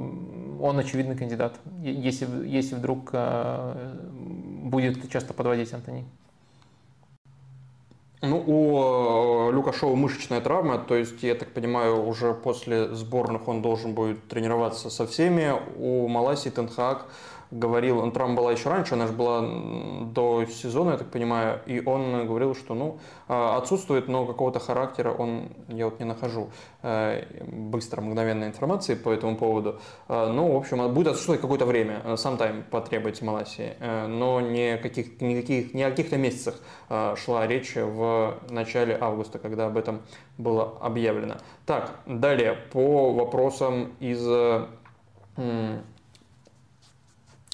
он 0.60 0.78
очевидный 0.78 1.16
кандидат, 1.16 1.54
если, 1.80 2.26
если 2.46 2.74
вдруг 2.74 3.10
э, 3.12 3.94
будет 4.64 5.10
часто 5.10 5.32
подводить 5.32 5.72
Антони. 5.72 6.04
Ну, 8.24 8.40
у 8.46 9.48
э, 9.48 9.52
Люка 9.52 9.72
Шоу 9.72 9.96
мышечная 9.96 10.40
травма, 10.40 10.78
то 10.78 10.94
есть, 10.94 11.20
я 11.24 11.34
так 11.34 11.48
понимаю, 11.52 12.06
уже 12.06 12.34
после 12.34 12.94
сборных 12.94 13.48
он 13.48 13.62
должен 13.62 13.94
будет 13.94 14.28
тренироваться 14.28 14.90
со 14.90 15.08
всеми. 15.08 15.52
У 15.76 16.06
Маласи 16.06 16.50
Тенхак 16.50 17.06
говорил, 17.52 17.98
он 17.98 18.12
травма 18.12 18.34
была 18.34 18.52
еще 18.52 18.70
раньше, 18.70 18.94
она 18.94 19.06
же 19.06 19.12
была 19.12 19.42
до 19.42 20.44
сезона, 20.46 20.92
я 20.92 20.96
так 20.96 21.10
понимаю, 21.10 21.60
и 21.66 21.82
он 21.84 22.26
говорил, 22.26 22.54
что 22.54 22.74
ну, 22.74 22.98
а, 23.28 23.58
отсутствует, 23.58 24.08
но 24.08 24.24
какого-то 24.24 24.58
характера 24.58 25.12
он, 25.12 25.50
я 25.68 25.84
вот 25.84 26.00
не 26.00 26.06
нахожу 26.06 26.50
э, 26.82 27.24
быстро, 27.46 28.00
мгновенной 28.00 28.48
информации 28.48 28.94
по 28.94 29.10
этому 29.10 29.36
поводу. 29.36 29.78
А, 30.08 30.32
ну, 30.32 30.52
в 30.52 30.56
общем, 30.56 30.92
будет 30.94 31.08
отсутствовать 31.08 31.42
какое-то 31.42 31.66
время, 31.66 32.00
э, 32.04 32.16
сам 32.16 32.38
тайм 32.38 32.64
потребуется 32.70 33.24
Малайзии, 33.26 33.74
э, 33.78 34.06
но 34.06 34.40
не, 34.40 34.78
каких, 34.78 35.20
никаких, 35.20 35.74
не 35.74 35.82
о 35.82 35.90
каких-то 35.90 36.16
месяцах 36.16 36.56
шла 37.16 37.46
речь 37.46 37.74
в 37.74 38.38
начале 38.50 38.96
августа, 38.98 39.38
когда 39.38 39.66
об 39.66 39.76
этом 39.76 40.02
было 40.38 40.78
объявлено. 40.80 41.36
Так, 41.66 42.00
далее, 42.06 42.56
по 42.72 43.12
вопросам 43.12 43.92
из 43.98 44.26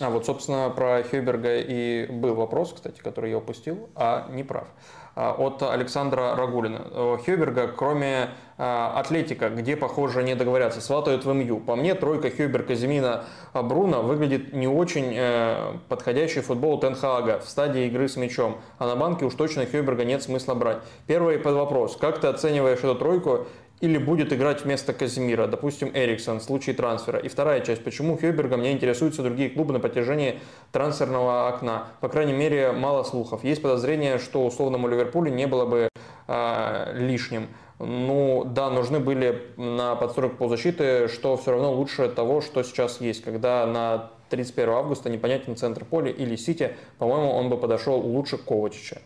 а 0.01 0.11
вот, 0.11 0.27
собственно, 0.27 0.71
про 0.71 1.03
Хюберга 1.03 1.59
и 1.59 2.07
был 2.07 2.35
вопрос, 2.35 2.73
кстати, 2.73 3.01
который 3.01 3.31
я 3.31 3.39
упустил, 3.39 3.89
а 3.97 4.29
не 4.31 4.45
прав. 4.45 4.69
А, 5.17 5.33
от 5.33 5.61
Александра 5.65 6.37
Рагулина. 6.37 7.19
Хюберга, 7.27 7.67
кроме 7.67 8.29
а, 8.57 9.01
Атлетика, 9.01 9.49
где, 9.49 9.77
похоже, 9.77 10.23
не 10.23 10.37
договорятся, 10.37 10.81
сватают 10.81 11.25
в 11.25 11.33
МЮ. 11.33 11.59
По 11.59 11.75
мне, 11.75 11.97
тройка 11.97 12.31
Хюберга, 12.31 12.77
Зимина, 12.77 13.25
Бруно 13.53 14.03
выглядит 14.03 14.53
не 14.53 14.69
очень 14.69 15.13
э, 15.17 15.73
подходящий 15.89 16.41
футбол 16.41 16.79
Тенхага 16.79 17.41
в 17.41 17.49
стадии 17.49 17.87
игры 17.87 18.09
с 18.09 18.17
мячом. 18.17 18.59
А 18.79 18.87
на 18.87 18.95
банке 18.95 19.25
уж 19.25 19.35
точно 19.35 19.67
Хюберга 19.67 20.05
нет 20.05 20.23
смысла 20.23 20.55
брать. 20.55 20.79
Первый 21.09 21.39
под 21.39 21.55
вопрос. 21.55 21.97
Как 21.97 22.21
ты 22.21 22.29
оцениваешь 22.29 22.79
эту 22.79 22.95
тройку 22.95 23.49
или 23.81 23.99
будет 23.99 24.33
играть 24.33 24.65
вместо 24.65 24.93
Казимира, 24.93 25.47
допустим, 25.47 25.91
Эриксон 25.95 26.41
в 26.41 26.43
случае 26.43 26.75
трансфера. 26.75 27.19
И 27.19 27.29
вторая 27.29 27.61
часть, 27.61 27.85
почему 27.85 28.17
Хёберга 28.17 28.57
мне 28.57 28.73
интересуются 28.73 29.23
другие 29.23 29.51
клубы 29.51 29.73
на 29.73 29.81
протяжении 29.81 30.41
трансферного 30.73 31.49
окна. 31.49 31.89
По 32.01 32.09
крайней 32.09 32.33
мере, 32.33 32.73
мало 32.73 33.05
слухов. 33.05 33.45
Есть 33.45 33.63
подозрение, 33.63 34.19
что 34.19 34.45
условному 34.45 34.89
Ливерпулю 34.89 35.33
не 35.33 35.47
было 35.47 35.65
бы 35.65 35.89
э, 36.27 36.93
лишним. 36.95 37.49
Ну 37.79 38.45
да, 38.45 38.71
нужны 38.71 38.99
были 38.99 39.53
на 39.57 39.95
подстройку 39.95 40.37
полузащиты, 40.37 41.07
что 41.07 41.37
все 41.37 41.53
равно 41.53 41.73
лучше 41.73 42.09
того, 42.09 42.41
что 42.41 42.65
сейчас 42.65 43.01
есть. 43.01 43.23
Когда 43.23 43.65
на 43.67 44.11
31 44.31 44.71
августа 44.71 45.11
непонятен 45.11 45.57
центр 45.57 45.85
поля 45.85 46.11
или 46.11 46.35
Сити, 46.35 46.77
по-моему, 46.99 47.31
он 47.31 47.49
бы 47.49 47.57
подошел 47.57 48.01
лучше 48.01 48.37
Ковачича. 48.39 48.99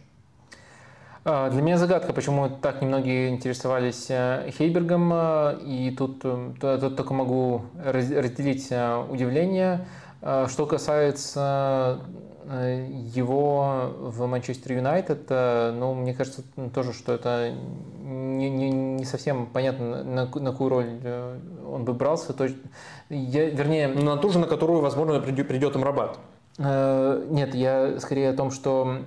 А, 1.25 1.51
для 1.51 1.63
меня 1.63 1.79
загадка, 1.79 2.13
почему 2.13 2.49
так 2.49 2.83
немногие 2.83 3.29
интересовались 3.29 4.07
э, 4.09 4.51
Хейбергом, 4.59 5.13
э, 5.15 5.59
и 5.65 5.95
тут, 5.97 6.21
э, 6.25 6.79
тут 6.81 6.97
только 6.97 7.15
могу 7.15 7.63
разделить 7.85 8.67
удивление. 9.09 9.87
Что 10.21 10.67
касается 10.67 11.99
его 12.49 13.93
в 13.99 14.25
Манчестер 14.27 14.75
Юнайтед, 14.75 15.29
ну, 15.29 15.95
мне 15.95 16.15
кажется 16.15 16.43
тоже, 16.73 16.93
что 16.93 17.13
это 17.13 17.53
не, 18.05 18.49
не, 18.49 18.71
не 18.71 19.05
совсем 19.05 19.47
понятно, 19.47 20.05
на, 20.05 20.27
на 20.27 20.53
какую 20.53 20.71
роль 20.71 20.87
он 21.69 21.85
бы 21.85 21.93
брался. 21.93 22.33
То, 22.35 22.47
я, 23.11 23.51
вернее... 23.51 23.89
На 23.89 24.17
ту 24.17 24.29
же, 24.29 24.39
на 24.39 24.47
которую, 24.47 24.81
возможно, 24.81 25.19
придет, 25.19 25.49
придет 25.49 25.75
им 25.75 25.83
Рабат. 25.83 26.21
Нет, 26.59 27.57
я 27.57 27.99
скорее 27.99 28.31
о 28.31 28.35
том, 28.35 28.53
что 28.53 28.99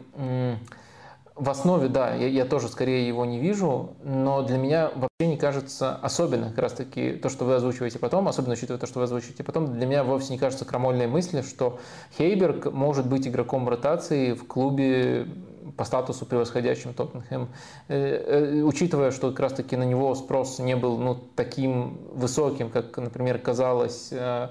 в 1.35 1.49
основе, 1.49 1.89
да, 1.89 2.15
я, 2.15 2.27
я 2.27 2.45
тоже 2.45 2.69
скорее 2.69 3.07
его 3.07 3.25
не 3.25 3.39
вижу, 3.39 3.95
но 4.03 4.41
для 4.41 4.57
меня 4.57 4.89
вообще 4.95 5.27
не 5.27 5.37
кажется 5.37 5.95
особенно 5.95 6.49
как 6.49 6.59
раз-таки 6.59 7.11
то, 7.11 7.27
что 7.27 7.43
вы 7.43 7.55
озвучиваете 7.55 7.99
потом, 7.99 8.29
особенно 8.29 8.53
учитывая 8.53 8.79
то, 8.79 8.87
что 8.87 8.99
вы 8.99 9.03
озвучиваете 9.03 9.43
потом, 9.43 9.73
для 9.73 9.85
меня 9.85 10.05
вовсе 10.05 10.31
не 10.31 10.39
кажется 10.39 10.63
крамольной 10.63 11.07
мыслью, 11.07 11.43
что 11.43 11.79
Хейберг 12.17 12.71
может 12.71 13.07
быть 13.07 13.27
игроком 13.27 13.67
ротации 13.67 14.31
в 14.31 14.47
клубе 14.47 15.27
по 15.75 15.83
статусу 15.83 16.25
превосходящим 16.25 16.93
Тоттенхэм, 16.93 17.49
э, 17.89 17.95
э, 17.97 18.61
учитывая, 18.61 19.11
что 19.11 19.31
как 19.31 19.41
раз-таки 19.41 19.75
на 19.75 19.83
него 19.83 20.15
спрос 20.15 20.59
не 20.59 20.77
был 20.77 20.97
ну, 20.97 21.15
таким 21.35 21.97
высоким, 22.13 22.69
как, 22.69 22.95
например, 22.95 23.39
казалось 23.39 24.07
э, 24.11 24.49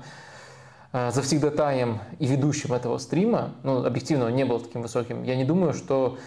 завсегдатаем 0.93 2.01
и 2.19 2.27
ведущим 2.27 2.75
этого 2.75 2.99
стрима, 2.99 3.55
ну, 3.63 3.85
объективно 3.87 4.27
он 4.27 4.35
не 4.35 4.45
был 4.45 4.61
таким 4.61 4.83
высоким, 4.83 5.23
я 5.23 5.35
не 5.35 5.45
думаю, 5.45 5.73
что 5.73 6.19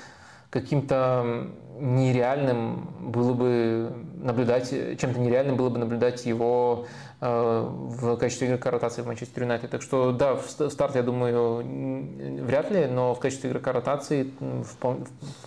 каким-то 0.62 1.48
нереальным 1.80 2.90
было 3.00 3.34
бы 3.34 3.92
наблюдать, 4.16 4.70
чем-то 4.70 5.20
нереальным 5.20 5.56
было 5.58 5.70
бы 5.70 5.78
наблюдать 5.78 6.26
его 6.26 6.88
э, 7.22 7.70
в 7.70 8.18
качестве 8.18 8.48
игрока 8.48 8.72
ротации 8.72 9.02
в 9.02 9.08
Манчестер 9.08 9.44
Юнайтед. 9.44 9.70
Так 9.70 9.82
что 9.82 10.12
да, 10.12 10.36
в 10.36 10.50
старт, 10.70 10.96
я 10.96 11.04
думаю, 11.04 12.44
вряд 12.44 12.72
ли, 12.72 12.86
но 12.88 13.14
в 13.14 13.20
качестве 13.20 13.50
игрока 13.50 13.74
ротации 13.74 14.32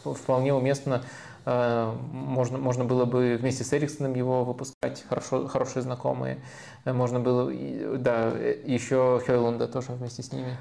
вполне 0.04 0.54
уместно 0.54 1.02
можно, 1.44 2.58
можно 2.58 2.84
было 2.84 3.04
бы 3.04 3.36
вместе 3.40 3.64
с 3.64 3.72
Эриксоном 3.72 4.14
его 4.14 4.44
выпускать, 4.44 5.04
хорошо, 5.08 5.46
хорошие 5.48 5.82
знакомые. 5.82 6.38
Э, 6.84 6.92
можно 6.92 7.20
было, 7.20 7.50
да, 7.98 8.28
еще 8.64 9.20
Хейлунда 9.26 9.68
тоже 9.68 9.92
вместе 9.92 10.22
с 10.22 10.32
ними. 10.32 10.56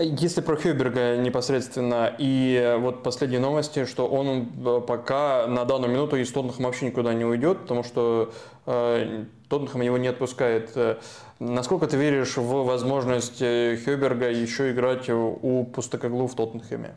Если 0.00 0.40
про 0.40 0.56
Хёберга 0.56 1.16
непосредственно, 1.16 2.12
и 2.18 2.76
вот 2.80 3.02
последние 3.02 3.40
новости, 3.40 3.84
что 3.84 4.06
он 4.06 4.48
э, 4.64 4.80
пока 4.86 5.46
на 5.46 5.64
данную 5.64 5.92
минуту 5.92 6.16
из 6.16 6.32
Тоттенхэма 6.32 6.66
вообще 6.66 6.86
никуда 6.86 7.14
не 7.14 7.24
уйдет, 7.24 7.60
потому 7.60 7.82
что 7.82 8.32
э, 8.66 9.24
Тоттенхэм 9.48 9.82
его 9.82 9.98
не 9.98 10.08
отпускает. 10.08 10.72
Э, 10.74 10.96
насколько 11.38 11.86
ты 11.86 11.96
веришь 11.96 12.36
в 12.36 12.64
возможность 12.64 13.38
Хёберга 13.38 14.30
еще 14.30 14.72
играть 14.72 15.08
у 15.10 15.64
Пустокоглу 15.64 16.26
в 16.26 16.34
Тоттенхэме? 16.34 16.94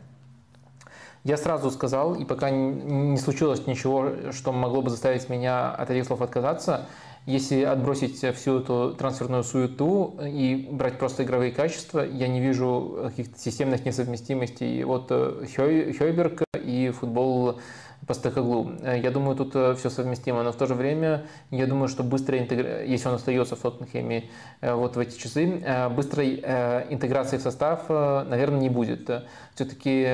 Я 1.24 1.36
сразу 1.36 1.70
сказал, 1.70 2.14
и 2.14 2.24
пока 2.24 2.50
не 2.50 3.16
случилось 3.18 3.66
ничего, 3.66 4.32
что 4.32 4.52
могло 4.52 4.82
бы 4.82 4.90
заставить 4.90 5.28
меня 5.28 5.70
от 5.70 5.90
этих 5.90 6.06
слов 6.06 6.22
отказаться, 6.22 6.86
если 7.26 7.62
отбросить 7.62 8.24
всю 8.36 8.60
эту 8.60 8.94
трансферную 8.94 9.44
суету 9.44 10.18
и 10.22 10.66
брать 10.70 10.98
просто 10.98 11.24
игровые 11.24 11.52
качества, 11.52 12.00
я 12.00 12.26
не 12.26 12.40
вижу 12.40 13.00
каких-то 13.04 13.38
системных 13.38 13.84
несовместимостей. 13.84 14.82
От 14.82 15.08
э, 15.10 15.44
Хойберг 15.54 16.44
и 16.54 16.90
футбол 16.90 17.60
Постекоглу. 18.08 18.72
Я 18.82 19.10
думаю, 19.10 19.36
тут 19.36 19.54
э, 19.54 19.74
все 19.74 19.90
совместимо, 19.90 20.42
но 20.42 20.50
в 20.50 20.56
то 20.56 20.66
же 20.66 20.74
время 20.74 21.26
я 21.50 21.66
думаю, 21.66 21.88
что 21.88 22.02
быстрая 22.02 22.40
интеграция, 22.40 22.84
если 22.86 23.08
он 23.08 23.14
остается 23.14 23.54
в 23.54 23.60
Тоттенхеме 23.60 24.24
э, 24.60 24.74
вот 24.74 24.96
в 24.96 24.98
эти 24.98 25.16
часы, 25.16 25.62
быстрой 25.94 26.42
интеграции 26.90 27.36
в 27.36 27.42
состав, 27.42 27.88
наверное, 27.88 28.60
не 28.60 28.70
будет. 28.70 29.08
Все-таки 29.54 30.04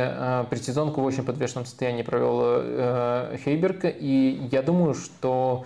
предсезонку 0.51 1.01
в 1.01 1.05
очень 1.05 1.25
подвешенном 1.25 1.65
состоянии 1.65 2.03
провел 2.03 3.37
Хейберг, 3.39 3.85
и 3.85 4.49
я 4.51 4.63
думаю, 4.63 4.95
что 4.95 5.65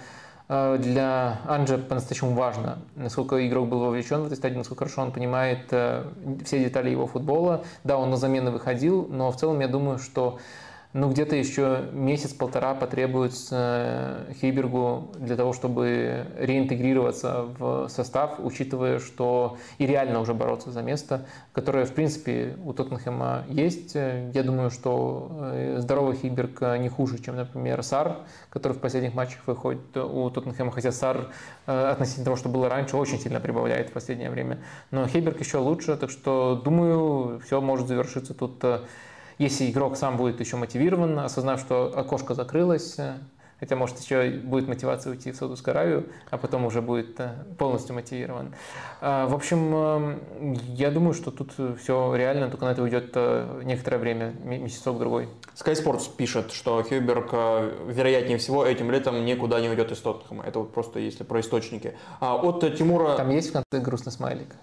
Э, 0.48 0.78
для 0.78 1.40
Анджа 1.46 1.76
по-настоящему 1.78 2.32
важно, 2.32 2.78
насколько 2.96 3.46
игрок 3.46 3.68
был 3.68 3.80
вовлечен 3.80 4.22
в 4.22 4.26
этой 4.26 4.36
стадии, 4.36 4.56
насколько 4.56 4.84
хорошо 4.84 5.02
он 5.02 5.12
понимает 5.12 5.66
э, 5.70 6.04
все 6.44 6.64
детали 6.64 6.90
его 6.90 7.06
футбола. 7.06 7.64
Да, 7.84 7.98
он 7.98 8.10
на 8.10 8.16
замены 8.16 8.50
выходил, 8.50 9.06
но 9.10 9.30
в 9.30 9.36
целом 9.36 9.60
я 9.60 9.68
думаю, 9.68 9.98
что 9.98 10.38
ну, 10.94 11.10
где-то 11.10 11.36
еще 11.36 11.84
месяц-полтора 11.92 12.74
потребуется 12.74 14.26
э, 14.28 14.32
Хейбергу 14.40 15.10
для 15.18 15.36
того, 15.36 15.52
чтобы 15.52 16.26
реинтегрироваться 16.38 17.44
в 17.58 17.88
состав, 17.88 18.36
учитывая, 18.38 18.98
что 18.98 19.58
и 19.76 19.86
реально 19.86 20.20
уже 20.20 20.32
бороться 20.32 20.70
за 20.70 20.80
место, 20.80 21.26
которое, 21.52 21.84
в 21.84 21.92
принципе, 21.92 22.56
у 22.64 22.72
Тоттенхэма 22.72 23.44
есть. 23.48 23.94
Я 23.94 24.42
думаю, 24.42 24.70
что 24.70 25.30
э, 25.52 25.76
здоровый 25.78 26.16
Хейберг 26.16 26.62
не 26.78 26.88
хуже, 26.88 27.18
чем, 27.18 27.36
например, 27.36 27.82
Сар, 27.82 28.20
который 28.48 28.72
в 28.72 28.80
последних 28.80 29.12
матчах 29.12 29.46
выходит 29.46 29.94
у 29.94 30.30
Тоттенхэма, 30.30 30.72
хотя 30.72 30.90
Сар 30.90 31.28
э, 31.66 31.90
относительно 31.90 32.24
того, 32.24 32.36
что 32.36 32.48
было 32.48 32.70
раньше, 32.70 32.96
очень 32.96 33.20
сильно 33.20 33.40
прибавляет 33.40 33.90
в 33.90 33.92
последнее 33.92 34.30
время. 34.30 34.58
Но 34.90 35.06
Хейберг 35.06 35.38
еще 35.38 35.58
лучше, 35.58 35.98
так 35.98 36.08
что, 36.08 36.60
думаю, 36.64 37.40
все 37.44 37.60
может 37.60 37.88
завершиться 37.88 38.32
тут 38.32 38.64
если 39.38 39.70
игрок 39.70 39.96
сам 39.96 40.16
будет 40.16 40.40
еще 40.40 40.56
мотивирован, 40.56 41.18
осознав, 41.20 41.60
что 41.60 41.92
окошко 41.96 42.34
закрылось, 42.34 42.96
хотя, 43.60 43.76
может, 43.76 43.98
еще 43.98 44.30
будет 44.30 44.68
мотивация 44.68 45.12
уйти 45.12 45.32
в 45.32 45.36
Саудовскую 45.36 45.72
Аравию, 45.72 46.06
а 46.30 46.38
потом 46.38 46.64
уже 46.64 46.80
будет 46.82 47.18
э, 47.18 47.30
полностью 47.58 47.94
мотивирован. 47.94 48.54
А, 49.00 49.26
в 49.26 49.34
общем, 49.34 49.72
э, 49.74 50.56
я 50.74 50.90
думаю, 50.90 51.14
что 51.14 51.30
тут 51.30 51.52
все 51.80 52.14
реально, 52.14 52.50
только 52.50 52.64
на 52.64 52.70
это 52.70 52.82
уйдет 52.82 53.10
э, 53.14 53.62
некоторое 53.64 53.98
время, 53.98 54.34
месяцок-другой. 54.44 55.28
Sky 55.54 55.72
Sports 55.72 56.08
пишет, 56.16 56.52
что 56.52 56.82
Хьюберг, 56.82 57.32
вероятнее 57.32 58.38
всего, 58.38 58.64
этим 58.64 58.90
летом 58.90 59.24
никуда 59.24 59.60
не 59.60 59.68
уйдет 59.68 59.90
из 59.92 59.98
Тоттенхэма. 59.98 60.44
Это 60.44 60.60
вот 60.60 60.72
просто 60.72 61.00
если 61.00 61.24
про 61.24 61.40
источники. 61.40 61.94
А 62.20 62.36
от 62.36 62.60
Тимура... 62.76 63.16
Там 63.16 63.30
есть 63.30 63.50
в 63.50 63.52
конце 63.52 63.84
грустный 63.84 64.12
смайлик? 64.12 64.54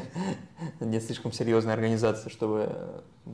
Не 0.80 1.00
слишком 1.00 1.32
серьезная 1.32 1.74
организация, 1.74 2.30
чтобы 2.30 2.70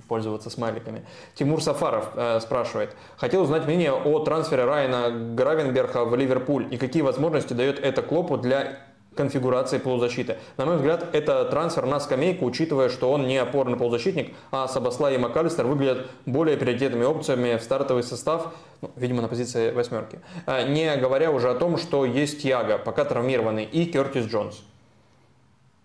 пользоваться 0.09 0.51
смайликами. 0.51 1.05
Тимур 1.35 1.63
Сафаров 1.63 2.11
э, 2.15 2.41
спрашивает. 2.41 2.95
Хотел 3.17 3.43
узнать 3.43 3.67
мнение 3.67 3.93
о 3.93 4.21
трансфере 4.21 4.65
Райана 4.65 4.80
Гравенберха 4.89 6.05
в 6.05 6.15
Ливерпуль 6.17 6.67
и 6.71 6.77
какие 6.77 7.03
возможности 7.03 7.53
дает 7.53 7.79
это 7.79 8.03
Клопу 8.03 8.37
для 8.37 8.79
конфигурации 9.15 9.79
полузащиты. 9.79 10.39
На 10.57 10.67
мой 10.67 10.77
взгляд, 10.77 11.09
это 11.13 11.45
трансфер 11.45 11.87
на 11.87 12.01
скамейку, 12.01 12.45
учитывая, 12.45 12.89
что 12.89 13.11
он 13.11 13.27
не 13.27 13.37
опорный 13.37 13.77
полузащитник, 13.77 14.35
а 14.51 14.69
Сабаслай 14.69 15.17
и 15.17 15.19
МакАлистер 15.19 15.67
выглядят 15.67 16.07
более 16.27 16.57
приоритетными 16.57 17.05
опциями 17.05 17.57
в 17.57 17.63
стартовый 17.63 18.03
состав, 18.03 18.55
ну, 18.81 18.91
видимо, 18.97 19.23
на 19.23 19.29
позиции 19.29 19.73
восьмерки. 19.73 20.21
Э, 20.47 20.69
не 20.69 20.97
говоря 20.97 21.31
уже 21.31 21.51
о 21.51 21.55
том, 21.55 21.77
что 21.77 22.05
есть 22.05 22.45
Яга, 22.45 22.79
пока 22.79 23.05
травмированный, 23.05 23.65
и 23.65 23.85
Кертис 23.87 24.27
Джонс. 24.27 24.63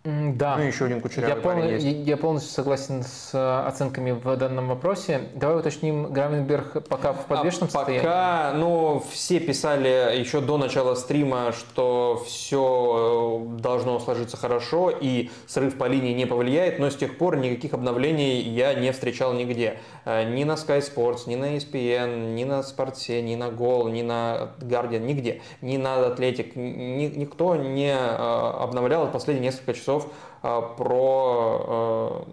Да. 0.06 0.58
Ну, 0.58 0.64
еще 0.64 0.86
один 0.86 1.02
кучерявый 1.02 1.36
я, 1.36 1.42
пол... 1.42 1.64
есть. 1.64 1.86
я 1.86 2.16
полностью 2.16 2.52
согласен 2.52 3.04
с 3.04 3.32
э, 3.34 3.68
оценками 3.68 4.12
в 4.12 4.38
данном 4.38 4.68
вопросе. 4.68 5.30
Давай 5.34 5.58
уточним, 5.58 6.14
Гравенберг 6.14 6.88
пока 6.88 7.14
в 7.14 7.26
подвешенном 7.26 7.70
а 7.70 7.72
состоянии? 7.72 8.06
Пока, 8.06 8.54
ну, 8.56 9.04
все 9.12 9.40
писали 9.40 10.16
еще 10.20 10.42
до 10.42 10.58
начала 10.58 10.94
стрима, 10.94 11.54
что 11.54 12.24
все 12.24 13.42
э, 13.58 13.60
должно 13.60 14.00
сложиться 14.00 14.38
хорошо 14.38 14.92
и 14.92 15.32
срыв 15.48 15.76
по 15.76 15.86
линии 15.86 16.14
не 16.14 16.28
повлияет, 16.28 16.78
но 16.78 16.92
с 16.92 16.96
тех 16.96 17.18
пор 17.18 17.38
никаких 17.38 17.74
обновлений 17.74 18.42
я 18.42 18.76
не 18.76 18.92
встречал 18.92 19.34
нигде. 19.34 19.80
Э, 20.06 20.24
ни 20.24 20.44
на 20.44 20.54
Sky 20.54 20.82
Sports, 20.82 21.22
ни 21.26 21.36
на 21.36 21.56
ESPN, 21.56 22.36
ни 22.36 22.44
на 22.44 22.62
Спорте, 22.62 23.24
ни 23.24 23.36
на 23.36 23.50
Гол, 23.50 23.88
ни 23.88 24.04
на 24.04 24.52
Guardian, 24.60 25.00
нигде. 25.00 25.42
Ни 25.62 25.78
на 25.78 26.06
Атлетик. 26.06 26.56
Ни, 26.56 27.08
никто 27.08 27.56
не 27.56 27.96
обновлял 27.96 29.10
последние 29.12 29.52
несколько 29.52 29.74
часов 29.74 29.95
часов 29.96 30.12
а, 30.42 30.62
про 30.62 31.66
а, 31.68 32.28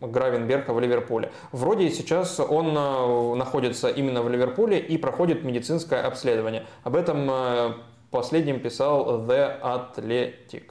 Гравенберга 0.00 0.72
в 0.72 0.80
Ливерпуле. 0.80 1.32
Вроде 1.52 1.90
сейчас 1.90 2.38
он 2.40 2.74
а, 2.76 3.34
находится 3.34 3.88
именно 3.88 4.22
в 4.22 4.28
Ливерпуле 4.28 4.78
и 4.78 4.98
проходит 4.98 5.44
медицинское 5.44 6.00
обследование. 6.00 6.66
Об 6.84 6.96
этом 6.96 7.30
последним 8.10 8.60
писал 8.60 9.22
The 9.22 9.60
Athletic. 9.60 10.70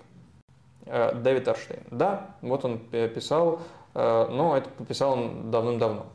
Дэвид 0.85 1.47
Арштейн. 1.47 1.81
Да, 1.89 2.35
вот 2.43 2.63
он 2.63 2.77
писал, 2.77 3.59
но 3.95 4.55
это 4.55 4.69
писал 4.87 5.13
он 5.13 5.49
давным-давно. 5.49 6.05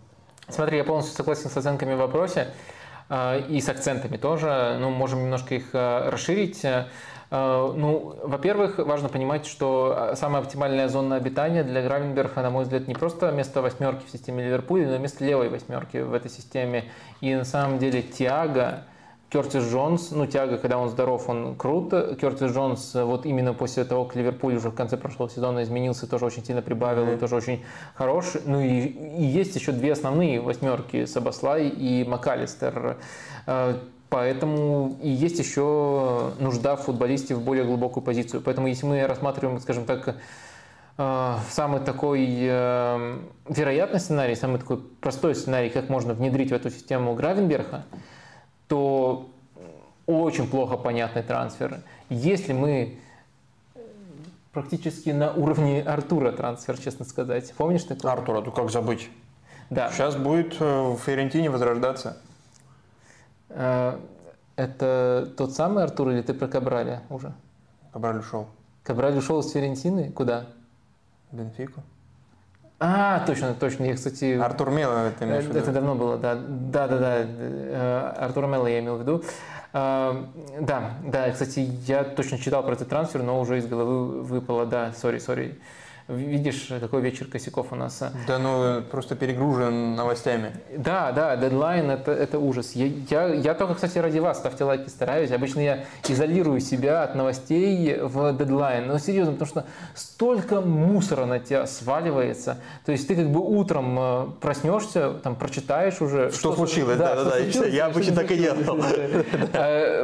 Смотри, 0.49 0.79
я 0.79 0.85
полностью 0.85 1.17
согласен 1.17 1.51
с 1.51 1.57
оценками 1.57 1.95
в 1.95 1.99
вопросе 1.99 2.53
и 3.49 3.61
с 3.61 3.69
акцентами 3.69 4.17
тоже. 4.17 4.77
Ну, 4.79 4.91
можем 4.91 5.25
немножко 5.25 5.57
их 5.57 5.71
расширить. 5.75 6.65
Э, 7.31 7.73
ну, 7.77 8.17
во-первых, 8.23 8.79
важно 8.79 9.09
понимать, 9.09 9.47
что 9.47 10.11
э, 10.13 10.17
самая 10.17 10.43
оптимальная 10.43 10.89
зона 10.89 11.17
обитания 11.17 11.63
для 11.63 11.83
Гравенберга, 11.83 12.43
на 12.43 12.51
мой 12.51 12.65
взгляд, 12.65 12.89
не 12.89 12.95
просто 12.95 13.31
место 13.31 13.63
восьмерки 13.63 14.05
в 14.05 14.11
системе 14.11 14.45
Ливерпуля, 14.45 14.89
но 14.89 14.99
место 14.99 15.25
левой 15.25 15.49
восьмерки 15.49 15.99
в 15.99 16.13
этой 16.13 16.31
системе. 16.31 16.85
И 17.21 17.35
на 17.35 17.45
самом 17.45 17.79
деле 17.79 18.03
Тиаго, 18.03 18.85
Кертис 19.29 19.63
Джонс, 19.63 20.11
ну, 20.11 20.27
Тиаго, 20.27 20.59
когда 20.59 20.77
он 20.79 20.89
здоров, 20.89 21.29
он 21.29 21.55
крут. 21.55 21.91
Кертис 22.21 22.51
Джонс, 22.51 22.97
э, 22.97 23.05
вот 23.05 23.27
именно 23.27 23.55
после 23.55 23.85
того, 23.85 24.07
как 24.07 24.17
Ливерпуль 24.17 24.57
уже 24.57 24.71
в 24.71 24.75
конце 24.75 24.97
прошлого 24.97 25.31
сезона 25.31 25.63
изменился, 25.63 26.09
тоже 26.09 26.25
очень 26.25 26.45
сильно 26.45 26.63
прибавил, 26.63 27.05
mm-hmm. 27.05 27.19
тоже 27.19 27.37
очень 27.37 27.65
хорош. 27.95 28.33
Ну 28.45 28.61
и, 28.61 28.87
и 28.87 29.23
есть 29.23 29.55
еще 29.55 29.71
две 29.71 29.93
основные 29.93 30.41
восьмерки, 30.41 31.05
Сабаслай 31.05 31.69
и 31.69 32.05
МакАлистер. 32.05 32.97
Поэтому 34.11 34.99
и 35.01 35.09
есть 35.09 35.39
еще 35.39 36.33
нужда 36.41 36.75
в 36.75 36.83
футболисте 36.83 37.37
в 37.37 37.43
более 37.43 37.65
глубокую 37.65 38.03
позицию. 38.03 38.43
Поэтому 38.43 38.67
если 38.67 38.85
мы 38.85 39.07
рассматриваем, 39.07 39.61
скажем 39.61 39.85
так, 39.85 40.17
э, 40.99 41.35
самый 41.49 41.81
такой 41.81 42.27
э, 42.29 43.19
вероятный 43.49 44.01
сценарий, 44.01 44.35
самый 44.35 44.59
такой 44.59 44.79
простой 45.01 45.37
сценарий, 45.37 45.71
как 45.71 45.89
можно 45.89 46.13
внедрить 46.13 46.51
в 46.51 46.55
эту 46.55 46.71
систему 46.71 47.15
Гравенберга, 47.15 47.85
то 48.67 49.31
очень 50.07 50.49
плохо 50.49 50.77
понятный 50.77 51.23
трансфер. 51.23 51.81
Если 52.09 52.53
мы 52.53 52.99
практически 54.53 55.11
на 55.11 55.33
уровне 55.33 55.83
Артура 55.83 56.33
трансфер, 56.33 56.79
честно 56.79 57.05
сказать. 57.05 57.53
Помнишь 57.57 57.85
такое? 57.85 58.13
Артура, 58.13 58.41
ну 58.41 58.51
как 58.51 58.71
забыть? 58.71 59.09
Да. 59.71 59.91
Сейчас 59.93 60.17
будет 60.17 60.57
э, 60.59 60.65
в 60.65 60.99
Ферентине 60.99 61.49
возрождаться. 61.49 62.17
Э, 63.51 63.99
это 64.57 65.33
тот 65.37 65.53
самый 65.53 65.85
Артур 65.85 66.11
или 66.11 66.23
ты 66.23 66.35
про 66.35 66.49
Кабраля 66.49 67.03
уже? 67.11 67.33
Кабраль 67.93 68.19
ушел. 68.19 68.49
Кабраль 68.83 69.17
ушел 69.17 69.43
с 69.43 69.53
Ферентины? 69.53 70.11
Куда? 70.11 70.47
Бенфику. 71.33 71.83
А, 72.79 73.23
точно, 73.27 73.55
точно. 73.55 73.85
Я, 73.85 73.95
кстати... 73.95 74.39
Артур 74.39 74.71
Мело 74.71 75.07
это 75.07 75.27
имеешь 75.27 75.45
в 75.45 75.49
виду? 75.49 75.59
Это 75.59 75.73
давно 75.73 75.95
было, 75.95 76.17
да. 76.17 76.35
Да, 76.35 76.89
да, 76.89 76.99
да. 76.99 77.17
Э, 77.19 78.15
Артур 78.17 78.47
Мело 78.47 78.67
я 78.67 78.81
имел 78.81 78.97
в 78.97 79.01
виду. 79.01 79.23
Э, 79.75 80.25
да, 80.61 80.93
да, 81.05 81.31
кстати, 81.31 81.61
я 81.87 82.05
точно 82.05 82.39
читал 82.39 82.63
про 82.63 82.73
этот 82.73 82.89
трансфер, 82.89 83.23
но 83.23 83.39
уже 83.39 83.59
из 83.59 83.67
головы 83.67 84.23
выпало, 84.23 84.65
да, 84.65 84.93
сори, 84.95 85.19
сори. 85.19 85.59
Видишь, 86.11 86.69
какой 86.81 87.03
вечер 87.03 87.27
косяков 87.27 87.69
у 87.71 87.77
нас. 87.77 88.03
А? 88.03 88.13
Да, 88.27 88.39
ну 88.39 88.83
просто 88.83 89.15
перегружен 89.15 89.95
новостями. 89.95 90.53
Да, 90.77 91.13
да, 91.13 91.37
дедлайн 91.37 91.89
это, 91.91 92.11
это 92.11 92.41
ужас. 92.41 92.73
Я, 92.73 92.87
я, 93.09 93.35
я 93.35 93.55
только, 93.55 93.75
кстати, 93.75 93.99
ради 93.99 94.19
вас 94.19 94.39
ставьте 94.39 94.65
лайки, 94.65 94.89
стараюсь. 94.89 95.31
Обычно 95.31 95.61
я 95.61 95.85
изолирую 96.09 96.61
себя 96.61 97.05
от 97.05 97.15
новостей 97.15 97.97
в 98.01 98.37
дедлайн. 98.37 98.89
Но 98.89 98.99
серьезно, 98.99 99.35
потому 99.35 99.49
что 99.49 99.65
столько 99.95 100.61
мусора 100.61 101.27
на 101.27 101.39
тебя 101.39 101.67
сваливается. 101.67 102.59
То 102.85 102.91
есть 102.91 103.07
ты 103.07 103.15
как 103.15 103.31
бы 103.31 103.41
утром 103.41 103.97
э, 103.99 104.27
проснешься, 104.41 105.13
там 105.23 105.37
прочитаешь 105.37 106.01
уже. 106.01 106.31
Что, 106.31 106.39
что 106.39 106.57
случилось? 106.57 106.97
Да, 106.97 107.15
да, 107.15 107.25
да. 107.25 107.67
Я 107.67 107.87
обычно 107.87 108.17
так 108.17 108.31
и 108.33 108.37
делал. 108.37 108.59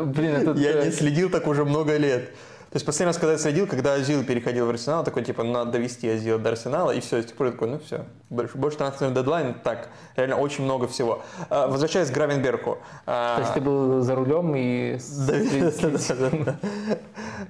Блин, 0.04 0.54
Я 0.56 0.84
не 0.84 0.92
следил 0.92 1.30
так 1.30 1.48
уже 1.48 1.64
много 1.64 1.96
лет. 1.96 2.30
То 2.76 2.78
есть 2.78 2.84
последний 2.84 3.06
раз, 3.06 3.16
когда 3.16 3.32
я 3.32 3.38
следил, 3.38 3.66
когда 3.66 3.94
Азил 3.94 4.22
переходил 4.22 4.66
в 4.66 4.68
Арсенал, 4.68 5.02
такой, 5.02 5.24
типа, 5.24 5.42
надо 5.42 5.70
довести 5.70 6.10
Азил 6.10 6.38
до 6.38 6.50
Арсенала, 6.50 6.90
и 6.90 7.00
все, 7.00 7.22
с 7.22 7.24
тех 7.24 7.34
пор 7.34 7.46
я 7.46 7.52
такой, 7.54 7.68
ну 7.68 7.78
все, 7.78 8.04
больше, 8.28 8.58
больше 8.58 8.76
трансферный 8.76 9.14
дедлайн, 9.14 9.54
так, 9.64 9.88
реально 10.14 10.36
очень 10.36 10.64
много 10.64 10.86
всего. 10.86 11.22
А, 11.48 11.68
возвращаясь 11.68 12.10
к 12.10 12.12
Гравенберку. 12.12 12.76
А, 13.06 13.36
То 13.36 13.40
есть 13.40 13.54
ты 13.54 13.62
был 13.62 14.02
за 14.02 14.14
рулем 14.14 14.52
и... 14.54 14.98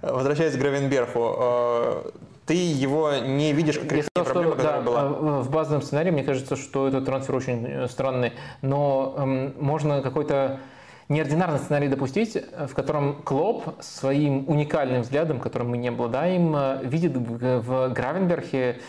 Возвращаясь 0.00 0.54
к 0.54 0.58
Гравенберку, 0.58 1.34
а, 1.40 2.12
ты 2.46 2.54
его 2.54 3.10
не 3.16 3.52
видишь 3.52 3.80
как 3.80 3.90
решение 3.90 4.10
проблемы, 4.14 4.52
что, 4.52 4.56
которая 4.58 4.80
да, 4.80 4.86
была? 4.86 5.08
В 5.42 5.50
базовом 5.50 5.82
сценарии 5.82 6.12
мне 6.12 6.22
кажется, 6.22 6.54
что 6.54 6.86
этот 6.86 7.04
трансфер 7.04 7.34
очень 7.34 7.66
э, 7.66 7.88
странный, 7.88 8.34
но 8.62 9.16
эм, 9.18 9.54
можно 9.58 10.02
какой-то 10.02 10.60
неординарный 11.08 11.58
сценарий 11.58 11.88
допустить, 11.88 12.36
в 12.36 12.74
котором 12.74 13.22
Клоп 13.22 13.64
своим 13.80 14.48
уникальным 14.48 15.02
взглядом, 15.02 15.40
которым 15.40 15.70
мы 15.70 15.78
не 15.78 15.88
обладаем, 15.88 16.54
э, 16.56 16.80
видит 16.84 17.16
в 17.16 17.88
Гравенберге 17.90 18.80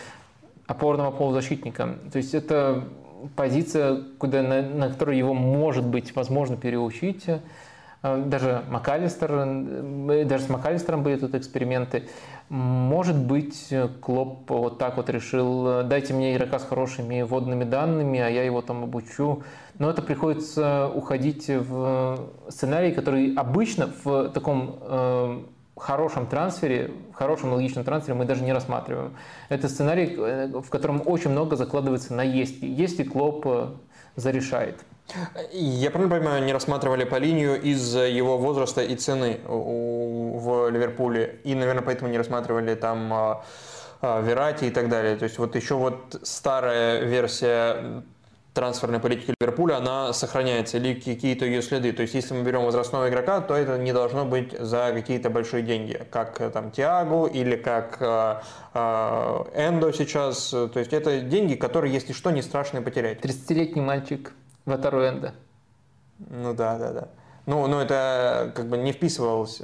опорного 0.65 1.11
полузащитника. 1.11 1.97
То 2.11 2.17
есть 2.17 2.33
это 2.33 2.83
позиция, 3.35 4.03
куда, 4.17 4.41
на, 4.41 4.61
на 4.61 4.89
которую 4.89 5.17
его 5.17 5.33
может 5.33 5.85
быть 5.85 6.15
возможно 6.15 6.57
переучить. 6.57 7.25
Даже 8.25 8.63
МакАлистер, 8.69 10.25
даже 10.25 10.43
с 10.43 10.49
МакАлистером 10.49 11.03
были 11.03 11.17
тут 11.17 11.35
эксперименты. 11.35 12.07
Может 12.49 13.17
быть, 13.17 13.73
Клоп 14.01 14.49
вот 14.49 14.77
так 14.77 14.97
вот 14.97 15.09
решил, 15.09 15.83
дайте 15.83 16.13
мне 16.13 16.35
игрока 16.35 16.59
с 16.59 16.63
хорошими 16.63 17.21
водными 17.21 17.63
данными, 17.65 18.19
а 18.19 18.29
я 18.29 18.43
его 18.43 18.61
там 18.61 18.83
обучу. 18.83 19.43
Но 19.79 19.89
это 19.89 20.01
приходится 20.01 20.87
уходить 20.87 21.47
в 21.49 22.19
сценарий, 22.49 22.93
который 22.93 23.33
обычно 23.35 23.89
в 24.03 24.29
таком 24.29 25.47
хорошем 25.77 26.25
трансфере, 26.27 26.91
в 27.11 27.15
хорошем 27.15 27.53
логичном 27.53 27.83
трансфере 27.83 28.15
мы 28.15 28.25
даже 28.25 28.43
не 28.43 28.51
рассматриваем. 28.51 29.15
Это 29.49 29.69
сценарий, 29.69 30.15
э, 30.17 30.47
в 30.47 30.69
котором 30.69 31.01
очень 31.05 31.31
много 31.31 31.55
закладывается 31.55 32.13
на 32.13 32.21
«если». 32.21 32.65
Если 32.65 33.03
Клоп 33.03 33.45
э, 33.45 33.67
зарешает. 34.15 34.83
Я 35.51 35.89
правильно 35.89 36.17
понимаю, 36.17 36.43
не 36.43 36.53
рассматривали 36.53 37.05
по 37.05 37.15
линию 37.15 37.61
из-за 37.61 38.07
его 38.07 38.37
возраста 38.37 38.81
и 38.81 38.95
цены 38.95 39.39
в 39.45 40.69
Ливерпуле, 40.69 41.39
и, 41.43 41.55
наверное, 41.55 41.83
поэтому 41.83 42.11
не 42.11 42.17
рассматривали 42.17 42.75
там 42.75 43.13
а, 43.13 43.45
а, 44.01 44.21
Верати 44.21 44.65
и 44.65 44.69
так 44.69 44.89
далее. 44.89 45.15
То 45.15 45.23
есть 45.23 45.37
вот 45.37 45.55
еще 45.55 45.75
вот 45.75 46.19
старая 46.23 47.03
версия 47.03 48.03
трансферной 48.53 48.99
политики 48.99 49.35
Ливерпуля, 49.39 49.77
она 49.77 50.11
сохраняется, 50.13 50.77
или 50.77 50.95
какие-то 50.95 51.45
ее 51.45 51.61
следы. 51.61 51.93
То 51.93 52.01
есть, 52.01 52.15
если 52.15 52.33
мы 52.33 52.43
берем 52.43 52.65
возрастного 52.65 53.07
игрока, 53.07 53.39
то 53.39 53.55
это 53.55 53.77
не 53.77 53.93
должно 53.93 54.25
быть 54.25 54.59
за 54.59 54.91
какие-то 54.93 55.29
большие 55.29 55.61
деньги, 55.61 56.01
как 56.09 56.41
э, 56.41 56.49
там 56.49 56.71
Тиагу 56.71 57.27
или 57.27 57.55
как 57.55 57.97
э, 57.99 58.41
э, 58.73 59.43
Эндо 59.53 59.93
сейчас. 59.93 60.49
То 60.49 60.71
есть, 60.75 60.91
это 60.91 61.21
деньги, 61.21 61.53
которые, 61.53 61.93
если 61.93 62.13
что, 62.13 62.31
не 62.31 62.41
страшно 62.41 62.81
потерять. 62.81 63.19
30-летний 63.19 63.81
мальчик 63.81 64.33
Ватару 64.67 65.01
Эндо. 65.01 65.31
Ну 66.19 66.53
да, 66.53 66.77
да, 66.77 66.91
да. 66.91 67.07
Ну, 67.45 67.65
ну 67.67 67.79
это 67.79 68.51
как 68.53 68.67
бы 68.67 68.77
не 68.77 68.91
вписывалось. 68.91 69.61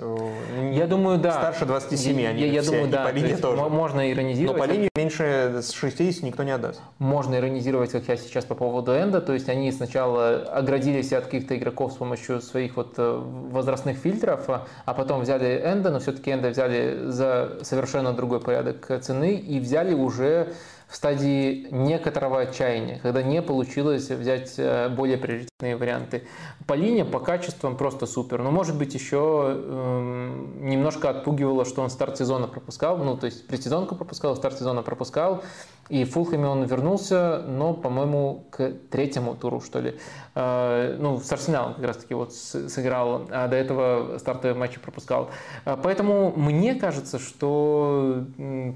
Я 0.72 0.88
думаю, 0.88 1.18
да. 1.18 1.34
Старше 1.34 1.66
27 1.66 2.22
я, 2.22 2.30
они 2.30 2.42
я, 2.42 2.48
я 2.48 2.62
все, 2.62 2.72
думаю, 2.72 2.88
и 2.88 2.92
да. 2.92 3.04
по 3.04 3.10
линии 3.10 3.36
тоже. 3.36 3.62
Можно 3.64 4.10
иронизировать. 4.10 4.58
Но 4.58 4.66
по 4.66 4.72
линии 4.72 4.90
меньше 4.96 5.62
60 5.62 6.24
никто 6.24 6.44
не 6.44 6.52
отдаст. 6.52 6.80
Можно 7.00 7.36
иронизировать, 7.36 7.92
как 7.92 8.08
я 8.08 8.16
сейчас 8.16 8.46
по 8.46 8.56
поводу 8.56 8.94
Энда. 8.94 9.20
То 9.20 9.34
есть 9.34 9.50
они 9.50 9.70
сначала 9.74 10.36
оградились 10.54 11.12
от 11.12 11.26
каких-то 11.26 11.58
игроков 11.58 11.92
с 11.92 11.96
помощью 11.98 12.40
своих 12.40 12.78
вот 12.78 12.94
э, 12.96 13.22
возрастных 13.52 13.98
фильтров, 13.98 14.48
а 14.48 14.94
потом 14.94 15.20
взяли 15.20 15.62
Энда, 15.66 15.92
но 15.92 16.00
все-таки 16.00 16.32
Энда 16.32 16.52
взяли 16.52 17.10
за 17.10 17.58
совершенно 17.64 18.14
другой 18.14 18.40
порядок 18.40 18.90
цены 19.02 19.36
и 19.36 19.60
взяли 19.60 19.94
уже 19.94 20.54
в 20.94 20.96
стадии 20.96 21.68
некоторого 21.72 22.42
отчаяния, 22.42 23.00
когда 23.02 23.24
не 23.24 23.42
получилось 23.42 24.12
взять 24.12 24.54
э, 24.58 24.90
более 24.90 25.18
приоритетные 25.18 25.76
варианты. 25.76 26.28
По 26.68 26.76
линиям, 26.76 27.10
по 27.10 27.20
качествам 27.20 27.78
просто 27.78 28.06
супер. 28.06 28.44
Но 28.44 28.52
может 28.52 28.78
быть 28.78 28.94
еще 28.94 29.56
э, 29.56 30.48
немножко 30.60 31.10
отпугивало, 31.10 31.66
что 31.66 31.82
он 31.82 31.90
старт 31.90 32.20
сезона 32.20 32.48
пропускал, 32.48 33.00
ну 33.00 33.18
то 33.18 33.26
есть 33.26 33.48
предсезонку 33.48 33.96
пропускал, 33.96 34.36
старт 34.36 34.60
сезона 34.60 34.84
пропускал. 34.84 35.44
И 35.90 36.06
в 36.06 36.12
Фулхэме 36.12 36.48
он 36.48 36.64
вернулся, 36.64 37.44
но, 37.46 37.74
по-моему, 37.74 38.46
к 38.52 38.72
третьему 38.90 39.36
туру, 39.36 39.60
что 39.60 39.80
ли. 39.80 40.00
Э, 40.34 40.96
ну, 40.98 41.20
с 41.20 41.30
Арсеналом 41.32 41.74
как 41.74 41.84
раз-таки 41.84 42.14
вот 42.14 42.34
сыграл, 42.34 43.28
а 43.30 43.48
до 43.50 43.58
этого 43.58 44.18
стартовые 44.18 44.56
матчи 44.56 44.80
пропускал. 44.80 45.30
Э, 45.66 45.78
поэтому 45.82 46.34
мне 46.38 46.76
кажется, 46.76 47.20
что 47.20 48.24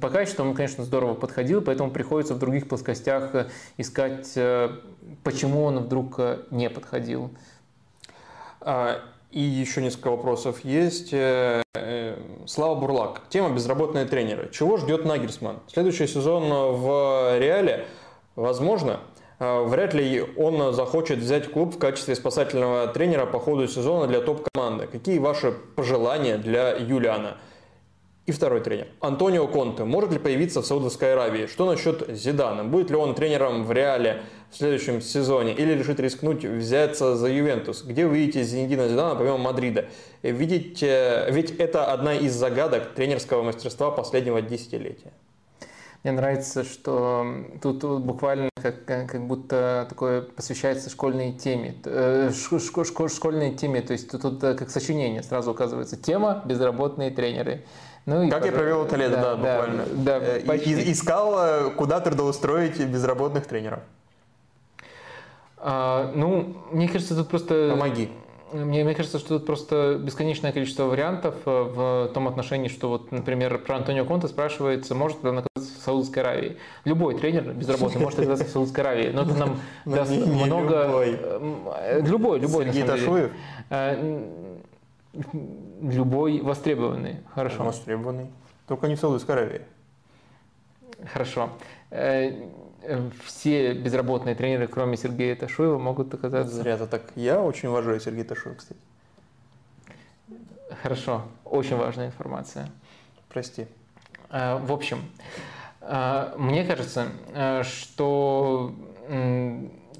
пока 0.02 0.26
что 0.26 0.44
он, 0.44 0.54
конечно, 0.54 0.84
здорово 0.84 1.14
подходил, 1.14 1.62
поэтому 1.62 1.92
приходится 1.92 2.34
в 2.34 2.40
других 2.40 2.68
плоскостях 2.68 3.48
искать, 3.78 4.34
э, 4.36 4.70
почему 5.24 5.64
он 5.64 5.80
вдруг 5.80 6.20
не 6.52 6.70
подходил. 6.70 7.32
И 9.32 9.42
еще 9.42 9.82
несколько 9.82 10.10
вопросов 10.10 10.64
есть. 10.64 11.10
Э, 11.12 11.62
э, 11.76 12.18
Слава 12.46 12.76
Бурлак. 12.76 13.24
Тема 13.30 13.50
«Безработные 13.50 14.06
тренеры». 14.06 14.50
Чего 14.54 14.78
ждет 14.78 15.04
Нагельсман? 15.04 15.60
Следующий 15.68 16.08
сезон 16.08 16.50
в 16.50 17.38
Реале, 17.38 17.86
возможно, 18.38 19.02
э, 19.40 19.64
вряд 19.66 19.94
ли 19.94 20.26
он 20.38 20.74
захочет 20.74 21.20
взять 21.20 21.52
клуб 21.52 21.76
в 21.76 21.78
качестве 21.78 22.16
спасательного 22.16 22.88
тренера 22.88 23.26
по 23.26 23.40
ходу 23.40 23.68
сезона 23.68 24.08
для 24.08 24.22
топ-команды. 24.22 24.88
Какие 24.88 25.20
ваши 25.20 25.52
пожелания 25.52 26.38
для 26.38 26.72
Юлиана? 26.72 27.38
И 28.28 28.34
второй 28.34 28.60
тренер. 28.60 28.88
Антонио 29.00 29.48
Конте. 29.48 29.86
Может 29.86 30.12
ли 30.12 30.20
появиться 30.20 30.62
в 30.62 30.66
Саудовской 30.66 31.14
Аравии? 31.14 31.46
Что 31.46 31.66
насчет 31.66 32.10
Зидана? 32.10 32.66
Будет 32.66 32.90
ли 32.90 32.98
он 32.98 33.16
тренером 33.16 33.64
в 33.64 33.72
Реале 33.72 34.24
в 34.52 34.58
следующем 34.58 35.00
сезоне? 35.00 35.54
Или 35.54 35.72
решит 35.72 35.98
рискнуть 36.02 36.44
взяться 36.44 37.16
за 37.16 37.30
Ювентус? 37.30 37.84
Где 37.84 38.06
вы 38.06 38.18
видите 38.18 38.44
Зинедина 38.44 38.90
Зидана 38.90 39.16
помимо 39.16 39.38
Мадрида? 39.38 39.86
Видите, 40.24 41.26
ведь 41.30 41.52
это 41.52 41.86
одна 41.86 42.16
из 42.16 42.34
загадок 42.34 42.96
тренерского 42.96 43.44
мастерства 43.44 43.92
последнего 43.92 44.42
десятилетия. 44.42 45.14
Мне 46.04 46.12
нравится, 46.12 46.66
что 46.66 47.26
тут, 47.62 47.82
буквально 48.02 48.50
как, 48.62 48.84
как 48.84 49.26
будто 49.26 49.86
такое 49.88 50.22
посвящается 50.22 50.90
школьной 50.90 51.32
теме, 51.32 51.76
э, 51.86 52.32
шко, 52.34 52.84
шко, 52.84 53.08
школьной 53.08 53.56
теме, 53.56 53.82
то 53.82 53.94
есть 53.94 54.12
тут, 54.12 54.22
тут 54.22 54.42
как 54.42 54.70
сочинение 54.70 55.24
сразу 55.24 55.52
указывается 55.52 55.96
тема 55.96 56.44
«Безработные 56.46 57.10
тренеры». 57.10 57.64
Ну, 58.08 58.30
как 58.30 58.44
и, 58.44 58.48
я 58.48 58.52
провел 58.54 58.86
это 58.86 58.96
лето, 58.96 59.18
да, 59.18 59.22
да 59.22 59.36
буквально. 59.36 59.86
Да, 59.96 60.20
да, 60.22 60.26
почти. 60.48 60.92
Искал, 60.94 61.36
э, 61.40 61.70
куда 61.72 62.00
трудоустроить 62.00 62.80
безработных 62.80 63.46
тренеров. 63.46 63.80
А, 65.58 66.10
ну, 66.16 66.56
мне 66.72 66.88
кажется, 66.88 67.18
тут 67.18 67.28
просто... 67.28 67.70
Помоги. 67.70 68.10
Мне, 68.54 68.86
мне 68.86 68.96
кажется, 68.96 69.20
что 69.20 69.40
тут 69.40 69.46
просто 69.46 70.00
бесконечное 70.02 70.54
количество 70.54 70.84
вариантов 70.84 71.36
э, 71.46 71.50
в 71.50 72.12
том 72.14 72.30
отношении, 72.30 72.70
что 72.70 72.88
вот, 72.88 73.12
например, 73.12 73.58
про 73.58 73.76
Антонио 73.76 74.06
Конте 74.06 74.30
спрашивается, 74.30 74.96
может 74.96 75.22
ли 75.26 75.30
он 75.30 75.40
оказаться 75.40 75.78
в 75.78 75.84
Саудовской 75.84 76.24
Аравии. 76.24 76.58
Любой 76.86 77.18
тренер 77.18 77.52
безработный 77.52 78.02
может 78.02 78.20
оказаться 78.20 78.46
в 78.46 78.50
Саудовской 78.50 78.86
Аравии, 78.86 79.10
но 79.10 79.24
это 79.24 79.34
нам 79.34 79.60
даст 79.86 80.12
много... 80.12 80.86
Любой. 80.86 81.20
Э, 81.20 82.02
любой, 82.02 82.40
любой. 82.40 82.66
Сергей 82.68 82.84
Ташуев? 82.84 83.32
Любой 85.14 86.42
востребованный. 86.42 87.18
Хорошо. 87.34 87.64
Востребованный. 87.64 88.30
Только 88.68 88.88
не 88.88 88.96
в 88.96 89.00
Саудовской 89.00 89.36
Аравии. 89.36 89.62
Хорошо. 91.12 91.50
Э, 91.90 92.50
все 93.24 93.74
безработные 93.74 94.36
тренеры, 94.36 94.68
кроме 94.68 94.98
Сергея 94.98 95.36
Ташуева, 95.36 95.78
могут 95.78 96.14
оказаться... 96.14 96.56
Зря-то 96.56 96.88
так. 96.88 97.04
Я 97.16 97.42
очень 97.42 97.70
уважаю 97.70 98.00
Сергея 98.00 98.26
Ташуева, 98.26 98.58
кстати. 98.58 98.80
Хорошо. 100.82 101.24
Очень 101.46 101.78
важная 101.78 102.08
информация. 102.08 102.70
Прости. 103.30 103.68
Э, 104.30 104.58
в 104.58 104.72
общем, 104.72 105.00
э, 105.82 106.34
мне 106.38 106.66
кажется, 106.66 107.08
что 107.64 108.74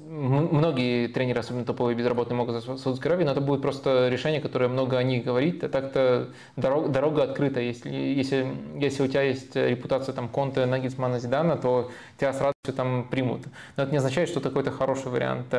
многие 0.08 1.08
тренеры, 1.08 1.40
особенно 1.40 1.64
топовые 1.64 1.94
безработные, 1.94 2.36
могут 2.36 2.56
в 2.56 2.78
Саудовской 2.78 3.10
Аравии, 3.10 3.24
но 3.24 3.32
это 3.32 3.40
будет 3.40 3.60
просто 3.60 4.08
решение, 4.08 4.40
которое 4.40 4.68
много 4.68 4.96
о 4.96 5.02
них 5.02 5.24
говорит. 5.24 5.62
А 5.62 5.68
так-то 5.68 6.28
дорога, 6.56 6.88
дорога 6.88 7.22
открыта. 7.24 7.60
Если, 7.60 7.90
если, 7.90 8.46
если 8.76 9.02
у 9.02 9.06
тебя 9.06 9.22
есть 9.22 9.54
репутация 9.54 10.14
там, 10.14 10.28
Конте, 10.28 10.64
Нагельсмана, 10.66 11.18
Зидана, 11.18 11.56
то 11.56 11.90
тебя 12.18 12.32
сразу 12.32 12.54
там 12.74 13.08
примут. 13.08 13.42
Но 13.76 13.82
это 13.82 13.92
не 13.92 13.98
означает, 13.98 14.28
что 14.28 14.40
это 14.40 14.48
какой-то 14.48 14.70
хороший 14.70 15.10
вариант. 15.10 15.54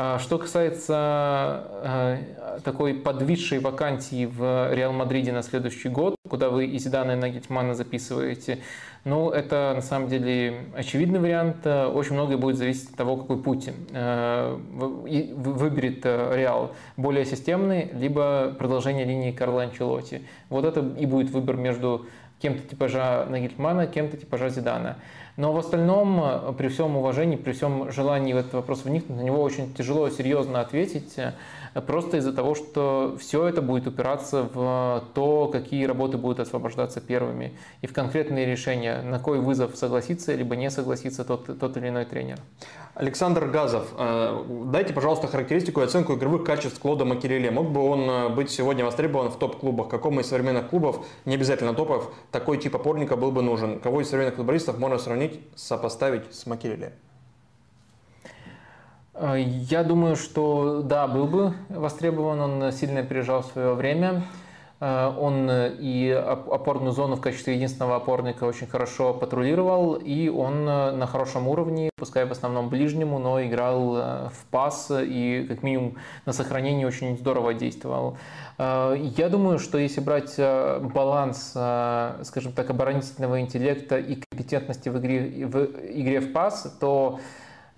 А 0.00 0.20
что 0.20 0.38
касается 0.38 1.64
э, 1.82 2.60
такой 2.62 2.94
подвисшей 2.94 3.58
вакансии 3.58 4.26
в 4.26 4.72
Реал 4.72 4.92
Мадриде 4.92 5.32
на 5.32 5.42
следующий 5.42 5.88
год, 5.88 6.14
куда 6.28 6.50
вы 6.50 6.66
и 6.66 6.78
Зидана, 6.78 7.12
и 7.12 7.14
Нагельсмана 7.16 7.74
записываете, 7.74 8.60
ну, 9.08 9.30
это 9.30 9.72
на 9.74 9.82
самом 9.82 10.08
деле 10.08 10.66
очевидный 10.74 11.18
вариант. 11.18 11.66
Очень 11.66 12.14
многое 12.14 12.36
будет 12.36 12.56
зависеть 12.56 12.90
от 12.90 12.96
того, 12.96 13.16
какой 13.16 13.42
путь 13.42 13.70
э, 13.92 14.56
выберет 14.74 16.00
э, 16.04 16.36
Реал. 16.36 16.72
Более 16.96 17.24
системный, 17.24 17.90
либо 17.94 18.54
продолжение 18.58 19.04
линии 19.04 19.32
Карла 19.32 19.62
Анчелотти. 19.62 20.22
Вот 20.50 20.64
это 20.64 20.80
и 20.80 21.06
будет 21.06 21.30
выбор 21.30 21.56
между 21.56 22.06
кем-то 22.40 22.68
типажа 22.68 23.26
Нагельмана, 23.28 23.86
кем-то 23.86 24.16
типажа 24.16 24.50
Зидана. 24.50 24.96
Но 25.36 25.52
в 25.52 25.58
остальном, 25.58 26.20
э, 26.22 26.52
при 26.58 26.68
всем 26.68 26.96
уважении, 26.96 27.36
при 27.36 27.52
всем 27.52 27.90
желании 27.92 28.32
в 28.32 28.36
этот 28.36 28.54
вопрос 28.54 28.84
вникнуть, 28.84 29.16
на 29.16 29.22
него 29.22 29.40
очень 29.40 29.72
тяжело 29.72 30.10
серьезно 30.10 30.60
ответить, 30.60 31.14
э, 31.16 31.32
просто 31.86 32.18
из-за 32.18 32.32
того, 32.32 32.54
что 32.54 33.16
все 33.18 33.46
это 33.46 33.62
будет 33.62 33.86
упираться 33.86 34.48
в 34.52 35.04
то, 35.14 35.48
какие 35.48 35.84
работы 35.84 36.18
будут 36.18 36.40
освобождаться 36.40 37.00
первыми, 37.00 37.52
и 37.82 37.86
в 37.86 37.92
конкретные 37.92 38.46
решения, 38.46 39.02
на 39.02 39.18
кой 39.18 39.40
вызов 39.40 39.76
согласиться, 39.76 40.34
либо 40.34 40.56
не 40.56 40.70
согласиться 40.70 41.24
тот, 41.24 41.58
тот 41.58 41.76
или 41.76 41.88
иной 41.88 42.04
тренер. 42.04 42.38
Александр 42.94 43.46
Газов, 43.46 43.88
э, 43.96 44.44
дайте, 44.66 44.92
пожалуйста, 44.92 45.28
характеристику 45.28 45.80
и 45.80 45.84
оценку 45.84 46.14
игровых 46.14 46.44
качеств 46.44 46.80
Клода 46.80 47.04
Макереле. 47.04 47.50
Мог 47.50 47.70
бы 47.70 47.80
он 47.80 48.34
быть 48.34 48.50
сегодня 48.50 48.84
востребован 48.84 49.30
в 49.30 49.38
топ-клубах? 49.38 49.88
Какому 49.88 50.20
из 50.20 50.26
современных 50.26 50.68
клубов, 50.68 51.06
не 51.24 51.34
обязательно 51.34 51.74
топов, 51.74 52.12
такой 52.32 52.58
тип 52.58 52.74
опорника 52.74 53.16
был 53.16 53.30
бы 53.30 53.42
нужен? 53.42 53.78
Кого 53.78 54.00
из 54.00 54.08
современных 54.08 54.36
футболистов 54.36 54.78
можно 54.78 54.98
сравнить, 54.98 55.40
сопоставить 55.54 56.34
с 56.34 56.46
Макелеле? 56.46 56.92
Я 59.20 59.82
думаю, 59.82 60.16
что 60.16 60.82
да, 60.82 61.06
был 61.08 61.26
бы 61.26 61.54
востребован, 61.68 62.40
он 62.40 62.72
сильно 62.72 63.00
опережал 63.00 63.42
свое 63.42 63.74
время. 63.74 64.22
Э, 64.80 65.12
он 65.18 65.50
э, 65.50 65.74
и 65.78 66.10
опорную 66.10 66.92
зону 66.92 67.16
в 67.16 67.20
качестве 67.20 67.54
единственного 67.54 67.96
опорника 67.96 68.44
очень 68.44 68.66
хорошо 68.66 69.12
патрулировал, 69.12 69.94
и 69.94 70.28
он 70.28 70.68
э, 70.68 70.92
на 70.92 71.06
хорошем 71.06 71.48
уровне, 71.48 71.90
пускай 71.96 72.26
в 72.26 72.32
основном 72.32 72.68
ближнему, 72.68 73.18
но 73.18 73.42
играл 73.42 73.94
в 74.30 74.44
пас 74.50 74.90
и 74.92 75.46
как 75.48 75.62
минимум 75.62 75.96
на 76.26 76.32
сохранении 76.32 76.84
очень 76.84 77.16
здорово 77.18 77.54
действовал. 77.54 78.16
Я 78.58 79.28
думаю, 79.28 79.58
что 79.58 79.78
если 79.78 80.00
брать 80.00 80.36
баланс, 80.36 81.50
скажем 81.50 82.52
так, 82.54 82.70
оборонительного 82.70 83.40
интеллекта 83.40 83.98
и 83.98 84.16
компетентности 84.16 84.88
в 84.88 84.98
игре 84.98 85.46
в, 85.46 85.64
игре 85.92 86.20
в 86.20 86.32
пас, 86.32 86.76
то 86.80 87.20
Э, 87.20 87.22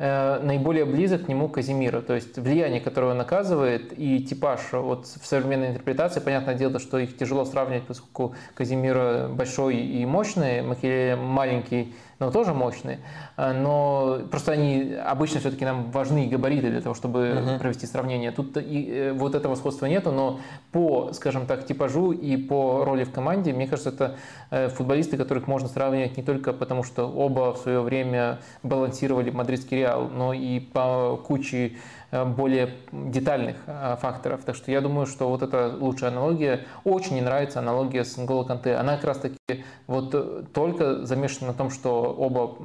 наиболее 0.00 0.86
близок 0.86 1.26
к 1.26 1.28
нему 1.28 1.48
Казимира. 1.48 2.00
То 2.00 2.14
есть 2.14 2.38
влияние, 2.38 2.80
которое 2.80 3.12
он 3.12 3.20
оказывает, 3.20 3.92
и 3.98 4.20
типаж 4.20 4.60
вот 4.72 5.06
в 5.06 5.26
современной 5.26 5.68
интерпретации, 5.68 6.20
понятное 6.20 6.54
дело, 6.54 6.78
что 6.78 6.98
их 6.98 7.18
тяжело 7.18 7.44
сравнивать, 7.44 7.84
поскольку 7.84 8.34
Казимира 8.54 9.28
большой 9.28 9.76
и 9.76 10.06
мощный, 10.06 10.62
Макеле 10.62 11.16
маленький, 11.16 11.94
но 12.20 12.30
тоже 12.30 12.54
мощные. 12.54 13.00
А, 13.36 13.52
но 13.52 14.20
просто 14.30 14.52
они 14.52 14.94
обычно 14.94 15.40
все-таки 15.40 15.64
нам 15.64 15.90
важны 15.90 16.28
габариты 16.28 16.70
для 16.70 16.82
того, 16.82 16.94
чтобы 16.94 17.18
uh-huh. 17.18 17.58
провести 17.58 17.86
сравнение. 17.86 18.30
Тут 18.30 18.56
и, 18.58 18.88
э, 18.88 19.12
вот 19.12 19.34
этого 19.34 19.56
сходства 19.56 19.86
нету, 19.86 20.12
но 20.12 20.38
по, 20.70 21.12
скажем 21.14 21.46
так, 21.46 21.66
типажу 21.66 22.12
и 22.12 22.36
по 22.36 22.84
роли 22.84 23.04
в 23.04 23.10
команде, 23.10 23.52
мне 23.52 23.66
кажется, 23.66 23.88
это 23.88 24.16
э, 24.50 24.68
футболисты, 24.68 25.16
которых 25.16 25.46
можно 25.46 25.68
сравнивать 25.68 26.16
не 26.18 26.22
только 26.22 26.52
потому, 26.52 26.84
что 26.84 27.06
оба 27.10 27.54
в 27.54 27.58
свое 27.58 27.80
время 27.80 28.38
балансировали 28.62 29.30
мадридский 29.30 29.78
Реал, 29.78 30.08
но 30.08 30.34
и 30.34 30.60
по 30.60 31.18
куче 31.26 31.72
Э, 31.72 31.99
более 32.10 32.70
детальных 32.92 33.56
э, 33.66 33.96
факторов. 34.00 34.42
Так 34.44 34.56
что 34.56 34.72
я 34.72 34.80
думаю, 34.80 35.06
что 35.06 35.28
вот 35.28 35.42
эта 35.42 35.74
лучшая 35.78 36.10
аналогия. 36.10 36.66
Очень 36.84 37.14
не 37.14 37.20
нравится 37.20 37.60
аналогия 37.60 38.04
с 38.04 38.16
Нголо 38.16 38.44
Канте. 38.44 38.74
Она 38.74 38.96
как 38.96 39.04
раз 39.04 39.18
таки 39.18 39.64
вот 39.86 40.10
э, 40.14 40.42
только 40.52 41.06
замешана 41.06 41.48
на 41.48 41.54
том, 41.54 41.70
что 41.70 42.12
оба 42.12 42.56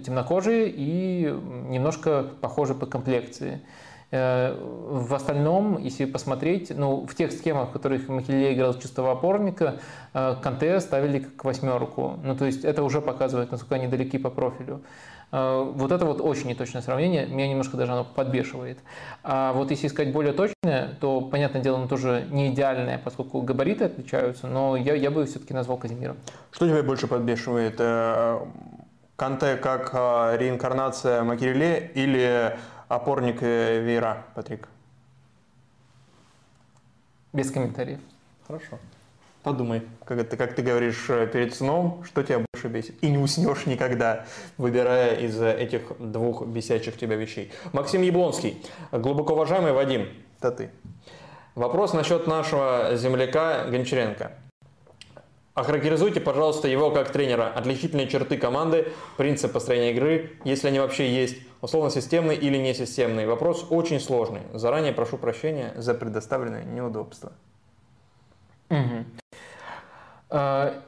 темнокожие 0.00 0.68
и 0.68 1.24
немножко 1.68 2.24
похожи 2.40 2.74
по 2.74 2.86
комплекции. 2.86 3.60
В 4.10 5.12
остальном, 5.12 5.76
если 5.78 6.04
посмотреть, 6.04 6.70
ну, 6.70 7.04
в 7.04 7.16
тех 7.16 7.32
схемах, 7.32 7.70
в 7.70 7.72
которых 7.72 8.06
Махиле 8.06 8.54
играл 8.54 8.74
чистого 8.74 9.10
опорника, 9.10 9.80
Канте 10.12 10.78
ставили 10.78 11.18
как 11.18 11.44
восьмерку. 11.44 12.20
Ну, 12.22 12.36
то 12.36 12.44
есть 12.44 12.64
это 12.64 12.84
уже 12.84 13.00
показывает, 13.00 13.50
насколько 13.50 13.74
они 13.74 13.88
далеки 13.88 14.18
по 14.18 14.30
профилю. 14.30 14.82
Э, 15.34 15.68
вот 15.74 15.90
это 15.90 16.06
вот 16.06 16.20
очень 16.20 16.46
неточное 16.46 16.80
сравнение, 16.80 17.26
меня 17.26 17.48
немножко 17.48 17.76
даже 17.76 17.90
оно 17.90 18.04
подбешивает. 18.04 18.78
А 19.24 19.52
вот 19.52 19.68
если 19.72 19.88
искать 19.88 20.12
более 20.12 20.32
точное, 20.32 20.94
то, 21.00 21.20
понятное 21.22 21.60
дело, 21.60 21.78
оно 21.78 21.88
тоже 21.88 22.24
не 22.30 22.52
идеальное, 22.52 23.00
поскольку 23.02 23.40
габариты 23.40 23.86
отличаются, 23.86 24.46
но 24.46 24.76
я, 24.76 24.94
я 24.94 25.10
бы 25.10 25.26
все-таки 25.26 25.52
назвал 25.52 25.76
Казимиром. 25.76 26.16
Что 26.52 26.68
тебя 26.68 26.84
больше 26.84 27.08
подбешивает? 27.08 27.74
Э, 27.80 28.46
Канте 29.16 29.56
как 29.56 29.90
э, 29.92 30.36
реинкарнация 30.38 31.24
Макереле 31.24 31.90
или 31.94 32.56
опорник 32.86 33.42
Вейра, 33.42 34.26
Патрик? 34.36 34.68
Без 37.32 37.50
комментариев. 37.50 37.98
Хорошо. 38.46 38.78
Подумай, 39.42 39.82
как, 40.04 40.18
это, 40.18 40.36
как 40.36 40.54
ты 40.54 40.62
говоришь 40.62 41.06
перед 41.32 41.54
сном, 41.54 42.04
что 42.04 42.22
тебя 42.22 42.44
больше 42.64 42.68
бесит. 42.68 43.02
И 43.02 43.10
не 43.10 43.18
уснешь 43.18 43.66
никогда, 43.66 44.24
выбирая 44.58 45.16
из 45.16 45.40
этих 45.40 45.82
двух 45.98 46.46
бесячих 46.46 46.96
тебя 46.96 47.16
вещей. 47.16 47.52
Максим 47.72 48.02
Яблонский. 48.02 48.62
Глубоко 48.92 49.34
уважаемый 49.34 49.72
Вадим. 49.72 50.08
Это 50.38 50.50
ты. 50.50 50.70
Вопрос 51.54 51.92
насчет 51.92 52.26
нашего 52.26 52.90
земляка 52.94 53.64
Гончаренко. 53.64 54.32
Охарактеризуйте, 55.54 56.20
пожалуйста, 56.20 56.66
его 56.66 56.90
как 56.90 57.12
тренера. 57.12 57.52
Отличительные 57.54 58.08
черты 58.08 58.38
команды, 58.38 58.92
принцип 59.16 59.52
построения 59.52 59.92
игры, 59.92 60.32
если 60.44 60.66
они 60.66 60.80
вообще 60.80 61.08
есть, 61.08 61.36
условно-системный 61.60 62.34
или 62.34 62.58
несистемный. 62.58 63.26
Вопрос 63.26 63.66
очень 63.70 64.00
сложный. 64.00 64.40
Заранее 64.52 64.92
прошу 64.92 65.16
прощения 65.16 65.72
за 65.76 65.94
предоставленное 65.94 66.64
неудобство. 66.64 67.32
Угу. 68.68 69.04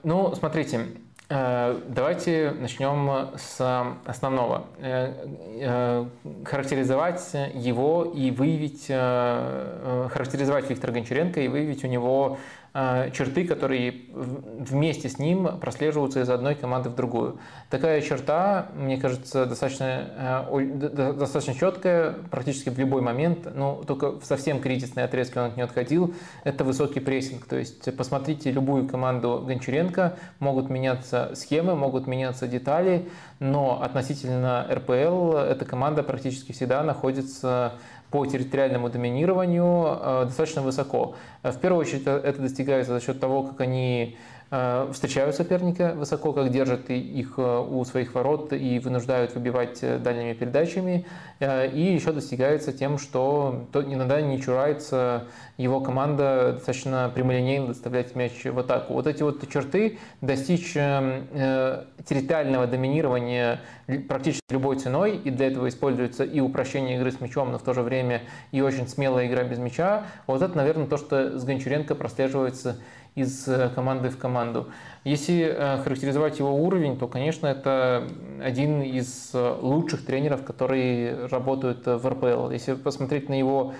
Ну, 0.03 0.35
смотрите, 0.35 0.89
давайте 1.29 2.53
начнем 2.53 3.31
с 3.37 3.97
основного. 4.05 4.67
Э, 4.79 5.13
э, 5.61 6.07
характеризовать 6.45 7.31
его 7.55 8.05
и 8.05 8.31
выявить, 8.31 8.87
характеризовать 8.87 10.71
Виктора 10.71 10.93
Гончаренко 10.93 11.41
и 11.41 11.49
выявить 11.49 11.83
у 11.85 11.89
него 11.89 12.39
Э, 12.66 12.66
черты, 13.13 13.47
которые 13.47 13.95
вместе 14.13 15.09
с 15.09 15.19
ним 15.19 15.59
прослеживаются 15.59 16.21
из 16.21 16.29
одной 16.29 16.55
команды 16.55 16.91
в 16.91 16.95
другую. 16.95 17.39
Такая 17.71 18.03
черта, 18.03 18.69
мне 18.77 18.99
кажется, 18.99 19.47
достаточно, 19.47 20.45
э, 20.51 21.13
достаточно 21.15 21.55
четкая 21.55 22.17
практически 22.31 22.69
в 22.69 22.79
любой 22.79 23.01
момент, 23.01 23.49
но 23.55 23.83
только 23.87 24.19
в 24.19 24.25
совсем 24.27 24.61
кризисные 24.61 25.05
отрезки 25.05 25.39
он 25.39 25.45
от 25.47 25.57
нее 25.57 25.65
отходил, 25.65 26.15
это 26.45 26.65
высокий 26.65 27.01
прессинг. 27.01 27.47
То 27.47 27.57
есть 27.57 27.97
посмотрите 27.97 28.51
любую 28.51 28.87
команду 28.87 29.43
Гончаренко, 29.47 30.17
могут 30.39 30.69
меняться 30.69 31.33
схемы, 31.35 31.77
могут 31.77 32.07
меняться 32.07 32.47
детали, 32.47 33.09
но 33.39 33.83
относительно 33.83 34.67
РПЛ 34.71 35.37
эта 35.37 35.65
команда 35.65 36.03
практически 36.03 36.53
всегда 36.53 36.83
находится 36.83 37.75
по 38.11 38.25
территориальному 38.27 38.89
доминированию 38.89 39.99
э, 40.01 40.25
достаточно 40.27 40.63
высоко. 40.63 41.17
Э, 41.43 41.51
в 41.51 41.59
первую 41.59 41.81
очередь 41.81 42.07
э, 42.07 42.11
это 42.11 42.41
достигается 42.41 42.93
за 42.93 43.05
счет 43.05 43.21
того, 43.21 43.43
как 43.43 43.61
они 43.61 44.17
встречают 44.49 45.35
соперника 45.35 45.93
высоко, 45.97 46.33
как 46.33 46.51
держат 46.51 46.89
их 46.89 47.35
э, 47.37 47.59
у 47.69 47.85
своих 47.85 48.15
ворот 48.15 48.53
и 48.53 48.79
вынуждают 48.79 49.35
выбивать 49.35 49.81
э, 49.83 49.99
дальними 49.99 50.35
передачами. 50.35 51.05
И 51.41 51.93
еще 51.95 52.13
достигается 52.13 52.73
тем, 52.73 52.97
что 52.97 53.67
иногда 53.75 54.23
не 54.23 54.41
чурается 54.41 55.25
его 55.59 55.81
команда 55.81 56.53
достаточно 56.55 57.11
прямолинейно 57.15 57.67
доставлять 57.67 58.15
мяч 58.15 58.45
в 58.45 58.59
атаку. 58.59 58.95
Вот 58.95 59.07
эти 59.07 59.23
вот 59.23 59.47
черты 59.51 59.99
достичь 60.23 60.73
территориального 60.73 62.67
доминирования 62.67 63.61
практически 64.09 64.45
любой 64.51 64.77
ценой, 64.77 65.17
и 65.17 65.31
для 65.31 65.49
этого 65.49 65.69
используется 65.69 66.25
и 66.25 66.41
упрощение 66.41 66.97
игры 66.97 67.13
с 67.13 67.21
мячом, 67.21 67.53
но 67.53 67.59
в 67.59 67.63
то 67.63 67.75
же 67.75 67.83
время 67.83 68.23
и 68.51 68.63
очень 68.63 68.89
смелая 68.89 69.27
игра 69.27 69.45
без 69.45 69.59
мяча. 69.59 70.05
Вот 70.27 70.41
это, 70.41 70.57
наверное, 70.57 70.87
то, 70.87 70.97
что 70.97 71.39
с 71.39 71.45
Гончаренко 71.45 71.95
прослеживается 71.95 72.79
из 73.17 73.49
э, 73.49 73.71
команды 73.75 74.11
в 74.11 74.19
команду. 74.19 74.69
Если 75.03 75.43
э, 75.43 75.79
характеризовать 75.83 76.39
его 76.39 76.55
уровень, 76.55 76.99
то, 76.99 77.09
конечно, 77.09 77.47
это 77.47 78.07
один 78.41 78.83
из 78.83 79.31
э, 79.33 79.57
лучших 79.61 80.05
тренеров, 80.05 80.45
которые 80.45 81.27
работают 81.27 81.87
в 81.87 82.07
РПЛ. 82.07 82.51
Если 82.51 82.75
посмотреть 82.75 83.29
на 83.29 83.35
его, 83.37 83.75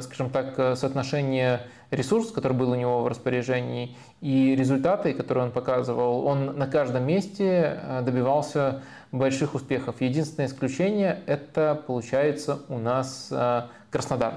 скажем 0.00 0.30
так, 0.30 0.76
соотношение 0.76 1.60
ресурс, 1.92 2.32
который 2.32 2.54
был 2.54 2.70
у 2.70 2.74
него 2.74 3.02
в 3.02 3.06
распоряжении, 3.06 3.96
и 4.20 4.56
результаты, 4.56 5.12
которые 5.12 5.44
он 5.44 5.52
показывал, 5.52 6.26
он 6.26 6.58
на 6.58 6.66
каждом 6.66 7.06
месте 7.06 7.78
добивался 8.02 8.82
больших 9.12 9.54
успехов. 9.54 10.00
Единственное 10.00 10.48
исключение– 10.48 11.20
это, 11.26 11.80
получается, 11.86 12.58
у 12.68 12.78
нас 12.78 13.32
Краснодар 13.90 14.34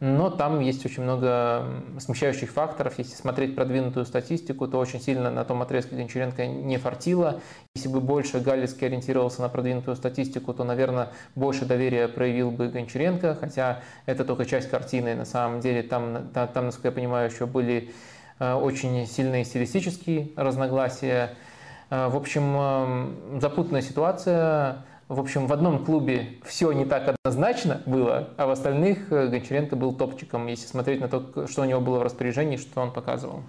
но 0.00 0.28
там 0.28 0.60
есть 0.60 0.84
очень 0.84 1.02
много 1.02 1.66
смещающих 1.98 2.50
факторов. 2.50 2.98
Если 2.98 3.14
смотреть 3.14 3.54
продвинутую 3.54 4.04
статистику, 4.06 4.66
то 4.66 4.78
очень 4.78 5.00
сильно 5.00 5.30
на 5.30 5.44
том 5.44 5.62
отрезке 5.62 5.96
Гончаренко 5.96 6.46
не 6.46 6.78
фартило. 6.78 7.40
Если 7.74 7.88
бы 7.88 8.00
больше 8.00 8.40
Галицкий 8.40 8.86
ориентировался 8.86 9.42
на 9.42 9.48
продвинутую 9.48 9.96
статистику, 9.96 10.52
то, 10.52 10.64
наверное, 10.64 11.10
больше 11.34 11.64
доверия 11.64 12.08
проявил 12.08 12.50
бы 12.50 12.68
Гончаренко, 12.68 13.36
хотя 13.36 13.80
это 14.06 14.24
только 14.24 14.44
часть 14.44 14.68
картины. 14.68 15.14
На 15.14 15.24
самом 15.24 15.60
деле 15.60 15.82
там, 15.82 16.28
там, 16.32 16.66
насколько 16.66 16.88
я 16.88 16.92
понимаю, 16.92 17.30
еще 17.30 17.46
были 17.46 17.92
э, 18.40 18.52
очень 18.52 19.06
сильные 19.06 19.44
стилистические 19.44 20.30
разногласия. 20.36 21.34
Э, 21.90 22.08
в 22.08 22.16
общем, 22.16 23.40
запутанная 23.40 23.82
ситуация. 23.82 24.84
В 25.08 25.20
общем, 25.20 25.46
в 25.46 25.52
одном 25.52 25.84
клубе 25.84 26.38
все 26.44 26.72
не 26.72 26.86
так 26.86 27.14
однозначно 27.14 27.82
было, 27.84 28.30
а 28.38 28.46
в 28.46 28.50
остальных 28.50 29.12
э, 29.12 29.28
Гончаренко 29.28 29.76
был 29.76 29.94
топчиком, 29.94 30.46
если 30.46 30.66
смотреть 30.66 31.00
на 31.00 31.08
то, 31.08 31.46
что 31.46 31.62
у 31.62 31.64
него 31.66 31.80
было 31.80 31.98
в 31.98 32.02
распоряжении, 32.02 32.56
что 32.56 32.80
он 32.80 32.90
показывал. 32.90 33.42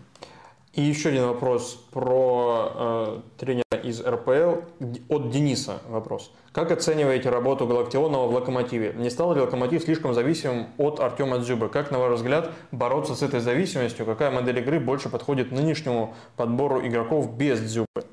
И 0.74 0.82
еще 0.82 1.08
один 1.08 1.27
вопрос 1.27 1.82
про 1.92 2.72
э, 2.75 3.19
тренера 3.38 3.82
из 3.82 4.01
РПЛ. 4.01 4.64
От 5.08 5.30
Дениса 5.30 5.80
вопрос. 5.88 6.34
Как 6.51 6.72
оцениваете 6.72 7.30
работу 7.30 7.66
Галактионова 7.66 8.27
в 8.27 8.34
«Локомотиве»? 8.34 8.93
Не 8.93 9.09
стал 9.09 9.34
ли 9.34 9.40
«Локомотив» 9.40 9.84
слишком 9.84 10.14
зависимым 10.14 10.67
от 10.77 11.00
Артема 11.00 11.38
Дзюбы? 11.38 11.69
Как, 11.69 11.92
на 11.92 12.00
ваш 12.00 12.16
взгляд, 12.16 12.51
бороться 12.74 13.16
с 13.16 13.22
этой 13.22 13.40
зависимостью? 13.40 14.06
Какая 14.06 14.32
модель 14.32 14.59
игры 14.59 14.82
больше 14.82 15.08
подходит 15.08 15.53
нынешнему 15.53 16.14
подбору 16.35 16.85
игроков 16.85 17.34
без 17.38 17.61
Дзюбы? 17.61 18.03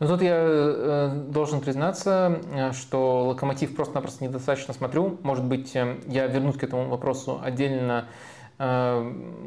Ну 0.00 0.06
тут 0.06 0.22
я 0.22 0.36
э, 0.36 1.22
должен 1.28 1.60
признаться, 1.60 2.40
э, 2.52 2.72
что 2.72 3.26
Локомотив 3.26 3.74
просто-напросто 3.74 4.22
недостаточно 4.24 4.72
смотрю. 4.72 5.18
Может 5.22 5.44
быть, 5.44 5.74
э, 5.74 5.96
я 6.06 6.28
вернусь 6.28 6.56
к 6.56 6.62
этому 6.62 6.88
вопросу 6.88 7.40
отдельно, 7.42 8.06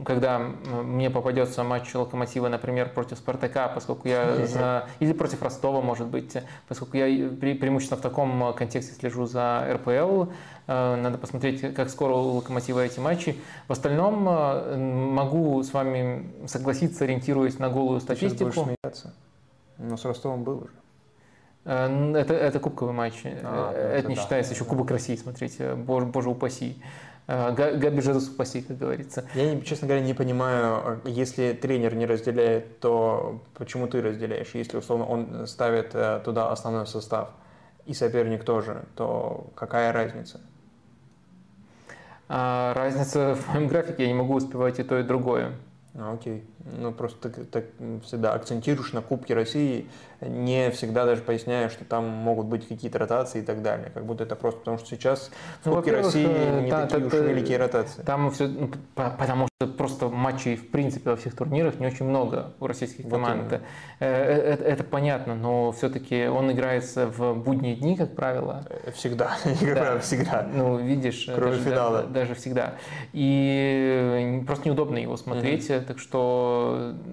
когда 0.06 0.40
мне 0.40 1.10
попадется 1.10 1.66
матч 1.66 1.94
Локомотива, 1.94 2.48
например, 2.48 2.94
против 2.94 3.18
Спартака, 3.18 3.68
поскольку 3.68 4.08
я 4.08 4.46
за... 4.46 4.88
Или 5.02 5.12
против 5.12 5.42
Ростова, 5.42 5.82
может 5.82 6.08
быть, 6.08 6.38
поскольку 6.70 6.96
я 6.96 7.28
преимущественно 7.28 7.98
в 7.98 8.02
таком 8.02 8.54
контексте 8.54 8.94
слежу 8.94 9.26
за 9.26 9.68
РПЛ. 9.70 10.32
Надо 10.68 11.18
посмотреть, 11.18 11.74
как 11.76 11.90
скоро 11.90 12.14
у 12.14 12.38
Локомотива 12.38 12.86
эти 12.86 13.02
матчи. 13.02 13.38
В 13.68 13.74
остальном 13.74 14.24
могу 15.14 15.62
с 15.62 15.74
вами 15.74 16.32
согласиться, 16.48 17.04
ориентируясь 17.04 17.60
на 17.60 17.68
голую 17.68 18.00
статистику. 18.00 18.70
Но 19.82 19.98
с 19.98 20.06
Ростовом 20.06 20.44
был 20.44 20.58
уже. 20.60 20.74
Э, 21.66 22.14
это, 22.16 22.34
это 22.34 22.60
кубковый 22.60 22.94
матч. 22.94 23.22
А, 23.26 23.74
э, 23.74 23.78
это, 23.78 23.98
это 24.00 24.10
не 24.10 24.16
да. 24.16 24.22
считается 24.22 24.54
еще 24.54 24.66
Кубок 24.66 24.92
России, 24.92 25.16
смотрите. 25.16 25.76
Боже, 25.76 26.06
боже 26.06 26.30
упаси. 26.30 26.82
Э, 27.28 27.52
Габи 27.54 28.02
Жезус 28.02 28.30
упаси, 28.30 28.62
как 28.62 28.78
говорится. 28.78 29.26
Я, 29.34 29.60
честно 29.62 29.88
говоря, 29.88 30.04
не 30.04 30.14
понимаю, 30.14 31.02
если 31.06 31.54
тренер 31.54 31.96
не 31.96 32.06
разделяет, 32.06 32.80
то 32.80 33.42
почему 33.56 33.88
ты 33.88 34.02
разделяешь? 34.02 34.52
Если, 34.54 34.78
условно, 34.78 35.06
он 35.06 35.48
ставит 35.48 35.92
туда 36.24 36.52
основной 36.52 36.88
состав, 36.88 37.30
и 37.86 37.94
соперник 37.94 38.44
тоже, 38.44 38.84
то 38.96 39.48
какая 39.56 39.92
разница? 39.92 40.42
А, 42.34 42.74
разница 42.76 43.36
в 43.36 43.54
моем 43.54 43.68
графике, 43.68 44.04
я 44.04 44.08
не 44.08 44.14
могу 44.14 44.36
успевать 44.36 44.80
и 44.80 44.84
то, 44.84 44.98
и 44.98 45.04
другое. 45.04 45.52
А, 45.96 46.14
окей. 46.14 46.46
Ну, 46.66 46.92
просто 46.92 47.30
ты 47.30 47.44
так 47.44 47.66
всегда 48.04 48.34
акцентируешь 48.34 48.94
на 48.94 49.02
Кубке 49.02 49.34
России, 49.34 49.88
не 50.22 50.70
всегда 50.72 51.06
даже 51.06 51.22
поясняя, 51.22 51.70
что 51.70 51.84
там 51.86 52.08
могут 52.08 52.46
быть 52.46 52.68
какие-то 52.68 53.00
ротации 53.00 53.40
и 53.40 53.42
так 53.46 53.62
далее. 53.62 53.92
Как 53.94 54.06
будто 54.06 54.24
это 54.24 54.36
просто 54.36 54.60
потому, 54.60 54.78
что 54.78 54.88
сейчас 54.88 55.32
в 55.64 55.66
ну, 55.66 55.76
Кубке 55.76 55.92
России 55.92 56.28
э, 56.28 56.62
не 56.62 56.70
та, 56.70 56.86
такие 56.86 57.10
та, 57.10 57.18
уж 57.18 57.24
великие 57.24 57.58
ротации. 57.58 58.04
Там 58.04 58.30
все, 58.32 58.48
ну, 58.48 58.70
потому 58.94 59.48
что 59.48 59.68
просто 59.68 60.10
матчей 60.10 60.56
в 60.56 60.70
принципе 60.70 61.12
во 61.12 61.16
всех 61.16 61.36
турнирах 61.36 61.80
не 61.80 61.88
очень 61.88 62.06
много 62.06 62.54
у 62.60 62.68
российских 62.68 63.06
вот 63.06 63.14
команд. 63.14 63.48
Это, 63.48 63.62
э, 64.00 64.54
это, 64.54 64.64
это 64.64 64.84
понятно, 64.84 65.36
но 65.36 65.72
все-таки 65.72 66.28
он 66.28 66.52
играется 66.52 67.08
в 67.08 67.34
будние 67.34 67.76
дни, 67.76 67.96
как 67.96 68.16
правило. 68.16 68.64
Э, 68.70 68.92
всегда, 68.92 69.38
да. 69.62 70.00
всегда. 70.00 70.48
Ну, 70.54 70.78
видишь, 70.78 71.30
Кроме 71.34 71.54
даже, 71.54 71.64
финала. 71.64 71.98
Даже, 72.04 72.14
даже 72.14 72.36
всегда. 72.36 72.76
И 73.14 74.44
просто 74.46 74.68
неудобно 74.68 74.98
его 74.98 75.18
смотреть, 75.18 75.70
mm-hmm. 75.70 75.86
так 75.86 76.00
что 76.00 76.51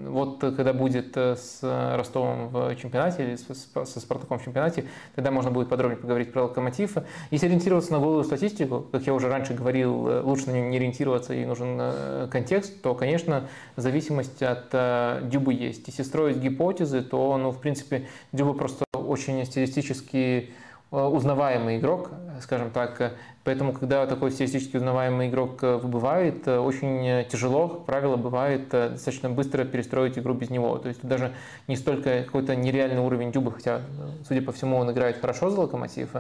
вот 0.07 0.41
когда 0.41 0.73
будет 0.73 1.17
э, 1.17 1.36
с 1.36 1.60
Ростовом 1.97 2.49
в 2.49 2.75
чемпионате 2.76 3.25
или 3.25 3.36
со 3.36 4.00
Спартаком 4.00 4.39
в 4.39 4.44
чемпионате, 4.44 4.84
тогда 5.15 5.31
можно 5.31 5.50
будет 5.50 5.68
подробнее 5.68 5.99
поговорить 5.99 6.33
про 6.33 6.44
Локомотив. 6.44 6.97
Если 7.31 7.47
ориентироваться 7.47 7.92
на 7.92 7.99
голую 7.99 8.25
статистику, 8.25 8.86
как 8.92 9.07
я 9.07 9.15
уже 9.15 9.28
раньше 9.28 9.55
говорил, 9.55 10.08
э, 10.08 10.20
лучше 10.20 10.47
на 10.47 10.52
нее 10.52 10.68
не 10.68 10.76
ориентироваться 10.76 11.34
и 11.34 11.44
нужен 11.44 11.76
э, 11.81 12.28
контекст, 12.31 12.83
то, 12.83 12.94
конечно, 12.94 13.49
зависимость 13.76 14.42
от 14.42 15.28
Дюбы 15.28 15.55
есть. 15.55 15.86
Если 15.89 16.02
строить 16.02 16.39
гипотезы, 16.39 17.02
то, 17.02 17.36
ну, 17.36 17.50
в 17.50 17.60
принципе, 17.60 18.07
Дюба 18.33 18.55
просто 18.55 18.84
очень 18.92 19.44
стилистически 19.44 20.50
узнаваемый 20.91 21.78
игрок, 21.78 22.10
скажем 22.41 22.70
так, 22.70 23.12
Поэтому, 23.49 23.73
когда 23.73 24.07
такой 24.07 24.31
стилистически 24.31 24.77
узнаваемый 24.77 25.31
игрок 25.31 25.62
э, 25.62 25.77
выбывает, 25.77 26.47
э, 26.47 26.59
очень 26.59 27.25
тяжело, 27.31 27.68
как 27.68 27.86
правило, 27.86 28.17
бывает 28.17 28.75
э, 28.75 28.91
достаточно 28.91 29.31
быстро 29.31 29.65
перестроить 29.65 30.18
игру 30.18 30.35
без 30.35 30.51
него. 30.51 30.77
То 30.77 30.89
есть 30.89 31.01
даже 31.02 31.33
не 31.67 31.75
столько 31.75 32.25
какой-то 32.25 32.55
нереальный 32.55 33.01
уровень 33.01 33.33
Дюба, 33.33 33.52
хотя, 33.52 33.81
судя 34.27 34.43
по 34.43 34.52
всему, 34.52 34.77
он 34.77 34.91
играет 34.91 35.18
хорошо 35.18 35.49
за 35.49 35.62
Локомотив, 35.62 36.10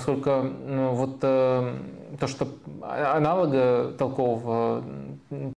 сколько 0.00 0.42
ну, 0.42 0.90
вот 0.90 1.20
то, 1.20 2.26
что 2.26 2.48
аналога 2.82 3.92
толкового 3.96 4.82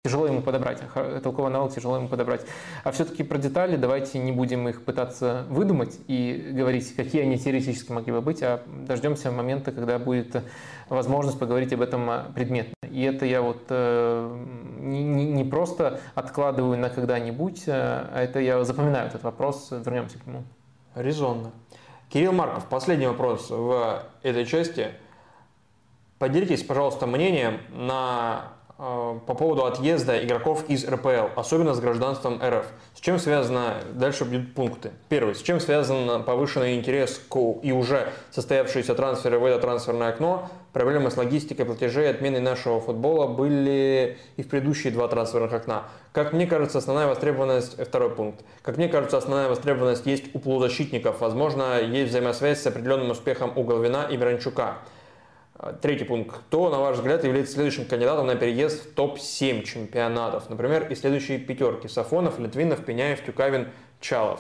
тяжело 0.03 0.27
ему 0.27 0.43
подобрать, 0.43 0.79
толковый 1.23 1.49
аналог 1.49 1.73
тяжело 1.73 1.95
ему 1.97 2.07
подобрать. 2.07 2.41
А 2.83 2.91
все-таки 2.91 3.23
про 3.23 3.39
детали 3.39 3.77
давайте 3.77 4.19
не 4.19 4.31
будем 4.31 4.67
их 4.69 4.83
пытаться 4.83 5.45
выдумать 5.49 5.97
и 6.07 6.51
говорить, 6.51 6.95
какие 6.95 7.23
они 7.23 7.39
теоретически 7.39 7.91
могли 7.91 8.13
бы 8.13 8.21
быть, 8.21 8.43
а 8.43 8.61
дождемся 8.87 9.31
момента, 9.31 9.71
когда 9.71 9.97
будет 9.97 10.35
возможность 10.89 11.39
поговорить 11.39 11.73
об 11.73 11.81
этом 11.81 12.09
а, 12.09 12.31
предметно. 12.33 12.73
И 12.89 13.03
это 13.03 13.25
я 13.25 13.41
вот 13.41 13.65
э, 13.69 14.45
не, 14.79 15.43
просто 15.43 15.99
откладываю 16.15 16.77
на 16.77 16.89
когда-нибудь, 16.89 17.63
э, 17.67 17.71
а 17.73 18.21
это 18.21 18.39
я 18.39 18.63
запоминаю 18.63 19.07
этот 19.07 19.23
вопрос, 19.23 19.69
вернемся 19.71 20.19
к 20.19 20.25
нему. 20.25 20.43
Резонно. 20.95 21.51
Кирилл 22.09 22.31
Марков, 22.31 22.65
последний 22.65 23.07
вопрос 23.07 23.49
в 23.49 24.03
этой 24.23 24.45
части. 24.45 24.89
Поделитесь, 26.17 26.63
пожалуйста, 26.63 27.05
мнением 27.05 27.59
на 27.69 28.53
Э, 28.81 29.19
по 29.27 29.33
поводу 29.33 29.65
отъезда 29.65 30.23
игроков 30.23 30.63
из 30.69 30.87
РПЛ, 30.87 31.27
особенно 31.35 31.73
с 31.73 31.81
гражданством 31.81 32.41
РФ. 32.41 32.65
С 32.95 33.01
чем 33.01 33.19
связано, 33.19 33.73
дальше 33.93 34.23
будут 34.23 34.53
пункты. 34.53 34.91
Первый, 35.09 35.35
с 35.35 35.41
чем 35.41 35.59
связан 35.59 36.23
повышенный 36.23 36.77
интерес 36.77 37.21
к 37.29 37.37
и 37.61 37.73
уже 37.73 38.09
состоявшиеся 38.31 38.95
трансферы 38.95 39.37
в 39.37 39.43
это 39.43 39.59
трансферное 39.59 40.07
окно, 40.07 40.49
проблемы 40.73 41.11
с 41.11 41.17
логистикой 41.17 41.65
платежей, 41.65 42.09
отменой 42.09 42.41
нашего 42.41 42.79
футбола 42.79 43.27
были 43.27 44.17
и 44.37 44.43
в 44.43 44.47
предыдущие 44.47 44.93
два 44.93 45.07
трансферных 45.07 45.53
окна. 45.53 45.83
Как 46.11 46.33
мне 46.33 46.47
кажется, 46.47 46.77
основная 46.77 47.07
востребованность, 47.07 47.81
второй 47.81 48.09
пункт, 48.09 48.43
как 48.61 48.77
мне 48.77 48.87
кажется, 48.87 49.17
основная 49.17 49.49
востребованность 49.49 50.05
есть 50.05 50.33
у 50.33 50.39
полузащитников. 50.39 51.21
Возможно, 51.21 51.81
есть 51.81 52.09
взаимосвязь 52.09 52.61
с 52.61 52.67
определенным 52.67 53.11
успехом 53.11 53.51
у 53.55 53.63
Головина 53.63 54.07
и 54.09 54.17
Миранчука. 54.17 54.77
Третий 55.81 56.05
пункт. 56.05 56.37
Кто, 56.47 56.69
на 56.69 56.79
ваш 56.79 56.97
взгляд, 56.97 57.25
является 57.25 57.55
следующим 57.55 57.83
кандидатом 57.85 58.27
на 58.27 58.35
переезд 58.35 58.85
в 58.85 58.93
топ-7 58.93 59.63
чемпионатов? 59.63 60.49
Например, 60.49 60.87
из 60.89 61.01
следующей 61.01 61.37
пятерки. 61.37 61.89
Сафонов, 61.89 62.39
Литвинов, 62.39 62.85
Пеняев, 62.85 63.21
Тюкавин, 63.25 63.67
Чалов. 63.99 64.39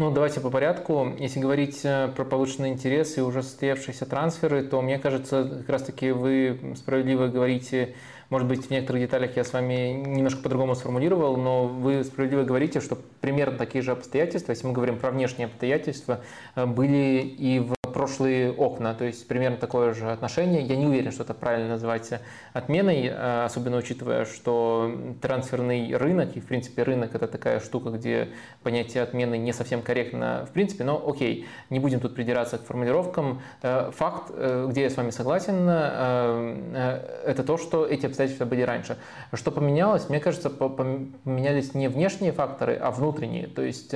Ну, 0.00 0.10
давайте 0.10 0.40
по 0.40 0.48
порядку. 0.48 1.12
Если 1.18 1.40
говорить 1.40 1.84
э, 1.84 2.08
про 2.16 2.24
повышенный 2.24 2.70
интерес 2.70 3.18
и 3.18 3.20
уже 3.20 3.42
состоявшиеся 3.42 4.06
трансферы, 4.06 4.62
то 4.62 4.80
мне 4.80 4.98
кажется, 4.98 5.44
как 5.44 5.68
раз-таки 5.68 6.10
вы 6.10 6.58
справедливо 6.74 7.26
говорите, 7.26 7.94
может 8.30 8.48
быть, 8.48 8.64
в 8.64 8.70
некоторых 8.70 9.02
деталях 9.02 9.36
я 9.36 9.44
с 9.44 9.52
вами 9.52 9.92
немножко 9.92 10.40
по-другому 10.40 10.74
сформулировал, 10.74 11.36
но 11.36 11.66
вы 11.66 12.02
справедливо 12.02 12.44
говорите, 12.44 12.80
что 12.80 12.96
примерно 13.20 13.58
такие 13.58 13.82
же 13.82 13.92
обстоятельства, 13.92 14.52
если 14.52 14.66
мы 14.66 14.72
говорим 14.72 14.98
про 14.98 15.10
внешние 15.10 15.44
обстоятельства, 15.48 16.22
э, 16.54 16.64
были 16.64 17.20
и 17.20 17.58
в 17.58 17.74
прошлые 17.90 18.52
окна, 18.52 18.94
то 18.94 19.04
есть 19.04 19.26
примерно 19.28 19.56
такое 19.56 19.94
же 19.94 20.10
отношение. 20.10 20.62
Я 20.62 20.76
не 20.76 20.86
уверен, 20.86 21.12
что 21.12 21.24
это 21.24 21.34
правильно 21.34 21.68
называть 21.68 22.10
отменой, 22.52 23.10
а, 23.12 23.44
особенно 23.44 23.76
учитывая, 23.76 24.24
что 24.24 24.94
трансферный 25.20 25.96
рынок, 25.96 26.36
и 26.36 26.40
в 26.40 26.46
принципе 26.46 26.82
рынок 26.82 27.14
это 27.14 27.26
такая 27.26 27.60
штука, 27.60 27.90
где 27.90 28.28
понятие 28.62 29.02
отмены 29.02 29.38
не 29.38 29.52
совсем 29.52 29.82
корректно 29.82 30.46
в 30.48 30.52
принципе, 30.52 30.84
но 30.84 31.02
окей, 31.06 31.46
не 31.70 31.78
будем 31.78 32.00
тут 32.00 32.14
придираться 32.14 32.58
к 32.58 32.64
формулировкам. 32.64 33.42
Э, 33.62 33.90
факт, 33.94 34.30
э, 34.30 34.66
где 34.70 34.82
я 34.82 34.90
с 34.90 34.96
вами 34.96 35.10
согласен, 35.10 35.66
э, 35.68 37.00
это 37.26 37.42
то, 37.44 37.56
что 37.58 37.86
эти 37.86 38.06
обстоятельства 38.06 38.44
были 38.44 38.62
раньше. 38.62 38.96
Что 39.32 39.50
поменялось? 39.50 40.08
Мне 40.08 40.20
кажется, 40.20 40.50
поменялись 40.50 41.74
не 41.74 41.88
внешние 41.88 42.32
факторы, 42.32 42.76
а 42.76 42.90
внутренние. 42.90 43.46
То 43.46 43.62
есть 43.62 43.94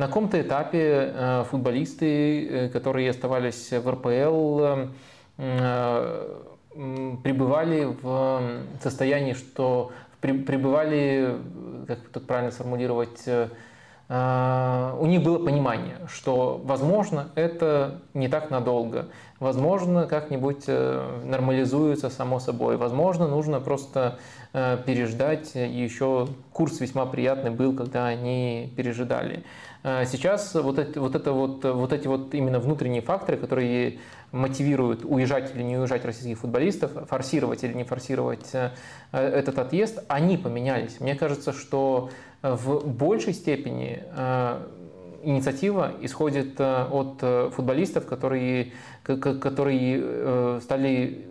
на 0.00 0.06
каком-то 0.06 0.40
этапе 0.40 1.12
э, 1.14 1.44
футболисты, 1.50 2.46
э, 2.46 2.68
которые 2.70 3.10
оставались 3.10 3.70
в 3.70 3.86
РПЛ, 3.86 4.88
э, 5.36 6.38
пребывали 7.22 7.84
в 8.00 8.42
состоянии, 8.82 9.34
что 9.34 9.92
пребывали, 10.20 11.36
как 11.86 11.98
тут 12.12 12.26
правильно 12.26 12.50
сформулировать, 12.50 13.26
у 13.26 15.06
них 15.06 15.22
было 15.22 15.38
понимание, 15.44 15.96
что, 16.08 16.60
возможно, 16.64 17.30
это 17.36 18.00
не 18.12 18.28
так 18.28 18.50
надолго, 18.50 19.06
возможно, 19.38 20.06
как-нибудь 20.06 20.66
нормализуется 20.68 22.10
само 22.10 22.38
собой, 22.38 22.76
возможно, 22.76 23.28
нужно 23.28 23.60
просто 23.60 24.18
переждать, 24.52 25.56
и 25.56 25.60
еще 25.60 26.28
курс 26.52 26.80
весьма 26.80 27.06
приятный 27.06 27.50
был, 27.50 27.74
когда 27.74 28.06
они 28.06 28.72
пережидали. 28.76 29.44
А 29.82 30.04
сейчас 30.04 30.54
вот, 30.54 30.78
эти, 30.78 30.98
вот, 30.98 31.14
это 31.14 31.32
вот, 31.32 31.64
вот 31.64 31.92
эти 31.92 32.06
вот 32.06 32.34
именно 32.34 32.60
внутренние 32.60 33.00
факторы, 33.00 33.38
которые 33.38 33.98
мотивируют 34.32 35.04
уезжать 35.04 35.54
или 35.54 35.62
не 35.62 35.76
уезжать 35.78 36.04
российских 36.04 36.38
футболистов, 36.38 36.92
форсировать 37.08 37.64
или 37.64 37.72
не 37.72 37.84
форсировать 37.84 38.48
э, 38.52 38.70
этот 39.12 39.58
отъезд, 39.58 40.04
они 40.08 40.36
поменялись. 40.36 41.00
Мне 41.00 41.14
кажется, 41.14 41.52
что 41.52 42.10
в 42.42 42.86
большей 42.86 43.32
степени 43.32 44.04
э, 44.14 44.66
инициатива 45.22 45.92
исходит 46.02 46.60
э, 46.60 46.86
от 46.90 47.54
футболистов, 47.54 48.06
которые, 48.06 48.72
которые 49.02 50.60
стали 50.60 51.26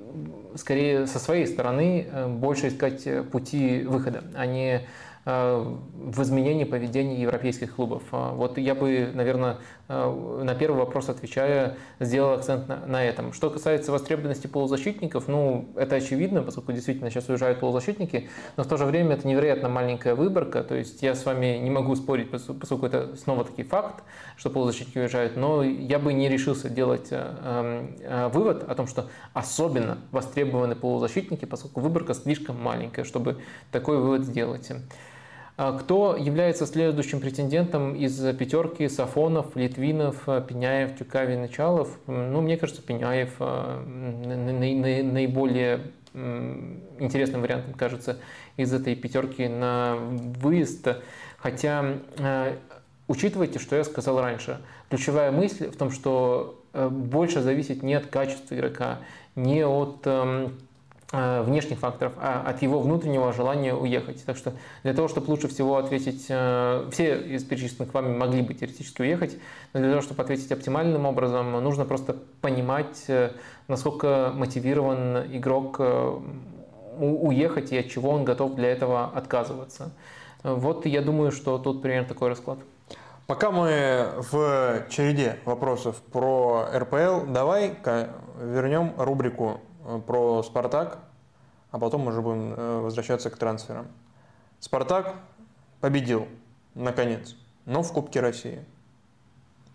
скорее 0.55 1.05
со 1.05 1.19
своей 1.19 1.45
стороны 1.45 2.07
больше 2.27 2.69
искать 2.69 3.07
пути 3.29 3.83
выхода, 3.83 4.23
а 4.35 4.47
не 4.47 4.81
в 5.29 6.21
изменении 6.21 6.63
поведения 6.63 7.21
европейских 7.21 7.75
клубов. 7.75 8.03
Вот 8.11 8.57
я 8.57 8.75
бы, 8.75 9.11
наверное, 9.13 9.57
на 9.87 10.55
первый 10.55 10.77
вопрос 10.77 11.09
отвечая, 11.09 11.77
сделал 11.99 12.33
акцент 12.33 12.67
на, 12.67 12.85
на 12.85 13.03
этом. 13.03 13.33
Что 13.33 13.49
касается 13.49 13.91
востребованности 13.91 14.47
полузащитников, 14.47 15.27
ну, 15.27 15.69
это 15.75 15.95
очевидно, 15.95 16.43
поскольку 16.43 16.71
действительно 16.71 17.09
сейчас 17.09 17.27
уезжают 17.29 17.59
полузащитники, 17.59 18.29
но 18.57 18.63
в 18.63 18.67
то 18.67 18.77
же 18.77 18.85
время 18.85 19.15
это 19.15 19.27
невероятно 19.27 19.69
маленькая 19.69 20.15
выборка, 20.15 20.63
то 20.63 20.75
есть 20.75 21.01
я 21.01 21.15
с 21.15 21.25
вами 21.25 21.57
не 21.57 21.69
могу 21.69 21.95
спорить, 21.95 22.29
поскольку 22.31 22.85
это 22.85 23.15
снова-таки 23.15 23.63
факт, 23.63 24.03
что 24.37 24.49
полузащитники 24.49 24.99
уезжают, 24.99 25.35
но 25.35 25.63
я 25.63 25.99
бы 25.99 26.13
не 26.13 26.29
решился 26.29 26.69
делать 26.69 27.07
э, 27.11 27.87
э, 28.01 28.27
вывод 28.29 28.63
о 28.63 28.75
том, 28.75 28.87
что 28.87 29.09
особенно 29.33 29.97
востребованы 30.11 30.75
полузащитники, 30.75 31.45
поскольку 31.45 31.81
выборка 31.81 32.13
слишком 32.13 32.61
маленькая, 32.61 33.03
чтобы 33.03 33.41
такой 33.71 33.97
вывод 33.97 34.23
сделать. 34.23 34.71
А 35.61 35.73
кто 35.73 36.15
является 36.15 36.65
следующим 36.65 37.19
претендентом 37.19 37.93
из 37.93 38.17
пятерки 38.37 38.87
Сафонов, 38.87 39.57
Литвинов, 39.57 40.23
Пеняев, 40.47 40.97
Тюкавин 40.97 41.43
и 41.43 41.49
Чалов? 41.51 41.99
Ну, 42.07 42.39
мне 42.39 42.55
кажется, 42.55 42.81
Пеняев 42.81 43.33
а, 43.39 43.83
наиболее 43.83 45.81
интересным 46.13 47.41
вариантом 47.41 47.73
кажется 47.73 48.19
из 48.55 48.71
этой 48.71 48.95
пятерки 48.95 49.49
на 49.49 49.97
выезд. 49.97 50.95
Хотя 51.35 51.97
а, 52.19 52.55
учитывайте, 53.09 53.59
что 53.59 53.75
я 53.75 53.83
сказал 53.83 54.21
раньше. 54.21 54.61
Ключевая 54.89 55.33
мысль 55.33 55.67
в 55.69 55.75
том, 55.75 55.91
что 55.91 56.63
больше 56.73 57.41
зависит 57.41 57.83
не 57.83 57.95
от 57.95 58.05
качества 58.05 58.55
игрока, 58.55 58.99
не 59.35 59.65
от 59.65 60.05
Э, 60.05 60.49
внешних 61.11 61.79
факторов, 61.79 62.13
а 62.17 62.43
от 62.45 62.61
его 62.61 62.79
внутреннего 62.79 63.33
желания 63.33 63.73
уехать. 63.73 64.23
Так 64.25 64.37
что 64.37 64.53
для 64.83 64.93
того, 64.93 65.07
чтобы 65.07 65.31
лучше 65.31 65.47
всего 65.47 65.77
ответить, 65.77 66.27
э, 66.29 66.87
все 66.91 67.17
из 67.17 67.43
перечисленных 67.43 67.91
вами 67.95 68.15
могли 68.15 68.43
бы 68.43 68.53
теоретически 68.53 69.01
уехать, 69.01 69.35
но 69.73 69.79
для 69.79 69.89
того, 69.89 70.01
чтобы 70.03 70.21
ответить 70.21 70.51
оптимальным 70.51 71.07
образом, 71.07 71.51
нужно 71.63 71.85
просто 71.85 72.15
понимать, 72.41 73.05
э, 73.07 73.31
насколько 73.67 74.31
мотивирован 74.35 75.35
игрок 75.35 75.79
уехать 76.99 77.71
и 77.71 77.77
от 77.77 77.87
чего 77.87 78.11
он 78.11 78.25
готов 78.25 78.55
для 78.55 78.69
этого 78.69 79.05
отказываться. 79.05 79.91
Вот 80.43 80.85
я 80.85 81.01
думаю, 81.01 81.31
что 81.31 81.57
тут 81.57 81.81
примерно 81.81 82.07
такой 82.07 82.29
расклад. 82.29 82.59
Пока 83.25 83.51
мы 83.51 84.09
в 84.31 84.83
череде 84.89 85.37
вопросов 85.45 86.01
про 86.11 86.67
РПЛ, 86.75 87.31
давай 87.31 87.75
вернем 88.41 88.93
рубрику 88.97 89.61
Э, 89.61 89.68
про 90.05 90.43
«Спартак», 90.43 90.99
а 91.71 91.79
потом 91.79 92.07
уже 92.07 92.21
будем 92.21 92.53
э, 92.55 92.79
возвращаться 92.81 93.29
к 93.29 93.37
трансферам. 93.37 93.87
«Спартак» 94.59 95.13
победил, 95.79 96.27
наконец, 96.75 97.35
но 97.65 97.83
в 97.83 97.91
Кубке 97.93 98.19
России. 98.19 98.65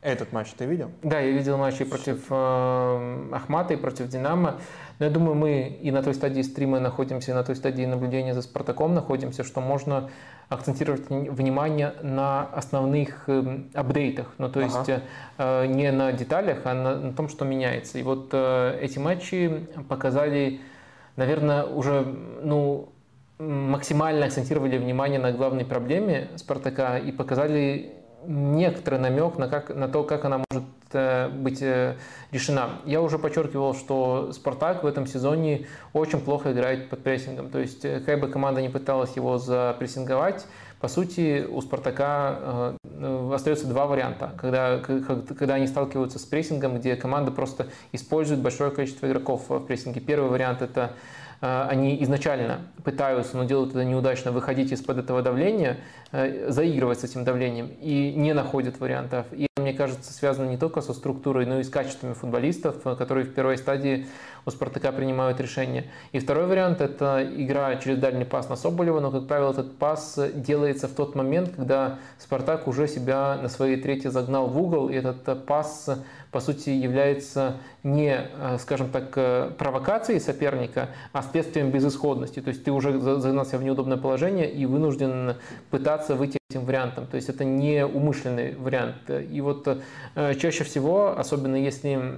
Этот 0.04 0.32
матч 0.32 0.52
ты 0.52 0.66
видел? 0.66 0.90
Да, 1.02 1.18
я 1.18 1.30
видел 1.30 1.56
матчи 1.56 1.82
против 1.84 2.26
э, 2.28 3.28
Ахмата 3.32 3.72
и 3.72 3.76
против 3.78 4.08
Динамо. 4.08 4.60
Но 4.98 5.06
я 5.06 5.10
думаю, 5.10 5.34
мы 5.34 5.78
и 5.82 5.90
на 5.90 6.02
той 6.02 6.14
стадии 6.14 6.42
стрима 6.42 6.80
находимся, 6.80 7.32
и 7.32 7.34
на 7.34 7.42
той 7.42 7.56
стадии 7.56 7.84
наблюдения 7.84 8.34
за 8.34 8.42
Спартаком 8.42 8.94
находимся, 8.94 9.44
что 9.44 9.60
можно 9.60 10.10
акцентировать 10.48 11.08
внимание 11.08 11.94
на 12.02 12.42
основных 12.42 13.24
э, 13.28 13.60
апдейтах, 13.74 14.34
ну 14.38 14.48
то 14.50 14.60
есть 14.60 14.88
ага. 14.88 15.02
э, 15.38 15.66
не 15.66 15.90
на 15.90 16.12
деталях, 16.12 16.60
а 16.64 16.74
на, 16.74 16.96
на 16.96 17.12
том, 17.12 17.28
что 17.28 17.44
меняется. 17.44 17.98
И 17.98 18.02
вот 18.02 18.28
э, 18.32 18.78
эти 18.80 18.98
матчи 18.98 19.66
показали, 19.88 20.60
наверное, 21.16 21.64
уже 21.64 22.06
ну 22.42 22.90
максимально 23.38 24.26
акцентировали 24.26 24.78
внимание 24.78 25.18
на 25.18 25.32
главной 25.32 25.64
проблеме 25.64 26.28
Спартака 26.36 26.98
и 26.98 27.10
показали 27.10 27.92
некоторый 28.26 28.98
намек 28.98 29.38
на, 29.38 29.48
как, 29.48 29.74
на 29.74 29.88
то, 29.88 30.02
как 30.04 30.24
она 30.24 30.42
может 30.50 30.68
э, 30.82 30.83
быть 31.34 31.62
э, 31.62 31.96
решена. 32.32 32.70
Я 32.84 33.02
уже 33.02 33.18
подчеркивал, 33.18 33.74
что 33.74 34.32
Спартак 34.32 34.82
в 34.82 34.86
этом 34.86 35.06
сезоне 35.06 35.66
очень 35.92 36.20
плохо 36.20 36.52
играет 36.52 36.88
под 36.88 37.02
прессингом. 37.02 37.50
То 37.50 37.58
есть, 37.58 37.84
э, 37.84 38.00
как 38.00 38.20
бы 38.20 38.28
команда 38.28 38.62
не 38.62 38.68
пыталась 38.68 39.16
его 39.16 39.38
запрессинговать, 39.38 40.46
по 40.80 40.88
сути, 40.88 41.46
у 41.48 41.62
Спартака 41.62 42.74
остается 43.32 43.66
два 43.66 43.86
варианта. 43.86 44.34
Когда, 44.36 44.78
когда 44.78 45.54
они 45.54 45.66
сталкиваются 45.66 46.18
с 46.18 46.26
прессингом, 46.26 46.76
где 46.78 46.94
команда 46.94 47.30
просто 47.30 47.68
использует 47.92 48.42
большое 48.42 48.70
количество 48.70 49.06
игроков 49.06 49.48
в 49.48 49.60
прессинге. 49.60 50.02
Первый 50.02 50.28
вариант– 50.28 50.60
это 50.62 50.92
они 51.44 52.02
изначально 52.02 52.60
пытаются, 52.84 53.36
но 53.36 53.44
делают 53.44 53.70
это 53.70 53.84
неудачно, 53.84 54.32
выходить 54.32 54.72
из-под 54.72 54.98
этого 54.98 55.20
давления, 55.20 55.78
заигрывать 56.10 57.00
с 57.00 57.04
этим 57.04 57.24
давлением 57.24 57.70
и 57.80 58.14
не 58.14 58.32
находят 58.32 58.80
вариантов. 58.80 59.26
И 59.32 59.46
мне 59.58 59.72
кажется, 59.72 60.12
связано 60.12 60.48
не 60.48 60.56
только 60.56 60.80
со 60.80 60.94
структурой, 60.94 61.46
но 61.46 61.60
и 61.60 61.62
с 61.62 61.68
качествами 61.68 62.14
футболистов, 62.14 62.82
которые 62.82 63.26
в 63.26 63.34
первой 63.34 63.58
стадии 63.58 64.06
у 64.46 64.50
Спартака 64.50 64.92
принимают 64.92 65.40
решения. 65.40 65.84
И 66.12 66.18
второй 66.18 66.46
вариант– 66.46 66.80
это 66.82 67.26
игра 67.36 67.74
через 67.76 67.98
дальний 67.98 68.24
пас 68.24 68.48
на 68.48 68.56
Соболева, 68.56 69.00
но, 69.00 69.10
как 69.10 69.26
правило, 69.26 69.50
этот 69.50 69.76
пас 69.76 70.18
делается 70.34 70.88
в 70.88 70.92
тот 70.92 71.14
момент, 71.14 71.52
когда 71.56 71.98
Спартак 72.18 72.68
уже 72.68 72.88
себя 72.88 73.38
на 73.42 73.48
своей 73.48 73.76
трети 73.76 74.08
загнал 74.08 74.46
в 74.46 74.60
угол, 74.60 74.88
и 74.88 74.94
этот 74.94 75.46
пас 75.46 75.90
по 76.34 76.40
сути, 76.40 76.70
является 76.70 77.58
не, 77.84 78.28
скажем 78.58 78.90
так, 78.90 79.12
провокацией 79.56 80.18
соперника, 80.18 80.88
а 81.12 81.22
следствием 81.22 81.70
безысходности. 81.70 82.40
То 82.40 82.48
есть 82.48 82.64
ты 82.64 82.72
уже 82.72 82.98
загнался 82.98 83.56
в 83.56 83.62
неудобное 83.62 83.98
положение 83.98 84.50
и 84.50 84.66
вынужден 84.66 85.36
пытаться 85.70 86.16
выйти 86.16 86.38
этим 86.50 86.64
вариантом. 86.64 87.06
То 87.06 87.14
есть 87.14 87.28
это 87.28 87.44
не 87.44 87.86
умышленный 87.86 88.56
вариант. 88.56 89.08
И 89.08 89.40
вот 89.40 89.68
э, 90.16 90.34
чаще 90.34 90.64
всего, 90.64 91.16
особенно 91.16 91.54
если 91.54 92.16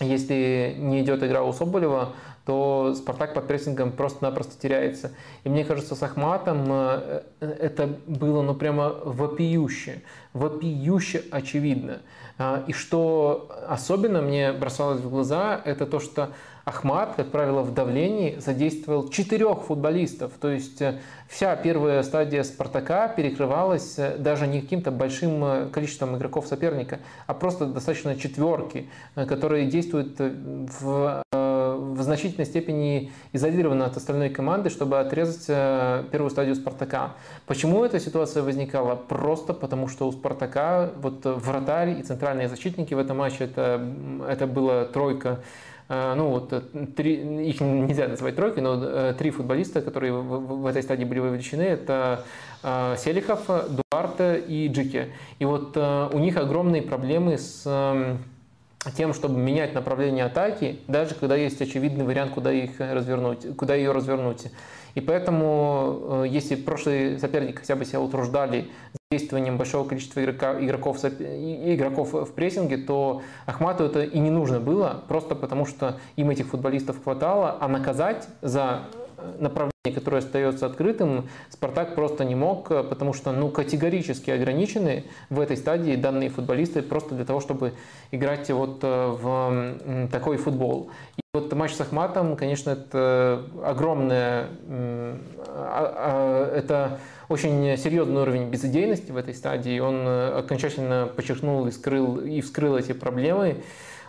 если 0.00 0.74
не 0.76 1.02
идет 1.02 1.22
игра 1.22 1.42
у 1.42 1.52
Соболева, 1.52 2.14
то 2.44 2.94
Спартак 2.94 3.34
под 3.34 3.46
прессингом 3.46 3.92
просто-напросто 3.92 4.60
теряется. 4.60 5.12
И 5.44 5.48
мне 5.48 5.64
кажется, 5.64 5.94
с 5.94 6.02
Ахматом 6.02 6.66
э, 6.68 7.22
это 7.40 7.98
было 8.06 8.42
ну 8.42 8.54
прямо 8.54 8.90
вопиюще, 8.90 10.02
вопиюще 10.32 11.24
очевидно. 11.30 12.00
А, 12.38 12.64
и 12.66 12.72
что 12.72 13.50
особенно 13.68 14.20
мне 14.20 14.52
бросалось 14.52 15.00
в 15.00 15.08
глаза, 15.08 15.60
это 15.64 15.86
то, 15.86 16.00
что 16.00 16.30
Ахмат, 16.66 17.14
как 17.14 17.30
правило, 17.30 17.62
в 17.62 17.72
давлении 17.72 18.40
задействовал 18.40 19.08
четырех 19.08 19.62
футболистов. 19.62 20.32
То 20.40 20.48
есть 20.48 20.82
э, 20.82 20.98
вся 21.28 21.54
первая 21.54 22.02
стадия 22.02 22.42
Спартака 22.42 23.06
перекрывалась 23.06 23.96
э, 23.98 24.16
даже 24.18 24.48
не 24.48 24.60
каким-то 24.60 24.90
большим 24.90 25.44
э, 25.44 25.68
количеством 25.68 26.16
игроков 26.16 26.48
соперника, 26.48 26.98
а 27.28 27.34
просто 27.34 27.66
достаточно 27.66 28.16
четверки, 28.16 28.90
которые 29.14 29.66
действуют 29.66 30.16
в, 30.18 31.22
в 31.96 32.02
значительной 32.02 32.46
степени 32.46 33.10
изолированно 33.32 33.86
от 33.86 33.96
остальной 33.96 34.28
команды, 34.28 34.70
чтобы 34.70 35.00
отрезать 35.00 35.46
первую 36.10 36.30
стадию 36.30 36.54
Спартака. 36.54 37.14
Почему 37.46 37.84
эта 37.84 37.98
ситуация 37.98 38.42
возникала? 38.42 38.94
Просто 38.94 39.54
потому, 39.54 39.88
что 39.88 40.06
у 40.06 40.12
Спартака 40.12 40.90
вот 40.96 41.24
вратарь 41.24 41.98
и 41.98 42.02
центральные 42.02 42.48
защитники 42.48 42.94
в 42.94 42.98
этом 42.98 43.18
матче 43.18 43.44
это, 43.44 43.80
это 44.28 44.46
была 44.46 44.84
тройка 44.84 45.40
Э, 45.88 46.14
ну 46.16 46.30
вот 46.30 46.52
э, 46.52 46.60
три, 46.96 47.48
их 47.48 47.60
нельзя 47.60 48.08
называть 48.08 48.34
тройкой, 48.34 48.62
но 48.62 48.82
э, 48.82 49.14
три 49.16 49.30
футболиста, 49.30 49.80
которые 49.80 50.12
в, 50.12 50.62
в 50.62 50.66
этой 50.66 50.82
стадии 50.82 51.04
были 51.04 51.20
вовлечены, 51.20 51.62
это 51.62 52.24
Селихов, 52.62 53.46
Дуарте 53.46 54.40
и 54.40 54.66
Джики. 54.66 55.12
И 55.38 55.44
вот 55.44 55.76
у 55.76 56.18
них 56.18 56.36
огромные 56.36 56.82
проблемы 56.82 57.38
с 57.38 57.62
эм, 57.64 58.18
тем, 58.90 59.14
чтобы 59.14 59.38
менять 59.38 59.74
направление 59.74 60.24
атаки, 60.24 60.80
даже 60.88 61.14
когда 61.14 61.36
есть 61.36 61.60
очевидный 61.60 62.04
вариант, 62.04 62.32
куда 62.32 62.52
их 62.52 62.78
развернуть, 62.78 63.56
куда 63.56 63.74
ее 63.74 63.92
развернуть. 63.92 64.46
И 64.94 65.00
поэтому, 65.02 66.24
если 66.26 66.54
прошлые 66.54 67.18
соперники 67.18 67.56
хотя 67.58 67.76
бы 67.76 67.84
себя 67.84 68.00
утруждали 68.00 68.70
действованием 69.12 69.56
большого 69.56 69.86
количества 69.86 70.20
игрока, 70.20 70.58
игроков, 70.58 71.04
игроков 71.04 72.12
в 72.12 72.32
прессинге, 72.32 72.78
то 72.78 73.22
Ахмату 73.46 73.84
это 73.84 74.02
и 74.02 74.18
не 74.18 74.30
нужно 74.30 74.58
было, 74.58 75.04
просто 75.06 75.36
потому 75.36 75.64
что 75.64 76.00
им 76.16 76.30
этих 76.30 76.46
футболистов 76.46 77.04
хватало, 77.04 77.56
а 77.60 77.68
наказать 77.68 78.26
за 78.42 78.82
э, 78.92 79.05
направление, 79.38 79.92
которое 79.94 80.18
остается 80.18 80.66
открытым, 80.66 81.28
Спартак 81.50 81.94
просто 81.94 82.24
не 82.24 82.34
мог, 82.34 82.68
потому 82.68 83.12
что 83.12 83.32
ну, 83.32 83.48
категорически 83.50 84.30
ограничены 84.30 85.04
в 85.30 85.40
этой 85.40 85.56
стадии 85.56 85.96
данные 85.96 86.30
футболисты 86.30 86.82
просто 86.82 87.14
для 87.14 87.24
того, 87.24 87.40
чтобы 87.40 87.72
играть 88.10 88.50
вот 88.50 88.80
э, 88.82 89.16
в 89.20 90.08
такой 90.10 90.36
футбол. 90.36 90.90
И 91.16 91.20
вот 91.32 91.52
матч 91.52 91.72
с 91.74 91.80
Ахматом, 91.80 92.36
конечно, 92.36 92.70
это 92.70 93.44
огромное, 93.62 94.48
а, 94.68 95.94
а, 95.96 96.56
это 96.56 96.98
очень 97.28 97.76
серьезный 97.76 98.22
уровень 98.22 98.48
безыдейности 98.48 99.10
в 99.10 99.16
этой 99.16 99.34
стадии. 99.34 99.78
Он 99.78 99.96
э, 100.06 100.38
окончательно 100.38 101.08
подчеркнул 101.14 101.66
и, 101.66 101.70
скрыл, 101.70 102.18
и 102.20 102.40
вскрыл 102.40 102.76
эти 102.76 102.92
проблемы. 102.92 103.62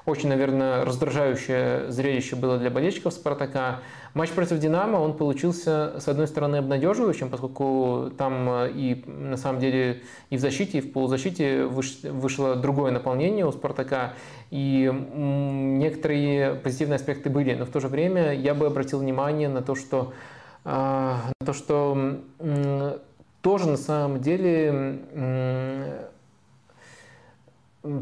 очень, 0.06 0.30
наверное, 0.30 0.86
раздражающее 0.86 1.92
зрелище 1.92 2.36
было 2.36 2.58
для 2.58 2.70
болельщиков 2.70 3.14
«Спартака». 3.14 3.80
Матч 4.18 4.32
против 4.32 4.58
«Динамо», 4.58 4.98
он 4.98 5.16
получился, 5.16 5.94
с 6.00 6.08
одной 6.08 6.28
стороны, 6.28 6.56
обнадеживающим, 6.56 7.30
поскольку 7.30 8.10
там 8.18 8.50
э, 8.50 8.72
и, 8.72 9.04
на 9.06 9.38
самом 9.38 9.60
деле, 9.60 10.02
и 10.32 10.38
в 10.38 10.40
защите, 10.40 10.80
и 10.80 10.82
в 10.82 10.92
полузащите 10.92 11.66
вышло 11.66 12.56
другое 12.56 12.92
наполнение 12.92 13.46
у 13.46 13.52
«Спартака», 13.52 14.16
и 14.50 14.92
некоторые 14.92 16.56
позитивные 16.56 16.96
аспекты 16.96 17.30
были, 17.30 17.54
но 17.54 17.66
в 17.66 17.70
то 17.70 17.80
же 17.80 17.90
время 17.90 18.34
я 18.34 18.56
бы 18.56 18.66
обратил 18.66 18.98
внимание 19.02 19.50
на 19.50 19.62
то, 19.62 19.76
что, 19.76 20.14
э, 20.66 20.70
на 20.70 21.46
то, 21.46 21.54
что 21.54 22.20
тоже 23.44 23.68
на 23.68 23.78
самом 23.78 24.20
деле 24.20 26.10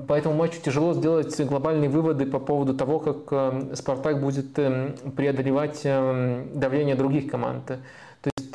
по 0.08 0.14
этому 0.14 0.36
матчу 0.36 0.62
тяжело 0.62 0.94
сделать 0.94 1.40
глобальные 1.42 1.90
выводы 1.90 2.26
по 2.26 2.40
поводу 2.40 2.74
того, 2.74 3.00
как 3.00 3.18
э, 3.32 3.76
Спартак 3.76 4.22
будет 4.22 4.58
эм, 4.58 4.96
преодолевать 5.16 5.82
эм, 5.84 6.50
давление 6.54 6.96
других 6.96 7.30
команд. 7.30 7.72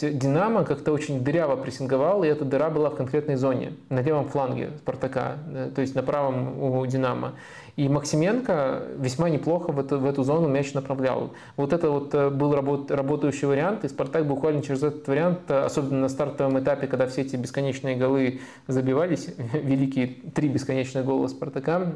Есть 0.03 0.19
Динамо 0.19 0.65
как-то 0.65 0.93
очень 0.93 1.23
дыряво 1.23 1.57
прессинговал, 1.57 2.25
и 2.25 2.29
эта 2.29 2.45
дыра 2.45 2.71
была 2.71 2.91
в 2.91 2.97
конкретной 2.97 3.37
зоне, 3.37 3.75
на 3.89 4.01
левом 4.01 4.29
фланге 4.29 4.71
Спартака, 4.79 5.37
то 5.75 5.81
есть 5.81 5.95
на 5.95 6.03
правом 6.03 6.63
у 6.63 6.87
Динамо. 6.87 7.35
И 7.77 7.89
Максименко 7.89 8.83
весьма 8.99 9.31
неплохо 9.31 9.73
в 9.73 9.79
эту, 9.79 9.99
в 9.99 10.07
эту 10.07 10.23
зону 10.23 10.49
мяч 10.49 10.75
направлял. 10.75 11.33
Вот 11.57 11.73
это 11.73 11.91
вот 11.91 12.15
э, 12.15 12.29
был 12.29 12.55
работ, 12.55 12.91
работающий 12.91 13.47
вариант, 13.47 13.85
и 13.85 13.89
Спартак 13.89 14.27
буквально 14.27 14.63
через 14.63 14.83
этот 14.83 15.07
вариант, 15.09 15.39
э, 15.49 15.65
особенно 15.65 16.01
на 16.01 16.09
стартовом 16.09 16.59
этапе, 16.59 16.89
когда 16.89 17.07
все 17.07 17.23
эти 17.23 17.37
бесконечные 17.37 17.97
голы 17.97 18.41
забивались, 18.67 19.29
великие 19.55 20.09
три 20.35 20.49
бесконечных 20.49 21.07
гола 21.07 21.29
Спартака, 21.29 21.93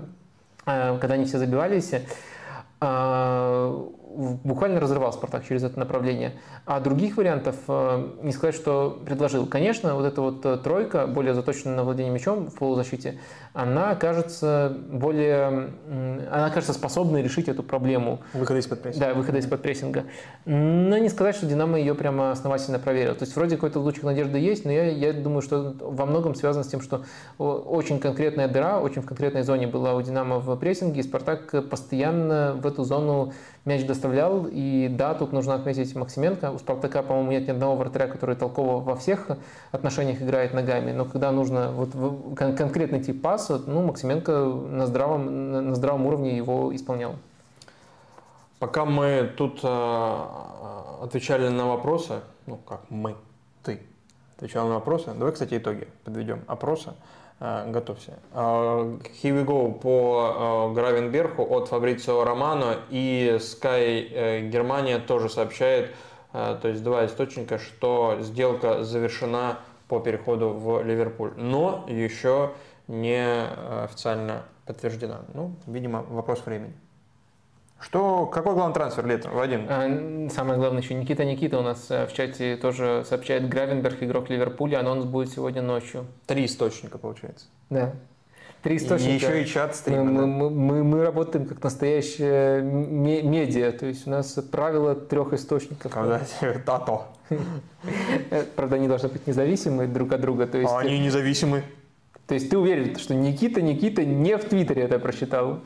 э, 0.64 0.98
когда 0.98 1.14
они 1.14 1.26
все 1.26 1.38
забивались, 1.38 1.92
буквально 4.14 4.80
разрывал 4.80 5.12
Спартак 5.12 5.44
через 5.46 5.62
это 5.64 5.78
направление. 5.78 6.32
А 6.66 6.80
других 6.80 7.16
вариантов 7.16 7.56
э, 7.68 8.08
не 8.22 8.32
сказать, 8.32 8.54
что 8.54 9.02
предложил. 9.04 9.46
Конечно, 9.46 9.94
вот 9.94 10.04
эта 10.04 10.20
вот 10.20 10.44
э, 10.46 10.56
тройка, 10.56 11.06
более 11.06 11.34
заточенная 11.34 11.76
на 11.76 11.84
владение 11.84 12.12
мячом 12.12 12.46
в 12.46 12.54
полузащите, 12.54 13.18
она 13.52 13.94
кажется 13.94 14.76
более, 14.90 15.70
она 16.30 16.50
кажется 16.50 16.72
способной 16.72 17.22
решить 17.22 17.48
эту 17.48 17.62
проблему. 17.62 18.20
Выхода 18.32 18.58
из-под 18.60 18.82
прессинга. 18.82 19.06
Да, 19.06 19.14
выхода 19.14 19.38
из-под 19.38 19.62
прессинга. 19.62 20.04
Но 20.44 20.98
не 20.98 21.08
сказать, 21.08 21.36
что 21.36 21.46
Динамо 21.46 21.78
ее 21.78 21.94
прямо 21.94 22.30
основательно 22.30 22.78
проверил. 22.78 23.14
То 23.14 23.24
есть 23.24 23.36
вроде 23.36 23.56
какой-то 23.56 23.80
лучик 23.80 24.04
надежды 24.04 24.38
есть, 24.38 24.64
но 24.64 24.72
я, 24.72 24.90
я 24.90 25.12
думаю, 25.12 25.42
что 25.42 25.74
во 25.80 26.06
многом 26.06 26.34
связано 26.34 26.64
с 26.64 26.68
тем, 26.68 26.80
что 26.80 27.04
очень 27.38 27.98
конкретная 28.00 28.48
дыра, 28.48 28.80
очень 28.80 29.02
в 29.02 29.06
конкретной 29.06 29.42
зоне 29.42 29.66
была 29.66 29.94
у 29.94 30.02
Динамо 30.02 30.38
в 30.38 30.56
прессинге, 30.56 31.00
и 31.00 31.02
Спартак 31.02 31.68
постоянно 31.68 32.54
в 32.60 32.66
эту 32.66 32.84
зону 32.84 33.32
мяч 33.64 33.84
доставлял. 33.86 34.46
И 34.50 34.88
да, 34.88 35.14
тут 35.14 35.32
нужно 35.32 35.54
отметить 35.54 35.94
Максименко. 35.94 36.50
У 36.50 36.58
Спартака, 36.58 37.02
по-моему, 37.02 37.30
нет 37.30 37.46
ни 37.46 37.52
одного 37.52 37.76
вратаря, 37.76 38.06
который 38.06 38.36
толково 38.36 38.80
во 38.80 38.96
всех 38.96 39.30
отношениях 39.72 40.20
играет 40.20 40.54
ногами. 40.54 40.92
Но 40.92 41.04
когда 41.04 41.32
нужно 41.32 41.70
вот 41.72 41.90
кон- 42.36 42.56
конкретный 42.56 43.02
тип 43.02 43.22
паса, 43.22 43.60
ну, 43.66 43.82
Максименко 43.82 44.32
на 44.32 44.86
здравом, 44.86 45.68
на 45.68 45.74
здравом 45.74 46.06
уровне 46.06 46.36
его 46.36 46.74
исполнял. 46.74 47.14
Пока 48.58 48.84
мы 48.84 49.30
тут 49.36 49.60
э, 49.62 50.24
отвечали 51.02 51.48
на 51.48 51.66
вопросы, 51.66 52.20
ну 52.46 52.56
как 52.56 52.80
мы, 52.88 53.14
ты 53.62 53.80
отвечал 54.36 54.68
на 54.68 54.74
вопросы, 54.74 55.12
давай, 55.14 55.32
кстати, 55.32 55.58
итоги 55.58 55.88
подведем 56.04 56.42
опроса. 56.46 56.94
Э, 57.40 57.68
готовься. 57.70 58.18
Uh, 58.32 59.02
here 59.22 59.34
we 59.34 59.44
go 59.44 59.72
по 59.72 60.68
uh, 60.70 60.74
Гравенберху 60.74 61.42
от 61.42 61.68
Фабрицио 61.68 62.24
Романо 62.24 62.76
и 62.90 63.38
Sky 63.38 64.12
uh, 64.12 64.48
Германия 64.48 64.98
тоже 64.98 65.28
сообщает, 65.28 65.94
то 66.32 66.60
есть 66.64 66.82
два 66.82 67.06
источника, 67.06 67.58
что 67.58 68.18
сделка 68.20 68.82
завершена 68.82 69.58
по 69.88 70.00
переходу 70.00 70.50
в 70.50 70.82
Ливерпуль, 70.82 71.32
но 71.36 71.84
еще 71.86 72.52
не 72.88 73.46
официально 73.84 74.42
подтверждена. 74.66 75.20
Ну, 75.32 75.54
видимо, 75.66 76.02
вопрос 76.02 76.44
времени. 76.44 76.74
Что, 77.80 78.26
какой 78.26 78.54
главный 78.54 78.74
трансфер 78.74 79.06
летом, 79.06 79.34
Вадим? 79.34 79.66
А, 79.68 80.30
самое 80.30 80.58
главное 80.58 80.80
еще 80.80 80.94
Никита 80.94 81.24
Никита 81.24 81.58
у 81.58 81.62
нас 81.62 81.90
э, 81.90 82.06
в 82.06 82.14
чате 82.14 82.56
тоже 82.56 83.04
сообщает 83.06 83.48
Гравенберг, 83.48 84.02
игрок 84.02 84.30
Ливерпуля, 84.30 84.80
анонс 84.80 85.04
будет 85.04 85.30
сегодня 85.30 85.60
ночью. 85.60 86.06
Три 86.26 86.46
источника, 86.46 86.96
получается. 86.96 87.46
Да. 87.68 87.92
Три 88.64 88.78
источника. 88.78 89.12
И 89.12 89.14
еще 89.16 89.42
и 89.42 89.46
чат 89.46 89.76
стрима. 89.76 90.04
Мы, 90.04 90.20
да? 90.20 90.26
мы, 90.26 90.50
мы, 90.50 90.84
мы 90.84 91.04
работаем 91.04 91.44
как 91.44 91.62
настоящая 91.62 92.62
медиа, 92.62 93.72
то 93.72 93.84
есть 93.84 94.06
у 94.06 94.10
нас 94.10 94.32
правило 94.50 94.94
трех 94.94 95.34
источников. 95.34 95.92
Когда 95.92 96.20
то. 96.64 97.08
Правда, 98.56 98.76
они 98.76 98.88
должны 98.88 99.10
быть 99.10 99.26
независимы 99.26 99.86
друг 99.86 100.12
от 100.14 100.22
друга. 100.22 100.46
То 100.46 100.56
есть, 100.56 100.72
а 100.72 100.78
они 100.78 100.98
независимы. 100.98 101.62
То 102.26 102.32
есть 102.32 102.48
ты 102.48 102.56
уверен, 102.56 102.96
что 102.96 103.14
Никита 103.14 103.60
Никита 103.60 104.02
не 104.02 104.38
в 104.38 104.44
Твиттере 104.46 104.84
это 104.84 104.98
прочитал? 104.98 105.60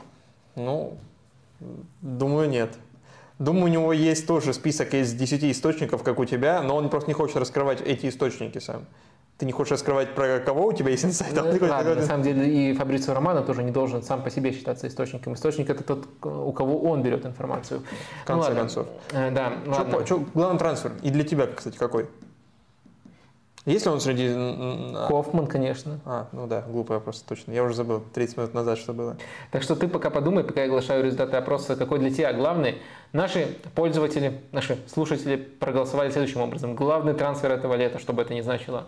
Ну, 0.55 0.97
Думаю, 2.01 2.49
нет. 2.49 2.77
Думаю, 3.39 3.65
у 3.65 3.67
него 3.67 3.93
есть 3.93 4.27
тоже 4.27 4.53
список 4.53 4.93
из 4.93 5.13
10 5.13 5.43
источников, 5.45 6.03
как 6.03 6.19
у 6.19 6.25
тебя, 6.25 6.61
но 6.61 6.75
он 6.75 6.89
просто 6.89 7.09
не 7.09 7.13
хочет 7.13 7.37
раскрывать 7.37 7.81
эти 7.81 8.07
источники 8.07 8.59
сам. 8.59 8.85
Ты 9.37 9.45
не 9.45 9.53
хочешь 9.53 9.71
раскрывать, 9.71 10.15
про 10.15 10.39
кого 10.39 10.65
у 10.65 10.73
тебя 10.73 10.89
есть 10.89 11.05
инсайт? 11.05 11.31
Ну, 11.33 11.67
ладно, 11.67 11.95
на 11.95 12.01
самом 12.01 12.23
деле 12.23 12.71
и 12.71 12.73
Фабрицио 12.73 13.13
Романо 13.13 13.41
тоже 13.41 13.63
не 13.63 13.71
должен 13.71 14.03
сам 14.03 14.21
по 14.21 14.29
себе 14.29 14.51
считаться 14.51 14.89
источником. 14.89 15.35
Источник 15.35 15.69
это 15.69 15.81
тот, 15.81 16.05
у 16.21 16.51
кого 16.51 16.81
он 16.81 17.01
берет 17.01 17.25
информацию. 17.25 17.81
В 18.23 18.25
конце 18.25 18.49
ну, 18.49 18.55
концов. 18.57 18.87
Э, 19.13 19.31
да, 19.31 19.53
что, 19.63 19.71
ладно. 19.71 20.05
Что, 20.05 20.25
главный 20.33 20.59
трансфер? 20.59 20.91
И 21.01 21.09
для 21.09 21.23
тебя, 21.23 21.47
кстати, 21.47 21.77
какой? 21.77 22.07
Есть 23.69 23.85
ли 23.85 23.91
он 23.91 24.01
среди... 24.01 24.27
Хоффман, 24.95 25.45
конечно. 25.45 25.99
А, 26.03 26.27
ну 26.31 26.47
да, 26.47 26.61
глупый 26.61 26.97
вопрос, 26.97 27.21
точно. 27.21 27.51
Я 27.51 27.63
уже 27.63 27.75
забыл 27.75 28.01
30 28.13 28.37
минут 28.37 28.53
назад, 28.55 28.79
что 28.79 28.93
было. 28.93 29.15
Так 29.51 29.61
что 29.61 29.75
ты 29.75 29.87
пока 29.87 30.09
подумай, 30.09 30.43
пока 30.43 30.61
я 30.61 30.65
оглашаю 30.65 31.03
результаты 31.03 31.37
опроса, 31.37 31.75
какой 31.75 31.99
для 31.99 32.09
тебя 32.09 32.33
главный. 32.33 32.79
Наши 33.13 33.57
пользователи, 33.75 34.41
наши 34.51 34.79
слушатели 34.87 35.35
проголосовали 35.35 36.09
следующим 36.09 36.41
образом. 36.41 36.73
Главный 36.73 37.13
трансфер 37.13 37.51
этого 37.51 37.75
лета, 37.75 37.99
чтобы 37.99 38.23
это 38.23 38.33
не 38.33 38.41
значило 38.41 38.85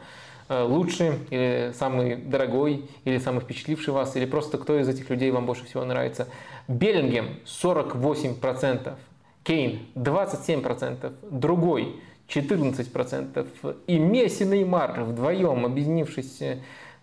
э, 0.49 0.63
лучший 0.63 1.11
или 1.29 1.73
самый 1.77 2.15
дорогой, 2.15 2.89
или 3.05 3.19
самый 3.19 3.41
впечатливший 3.41 3.93
вас, 3.93 4.15
или 4.15 4.25
просто 4.25 4.57
кто 4.57 4.79
из 4.79 4.89
этих 4.89 5.11
людей 5.11 5.29
вам 5.29 5.45
больше 5.45 5.65
всего 5.65 5.85
нравится. 5.85 6.27
Беллингем 6.67 7.37
48%, 7.45 8.95
Кейн 9.43 9.79
27%, 9.93 11.13
другой 11.29 12.01
14%. 12.33 13.75
И 13.87 13.99
Месси 13.99 14.45
Неймар 14.45 15.03
вдвоем, 15.03 15.65
объединившись, 15.65 16.41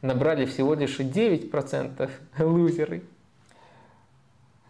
набрали 0.03 0.47
всего 0.47 0.75
лишь 0.75 0.99
9% 0.99 2.11
лузеры. 2.39 3.03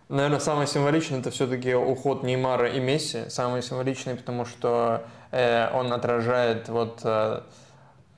Наверное, 0.08 0.40
самое 0.40 0.66
символичное 0.66 1.20
это 1.20 1.30
все-таки 1.30 1.74
уход 1.74 2.22
Неймара 2.22 2.68
и 2.70 2.80
Месси. 2.80 3.28
Самый 3.28 3.62
символичный, 3.62 4.14
потому 4.14 4.46
что 4.46 5.04
э, 5.30 5.70
он 5.74 5.92
отражает 5.92 6.70
вот 6.70 7.00
э, 7.04 7.42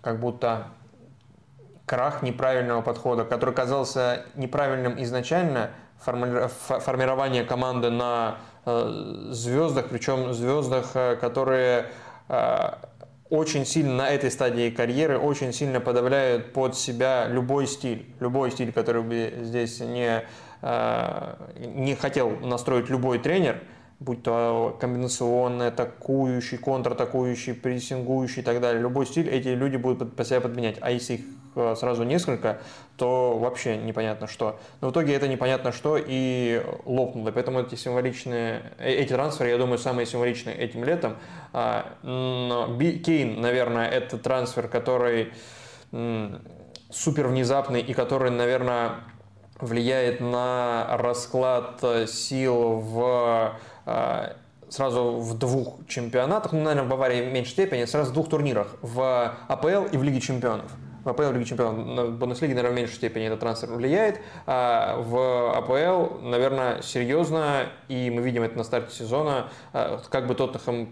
как 0.00 0.20
будто 0.20 0.68
крах 1.86 2.22
неправильного 2.22 2.82
подхода, 2.82 3.24
который 3.24 3.52
казался 3.52 4.24
неправильным 4.36 5.02
изначально, 5.02 5.70
форми 5.98 6.48
формирование 6.48 7.42
команды 7.42 7.90
на 7.90 8.36
э, 8.64 9.28
звездах, 9.32 9.88
причем 9.88 10.32
звездах, 10.32 10.92
э, 10.94 11.16
которые 11.16 11.86
очень 13.31 13.65
сильно 13.65 13.94
на 13.94 14.10
этой 14.10 14.31
стадии 14.31 14.70
карьеры 14.70 15.18
очень 15.18 15.52
сильно 15.52 15.81
подавляют 15.81 16.52
под 16.52 16.76
себя 16.76 17.28
любой 17.28 17.67
стиль, 17.67 18.07
любой 18.18 18.50
стиль, 18.50 18.73
который 18.73 19.02
бы 19.02 19.33
здесь 19.42 19.81
не, 19.81 20.25
э, 20.62 21.34
не 21.57 21.94
хотел 21.94 22.31
настроить 22.41 22.91
любой 22.91 23.20
тренер, 23.20 23.62
будь 24.00 24.25
то 24.25 24.76
комбинационный, 24.81 25.68
атакующий, 25.68 26.59
контратакующий, 26.59 27.55
прессингующий 27.55 28.42
и 28.42 28.44
так 28.44 28.60
далее, 28.60 28.83
любой 28.83 29.07
стиль 29.07 29.28
эти 29.28 29.49
люди 29.49 29.76
будут 29.76 30.17
под 30.17 30.26
себя 30.26 30.41
подменять. 30.41 30.78
А 30.81 30.91
если 30.91 31.15
их 31.15 31.20
Э, 31.20 31.39
сразу 31.54 32.04
несколько, 32.04 32.60
то 32.96 33.38
вообще 33.38 33.76
непонятно 33.76 34.26
что. 34.26 34.58
Но 34.80 34.88
в 34.88 34.92
итоге 34.92 35.14
это 35.14 35.28
непонятно 35.28 35.72
что 35.72 35.98
и 35.98 36.62
лопнуло. 36.84 37.30
Поэтому 37.30 37.60
эти 37.60 37.74
символичные, 37.74 38.72
э, 38.78 38.90
эти 38.92 39.12
трансферы, 39.12 39.50
я 39.50 39.58
думаю, 39.58 39.78
самые 39.78 40.06
символичные 40.06 40.56
этим 40.56 40.84
летом. 40.84 41.16
А, 41.52 41.86
Кейн, 42.02 43.40
наверное, 43.40 43.88
это 43.88 44.18
трансфер, 44.18 44.68
который 44.68 45.32
супер 46.90 47.26
внезапный 47.26 47.80
и 47.80 47.94
который, 47.94 48.30
наверное, 48.30 49.00
влияет 49.58 50.20
на 50.20 50.96
расклад 50.96 51.82
сил 52.06 52.78
в 52.78 53.56
э, 53.86 54.32
сразу 54.70 55.18
в 55.18 55.38
двух 55.38 55.86
чемпионатах, 55.88 56.52
ну, 56.52 56.60
наверное, 56.60 56.84
в 56.84 56.88
Баварии 56.88 57.28
в 57.28 57.32
меньшей 57.32 57.50
степени, 57.50 57.84
сразу 57.84 58.10
в 58.10 58.14
двух 58.14 58.28
турнирах, 58.28 58.76
в 58.80 59.34
АПЛ 59.48 59.86
и 59.92 59.96
в 59.96 60.02
Лиге 60.02 60.20
чемпионов. 60.20 60.70
В 61.04 61.08
АПЛ 61.08 61.30
Лиги 61.32 61.44
Чемпионов 61.44 61.86
на 61.86 62.06
Бундеслиге, 62.06 62.54
наверное, 62.54 62.76
в 62.76 62.76
меньшей 62.80 62.94
степени 62.94 63.26
этот 63.26 63.40
трансфер 63.40 63.72
влияет. 63.72 64.20
А 64.46 65.00
в 65.00 65.56
АПЛ, 65.56 66.20
наверное, 66.22 66.82
серьезно, 66.82 67.66
и 67.88 68.10
мы 68.10 68.22
видим 68.22 68.42
это 68.42 68.56
на 68.58 68.64
старте 68.64 68.94
сезона, 68.94 69.48
а, 69.72 70.00
как 70.10 70.26
бы 70.26 70.34
Тоттенхэм 70.34 70.88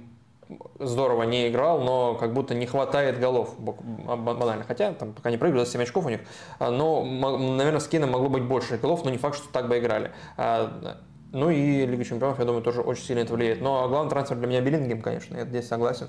здорово 0.79 1.25
не 1.25 1.49
играл, 1.49 1.81
но 1.81 2.15
как 2.15 2.33
будто 2.33 2.55
не 2.55 2.67
хватает 2.67 3.21
голов 3.21 3.59
банально. 3.61 4.65
Хотя 4.65 4.93
там 4.93 5.13
пока 5.13 5.31
не 5.31 5.37
прыгали, 5.37 5.65
7 5.65 5.83
очков 5.83 6.07
у 6.07 6.09
них. 6.09 6.21
А, 6.59 6.71
но, 6.71 7.05
наверное, 7.05 7.81
с 7.81 7.89
Кейном 7.89 8.11
могло 8.11 8.29
быть 8.29 8.45
больше 8.45 8.79
голов, 8.79 9.05
но 9.05 9.11
не 9.11 9.19
факт, 9.19 9.37
что 9.37 9.53
так 9.53 9.69
бы 9.69 9.79
играли. 9.79 10.13
А, 10.37 10.97
ну 11.33 11.51
и 11.51 11.85
Лига 11.85 12.05
Чемпионов, 12.05 12.39
я 12.39 12.47
думаю, 12.47 12.63
тоже 12.63 12.81
очень 12.81 13.05
сильно 13.05 13.21
это 13.21 13.35
влияет. 13.35 13.61
Но 13.61 13.87
главный 13.89 14.11
трансфер 14.11 14.39
для 14.39 14.47
меня 14.47 14.61
Биллингем, 14.63 15.03
конечно, 15.03 15.37
я 15.37 15.45
здесь 15.45 15.69
согласен. 15.69 16.09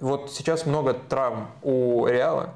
А, 0.00 0.04
вот 0.04 0.30
сейчас 0.30 0.66
много 0.66 0.94
травм 0.94 1.48
у 1.62 2.06
Реала, 2.06 2.54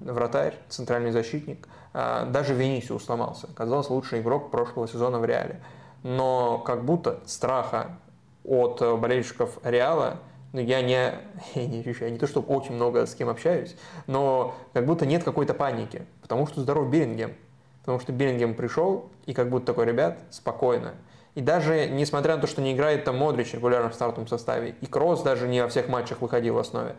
вратарь, 0.00 0.56
центральный 0.68 1.10
защитник. 1.10 1.68
Даже 1.92 2.54
Венисиус 2.54 3.04
сломался. 3.04 3.48
Казалось, 3.54 3.90
лучший 3.90 4.20
игрок 4.20 4.50
прошлого 4.50 4.86
сезона 4.86 5.18
в 5.18 5.24
Реале. 5.24 5.60
Но 6.02 6.58
как 6.58 6.84
будто 6.84 7.20
страха 7.26 7.98
от 8.44 8.80
э, 8.80 8.96
болельщиков 8.96 9.58
Реала, 9.64 10.18
ну, 10.52 10.60
я 10.60 10.80
не, 10.82 11.14
я 11.54 11.66
не 11.66 11.80
ощущаю, 11.80 12.12
не 12.12 12.18
то, 12.18 12.26
что 12.26 12.40
очень 12.40 12.74
много 12.74 13.06
с 13.06 13.14
кем 13.14 13.28
общаюсь, 13.28 13.76
но 14.06 14.54
как 14.72 14.86
будто 14.86 15.04
нет 15.04 15.24
какой-то 15.24 15.52
паники, 15.52 16.06
потому 16.22 16.46
что 16.46 16.62
здоров 16.62 16.88
Биллингем. 16.88 17.34
Потому 17.80 18.00
что 18.00 18.12
Биллингем 18.12 18.54
пришел, 18.54 19.10
и 19.26 19.34
как 19.34 19.50
будто 19.50 19.66
такой, 19.66 19.86
ребят, 19.86 20.18
спокойно. 20.30 20.94
И 21.34 21.40
даже 21.40 21.86
несмотря 21.88 22.36
на 22.36 22.40
то, 22.40 22.46
что 22.46 22.60
не 22.60 22.72
играет 22.72 23.04
там 23.04 23.18
Модрич 23.18 23.54
регулярно 23.54 23.90
в 23.90 23.94
стартовом 23.94 24.26
составе, 24.26 24.74
и 24.80 24.86
Кросс 24.86 25.22
даже 25.22 25.46
не 25.46 25.62
во 25.62 25.68
всех 25.68 25.88
матчах 25.88 26.20
выходил 26.20 26.54
в 26.54 26.58
основе, 26.58 26.96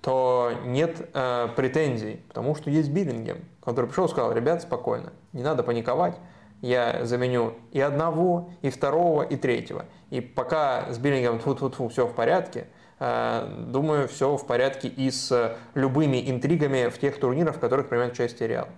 то 0.00 0.52
нет 0.66 1.08
э, 1.14 1.48
претензий, 1.56 2.20
потому 2.28 2.54
что 2.54 2.70
есть 2.70 2.90
Биллингем, 2.90 3.44
который 3.62 3.86
пришел 3.86 4.06
и 4.06 4.08
сказал, 4.08 4.32
ребят, 4.32 4.62
спокойно, 4.62 5.12
не 5.32 5.42
надо 5.42 5.62
паниковать, 5.62 6.16
я 6.60 7.04
заменю 7.04 7.54
и 7.72 7.80
одного, 7.80 8.50
и 8.62 8.70
второго, 8.70 9.22
и 9.22 9.36
третьего. 9.36 9.86
И 10.10 10.20
пока 10.20 10.92
с 10.92 10.98
Биллингом 10.98 11.38
тьфу 11.38 11.52
-тьфу 11.52 11.70
-тьфу, 11.70 11.88
все 11.88 12.06
в 12.06 12.14
порядке, 12.14 12.68
э, 13.00 13.64
думаю, 13.66 14.08
все 14.08 14.36
в 14.36 14.46
порядке 14.46 14.88
и 14.88 15.10
с 15.10 15.56
любыми 15.74 16.30
интригами 16.30 16.88
в 16.88 16.98
тех 16.98 17.18
турнирах, 17.18 17.56
в 17.56 17.60
которых 17.60 17.88
принимает 17.88 18.12
участие 18.12 18.48
Реал. 18.48 18.68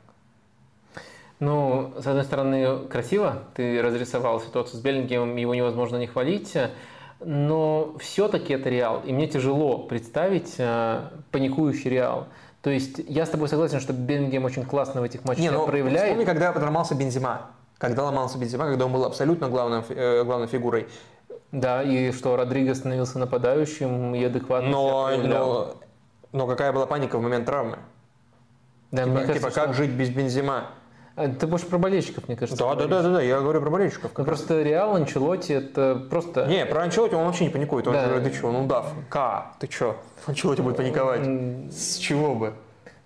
Ну, 1.38 1.92
с 1.98 2.06
одной 2.06 2.24
стороны, 2.24 2.86
красиво 2.88 3.42
ты 3.54 3.82
разрисовал 3.82 4.40
ситуацию 4.40 4.78
с 4.78 4.82
Беллингемом, 4.82 5.36
его 5.36 5.54
невозможно 5.54 5.96
не 5.96 6.06
хвалить, 6.06 6.56
но 7.20 7.94
все-таки 7.98 8.54
это 8.54 8.70
Реал, 8.70 9.02
и 9.04 9.12
мне 9.12 9.26
тяжело 9.26 9.78
представить 9.78 10.54
э, 10.58 11.00
паникующий 11.30 11.90
Реал. 11.90 12.28
То 12.62 12.70
есть 12.70 13.00
я 13.06 13.26
с 13.26 13.28
тобой 13.28 13.48
согласен, 13.48 13.80
что 13.80 13.92
Беллингем 13.92 14.44
очень 14.44 14.64
классно 14.64 15.02
в 15.02 15.04
этих 15.04 15.24
матчах 15.24 15.42
не, 15.42 15.50
ну, 15.50 15.66
проявляет. 15.66 16.10
Вспомни, 16.10 16.24
когда 16.24 16.52
подрамался 16.52 16.94
Бензима 16.94 17.50
когда 17.78 18.04
ломался 18.04 18.38
Бензима, 18.38 18.64
когда 18.66 18.86
он 18.86 18.92
был 18.92 19.04
абсолютно 19.04 19.48
главным, 19.48 19.84
э, 19.88 20.24
главной 20.24 20.46
фигурой. 20.46 20.88
Да, 21.52 21.82
и 21.82 22.12
что 22.12 22.36
Родриго 22.36 22.74
становился 22.74 23.18
нападающим 23.18 24.14
и 24.14 24.24
адекватно 24.24 24.68
но, 24.68 25.10
но, 25.16 25.74
но 26.32 26.46
какая 26.46 26.72
была 26.72 26.86
паника 26.86 27.18
в 27.18 27.22
момент 27.22 27.46
травмы? 27.46 27.78
Да, 28.90 29.04
типа, 29.04 29.14
мне 29.14 29.26
кажется, 29.26 29.48
типа 29.50 29.54
как 29.54 29.74
что... 29.74 29.84
жить 29.84 29.90
без 29.90 30.10
Бензима? 30.10 30.68
А, 31.16 31.28
ты 31.28 31.46
больше 31.46 31.66
про 31.66 31.78
болельщиков, 31.78 32.28
мне 32.28 32.36
кажется. 32.36 32.62
Да, 32.62 32.74
да, 32.74 32.86
да, 32.86 33.02
да, 33.02 33.08
да, 33.14 33.22
я 33.22 33.40
говорю 33.40 33.62
про 33.62 33.70
болельщиков. 33.70 34.10
Ну, 34.16 34.24
просто 34.24 34.62
Реал, 34.62 34.96
Анчелоти, 34.96 35.52
это 35.52 36.06
просто... 36.10 36.46
Не, 36.46 36.66
про 36.66 36.82
Анчелоти 36.82 37.14
он 37.14 37.24
вообще 37.24 37.44
не 37.44 37.50
паникует. 37.50 37.86
Он 37.86 37.94
да. 37.94 38.06
говорит, 38.06 38.30
ты 38.30 38.36
что, 38.36 38.52
ну 38.52 38.66
дав, 38.66 38.86
К, 39.08 39.46
ты 39.58 39.70
что? 39.70 39.96
Анчелоти 40.26 40.60
будет 40.60 40.76
паниковать. 40.76 41.22
С 41.72 41.96
чего 41.96 42.34
бы? 42.34 42.52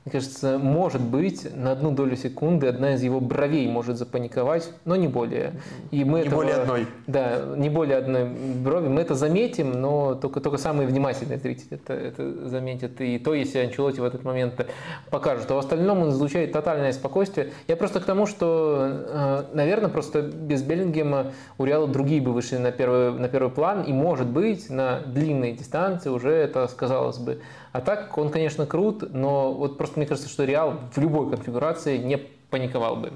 Мне 0.07 0.13
кажется, 0.13 0.59
может 0.59 1.03
быть, 1.03 1.55
на 1.55 1.73
одну 1.73 1.91
долю 1.91 2.17
секунды 2.17 2.67
одна 2.69 2.95
из 2.95 3.03
его 3.03 3.21
бровей 3.21 3.69
может 3.69 3.99
запаниковать, 3.99 4.73
но 4.87 4.97
не 4.97 5.09
более. 5.09 5.53
И 5.91 6.05
мы 6.05 6.21
не 6.21 6.27
этого, 6.27 6.37
более 6.37 6.55
одной. 6.55 6.87
Да, 7.07 7.43
не 7.55 7.69
более 7.69 7.99
одной 7.99 8.25
брови. 8.25 8.89
Мы 8.89 9.03
это 9.03 9.15
заметим, 9.15 9.73
но 9.73 10.15
только, 10.15 10.41
только 10.41 10.57
самые 10.57 10.89
внимательные 10.89 11.39
зрители 11.39 11.73
это, 11.73 11.93
это 11.93 12.49
заметят. 12.49 12.99
И 13.03 13.19
то, 13.19 13.35
если 13.35 13.59
Анчелоти 13.59 14.01
в 14.01 14.05
этот 14.05 14.25
момент 14.25 14.67
покажет. 15.11 15.51
А 15.51 15.55
в 15.55 15.59
остальном 15.59 16.01
он 16.01 16.09
излучает 16.11 16.53
тотальное 16.53 16.95
спокойствие. 16.95 17.53
Я 17.69 17.77
просто 17.77 18.01
к 18.01 18.07
тому, 18.07 18.25
что, 18.25 18.89
э, 18.91 19.45
наверное, 19.53 19.91
просто 19.91 20.23
без 20.23 20.63
Беллингема 20.63 21.33
у 21.59 21.65
Реала 21.67 21.87
другие 21.87 22.23
бы 22.23 22.33
вышли 22.33 22.57
на 22.57 22.73
первый, 22.73 23.13
на 23.13 23.29
первый 23.29 23.51
план. 23.51 23.83
И, 23.83 23.93
может 23.93 24.29
быть, 24.29 24.71
на 24.71 25.01
длинной 25.01 25.53
дистанции 25.53 26.09
уже 26.09 26.33
это 26.33 26.67
сказалось 26.69 27.19
бы 27.19 27.43
а 27.73 27.81
так, 27.81 28.17
он, 28.19 28.31
конечно, 28.31 28.67
крут, 28.67 29.13
но 29.13 29.53
вот 29.53 29.79
просто 29.79 29.99
мне 29.99 30.07
кажется, 30.07 30.29
что 30.29 30.45
Реал 30.45 30.79
в 30.93 30.99
любой 30.99 31.31
конфигурации 31.31 31.99
не 31.99 32.17
паниковал 32.17 32.97
бы. 32.97 33.13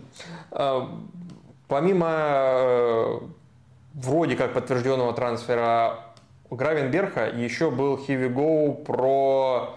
А, 0.50 0.88
помимо 1.66 2.08
э, 2.10 3.18
вроде 3.94 4.36
как 4.36 4.52
подтвержденного 4.54 5.12
трансфера 5.12 6.00
Гравенберха, 6.50 7.26
еще 7.30 7.70
был 7.70 7.98
Хиви 7.98 8.28
Гоу 8.28 8.74
про 8.74 9.74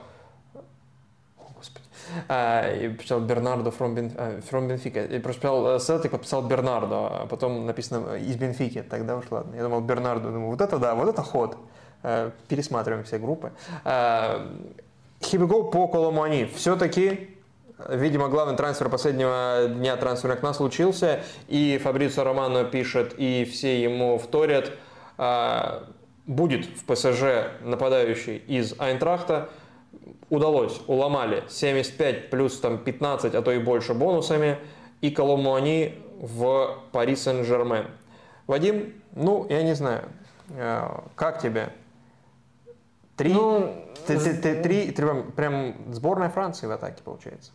а, 2.30 2.72
и 2.72 2.90
писал 2.90 3.22
Бернардо 3.22 3.70
from, 3.70 3.94
Бен, 3.96 4.12
from 4.50 4.68
Benfica. 4.68 5.08
И 5.08 5.20
прочитал 5.20 5.80
Селтик, 5.80 6.12
подписал 6.12 6.44
Бернардо, 6.44 7.22
а 7.22 7.28
потом 7.28 7.66
написано 7.66 8.16
из 8.16 8.36
Бенфики. 8.36 8.82
Тогда 8.82 9.18
уж 9.18 9.26
ладно. 9.30 9.56
Я 9.56 9.64
думал 9.64 9.82
Бернардо, 9.82 10.32
думаю, 10.32 10.52
вот 10.52 10.62
это 10.62 10.78
да, 10.78 10.96
вот 10.96 11.10
это 11.10 11.22
ход. 11.22 11.58
Э, 12.04 12.32
пересматриваем 12.48 13.04
все 13.04 13.18
группы. 13.18 13.52
Хибиго 15.24 15.64
по 15.64 15.88
Коломани. 15.88 16.46
Все-таки 16.56 17.38
Видимо, 17.90 18.28
главный 18.28 18.56
трансфер 18.56 18.90
последнего 18.90 19.68
дня 19.70 19.96
трансфера 19.98 20.36
к 20.36 20.42
нас 20.42 20.58
случился, 20.58 21.20
и 21.48 21.80
Фабрицио 21.84 22.24
Романо 22.24 22.64
пишет, 22.64 23.14
и 23.18 23.46
все 23.46 23.80
ему 23.84 24.18
вторят, 24.18 24.72
э, 25.20 25.84
будет 26.26 26.66
в 26.66 26.86
ПСЖ 26.86 27.52
нападающий 27.62 28.38
из 28.38 28.74
Айнтрахта. 28.80 29.50
Удалось, 30.32 30.82
уломали 30.88 31.44
75 31.50 32.32
плюс 32.32 32.60
там 32.60 32.80
15, 32.80 33.36
а 33.36 33.42
то 33.44 33.52
и 33.52 33.60
больше 33.60 33.94
бонусами, 33.94 34.58
и 35.02 35.12
Коломуани 35.12 35.94
в 36.20 36.80
Пари 36.92 37.16
Сен-Жермен. 37.16 37.86
Вадим, 38.48 38.94
ну, 39.14 39.46
я 39.50 39.62
не 39.62 39.76
знаю, 39.76 40.06
э, 40.50 40.82
как 41.16 41.40
тебе 41.40 41.70
Три, 43.18 43.34
ну, 43.34 43.74
три, 44.06 44.18
три, 44.20 44.62
три, 44.62 44.92
три, 44.92 45.08
прям 45.36 45.76
сборная 45.92 46.30
Франции 46.30 46.68
в 46.68 46.72
атаке 46.72 47.02
получается. 47.04 47.52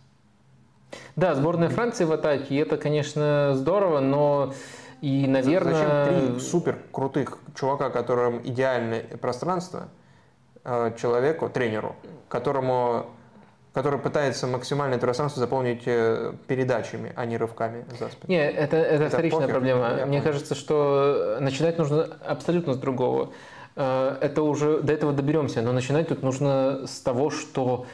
Да, 1.16 1.34
сборная 1.34 1.68
Франции 1.68 2.04
в 2.04 2.12
атаке, 2.12 2.54
и 2.54 2.56
это, 2.56 2.76
конечно, 2.76 3.52
здорово, 3.54 4.00
но 4.00 4.52
и, 5.00 5.26
наверное... 5.26 6.04
Зачем 6.04 6.34
три 6.34 6.40
супер 6.40 6.78
крутых 6.90 7.38
чувака, 7.54 7.90
которым 7.90 8.40
идеальное 8.44 9.02
пространство, 9.20 9.88
э, 10.64 10.92
человеку, 11.00 11.48
тренеру, 11.48 11.96
которому 12.28 13.06
который 13.72 13.98
пытается 13.98 14.46
максимально 14.46 14.96
это 14.96 15.06
пространство 15.06 15.40
заполнить 15.40 15.84
э, 15.86 16.34
передачами, 16.46 17.10
а 17.16 17.24
не 17.24 17.38
рывками 17.38 17.86
за 17.98 18.08
спину. 18.08 18.28
Не, 18.28 18.50
это, 18.50 18.76
это, 18.76 19.04
это 19.04 19.08
вторичная 19.08 19.40
похер, 19.40 19.54
проблема. 19.54 19.92
Мне 19.94 20.04
понял. 20.04 20.22
кажется, 20.22 20.54
что 20.54 21.38
начинать 21.40 21.78
нужно 21.78 22.06
абсолютно 22.26 22.74
с 22.74 22.76
другого. 22.76 23.32
Э, 23.76 24.16
это 24.20 24.42
уже 24.42 24.80
до 24.80 24.92
этого 24.92 25.12
доберемся, 25.12 25.62
но 25.62 25.72
начинать 25.72 26.08
тут 26.08 26.22
нужно 26.22 26.86
с 26.86 27.00
того, 27.00 27.30
что 27.30 27.86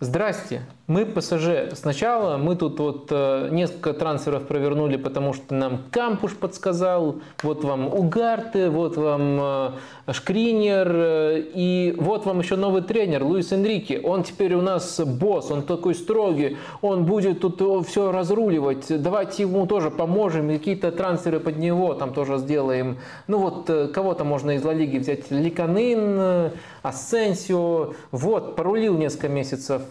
Здрасте, 0.00 0.62
мы 0.86 1.04
ПСЖ. 1.04 1.74
Сначала 1.74 2.36
мы 2.36 2.54
тут 2.54 2.78
вот 2.78 3.08
э, 3.10 3.48
несколько 3.50 3.92
трансферов 3.92 4.46
провернули, 4.46 4.96
потому 4.96 5.32
что 5.32 5.54
нам 5.56 5.80
Кампуш 5.90 6.36
подсказал, 6.36 7.16
вот 7.42 7.64
вам 7.64 7.92
Угарты, 7.92 8.70
вот 8.70 8.96
вам 8.96 9.38
э, 9.40 9.70
Шкринер, 10.12 10.90
э, 10.90 11.42
и 11.54 11.94
вот 11.98 12.26
вам 12.26 12.40
еще 12.40 12.56
новый 12.56 12.82
тренер 12.82 13.24
Луис 13.24 13.52
Энрике. 13.52 14.00
Он 14.00 14.22
теперь 14.22 14.54
у 14.54 14.62
нас 14.62 15.00
босс, 15.00 15.50
он 15.50 15.62
такой 15.62 15.94
строгий, 15.94 16.56
он 16.80 17.04
будет 17.04 17.40
тут 17.40 17.86
все 17.86 18.10
разруливать. 18.10 18.86
Давайте 18.88 19.42
ему 19.42 19.66
тоже 19.66 19.90
поможем, 19.90 20.48
какие-то 20.48 20.92
трансферы 20.92 21.40
под 21.40 21.58
него 21.58 21.94
там 21.94 22.12
тоже 22.12 22.38
сделаем. 22.38 22.98
Ну 23.26 23.38
вот 23.38 23.70
э, 23.70 23.88
кого-то 23.88 24.24
можно 24.24 24.52
из 24.52 24.64
Ла 24.64 24.72
Лиги 24.72 24.98
взять, 24.98 25.30
Ликанын, 25.30 26.16
э, 26.18 26.50
Ассенсио. 26.82 27.92
Вот, 28.10 28.56
порулил 28.56 28.96
несколько 28.96 29.28
месяцев 29.28 29.82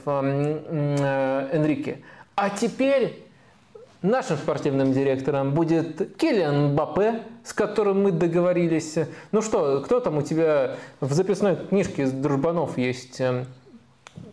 Э, 1.08 1.50
Энрике. 1.52 2.00
А 2.36 2.50
теперь 2.50 3.27
нашим 4.01 4.38
спортивным 4.38 4.93
директором 4.93 5.53
будет 5.53 6.16
Киллиан 6.17 6.76
Бапе, 6.76 7.24
с 7.43 7.53
которым 7.53 8.03
мы 8.03 8.11
договорились. 8.11 8.95
Ну 9.32 9.42
что, 9.42 9.82
кто 9.82 10.00
там 10.00 10.17
у 10.17 10.22
тебя 10.22 10.76
в 11.00 11.14
записной 11.14 11.56
книжке 11.56 12.03
из 12.03 12.11
дружбанов 12.11 12.77
есть? 12.77 13.19
Э, 13.22 13.45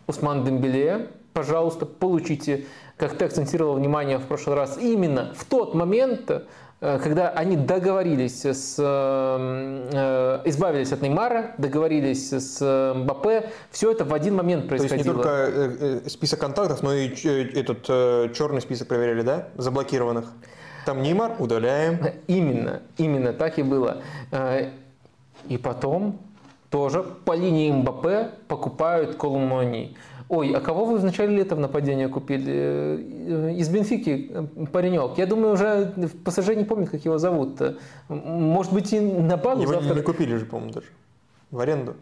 Усман 0.07 0.45
Дембеле, 0.45 1.09
пожалуйста, 1.33 1.87
получите, 1.87 2.67
как 2.97 3.17
ты 3.17 3.25
акцентировал 3.25 3.75
внимание 3.75 4.19
в 4.19 4.25
прошлый 4.25 4.57
раз, 4.57 4.79
именно 4.79 5.33
в 5.35 5.45
тот 5.45 5.75
момент 5.75 6.31
когда 7.03 7.31
они 7.31 7.57
договорились 7.57 8.45
с... 8.45 8.77
Э, 8.79 10.43
избавились 10.45 10.93
от 10.93 11.01
Неймара, 11.01 11.53
договорились 11.57 12.31
с 12.31 12.61
МБП, 12.95 13.47
все 13.71 13.91
это 13.91 14.05
в 14.05 14.13
один 14.13 14.37
момент 14.37 14.69
происходило. 14.69 15.23
То 15.23 15.47
есть 15.47 15.57
не 15.79 15.89
только 15.95 16.11
список 16.11 16.41
контактов, 16.41 16.83
но 16.83 16.93
и 16.93 17.09
этот 17.09 17.87
черный 18.35 18.61
список 18.61 18.89
проверяли, 18.89 19.23
да? 19.23 19.49
Заблокированных. 19.57 20.27
Там 20.85 21.01
Неймар 21.01 21.37
удаляем. 21.39 21.99
Именно, 22.27 22.83
именно 22.99 23.33
так 23.33 23.59
и 23.59 23.63
было. 23.63 24.03
И 25.49 25.57
потом 25.57 26.19
тоже 26.69 27.03
по 27.03 27.35
линии 27.35 27.71
МБП 27.73 28.47
покупают 28.47 29.17
Колумани. 29.17 29.97
Ой, 30.29 30.53
а 30.53 30.61
кого 30.61 30.87
вы 30.87 30.99
в 30.99 31.05
начале 31.05 31.37
лета 31.37 31.55
в 31.55 31.61
нападение 31.61 32.09
купили? 32.09 32.45
Э, 32.47 33.53
из 33.57 33.69
Бенфики 33.69 34.31
э, 34.31 34.67
паренек. 34.73 35.19
Я 35.19 35.27
думаю, 35.27 35.53
уже 35.53 35.93
ПСЖ 36.25 36.55
не 36.57 36.65
помнит, 36.65 36.91
как 36.91 37.05
его 37.05 37.19
зовут. 37.19 37.61
Может 38.09 38.73
быть, 38.73 38.93
и 38.93 39.01
на 39.01 39.37
базу 39.37 39.63
Его 39.63 39.73
завтра... 39.75 39.95
не 39.95 40.03
купили 40.03 40.37
же, 40.37 40.47
по-моему, 40.47 40.73
даже. 40.73 40.87
В 41.51 41.61
аренду. 41.61 41.95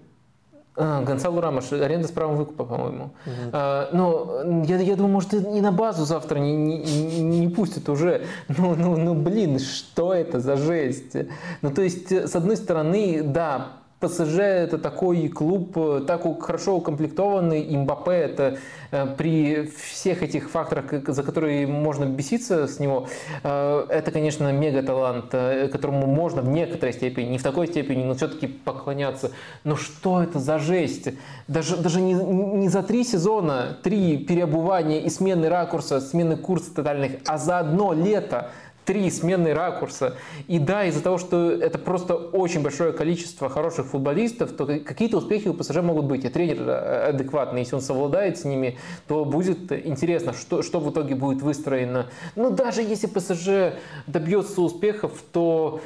А, 0.74 1.02
Гонсалу 1.02 1.40
Рамош, 1.40 1.70
аренда 1.72 2.08
с 2.08 2.12
правом 2.12 2.36
выкупа, 2.36 2.64
по-моему. 2.64 3.04
Угу. 3.26 3.50
А, 3.52 3.90
но 3.92 4.62
я, 4.64 4.78
я 4.78 4.96
думаю, 4.96 5.12
может, 5.12 5.34
и 5.34 5.60
на 5.60 5.72
базу 5.72 6.04
завтра 6.04 6.38
не, 6.38 6.54
не, 6.54 7.20
не 7.20 7.48
пустят 7.48 7.88
уже. 7.88 8.22
Ну, 8.48 8.74
ну, 8.74 8.96
ну, 8.96 9.14
блин, 9.14 9.58
что 9.58 10.14
это 10.14 10.40
за 10.40 10.56
жесть? 10.56 11.16
Ну, 11.60 11.70
то 11.70 11.82
есть, 11.82 12.10
с 12.10 12.34
одной 12.34 12.56
стороны, 12.56 13.22
да, 13.22 13.72
ПСЖ 14.02 14.38
это 14.38 14.78
такой 14.78 15.28
клуб, 15.28 15.76
э, 15.76 16.04
так 16.06 16.22
хорошо 16.42 16.76
укомплектованный, 16.76 17.74
Имбапе 17.74 18.12
это 18.12 18.58
э, 18.90 19.06
при 19.16 19.70
всех 19.76 20.22
этих 20.22 20.50
факторах, 20.50 20.86
за 21.06 21.22
которые 21.22 21.66
можно 21.68 22.04
беситься 22.04 22.66
с 22.66 22.80
него, 22.80 23.06
э, 23.44 23.86
это, 23.88 24.10
конечно, 24.10 24.50
мега-талант, 24.52 25.30
которому 25.70 26.06
можно 26.06 26.42
в 26.42 26.48
некоторой 26.48 26.92
степени, 26.92 27.30
не 27.30 27.38
в 27.38 27.42
такой 27.42 27.68
степени, 27.68 28.02
но 28.02 28.14
все-таки 28.14 28.48
поклоняться. 28.48 29.30
Но 29.62 29.76
что 29.76 30.22
это 30.22 30.40
за 30.40 30.58
жесть? 30.58 31.08
Даже, 31.46 31.76
даже 31.76 32.00
не, 32.00 32.14
не 32.14 32.68
за 32.68 32.82
три 32.82 33.04
сезона, 33.04 33.78
три 33.82 34.18
переобувания 34.18 35.00
и 35.00 35.10
смены 35.10 35.48
ракурса, 35.48 36.00
смены 36.00 36.36
курса 36.36 36.74
тотальных, 36.74 37.12
а 37.26 37.38
за 37.38 37.60
одно 37.60 37.92
лето– 37.92 38.50
три 38.84 39.10
сменные 39.10 39.54
ракурса. 39.54 40.16
И 40.48 40.58
да, 40.58 40.84
из-за 40.86 41.02
того, 41.02 41.18
что 41.18 41.50
это 41.50 41.78
просто 41.78 42.14
очень 42.14 42.62
большое 42.62 42.92
количество 42.92 43.48
хороших 43.48 43.86
футболистов, 43.86 44.52
то 44.52 44.66
какие-то 44.66 45.18
успехи 45.18 45.48
у 45.48 45.54
ПСЖ 45.54 45.76
могут 45.76 46.06
быть. 46.06 46.24
И 46.24 46.28
тренер 46.28 46.68
э, 46.68 47.08
адекватный, 47.08 47.60
если 47.60 47.76
он 47.76 47.80
совладает 47.80 48.38
с 48.38 48.44
ними, 48.44 48.78
то 49.06 49.24
будет 49.24 49.72
интересно, 49.72 50.32
что, 50.32 50.62
что 50.62 50.80
в 50.80 50.90
итоге 50.90 51.14
будет 51.14 51.42
выстроено. 51.42 52.08
Но 52.36 52.50
даже 52.50 52.82
если 52.82 53.06
ПСЖ 53.06 53.76
добьется 54.06 54.60
успехов, 54.62 55.12
то 55.32 55.80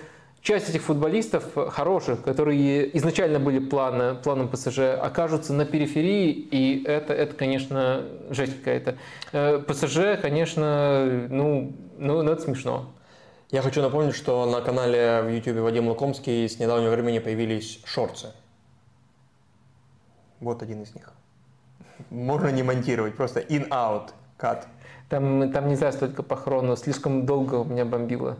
часть 0.47 0.69
этих 0.69 0.83
футболистов 0.83 1.45
хороших, 1.71 2.23
которые 2.23 2.97
изначально 2.99 3.41
были 3.41 3.59
планы, 3.59 4.15
планом 4.15 4.49
ПСЖ, 4.49 4.79
окажутся 4.79 5.53
на 5.53 5.65
периферии, 5.65 6.31
и 6.31 6.85
это, 6.85 7.13
это 7.13 7.35
конечно, 7.35 8.05
жесть 8.31 8.57
какая-то. 8.59 8.97
Э, 9.33 9.59
ПСЖ, 9.59 10.21
конечно, 10.23 11.27
ну, 11.29 11.75
ну, 11.99 12.23
ну 12.23 12.31
это 12.31 12.43
смешно. 12.43 12.93
Я 13.51 13.61
хочу 13.61 13.83
напомнить, 13.83 14.15
что 14.15 14.47
на 14.47 14.61
канале 14.61 15.23
в 15.23 15.29
YouTube 15.31 15.59
Вадим 15.59 15.89
Лукомский 15.89 16.49
с 16.49 16.61
недавнего 16.61 16.93
времени 16.93 17.19
появились 17.19 17.81
шорты. 17.85 18.29
Вот 20.39 20.63
один 20.63 20.83
из 20.83 20.95
них. 20.95 21.13
Можно 22.11 22.51
не 22.51 22.63
монтировать, 22.63 23.17
просто 23.17 23.41
in-out, 23.41 24.11
cut. 24.39 24.65
Там, 25.09 25.53
там 25.53 25.69
нельзя 25.69 25.93
столько 25.93 26.25
по 26.25 26.35
хрону, 26.35 26.77
слишком 26.77 27.27
долго 27.27 27.55
у 27.57 27.65
меня 27.65 27.85
бомбило. 27.85 28.37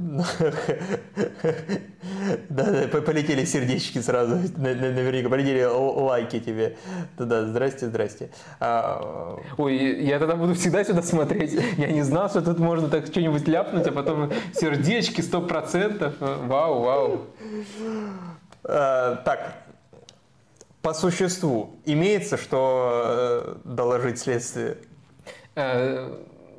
Да, 2.49 2.89
полетели 2.89 3.45
сердечки 3.45 4.01
сразу, 4.01 4.37
наверняка, 4.57 5.29
полетели 5.29 5.65
лайки 5.65 6.41
тебе. 6.41 6.77
Да-да, 7.17 7.45
здрасте, 7.45 7.87
здрасте. 7.87 8.31
А, 8.59 9.39
Ой, 9.57 9.77
я 10.05 10.19
тогда 10.19 10.35
буду 10.35 10.55
всегда 10.55 10.83
сюда 10.83 11.03
смотреть. 11.03 11.57
Я 11.77 11.89
не 11.89 12.03
знал, 12.03 12.29
что 12.29 12.43
тут 12.43 12.59
можно 12.59 12.89
так 12.89 13.07
что-нибудь 13.07 13.47
ляпнуть, 13.47 13.87
а 13.87 13.93
потом 13.93 14.33
сердечки, 14.53 15.21
сто 15.21 15.41
процентов. 15.41 16.15
Вау, 16.19 16.83
вау. 16.83 17.27
А, 18.65 19.17
так, 19.25 19.53
по 20.83 20.95
существу, 20.95 21.77
имеется 21.85 22.37
что 22.37 23.03
э, 23.05 23.55
доложить 23.65 24.19
следствию? 24.19 24.79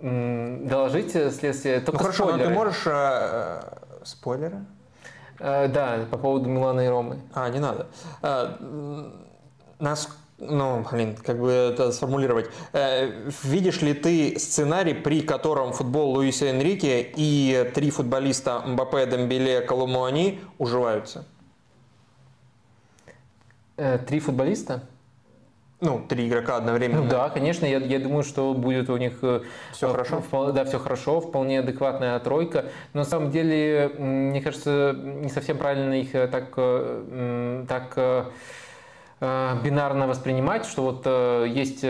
Э, 0.02 0.58
доложить 0.62 1.12
следствие. 1.12 1.80
Только 1.80 1.92
ну 1.94 2.00
хорошо, 2.00 2.24
спойлеры. 2.26 2.44
но 2.44 2.50
ты 2.50 2.56
можешь 2.56 2.84
э, 2.86 3.62
спойлеры? 4.04 4.66
Э, 5.40 5.68
да, 5.68 6.06
по 6.10 6.18
поводу 6.18 6.50
Милана 6.50 6.82
и 6.82 6.88
Ромы. 6.88 7.20
А, 7.34 7.50
не 7.50 7.60
надо. 7.60 7.88
Э, 8.22 8.54
нас, 9.80 10.10
ну, 10.38 10.86
блин, 10.92 11.16
как 11.16 11.40
бы 11.40 11.52
это 11.52 11.92
сформулировать. 11.92 12.50
Э, 12.74 13.30
видишь 13.44 13.82
ли 13.82 13.94
ты 13.94 14.38
сценарий, 14.40 14.94
при 14.94 15.22
котором 15.22 15.74
футбол 15.74 16.12
Луиса 16.12 16.46
Энрике 16.46 17.02
и 17.16 17.72
три 17.74 17.90
футболиста 17.90 18.62
Мбаппе, 18.66 19.06
Дембеле, 19.06 19.62
Коломуани 19.62 20.42
уживаются? 20.58 21.26
Э, 23.78 24.00
три 24.00 24.20
футболиста? 24.20 24.84
Ну, 25.80 26.04
три 26.08 26.28
игрока 26.28 26.58
одновременно. 26.58 27.04
Ну, 27.04 27.10
да, 27.10 27.30
конечно, 27.30 27.66
я, 27.66 27.78
я 27.78 28.00
думаю, 28.00 28.24
что 28.24 28.54
будет 28.56 28.90
у 28.90 28.98
них 28.98 29.20
э, 29.22 29.42
все 29.72 29.90
хорошо. 29.90 30.22
Вполне, 30.22 30.52
да, 30.52 30.66
все 30.66 30.80
хорошо, 30.80 31.22
вполне 31.22 31.60
адекватная 31.60 32.18
тройка. 32.20 32.66
Но 32.94 33.02
на 33.02 33.06
самом 33.06 33.30
деле, 33.30 33.92
мне 34.00 34.42
кажется, 34.42 34.96
не 34.98 35.30
совсем 35.30 35.60
правильно 35.60 35.94
их 35.94 36.16
э, 36.16 36.28
так, 36.28 36.54
э, 36.58 37.66
так 37.68 38.34
бинарно 39.64 40.06
воспринимать, 40.06 40.68
что 40.68 40.84
вот 40.84 41.08
есть 41.48 41.84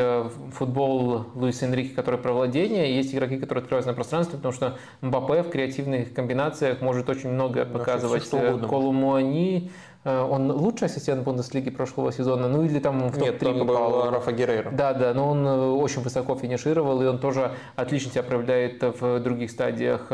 футбол 0.54 1.26
Луиса 1.36 1.66
Энрике, 1.66 1.94
который 1.94 2.18
про 2.22 2.32
владение, 2.32 2.90
и 2.90 2.94
есть 2.94 3.14
игроки, 3.14 3.36
которые 3.38 3.64
открываются 3.64 3.90
на 3.90 3.96
пространстве, 3.96 4.38
потому 4.38 4.54
что 4.54 4.78
Мбаппе 5.02 5.44
в 5.44 5.50
креативных 5.50 6.14
комбинациях 6.14 6.80
может 6.80 7.10
очень 7.10 7.32
многое 7.32 7.66
показывать. 7.66 8.30
Колумуани, 8.30 9.70
Э, 9.70 9.97
он 10.08 10.52
лучший 10.52 10.86
ассистент 10.86 11.24
Бундеслиги 11.24 11.70
прошлого 11.70 12.12
сезона, 12.14 12.48
ну 12.48 12.64
или 12.64 12.80
там 12.80 13.10
в 13.10 13.18
топ-3 13.18 13.54
Нет, 13.54 13.68
попал. 13.68 14.10
Рафа 14.10 14.32
Геррейро. 14.32 14.72
Да, 14.72 14.94
да, 14.94 15.14
но 15.14 15.30
он 15.30 15.46
э, 15.46 15.70
очень 15.72 16.02
высоко 16.02 16.36
финишировал, 16.36 17.02
и 17.02 17.06
он 17.06 17.20
тоже 17.20 17.52
отлично 17.76 18.12
себя 18.12 18.24
проявляет 18.24 18.82
в 18.82 19.20
других 19.20 19.52
стадиях. 19.52 20.08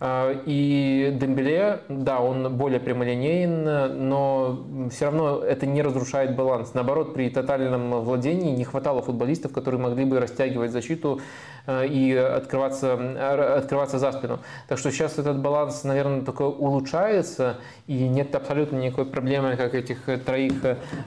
Э, 0.00 0.34
и 0.46 1.14
Дембеле, 1.20 1.80
да, 1.88 2.20
он 2.20 2.56
более 2.56 2.80
прямолинеен, 2.80 4.08
но 4.08 4.64
все 4.90 5.06
равно 5.06 5.40
это 5.40 5.66
не 5.66 5.82
разрушает 5.82 6.34
баланс. 6.36 6.72
Наоборот, 6.72 7.12
при 7.12 7.28
тотальном 7.28 8.00
владении 8.02 8.54
не 8.54 8.64
хватало 8.64 9.02
футболистов, 9.02 9.52
которые 9.52 9.80
могли 9.80 10.06
бы 10.06 10.20
растягивать 10.20 10.70
защиту 10.70 11.20
и 11.66 12.14
открываться, 12.14 13.56
открываться 13.56 13.98
за 13.98 14.12
спину. 14.12 14.40
Так 14.68 14.78
что 14.78 14.90
сейчас 14.90 15.18
этот 15.18 15.40
баланс, 15.40 15.82
наверное, 15.84 16.20
только 16.20 16.42
улучшается, 16.42 17.56
и 17.86 18.06
нет 18.06 18.34
абсолютно 18.34 18.76
никакой 18.76 19.06
проблемы, 19.06 19.33
как 19.56 19.74
этих 19.74 19.98
троих 20.24 20.52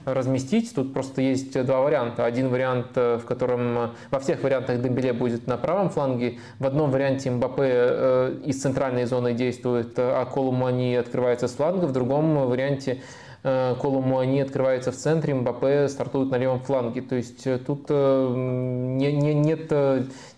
разместить. 0.05 0.73
Тут 0.73 0.93
просто 0.93 1.21
есть 1.21 1.61
два 1.65 1.81
варианта. 1.81 2.25
Один 2.25 2.49
вариант, 2.49 2.95
в 2.95 3.21
котором 3.27 3.91
во 4.11 4.19
всех 4.19 4.43
вариантах 4.43 4.81
Дембеле 4.81 5.13
будет 5.13 5.47
на 5.47 5.57
правом 5.57 5.89
фланге, 5.89 6.39
в 6.59 6.65
одном 6.65 6.91
варианте 6.91 7.31
Мбаппе 7.31 7.63
э, 7.63 8.35
из 8.45 8.61
центральной 8.61 9.05
зоны 9.05 9.33
действует, 9.33 9.93
а 9.97 10.25
Колумани 10.25 10.95
открывается 10.95 11.47
с 11.47 11.53
фланга, 11.53 11.85
в 11.85 11.91
другом 11.91 12.47
варианте 12.47 13.01
Э, 13.43 13.75
Колумуани 13.79 14.41
открывается 14.41 14.91
в 14.91 14.95
центре, 14.95 15.33
Мбаппе 15.33 15.87
стартует 15.87 16.31
на 16.31 16.37
левом 16.37 16.59
фланге. 16.59 17.01
То 17.01 17.15
есть 17.15 17.45
э, 17.45 17.57
тут 17.59 17.85
э, 17.89 18.33
не, 18.35 19.13
не, 19.13 19.33
нет, 19.33 19.71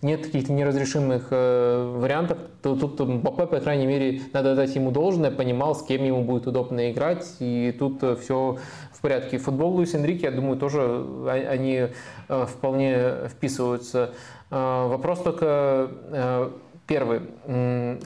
нет 0.01 0.25
каких-то 0.25 0.51
неразрешимых 0.51 1.31
вариантов. 1.31 2.37
Тут 2.61 2.99
Мбаппе, 2.99 3.47
по 3.47 3.59
крайней 3.59 3.85
мере, 3.85 4.21
надо 4.33 4.55
дать 4.55 4.75
ему 4.75 4.91
должное, 4.91 5.31
понимал, 5.31 5.75
с 5.75 5.83
кем 5.83 6.03
ему 6.03 6.23
будет 6.23 6.47
удобно 6.47 6.91
играть. 6.91 7.25
И 7.39 7.75
тут 7.77 8.03
все 8.21 8.57
в 8.91 9.01
порядке. 9.01 9.37
Футбол 9.37 9.75
Луис 9.75 9.93
Энрике, 9.95 10.27
я 10.27 10.31
думаю, 10.31 10.57
тоже 10.57 10.81
а, 10.81 11.47
они 11.49 11.87
вполне 12.27 13.27
вписываются. 13.29 14.11
Вопрос 14.49 15.19
только 15.21 16.51
Первый, 16.89 17.21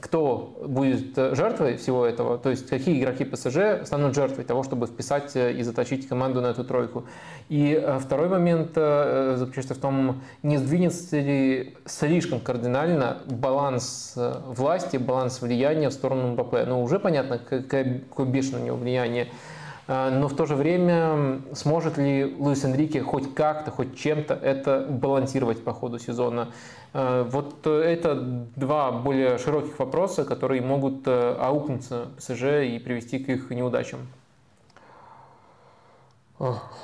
кто 0.01 0.61
будет 0.67 1.15
жертвой 1.15 1.77
всего 1.77 2.05
этого, 2.05 2.37
то 2.37 2.49
есть 2.49 2.67
какие 2.67 2.99
игроки 2.99 3.23
ПСЖ 3.23 3.85
станут 3.85 4.13
жертвой 4.13 4.43
того, 4.43 4.63
чтобы 4.63 4.87
вписать 4.87 5.33
э, 5.37 5.53
и 5.53 5.63
заточить 5.63 6.05
команду 6.05 6.41
на 6.41 6.47
эту 6.47 6.65
тройку. 6.65 7.05
И 7.47 7.79
э, 7.81 7.97
второй 7.99 8.27
момент 8.27 8.71
э, 8.75 9.35
заключается 9.37 9.75
в 9.75 9.77
том, 9.77 10.21
не 10.43 10.57
сдвинется 10.57 11.17
ли 11.17 11.77
слишком 11.85 12.41
кардинально 12.41 13.19
баланс 13.25 14.15
власти, 14.47 14.97
баланс 14.97 15.41
влияния 15.41 15.87
в 15.87 15.93
сторону 15.93 16.33
МБП. 16.33 16.67
Ну, 16.67 16.83
уже 16.83 16.99
понятно, 16.99 17.39
какое 17.39 18.25
бешеное 18.27 18.63
у 18.63 18.65
него 18.65 18.75
влияние. 18.75 19.29
Э, 19.87 20.09
но 20.09 20.27
в 20.27 20.35
то 20.35 20.45
же 20.45 20.55
время 20.55 21.41
сможет 21.53 21.97
ли 21.97 22.35
Луис 22.37 22.63
Энрике 22.63 23.01
хоть 23.01 23.33
как-то, 23.33 23.71
хоть 23.71 23.97
чем-то 23.97 24.33
это 24.33 24.87
балансировать 24.89 25.63
по 25.63 25.73
ходу 25.73 25.99
сезона? 25.99 26.49
Э, 26.93 27.27
вот 27.29 27.67
это 27.67 28.15
два 28.15 28.91
более 28.91 29.37
широких 29.37 29.77
вопроса, 29.79 30.25
которые 30.25 30.61
могут 30.61 31.07
аукнуться 31.07 32.07
ПСЖ 32.17 32.65
и 32.65 32.79
привести 32.79 33.19
к 33.19 33.29
их 33.29 33.49
неудачам. 33.49 33.99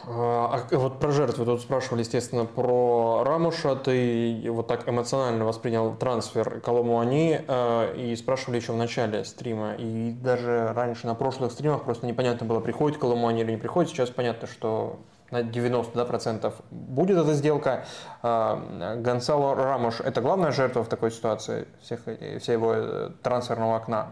А, 0.08 0.66
а 0.72 0.78
вот 0.78 1.00
про 1.00 1.12
жертвы 1.12 1.46
тут 1.46 1.62
спрашивали, 1.62 2.02
естественно, 2.02 2.46
про 2.46 3.24
Рамуша. 3.26 3.76
Ты 3.76 4.46
вот 4.50 4.68
так 4.68 4.88
эмоционально 4.88 5.46
воспринял 5.46 5.94
трансфер 5.96 6.62
Коломуани 6.62 7.42
э, 7.48 7.96
и 7.98 8.16
спрашивали 8.16 8.58
еще 8.58 8.74
в 8.74 8.78
начале 8.78 9.26
стрима. 9.26 9.74
И 9.74 10.12
даже 10.12 10.72
раньше 10.74 11.08
на 11.08 11.16
прошлых 11.16 11.52
стримах 11.52 11.84
просто 11.84 12.08
непонятно 12.08 12.46
было, 12.46 12.60
приходит 12.60 12.98
Коломуани 12.98 13.42
или 13.42 13.52
не 13.52 13.58
приходит. 13.58 13.92
Сейчас 13.92 14.10
понятно, 14.10 14.48
что 14.48 15.00
на 15.32 15.42
90% 15.42 16.54
будет 16.72 17.18
эта 17.18 17.34
сделка. 17.34 17.86
А, 18.22 18.96
Гонсало 18.98 19.56
Рамуш– 19.56 20.00
это 20.02 20.22
главная 20.22 20.52
жертва 20.52 20.84
в 20.84 20.88
такой 20.88 21.12
ситуации 21.12 21.68
всех, 21.82 22.02
всего 22.02 22.54
его 22.54 22.74
э, 22.74 23.10
трансферного 23.22 23.76
окна 23.76 24.08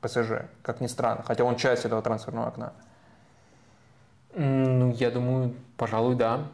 ПСЖ, 0.00 0.46
как 0.62 0.80
ни 0.80 0.86
странно, 0.86 1.22
хотя 1.26 1.44
он 1.44 1.56
часть 1.56 1.84
этого 1.84 2.02
трансферного 2.02 2.48
окна. 2.48 2.72
Ну, 4.34 4.92
я 4.98 5.10
думаю, 5.10 5.54
пожалуй, 5.76 6.14
да. 6.14 6.48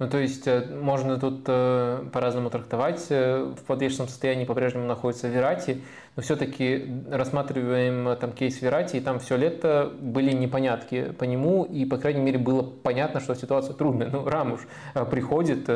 Ну, 0.00 0.08
то 0.08 0.18
есть 0.18 0.46
э, 0.48 0.66
можно 0.74 1.18
тут 1.18 1.44
э, 1.46 2.04
по-разному 2.12 2.50
трактовать. 2.50 3.06
Э, 3.10 3.54
в 3.56 3.62
подвешенном 3.62 4.08
состоянии 4.08 4.44
по-прежнему 4.44 4.86
находится 4.86 5.28
Верати, 5.28 5.82
но 6.16 6.22
все-таки 6.22 6.84
рассматриваем 7.08 8.16
там 8.16 8.32
кейс 8.32 8.60
Верати, 8.60 8.96
и 8.96 9.00
там 9.00 9.20
все 9.20 9.36
лето 9.36 9.92
были 10.00 10.32
непонятки 10.32 11.12
по 11.12 11.22
нему, 11.24 11.62
и, 11.62 11.84
по 11.84 11.96
крайней 11.96 12.22
мере, 12.22 12.38
было 12.38 12.62
понятно, 12.62 13.20
что 13.20 13.34
ситуация 13.34 13.74
трудная. 13.74 14.10
Ну, 14.10 14.28
Рамуш 14.28 14.66
приходит, 15.10 15.70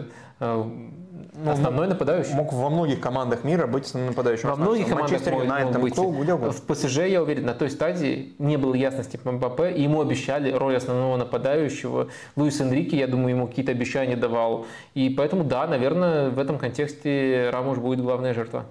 ну, 1.32 1.50
основной 1.50 1.88
нападающий. 1.88 2.34
Мог 2.34 2.52
во 2.52 2.70
многих 2.70 3.00
командах 3.00 3.44
мира 3.44 3.66
быть 3.66 3.84
основным 3.84 4.10
нападающим. 4.10 4.48
Во 4.48 4.56
многих 4.56 4.88
командах 4.88 5.26
мог, 5.26 5.42
Юнайтед, 5.44 5.80
быть. 5.80 5.92
Кто, 5.92 6.10
В 6.10 6.62
ПСЖ, 6.62 6.98
я 7.06 7.22
уверен, 7.22 7.46
на 7.46 7.54
той 7.54 7.70
стадии 7.70 8.34
не 8.38 8.56
было 8.56 8.74
ясности 8.74 9.16
по 9.16 9.32
МБП, 9.32 9.60
и 9.74 9.82
ему 9.82 10.00
обещали 10.00 10.52
роль 10.52 10.76
основного 10.76 11.16
нападающего. 11.16 12.08
Луис 12.36 12.60
Энрике, 12.60 12.96
я 12.96 13.06
думаю, 13.06 13.36
ему 13.36 13.46
какие-то 13.46 13.72
обещания 13.72 14.16
давал. 14.16 14.66
И 14.94 15.10
поэтому, 15.10 15.44
да, 15.44 15.66
наверное, 15.66 16.30
в 16.30 16.38
этом 16.38 16.58
контексте 16.58 17.50
Рамуш 17.52 17.78
будет 17.78 18.00
главная 18.00 18.34
жертва. 18.34 18.64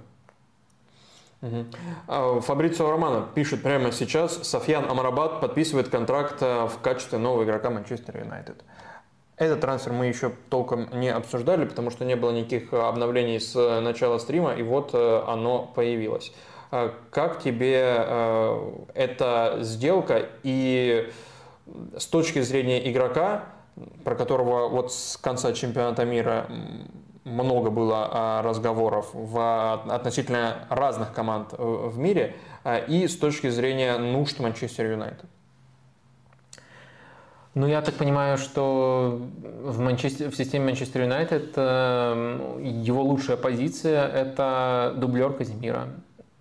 Угу. 1.41 2.41
Фабрицио 2.41 2.89
Романо 2.89 3.27
пишет 3.35 3.61
прямо 3.61 3.91
сейчас, 3.91 4.47
Софьян 4.47 4.89
Амарабат 4.89 5.39
подписывает 5.39 5.87
контракт 5.87 6.37
э, 6.41 6.65
в 6.65 6.79
качестве 6.81 7.19
нового 7.19 7.43
игрока 7.43 7.69
Манчестер 7.69 8.17
Юнайтед. 8.17 8.63
Этот 9.37 9.61
трансфер 9.61 9.93
мы 9.93 10.07
еще 10.07 10.31
толком 10.49 10.89
не 10.99 11.09
обсуждали, 11.09 11.65
потому 11.65 11.91
что 11.91 12.05
не 12.05 12.15
было 12.15 12.31
никаких 12.31 12.73
обновлений 12.73 13.39
с 13.39 13.53
начала 13.81 14.17
стрима, 14.17 14.53
и 14.53 14.63
вот 14.63 14.91
э, 14.93 15.23
оно 15.27 15.71
появилось. 15.75 16.33
А 16.71 16.93
как 17.11 17.39
тебе 17.39 17.83
э, 17.99 18.71
эта 18.95 19.59
сделка 19.61 20.25
и 20.41 21.11
с 21.95 22.07
точки 22.07 22.41
зрения 22.41 22.89
игрока, 22.91 23.45
про 24.03 24.15
которого 24.15 24.69
вот 24.69 24.91
с 24.91 25.17
конца 25.17 25.53
чемпионата 25.53 26.03
мира 26.03 26.47
много 27.23 27.69
было 27.69 28.09
а, 28.09 28.41
разговоров 28.41 29.09
в 29.11 29.83
относительно 29.89 30.65
разных 30.69 31.13
команд 31.13 31.53
в 31.57 31.97
мире, 31.97 32.35
а, 32.63 32.77
и 32.77 33.07
с 33.07 33.17
точки 33.17 33.49
зрения 33.49 33.97
нужд 33.97 34.39
Манчестер 34.39 34.91
Юнайтед? 34.91 35.25
Ну, 37.57 37.65
я 37.65 37.81
так 37.81 37.95
понимаю, 37.95 38.37
что 38.37 39.19
в, 39.63 39.79
Манчестер, 39.79 40.29
в 40.29 40.35
системе 40.35 40.65
Манчестер 40.65 41.01
Юнайтед 41.01 41.53
э, 41.55 42.59
его 42.61 43.01
лучшая 43.01 43.35
позиция– 43.35 44.07
это 44.13 44.93
дублер 44.95 45.33
Казимира. 45.33 45.87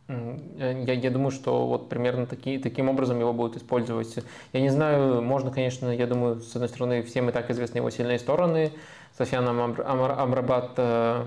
Я, 0.09 0.93
я 0.93 1.11
думаю, 1.11 1.31
что 1.31 1.67
вот 1.69 1.89
примерно 1.89 2.27
таки, 2.27 2.59
таким 2.59 2.91
образом 2.91 3.19
его 3.19 3.33
будут 3.33 3.57
использовать. 3.57 4.15
Я 4.53 4.61
не 4.61 4.69
знаю, 4.69 5.23
можно, 5.23 5.51
конечно, 5.51 5.89
я 5.89 6.07
думаю, 6.07 6.41
с 6.41 6.55
одной 6.55 6.69
стороны, 6.69 7.03
всем 7.03 7.31
и 7.31 7.33
так 7.33 7.51
известны 7.51 7.79
его 7.79 7.89
сильные 7.89 8.19
стороны. 8.19 8.73
Софьян 9.17 9.49
Амрабат 9.49 10.73
э, 10.77 11.25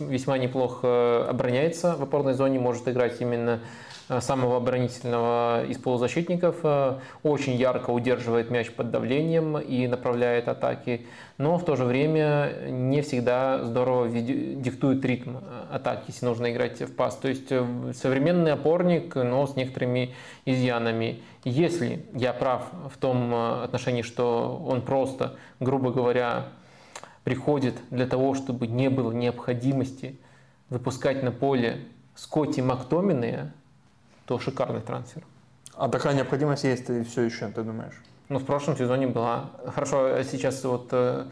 весьма 0.00 0.38
неплохо 0.38 1.28
обороняется 1.28 1.94
в 1.94 2.02
опорной 2.02 2.34
зоне, 2.34 2.58
может 2.58 2.88
играть 2.88 3.20
именно 3.20 3.60
самого 4.20 4.58
оборонительного 4.58 5.64
из 5.66 5.78
полузащитников, 5.78 6.56
э, 6.62 6.98
очень 7.22 7.54
ярко 7.54 7.90
удерживает 7.90 8.50
мяч 8.50 8.70
под 8.70 8.90
давлением 8.90 9.58
и 9.58 9.86
направляет 9.86 10.48
атаки, 10.48 11.06
но 11.38 11.56
в 11.58 11.64
то 11.64 11.76
же 11.76 11.84
время 11.84 12.52
не 12.68 13.00
всегда 13.02 13.64
здорово 13.64 14.08
диктует 14.08 15.04
ритм 15.04 15.38
э, 15.38 15.40
атаки, 15.72 16.04
если 16.08 16.26
нужно 16.26 16.52
играть 16.52 16.80
в 16.80 16.94
пас. 16.94 17.16
То 17.16 17.28
есть 17.28 17.48
современный 17.48 18.52
опорник, 18.52 19.14
но 19.14 19.46
с 19.46 19.56
некоторыми 19.56 20.14
изъянами. 20.44 21.22
Если 21.44 22.04
я 22.14 22.32
прав 22.32 22.70
в 22.92 22.98
том 22.98 23.34
отношении, 23.34 24.02
что 24.02 24.62
он 24.66 24.82
просто, 24.82 25.36
грубо 25.60 25.90
говоря, 25.90 26.46
приходит 27.24 27.74
для 27.90 28.06
того, 28.06 28.34
чтобы 28.34 28.66
не 28.66 28.88
было 28.88 29.12
необходимости 29.12 30.18
выпускать 30.70 31.22
на 31.22 31.32
поле 31.32 31.80
Скотти 32.14 32.60
Мактомины, 32.60 33.52
то 34.26 34.38
шикарный 34.38 34.80
трансфер. 34.80 35.24
А 35.76 35.88
такая 35.88 36.14
необходимость 36.14 36.64
есть 36.64 36.88
и 36.88 37.02
все 37.04 37.22
еще, 37.22 37.48
ты 37.48 37.62
думаешь? 37.62 38.00
Ну, 38.28 38.38
в 38.38 38.44
прошлом 38.44 38.76
сезоне 38.76 39.06
была. 39.06 39.50
Хорошо, 39.74 40.06
а 40.06 40.24
сейчас 40.24 40.64
вот 40.64 40.88
э, 40.92 41.26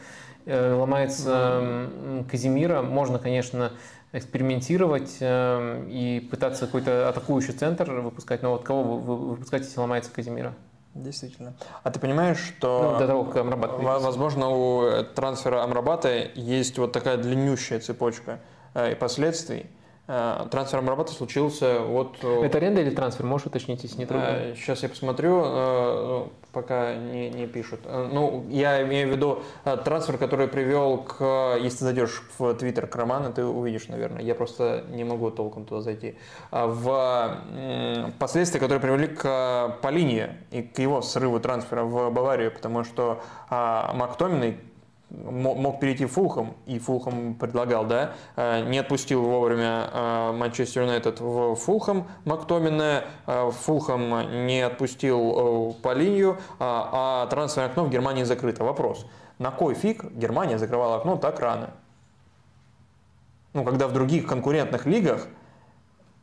э 0.46 0.74
ломается 0.74 1.60
э, 1.62 2.24
Казимира. 2.30 2.82
Можно, 2.82 3.18
конечно, 3.18 3.72
экспериментировать 4.12 5.16
э, 5.20 5.86
и 5.88 6.20
пытаться 6.30 6.66
какой-то 6.66 7.08
атакующий 7.08 7.54
центр 7.54 7.90
выпускать. 7.90 8.42
Но 8.42 8.52
вот 8.52 8.64
кого 8.64 8.82
вы 8.82 9.16
выпускать, 9.16 9.62
если 9.62 9.80
ломается 9.80 10.10
Казимира? 10.10 10.54
Действительно. 10.94 11.54
А 11.82 11.90
ты 11.90 11.98
понимаешь, 11.98 12.38
что 12.38 12.92
ну, 12.92 12.98
до 12.98 13.06
того, 13.06 13.24
как 13.24 13.36
Амрабат 13.38 13.78
возможно 13.78 14.50
у 14.50 15.02
трансфера 15.14 15.62
Амрабата 15.62 16.28
есть 16.34 16.76
вот 16.78 16.92
такая 16.92 17.16
длиннющая 17.16 17.80
цепочка 17.80 18.40
э, 18.74 18.92
и 18.92 18.94
последствий, 18.94 19.66
Э, 20.15 20.47
трансфер 20.50 20.81
Амрабата 20.81 21.10
случился 21.10 21.81
вот... 21.81 22.16
Э, 22.23 22.44
Это 22.44 22.58
аренда 22.58 22.82
или 22.82 22.91
трансфер? 22.91 23.24
Можешь 23.24 23.47
уточнить, 23.47 23.82
если 23.82 23.97
не 23.97 24.05
трудно? 24.05 24.55
Сейчас 24.55 24.82
я 24.82 24.91
посмотрю, 24.91 25.42
э, 25.42 26.24
пока 26.52 26.94
не, 26.94 27.31
не 27.31 27.47
пишут. 27.47 27.81
Ну, 27.86 28.44
я 28.50 28.82
имею 28.82 29.08
в 29.08 29.12
виду 29.12 29.42
трансфер, 29.65 30.18
который 30.18 30.49
привел 30.49 30.99
к... 30.99 31.57
Если 31.58 31.78
ты 31.78 31.84
зайдешь 31.84 32.23
в 32.36 32.52
Твиттер 32.55 32.89
к 32.89 32.94
Роману, 32.94 33.32
ты 33.32 33.42
увидишь, 33.42 33.89
наверное. 33.89 34.20
Я 34.20 34.34
просто 34.34 34.84
не 34.91 35.05
могу 35.05 35.31
толком 35.31 35.65
туда 35.65 35.81
зайти. 35.81 36.16
В 36.50 37.39
последствия, 38.18 38.60
которые 38.60 38.82
привели 38.82 39.07
к 39.07 39.78
Полине 39.81 40.36
и 40.50 40.60
к 40.60 40.78
его 40.78 41.00
срыву 41.00 41.41
трансфера 41.41 41.84
в 41.84 42.10
Баварию, 42.10 42.50
потому 42.52 42.84
что 42.84 43.23
Мактоминой 43.49 44.58
мог 45.12 45.81
перейти 45.81 46.07
в 46.07 46.12
Фулхам, 46.12 46.55
и 46.66 46.78
Фулхам 46.78 47.34
предлагал, 47.34 47.84
да, 47.84 48.15
э, 48.36 48.65
не 48.68 48.78
отпустил 48.78 49.23
вовремя 49.23 49.89
э, 49.92 50.32
Манчестер 50.32 50.82
Юнайтед 50.82 51.20
в 51.20 51.55
Фулхам 51.55 52.08
Мактомина, 52.24 53.05
э, 53.26 53.50
Фулхам 53.50 54.47
не 54.47 54.60
отпустил 54.62 55.76
по 55.82 55.92
линию, 55.92 56.39
а, 56.58 57.24
а 57.24 57.26
трансферное 57.26 57.70
окно 57.70 57.84
в 57.84 57.91
Германии 57.91 58.24
закрыто. 58.24 58.65
Вопрос, 58.65 59.07
на 59.39 59.50
кой 59.50 59.74
фиг 59.74 60.05
Германия 60.12 60.58
закрывала 60.58 60.97
окно 60.97 61.16
так 61.16 61.41
рано? 61.41 61.70
Ну, 63.52 63.65
когда 63.65 63.86
в 63.89 63.92
других 63.92 64.26
конкурентных 64.26 64.86
лигах 64.86 65.26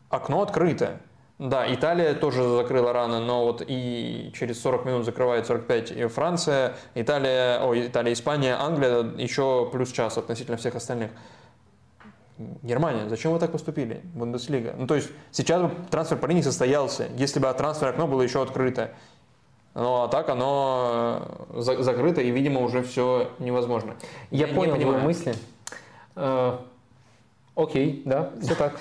окно 0.10 0.42
открыто. 0.42 1.00
Да, 1.40 1.74
Италия 1.74 2.16
тоже 2.16 2.44
закрыла 2.44 2.92
рано, 2.92 3.22
но 3.22 3.46
вот 3.46 3.64
и 3.66 4.30
через 4.38 4.62
40 4.62 4.86
минут 4.86 5.06
закрывает 5.06 5.48
45 5.48 5.92
и 5.92 6.06
Франция, 6.08 6.76
Италия, 6.96 7.62
ой, 7.62 7.88
Италия, 7.88 8.12
Испания, 8.12 8.58
Англия 8.60 9.04
еще 9.16 9.70
плюс 9.72 9.90
час 9.94 10.18
относительно 10.18 10.58
всех 10.58 10.76
остальных. 10.76 11.12
Германия, 12.62 13.08
зачем 13.08 13.32
вы 13.32 13.40
так 13.40 13.54
поступили? 13.54 14.02
Бундеслига. 14.14 14.76
Ну, 14.78 14.86
то 14.86 14.96
есть 14.96 15.10
сейчас 15.32 15.62
бы 15.62 15.72
трансфер 15.90 16.18
по 16.18 16.26
линии 16.26 16.42
состоялся, 16.42 17.08
если 17.16 17.40
бы 17.40 17.54
трансфер 17.54 17.88
окно 17.88 18.06
было 18.06 18.22
еще 18.22 18.42
открыто. 18.42 18.92
Ну, 19.76 20.04
а 20.04 20.10
так 20.10 20.28
оно 20.28 21.22
э, 21.52 21.62
за 21.62 21.82
закрыто, 21.84 22.20
и, 22.20 22.32
видимо, 22.32 22.60
уже 22.60 22.84
все 22.84 23.32
невозможно. 23.40 23.96
Я, 24.30 24.48
Я 24.48 24.54
понял 24.54 24.76
твои 24.76 24.98
мысли. 24.98 25.36
Э, 26.16 26.58
окей, 27.56 28.02
да, 28.06 28.32
все 28.42 28.56
так. 28.56 28.78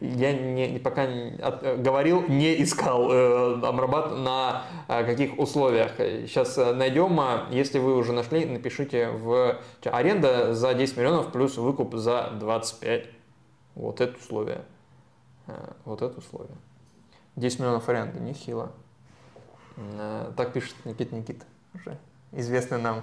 Я 0.00 0.32
не, 0.32 0.78
пока 0.78 1.06
от, 1.42 1.82
говорил, 1.82 2.26
не 2.28 2.62
искал 2.62 3.12
э, 3.12 3.60
Амрабат 3.62 4.16
на 4.16 4.64
э, 4.88 5.04
каких 5.04 5.38
условиях. 5.38 5.92
Сейчас 5.96 6.56
э, 6.58 6.72
найдем, 6.72 7.18
а 7.20 7.46
если 7.50 7.78
вы 7.78 7.96
уже 7.96 8.12
нашли, 8.12 8.44
напишите 8.44 9.10
в 9.10 9.58
аренда 9.84 10.54
за 10.54 10.74
10 10.74 10.96
миллионов 10.96 11.32
плюс 11.32 11.56
выкуп 11.56 11.94
за 11.94 12.30
25. 12.40 13.06
Вот 13.74 14.00
это 14.00 14.16
условие. 14.16 14.62
Э, 15.46 15.72
вот 15.84 16.02
это 16.02 16.18
условие. 16.18 16.56
10 17.36 17.60
миллионов 17.60 17.88
аренды, 17.88 18.20
нехило. 18.20 18.72
Э, 19.76 20.32
так 20.36 20.52
пишет 20.52 20.74
Никит 20.84 21.12
Никит, 21.12 21.44
уже 21.74 21.98
известный 22.32 22.78
нам. 22.78 23.02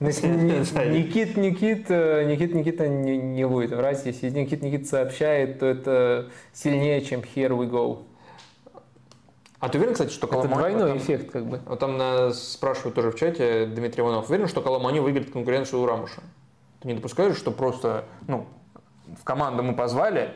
Ну, 0.00 0.08
Никит 0.10 1.36
Никит, 1.36 1.86
э, 1.88 2.24
Никит 2.24 2.54
Никита 2.54 2.88
не, 2.88 3.16
не 3.16 3.46
будет 3.46 3.70
врать. 3.70 4.04
Если 4.04 4.28
Никит 4.30 4.62
Никит 4.62 4.88
сообщает, 4.88 5.60
то 5.60 5.66
это 5.66 6.30
сильнее, 6.52 7.00
чем 7.02 7.20
Here 7.20 7.56
We 7.56 7.70
Go. 7.70 8.02
А 9.60 9.68
ты 9.70 9.78
уверен, 9.78 9.94
кстати, 9.94 10.12
что 10.12 10.26
Коломани... 10.26 10.52
Это 10.52 10.58
двойной 10.58 10.88
там, 10.90 10.98
эффект, 10.98 11.30
как 11.30 11.46
бы. 11.46 11.60
Вот 11.64 11.78
там 11.78 11.96
нас 11.96 12.52
спрашивают 12.52 12.94
тоже 12.94 13.12
в 13.12 13.16
чате, 13.16 13.64
Дмитрий 13.64 14.02
Иванов, 14.02 14.28
уверен, 14.28 14.46
что 14.46 14.60
Коломани 14.60 15.00
выиграет 15.00 15.30
конкуренцию 15.30 15.80
у 15.80 15.86
Рамуша? 15.86 16.22
Ты 16.82 16.88
не 16.88 16.94
допускаешь, 16.94 17.36
что 17.36 17.50
просто, 17.50 18.04
ну, 18.26 18.46
в 19.18 19.24
команду 19.24 19.62
мы 19.62 19.74
позвали, 19.74 20.34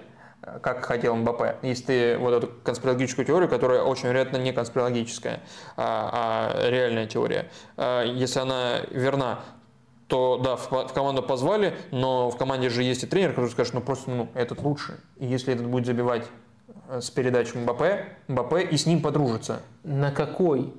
как 0.63 0.85
хотел 0.85 1.17
МБП. 1.17 1.57
Если 1.63 1.85
ты 1.85 2.19
вот 2.19 2.33
эту 2.33 2.53
конспирологическую 2.65 3.25
теорию, 3.25 3.49
которая 3.49 3.83
очень 3.83 4.09
вероятно 4.09 4.37
не 4.37 4.53
конспирологическая, 4.53 5.41
а, 5.77 6.55
а 6.57 6.71
реальная 6.71 7.07
теория, 7.07 7.51
а, 7.77 8.05
если 8.05 8.41
она 8.41 8.81
верна, 8.91 9.41
то 10.09 10.39
да, 10.39 10.57
в, 10.57 10.71
в 10.71 10.93
команду 10.93 11.23
позвали, 11.23 11.77
но 11.91 12.31
в 12.31 12.37
команде 12.37 12.71
же 12.71 12.83
есть 12.83 13.05
и 13.05 13.07
тренер, 13.07 13.31
который 13.31 13.51
скажет, 13.51 13.75
ну 13.75 13.81
просто 13.81 14.11
ну, 14.11 14.29
этот 14.35 14.63
лучше. 14.63 14.99
И 15.19 15.27
если 15.27 15.55
этот 15.55 15.67
будет 15.67 15.87
забивать 15.87 16.27
э, 16.89 17.01
с 17.01 17.11
передачей 17.11 17.59
МБП, 17.59 17.83
МБП 18.27 18.55
и 18.71 18.77
с 18.77 18.87
ним 18.87 19.03
подружится. 19.03 19.61
На 19.85 20.11
какой 20.11 20.73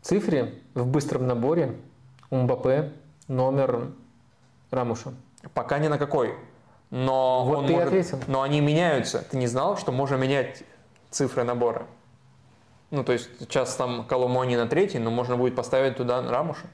цифре 0.00 0.62
в 0.72 0.86
быстром 0.86 1.26
наборе 1.26 1.76
у 2.30 2.36
МБП 2.36 2.92
номер 3.28 3.88
Рамуша? 4.70 5.12
Пока 5.52 5.78
ни 5.78 5.88
на 5.88 5.98
какой. 5.98 6.34
Но, 6.96 7.44
вот 7.44 7.58
он 7.58 7.66
ты 7.66 7.72
может, 7.72 7.88
ответил. 7.88 8.20
но 8.28 8.42
они 8.42 8.60
меняются. 8.60 9.18
Ты 9.28 9.36
не 9.36 9.48
знал, 9.48 9.76
что 9.76 9.90
можно 9.90 10.14
менять 10.14 10.62
цифры 11.10 11.42
набора? 11.42 11.88
Ну, 12.92 13.02
то 13.02 13.12
есть 13.12 13.28
сейчас 13.40 13.74
там 13.74 14.04
Коломони 14.04 14.54
на 14.54 14.66
третий, 14.68 15.00
но 15.00 15.10
можно 15.10 15.36
будет 15.36 15.56
поставить 15.56 15.96
туда 15.96 16.22
Рамуша. 16.22 16.66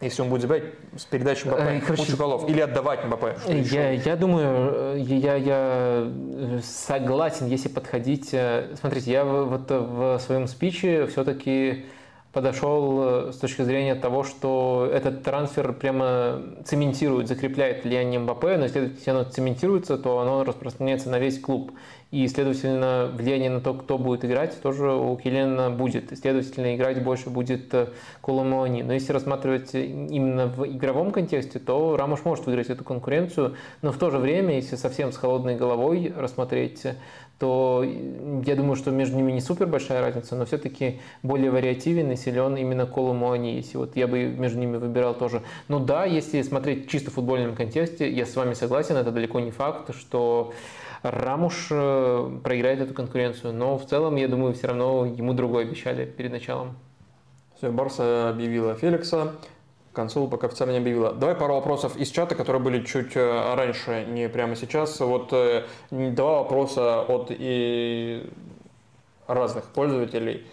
Если 0.00 0.22
он 0.22 0.28
будет 0.28 0.42
забивать 0.42 0.64
с 0.96 1.04
передачей 1.04 1.48
МБП 1.48 1.60
Э, 1.60 1.80
короче, 1.86 2.02
кучу 2.02 2.16
голов. 2.16 2.48
Или 2.48 2.60
отдавать 2.60 3.04
что 3.38 3.52
еще. 3.52 3.76
Я, 3.76 3.90
я 3.92 4.16
думаю, 4.16 4.96
э, 4.96 4.98
я, 4.98 5.36
я 5.36 6.12
согласен, 6.60 7.46
если 7.46 7.68
подходить. 7.68 8.30
э, 8.32 8.74
Смотрите, 8.80 9.12
я 9.12 9.24
вот 9.24 9.70
в 9.70 10.18
своем 10.18 10.48
спиче 10.48 11.06
все-таки 11.06 11.86
подошел 12.34 13.28
э, 13.28 13.32
с 13.32 13.36
точки 13.36 13.62
зрения 13.62 13.94
того, 13.94 14.24
что 14.24 14.90
этот 14.92 15.22
трансфер 15.22 15.72
прямо 15.72 16.42
цементирует, 16.64 17.28
закрепляет 17.28 17.84
влияние 17.84 18.18
Мбаппе, 18.18 18.56
но 18.56 18.64
если 18.64 19.10
оно 19.10 19.22
цементируется, 19.24 19.96
то 19.96 20.18
оно 20.18 20.44
распространяется 20.44 21.08
на 21.08 21.18
весь 21.18 21.40
клуб. 21.40 21.72
И, 22.10 22.28
следовательно, 22.28 23.10
влияние 23.12 23.50
на 23.50 23.60
то, 23.60 23.74
кто 23.74 23.98
будет 23.98 24.24
играть, 24.24 24.60
тоже 24.60 24.92
у 24.92 25.16
Келена 25.16 25.70
будет. 25.70 26.12
И, 26.12 26.16
следовательно, 26.16 26.76
играть 26.76 27.02
больше 27.02 27.30
будет 27.30 27.72
э, 27.72 27.88
Коломоани. 28.20 28.82
Но 28.82 28.92
если 28.92 29.12
рассматривать 29.12 29.74
именно 29.74 30.46
в 30.46 30.66
игровом 30.66 31.12
контексте, 31.12 31.58
то 31.58 31.96
Рамош 31.96 32.24
может 32.24 32.46
выиграть 32.46 32.68
эту 32.68 32.84
конкуренцию. 32.84 33.56
Но 33.82 33.92
в 33.92 33.98
то 33.98 34.10
же 34.10 34.18
время, 34.18 34.56
если 34.56 34.76
совсем 34.76 35.12
с 35.12 35.16
холодной 35.16 35.56
головой 35.56 36.12
рассмотреть, 36.16 36.82
то 37.38 37.84
я 38.46 38.56
думаю, 38.56 38.76
что 38.76 38.90
между 38.90 39.16
ними 39.16 39.32
не 39.32 39.40
супер 39.40 39.66
большая 39.66 40.00
разница, 40.00 40.36
но 40.36 40.46
все-таки 40.46 41.00
более 41.22 41.50
вариативен 41.50 42.10
и 42.12 42.16
силен 42.16 42.56
именно 42.56 42.86
Коломоани. 42.86 43.56
Если 43.56 43.76
вот 43.76 43.96
я 43.96 44.06
бы 44.06 44.24
между 44.24 44.58
ними 44.58 44.76
выбирал 44.76 45.14
тоже. 45.14 45.42
Ну 45.68 45.80
да, 45.80 46.04
если 46.04 46.42
смотреть 46.42 46.88
чисто 46.88 47.10
в 47.10 47.14
футбольном 47.14 47.56
контексте, 47.56 48.10
я 48.10 48.24
с 48.24 48.36
вами 48.36 48.54
согласен, 48.54 48.96
это 48.96 49.10
далеко 49.10 49.40
не 49.40 49.50
факт, 49.50 49.94
что 49.96 50.52
Рамуш 51.02 51.68
э, 51.70 52.30
проиграет 52.42 52.80
эту 52.80 52.94
конкуренцию, 52.94 53.52
но 53.52 53.76
в 53.76 53.84
целом, 53.84 54.16
я 54.16 54.26
думаю, 54.26 54.54
все 54.54 54.68
равно 54.68 55.04
ему 55.04 55.34
другое 55.34 55.64
обещали 55.64 56.06
перед 56.06 56.32
началом. 56.32 56.76
Все, 57.58 57.70
Барса 57.70 58.30
объявила 58.30 58.74
Феликса, 58.74 59.32
консул 59.94 60.28
пока 60.28 60.48
официально 60.48 60.72
не 60.72 60.78
объявила. 60.78 61.12
Давай 61.12 61.34
пару 61.34 61.54
вопросов 61.54 61.96
из 61.96 62.10
чата, 62.10 62.34
которые 62.34 62.60
были 62.60 62.84
чуть 62.84 63.16
э, 63.16 63.54
раньше, 63.54 64.04
не 64.06 64.28
прямо 64.28 64.56
сейчас. 64.56 65.00
Вот 65.00 65.32
э, 65.32 65.64
два 65.90 66.42
вопроса 66.42 67.02
от 67.02 67.28
и 67.30 68.28
разных 69.26 69.64
пользователей. 69.64 70.46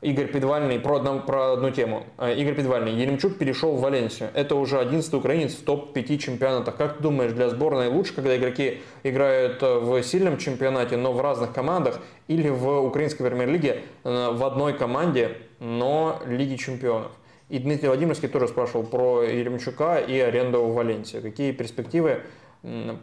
Игорь 0.00 0.26
Педвальный 0.26 0.78
про 0.78 0.96
одну, 0.96 1.20
про 1.20 1.54
одну 1.54 1.70
тему. 1.70 2.04
Э, 2.18 2.34
Игорь 2.34 2.54
Педвальный. 2.54 2.94
Еремчук 2.94 3.36
перешел 3.36 3.74
в 3.74 3.80
Валенсию. 3.80 4.30
Это 4.32 4.54
уже 4.54 4.78
11 4.78 5.12
украинец 5.12 5.54
в 5.54 5.64
топ-5 5.64 6.18
чемпионатах. 6.18 6.76
Как 6.76 6.96
ты 6.96 7.02
думаешь, 7.02 7.32
для 7.32 7.50
сборной 7.50 7.88
лучше, 7.88 8.14
когда 8.14 8.36
игроки 8.36 8.80
играют 9.02 9.60
в 9.60 10.02
сильном 10.02 10.38
чемпионате, 10.38 10.96
но 10.96 11.12
в 11.12 11.20
разных 11.20 11.52
командах, 11.52 12.00
или 12.28 12.48
в 12.48 12.80
украинской 12.80 13.24
премьер-лиге 13.24 13.82
в 14.04 14.44
одной 14.44 14.74
команде, 14.74 15.36
но 15.58 16.20
Лиги 16.26 16.56
чемпионов? 16.56 17.12
И 17.54 17.60
Дмитрий 17.60 17.86
Владимирский 17.86 18.28
тоже 18.28 18.48
спрашивал 18.48 18.82
про 18.82 19.22
Еремчука 19.22 19.98
и 19.98 20.18
аренду 20.18 20.64
в 20.64 20.74
Валенсии. 20.74 21.18
Какие 21.18 21.52
перспективы, 21.52 22.22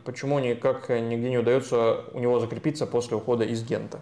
почему 0.03 0.39
никак 0.39 0.89
нигде 0.89 1.29
не 1.29 1.37
удается 1.37 2.01
у 2.11 2.19
него 2.19 2.37
закрепиться 2.37 2.85
после 2.85 3.15
ухода 3.15 3.45
из 3.45 3.63
Гента? 3.63 4.01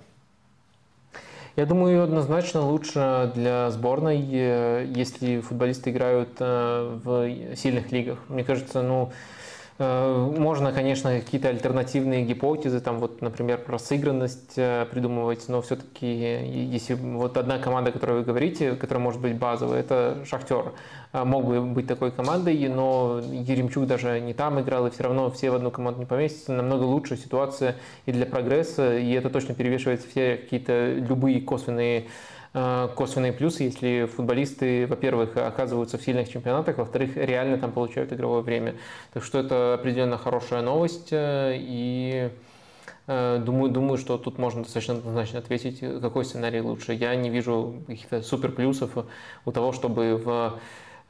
Я 1.55 1.67
думаю, 1.67 2.01
однозначно 2.01 2.61
лучше 2.61 3.31
для 3.35 3.69
сборной, 3.69 4.27
э, 4.31 4.91
если 4.95 5.39
футболисты 5.41 5.91
играют 5.91 6.29
э, 6.39 6.97
в 7.03 7.55
сильных 7.55 7.91
лигах. 7.91 8.17
Мне 8.27 8.43
кажется, 8.43 8.81
ну, 8.81 9.11
можно, 9.80 10.74
конечно, 10.74 11.19
какие-то 11.22 11.48
альтернативные 11.48 12.25
гипотезы, 12.25 12.82
там 12.82 12.99
вот, 12.99 13.22
например, 13.22 13.59
про 13.59 13.80
сыгранность 13.80 14.58
э, 14.58 14.85
придумывать, 14.91 15.45
но 15.48 15.61
все-таки, 15.61 16.06
если 16.06 16.95
вот 16.95 17.38
одна 17.38 17.59
команда, 17.59 17.91
о 17.91 17.93
которой 17.93 18.19
вы 18.19 18.24
говорите, 18.24 18.75
которая 18.75 19.01
может 19.01 19.22
быть 19.22 19.38
базовой, 19.38 19.80
это 19.80 20.17
Шахтер. 20.25 20.74
А, 21.11 21.24
Мог 21.24 21.45
бы 21.45 21.61
быть 21.61 21.88
такой 21.88 22.11
командой, 22.11 22.67
но 22.67 23.22
Еремчук 23.24 23.88
даже 23.88 24.19
не 24.19 24.33
там 24.33 24.59
играл, 24.59 24.85
и 24.88 24.91
все 24.91 25.03
равно 25.03 25.32
все 25.32 25.49
в 25.49 25.56
одну 25.56 25.72
команду 25.72 26.01
не 26.01 26.06
поместятся. 26.06 26.51
Намного 26.51 26.83
лучше 26.83 27.16
ситуация 27.16 27.77
и 28.06 28.11
для 28.11 28.25
прогресса, 28.25 28.98
и 28.98 29.11
это 29.14 29.30
точно 29.30 29.56
перевешивает 29.56 30.03
все 30.03 30.35
какие-то 30.35 30.93
любые 30.93 31.41
косвенные 31.41 31.99
э, 31.99 32.03
косвенные 32.51 33.31
плюсы, 33.31 33.63
если 33.63 34.09
футболисты, 34.11 34.87
во-первых, 34.87 35.37
оказываются 35.37 35.97
в 35.97 36.01
сильных 36.01 36.29
чемпионатах, 36.29 36.77
во-вторых, 36.77 37.15
реально 37.15 37.57
там 37.57 37.71
получают 37.71 38.11
игровое 38.11 38.41
время. 38.41 38.75
Так 39.13 39.23
что 39.23 39.39
это 39.39 39.75
определенно 39.75 40.17
хорошая 40.17 40.61
новость, 40.61 41.09
э, 41.11 41.55
и 41.59 42.29
э, 43.07 43.41
Думаю, 43.45 43.71
думаю, 43.71 43.97
что 43.97 44.17
тут 44.17 44.39
можно 44.39 44.63
достаточно 44.63 44.95
однозначно 44.95 45.39
ответить, 45.39 45.79
какой 45.79 46.25
сценарий 46.25 46.61
лучше. 46.61 46.93
Я 46.93 47.15
не 47.15 47.29
вижу 47.29 47.83
каких-то 47.85 48.21
супер 48.23 48.51
плюсов 48.51 48.91
у 49.45 49.51
того, 49.51 49.71
чтобы 49.71 50.15
в 50.15 50.59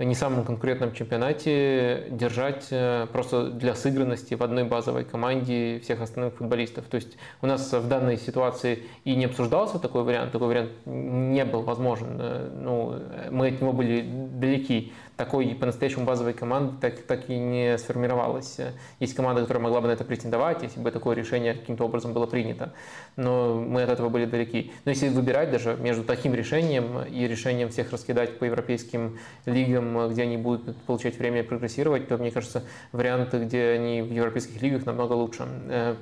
не 0.06 0.16
самом 0.16 0.46
конкурентном 0.46 0.94
чемпионате 0.94 2.08
держать 2.12 2.68
э, 2.72 3.08
просто 3.12 3.50
для 3.50 3.76
сыгранности 3.76 4.34
в 4.34 4.42
одной 4.42 4.64
базовой 4.64 5.04
команде 5.04 5.80
всех 5.84 6.02
остальных 6.02 6.36
футболистов. 6.36 6.86
То 6.86 6.96
есть 6.96 7.18
у 7.42 7.48
нас 7.48 7.72
в 7.72 7.88
данной 7.88 8.18
ситуации 8.18 8.84
и 9.04 9.16
не 9.16 9.26
обсуждался 9.26 9.78
такой 9.80 10.04
вариант, 10.04 10.32
такой 10.32 10.48
вариант 10.48 10.72
не 10.86 11.44
был 11.46 11.62
возможен. 11.62 12.18
Э, 12.20 12.50
Ну, 12.60 12.96
мы 13.32 13.50
от 13.50 13.62
него 13.62 13.74
были 13.74 14.06
далеки. 14.34 14.94
Такой 15.20 15.54
по-настоящему 15.54 16.06
базовой 16.06 16.32
команды 16.32 16.76
так, 16.80 17.02
так 17.02 17.30
и 17.30 17.38
не 17.38 17.78
сформировалась. 17.78 18.56
Есть 19.02 19.16
команда, 19.16 19.42
которая 19.42 19.62
могла 19.62 19.82
бы 19.82 19.88
на 19.88 19.92
это 19.92 20.06
претендовать, 20.06 20.64
если 20.64 20.80
бы 20.80 20.92
такое 20.92 21.14
решение 21.14 21.56
каким-то 21.56 21.84
образом 21.84 22.14
было 22.14 22.26
принято. 22.26 22.72
Но 23.18 23.56
мы 23.56 23.84
от 23.84 23.90
этого 23.90 24.08
были 24.08 24.24
далеки. 24.24 24.72
Но 24.86 24.92
если 24.92 25.10
выбирать 25.10 25.52
даже 25.52 25.76
между 25.76 26.06
таким 26.06 26.34
решением 26.34 27.02
и 27.04 27.28
решением 27.28 27.68
всех 27.68 27.92
раскидать 27.92 28.40
по 28.40 28.46
европейским 28.46 29.20
лигам, 29.46 30.08
где 30.08 30.22
они 30.22 30.38
будут 30.38 30.78
получать 30.84 31.20
время 31.20 31.44
прогрессировать, 31.44 32.08
то, 32.08 32.18
мне 32.18 32.32
кажется, 32.32 32.64
варианты, 32.94 33.40
где 33.40 33.72
они 33.72 34.02
в 34.02 34.14
европейских 34.14 34.62
лигах 34.62 34.86
намного 34.86 35.12
лучше. 35.12 35.46
Э, 35.68 35.96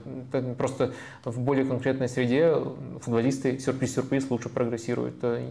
Просто 0.60 0.94
в 1.26 1.40
более 1.40 1.66
конкретной 1.66 2.08
среде 2.08 2.54
футболисты, 3.02 3.58
сюрприз-сюрприз, 3.58 4.30
лучше 4.30 4.50
прогрессируют. 4.50 5.16
Э, 5.24 5.44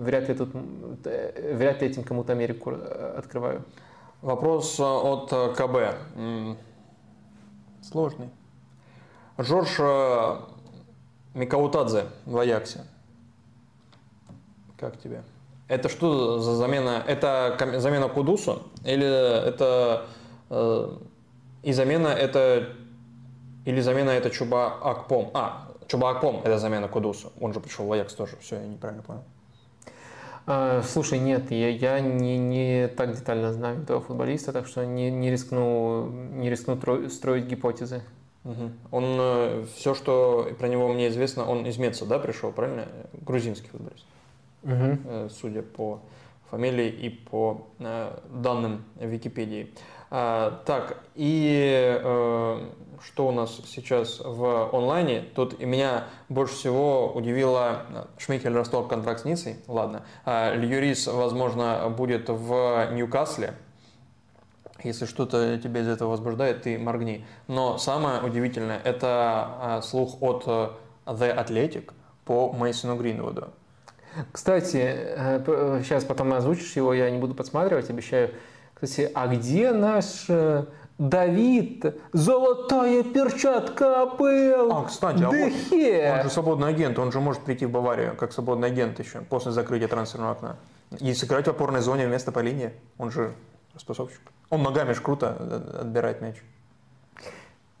Вряд 0.00 0.28
ли, 0.28 0.34
тут, 0.34 0.50
э, 1.04 1.54
вряд 1.56 1.80
ли 1.80 1.86
этим 1.86 2.02
кому-то 2.02 2.32
Америку 2.32 2.72
открываю. 3.18 3.64
Вопрос 4.22 4.80
э, 4.80 4.82
от 4.82 5.32
э, 5.32 5.54
КБ. 5.54 6.58
Сложный. 7.82 8.30
Жорж 9.36 9.76
э, 9.78 10.36
Микаутадзе 11.34 12.06
в 12.24 12.38
Аяксе. 12.38 12.84
Как 14.78 14.98
тебе? 14.98 15.22
Это 15.68 15.88
что 15.88 16.38
за 16.38 16.54
замена? 16.54 17.02
Это 17.06 17.56
замена 17.78 18.08
Кудусу? 18.08 18.62
Или 18.84 19.06
это 19.06 20.06
э, 20.50 20.96
и 21.62 21.72
замена 21.72 22.08
это 22.08 22.68
или 23.64 23.80
замена 23.80 24.10
это 24.10 24.30
Чуба 24.30 24.78
Акпом? 24.82 25.30
А, 25.34 25.68
Чуба 25.86 26.10
Акпом 26.10 26.40
это 26.44 26.58
замена 26.58 26.88
Кудусу. 26.88 27.32
Он 27.40 27.52
же 27.52 27.60
пришел 27.60 27.86
в 27.86 27.92
Аякс 27.92 28.14
тоже. 28.14 28.36
Все, 28.40 28.56
я 28.56 28.66
неправильно 28.66 29.02
понял. 29.02 29.24
А, 30.46 30.82
Слушай, 30.82 31.18
нет, 31.18 31.50
я, 31.50 31.68
я 31.68 32.00
не, 32.00 32.36
не 32.36 32.88
так 32.88 33.14
детально 33.14 33.52
знаю 33.52 33.82
этого 33.82 34.00
футболиста, 34.00 34.52
так 34.52 34.66
что 34.66 34.84
не, 34.84 35.10
не 35.10 35.30
рискну, 35.30 36.06
не 36.08 36.50
рискну 36.50 36.74
тро- 36.74 37.08
строить 37.08 37.46
гипотезы. 37.46 38.02
Мгм. 38.44 38.74
Он 38.90 39.66
все, 39.74 39.94
что 39.94 40.50
про 40.58 40.68
него 40.68 40.88
мне 40.88 41.08
известно, 41.08 41.48
он 41.48 41.64
из 41.64 41.78
Меца, 41.78 42.04
да, 42.04 42.18
пришел, 42.18 42.52
правильно? 42.52 42.86
Грузинский 43.22 43.68
футболист. 43.68 44.04
угу. 44.62 45.28
судя 45.30 45.62
по 45.62 46.00
фамилии 46.50 46.88
и 46.88 47.08
по 47.08 47.66
данным 47.78 48.84
Википедии. 49.00 49.72
А, 50.10 50.62
так, 50.66 51.02
и 51.14 52.00
что 53.06 53.28
у 53.28 53.32
нас 53.32 53.60
сейчас 53.66 54.20
в 54.24 54.74
онлайне? 54.74 55.24
Тут 55.34 55.60
и 55.60 55.66
меня 55.66 56.04
больше 56.28 56.54
всего 56.54 57.12
удивило 57.12 57.82
Шмихель 58.18 58.54
Ростов 58.54 58.88
контракт 58.88 59.20
с 59.20 59.24
Ницей. 59.24 59.56
Ладно. 59.68 60.02
А, 60.24 60.54
Льюрис, 60.54 61.06
возможно, 61.06 61.92
будет 61.96 62.28
в 62.28 62.88
Ньюкасле. 62.92 63.54
Если 64.82 65.06
что-то 65.06 65.58
тебя 65.58 65.80
из 65.80 65.88
этого 65.88 66.10
возбуждает, 66.10 66.62
ты 66.62 66.78
моргни. 66.78 67.24
Но 67.46 67.78
самое 67.78 68.22
удивительное– 68.22 68.80
это 68.84 69.06
а, 69.60 69.82
слух 69.82 70.22
от 70.22 70.44
э, 70.46 70.70
The 71.06 71.36
Athletic 71.36 71.92
по 72.24 72.52
Мейсону 72.52 72.96
Гринвуду. 72.96 73.48
Кстати, 74.30 74.98
сейчас 75.82 76.04
э, 76.04 76.06
потом 76.06 76.32
озвучишь 76.34 76.76
его, 76.76 76.92
я 76.94 77.10
не 77.10 77.18
буду 77.18 77.34
подсматривать, 77.34 77.90
обещаю. 77.90 78.30
Кстати, 78.74 79.10
а 79.14 79.26
где 79.28 79.72
наш 79.72 80.26
э, 80.28 80.64
Давид, 80.98 81.84
золотая 82.12 83.02
перчатка 83.02 84.02
АПЛ. 84.02 84.72
А, 84.72 84.84
кстати, 84.86 85.18
Дехе. 85.18 86.14
он 86.16 86.22
же 86.22 86.30
свободный 86.30 86.68
агент, 86.68 86.98
он 87.00 87.10
же 87.10 87.20
может 87.20 87.42
прийти 87.42 87.66
в 87.66 87.70
Баварию 87.70 88.14
как 88.16 88.32
свободный 88.32 88.68
агент 88.68 89.00
еще 89.00 89.20
после 89.22 89.50
закрытия 89.50 89.88
трансферного 89.88 90.32
окна. 90.32 90.56
И 91.00 91.12
сыграть 91.14 91.46
в 91.46 91.50
опорной 91.50 91.80
зоне 91.80 92.06
вместо 92.06 92.30
по 92.30 92.38
линии, 92.38 92.72
он 92.96 93.10
же 93.10 93.34
распасовщик. 93.74 94.20
Он 94.50 94.62
ногами 94.62 94.92
ж 94.92 95.00
круто 95.00 95.80
отбирает 95.80 96.20
мяч. 96.20 96.36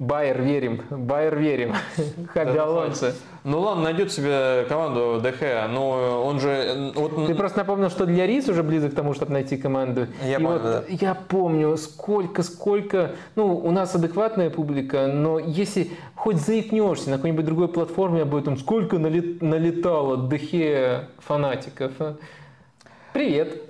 Байер 0.00 0.42
верим, 0.42 0.82
Байер 0.90 1.36
верим. 1.36 1.74
Хаби 2.34 2.58
Алонсо. 2.58 3.14
Ну 3.44 3.60
ладно, 3.60 3.84
найдет 3.84 4.10
себе 4.10 4.64
команду 4.68 5.20
ДХ, 5.22 5.68
но 5.68 6.24
он 6.26 6.40
же... 6.40 6.92
Вот... 6.96 7.26
Ты 7.26 7.34
просто 7.36 7.58
напомнил, 7.58 7.90
что 7.90 8.04
для 8.04 8.26
Рис 8.26 8.48
уже 8.48 8.64
близок 8.64 8.92
к 8.92 8.94
тому, 8.96 9.14
чтобы 9.14 9.32
найти 9.32 9.56
команду. 9.56 10.08
Я, 10.24 10.40
помню, 10.40 10.52
вот 10.52 10.62
да. 10.62 10.84
я 10.88 11.14
помню, 11.14 11.76
сколько, 11.76 12.42
сколько... 12.42 13.12
Ну, 13.36 13.56
у 13.56 13.70
нас 13.70 13.94
адекватная 13.94 14.50
публика, 14.50 15.06
но 15.06 15.38
если 15.38 15.90
хоть 16.16 16.36
заикнешься 16.36 17.10
на 17.10 17.16
какой-нибудь 17.16 17.44
другой 17.44 17.68
платформе 17.68 18.22
об 18.22 18.34
этом, 18.34 18.56
сколько 18.56 18.98
налет... 18.98 19.42
налетало 19.42 20.16
ДХ 20.16 21.06
фанатиков. 21.18 21.92
А? 22.00 22.16
Привет. 23.12 23.62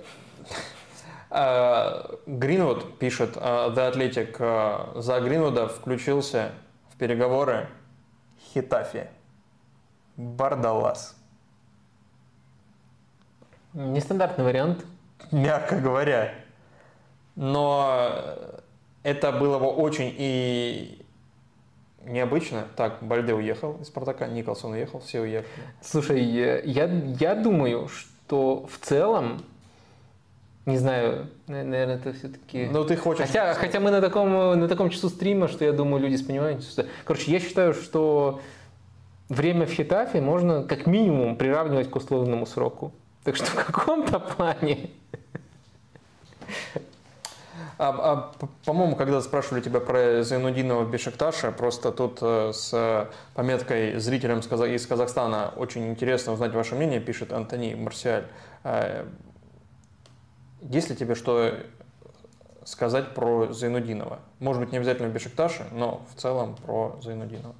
А, 1.37 2.17
Гринвуд 2.25 2.97
пишет, 2.97 3.33
а, 3.35 3.69
The 3.69 3.91
Athletic, 3.91 4.37
а, 4.39 4.93
за 4.95 5.19
Гринвуда 5.19 5.67
включился 5.67 6.51
в 6.93 6.97
переговоры 6.97 7.67
Хитафи. 8.53 9.09
Бардалас. 10.15 11.17
Нестандартный 13.73 14.45
вариант. 14.45 14.85
Мягко 15.33 15.75
говоря. 15.75 16.33
Но 17.35 18.17
это 19.03 19.33
было 19.33 19.59
бы 19.59 19.65
очень 19.65 20.15
и 20.17 21.05
необычно. 22.05 22.65
Так, 22.77 23.03
Бальде 23.03 23.33
уехал 23.33 23.73
из 23.81 23.87
Спартака, 23.87 24.27
Николсон 24.27 24.71
уехал, 24.71 25.01
все 25.01 25.19
уехали. 25.19 25.51
Слушай, 25.81 26.23
я, 26.23 26.85
я 26.85 27.35
думаю, 27.35 27.89
что 27.89 28.65
в 28.67 28.77
целом 28.77 29.43
не 30.65 30.77
знаю, 30.77 31.27
наверное, 31.47 31.95
это 31.95 32.13
все-таки... 32.13 32.67
Ну, 32.71 32.83
ты 32.85 32.95
хочешь... 32.95 33.27
Хотя, 33.27 33.53
хотя 33.53 33.79
мы 33.79 33.91
на 33.91 34.01
таком, 34.01 34.59
на 34.59 34.67
таком 34.67 34.89
часу 34.89 35.09
стрима, 35.09 35.47
что 35.47 35.63
я 35.63 35.73
думаю, 35.73 36.01
люди 36.01 36.15
с 36.15 36.23
пониманием... 36.23 36.61
Короче, 37.03 37.31
я 37.31 37.39
считаю, 37.39 37.73
что 37.75 38.41
время 39.29 39.67
в 39.67 39.71
Хитафе 39.71 40.21
можно 40.21 40.63
как 40.63 40.87
минимум 40.87 41.35
приравнивать 41.35 41.89
к 41.89 41.95
условному 41.95 42.47
сроку. 42.47 42.93
Так 43.23 43.35
что 43.35 43.45
в 43.45 43.53
каком-то 43.53 44.19
плане... 44.19 44.89
А, 47.77 47.89
а, 47.89 48.47
по-моему, 48.63 48.95
когда 48.95 49.21
спрашивали 49.21 49.61
тебя 49.61 49.81
про 49.81 50.23
Зайнудинова 50.23 50.85
Бешикташа, 50.85 51.51
просто 51.51 51.91
тут 51.91 52.19
э, 52.21 52.53
с 52.53 53.09
пометкой 53.33 53.99
зрителям 53.99 54.39
из 54.39 54.87
Казахстана 54.87 55.51
очень 55.57 55.89
интересно 55.89 56.31
узнать 56.31 56.53
ваше 56.53 56.75
мнение, 56.75 57.01
пишет 57.01 57.33
Антони 57.33 57.75
Марсиаль. 57.75 58.27
Есть 60.61 60.89
ли 60.89 60.95
тебе 60.95 61.15
что 61.15 61.53
сказать 62.63 63.13
про 63.13 63.51
Зайнудинова? 63.51 64.19
Может 64.39 64.61
быть, 64.61 64.71
не 64.71 64.77
обязательно 64.77 65.09
в 65.09 65.13
Бешикташе, 65.13 65.65
но 65.71 66.01
в 66.13 66.19
целом 66.19 66.55
про 66.55 66.99
Зайнудинова. 67.01 67.55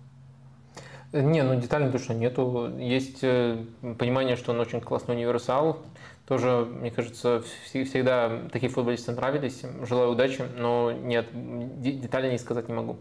Не, 1.13 1.43
ну 1.43 1.55
детально 1.55 1.91
точно 1.91 2.13
нету. 2.13 2.73
Есть 2.77 3.19
э, 3.21 3.63
понимание, 3.97 4.35
что 4.35 4.51
он 4.51 4.59
очень 4.59 4.81
классный 4.81 5.15
универсал, 5.15 5.79
тоже, 6.27 6.65
мне 6.65 6.89
кажется, 6.89 7.43
всегда 7.67 8.39
такие 8.51 8.71
футболисты 8.71 9.11
нравились. 9.11 9.61
Желаю 9.87 10.11
удачи, 10.11 10.43
но 10.57 10.91
нет, 10.91 11.27
детали 11.31 12.31
не 12.31 12.39
сказать 12.39 12.67
не 12.67 12.73
могу. 12.73 12.97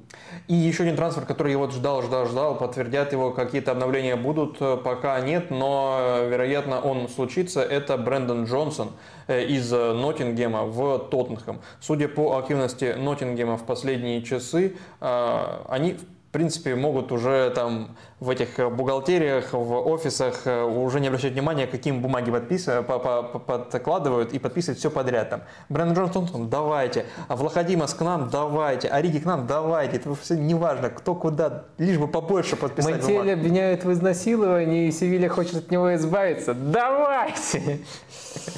И 0.47 0.55
еще 0.55 0.83
один 0.83 0.95
трансфер, 0.95 1.25
который 1.25 1.53
я 1.53 1.59
вот 1.59 1.73
ждал, 1.73 2.03
ждал, 2.03 2.27
ждал, 2.27 2.59
подтвердят 2.59 3.13
его, 3.13 3.31
какие-то 3.31 3.73
обновления 3.73 4.17
будут, 4.17 4.59
э, 4.61 4.77
пока 4.77 5.19
нет, 5.21 5.51
но, 5.51 5.99
э, 6.01 6.29
вероятно, 6.29 6.81
он 6.81 7.09
случится. 7.09 7.63
Это 7.63 7.97
Брэндон 7.97 8.45
Джонсон 8.45 8.91
э, 9.27 9.47
из 9.47 9.73
Ноттингема 9.73 10.65
в 10.65 10.99
Тоттенхэм. 11.11 11.61
Судя 11.81 12.09
по 12.09 12.37
активности 12.37 12.95
Ноттингема 12.95 13.57
в 13.57 13.65
последние 13.65 14.23
часы, 14.23 14.77
они 15.01 15.97
принципе, 16.35 16.75
могут 16.75 17.13
уже 17.13 17.53
там 17.55 17.97
в 18.19 18.29
этих 18.29 18.59
бухгалтериях, 18.73 19.53
в 19.53 19.73
офисах 19.87 20.47
э, 20.47 20.65
уже 20.65 20.99
не 20.99 21.07
обращать 21.07 21.33
внимания, 21.33 21.69
какие 21.69 21.93
бумаги 21.93 22.33
подписывают, 22.33 22.87
подкладывают 22.87 24.33
и 24.33 24.41
подписывают 24.41 24.81
все 24.81 24.91
подряд. 24.91 25.31
Там. 25.31 25.43
Брэндон 25.69 26.11
Джонсон, 26.11 26.51
давайте. 26.51 27.07
А 27.29 27.37
Влаходимас 27.37 27.95
к 27.95 28.01
нам, 28.01 28.31
давайте. 28.31 28.89
Ариги 28.89 29.19
к 29.19 29.25
нам, 29.25 29.47
давайте. 29.47 29.99
Это 29.99 30.13
все 30.17 30.35
неважно, 30.35 30.91
кто 30.91 31.15
куда, 31.15 31.67
лишь 31.79 31.99
бы 31.99 32.09
побольше 32.09 32.57
подписать 32.57 32.97
Монтель 32.97 33.33
обвиняют 33.33 33.85
в 33.85 33.93
изнасиловании, 33.93 34.89
и 34.89 34.91
Севилья 34.91 35.29
хочет 35.29 35.55
от 35.55 35.71
него 35.71 35.95
избавиться. 35.95 36.53
Давайте! 36.53 37.79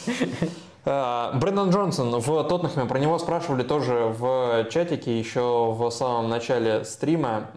Э, 0.87 1.33
Брэндон 1.35 1.71
Джонсон 1.71 2.21
в 2.21 2.45
Тоттенхэме, 2.45 2.89
про 2.89 2.99
него 2.99 3.19
спрашивали 3.19 3.65
тоже 3.65 4.15
в 4.17 4.67
чатике 4.71 5.19
еще 5.19 5.73
в 5.73 5.91
самом 5.91 6.31
начале 6.31 6.85
стрима. 6.85 7.49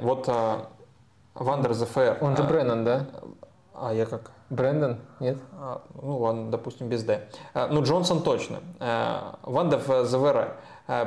Вот 0.00 0.24
э, 0.26 0.56
Вандер 1.34 1.74
ЗФР. 1.74 2.18
Он 2.22 2.36
же 2.36 2.42
Брэндон, 2.42 2.84
да? 2.84 3.06
А 3.74 3.92
я 3.92 4.06
как? 4.06 4.32
Брэндон, 4.48 4.98
нет? 5.20 5.38
А, 5.58 5.80
ну 6.00 6.18
ладно, 6.18 6.50
допустим, 6.50 6.88
без 6.88 7.04
Д. 7.04 7.28
Э, 7.52 7.68
ну, 7.70 7.82
Джонсон 7.82 8.22
точно. 8.22 8.60
Вандер 9.42 9.80
ЗВР. 10.04 10.56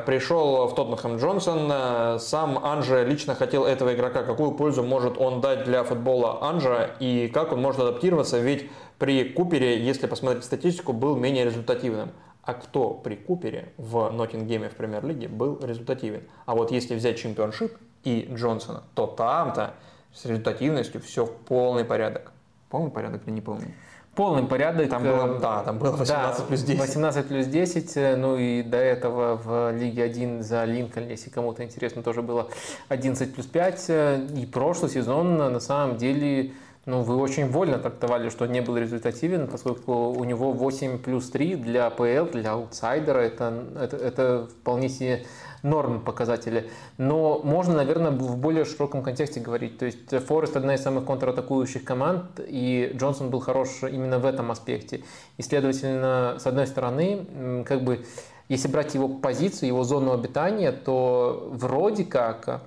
Пришел 0.05 0.67
в 0.67 0.73
Тоттенхэм 0.73 1.17
Джонсон, 1.17 2.19
сам 2.19 2.63
Анжа 2.63 3.03
лично 3.03 3.35
хотел 3.35 3.65
этого 3.65 3.93
игрока. 3.93 4.23
Какую 4.23 4.51
пользу 4.51 4.83
может 4.83 5.19
он 5.19 5.41
дать 5.41 5.65
для 5.65 5.83
футбола 5.83 6.39
Анжа 6.41 6.91
и 6.99 7.27
как 7.27 7.51
он 7.51 7.61
может 7.61 7.81
адаптироваться? 7.81 8.39
Ведь 8.39 8.71
при 8.97 9.25
Купере, 9.25 9.83
если 9.83 10.07
посмотреть 10.07 10.43
статистику, 10.43 10.93
был 10.93 11.15
менее 11.15 11.45
результативным. 11.45 12.11
А 12.43 12.53
кто 12.53 12.91
при 12.91 13.15
Купере 13.15 13.73
в 13.77 14.09
Ноттингеме 14.11 14.69
в 14.69 14.75
премьер-лиге 14.75 15.27
был 15.27 15.59
результативен? 15.63 16.23
А 16.45 16.53
вот 16.53 16.71
если 16.71 16.95
взять 16.95 17.17
чемпионшип 17.17 17.75
и 18.03 18.29
Джонсона, 18.31 18.83
то 18.93 19.07
там-то 19.07 19.73
с 20.13 20.25
результативностью 20.25 21.01
все 21.01 21.25
в 21.25 21.31
полный 21.31 21.83
порядок. 21.83 22.31
Полный 22.69 22.91
порядок 22.91 23.23
или 23.25 23.33
не 23.33 23.41
полный? 23.41 23.73
Полный 24.15 24.43
порядок. 24.43 24.89
Там 24.89 25.03
было, 25.03 25.39
да, 25.39 25.63
там 25.63 25.77
было 25.77 25.91
18 25.91 26.39
да, 26.39 26.45
плюс 26.45 26.61
10. 26.61 26.79
18 26.79 27.27
плюс 27.27 27.45
10, 27.47 27.97
э, 27.97 28.15
ну 28.15 28.37
и 28.37 28.63
до 28.63 28.77
этого 28.77 29.35
в 29.35 29.71
Лиге 29.73 30.03
1 30.03 30.41
за 30.41 30.63
Линкольн, 30.63 31.09
если 31.09 31.29
кому-то 31.29 31.63
интересно, 31.65 32.01
тоже 32.01 32.21
было 32.21 32.47
11 32.87 33.33
плюс 33.33 33.45
5. 33.45 33.85
Э, 33.89 34.27
и 34.37 34.45
прошлый 34.45 34.89
сезон 34.89 35.35
на 35.35 35.59
самом 35.59 35.97
деле 35.97 36.53
ну, 36.85 37.01
вы 37.01 37.15
очень 37.17 37.49
вольно 37.49 37.79
трактовали, 37.79 38.29
что 38.29 38.45
не 38.45 38.61
был 38.61 38.77
результативен, 38.77 39.47
поскольку 39.47 40.09
у 40.09 40.23
него 40.23 40.51
8 40.51 40.99
плюс 40.99 41.29
3 41.31 41.55
для 41.55 41.89
ПЛ, 41.89 42.25
для 42.31 42.51
аутсайдера, 42.51 43.19
это, 43.19 43.63
это, 43.79 43.97
это 43.97 44.47
вполне 44.61 44.89
себе 44.89 45.25
норм 45.63 46.01
показатели. 46.01 46.69
Но 46.97 47.41
можно, 47.43 47.73
наверное, 47.73 48.11
в 48.11 48.37
более 48.37 48.65
широком 48.65 49.01
контексте 49.01 49.39
говорить. 49.39 49.79
То 49.79 49.85
есть 49.85 50.09
Форест 50.27 50.55
одна 50.55 50.75
из 50.75 50.83
самых 50.83 51.05
контратакующих 51.05 51.83
команд, 51.83 52.39
и 52.39 52.91
Джонсон 52.95 53.31
был 53.31 53.39
хорош 53.39 53.81
именно 53.81 54.19
в 54.19 54.25
этом 54.25 54.51
аспекте. 54.51 55.01
И, 55.37 55.41
следовательно, 55.41 56.37
с 56.39 56.45
одной 56.45 56.67
стороны, 56.67 57.63
как 57.67 57.83
бы, 57.83 58.05
если 58.47 58.67
брать 58.67 58.93
его 58.93 59.09
позицию, 59.09 59.69
его 59.69 59.83
зону 59.83 60.13
обитания, 60.13 60.71
то 60.71 61.49
вроде 61.51 62.05
как 62.05 62.61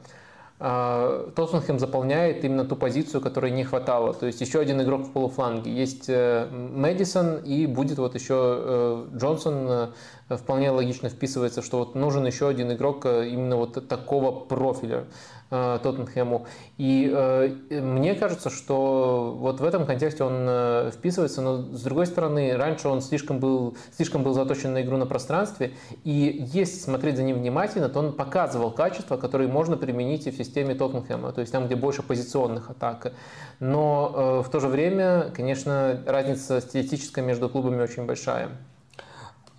Тоттенхэм 0.58 1.78
заполняет 1.78 2.44
именно 2.44 2.64
ту 2.64 2.74
позицию, 2.74 3.20
которой 3.20 3.52
не 3.52 3.62
хватало. 3.62 4.12
То 4.12 4.26
есть 4.26 4.40
еще 4.40 4.58
один 4.58 4.82
игрок 4.82 5.02
в 5.02 5.12
полуфланге. 5.12 5.72
Есть 5.72 6.06
э, 6.08 6.48
Мэдисон 6.50 7.36
и 7.44 7.66
будет 7.66 7.98
вот 7.98 8.16
еще 8.16 8.34
э, 8.34 9.06
Джонсон. 9.16 9.92
Э, 10.28 10.36
вполне 10.36 10.70
логично 10.70 11.10
вписывается, 11.10 11.62
что 11.62 11.78
вот 11.78 11.94
нужен 11.94 12.26
еще 12.26 12.48
один 12.48 12.72
игрок 12.72 13.06
именно 13.06 13.56
вот 13.56 13.86
такого 13.88 14.32
профиля. 14.32 15.04
Э, 15.50 15.78
Тоттенхэму. 15.82 16.46
И 16.76 17.10
э, 17.12 17.80
мне 17.80 18.14
кажется, 18.14 18.50
что 18.50 19.36
вот 19.38 19.60
в 19.60 19.64
этом 19.64 19.86
контексте 19.86 20.24
он 20.24 20.46
э, 20.48 20.90
вписывается, 20.92 21.42
но 21.42 21.58
с 21.58 21.82
другой 21.82 22.06
стороны, 22.06 22.56
раньше 22.56 22.88
он 22.88 23.00
слишком 23.00 23.38
был, 23.38 23.76
слишком 23.96 24.22
был 24.22 24.34
заточен 24.34 24.72
на 24.72 24.82
игру 24.82 24.96
на 24.96 25.06
пространстве, 25.06 25.72
и 26.04 26.46
если 26.52 26.78
смотреть 26.78 27.16
за 27.16 27.22
ним 27.22 27.38
внимательно, 27.38 27.88
то 27.88 27.98
он 28.00 28.12
показывал 28.12 28.70
качества, 28.70 29.16
которые 29.16 29.48
можно 29.48 29.76
применить 29.76 30.26
и 30.26 30.30
в 30.30 30.36
системе 30.36 30.74
Тоттенхэма, 30.74 31.32
то 31.32 31.40
есть 31.40 31.52
там, 31.52 31.66
где 31.66 31.76
больше 31.76 32.02
позиционных 32.02 32.70
атак. 32.70 33.12
Но 33.60 34.42
в 34.46 34.50
то 34.50 34.60
же 34.60 34.68
время, 34.68 35.30
конечно, 35.34 36.02
разница 36.06 36.60
стилистическая 36.60 37.24
между 37.24 37.48
клубами 37.48 37.82
очень 37.82 38.06
большая 38.06 38.50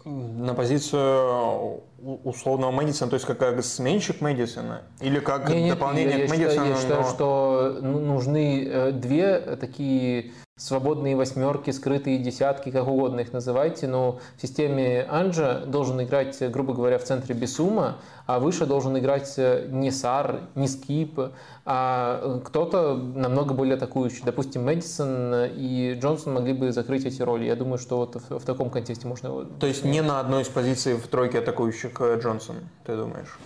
на 0.06 0.54
позицию 0.54 1.82
условного 2.24 2.72
Мэдисона, 2.72 3.10
то 3.10 3.16
есть 3.16 3.26
как 3.26 3.64
сменщик 3.64 4.22
Мэдисона? 4.22 4.84
Или 5.02 5.20
как 5.20 5.50
не, 5.50 5.70
дополнение 5.70 6.20
я, 6.20 6.28
к 6.28 6.30
Мэдисону? 6.30 6.70
Я 6.70 6.76
считаю, 6.76 7.02
но... 7.02 7.10
что 7.10 7.78
ну, 7.82 8.00
нужны 8.00 8.66
э, 8.66 8.92
две 8.92 9.40
такие 9.58 10.32
свободные 10.60 11.16
восьмерки, 11.16 11.72
скрытые 11.72 12.18
десятки, 12.18 12.70
как 12.70 12.86
угодно 12.88 13.22
их 13.22 13.32
называйте, 13.32 13.88
но 13.88 14.20
в 14.36 14.42
системе 14.42 15.08
Анджа 15.10 15.62
должен 15.66 16.02
играть, 16.04 16.38
грубо 16.52 16.74
говоря, 16.74 17.00
в 17.00 17.04
центре 17.04 17.34
Бесума, 17.34 17.96
а 18.28 18.40
выше 18.40 18.66
должен 18.66 18.98
играть 18.98 19.40
не 19.70 19.90
Сар, 19.90 20.42
не 20.56 20.68
Скип, 20.68 21.20
а 21.66 22.42
кто-то 22.44 22.96
намного 22.96 23.54
более 23.54 23.76
атакующий. 23.76 24.22
Допустим, 24.26 24.66
Мэдисон 24.66 25.46
и 25.56 25.98
Джонсон 26.00 26.34
могли 26.34 26.54
бы 26.54 26.74
закрыть 26.74 27.06
эти 27.06 27.22
роли. 27.22 27.46
Я 27.46 27.56
думаю, 27.56 27.78
что 27.78 27.98
вот 27.98 28.16
в, 28.16 28.40
в 28.40 28.44
таком 28.44 28.70
контексте 28.70 29.08
можно... 29.08 29.46
То 29.46 29.66
есть 29.66 29.86
не 29.86 30.02
на 30.02 30.20
одной 30.20 30.42
из 30.42 30.50
позиций 30.50 30.96
в 30.96 31.08
тройке 31.08 31.40
атакующих 31.40 31.92
э, 32.02 32.20
Джонсон, 32.20 32.58
ты 32.86 32.98
думаешь? 32.98 33.40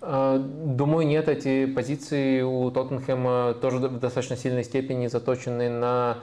Думаю, 0.00 1.06
нет, 1.06 1.28
эти 1.28 1.64
позиции 1.64 2.42
у 2.42 2.70
Тоттенхэма 2.70 3.54
тоже 3.54 3.78
в 3.78 3.98
достаточно 3.98 4.36
сильной 4.36 4.62
степени 4.62 5.06
заточены 5.06 5.70
на 5.70 6.18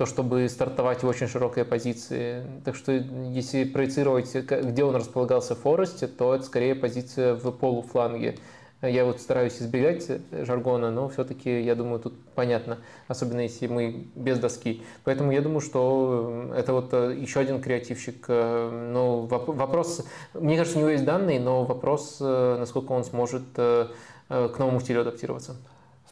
то, 0.00 0.06
чтобы 0.06 0.48
стартовать 0.48 1.02
в 1.02 1.06
очень 1.06 1.28
широкой 1.28 1.66
позиции. 1.66 2.42
Так 2.64 2.74
что 2.74 2.90
если 2.92 3.64
проецировать, 3.64 4.34
где 4.34 4.82
он 4.82 4.96
располагался 4.96 5.54
в 5.54 5.58
Форесте, 5.58 6.06
то 6.06 6.34
это 6.34 6.42
скорее 6.42 6.74
позиция 6.74 7.34
в 7.34 7.50
полуфланге. 7.50 8.38
Я 8.80 9.04
вот 9.04 9.20
стараюсь 9.20 9.60
избегать 9.60 10.10
жаргона, 10.32 10.90
но 10.90 11.10
все-таки, 11.10 11.60
я 11.60 11.74
думаю, 11.74 12.00
тут 12.00 12.14
понятно, 12.34 12.78
особенно 13.08 13.40
если 13.40 13.66
мы 13.66 14.06
без 14.14 14.38
доски. 14.38 14.82
Поэтому 15.04 15.32
я 15.32 15.42
думаю, 15.42 15.60
что 15.60 16.50
это 16.56 16.72
вот 16.72 16.94
еще 16.94 17.40
один 17.40 17.60
креативщик. 17.60 18.26
Но 18.26 19.26
вопрос, 19.26 20.06
мне 20.32 20.56
кажется, 20.56 20.78
у 20.78 20.80
него 20.80 20.92
есть 20.92 21.04
данные, 21.04 21.40
но 21.40 21.64
вопрос, 21.66 22.20
насколько 22.20 22.92
он 22.92 23.04
сможет 23.04 23.42
э, 23.58 23.88
к 24.30 24.58
новому 24.58 24.80
стилю 24.80 25.02
адаптироваться. 25.02 25.56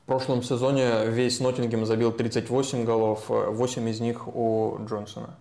В 0.08 0.10
прошлом 0.10 0.42
сезоне 0.42 1.04
весь 1.04 1.38
Ноттингем 1.38 1.84
забил 1.84 2.12
38 2.12 2.84
голов, 2.86 3.24
8 3.28 3.88
из 3.90 4.00
них 4.00 4.26
у 4.26 4.78
Джонсона. 4.86 5.36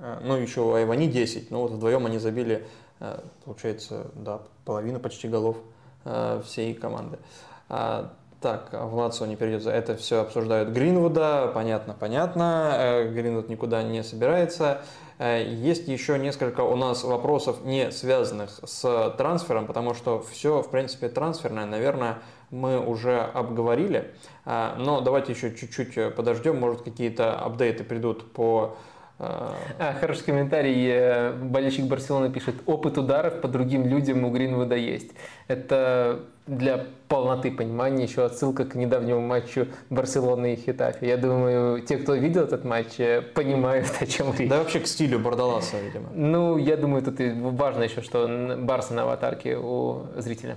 Э, 0.00 0.18
ну, 0.20 0.34
еще 0.34 0.62
у 0.62 0.74
Айвани 0.74 1.06
10, 1.06 1.52
но 1.52 1.62
вот 1.62 1.70
вдвоем 1.70 2.04
они 2.04 2.18
забили, 2.18 2.66
э, 2.98 3.20
получается, 3.44 4.08
да, 4.14 4.40
половину 4.64 4.98
почти 4.98 5.28
голов 5.28 5.58
э, 6.04 6.42
всей 6.44 6.74
команды. 6.74 7.20
А, 7.68 8.12
так, 8.40 8.70
в 8.72 8.96
Лацо 8.96 9.26
не 9.26 9.36
перейдет. 9.36 9.64
Это 9.68 9.96
все 9.96 10.22
обсуждают 10.22 10.70
Гринвуда. 10.70 11.52
Понятно, 11.54 11.94
понятно. 11.94 13.06
Гринвуд 13.12 13.48
никуда 13.48 13.84
не 13.84 14.02
собирается. 14.02 14.82
Есть 15.20 15.86
еще 15.86 16.18
несколько 16.18 16.62
у 16.62 16.74
нас 16.74 17.04
вопросов, 17.04 17.64
не 17.64 17.92
связанных 17.92 18.58
с 18.64 19.14
трансфером, 19.16 19.66
потому 19.66 19.94
что 19.94 20.20
все, 20.20 20.62
в 20.62 20.70
принципе, 20.70 21.08
трансферное, 21.08 21.64
наверное, 21.64 22.18
мы 22.54 22.78
уже 22.78 23.18
обговорили. 23.20 24.12
А, 24.44 24.76
но 24.78 25.00
давайте 25.00 25.32
еще 25.32 25.54
чуть-чуть 25.54 25.98
э, 25.98 26.10
подождем, 26.10 26.58
может 26.58 26.82
какие-то 26.82 27.36
апдейты 27.36 27.82
придут 27.82 28.30
по 28.32 28.76
э, 29.18 29.24
а, 29.24 29.96
хороший 30.00 30.24
комментарий. 30.24 30.86
Э, 30.88 31.32
болельщик 31.32 31.86
Барселоны 31.86 32.30
пишет, 32.30 32.54
опыт 32.66 32.96
ударов 32.96 33.40
по 33.40 33.48
другим 33.48 33.86
людям 33.86 34.24
у 34.24 34.30
Гринвуда 34.30 34.76
есть. 34.76 35.10
Это 35.48 36.20
для 36.46 36.86
полноты 37.08 37.50
понимания 37.50 38.04
еще 38.04 38.24
отсылка 38.24 38.66
к 38.66 38.76
недавнему 38.76 39.20
матчу 39.20 39.66
Барселоны 39.90 40.54
и 40.54 40.56
Хитафи. 40.56 41.06
Я 41.06 41.16
думаю, 41.16 41.80
те, 41.80 41.96
кто 41.96 42.14
видел 42.14 42.42
этот 42.42 42.64
матч, 42.64 42.98
понимают, 43.34 43.88
о 43.98 44.06
чем 44.06 44.32
речь. 44.38 44.48
Да 44.48 44.58
вообще 44.58 44.78
к 44.78 44.86
стилю 44.86 45.18
Бардаласа, 45.18 45.80
видимо. 45.80 46.10
Ну, 46.14 46.56
я 46.56 46.76
думаю, 46.76 47.02
тут 47.02 47.16
важно 47.18 47.82
еще, 47.82 48.00
что 48.02 48.56
Барса 48.58 48.94
на 48.94 49.02
аватарке 49.02 49.56
у 49.56 50.02
зрителя. 50.16 50.56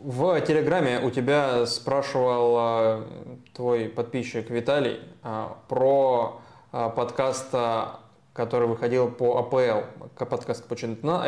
В 0.00 0.40
Телеграме 0.42 1.00
у 1.00 1.10
тебя 1.10 1.66
спрашивал 1.66 2.54
а, 2.56 3.08
твой 3.52 3.88
подписчик 3.88 4.48
Виталий 4.48 5.00
а, 5.24 5.56
про 5.66 6.40
а, 6.70 6.88
подкаст, 6.88 7.52
который 8.32 8.68
выходил 8.68 9.10
по 9.10 9.38
АПЛ, 9.38 9.86
подкаст 10.14 10.62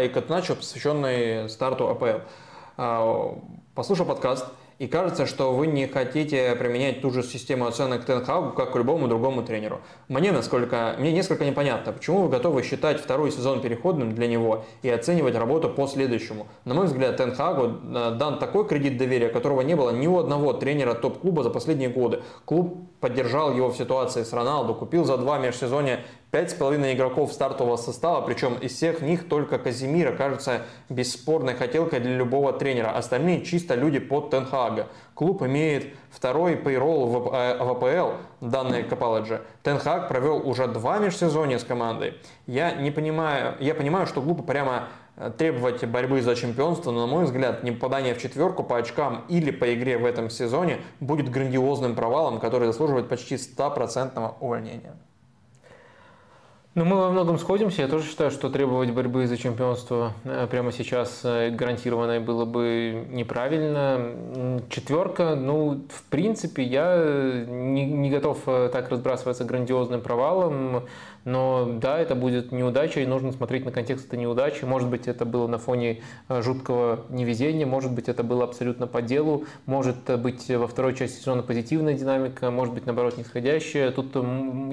и 0.01 0.09
Катначо, 0.09 0.55
посвященный 0.55 1.49
старту 1.49 1.89
АПЛ. 1.89 3.41
Послушал 3.75 4.07
подкаст, 4.07 4.47
и 4.81 4.87
кажется, 4.87 5.27
что 5.27 5.53
вы 5.53 5.67
не 5.67 5.87
хотите 5.87 6.57
применять 6.57 7.03
ту 7.03 7.11
же 7.11 7.23
систему 7.23 7.67
оценок 7.67 8.07
Тенхагу, 8.07 8.53
как 8.53 8.73
к 8.73 8.77
любому 8.77 9.09
другому 9.09 9.43
тренеру. 9.43 9.83
Мне, 10.09 10.33
насколько, 10.33 10.97
мне 10.99 11.13
несколько 11.13 11.45
непонятно, 11.45 11.93
почему 11.93 12.23
вы 12.23 12.31
готовы 12.31 12.63
считать 12.63 12.99
второй 12.99 13.31
сезон 13.31 13.61
переходным 13.61 14.15
для 14.15 14.27
него 14.27 14.65
и 14.81 14.89
оценивать 14.89 15.35
работу 15.35 15.69
по 15.69 15.87
следующему. 15.87 16.47
На 16.65 16.73
мой 16.73 16.87
взгляд, 16.87 17.19
Тенхагу 17.19 17.65
э, 17.67 18.17
дан 18.19 18.39
такой 18.39 18.67
кредит 18.67 18.97
доверия, 18.97 19.29
которого 19.29 19.61
не 19.61 19.75
было 19.75 19.91
ни 19.91 20.07
у 20.07 20.17
одного 20.17 20.55
тренера 20.55 20.95
топ-клуба 20.95 21.43
за 21.43 21.51
последние 21.51 21.91
годы. 21.91 22.23
Клуб 22.47 22.90
поддержал 23.01 23.55
его 23.55 23.71
в 23.71 23.77
ситуации 23.77 24.23
с 24.23 24.33
Роналду, 24.33 24.75
купил 24.75 25.05
за 25.05 25.17
два 25.17 25.39
межсезонья 25.39 26.01
Пять 26.31 26.53
с 26.53 26.55
половиной 26.55 26.95
игроков 26.95 27.33
стартового 27.33 27.77
состава, 27.77 28.21
причем 28.21 28.55
из 28.55 28.77
всех 28.77 29.01
них 29.01 29.29
только 29.29 29.59
Казимира 29.59 30.13
кажется 30.13 30.63
бесспорной 30.89 31.55
хотелкой 31.55 31.99
для 31.99 32.15
любого 32.15 32.53
тренера. 32.53 32.91
Остальные 32.97 33.45
чисто 33.45 33.75
люди 33.75 33.99
под 33.99 34.31
Тенхага. 34.31 34.87
Клуб 35.15 35.43
имеет 35.43 35.93
второй 36.09 36.55
пейролл 36.55 37.07
в 37.09 37.35
АПЛ, 37.35 37.85
э, 37.85 38.17
данные 38.41 38.85
Капаладжи. 38.85 39.43
Тенхаг 39.65 40.07
провел 40.07 40.49
уже 40.49 40.69
два 40.69 41.01
межсезонья 41.01 41.59
с 41.59 41.65
командой. 41.65 42.15
Я 42.47 42.77
не 42.77 42.93
понимаю, 42.93 43.57
я 43.59 43.75
понимаю, 43.75 44.07
что 44.07 44.23
глупо 44.23 44.45
прямо 44.45 44.85
требовать 45.37 45.85
борьбы 45.85 46.23
за 46.23 46.35
чемпионство, 46.35 46.91
но, 46.91 47.07
на 47.07 47.13
мой 47.13 47.25
взгляд, 47.25 47.63
не 47.63 47.73
попадание 47.73 48.15
в 48.15 48.19
четверку 48.19 48.63
по 48.63 48.79
очкам 48.79 49.25
или 49.29 49.51
по 49.51 49.75
игре 49.75 49.99
в 49.99 50.05
этом 50.05 50.31
сезоне 50.31 50.79
будет 51.01 51.31
грандиозным 51.31 51.95
провалом, 51.95 52.41
который 52.41 52.67
заслуживает 52.67 53.09
почти 53.09 53.37
стопроцентного 53.37 54.37
увольнения. 54.41 54.95
Ну, 56.77 56.85
мы 56.85 56.99
во 56.99 57.11
многом 57.11 57.37
сходимся. 57.37 57.83
Я 57.83 57.89
тоже 57.89 58.07
считаю, 58.07 58.31
что 58.31 58.49
требовать 58.49 58.93
борьбы 58.93 59.27
за 59.27 59.37
чемпионство 59.37 60.13
э, 60.23 60.47
прямо 60.49 60.71
сейчас 60.71 61.23
э, 61.25 61.51
гарантированной 61.51 62.21
было 62.21 62.45
бы 62.45 63.09
неправильно. 63.11 64.61
Четверка, 64.71 65.35
ну, 65.35 65.85
в 65.91 66.03
принципе, 66.05 66.63
я 66.63 66.95
э, 66.95 67.45
не, 67.49 67.87
не 67.87 68.09
готов 68.09 68.45
так 68.45 68.89
разбрасываться 68.89 69.45
грандиозным 69.45 70.01
провалом. 70.01 70.85
Но 71.25 71.79
да, 71.81 71.99
это 71.99 72.15
будет 72.15 72.53
неудача, 72.53 73.01
и 73.01 73.07
нужно 73.07 73.33
смотреть 73.33 73.65
на 73.65 73.73
контекст 73.73 74.07
этой 74.07 74.19
неудачи. 74.19 74.65
Может 74.65 74.89
быть, 74.89 75.07
это 75.09 75.25
было 75.25 75.47
на 75.47 75.59
фоне 75.59 76.01
э, 76.29 76.43
жуткого 76.43 77.05
невезения, 77.11 77.67
может 77.67 77.93
быть, 77.93 78.09
это 78.09 78.23
было 78.23 78.45
абсолютно 78.45 78.87
по 78.87 79.03
делу, 79.03 79.45
может 79.67 80.11
быть, 80.19 80.49
во 80.49 80.67
второй 80.67 80.95
части 80.95 81.21
сезона 81.21 81.43
позитивная 81.43 81.95
динамика, 81.95 82.51
может 82.51 82.75
быть, 82.75 82.87
наоборот, 82.87 83.19
нисходящая. 83.19 83.91
Тут 83.91 84.17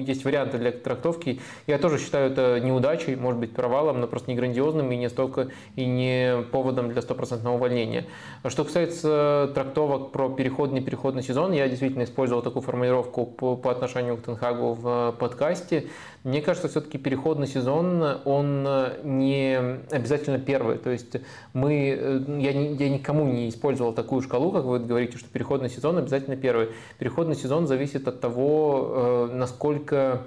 есть 0.00 0.24
варианты 0.24 0.58
для 0.58 0.72
трактовки. 0.72 1.40
Я 1.66 1.78
тоже 1.78 1.98
считаю 1.98 2.30
это 2.30 2.60
неудачей, 2.60 3.16
может 3.16 3.40
быть, 3.40 3.52
провалом, 3.52 4.00
но 4.00 4.06
просто 4.06 4.30
не 4.30 4.36
грандиозным 4.36 4.90
и 4.92 4.96
не 4.96 5.08
столько 5.08 5.48
и 5.76 5.84
не 5.84 6.42
поводом 6.50 6.90
для 6.90 7.02
стопроцентного 7.02 7.56
увольнения. 7.56 8.06
Что 8.46 8.64
касается 8.64 9.50
трактовок 9.54 10.12
про 10.12 10.28
переходный 10.28 10.80
переходный 10.80 11.22
сезон, 11.22 11.52
я 11.52 11.68
действительно 11.68 12.04
использовал 12.04 12.42
такую 12.42 12.62
формулировку 12.62 13.26
по, 13.26 13.56
по 13.56 13.70
отношению 13.70 14.16
к 14.16 14.22
Тенхагу 14.22 14.74
в 14.74 15.14
подкасте. 15.18 15.88
Мне 16.28 16.42
кажется, 16.42 16.68
все-таки 16.68 16.98
переходный 16.98 17.46
сезон, 17.46 18.20
он 18.26 18.68
не 19.02 19.58
обязательно 19.90 20.38
первый. 20.38 20.76
То 20.76 20.90
есть 20.90 21.16
мы, 21.54 21.96
э, 21.98 22.20
я, 22.38 22.50
я 22.50 22.90
никому 22.90 23.24
не 23.24 23.48
использовал 23.48 23.94
такую 23.94 24.20
шкалу, 24.20 24.52
как 24.52 24.64
вы 24.64 24.78
говорите, 24.78 25.16
что 25.16 25.26
переходный 25.30 25.70
сезон 25.70 25.96
обязательно 25.96 26.36
первый. 26.36 26.68
Переходный 26.98 27.34
сезон 27.34 27.66
зависит 27.66 28.06
от 28.08 28.20
того, 28.20 29.28
э, 29.30 29.34
насколько 29.36 30.20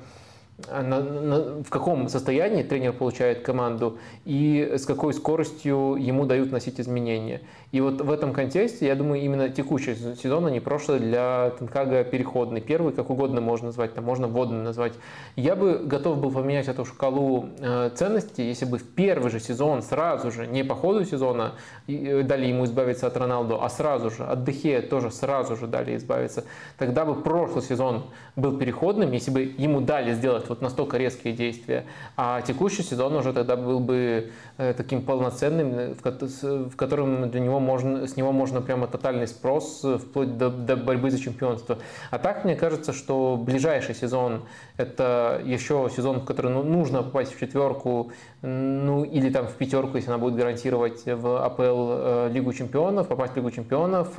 на, 0.70 1.02
на, 1.02 1.64
в 1.64 1.70
каком 1.70 2.08
состоянии 2.10 2.64
тренер 2.64 2.94
получает 2.94 3.42
команду 3.42 4.00
и 4.26 4.74
с 4.78 4.86
какой 4.86 5.14
скоростью 5.14 5.98
ему 6.00 6.26
дают 6.26 6.52
носить 6.52 6.80
изменения. 6.80 7.42
И 7.72 7.80
вот 7.80 8.02
в 8.02 8.12
этом 8.12 8.34
контексте, 8.34 8.88
я 8.88 8.96
думаю, 8.96 9.22
именно 9.22 9.50
текущий 9.50 9.96
сезон, 9.96 10.46
а 10.46 10.52
не 10.52 10.60
прошлый, 10.60 11.00
для 11.00 11.52
Тенхага 11.58 12.04
переходный. 12.04 12.60
Первый, 12.60 12.94
как 12.94 13.10
угодно 13.10 13.40
можно 13.40 13.68
назвать, 13.68 13.94
там 13.94 14.04
можно 14.04 14.28
вводный 14.28 14.62
назвать. 14.62 14.94
Я 15.38 15.56
бы 15.56 15.80
готов 15.84 16.20
был 16.20 16.32
поменять 16.32 16.68
эту 16.68 16.84
шкалу 16.84 17.50
э, 17.60 17.92
ценностей, 17.96 18.44
если 18.44 18.66
бы 18.66 18.78
в 18.78 18.84
первый 18.84 19.32
же 19.32 19.40
сезон 19.40 19.82
сразу 19.82 20.32
же, 20.32 20.48
не 20.48 20.64
по 20.64 20.76
ходу 20.76 21.06
сезона, 21.06 21.54
э, 21.88 22.24
дали 22.24 22.48
ему 22.48 22.66
избавиться 22.66 23.08
от 23.08 23.16
Роналду, 23.16 23.62
а 23.62 23.70
сразу 23.70 24.10
же, 24.10 24.26
от 24.26 24.44
Дехе 24.44 24.82
тоже 24.82 25.10
сразу 25.10 25.56
же 25.56 25.68
дали 25.68 25.96
избавиться. 25.96 26.44
Тогда 26.78 27.06
бы 27.06 27.16
прошлый 27.16 27.64
сезон 27.64 28.04
был 28.36 28.58
переходным, 28.58 29.12
если 29.14 29.32
бы 29.32 29.42
ему 29.58 29.80
дали 29.80 30.14
сделать 30.14 30.50
вот 30.50 30.62
настолько 30.62 30.98
резкие 30.98 31.34
действия, 31.34 31.86
а 32.18 32.42
текущий 32.42 32.84
сезон 32.84 33.16
уже 33.16 33.32
тогда 33.32 33.56
был 33.56 33.80
бы 33.80 34.32
таким 34.78 35.02
полноценным, 35.02 35.96
в 35.96 36.76
котором 36.76 37.30
для 37.30 37.40
него 37.40 37.60
можно, 37.60 38.08
с 38.08 38.16
него 38.16 38.32
можно 38.32 38.62
прямо 38.62 38.88
тотальный 38.88 39.28
спрос 39.28 39.82
э, 39.84 39.98
вплоть 39.98 40.38
до, 40.38 40.50
до 40.50 40.76
борьбы 40.76 41.10
за 41.12 41.20
чемпионство. 41.20 41.80
А 42.12 42.20
так, 42.20 42.46
мне 42.46 42.56
кажется, 42.56 42.94
что 42.94 43.38
ближайший 43.38 43.96
сезон– 43.96 44.44
это 44.78 45.42
еще 45.44 45.90
сезон, 45.96 46.22
в 46.22 46.26
который 46.26 46.52
ну, 46.52 46.64
нужно 46.64 47.04
попасть 47.04 47.36
в 47.36 47.40
четверку, 47.40 48.12
ну 48.42 49.04
или 49.04 49.30
там 49.30 49.48
в 49.48 49.54
пятерку, 49.54 49.98
если 49.98 50.10
она 50.10 50.18
будет 50.18 50.36
гарантировать 50.36 51.06
в 51.06 51.44
АПЛ 51.46 51.64
э, 51.64 52.30
Лигу 52.32 52.54
чемпионов, 52.54 53.08
попасть 53.08 53.34
в 53.34 53.36
Лигу 53.36 53.52
чемпионов 53.52 54.10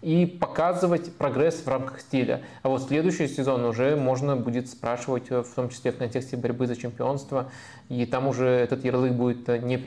и 0.00 0.26
показывать 0.26 1.14
прогресс 1.16 1.62
в 1.64 1.68
рамках 1.68 2.00
стиля. 2.00 2.42
А 2.62 2.68
вот 2.68 2.82
следующий 2.82 3.28
сезон 3.28 3.64
уже 3.64 3.96
можно 3.96 4.36
будет 4.36 4.68
спрашивать, 4.68 5.30
э, 5.30 5.42
в 5.42 5.54
том 5.54 5.68
числе 5.68 5.92
в 5.92 5.98
контексте 5.98 6.36
борьбы 6.36 6.66
за 6.66 6.76
чемпионство, 6.76 7.50
и 7.88 8.06
там 8.06 8.28
уже 8.28 8.46
этот 8.46 8.84
ярлык 8.84 9.12
будет 9.12 9.48
неприменим. 9.48 9.81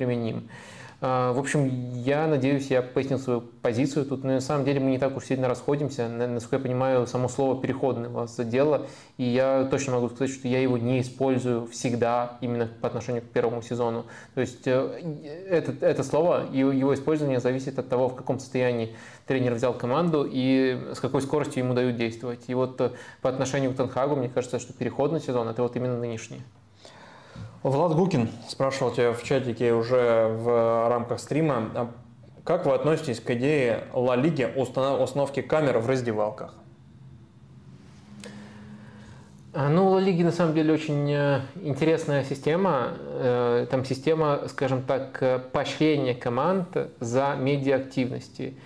А, 1.01 1.33
в 1.33 1.39
общем, 1.39 1.93
я 1.93 2.25
надеюсь, 2.25 2.67
я 2.67 2.81
пояснил 2.81 3.19
свою 3.19 3.41
позицию 3.41 4.05
тут. 4.05 4.23
На 4.23 4.39
самом 4.39 4.65
деле 4.65 4.79
мы 4.79 4.91
не 4.91 4.97
так 4.97 5.15
уж 5.17 5.25
сильно 5.25 5.47
расходимся. 5.47 6.07
Насколько 6.07 6.55
я 6.55 6.61
понимаю, 6.61 7.05
само 7.05 7.27
слово 7.27 7.61
«переходный» 7.61 8.09
вас 8.09 8.35
задело. 8.35 8.87
И 9.17 9.23
я 9.23 9.65
точно 9.69 9.93
могу 9.93 10.09
сказать, 10.09 10.33
что 10.33 10.47
я 10.47 10.61
его 10.61 10.77
не 10.77 11.01
использую 11.01 11.67
всегда 11.67 12.37
именно 12.41 12.69
по 12.81 12.87
отношению 12.87 13.23
к 13.23 13.25
первому 13.25 13.61
сезону. 13.61 14.05
То 14.35 14.41
есть 14.41 14.65
э, 14.65 15.01
это, 15.49 15.73
это 15.85 16.03
слово, 16.03 16.47
его 16.51 16.93
использование 16.93 17.39
зависит 17.39 17.77
от 17.77 17.89
того, 17.89 18.07
в 18.09 18.15
каком 18.15 18.39
состоянии 18.39 18.95
тренер 19.27 19.53
взял 19.53 19.73
команду 19.73 20.27
и 20.27 20.79
с 20.93 20.99
какой 20.99 21.21
скоростью 21.21 21.63
ему 21.63 21.73
дают 21.73 21.97
действовать. 21.97 22.45
И 22.47 22.53
вот 22.53 22.79
э, 22.79 22.91
по 23.21 23.29
отношению 23.29 23.73
к 23.73 23.75
Тенхагу, 23.75 24.15
мне 24.15 24.29
кажется, 24.29 24.59
что 24.59 24.71
переходный 24.71 25.19
сезон– 25.19 25.47
это 25.49 25.61
вот 25.61 25.75
именно 25.75 25.97
нынешний. 25.97 26.41
Влад 27.65 27.95
Гукин 27.95 28.29
спрашивал 28.47 28.91
тебя 28.91 29.11
в 29.11 29.23
чатике 29.23 29.73
уже 29.73 30.27
в 30.27 30.87
рамках 30.87 31.19
стрима, 31.19 31.71
а 31.73 31.91
как 32.43 32.67
вы 32.67 32.75
относитесь 32.75 33.19
к 33.19 33.31
идее 33.31 33.85
Ла 33.91 34.15
Лиги 34.15 34.47
установки 34.55 35.41
камер 35.41 35.79
в 35.79 35.89
раздевалках? 35.89 36.53
А, 39.51 39.67
ну, 39.69 39.89
Ла 39.89 39.99
Лиги 39.99 40.21
на 40.21 40.31
самом 40.31 40.53
деле 40.53 40.75
очень 40.75 41.11
э, 41.11 41.41
интересная 41.55 42.23
система. 42.23 42.89
Э, 42.99 43.65
там 43.71 43.83
система, 43.83 44.43
скажем 44.47 44.83
так, 44.83 45.17
э, 45.23 45.39
поощрения 45.39 46.13
команд 46.13 46.67
за 46.99 47.35
медиа-активности 47.35 48.57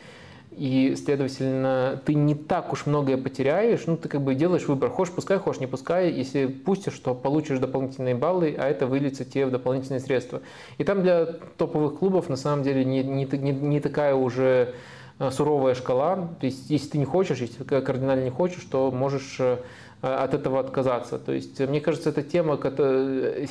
и, 0.60 0.96
следовательно, 0.98 2.02
ты 2.06 2.14
не 2.14 2.36
так 2.36 2.74
уж 2.74 2.86
многое 2.86 3.18
потеряешь, 3.18 3.84
ну, 3.88 3.96
ты 3.96 4.10
как 4.10 4.22
бы 4.22 4.36
делаешь 4.36 4.68
выбор, 4.68 4.90
хочешь 4.90 5.14
пускай, 5.14 5.38
хочешь 5.38 5.62
не 5.62 5.68
пускай, 5.68 6.12
если 6.12 6.48
пустишь, 6.48 7.00
то 7.00 7.16
получишь 7.16 7.60
дополнительные 7.60 8.14
баллы, 8.14 8.56
а 8.60 8.68
это 8.68 8.86
выльется 8.86 9.24
тебе 9.24 9.46
в 9.46 9.52
дополнительные 9.52 10.02
средства. 10.02 10.42
И 10.78 10.84
там 10.84 11.02
для 11.02 11.26
топовых 11.26 12.00
клубов 12.00 12.28
на 12.28 12.36
самом 12.36 12.64
деле 12.64 12.84
не, 12.84 13.04
не, 13.04 13.24
не, 13.26 13.52
не 13.54 13.80
такая 13.80 14.16
уже 14.16 14.76
э, 15.18 15.32
суровая 15.32 15.76
шкала, 15.76 16.18
то 16.42 16.46
есть 16.46 16.70
если 16.70 16.90
ты 16.90 16.98
не 16.98 17.06
хочешь, 17.06 17.40
если 17.40 17.64
кардинально 17.64 18.26
не 18.26 18.30
хочешь, 18.30 18.64
то 18.66 18.92
можешь 18.92 19.38
э, 19.40 19.60
от 20.02 20.34
этого 20.34 20.60
отказаться. 20.60 21.20
То 21.20 21.32
есть, 21.32 21.60
мне 21.60 21.82
кажется, 21.82 22.10
эта 22.10 22.24
тема, 22.24 22.58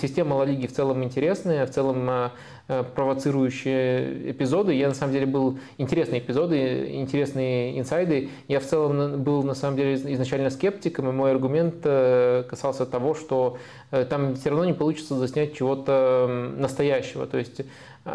система 0.01 0.35
Ла 0.35 0.45
Лиги 0.45 0.67
в 0.67 0.73
целом 0.73 1.05
интересная, 1.05 1.67
в 1.67 1.71
целом 1.71 2.09
э, 2.09 2.31
Э, 2.71 2.85
провоцирующие 2.85 4.31
эпизоды. 4.31 4.75
Я 4.75 4.89
на 4.89 4.95
самом 4.95 5.15
деле 5.15 5.25
был 5.25 5.59
интересные 5.79 6.21
эпизоды, 6.21 6.97
интересные 6.97 7.79
инсайды. 7.79 8.29
Я 8.47 8.61
в 8.61 8.65
целом 8.65 9.23
был 9.23 9.43
на 9.43 9.55
самом 9.55 9.79
деле 9.79 9.95
изначально 9.95 10.51
скептиком, 10.51 11.09
и 11.09 11.13
мой 11.13 11.31
аргумент 11.31 11.77
э, 11.85 12.45
касался 12.47 12.85
того, 12.85 13.15
что 13.15 13.57
э, 13.91 14.05
там 14.05 14.35
все 14.35 14.51
равно 14.51 14.67
не 14.67 14.75
получится 14.75 15.15
заснять 15.15 15.57
чего-то 15.57 16.53
настоящего. 16.59 17.27
То 17.27 17.39
есть 17.39 17.63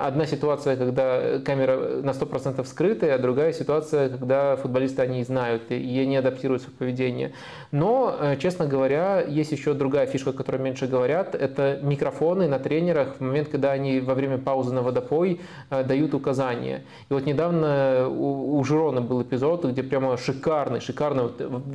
одна 0.02 0.26
ситуация, 0.26 0.76
когда 0.76 1.40
камера 1.40 2.02
на 2.02 2.12
100% 2.12 2.66
скрытая, 2.66 3.16
а 3.16 3.18
другая 3.20 3.54
ситуация, 3.54 4.10
когда 4.10 4.56
футболисты 4.56 5.02
они 5.02 5.24
знают 5.24 5.72
и 5.72 6.00
они 6.00 6.18
адаптируют 6.18 6.64
свое 6.64 6.78
поведение. 6.78 7.34
Но, 7.72 8.16
честно 8.40 8.66
говоря, 8.66 9.22
есть 9.22 9.52
еще 9.52 9.74
другая 9.74 10.06
фишка, 10.06 10.32
о 10.32 10.34
которой 10.34 10.62
меньше 10.62 10.88
говорят. 10.88 11.36
Это 11.36 11.80
микрофоны 11.82 12.48
на 12.48 12.60
тренерах 12.60 13.16
в 13.20 13.22
момент, 13.22 13.50
когда 13.50 13.72
они 13.72 14.00
во 14.00 14.14
время 14.14 14.38
паузы 14.38 14.74
на 14.74 14.82
водопой 14.82 15.42
э, 15.70 15.84
дают 15.84 16.14
указания. 16.14 16.84
И 17.10 17.14
вот 17.14 17.26
недавно 17.26 18.08
у, 18.10 18.58
у 18.58 18.64
Жирона 18.64 19.02
был 19.02 19.22
эпизод, 19.22 19.66
где 19.66 19.84
прямо 19.84 20.18
шикарный, 20.18 20.80
шикарный, 20.80 21.30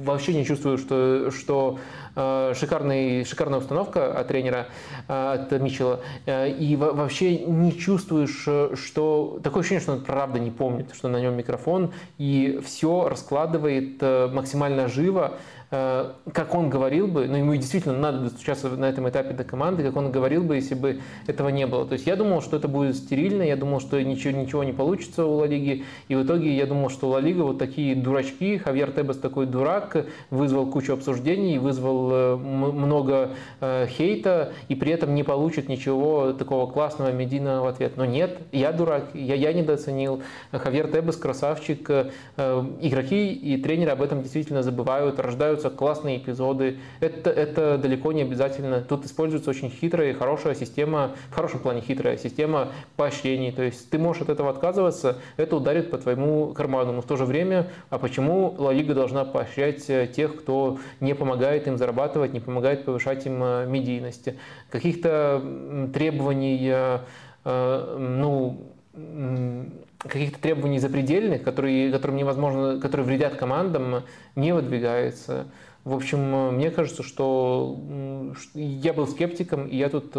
вообще 0.04 0.34
не 0.34 0.44
чувствую, 0.44 0.78
что, 0.78 1.30
что 1.30 1.78
э, 1.78 2.07
шикарный, 2.54 3.24
шикарная 3.24 3.58
установка 3.58 4.18
от 4.18 4.28
тренера, 4.28 4.66
э, 5.06 5.32
от 5.34 5.60
Мичела, 5.60 6.00
и 6.26 6.76
вообще 6.78 7.38
не 7.38 7.72
чувствуешь, 7.72 8.46
что... 8.78 9.40
Такое 9.42 9.60
ощущение, 9.60 9.82
что 9.82 9.92
он 9.92 10.00
правда 10.02 10.38
не 10.38 10.50
помнит, 10.50 10.94
что 10.94 11.08
на 11.08 11.20
нем 11.20 11.34
микрофон, 11.34 11.92
и 12.18 12.60
все 12.64 13.08
раскладывает 13.08 14.02
максимально 14.32 14.88
живо, 14.88 15.38
Э, 15.57 15.57
как 15.70 16.54
он 16.54 16.70
говорил 16.70 17.08
бы, 17.08 17.26
ну 17.26 17.36
ему 17.36 17.54
действительно 17.54 17.98
надо 17.98 18.20
достучаться 18.20 18.70
на 18.70 18.86
этом 18.86 19.08
этапе 19.08 19.34
до 19.34 19.44
команды, 19.44 19.82
как 19.82 19.96
он 19.96 20.10
говорил 20.10 20.42
бы, 20.42 20.56
если 20.56 20.74
бы 20.74 21.00
этого 21.26 21.50
не 21.50 21.66
было. 21.66 21.84
То 21.86 21.92
есть 21.92 22.06
я 22.06 22.16
думал, 22.16 22.40
что 22.40 22.56
это 22.56 22.68
будет 22.68 22.96
стерильно, 22.96 23.42
я 23.42 23.54
думал, 23.54 23.80
что 23.80 24.02
ничего, 24.02 24.32
ничего 24.32 24.64
не 24.64 24.72
получится 24.72 25.26
у 25.26 25.36
Ла 25.36 25.46
Лиги, 25.46 25.84
и 26.08 26.14
в 26.14 26.24
итоге 26.24 26.56
я 26.56 26.64
думал, 26.64 26.88
что 26.88 27.08
Ла 27.10 27.20
Лига 27.20 27.42
вот 27.42 27.58
такие 27.58 27.94
дурачки, 27.94 28.56
Хавьер 28.56 28.92
Тебас 28.92 29.18
такой 29.18 29.44
дурак, 29.44 30.06
вызвал 30.30 30.66
кучу 30.66 30.94
обсуждений, 30.94 31.58
вызвал 31.58 32.10
э, 32.12 32.36
много 32.36 33.30
э, 33.60 33.86
хейта, 33.88 34.52
и 34.68 34.74
при 34.74 34.92
этом 34.92 35.14
не 35.14 35.22
получит 35.22 35.68
ничего 35.68 36.32
такого 36.32 36.70
классного, 36.70 37.12
медийного 37.12 37.64
в 37.64 37.66
ответ. 37.66 37.98
Но 37.98 38.06
нет, 38.06 38.38
я 38.52 38.72
дурак, 38.72 39.10
я, 39.12 39.34
я 39.34 39.52
недооценил. 39.52 40.22
Хавьер 40.50 40.88
Тебас 40.88 41.16
красавчик, 41.16 41.90
игроки 42.38 43.32
и 43.32 43.56
тренеры 43.58 43.90
об 43.90 44.00
этом 44.00 44.22
действительно 44.22 44.62
забывают, 44.62 45.20
рождают 45.20 45.57
используются 45.58 45.70
классные 45.70 46.18
эпизоды. 46.18 46.78
Это, 47.00 47.30
это 47.30 47.78
далеко 47.78 48.12
не 48.12 48.22
обязательно. 48.22 48.80
Тут 48.80 49.04
используется 49.04 49.50
очень 49.50 49.70
хитрая 49.70 50.10
и 50.10 50.12
хорошая 50.12 50.54
система, 50.54 51.12
в 51.30 51.34
хорошем 51.34 51.60
плане 51.60 51.80
хитрая 51.80 52.16
система 52.16 52.68
поощрений. 52.96 53.52
То 53.52 53.62
есть 53.62 53.90
ты 53.90 53.98
можешь 53.98 54.22
от 54.22 54.28
этого 54.28 54.50
отказываться, 54.50 55.16
это 55.36 55.56
ударит 55.56 55.90
по 55.90 55.98
твоему 55.98 56.54
карману. 56.54 56.92
Но 56.92 57.00
в 57.00 57.06
то 57.06 57.16
же 57.16 57.24
время, 57.24 57.66
а 57.90 57.98
почему 57.98 58.54
Ла 58.58 58.72
Лига 58.72 58.94
должна 58.94 59.24
поощрять 59.24 59.88
э, 59.90 60.06
тех, 60.06 60.36
кто 60.36 60.78
не 61.00 61.14
помогает 61.14 61.66
им 61.66 61.76
зарабатывать, 61.76 62.32
не 62.32 62.40
помогает 62.40 62.84
повышать 62.84 63.26
им 63.26 63.42
э, 63.42 63.66
медийность? 63.66 64.28
Каких-то 64.70 65.42
требований, 65.92 66.70
э, 66.70 66.98
ну, 67.98 68.58
каких-то 69.98 70.40
требований 70.40 70.78
запредельных, 70.78 71.42
которые, 71.42 71.90
которым 71.90 72.16
невозможно, 72.16 72.80
которые 72.80 73.06
вредят 73.06 73.36
командам, 73.36 74.04
не 74.36 74.52
выдвигается. 74.52 75.46
В 75.84 75.94
общем, 75.94 76.54
мне 76.54 76.70
кажется, 76.70 77.02
что 77.02 77.78
я 78.54 78.92
был 78.92 79.06
скептиком, 79.06 79.66
и 79.66 79.76
я 79.76 79.88
тут 79.88 80.14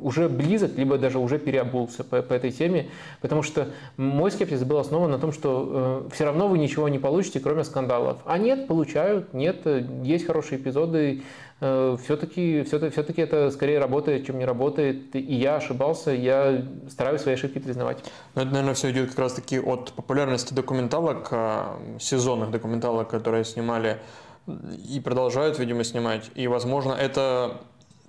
уже 0.00 0.28
близок, 0.28 0.76
либо 0.76 0.96
даже 0.96 1.18
уже 1.18 1.38
переобулся 1.38 2.04
по, 2.04 2.22
по 2.22 2.34
этой 2.34 2.52
теме, 2.52 2.88
потому 3.20 3.42
что 3.42 3.68
мой 3.96 4.30
скепсис 4.30 4.62
был 4.62 4.78
основан 4.78 5.10
на 5.10 5.18
том, 5.18 5.32
что 5.32 6.04
э, 6.08 6.14
все 6.14 6.24
равно 6.24 6.46
вы 6.46 6.58
ничего 6.58 6.88
не 6.88 7.00
получите, 7.00 7.40
кроме 7.40 7.64
скандалов. 7.64 8.18
А 8.26 8.38
нет, 8.38 8.68
получают, 8.68 9.34
нет, 9.34 9.66
есть 10.04 10.24
хорошие 10.24 10.60
эпизоды, 10.60 11.22
все-таки, 11.58 12.64
все-таки, 12.64 12.90
все-таки 12.90 13.22
это 13.22 13.50
скорее 13.50 13.78
работает, 13.78 14.26
чем 14.26 14.38
не 14.38 14.44
работает. 14.44 15.16
И 15.16 15.34
я 15.34 15.56
ошибался, 15.56 16.10
я 16.10 16.62
стараюсь 16.90 17.22
свои 17.22 17.34
ошибки 17.34 17.58
признавать. 17.58 17.98
Но 18.34 18.42
это, 18.42 18.50
наверное, 18.50 18.74
все 18.74 18.90
идет 18.90 19.10
как 19.10 19.18
раз-таки 19.20 19.58
от 19.58 19.92
популярности 19.92 20.52
документалок, 20.52 21.28
а, 21.30 21.80
сезонных 21.98 22.50
документалок, 22.50 23.08
которые 23.08 23.44
снимали 23.44 23.98
и 24.46 25.00
продолжают, 25.00 25.58
видимо, 25.58 25.82
снимать. 25.82 26.30
И, 26.34 26.46
возможно, 26.46 26.92
это 26.92 27.60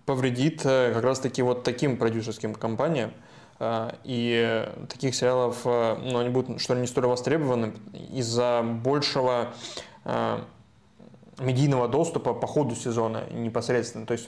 повредит 0.05 0.61
э, 0.65 0.93
как 0.93 1.03
раз-таки 1.03 1.41
вот 1.41 1.63
таким 1.63 1.97
продюсерским 1.97 2.53
компаниям, 2.53 3.11
и 4.03 4.69
таких 4.87 5.15
сериалов, 5.15 5.61
э, 5.65 5.97
ну, 6.03 6.19
они 6.19 6.29
будут, 6.29 6.61
что 6.61 6.75
ли, 6.75 6.81
не 6.81 6.87
столь 6.87 7.07
востребованы 7.07 7.73
из-за 8.13 8.61
большего 8.63 9.47
медийного 11.39 11.87
доступа 11.87 12.33
по 12.33 12.47
ходу 12.47 12.75
сезона 12.75 13.23
непосредственно. 13.31 14.05
То 14.05 14.13
есть, 14.13 14.27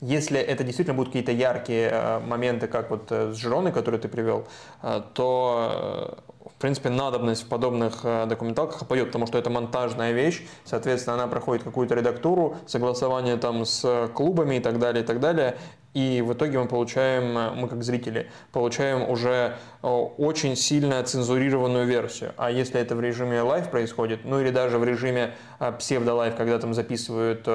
если 0.00 0.40
это 0.40 0.64
действительно 0.64 0.96
будут 0.96 1.10
какие-то 1.10 1.32
яркие 1.32 1.88
э, 1.92 2.20
моменты, 2.20 2.66
как 2.66 2.90
вот 2.90 3.10
э, 3.10 3.32
с 3.32 3.36
Жироной, 3.36 3.72
который 3.72 4.00
ты 4.00 4.08
привел, 4.08 4.46
э, 4.82 5.02
то 5.14 6.18
в 6.44 6.60
принципе, 6.60 6.88
надобность 6.88 7.44
в 7.44 7.48
подобных 7.48 8.02
документалках 8.02 8.82
опадет, 8.82 9.08
потому 9.08 9.26
что 9.26 9.38
это 9.38 9.48
монтажная 9.48 10.10
вещь, 10.10 10.44
соответственно, 10.64 11.14
она 11.14 11.28
проходит 11.28 11.62
какую-то 11.62 11.94
редактуру, 11.94 12.56
согласование 12.66 13.36
там 13.36 13.64
с 13.64 14.08
клубами 14.14 14.56
и 14.56 14.60
так 14.60 14.80
далее, 14.80 15.04
и 15.04 15.06
так 15.06 15.20
далее, 15.20 15.56
и 15.98 16.22
в 16.22 16.32
итоге 16.32 16.60
мы 16.60 16.68
получаем, 16.68 17.32
мы 17.58 17.68
как 17.68 17.82
зрители, 17.82 18.30
получаем 18.52 19.10
уже 19.10 19.56
очень 19.82 20.54
сильно 20.54 21.02
цензурированную 21.02 21.86
версию. 21.86 22.34
А 22.36 22.52
если 22.52 22.80
это 22.80 22.94
в 22.94 23.00
режиме 23.00 23.42
live 23.42 23.68
происходит, 23.68 24.20
ну 24.24 24.40
или 24.40 24.50
даже 24.50 24.78
в 24.78 24.84
режиме 24.84 25.34
псевдо-live, 25.78 26.36
когда 26.36 26.58
там 26.60 26.72
записывают 26.72 27.48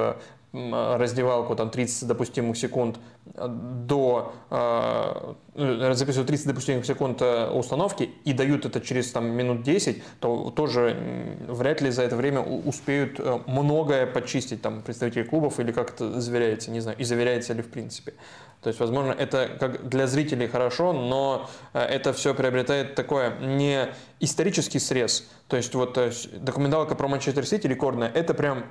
раздевалку 0.54 1.56
там 1.56 1.70
30 1.70 2.06
допустимых 2.06 2.56
секунд 2.56 2.98
до 3.34 4.32
э, 4.50 5.94
записывают 5.94 6.28
30 6.28 6.46
допустимых 6.46 6.86
секунд 6.86 7.20
э, 7.22 7.50
установки 7.50 8.10
и 8.24 8.32
дают 8.32 8.64
это 8.64 8.80
через 8.80 9.10
там, 9.10 9.26
минут 9.26 9.62
10, 9.62 10.02
то 10.20 10.52
тоже 10.54 11.36
вряд 11.48 11.80
ли 11.80 11.90
за 11.90 12.02
это 12.02 12.14
время 12.14 12.40
успеют 12.40 13.18
э, 13.18 13.40
многое 13.46 14.06
почистить 14.06 14.62
там, 14.62 14.82
представители 14.82 15.24
клубов 15.24 15.58
или 15.58 15.72
как 15.72 15.90
это 15.90 16.20
заверяется, 16.20 16.70
не 16.70 16.80
знаю, 16.80 16.98
и 16.98 17.04
заверяется 17.04 17.52
ли 17.52 17.62
в 17.62 17.70
принципе. 17.70 18.14
То 18.62 18.68
есть, 18.68 18.78
возможно, 18.78 19.10
это 19.10 19.50
как 19.58 19.88
для 19.88 20.06
зрителей 20.06 20.46
хорошо, 20.46 20.94
но 20.94 21.50
это 21.74 22.14
все 22.14 22.32
приобретает 22.32 22.94
такое 22.94 23.38
не 23.40 23.88
исторический 24.20 24.78
срез. 24.78 25.28
То 25.48 25.56
есть, 25.58 25.74
вот 25.74 25.98
документалка 26.32 26.94
про 26.94 27.08
Манчестер 27.08 27.44
Сити 27.44 27.66
рекордная, 27.66 28.08
это 28.08 28.32
прям 28.32 28.64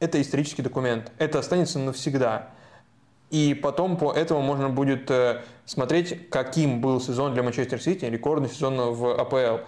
это 0.00 0.20
исторический 0.20 0.62
документ. 0.62 1.12
Это 1.18 1.38
останется 1.38 1.78
навсегда. 1.78 2.50
И 3.30 3.54
потом 3.54 3.96
по 3.96 4.12
этому 4.12 4.40
можно 4.40 4.70
будет 4.70 5.10
э, 5.10 5.42
смотреть, 5.66 6.30
каким 6.30 6.80
был 6.80 7.00
сезон 7.00 7.34
для 7.34 7.42
Манчестер 7.42 7.80
Сити, 7.80 8.06
рекордный 8.06 8.48
сезон 8.48 8.92
в 8.92 9.20
АПЛ. 9.20 9.64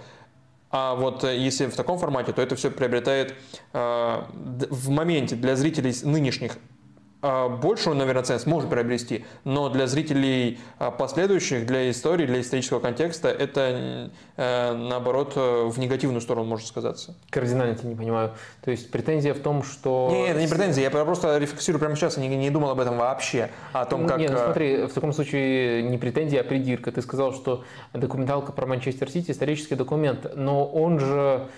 А 0.71 0.95
вот 0.95 1.25
э, 1.25 1.37
если 1.37 1.67
в 1.67 1.77
таком 1.77 1.99
формате, 1.99 2.33
то 2.33 2.41
это 2.41 2.57
все 2.57 2.71
приобретает 2.71 3.35
э, 3.73 4.23
в 4.71 4.89
моменте 4.89 5.37
для 5.37 5.57
зрителей 5.57 5.95
нынешних 6.05 6.57
большую, 7.23 7.97
наверное, 7.97 8.23
ценность 8.23 8.47
может 8.47 8.71
приобрести, 8.71 9.25
но 9.45 9.69
для 9.69 9.87
зрителей 9.87 10.59
а, 10.79 10.91
последующих, 10.91 11.67
для 11.67 11.91
истории, 11.91 12.27
для 12.27 12.41
исторического 12.41 12.81
контекста, 12.81 13.29
это, 13.29 14.11
э, 14.37 14.73
наоборот, 14.75 15.35
э, 15.37 15.65
в 15.67 15.79
негативную 15.79 16.21
сторону 16.21 16.47
может 16.47 16.67
сказаться. 16.67 17.15
Кардинально 17.31 17.75
тебя 17.75 17.91
не 17.91 17.95
понимаю. 17.95 18.33
То 18.63 18.71
есть 18.71 18.91
претензия 18.91 19.35
в 19.35 19.41
том, 19.41 19.63
что... 19.63 20.09
Нет, 20.11 20.31
это 20.31 20.41
не 20.41 20.49
претензия, 20.49 20.85
я 20.85 20.91
просто 20.91 21.37
рефлексирую 21.39 21.81
прямо 21.81 21.97
сейчас, 21.97 22.17
и 22.17 22.21
не, 22.21 22.29
не 22.29 22.51
думал 22.51 22.71
об 22.71 22.81
этом 22.81 22.97
вообще, 22.97 23.51
о 23.73 23.85
том, 23.85 24.07
как... 24.07 24.19
Нет, 24.19 24.31
ну 24.31 24.39
э, 24.39 24.45
смотри, 24.45 24.77
в 24.87 24.93
таком 24.93 25.13
случае 25.13 25.83
не 25.83 25.99
претензия, 25.99 26.41
а 26.41 26.45
придирка. 26.45 26.91
Ты 26.91 27.03
сказал, 27.03 27.35
что 27.35 27.65
документалка 27.93 28.53
про 28.53 28.67
Манчестер 28.67 29.11
Сити 29.11 29.31
исторический 29.31 29.75
документ, 29.75 30.35
но 30.35 30.67
он 30.67 30.99
же 30.99 31.49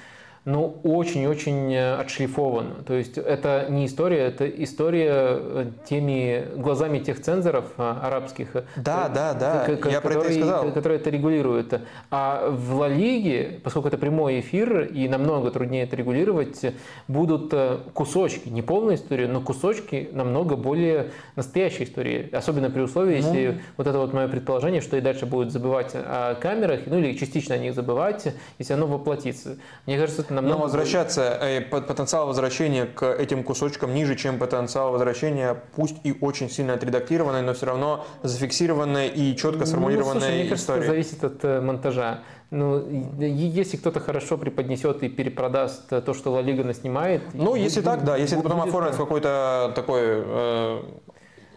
ну, 0.45 0.81
очень-очень 0.83 1.73
э, 1.73 1.95
отшлифован. 1.95 2.83
То 2.85 2.95
есть 2.95 3.17
это 3.17 3.67
не 3.69 3.87
история, 3.87 4.27
это 4.27 4.49
история 4.49 5.13
э, 5.15 5.67
теми 5.89 6.45
глазами 6.57 6.99
тех 6.99 7.23
цензоров 7.23 7.67
э, 7.79 7.83
арабских, 7.83 8.53
да, 8.75 9.09
да, 9.09 9.35
да. 9.35 9.67
Я 9.89 10.01
про 10.01 10.15
это 10.15 10.33
и 10.33 10.39
сказал. 10.39 10.73
которые 10.73 10.99
это 10.99 11.11
регулируют. 11.11 11.81
А 12.11 12.51
в 12.51 12.75
Ла 12.75 12.89
Лиге, 12.89 13.61
поскольку 13.63 13.87
это 13.87 13.99
прямой 13.99 14.41
эфир 14.41 14.81
и 14.81 15.07
намного 15.09 15.53
труднее 15.53 15.85
это 15.85 15.95
регулировать, 15.95 16.61
будут 17.07 17.55
кусочки, 17.93 18.49
не 18.49 18.63
полная 18.63 18.97
история, 18.97 19.29
но 19.29 19.41
кусочки 19.41 20.11
намного 20.13 20.57
более 20.57 21.11
настоящей 21.37 21.85
истории. 21.85 22.29
Особенно 22.35 22.69
при 22.69 22.81
условии, 22.81 23.21
ну... 23.21 23.29
если 23.29 23.61
вот 23.77 23.87
это 23.87 23.99
вот 23.99 24.13
мое 24.13 24.27
предположение, 24.27 24.81
что 24.81 24.97
и 24.97 25.01
дальше 25.01 25.25
будут 25.25 25.53
забывать 25.53 25.93
о 25.95 26.35
камерах, 26.35 26.81
ну 26.87 26.99
или 26.99 27.17
частично 27.17 27.55
о 27.55 27.59
них 27.59 27.75
забывать, 27.75 28.35
если 28.59 28.73
оно 28.73 28.89
воплотится. 28.89 29.57
Мне 29.87 29.99
кажется, 29.99 30.32
намного... 30.35 30.59
Но 30.59 30.63
возвращаться, 30.65 31.39
э, 31.41 31.61
потенциал 31.61 32.27
возвращения 32.27 32.87
к 32.87 33.07
этим 33.07 33.45
кусочкам 33.45 33.95
ниже, 33.95 34.17
чем 34.17 34.39
потенциал 34.39 34.93
возвращения, 34.93 35.57
пусть 35.77 35.97
и 36.05 36.17
очень 36.21 36.51
сильно 36.51 36.75
отредактированной, 36.75 37.43
но 37.43 37.55
все 37.55 37.67
равно 37.67 38.05
зафиксированной 38.23 39.09
и 39.09 39.37
четко 39.37 39.67
сформулированной 39.67 40.15
ну, 40.15 40.21
слушай, 40.21 40.41
мне 40.41 40.49
кажется, 40.49 40.75
это 40.75 40.87
зависит 40.87 41.25
от 41.25 41.45
э, 41.45 41.61
монтажа. 41.61 42.21
Ну, 42.51 42.87
если 43.19 43.79
кто-то 43.79 43.99
хорошо 43.99 44.37
преподнесет 44.37 45.03
и 45.03 45.09
перепродаст 45.09 45.89
то, 45.89 46.13
что 46.13 46.33
Ла 46.33 46.43
Лига 46.43 46.65
наснимает... 46.65 47.23
Ну, 47.33 47.55
если 47.55 47.81
будет, 47.81 47.85
так, 47.87 48.05
да. 48.05 48.17
Если 48.17 48.37
это 48.37 48.47
потом 48.47 48.61
оформят 48.61 48.95
в 48.95 48.99
какой-то 48.99 49.73
такой 49.75 50.01
э, 50.03 50.83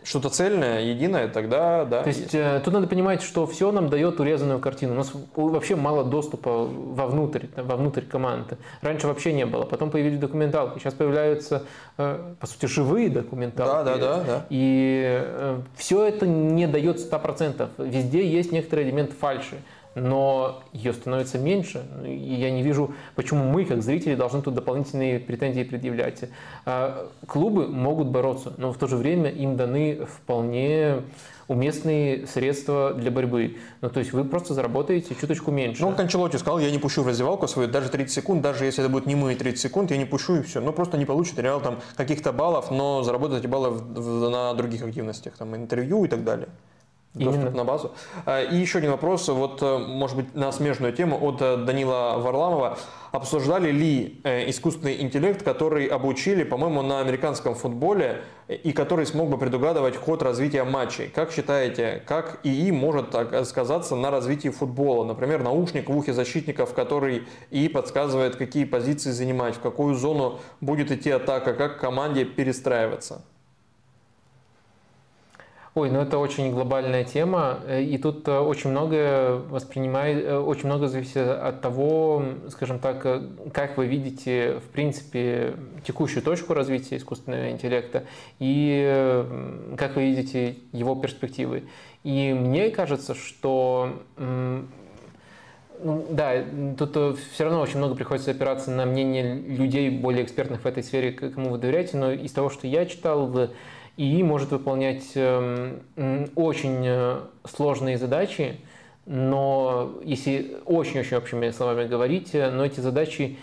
что-то 0.05 0.29
цельное, 0.29 0.81
единое, 0.81 1.27
тогда 1.27 1.83
да. 1.85 2.03
То 2.03 2.09
есть 2.09 2.33
э, 2.33 2.61
тут 2.63 2.73
надо 2.73 2.87
понимать, 2.87 3.21
что 3.21 3.45
все 3.47 3.71
нам 3.71 3.89
дает 3.89 4.19
урезанную 4.19 4.59
картину. 4.59 4.93
У 4.93 4.97
нас 4.97 5.11
вообще 5.35 5.75
мало 5.75 6.03
доступа 6.03 6.65
вовнутрь, 6.65 7.47
вовнутрь 7.55 8.01
команды. 8.01 8.57
Раньше 8.81 9.07
вообще 9.07 9.33
не 9.33 9.45
было. 9.45 9.63
Потом 9.65 9.89
появились 9.89 10.19
документалки. 10.19 10.79
Сейчас 10.79 10.93
появляются, 10.93 11.63
э, 11.97 12.33
по 12.39 12.47
сути, 12.47 12.67
живые 12.67 13.09
документалки. 13.09 13.85
Да, 13.85 13.97
да, 13.97 13.97
да. 13.97 14.23
да. 14.23 14.45
И 14.49 15.03
э, 15.05 15.61
все 15.75 16.05
это 16.05 16.27
не 16.27 16.67
дает 16.67 16.97
100%. 16.97 17.69
Везде 17.79 18.27
есть 18.27 18.51
некоторый 18.51 18.85
элемент 18.85 19.11
фальши 19.11 19.55
но 19.95 20.61
ее 20.73 20.93
становится 20.93 21.39
меньше. 21.39 21.85
И 22.05 22.35
я 22.35 22.51
не 22.51 22.61
вижу, 22.61 22.93
почему 23.15 23.45
мы, 23.45 23.65
как 23.65 23.81
зрители, 23.81 24.15
должны 24.15 24.41
тут 24.41 24.53
дополнительные 24.53 25.19
претензии 25.19 25.63
предъявлять. 25.63 26.25
А, 26.65 27.09
клубы 27.27 27.67
могут 27.67 28.09
бороться, 28.09 28.53
но 28.57 28.71
в 28.73 28.77
то 28.77 28.87
же 28.87 28.97
время 28.97 29.29
им 29.31 29.55
даны 29.55 30.05
вполне 30.05 31.01
уместные 31.47 32.25
средства 32.27 32.93
для 32.93 33.11
борьбы. 33.11 33.57
Ну, 33.81 33.89
то 33.89 33.99
есть 33.99 34.13
вы 34.13 34.25
просто 34.25 34.53
заработаете 34.53 35.15
чуточку 35.15 35.51
меньше. 35.51 35.81
Ну, 35.81 35.93
Кончелоти 35.93 36.37
сказал, 36.37 36.59
я 36.59 36.71
не 36.71 36.79
пущу 36.79 37.03
в 37.03 37.07
раздевалку 37.07 37.47
свою 37.47 37.69
даже 37.69 37.89
30 37.89 38.11
секунд, 38.11 38.41
даже 38.41 38.65
если 38.65 38.83
это 38.83 38.91
будет 38.91 39.05
не 39.05 39.15
мы 39.15 39.35
30 39.35 39.59
секунд, 39.59 39.91
я 39.91 39.97
не 39.97 40.05
пущу 40.05 40.37
и 40.37 40.41
все. 40.41 40.59
Ну, 40.59 40.73
просто 40.73 40.97
не 40.97 41.05
получит 41.05 41.39
реал 41.39 41.61
там 41.61 41.79
каких-то 41.95 42.33
баллов, 42.33 42.71
но 42.71 43.03
заработать 43.03 43.39
эти 43.39 43.47
баллы 43.47 43.79
на 44.29 44.53
других 44.55 44.83
активностях, 44.83 45.37
там 45.37 45.55
интервью 45.55 46.03
и 46.05 46.07
так 46.07 46.23
далее 46.23 46.49
доступ 47.15 47.43
Именно. 47.43 47.57
на 47.57 47.63
базу. 47.63 47.91
А, 48.25 48.43
и 48.43 48.55
еще 48.57 48.79
один 48.79 48.91
вопрос, 48.91 49.27
вот, 49.29 49.61
э, 49.61 49.77
может 49.77 50.17
быть, 50.17 50.35
на 50.35 50.51
смежную 50.51 50.93
тему 50.93 51.17
от 51.21 51.41
э, 51.41 51.57
Данила 51.57 52.15
Варламова. 52.17 52.77
Обсуждали 53.11 53.71
ли 53.71 54.19
э, 54.23 54.49
искусственный 54.49 55.01
интеллект, 55.01 55.41
который 55.41 55.85
обучили, 55.85 56.43
по-моему, 56.43 56.81
на 56.81 56.99
американском 56.99 57.55
футболе, 57.55 58.23
и 58.49 58.73
который 58.73 59.05
смог 59.05 59.29
бы 59.29 59.37
предугадывать 59.37 59.95
ход 59.95 60.21
развития 60.21 60.65
матчей? 60.65 61.07
Как 61.07 61.31
считаете, 61.31 62.03
как 62.05 62.39
ИИ 62.43 62.71
может 62.71 63.15
сказаться 63.47 63.95
на 63.95 64.11
развитии 64.11 64.49
футбола? 64.49 65.05
Например, 65.05 65.41
наушник 65.41 65.89
в 65.89 65.97
ухе 65.97 66.11
защитников, 66.11 66.73
который 66.73 67.23
ИИ 67.51 67.69
подсказывает, 67.69 68.35
какие 68.35 68.65
позиции 68.65 69.11
занимать, 69.11 69.55
в 69.55 69.61
какую 69.61 69.95
зону 69.95 70.39
будет 70.59 70.91
идти 70.91 71.09
атака, 71.09 71.53
как 71.53 71.79
команде 71.79 72.25
перестраиваться? 72.25 73.23
Ой, 75.77 75.91
ну 75.91 75.99
это 75.99 76.19
очень 76.19 76.53
глобальная 76.53 77.03
тема, 77.03 77.59
э, 77.67 77.83
и 77.83 77.97
тут 77.97 78.25
э, 78.29 78.39
очень 78.39 78.69
многое 78.69 79.33
воспринимает, 79.33 80.23
э, 80.23 80.37
очень 80.37 80.67
много 80.67 80.87
зависит 80.87 81.17
от 81.17 81.59
того, 81.59 82.23
скажем 82.47 82.79
так, 82.79 83.01
как 83.51 83.75
вы 83.75 83.85
видите, 83.85 84.61
в 84.65 84.71
принципе, 84.71 85.55
текущую 85.85 86.23
точку 86.23 86.53
развития 86.53 86.95
искусственного 86.95 87.49
интеллекта 87.49 88.05
и 88.39 89.25
как 89.75 89.97
вы 89.97 90.03
видите 90.03 90.55
его 90.71 90.95
перспективы. 90.95 91.65
И 92.05 92.31
мне 92.31 92.69
кажется, 92.69 93.13
что 93.13 93.99
ну, 94.17 96.05
да, 96.09 96.41
тут 96.77 97.19
все 97.33 97.43
равно 97.43 97.59
очень 97.59 97.79
много 97.79 97.95
приходится 97.95 98.31
опираться 98.31 98.71
на 98.71 98.85
мнение 98.85 99.35
людей, 99.35 99.89
более 99.89 100.23
экспертных 100.23 100.61
в 100.61 100.65
этой 100.65 100.83
сфере, 100.83 101.11
кому 101.11 101.49
вы 101.49 101.57
доверяете, 101.57 101.97
но 101.97 102.13
из 102.13 102.31
того, 102.31 102.49
что 102.49 102.65
я 102.65 102.85
читал, 102.85 103.49
ИИ 103.97 104.23
может 104.23 104.51
выполнять 104.51 105.11
эм, 105.15 105.79
очень 106.35 106.83
э, 106.85 107.19
сложные 107.45 107.97
задачи, 107.97 108.57
но 109.05 109.93
если 110.03 110.57
очень-очень 110.65 111.15
общими 111.15 111.49
словами 111.51 111.87
говорить, 111.87 112.35
э, 112.35 112.51
но 112.51 112.65
эти 112.65 112.81
задачи 112.81 113.37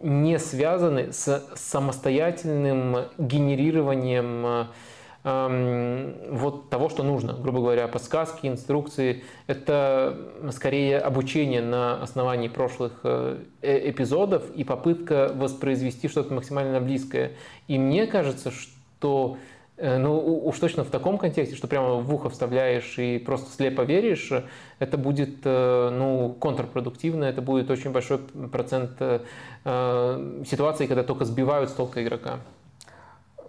не 0.00 0.38
связаны 0.38 1.12
с 1.12 1.44
самостоятельным 1.56 2.96
генерированием 3.18 4.46
э, 4.46 4.64
эм, 5.24 6.14
вот 6.30 6.70
того, 6.70 6.88
что 6.88 7.02
нужно, 7.02 7.34
грубо 7.34 7.58
говоря, 7.58 7.86
подсказки, 7.86 8.46
инструкции. 8.46 9.24
Это 9.46 10.16
скорее 10.52 11.00
обучение 11.00 11.60
на 11.60 12.02
основании 12.02 12.48
прошлых 12.48 13.04
эпизодов 13.60 14.50
и 14.52 14.64
попытка 14.64 15.32
воспроизвести 15.34 16.08
что-то 16.08 16.32
максимально 16.32 16.80
близкое. 16.80 17.32
И 17.66 17.76
мне 17.76 18.06
кажется, 18.06 18.50
что 18.50 19.36
ну, 19.80 20.44
уж 20.44 20.58
точно 20.58 20.82
в 20.82 20.90
таком 20.90 21.18
контексте, 21.18 21.54
что 21.54 21.68
прямо 21.68 21.96
в 21.96 22.12
ухо 22.12 22.30
вставляешь 22.30 22.98
и 22.98 23.18
просто 23.18 23.50
слепо 23.52 23.82
веришь, 23.82 24.32
это 24.80 24.98
будет 24.98 25.38
э, 25.44 25.90
ну, 25.92 26.34
контрпродуктивно, 26.40 27.24
это 27.24 27.42
будет 27.42 27.70
очень 27.70 27.92
большой 27.92 28.18
процент 28.18 28.92
э, 28.98 29.20
ситуаций, 30.44 30.88
когда 30.88 31.04
только 31.04 31.24
сбивают 31.24 31.70
с 31.70 31.74
толка 31.74 32.02
игрока. 32.02 32.40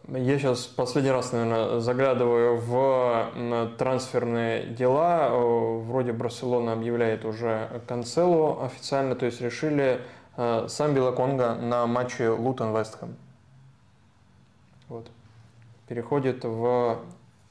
Я 0.08 0.40
сейчас 0.40 0.66
последний 0.66 1.12
раз, 1.12 1.32
наверное, 1.32 1.80
заглядываю 1.80 2.58
в 2.58 3.76
трансферные 3.78 4.66
дела. 4.66 5.30
Вроде 5.30 6.14
Барселона 6.14 6.74
объявляет 6.74 7.26
уже 7.26 7.82
Канцелу 7.88 8.64
официально, 8.64 9.16
то 9.16 9.26
есть 9.26 9.42
решили 9.42 10.02
э, 10.38 10.66
сам 10.68 10.94
Белоконга 10.94 11.56
на 11.56 11.86
матче 11.88 12.30
Лутон 12.30 12.76
Вестхэм. 12.76 13.16
Вот. 14.88 15.08
Переходит 15.90 16.44
в 16.44 17.00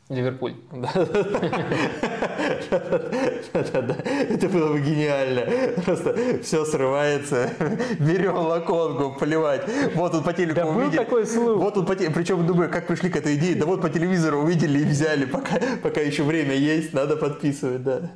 Ливерпуль. 0.09 0.55
Это 3.53 4.49
было 4.49 4.73
бы 4.73 4.81
гениально. 4.81 5.43
Просто 5.85 6.41
все 6.41 6.65
срывается. 6.65 7.51
Берем 7.99 8.37
лаконку, 8.37 9.19
поливать. 9.19 9.63
Вот 9.97 10.15
он 10.15 10.23
по 10.23 10.33
телеку 10.33 10.55
да 10.55 10.67
увидел. 10.67 10.91
был 10.91 10.97
такой 10.99 11.27
слух. 11.27 11.61
Вот 11.61 11.77
он 11.79 11.85
по 11.85 11.97
телеку. 11.97 12.15
Причем, 12.15 12.47
думаю, 12.47 12.71
как 12.71 12.87
пришли 12.87 13.11
к 13.11 13.17
этой 13.17 13.35
идее. 13.35 13.57
Да 13.57 13.67
вот 13.67 13.83
по 13.83 13.91
телевизору 13.91 14.39
увидели 14.39 14.79
и 14.79 14.85
взяли. 14.85 15.25
Пока, 15.25 15.59
пока 15.83 16.01
еще 16.01 16.23
время 16.23 16.55
есть, 16.55 16.95
надо 16.95 17.17
подписывать, 17.17 17.83
да. 17.83 18.13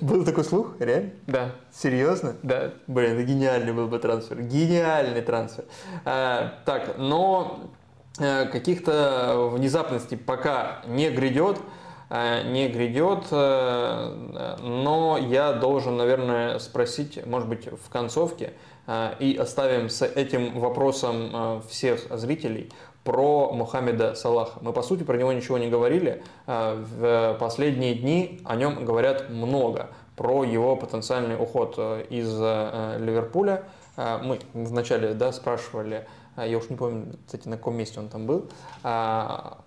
Был 0.00 0.24
такой 0.24 0.44
слух? 0.44 0.76
Реально? 0.78 1.10
Да. 1.26 1.52
Серьезно? 1.72 2.36
Да. 2.42 2.72
Блин, 2.86 3.12
это 3.12 3.22
гениальный 3.22 3.74
был 3.74 3.86
бы 3.86 3.98
трансфер. 3.98 4.40
Гениальный 4.40 5.20
трансфер. 5.20 5.66
А, 6.06 6.54
так, 6.64 6.96
но 6.96 7.70
каких-то 8.16 9.48
внезапностей 9.52 10.16
пока 10.16 10.82
не 10.86 11.10
грядет, 11.10 11.58
э, 12.10 12.42
не 12.50 12.68
грядет, 12.68 13.24
э, 13.30 14.56
но 14.60 15.18
я 15.18 15.52
должен, 15.52 15.96
наверное, 15.96 16.58
спросить, 16.58 17.24
может 17.26 17.48
быть, 17.48 17.66
в 17.66 17.88
концовке, 17.90 18.52
и 19.20 19.38
оставим 19.40 19.88
с 19.88 20.04
этим 20.04 20.58
вопросом 20.58 21.62
всех 21.68 22.00
зрителей, 22.10 22.72
про 23.04 23.52
Мухаммеда 23.52 24.16
Салаха. 24.16 24.58
Мы, 24.60 24.72
по 24.72 24.82
сути, 24.82 25.04
про 25.04 25.16
него 25.16 25.32
ничего 25.32 25.56
не 25.56 25.68
говорили. 25.68 26.22
В 26.46 27.36
последние 27.38 27.94
дни 27.94 28.40
о 28.44 28.56
нем 28.56 28.84
говорят 28.84 29.30
много, 29.30 29.90
про 30.16 30.42
его 30.42 30.74
потенциальный 30.74 31.36
уход 31.40 31.78
из 32.10 32.36
Ливерпуля. 32.36 33.62
Мы 33.96 34.40
вначале 34.52 35.14
да, 35.14 35.30
спрашивали, 35.32 36.06
я 36.36 36.58
уж 36.58 36.68
не 36.70 36.76
помню, 36.76 37.18
кстати, 37.26 37.48
на 37.48 37.56
каком 37.56 37.76
месте 37.76 38.00
он 38.00 38.08
там 38.08 38.26
был. 38.26 38.48
А, 38.82 39.58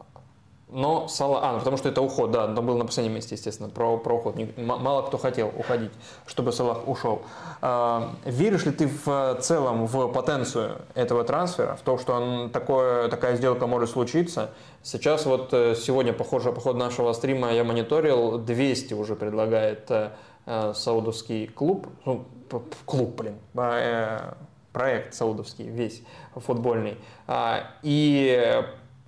но 0.68 1.08
Сала, 1.08 1.42
а, 1.44 1.54
ну, 1.54 1.60
потому 1.60 1.78
что 1.78 1.90
это 1.90 2.02
уход, 2.02 2.32
да, 2.32 2.46
он 2.46 2.66
был 2.66 2.76
на 2.76 2.86
последнем 2.86 3.14
месте, 3.14 3.36
естественно, 3.36 3.70
про, 3.70 3.98
про 3.98 4.16
уход. 4.16 4.36
Мало 4.58 5.04
кто 5.04 5.18
хотел 5.18 5.52
уходить, 5.56 5.92
чтобы 6.26 6.52
Салах 6.52 6.88
ушел. 6.88 7.22
А, 7.62 8.16
веришь 8.26 8.66
ли 8.66 8.72
ты 8.72 8.88
в 8.88 9.38
целом 9.42 9.86
в 9.86 10.08
потенцию 10.12 10.82
этого 10.96 11.24
трансфера, 11.24 11.76
в 11.76 11.82
то, 11.82 12.00
что 12.00 12.14
он 12.14 12.50
такое, 12.50 13.10
такая 13.10 13.36
сделка 13.36 13.68
может 13.68 13.92
случиться? 13.92 14.52
Сейчас 14.82 15.26
вот 15.26 15.54
э, 15.54 15.76
сегодня, 15.76 16.14
похоже, 16.14 16.52
по 16.52 16.62
ходу 16.62 16.80
нашего 16.80 17.14
стрима 17.14 17.54
я 17.54 17.64
мониторил, 17.64 18.40
200 18.40 18.96
уже 18.96 19.16
предлагает 19.16 19.90
э, 19.92 20.12
э, 20.48 20.74
саудовский 20.76 21.48
клуб, 21.48 21.88
ну, 22.06 22.26
клуб, 22.86 23.16
блин, 23.16 23.38
проект 24.76 25.14
саудовский 25.14 25.70
весь 25.70 26.04
футбольный. 26.36 26.98
А, 27.28 27.72
и 27.82 28.62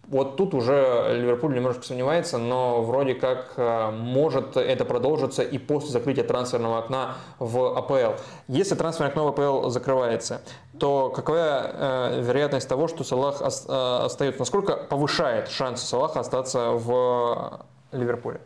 вот 0.08 0.38
тут 0.38 0.54
уже 0.54 1.10
Ливерпуль 1.12 1.54
немножко 1.54 1.84
сомневается, 1.84 2.38
но 2.38 2.82
вроде 2.82 3.16
как 3.16 3.56
а, 3.58 3.92
может 3.92 4.56
это 4.56 4.86
продолжиться 4.86 5.44
и 5.44 5.58
после 5.58 5.90
закрытия 5.90 6.24
трансферного 6.24 6.80
окна 6.80 7.16
в 7.38 7.78
АПЛ. 7.78 8.18
Если 8.48 8.76
трансферное 8.76 9.10
окно 9.10 9.26
в 9.26 9.28
АПЛ 9.28 9.68
закрывается, 9.68 10.42
то 10.80 11.10
какая 11.10 11.72
э, 11.74 12.22
вероятность 12.22 12.70
того, 12.70 12.88
что 12.88 13.04
Салах 13.04 13.42
остается? 13.42 14.40
Насколько 14.40 14.78
повышает 14.78 15.50
шансы 15.50 15.86
Салаха 15.86 16.22
остаться 16.22 16.70
в 16.72 17.66
Ливерпуле? 17.92 18.40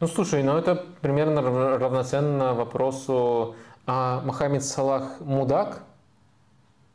Ну 0.00 0.06
слушай, 0.06 0.42
ну 0.42 0.56
это 0.56 0.82
примерно 1.02 1.42
равноценно 1.42 2.54
вопросу, 2.54 3.54
а 3.86 4.22
Мохаммед 4.24 4.64
Салах 4.64 5.20
мудак 5.20 5.82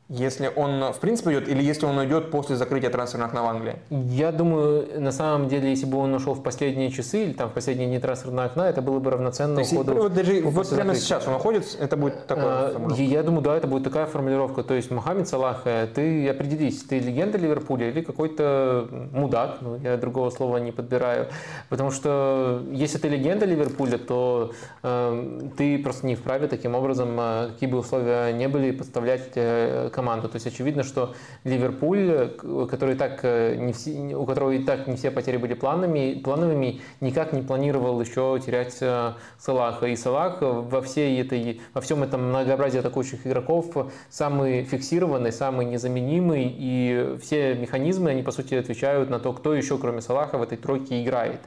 если 0.10 0.52
он 0.56 0.92
в 0.92 1.00
принципе 1.00 1.32
идет, 1.32 1.48
или 1.48 1.62
если 1.62 1.86
он 1.86 1.98
уйдет 1.98 2.32
после 2.32 2.56
закрытия 2.56 2.90
трансферных 2.90 3.30
окна 3.30 3.44
в 3.44 3.46
Англии? 3.46 3.76
Я 3.90 4.32
думаю, 4.32 5.00
на 5.00 5.12
самом 5.12 5.48
деле, 5.48 5.70
если 5.70 5.86
бы 5.86 6.00
он 6.00 6.14
ушел 6.16 6.34
в 6.34 6.42
последние 6.42 6.90
часы 6.90 7.26
или 7.26 7.34
там 7.34 7.50
в 7.50 7.54
последние 7.54 7.88
дни 7.88 8.00
трансферного 8.00 8.48
окна, 8.48 8.70
это 8.70 8.82
было 8.82 9.00
бы 9.00 9.12
равноценно 9.12 9.56
То 9.56 9.62
есть, 9.62 9.74
уходу. 9.74 9.94
Вот 9.94 10.14
даже 10.14 10.42
вот 10.42 10.70
прямо 10.70 10.96
сейчас 10.96 11.28
он 11.28 11.36
уходит, 11.36 11.78
это 11.80 11.96
будет 11.96 12.26
такое. 12.26 12.46
А, 12.48 12.94
я 12.98 13.22
думаю, 13.22 13.44
да, 13.44 13.56
это 13.56 13.68
будет 13.68 13.84
такая 13.84 14.08
формулировка. 14.08 14.64
То 14.64 14.74
есть 14.74 14.90
Мухаммед 14.90 15.28
Салах, 15.28 15.62
э, 15.66 15.88
ты 15.94 16.28
определись, 16.28 16.82
ты 16.84 17.00
легенда 17.00 17.38
Ливерпуля 17.38 17.90
или 17.90 18.02
какой-то 18.02 18.88
мудак, 19.12 19.58
ну, 19.62 19.76
я 19.78 19.98
другого 19.98 20.32
слова 20.32 20.58
не 20.58 20.72
подбираю. 20.72 21.28
Потому 21.70 21.92
что 21.92 22.64
если 22.72 22.98
ты 22.98 23.10
легенда 23.10 23.46
Ливерпуля, 23.46 23.98
то 23.98 24.54
э, 24.82 25.50
ты 25.56 25.78
просто 25.78 26.08
не 26.08 26.16
вправе 26.16 26.48
таким 26.48 26.74
образом, 26.74 27.16
э, 27.20 27.50
какие 27.54 27.70
бы 27.70 27.78
условия 27.78 28.32
не 28.34 28.48
были, 28.48 28.72
подставлять 28.72 29.32
э, 29.36 29.90
команду. 30.00 30.30
То 30.30 30.38
есть 30.38 30.48
очевидно, 30.48 30.84
что 30.84 31.14
Ливерпуль, 31.44 32.30
который 32.70 32.96
так 32.96 33.20
э, 33.24 33.56
не 33.56 33.74
все, 33.74 34.16
у 34.16 34.26
которого 34.26 34.52
и 34.52 34.64
так 34.64 34.88
не 34.88 34.96
все 34.96 35.12
потери 35.12 35.36
были 35.38 35.56
планами, 35.56 36.22
плановыми, 36.24 36.80
никак 37.02 37.34
не 37.34 37.42
планировал 37.42 38.00
еще 38.00 38.40
терять 38.46 38.78
э, 38.80 39.14
Салаха. 39.38 39.88
И 39.88 39.96
Салах 39.98 40.38
во, 40.42 40.82
всей 40.82 41.22
этой, 41.22 41.62
во 41.74 41.82
всем 41.82 42.04
этом 42.04 42.30
многообразии 42.30 42.80
атакующих 42.80 43.28
игроков 43.28 43.66
самый 44.10 44.64
фиксированный, 44.64 45.34
самый 45.34 45.66
незаменимый, 45.66 46.56
и 46.58 47.18
все 47.22 47.56
механизмы, 47.56 48.12
они 48.12 48.24
по 48.24 48.32
сути 48.32 48.56
отвечают 48.56 49.10
на 49.10 49.20
то, 49.20 49.34
кто 49.34 49.54
еще 49.54 49.78
кроме 49.78 50.02
Салаха 50.02 50.38
в 50.38 50.44
этой 50.44 50.58
тройке 50.58 51.04
играет. 51.04 51.42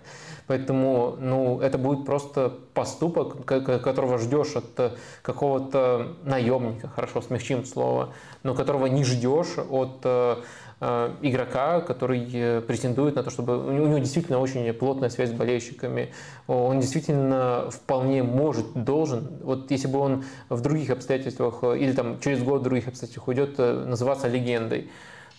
Поэтому 0.53 1.17
ну, 1.19 1.61
это 1.61 1.79
будет 1.79 2.05
просто 2.05 2.53
поступок, 2.75 3.47
которого 3.47 4.19
ждешь 4.19 4.55
от 4.55 4.99
какого-то 5.23 6.09
наемника, 6.25 6.89
хорошо, 6.89 7.23
смягчим 7.23 7.65
слово, 7.65 8.11
но 8.43 8.55
которого 8.55 8.85
не 8.85 9.03
ждешь 9.03 9.57
от 9.71 10.01
э, 10.05 10.37
э, 10.83 11.11
игрока, 11.23 11.81
который 11.81 12.29
э, 12.31 12.61
претендует 12.61 13.15
на 13.15 13.23
то, 13.23 13.31
чтобы 13.31 13.67
у 13.67 13.71
него 13.71 13.97
действительно 13.97 14.41
очень 14.41 14.71
плотная 14.75 15.09
связь 15.09 15.31
с 15.31 15.33
болельщиками. 15.33 16.13
Он 16.47 16.81
действительно 16.81 17.71
вполне 17.71 18.23
может, 18.23 18.75
должен, 18.75 19.39
вот 19.43 19.71
если 19.71 19.89
бы 19.89 20.01
он 20.01 20.25
в 20.51 20.61
других 20.61 20.91
обстоятельствах 20.91 21.65
или 21.65 21.93
там 21.93 22.21
через 22.21 22.43
год 22.43 22.61
в 22.61 22.65
других 22.65 22.89
обстоятельствах 22.89 23.27
уйдет, 23.27 23.57
называться 23.57 24.29
легендой. 24.29 24.91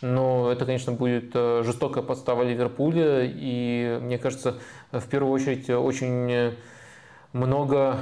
Но 0.01 0.51
это, 0.51 0.65
конечно, 0.65 0.91
будет 0.91 1.33
жестокая 1.33 2.03
подстава 2.03 2.43
Ливерпуля, 2.43 3.23
и 3.23 3.99
мне 4.01 4.17
кажется, 4.17 4.59
в 4.91 5.07
первую 5.07 5.31
очередь 5.31 5.69
очень 5.69 6.55
много 7.33 7.97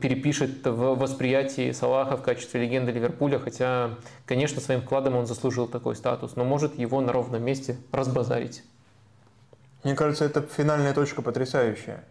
перепишет 0.00 0.64
в 0.66 0.94
восприятии 0.94 1.72
Салаха 1.72 2.16
в 2.16 2.22
качестве 2.22 2.60
легенды 2.60 2.92
Ливерпуля, 2.92 3.38
хотя, 3.38 3.92
конечно, 4.26 4.60
своим 4.60 4.82
вкладом 4.82 5.16
он 5.16 5.26
заслужил 5.26 5.66
такой 5.66 5.96
статус, 5.96 6.36
но 6.36 6.44
может 6.44 6.78
его 6.78 7.00
на 7.00 7.12
ровном 7.12 7.42
месте 7.42 7.78
разбазарить. 7.92 8.62
Мне 9.84 9.94
кажется, 9.94 10.26
это 10.26 10.42
финальная 10.42 10.92
точка 10.92 11.22
потрясающая. 11.22 12.04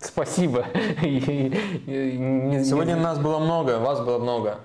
Спасибо. 0.00 0.64
Сегодня 1.84 2.96
нас 2.96 3.18
было 3.18 3.38
много, 3.38 3.78
вас 3.78 4.00
было 4.00 4.18
много. 4.18 4.60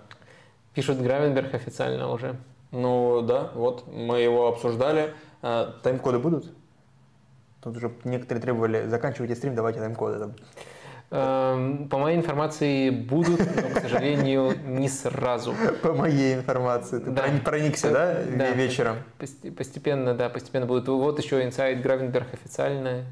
Пишут 0.74 1.02
Гравенберг 1.02 1.54
официально 1.54 2.10
уже. 2.12 2.36
Ну 2.72 3.22
да, 3.22 3.52
вот 3.54 3.88
мы 3.88 4.20
его 4.20 4.48
обсуждали. 4.48 5.14
А, 5.42 5.76
тайм-коды 5.84 6.20
будут? 6.20 6.52
Тут 7.62 7.78
уже 7.78 7.92
некоторые 8.06 8.42
требовали, 8.42 8.88
заканчивайте 8.88 9.36
стрим, 9.36 9.56
давайте 9.56 9.80
тайм-коды. 9.80 10.20
Там. 10.20 10.34
Эм, 11.14 11.90
по 11.90 11.98
моей 11.98 12.18
информации 12.18 12.90
будут, 12.90 13.40
но, 13.40 13.70
к 13.76 13.82
сожалению, 13.82 14.56
не 14.66 14.88
сразу. 14.88 15.54
По 15.82 15.94
моей 15.94 16.36
информации. 16.36 17.00
Ты 17.00 17.12
да. 17.12 17.26
проникся, 17.44 17.92
да, 17.92 18.24
да, 18.24 18.52
вечером? 18.52 18.96
Постепенно, 19.18 20.14
да, 20.14 20.30
постепенно 20.30 20.66
будут. 20.66 20.88
Вот 20.88 21.20
еще 21.20 21.44
инсайд 21.44 21.82
Гравенберг 21.82 22.34
официально 22.34 23.04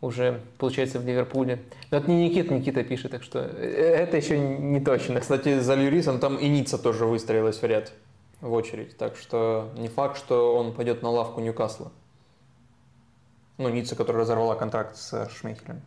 уже, 0.00 0.42
получается, 0.58 0.98
в 0.98 1.06
Ливерпуле. 1.06 1.62
Но 1.90 1.98
это 1.98 2.10
не 2.10 2.28
Никита, 2.28 2.54
Никита 2.54 2.84
пишет, 2.84 3.12
так 3.12 3.22
что 3.22 3.40
э, 3.40 3.66
это 3.66 4.16
еще 4.16 4.38
не 4.38 4.80
точно. 4.80 5.20
Кстати, 5.20 5.60
за 5.60 5.74
Люрисом 5.74 6.18
там 6.18 6.36
и 6.36 6.48
Ницца 6.48 6.78
тоже 6.78 7.06
выстроилась 7.06 7.60
в 7.60 7.64
ряд, 7.64 7.92
в 8.40 8.52
очередь. 8.52 8.96
Так 8.96 9.16
что 9.16 9.70
не 9.76 9.88
факт, 9.88 10.18
что 10.18 10.56
он 10.56 10.72
пойдет 10.74 11.02
на 11.02 11.10
лавку 11.10 11.40
Ньюкасла. 11.40 11.90
Ну, 13.58 13.68
Ницца, 13.70 13.96
которая 13.96 14.22
разорвала 14.22 14.54
контракт 14.54 14.96
с 14.96 15.30
Шмейхелем. 15.30 15.80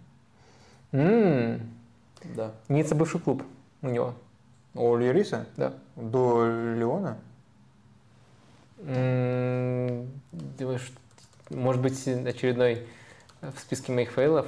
Mm. 0.91 1.61
Да. 2.35 2.53
Ницца 2.67 2.95
бывший 2.95 3.19
клуб 3.19 3.43
у 3.81 3.87
него. 3.87 4.15
У 4.73 4.95
Льюриса? 4.95 5.45
Да. 5.55 5.73
До 5.95 6.47
Леона? 6.47 7.17
Mm, 8.77 10.07
думаешь, 10.57 10.91
может 11.49 11.81
быть, 11.81 12.07
очередной 12.07 12.87
в 13.41 13.59
списке 13.59 13.91
моих 13.91 14.11
фейлов? 14.11 14.47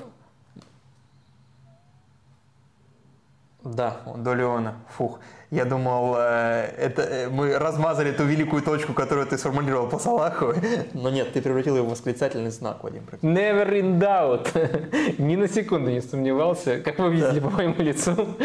Да, 3.63 3.97
до 4.17 4.33
Леона. 4.33 4.75
Фух. 4.97 5.19
Я 5.51 5.65
думал, 5.65 6.15
э, 6.17 6.73
это 6.77 7.03
э, 7.03 7.29
мы 7.29 7.59
размазали 7.59 8.11
ту 8.11 8.23
великую 8.23 8.63
точку, 8.63 8.93
которую 8.93 9.27
ты 9.27 9.37
сформулировал 9.37 9.87
по 9.87 9.99
Салаху. 9.99 10.53
Но 10.93 11.11
нет, 11.11 11.33
ты 11.33 11.41
превратил 11.43 11.75
его 11.75 11.85
в 11.85 11.91
восклицательный 11.91 12.49
знак, 12.49 12.83
Вадим. 12.83 13.03
Never 13.21 13.69
in 13.69 13.99
doubt. 13.99 15.15
Ни 15.21 15.35
на 15.35 15.47
секунду 15.47 15.91
не 15.91 16.01
сомневался. 16.01 16.79
Как 16.79 16.97
вы 16.97 17.13
видели 17.13 17.39
по 17.39 17.51
моему 17.51 17.75
лицу. 17.83 18.35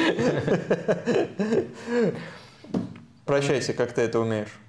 Прощайся, 3.24 3.72
как 3.72 3.92
ты 3.92 4.02
это 4.02 4.20
умеешь. 4.20 4.60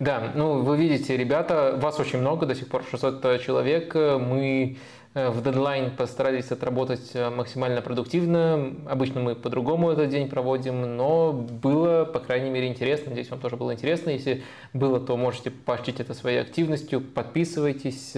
Да, 0.00 0.32
ну 0.34 0.62
вы 0.62 0.76
видите, 0.76 1.16
ребята, 1.16 1.78
вас 1.80 2.00
очень 2.00 2.18
много, 2.18 2.46
до 2.46 2.56
сих 2.56 2.68
пор 2.68 2.82
600 2.90 3.40
человек. 3.40 3.94
Мы 3.94 4.78
в 5.14 5.44
дедлайн 5.44 5.94
постарались 5.94 6.50
отработать 6.50 7.12
э, 7.14 7.30
максимально 7.30 7.80
продуктивно. 7.82 8.74
Обычно 8.86 9.20
мы 9.20 9.36
по-другому 9.36 9.90
этот 9.90 10.08
день 10.08 10.28
проводим, 10.28 10.96
но 10.96 11.32
было, 11.32 12.04
по 12.04 12.18
крайней 12.18 12.50
мере, 12.50 12.66
интересно. 12.66 13.10
Надеюсь, 13.10 13.30
вам 13.30 13.38
тоже 13.38 13.56
было 13.56 13.72
интересно. 13.72 14.10
Если 14.10 14.42
было, 14.72 14.98
то 14.98 15.16
можете 15.16 15.52
поощрить 15.52 16.00
это 16.00 16.14
своей 16.14 16.40
активностью. 16.40 17.00
Подписывайтесь. 17.00 18.16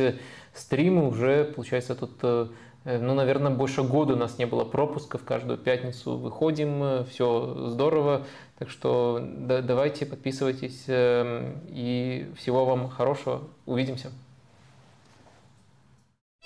Стримы 0.54 1.06
уже, 1.06 1.44
получается, 1.44 1.94
тут 1.94 2.12
э, 2.22 2.46
ну, 2.86 3.12
наверное, 3.12 3.52
больше 3.52 3.82
года 3.82 4.14
у 4.14 4.16
нас 4.16 4.38
не 4.38 4.46
было 4.46 4.64
пропусков, 4.64 5.22
каждую 5.22 5.58
пятницу 5.58 6.16
выходим, 6.16 7.04
все 7.10 7.68
здорово, 7.68 8.24
так 8.58 8.70
что 8.70 9.20
да, 9.22 9.60
давайте 9.60 10.06
подписывайтесь 10.06 10.84
и 10.88 12.32
всего 12.38 12.64
вам 12.64 12.88
хорошего, 12.88 13.42
увидимся. 13.66 14.12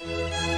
Música 0.02 0.49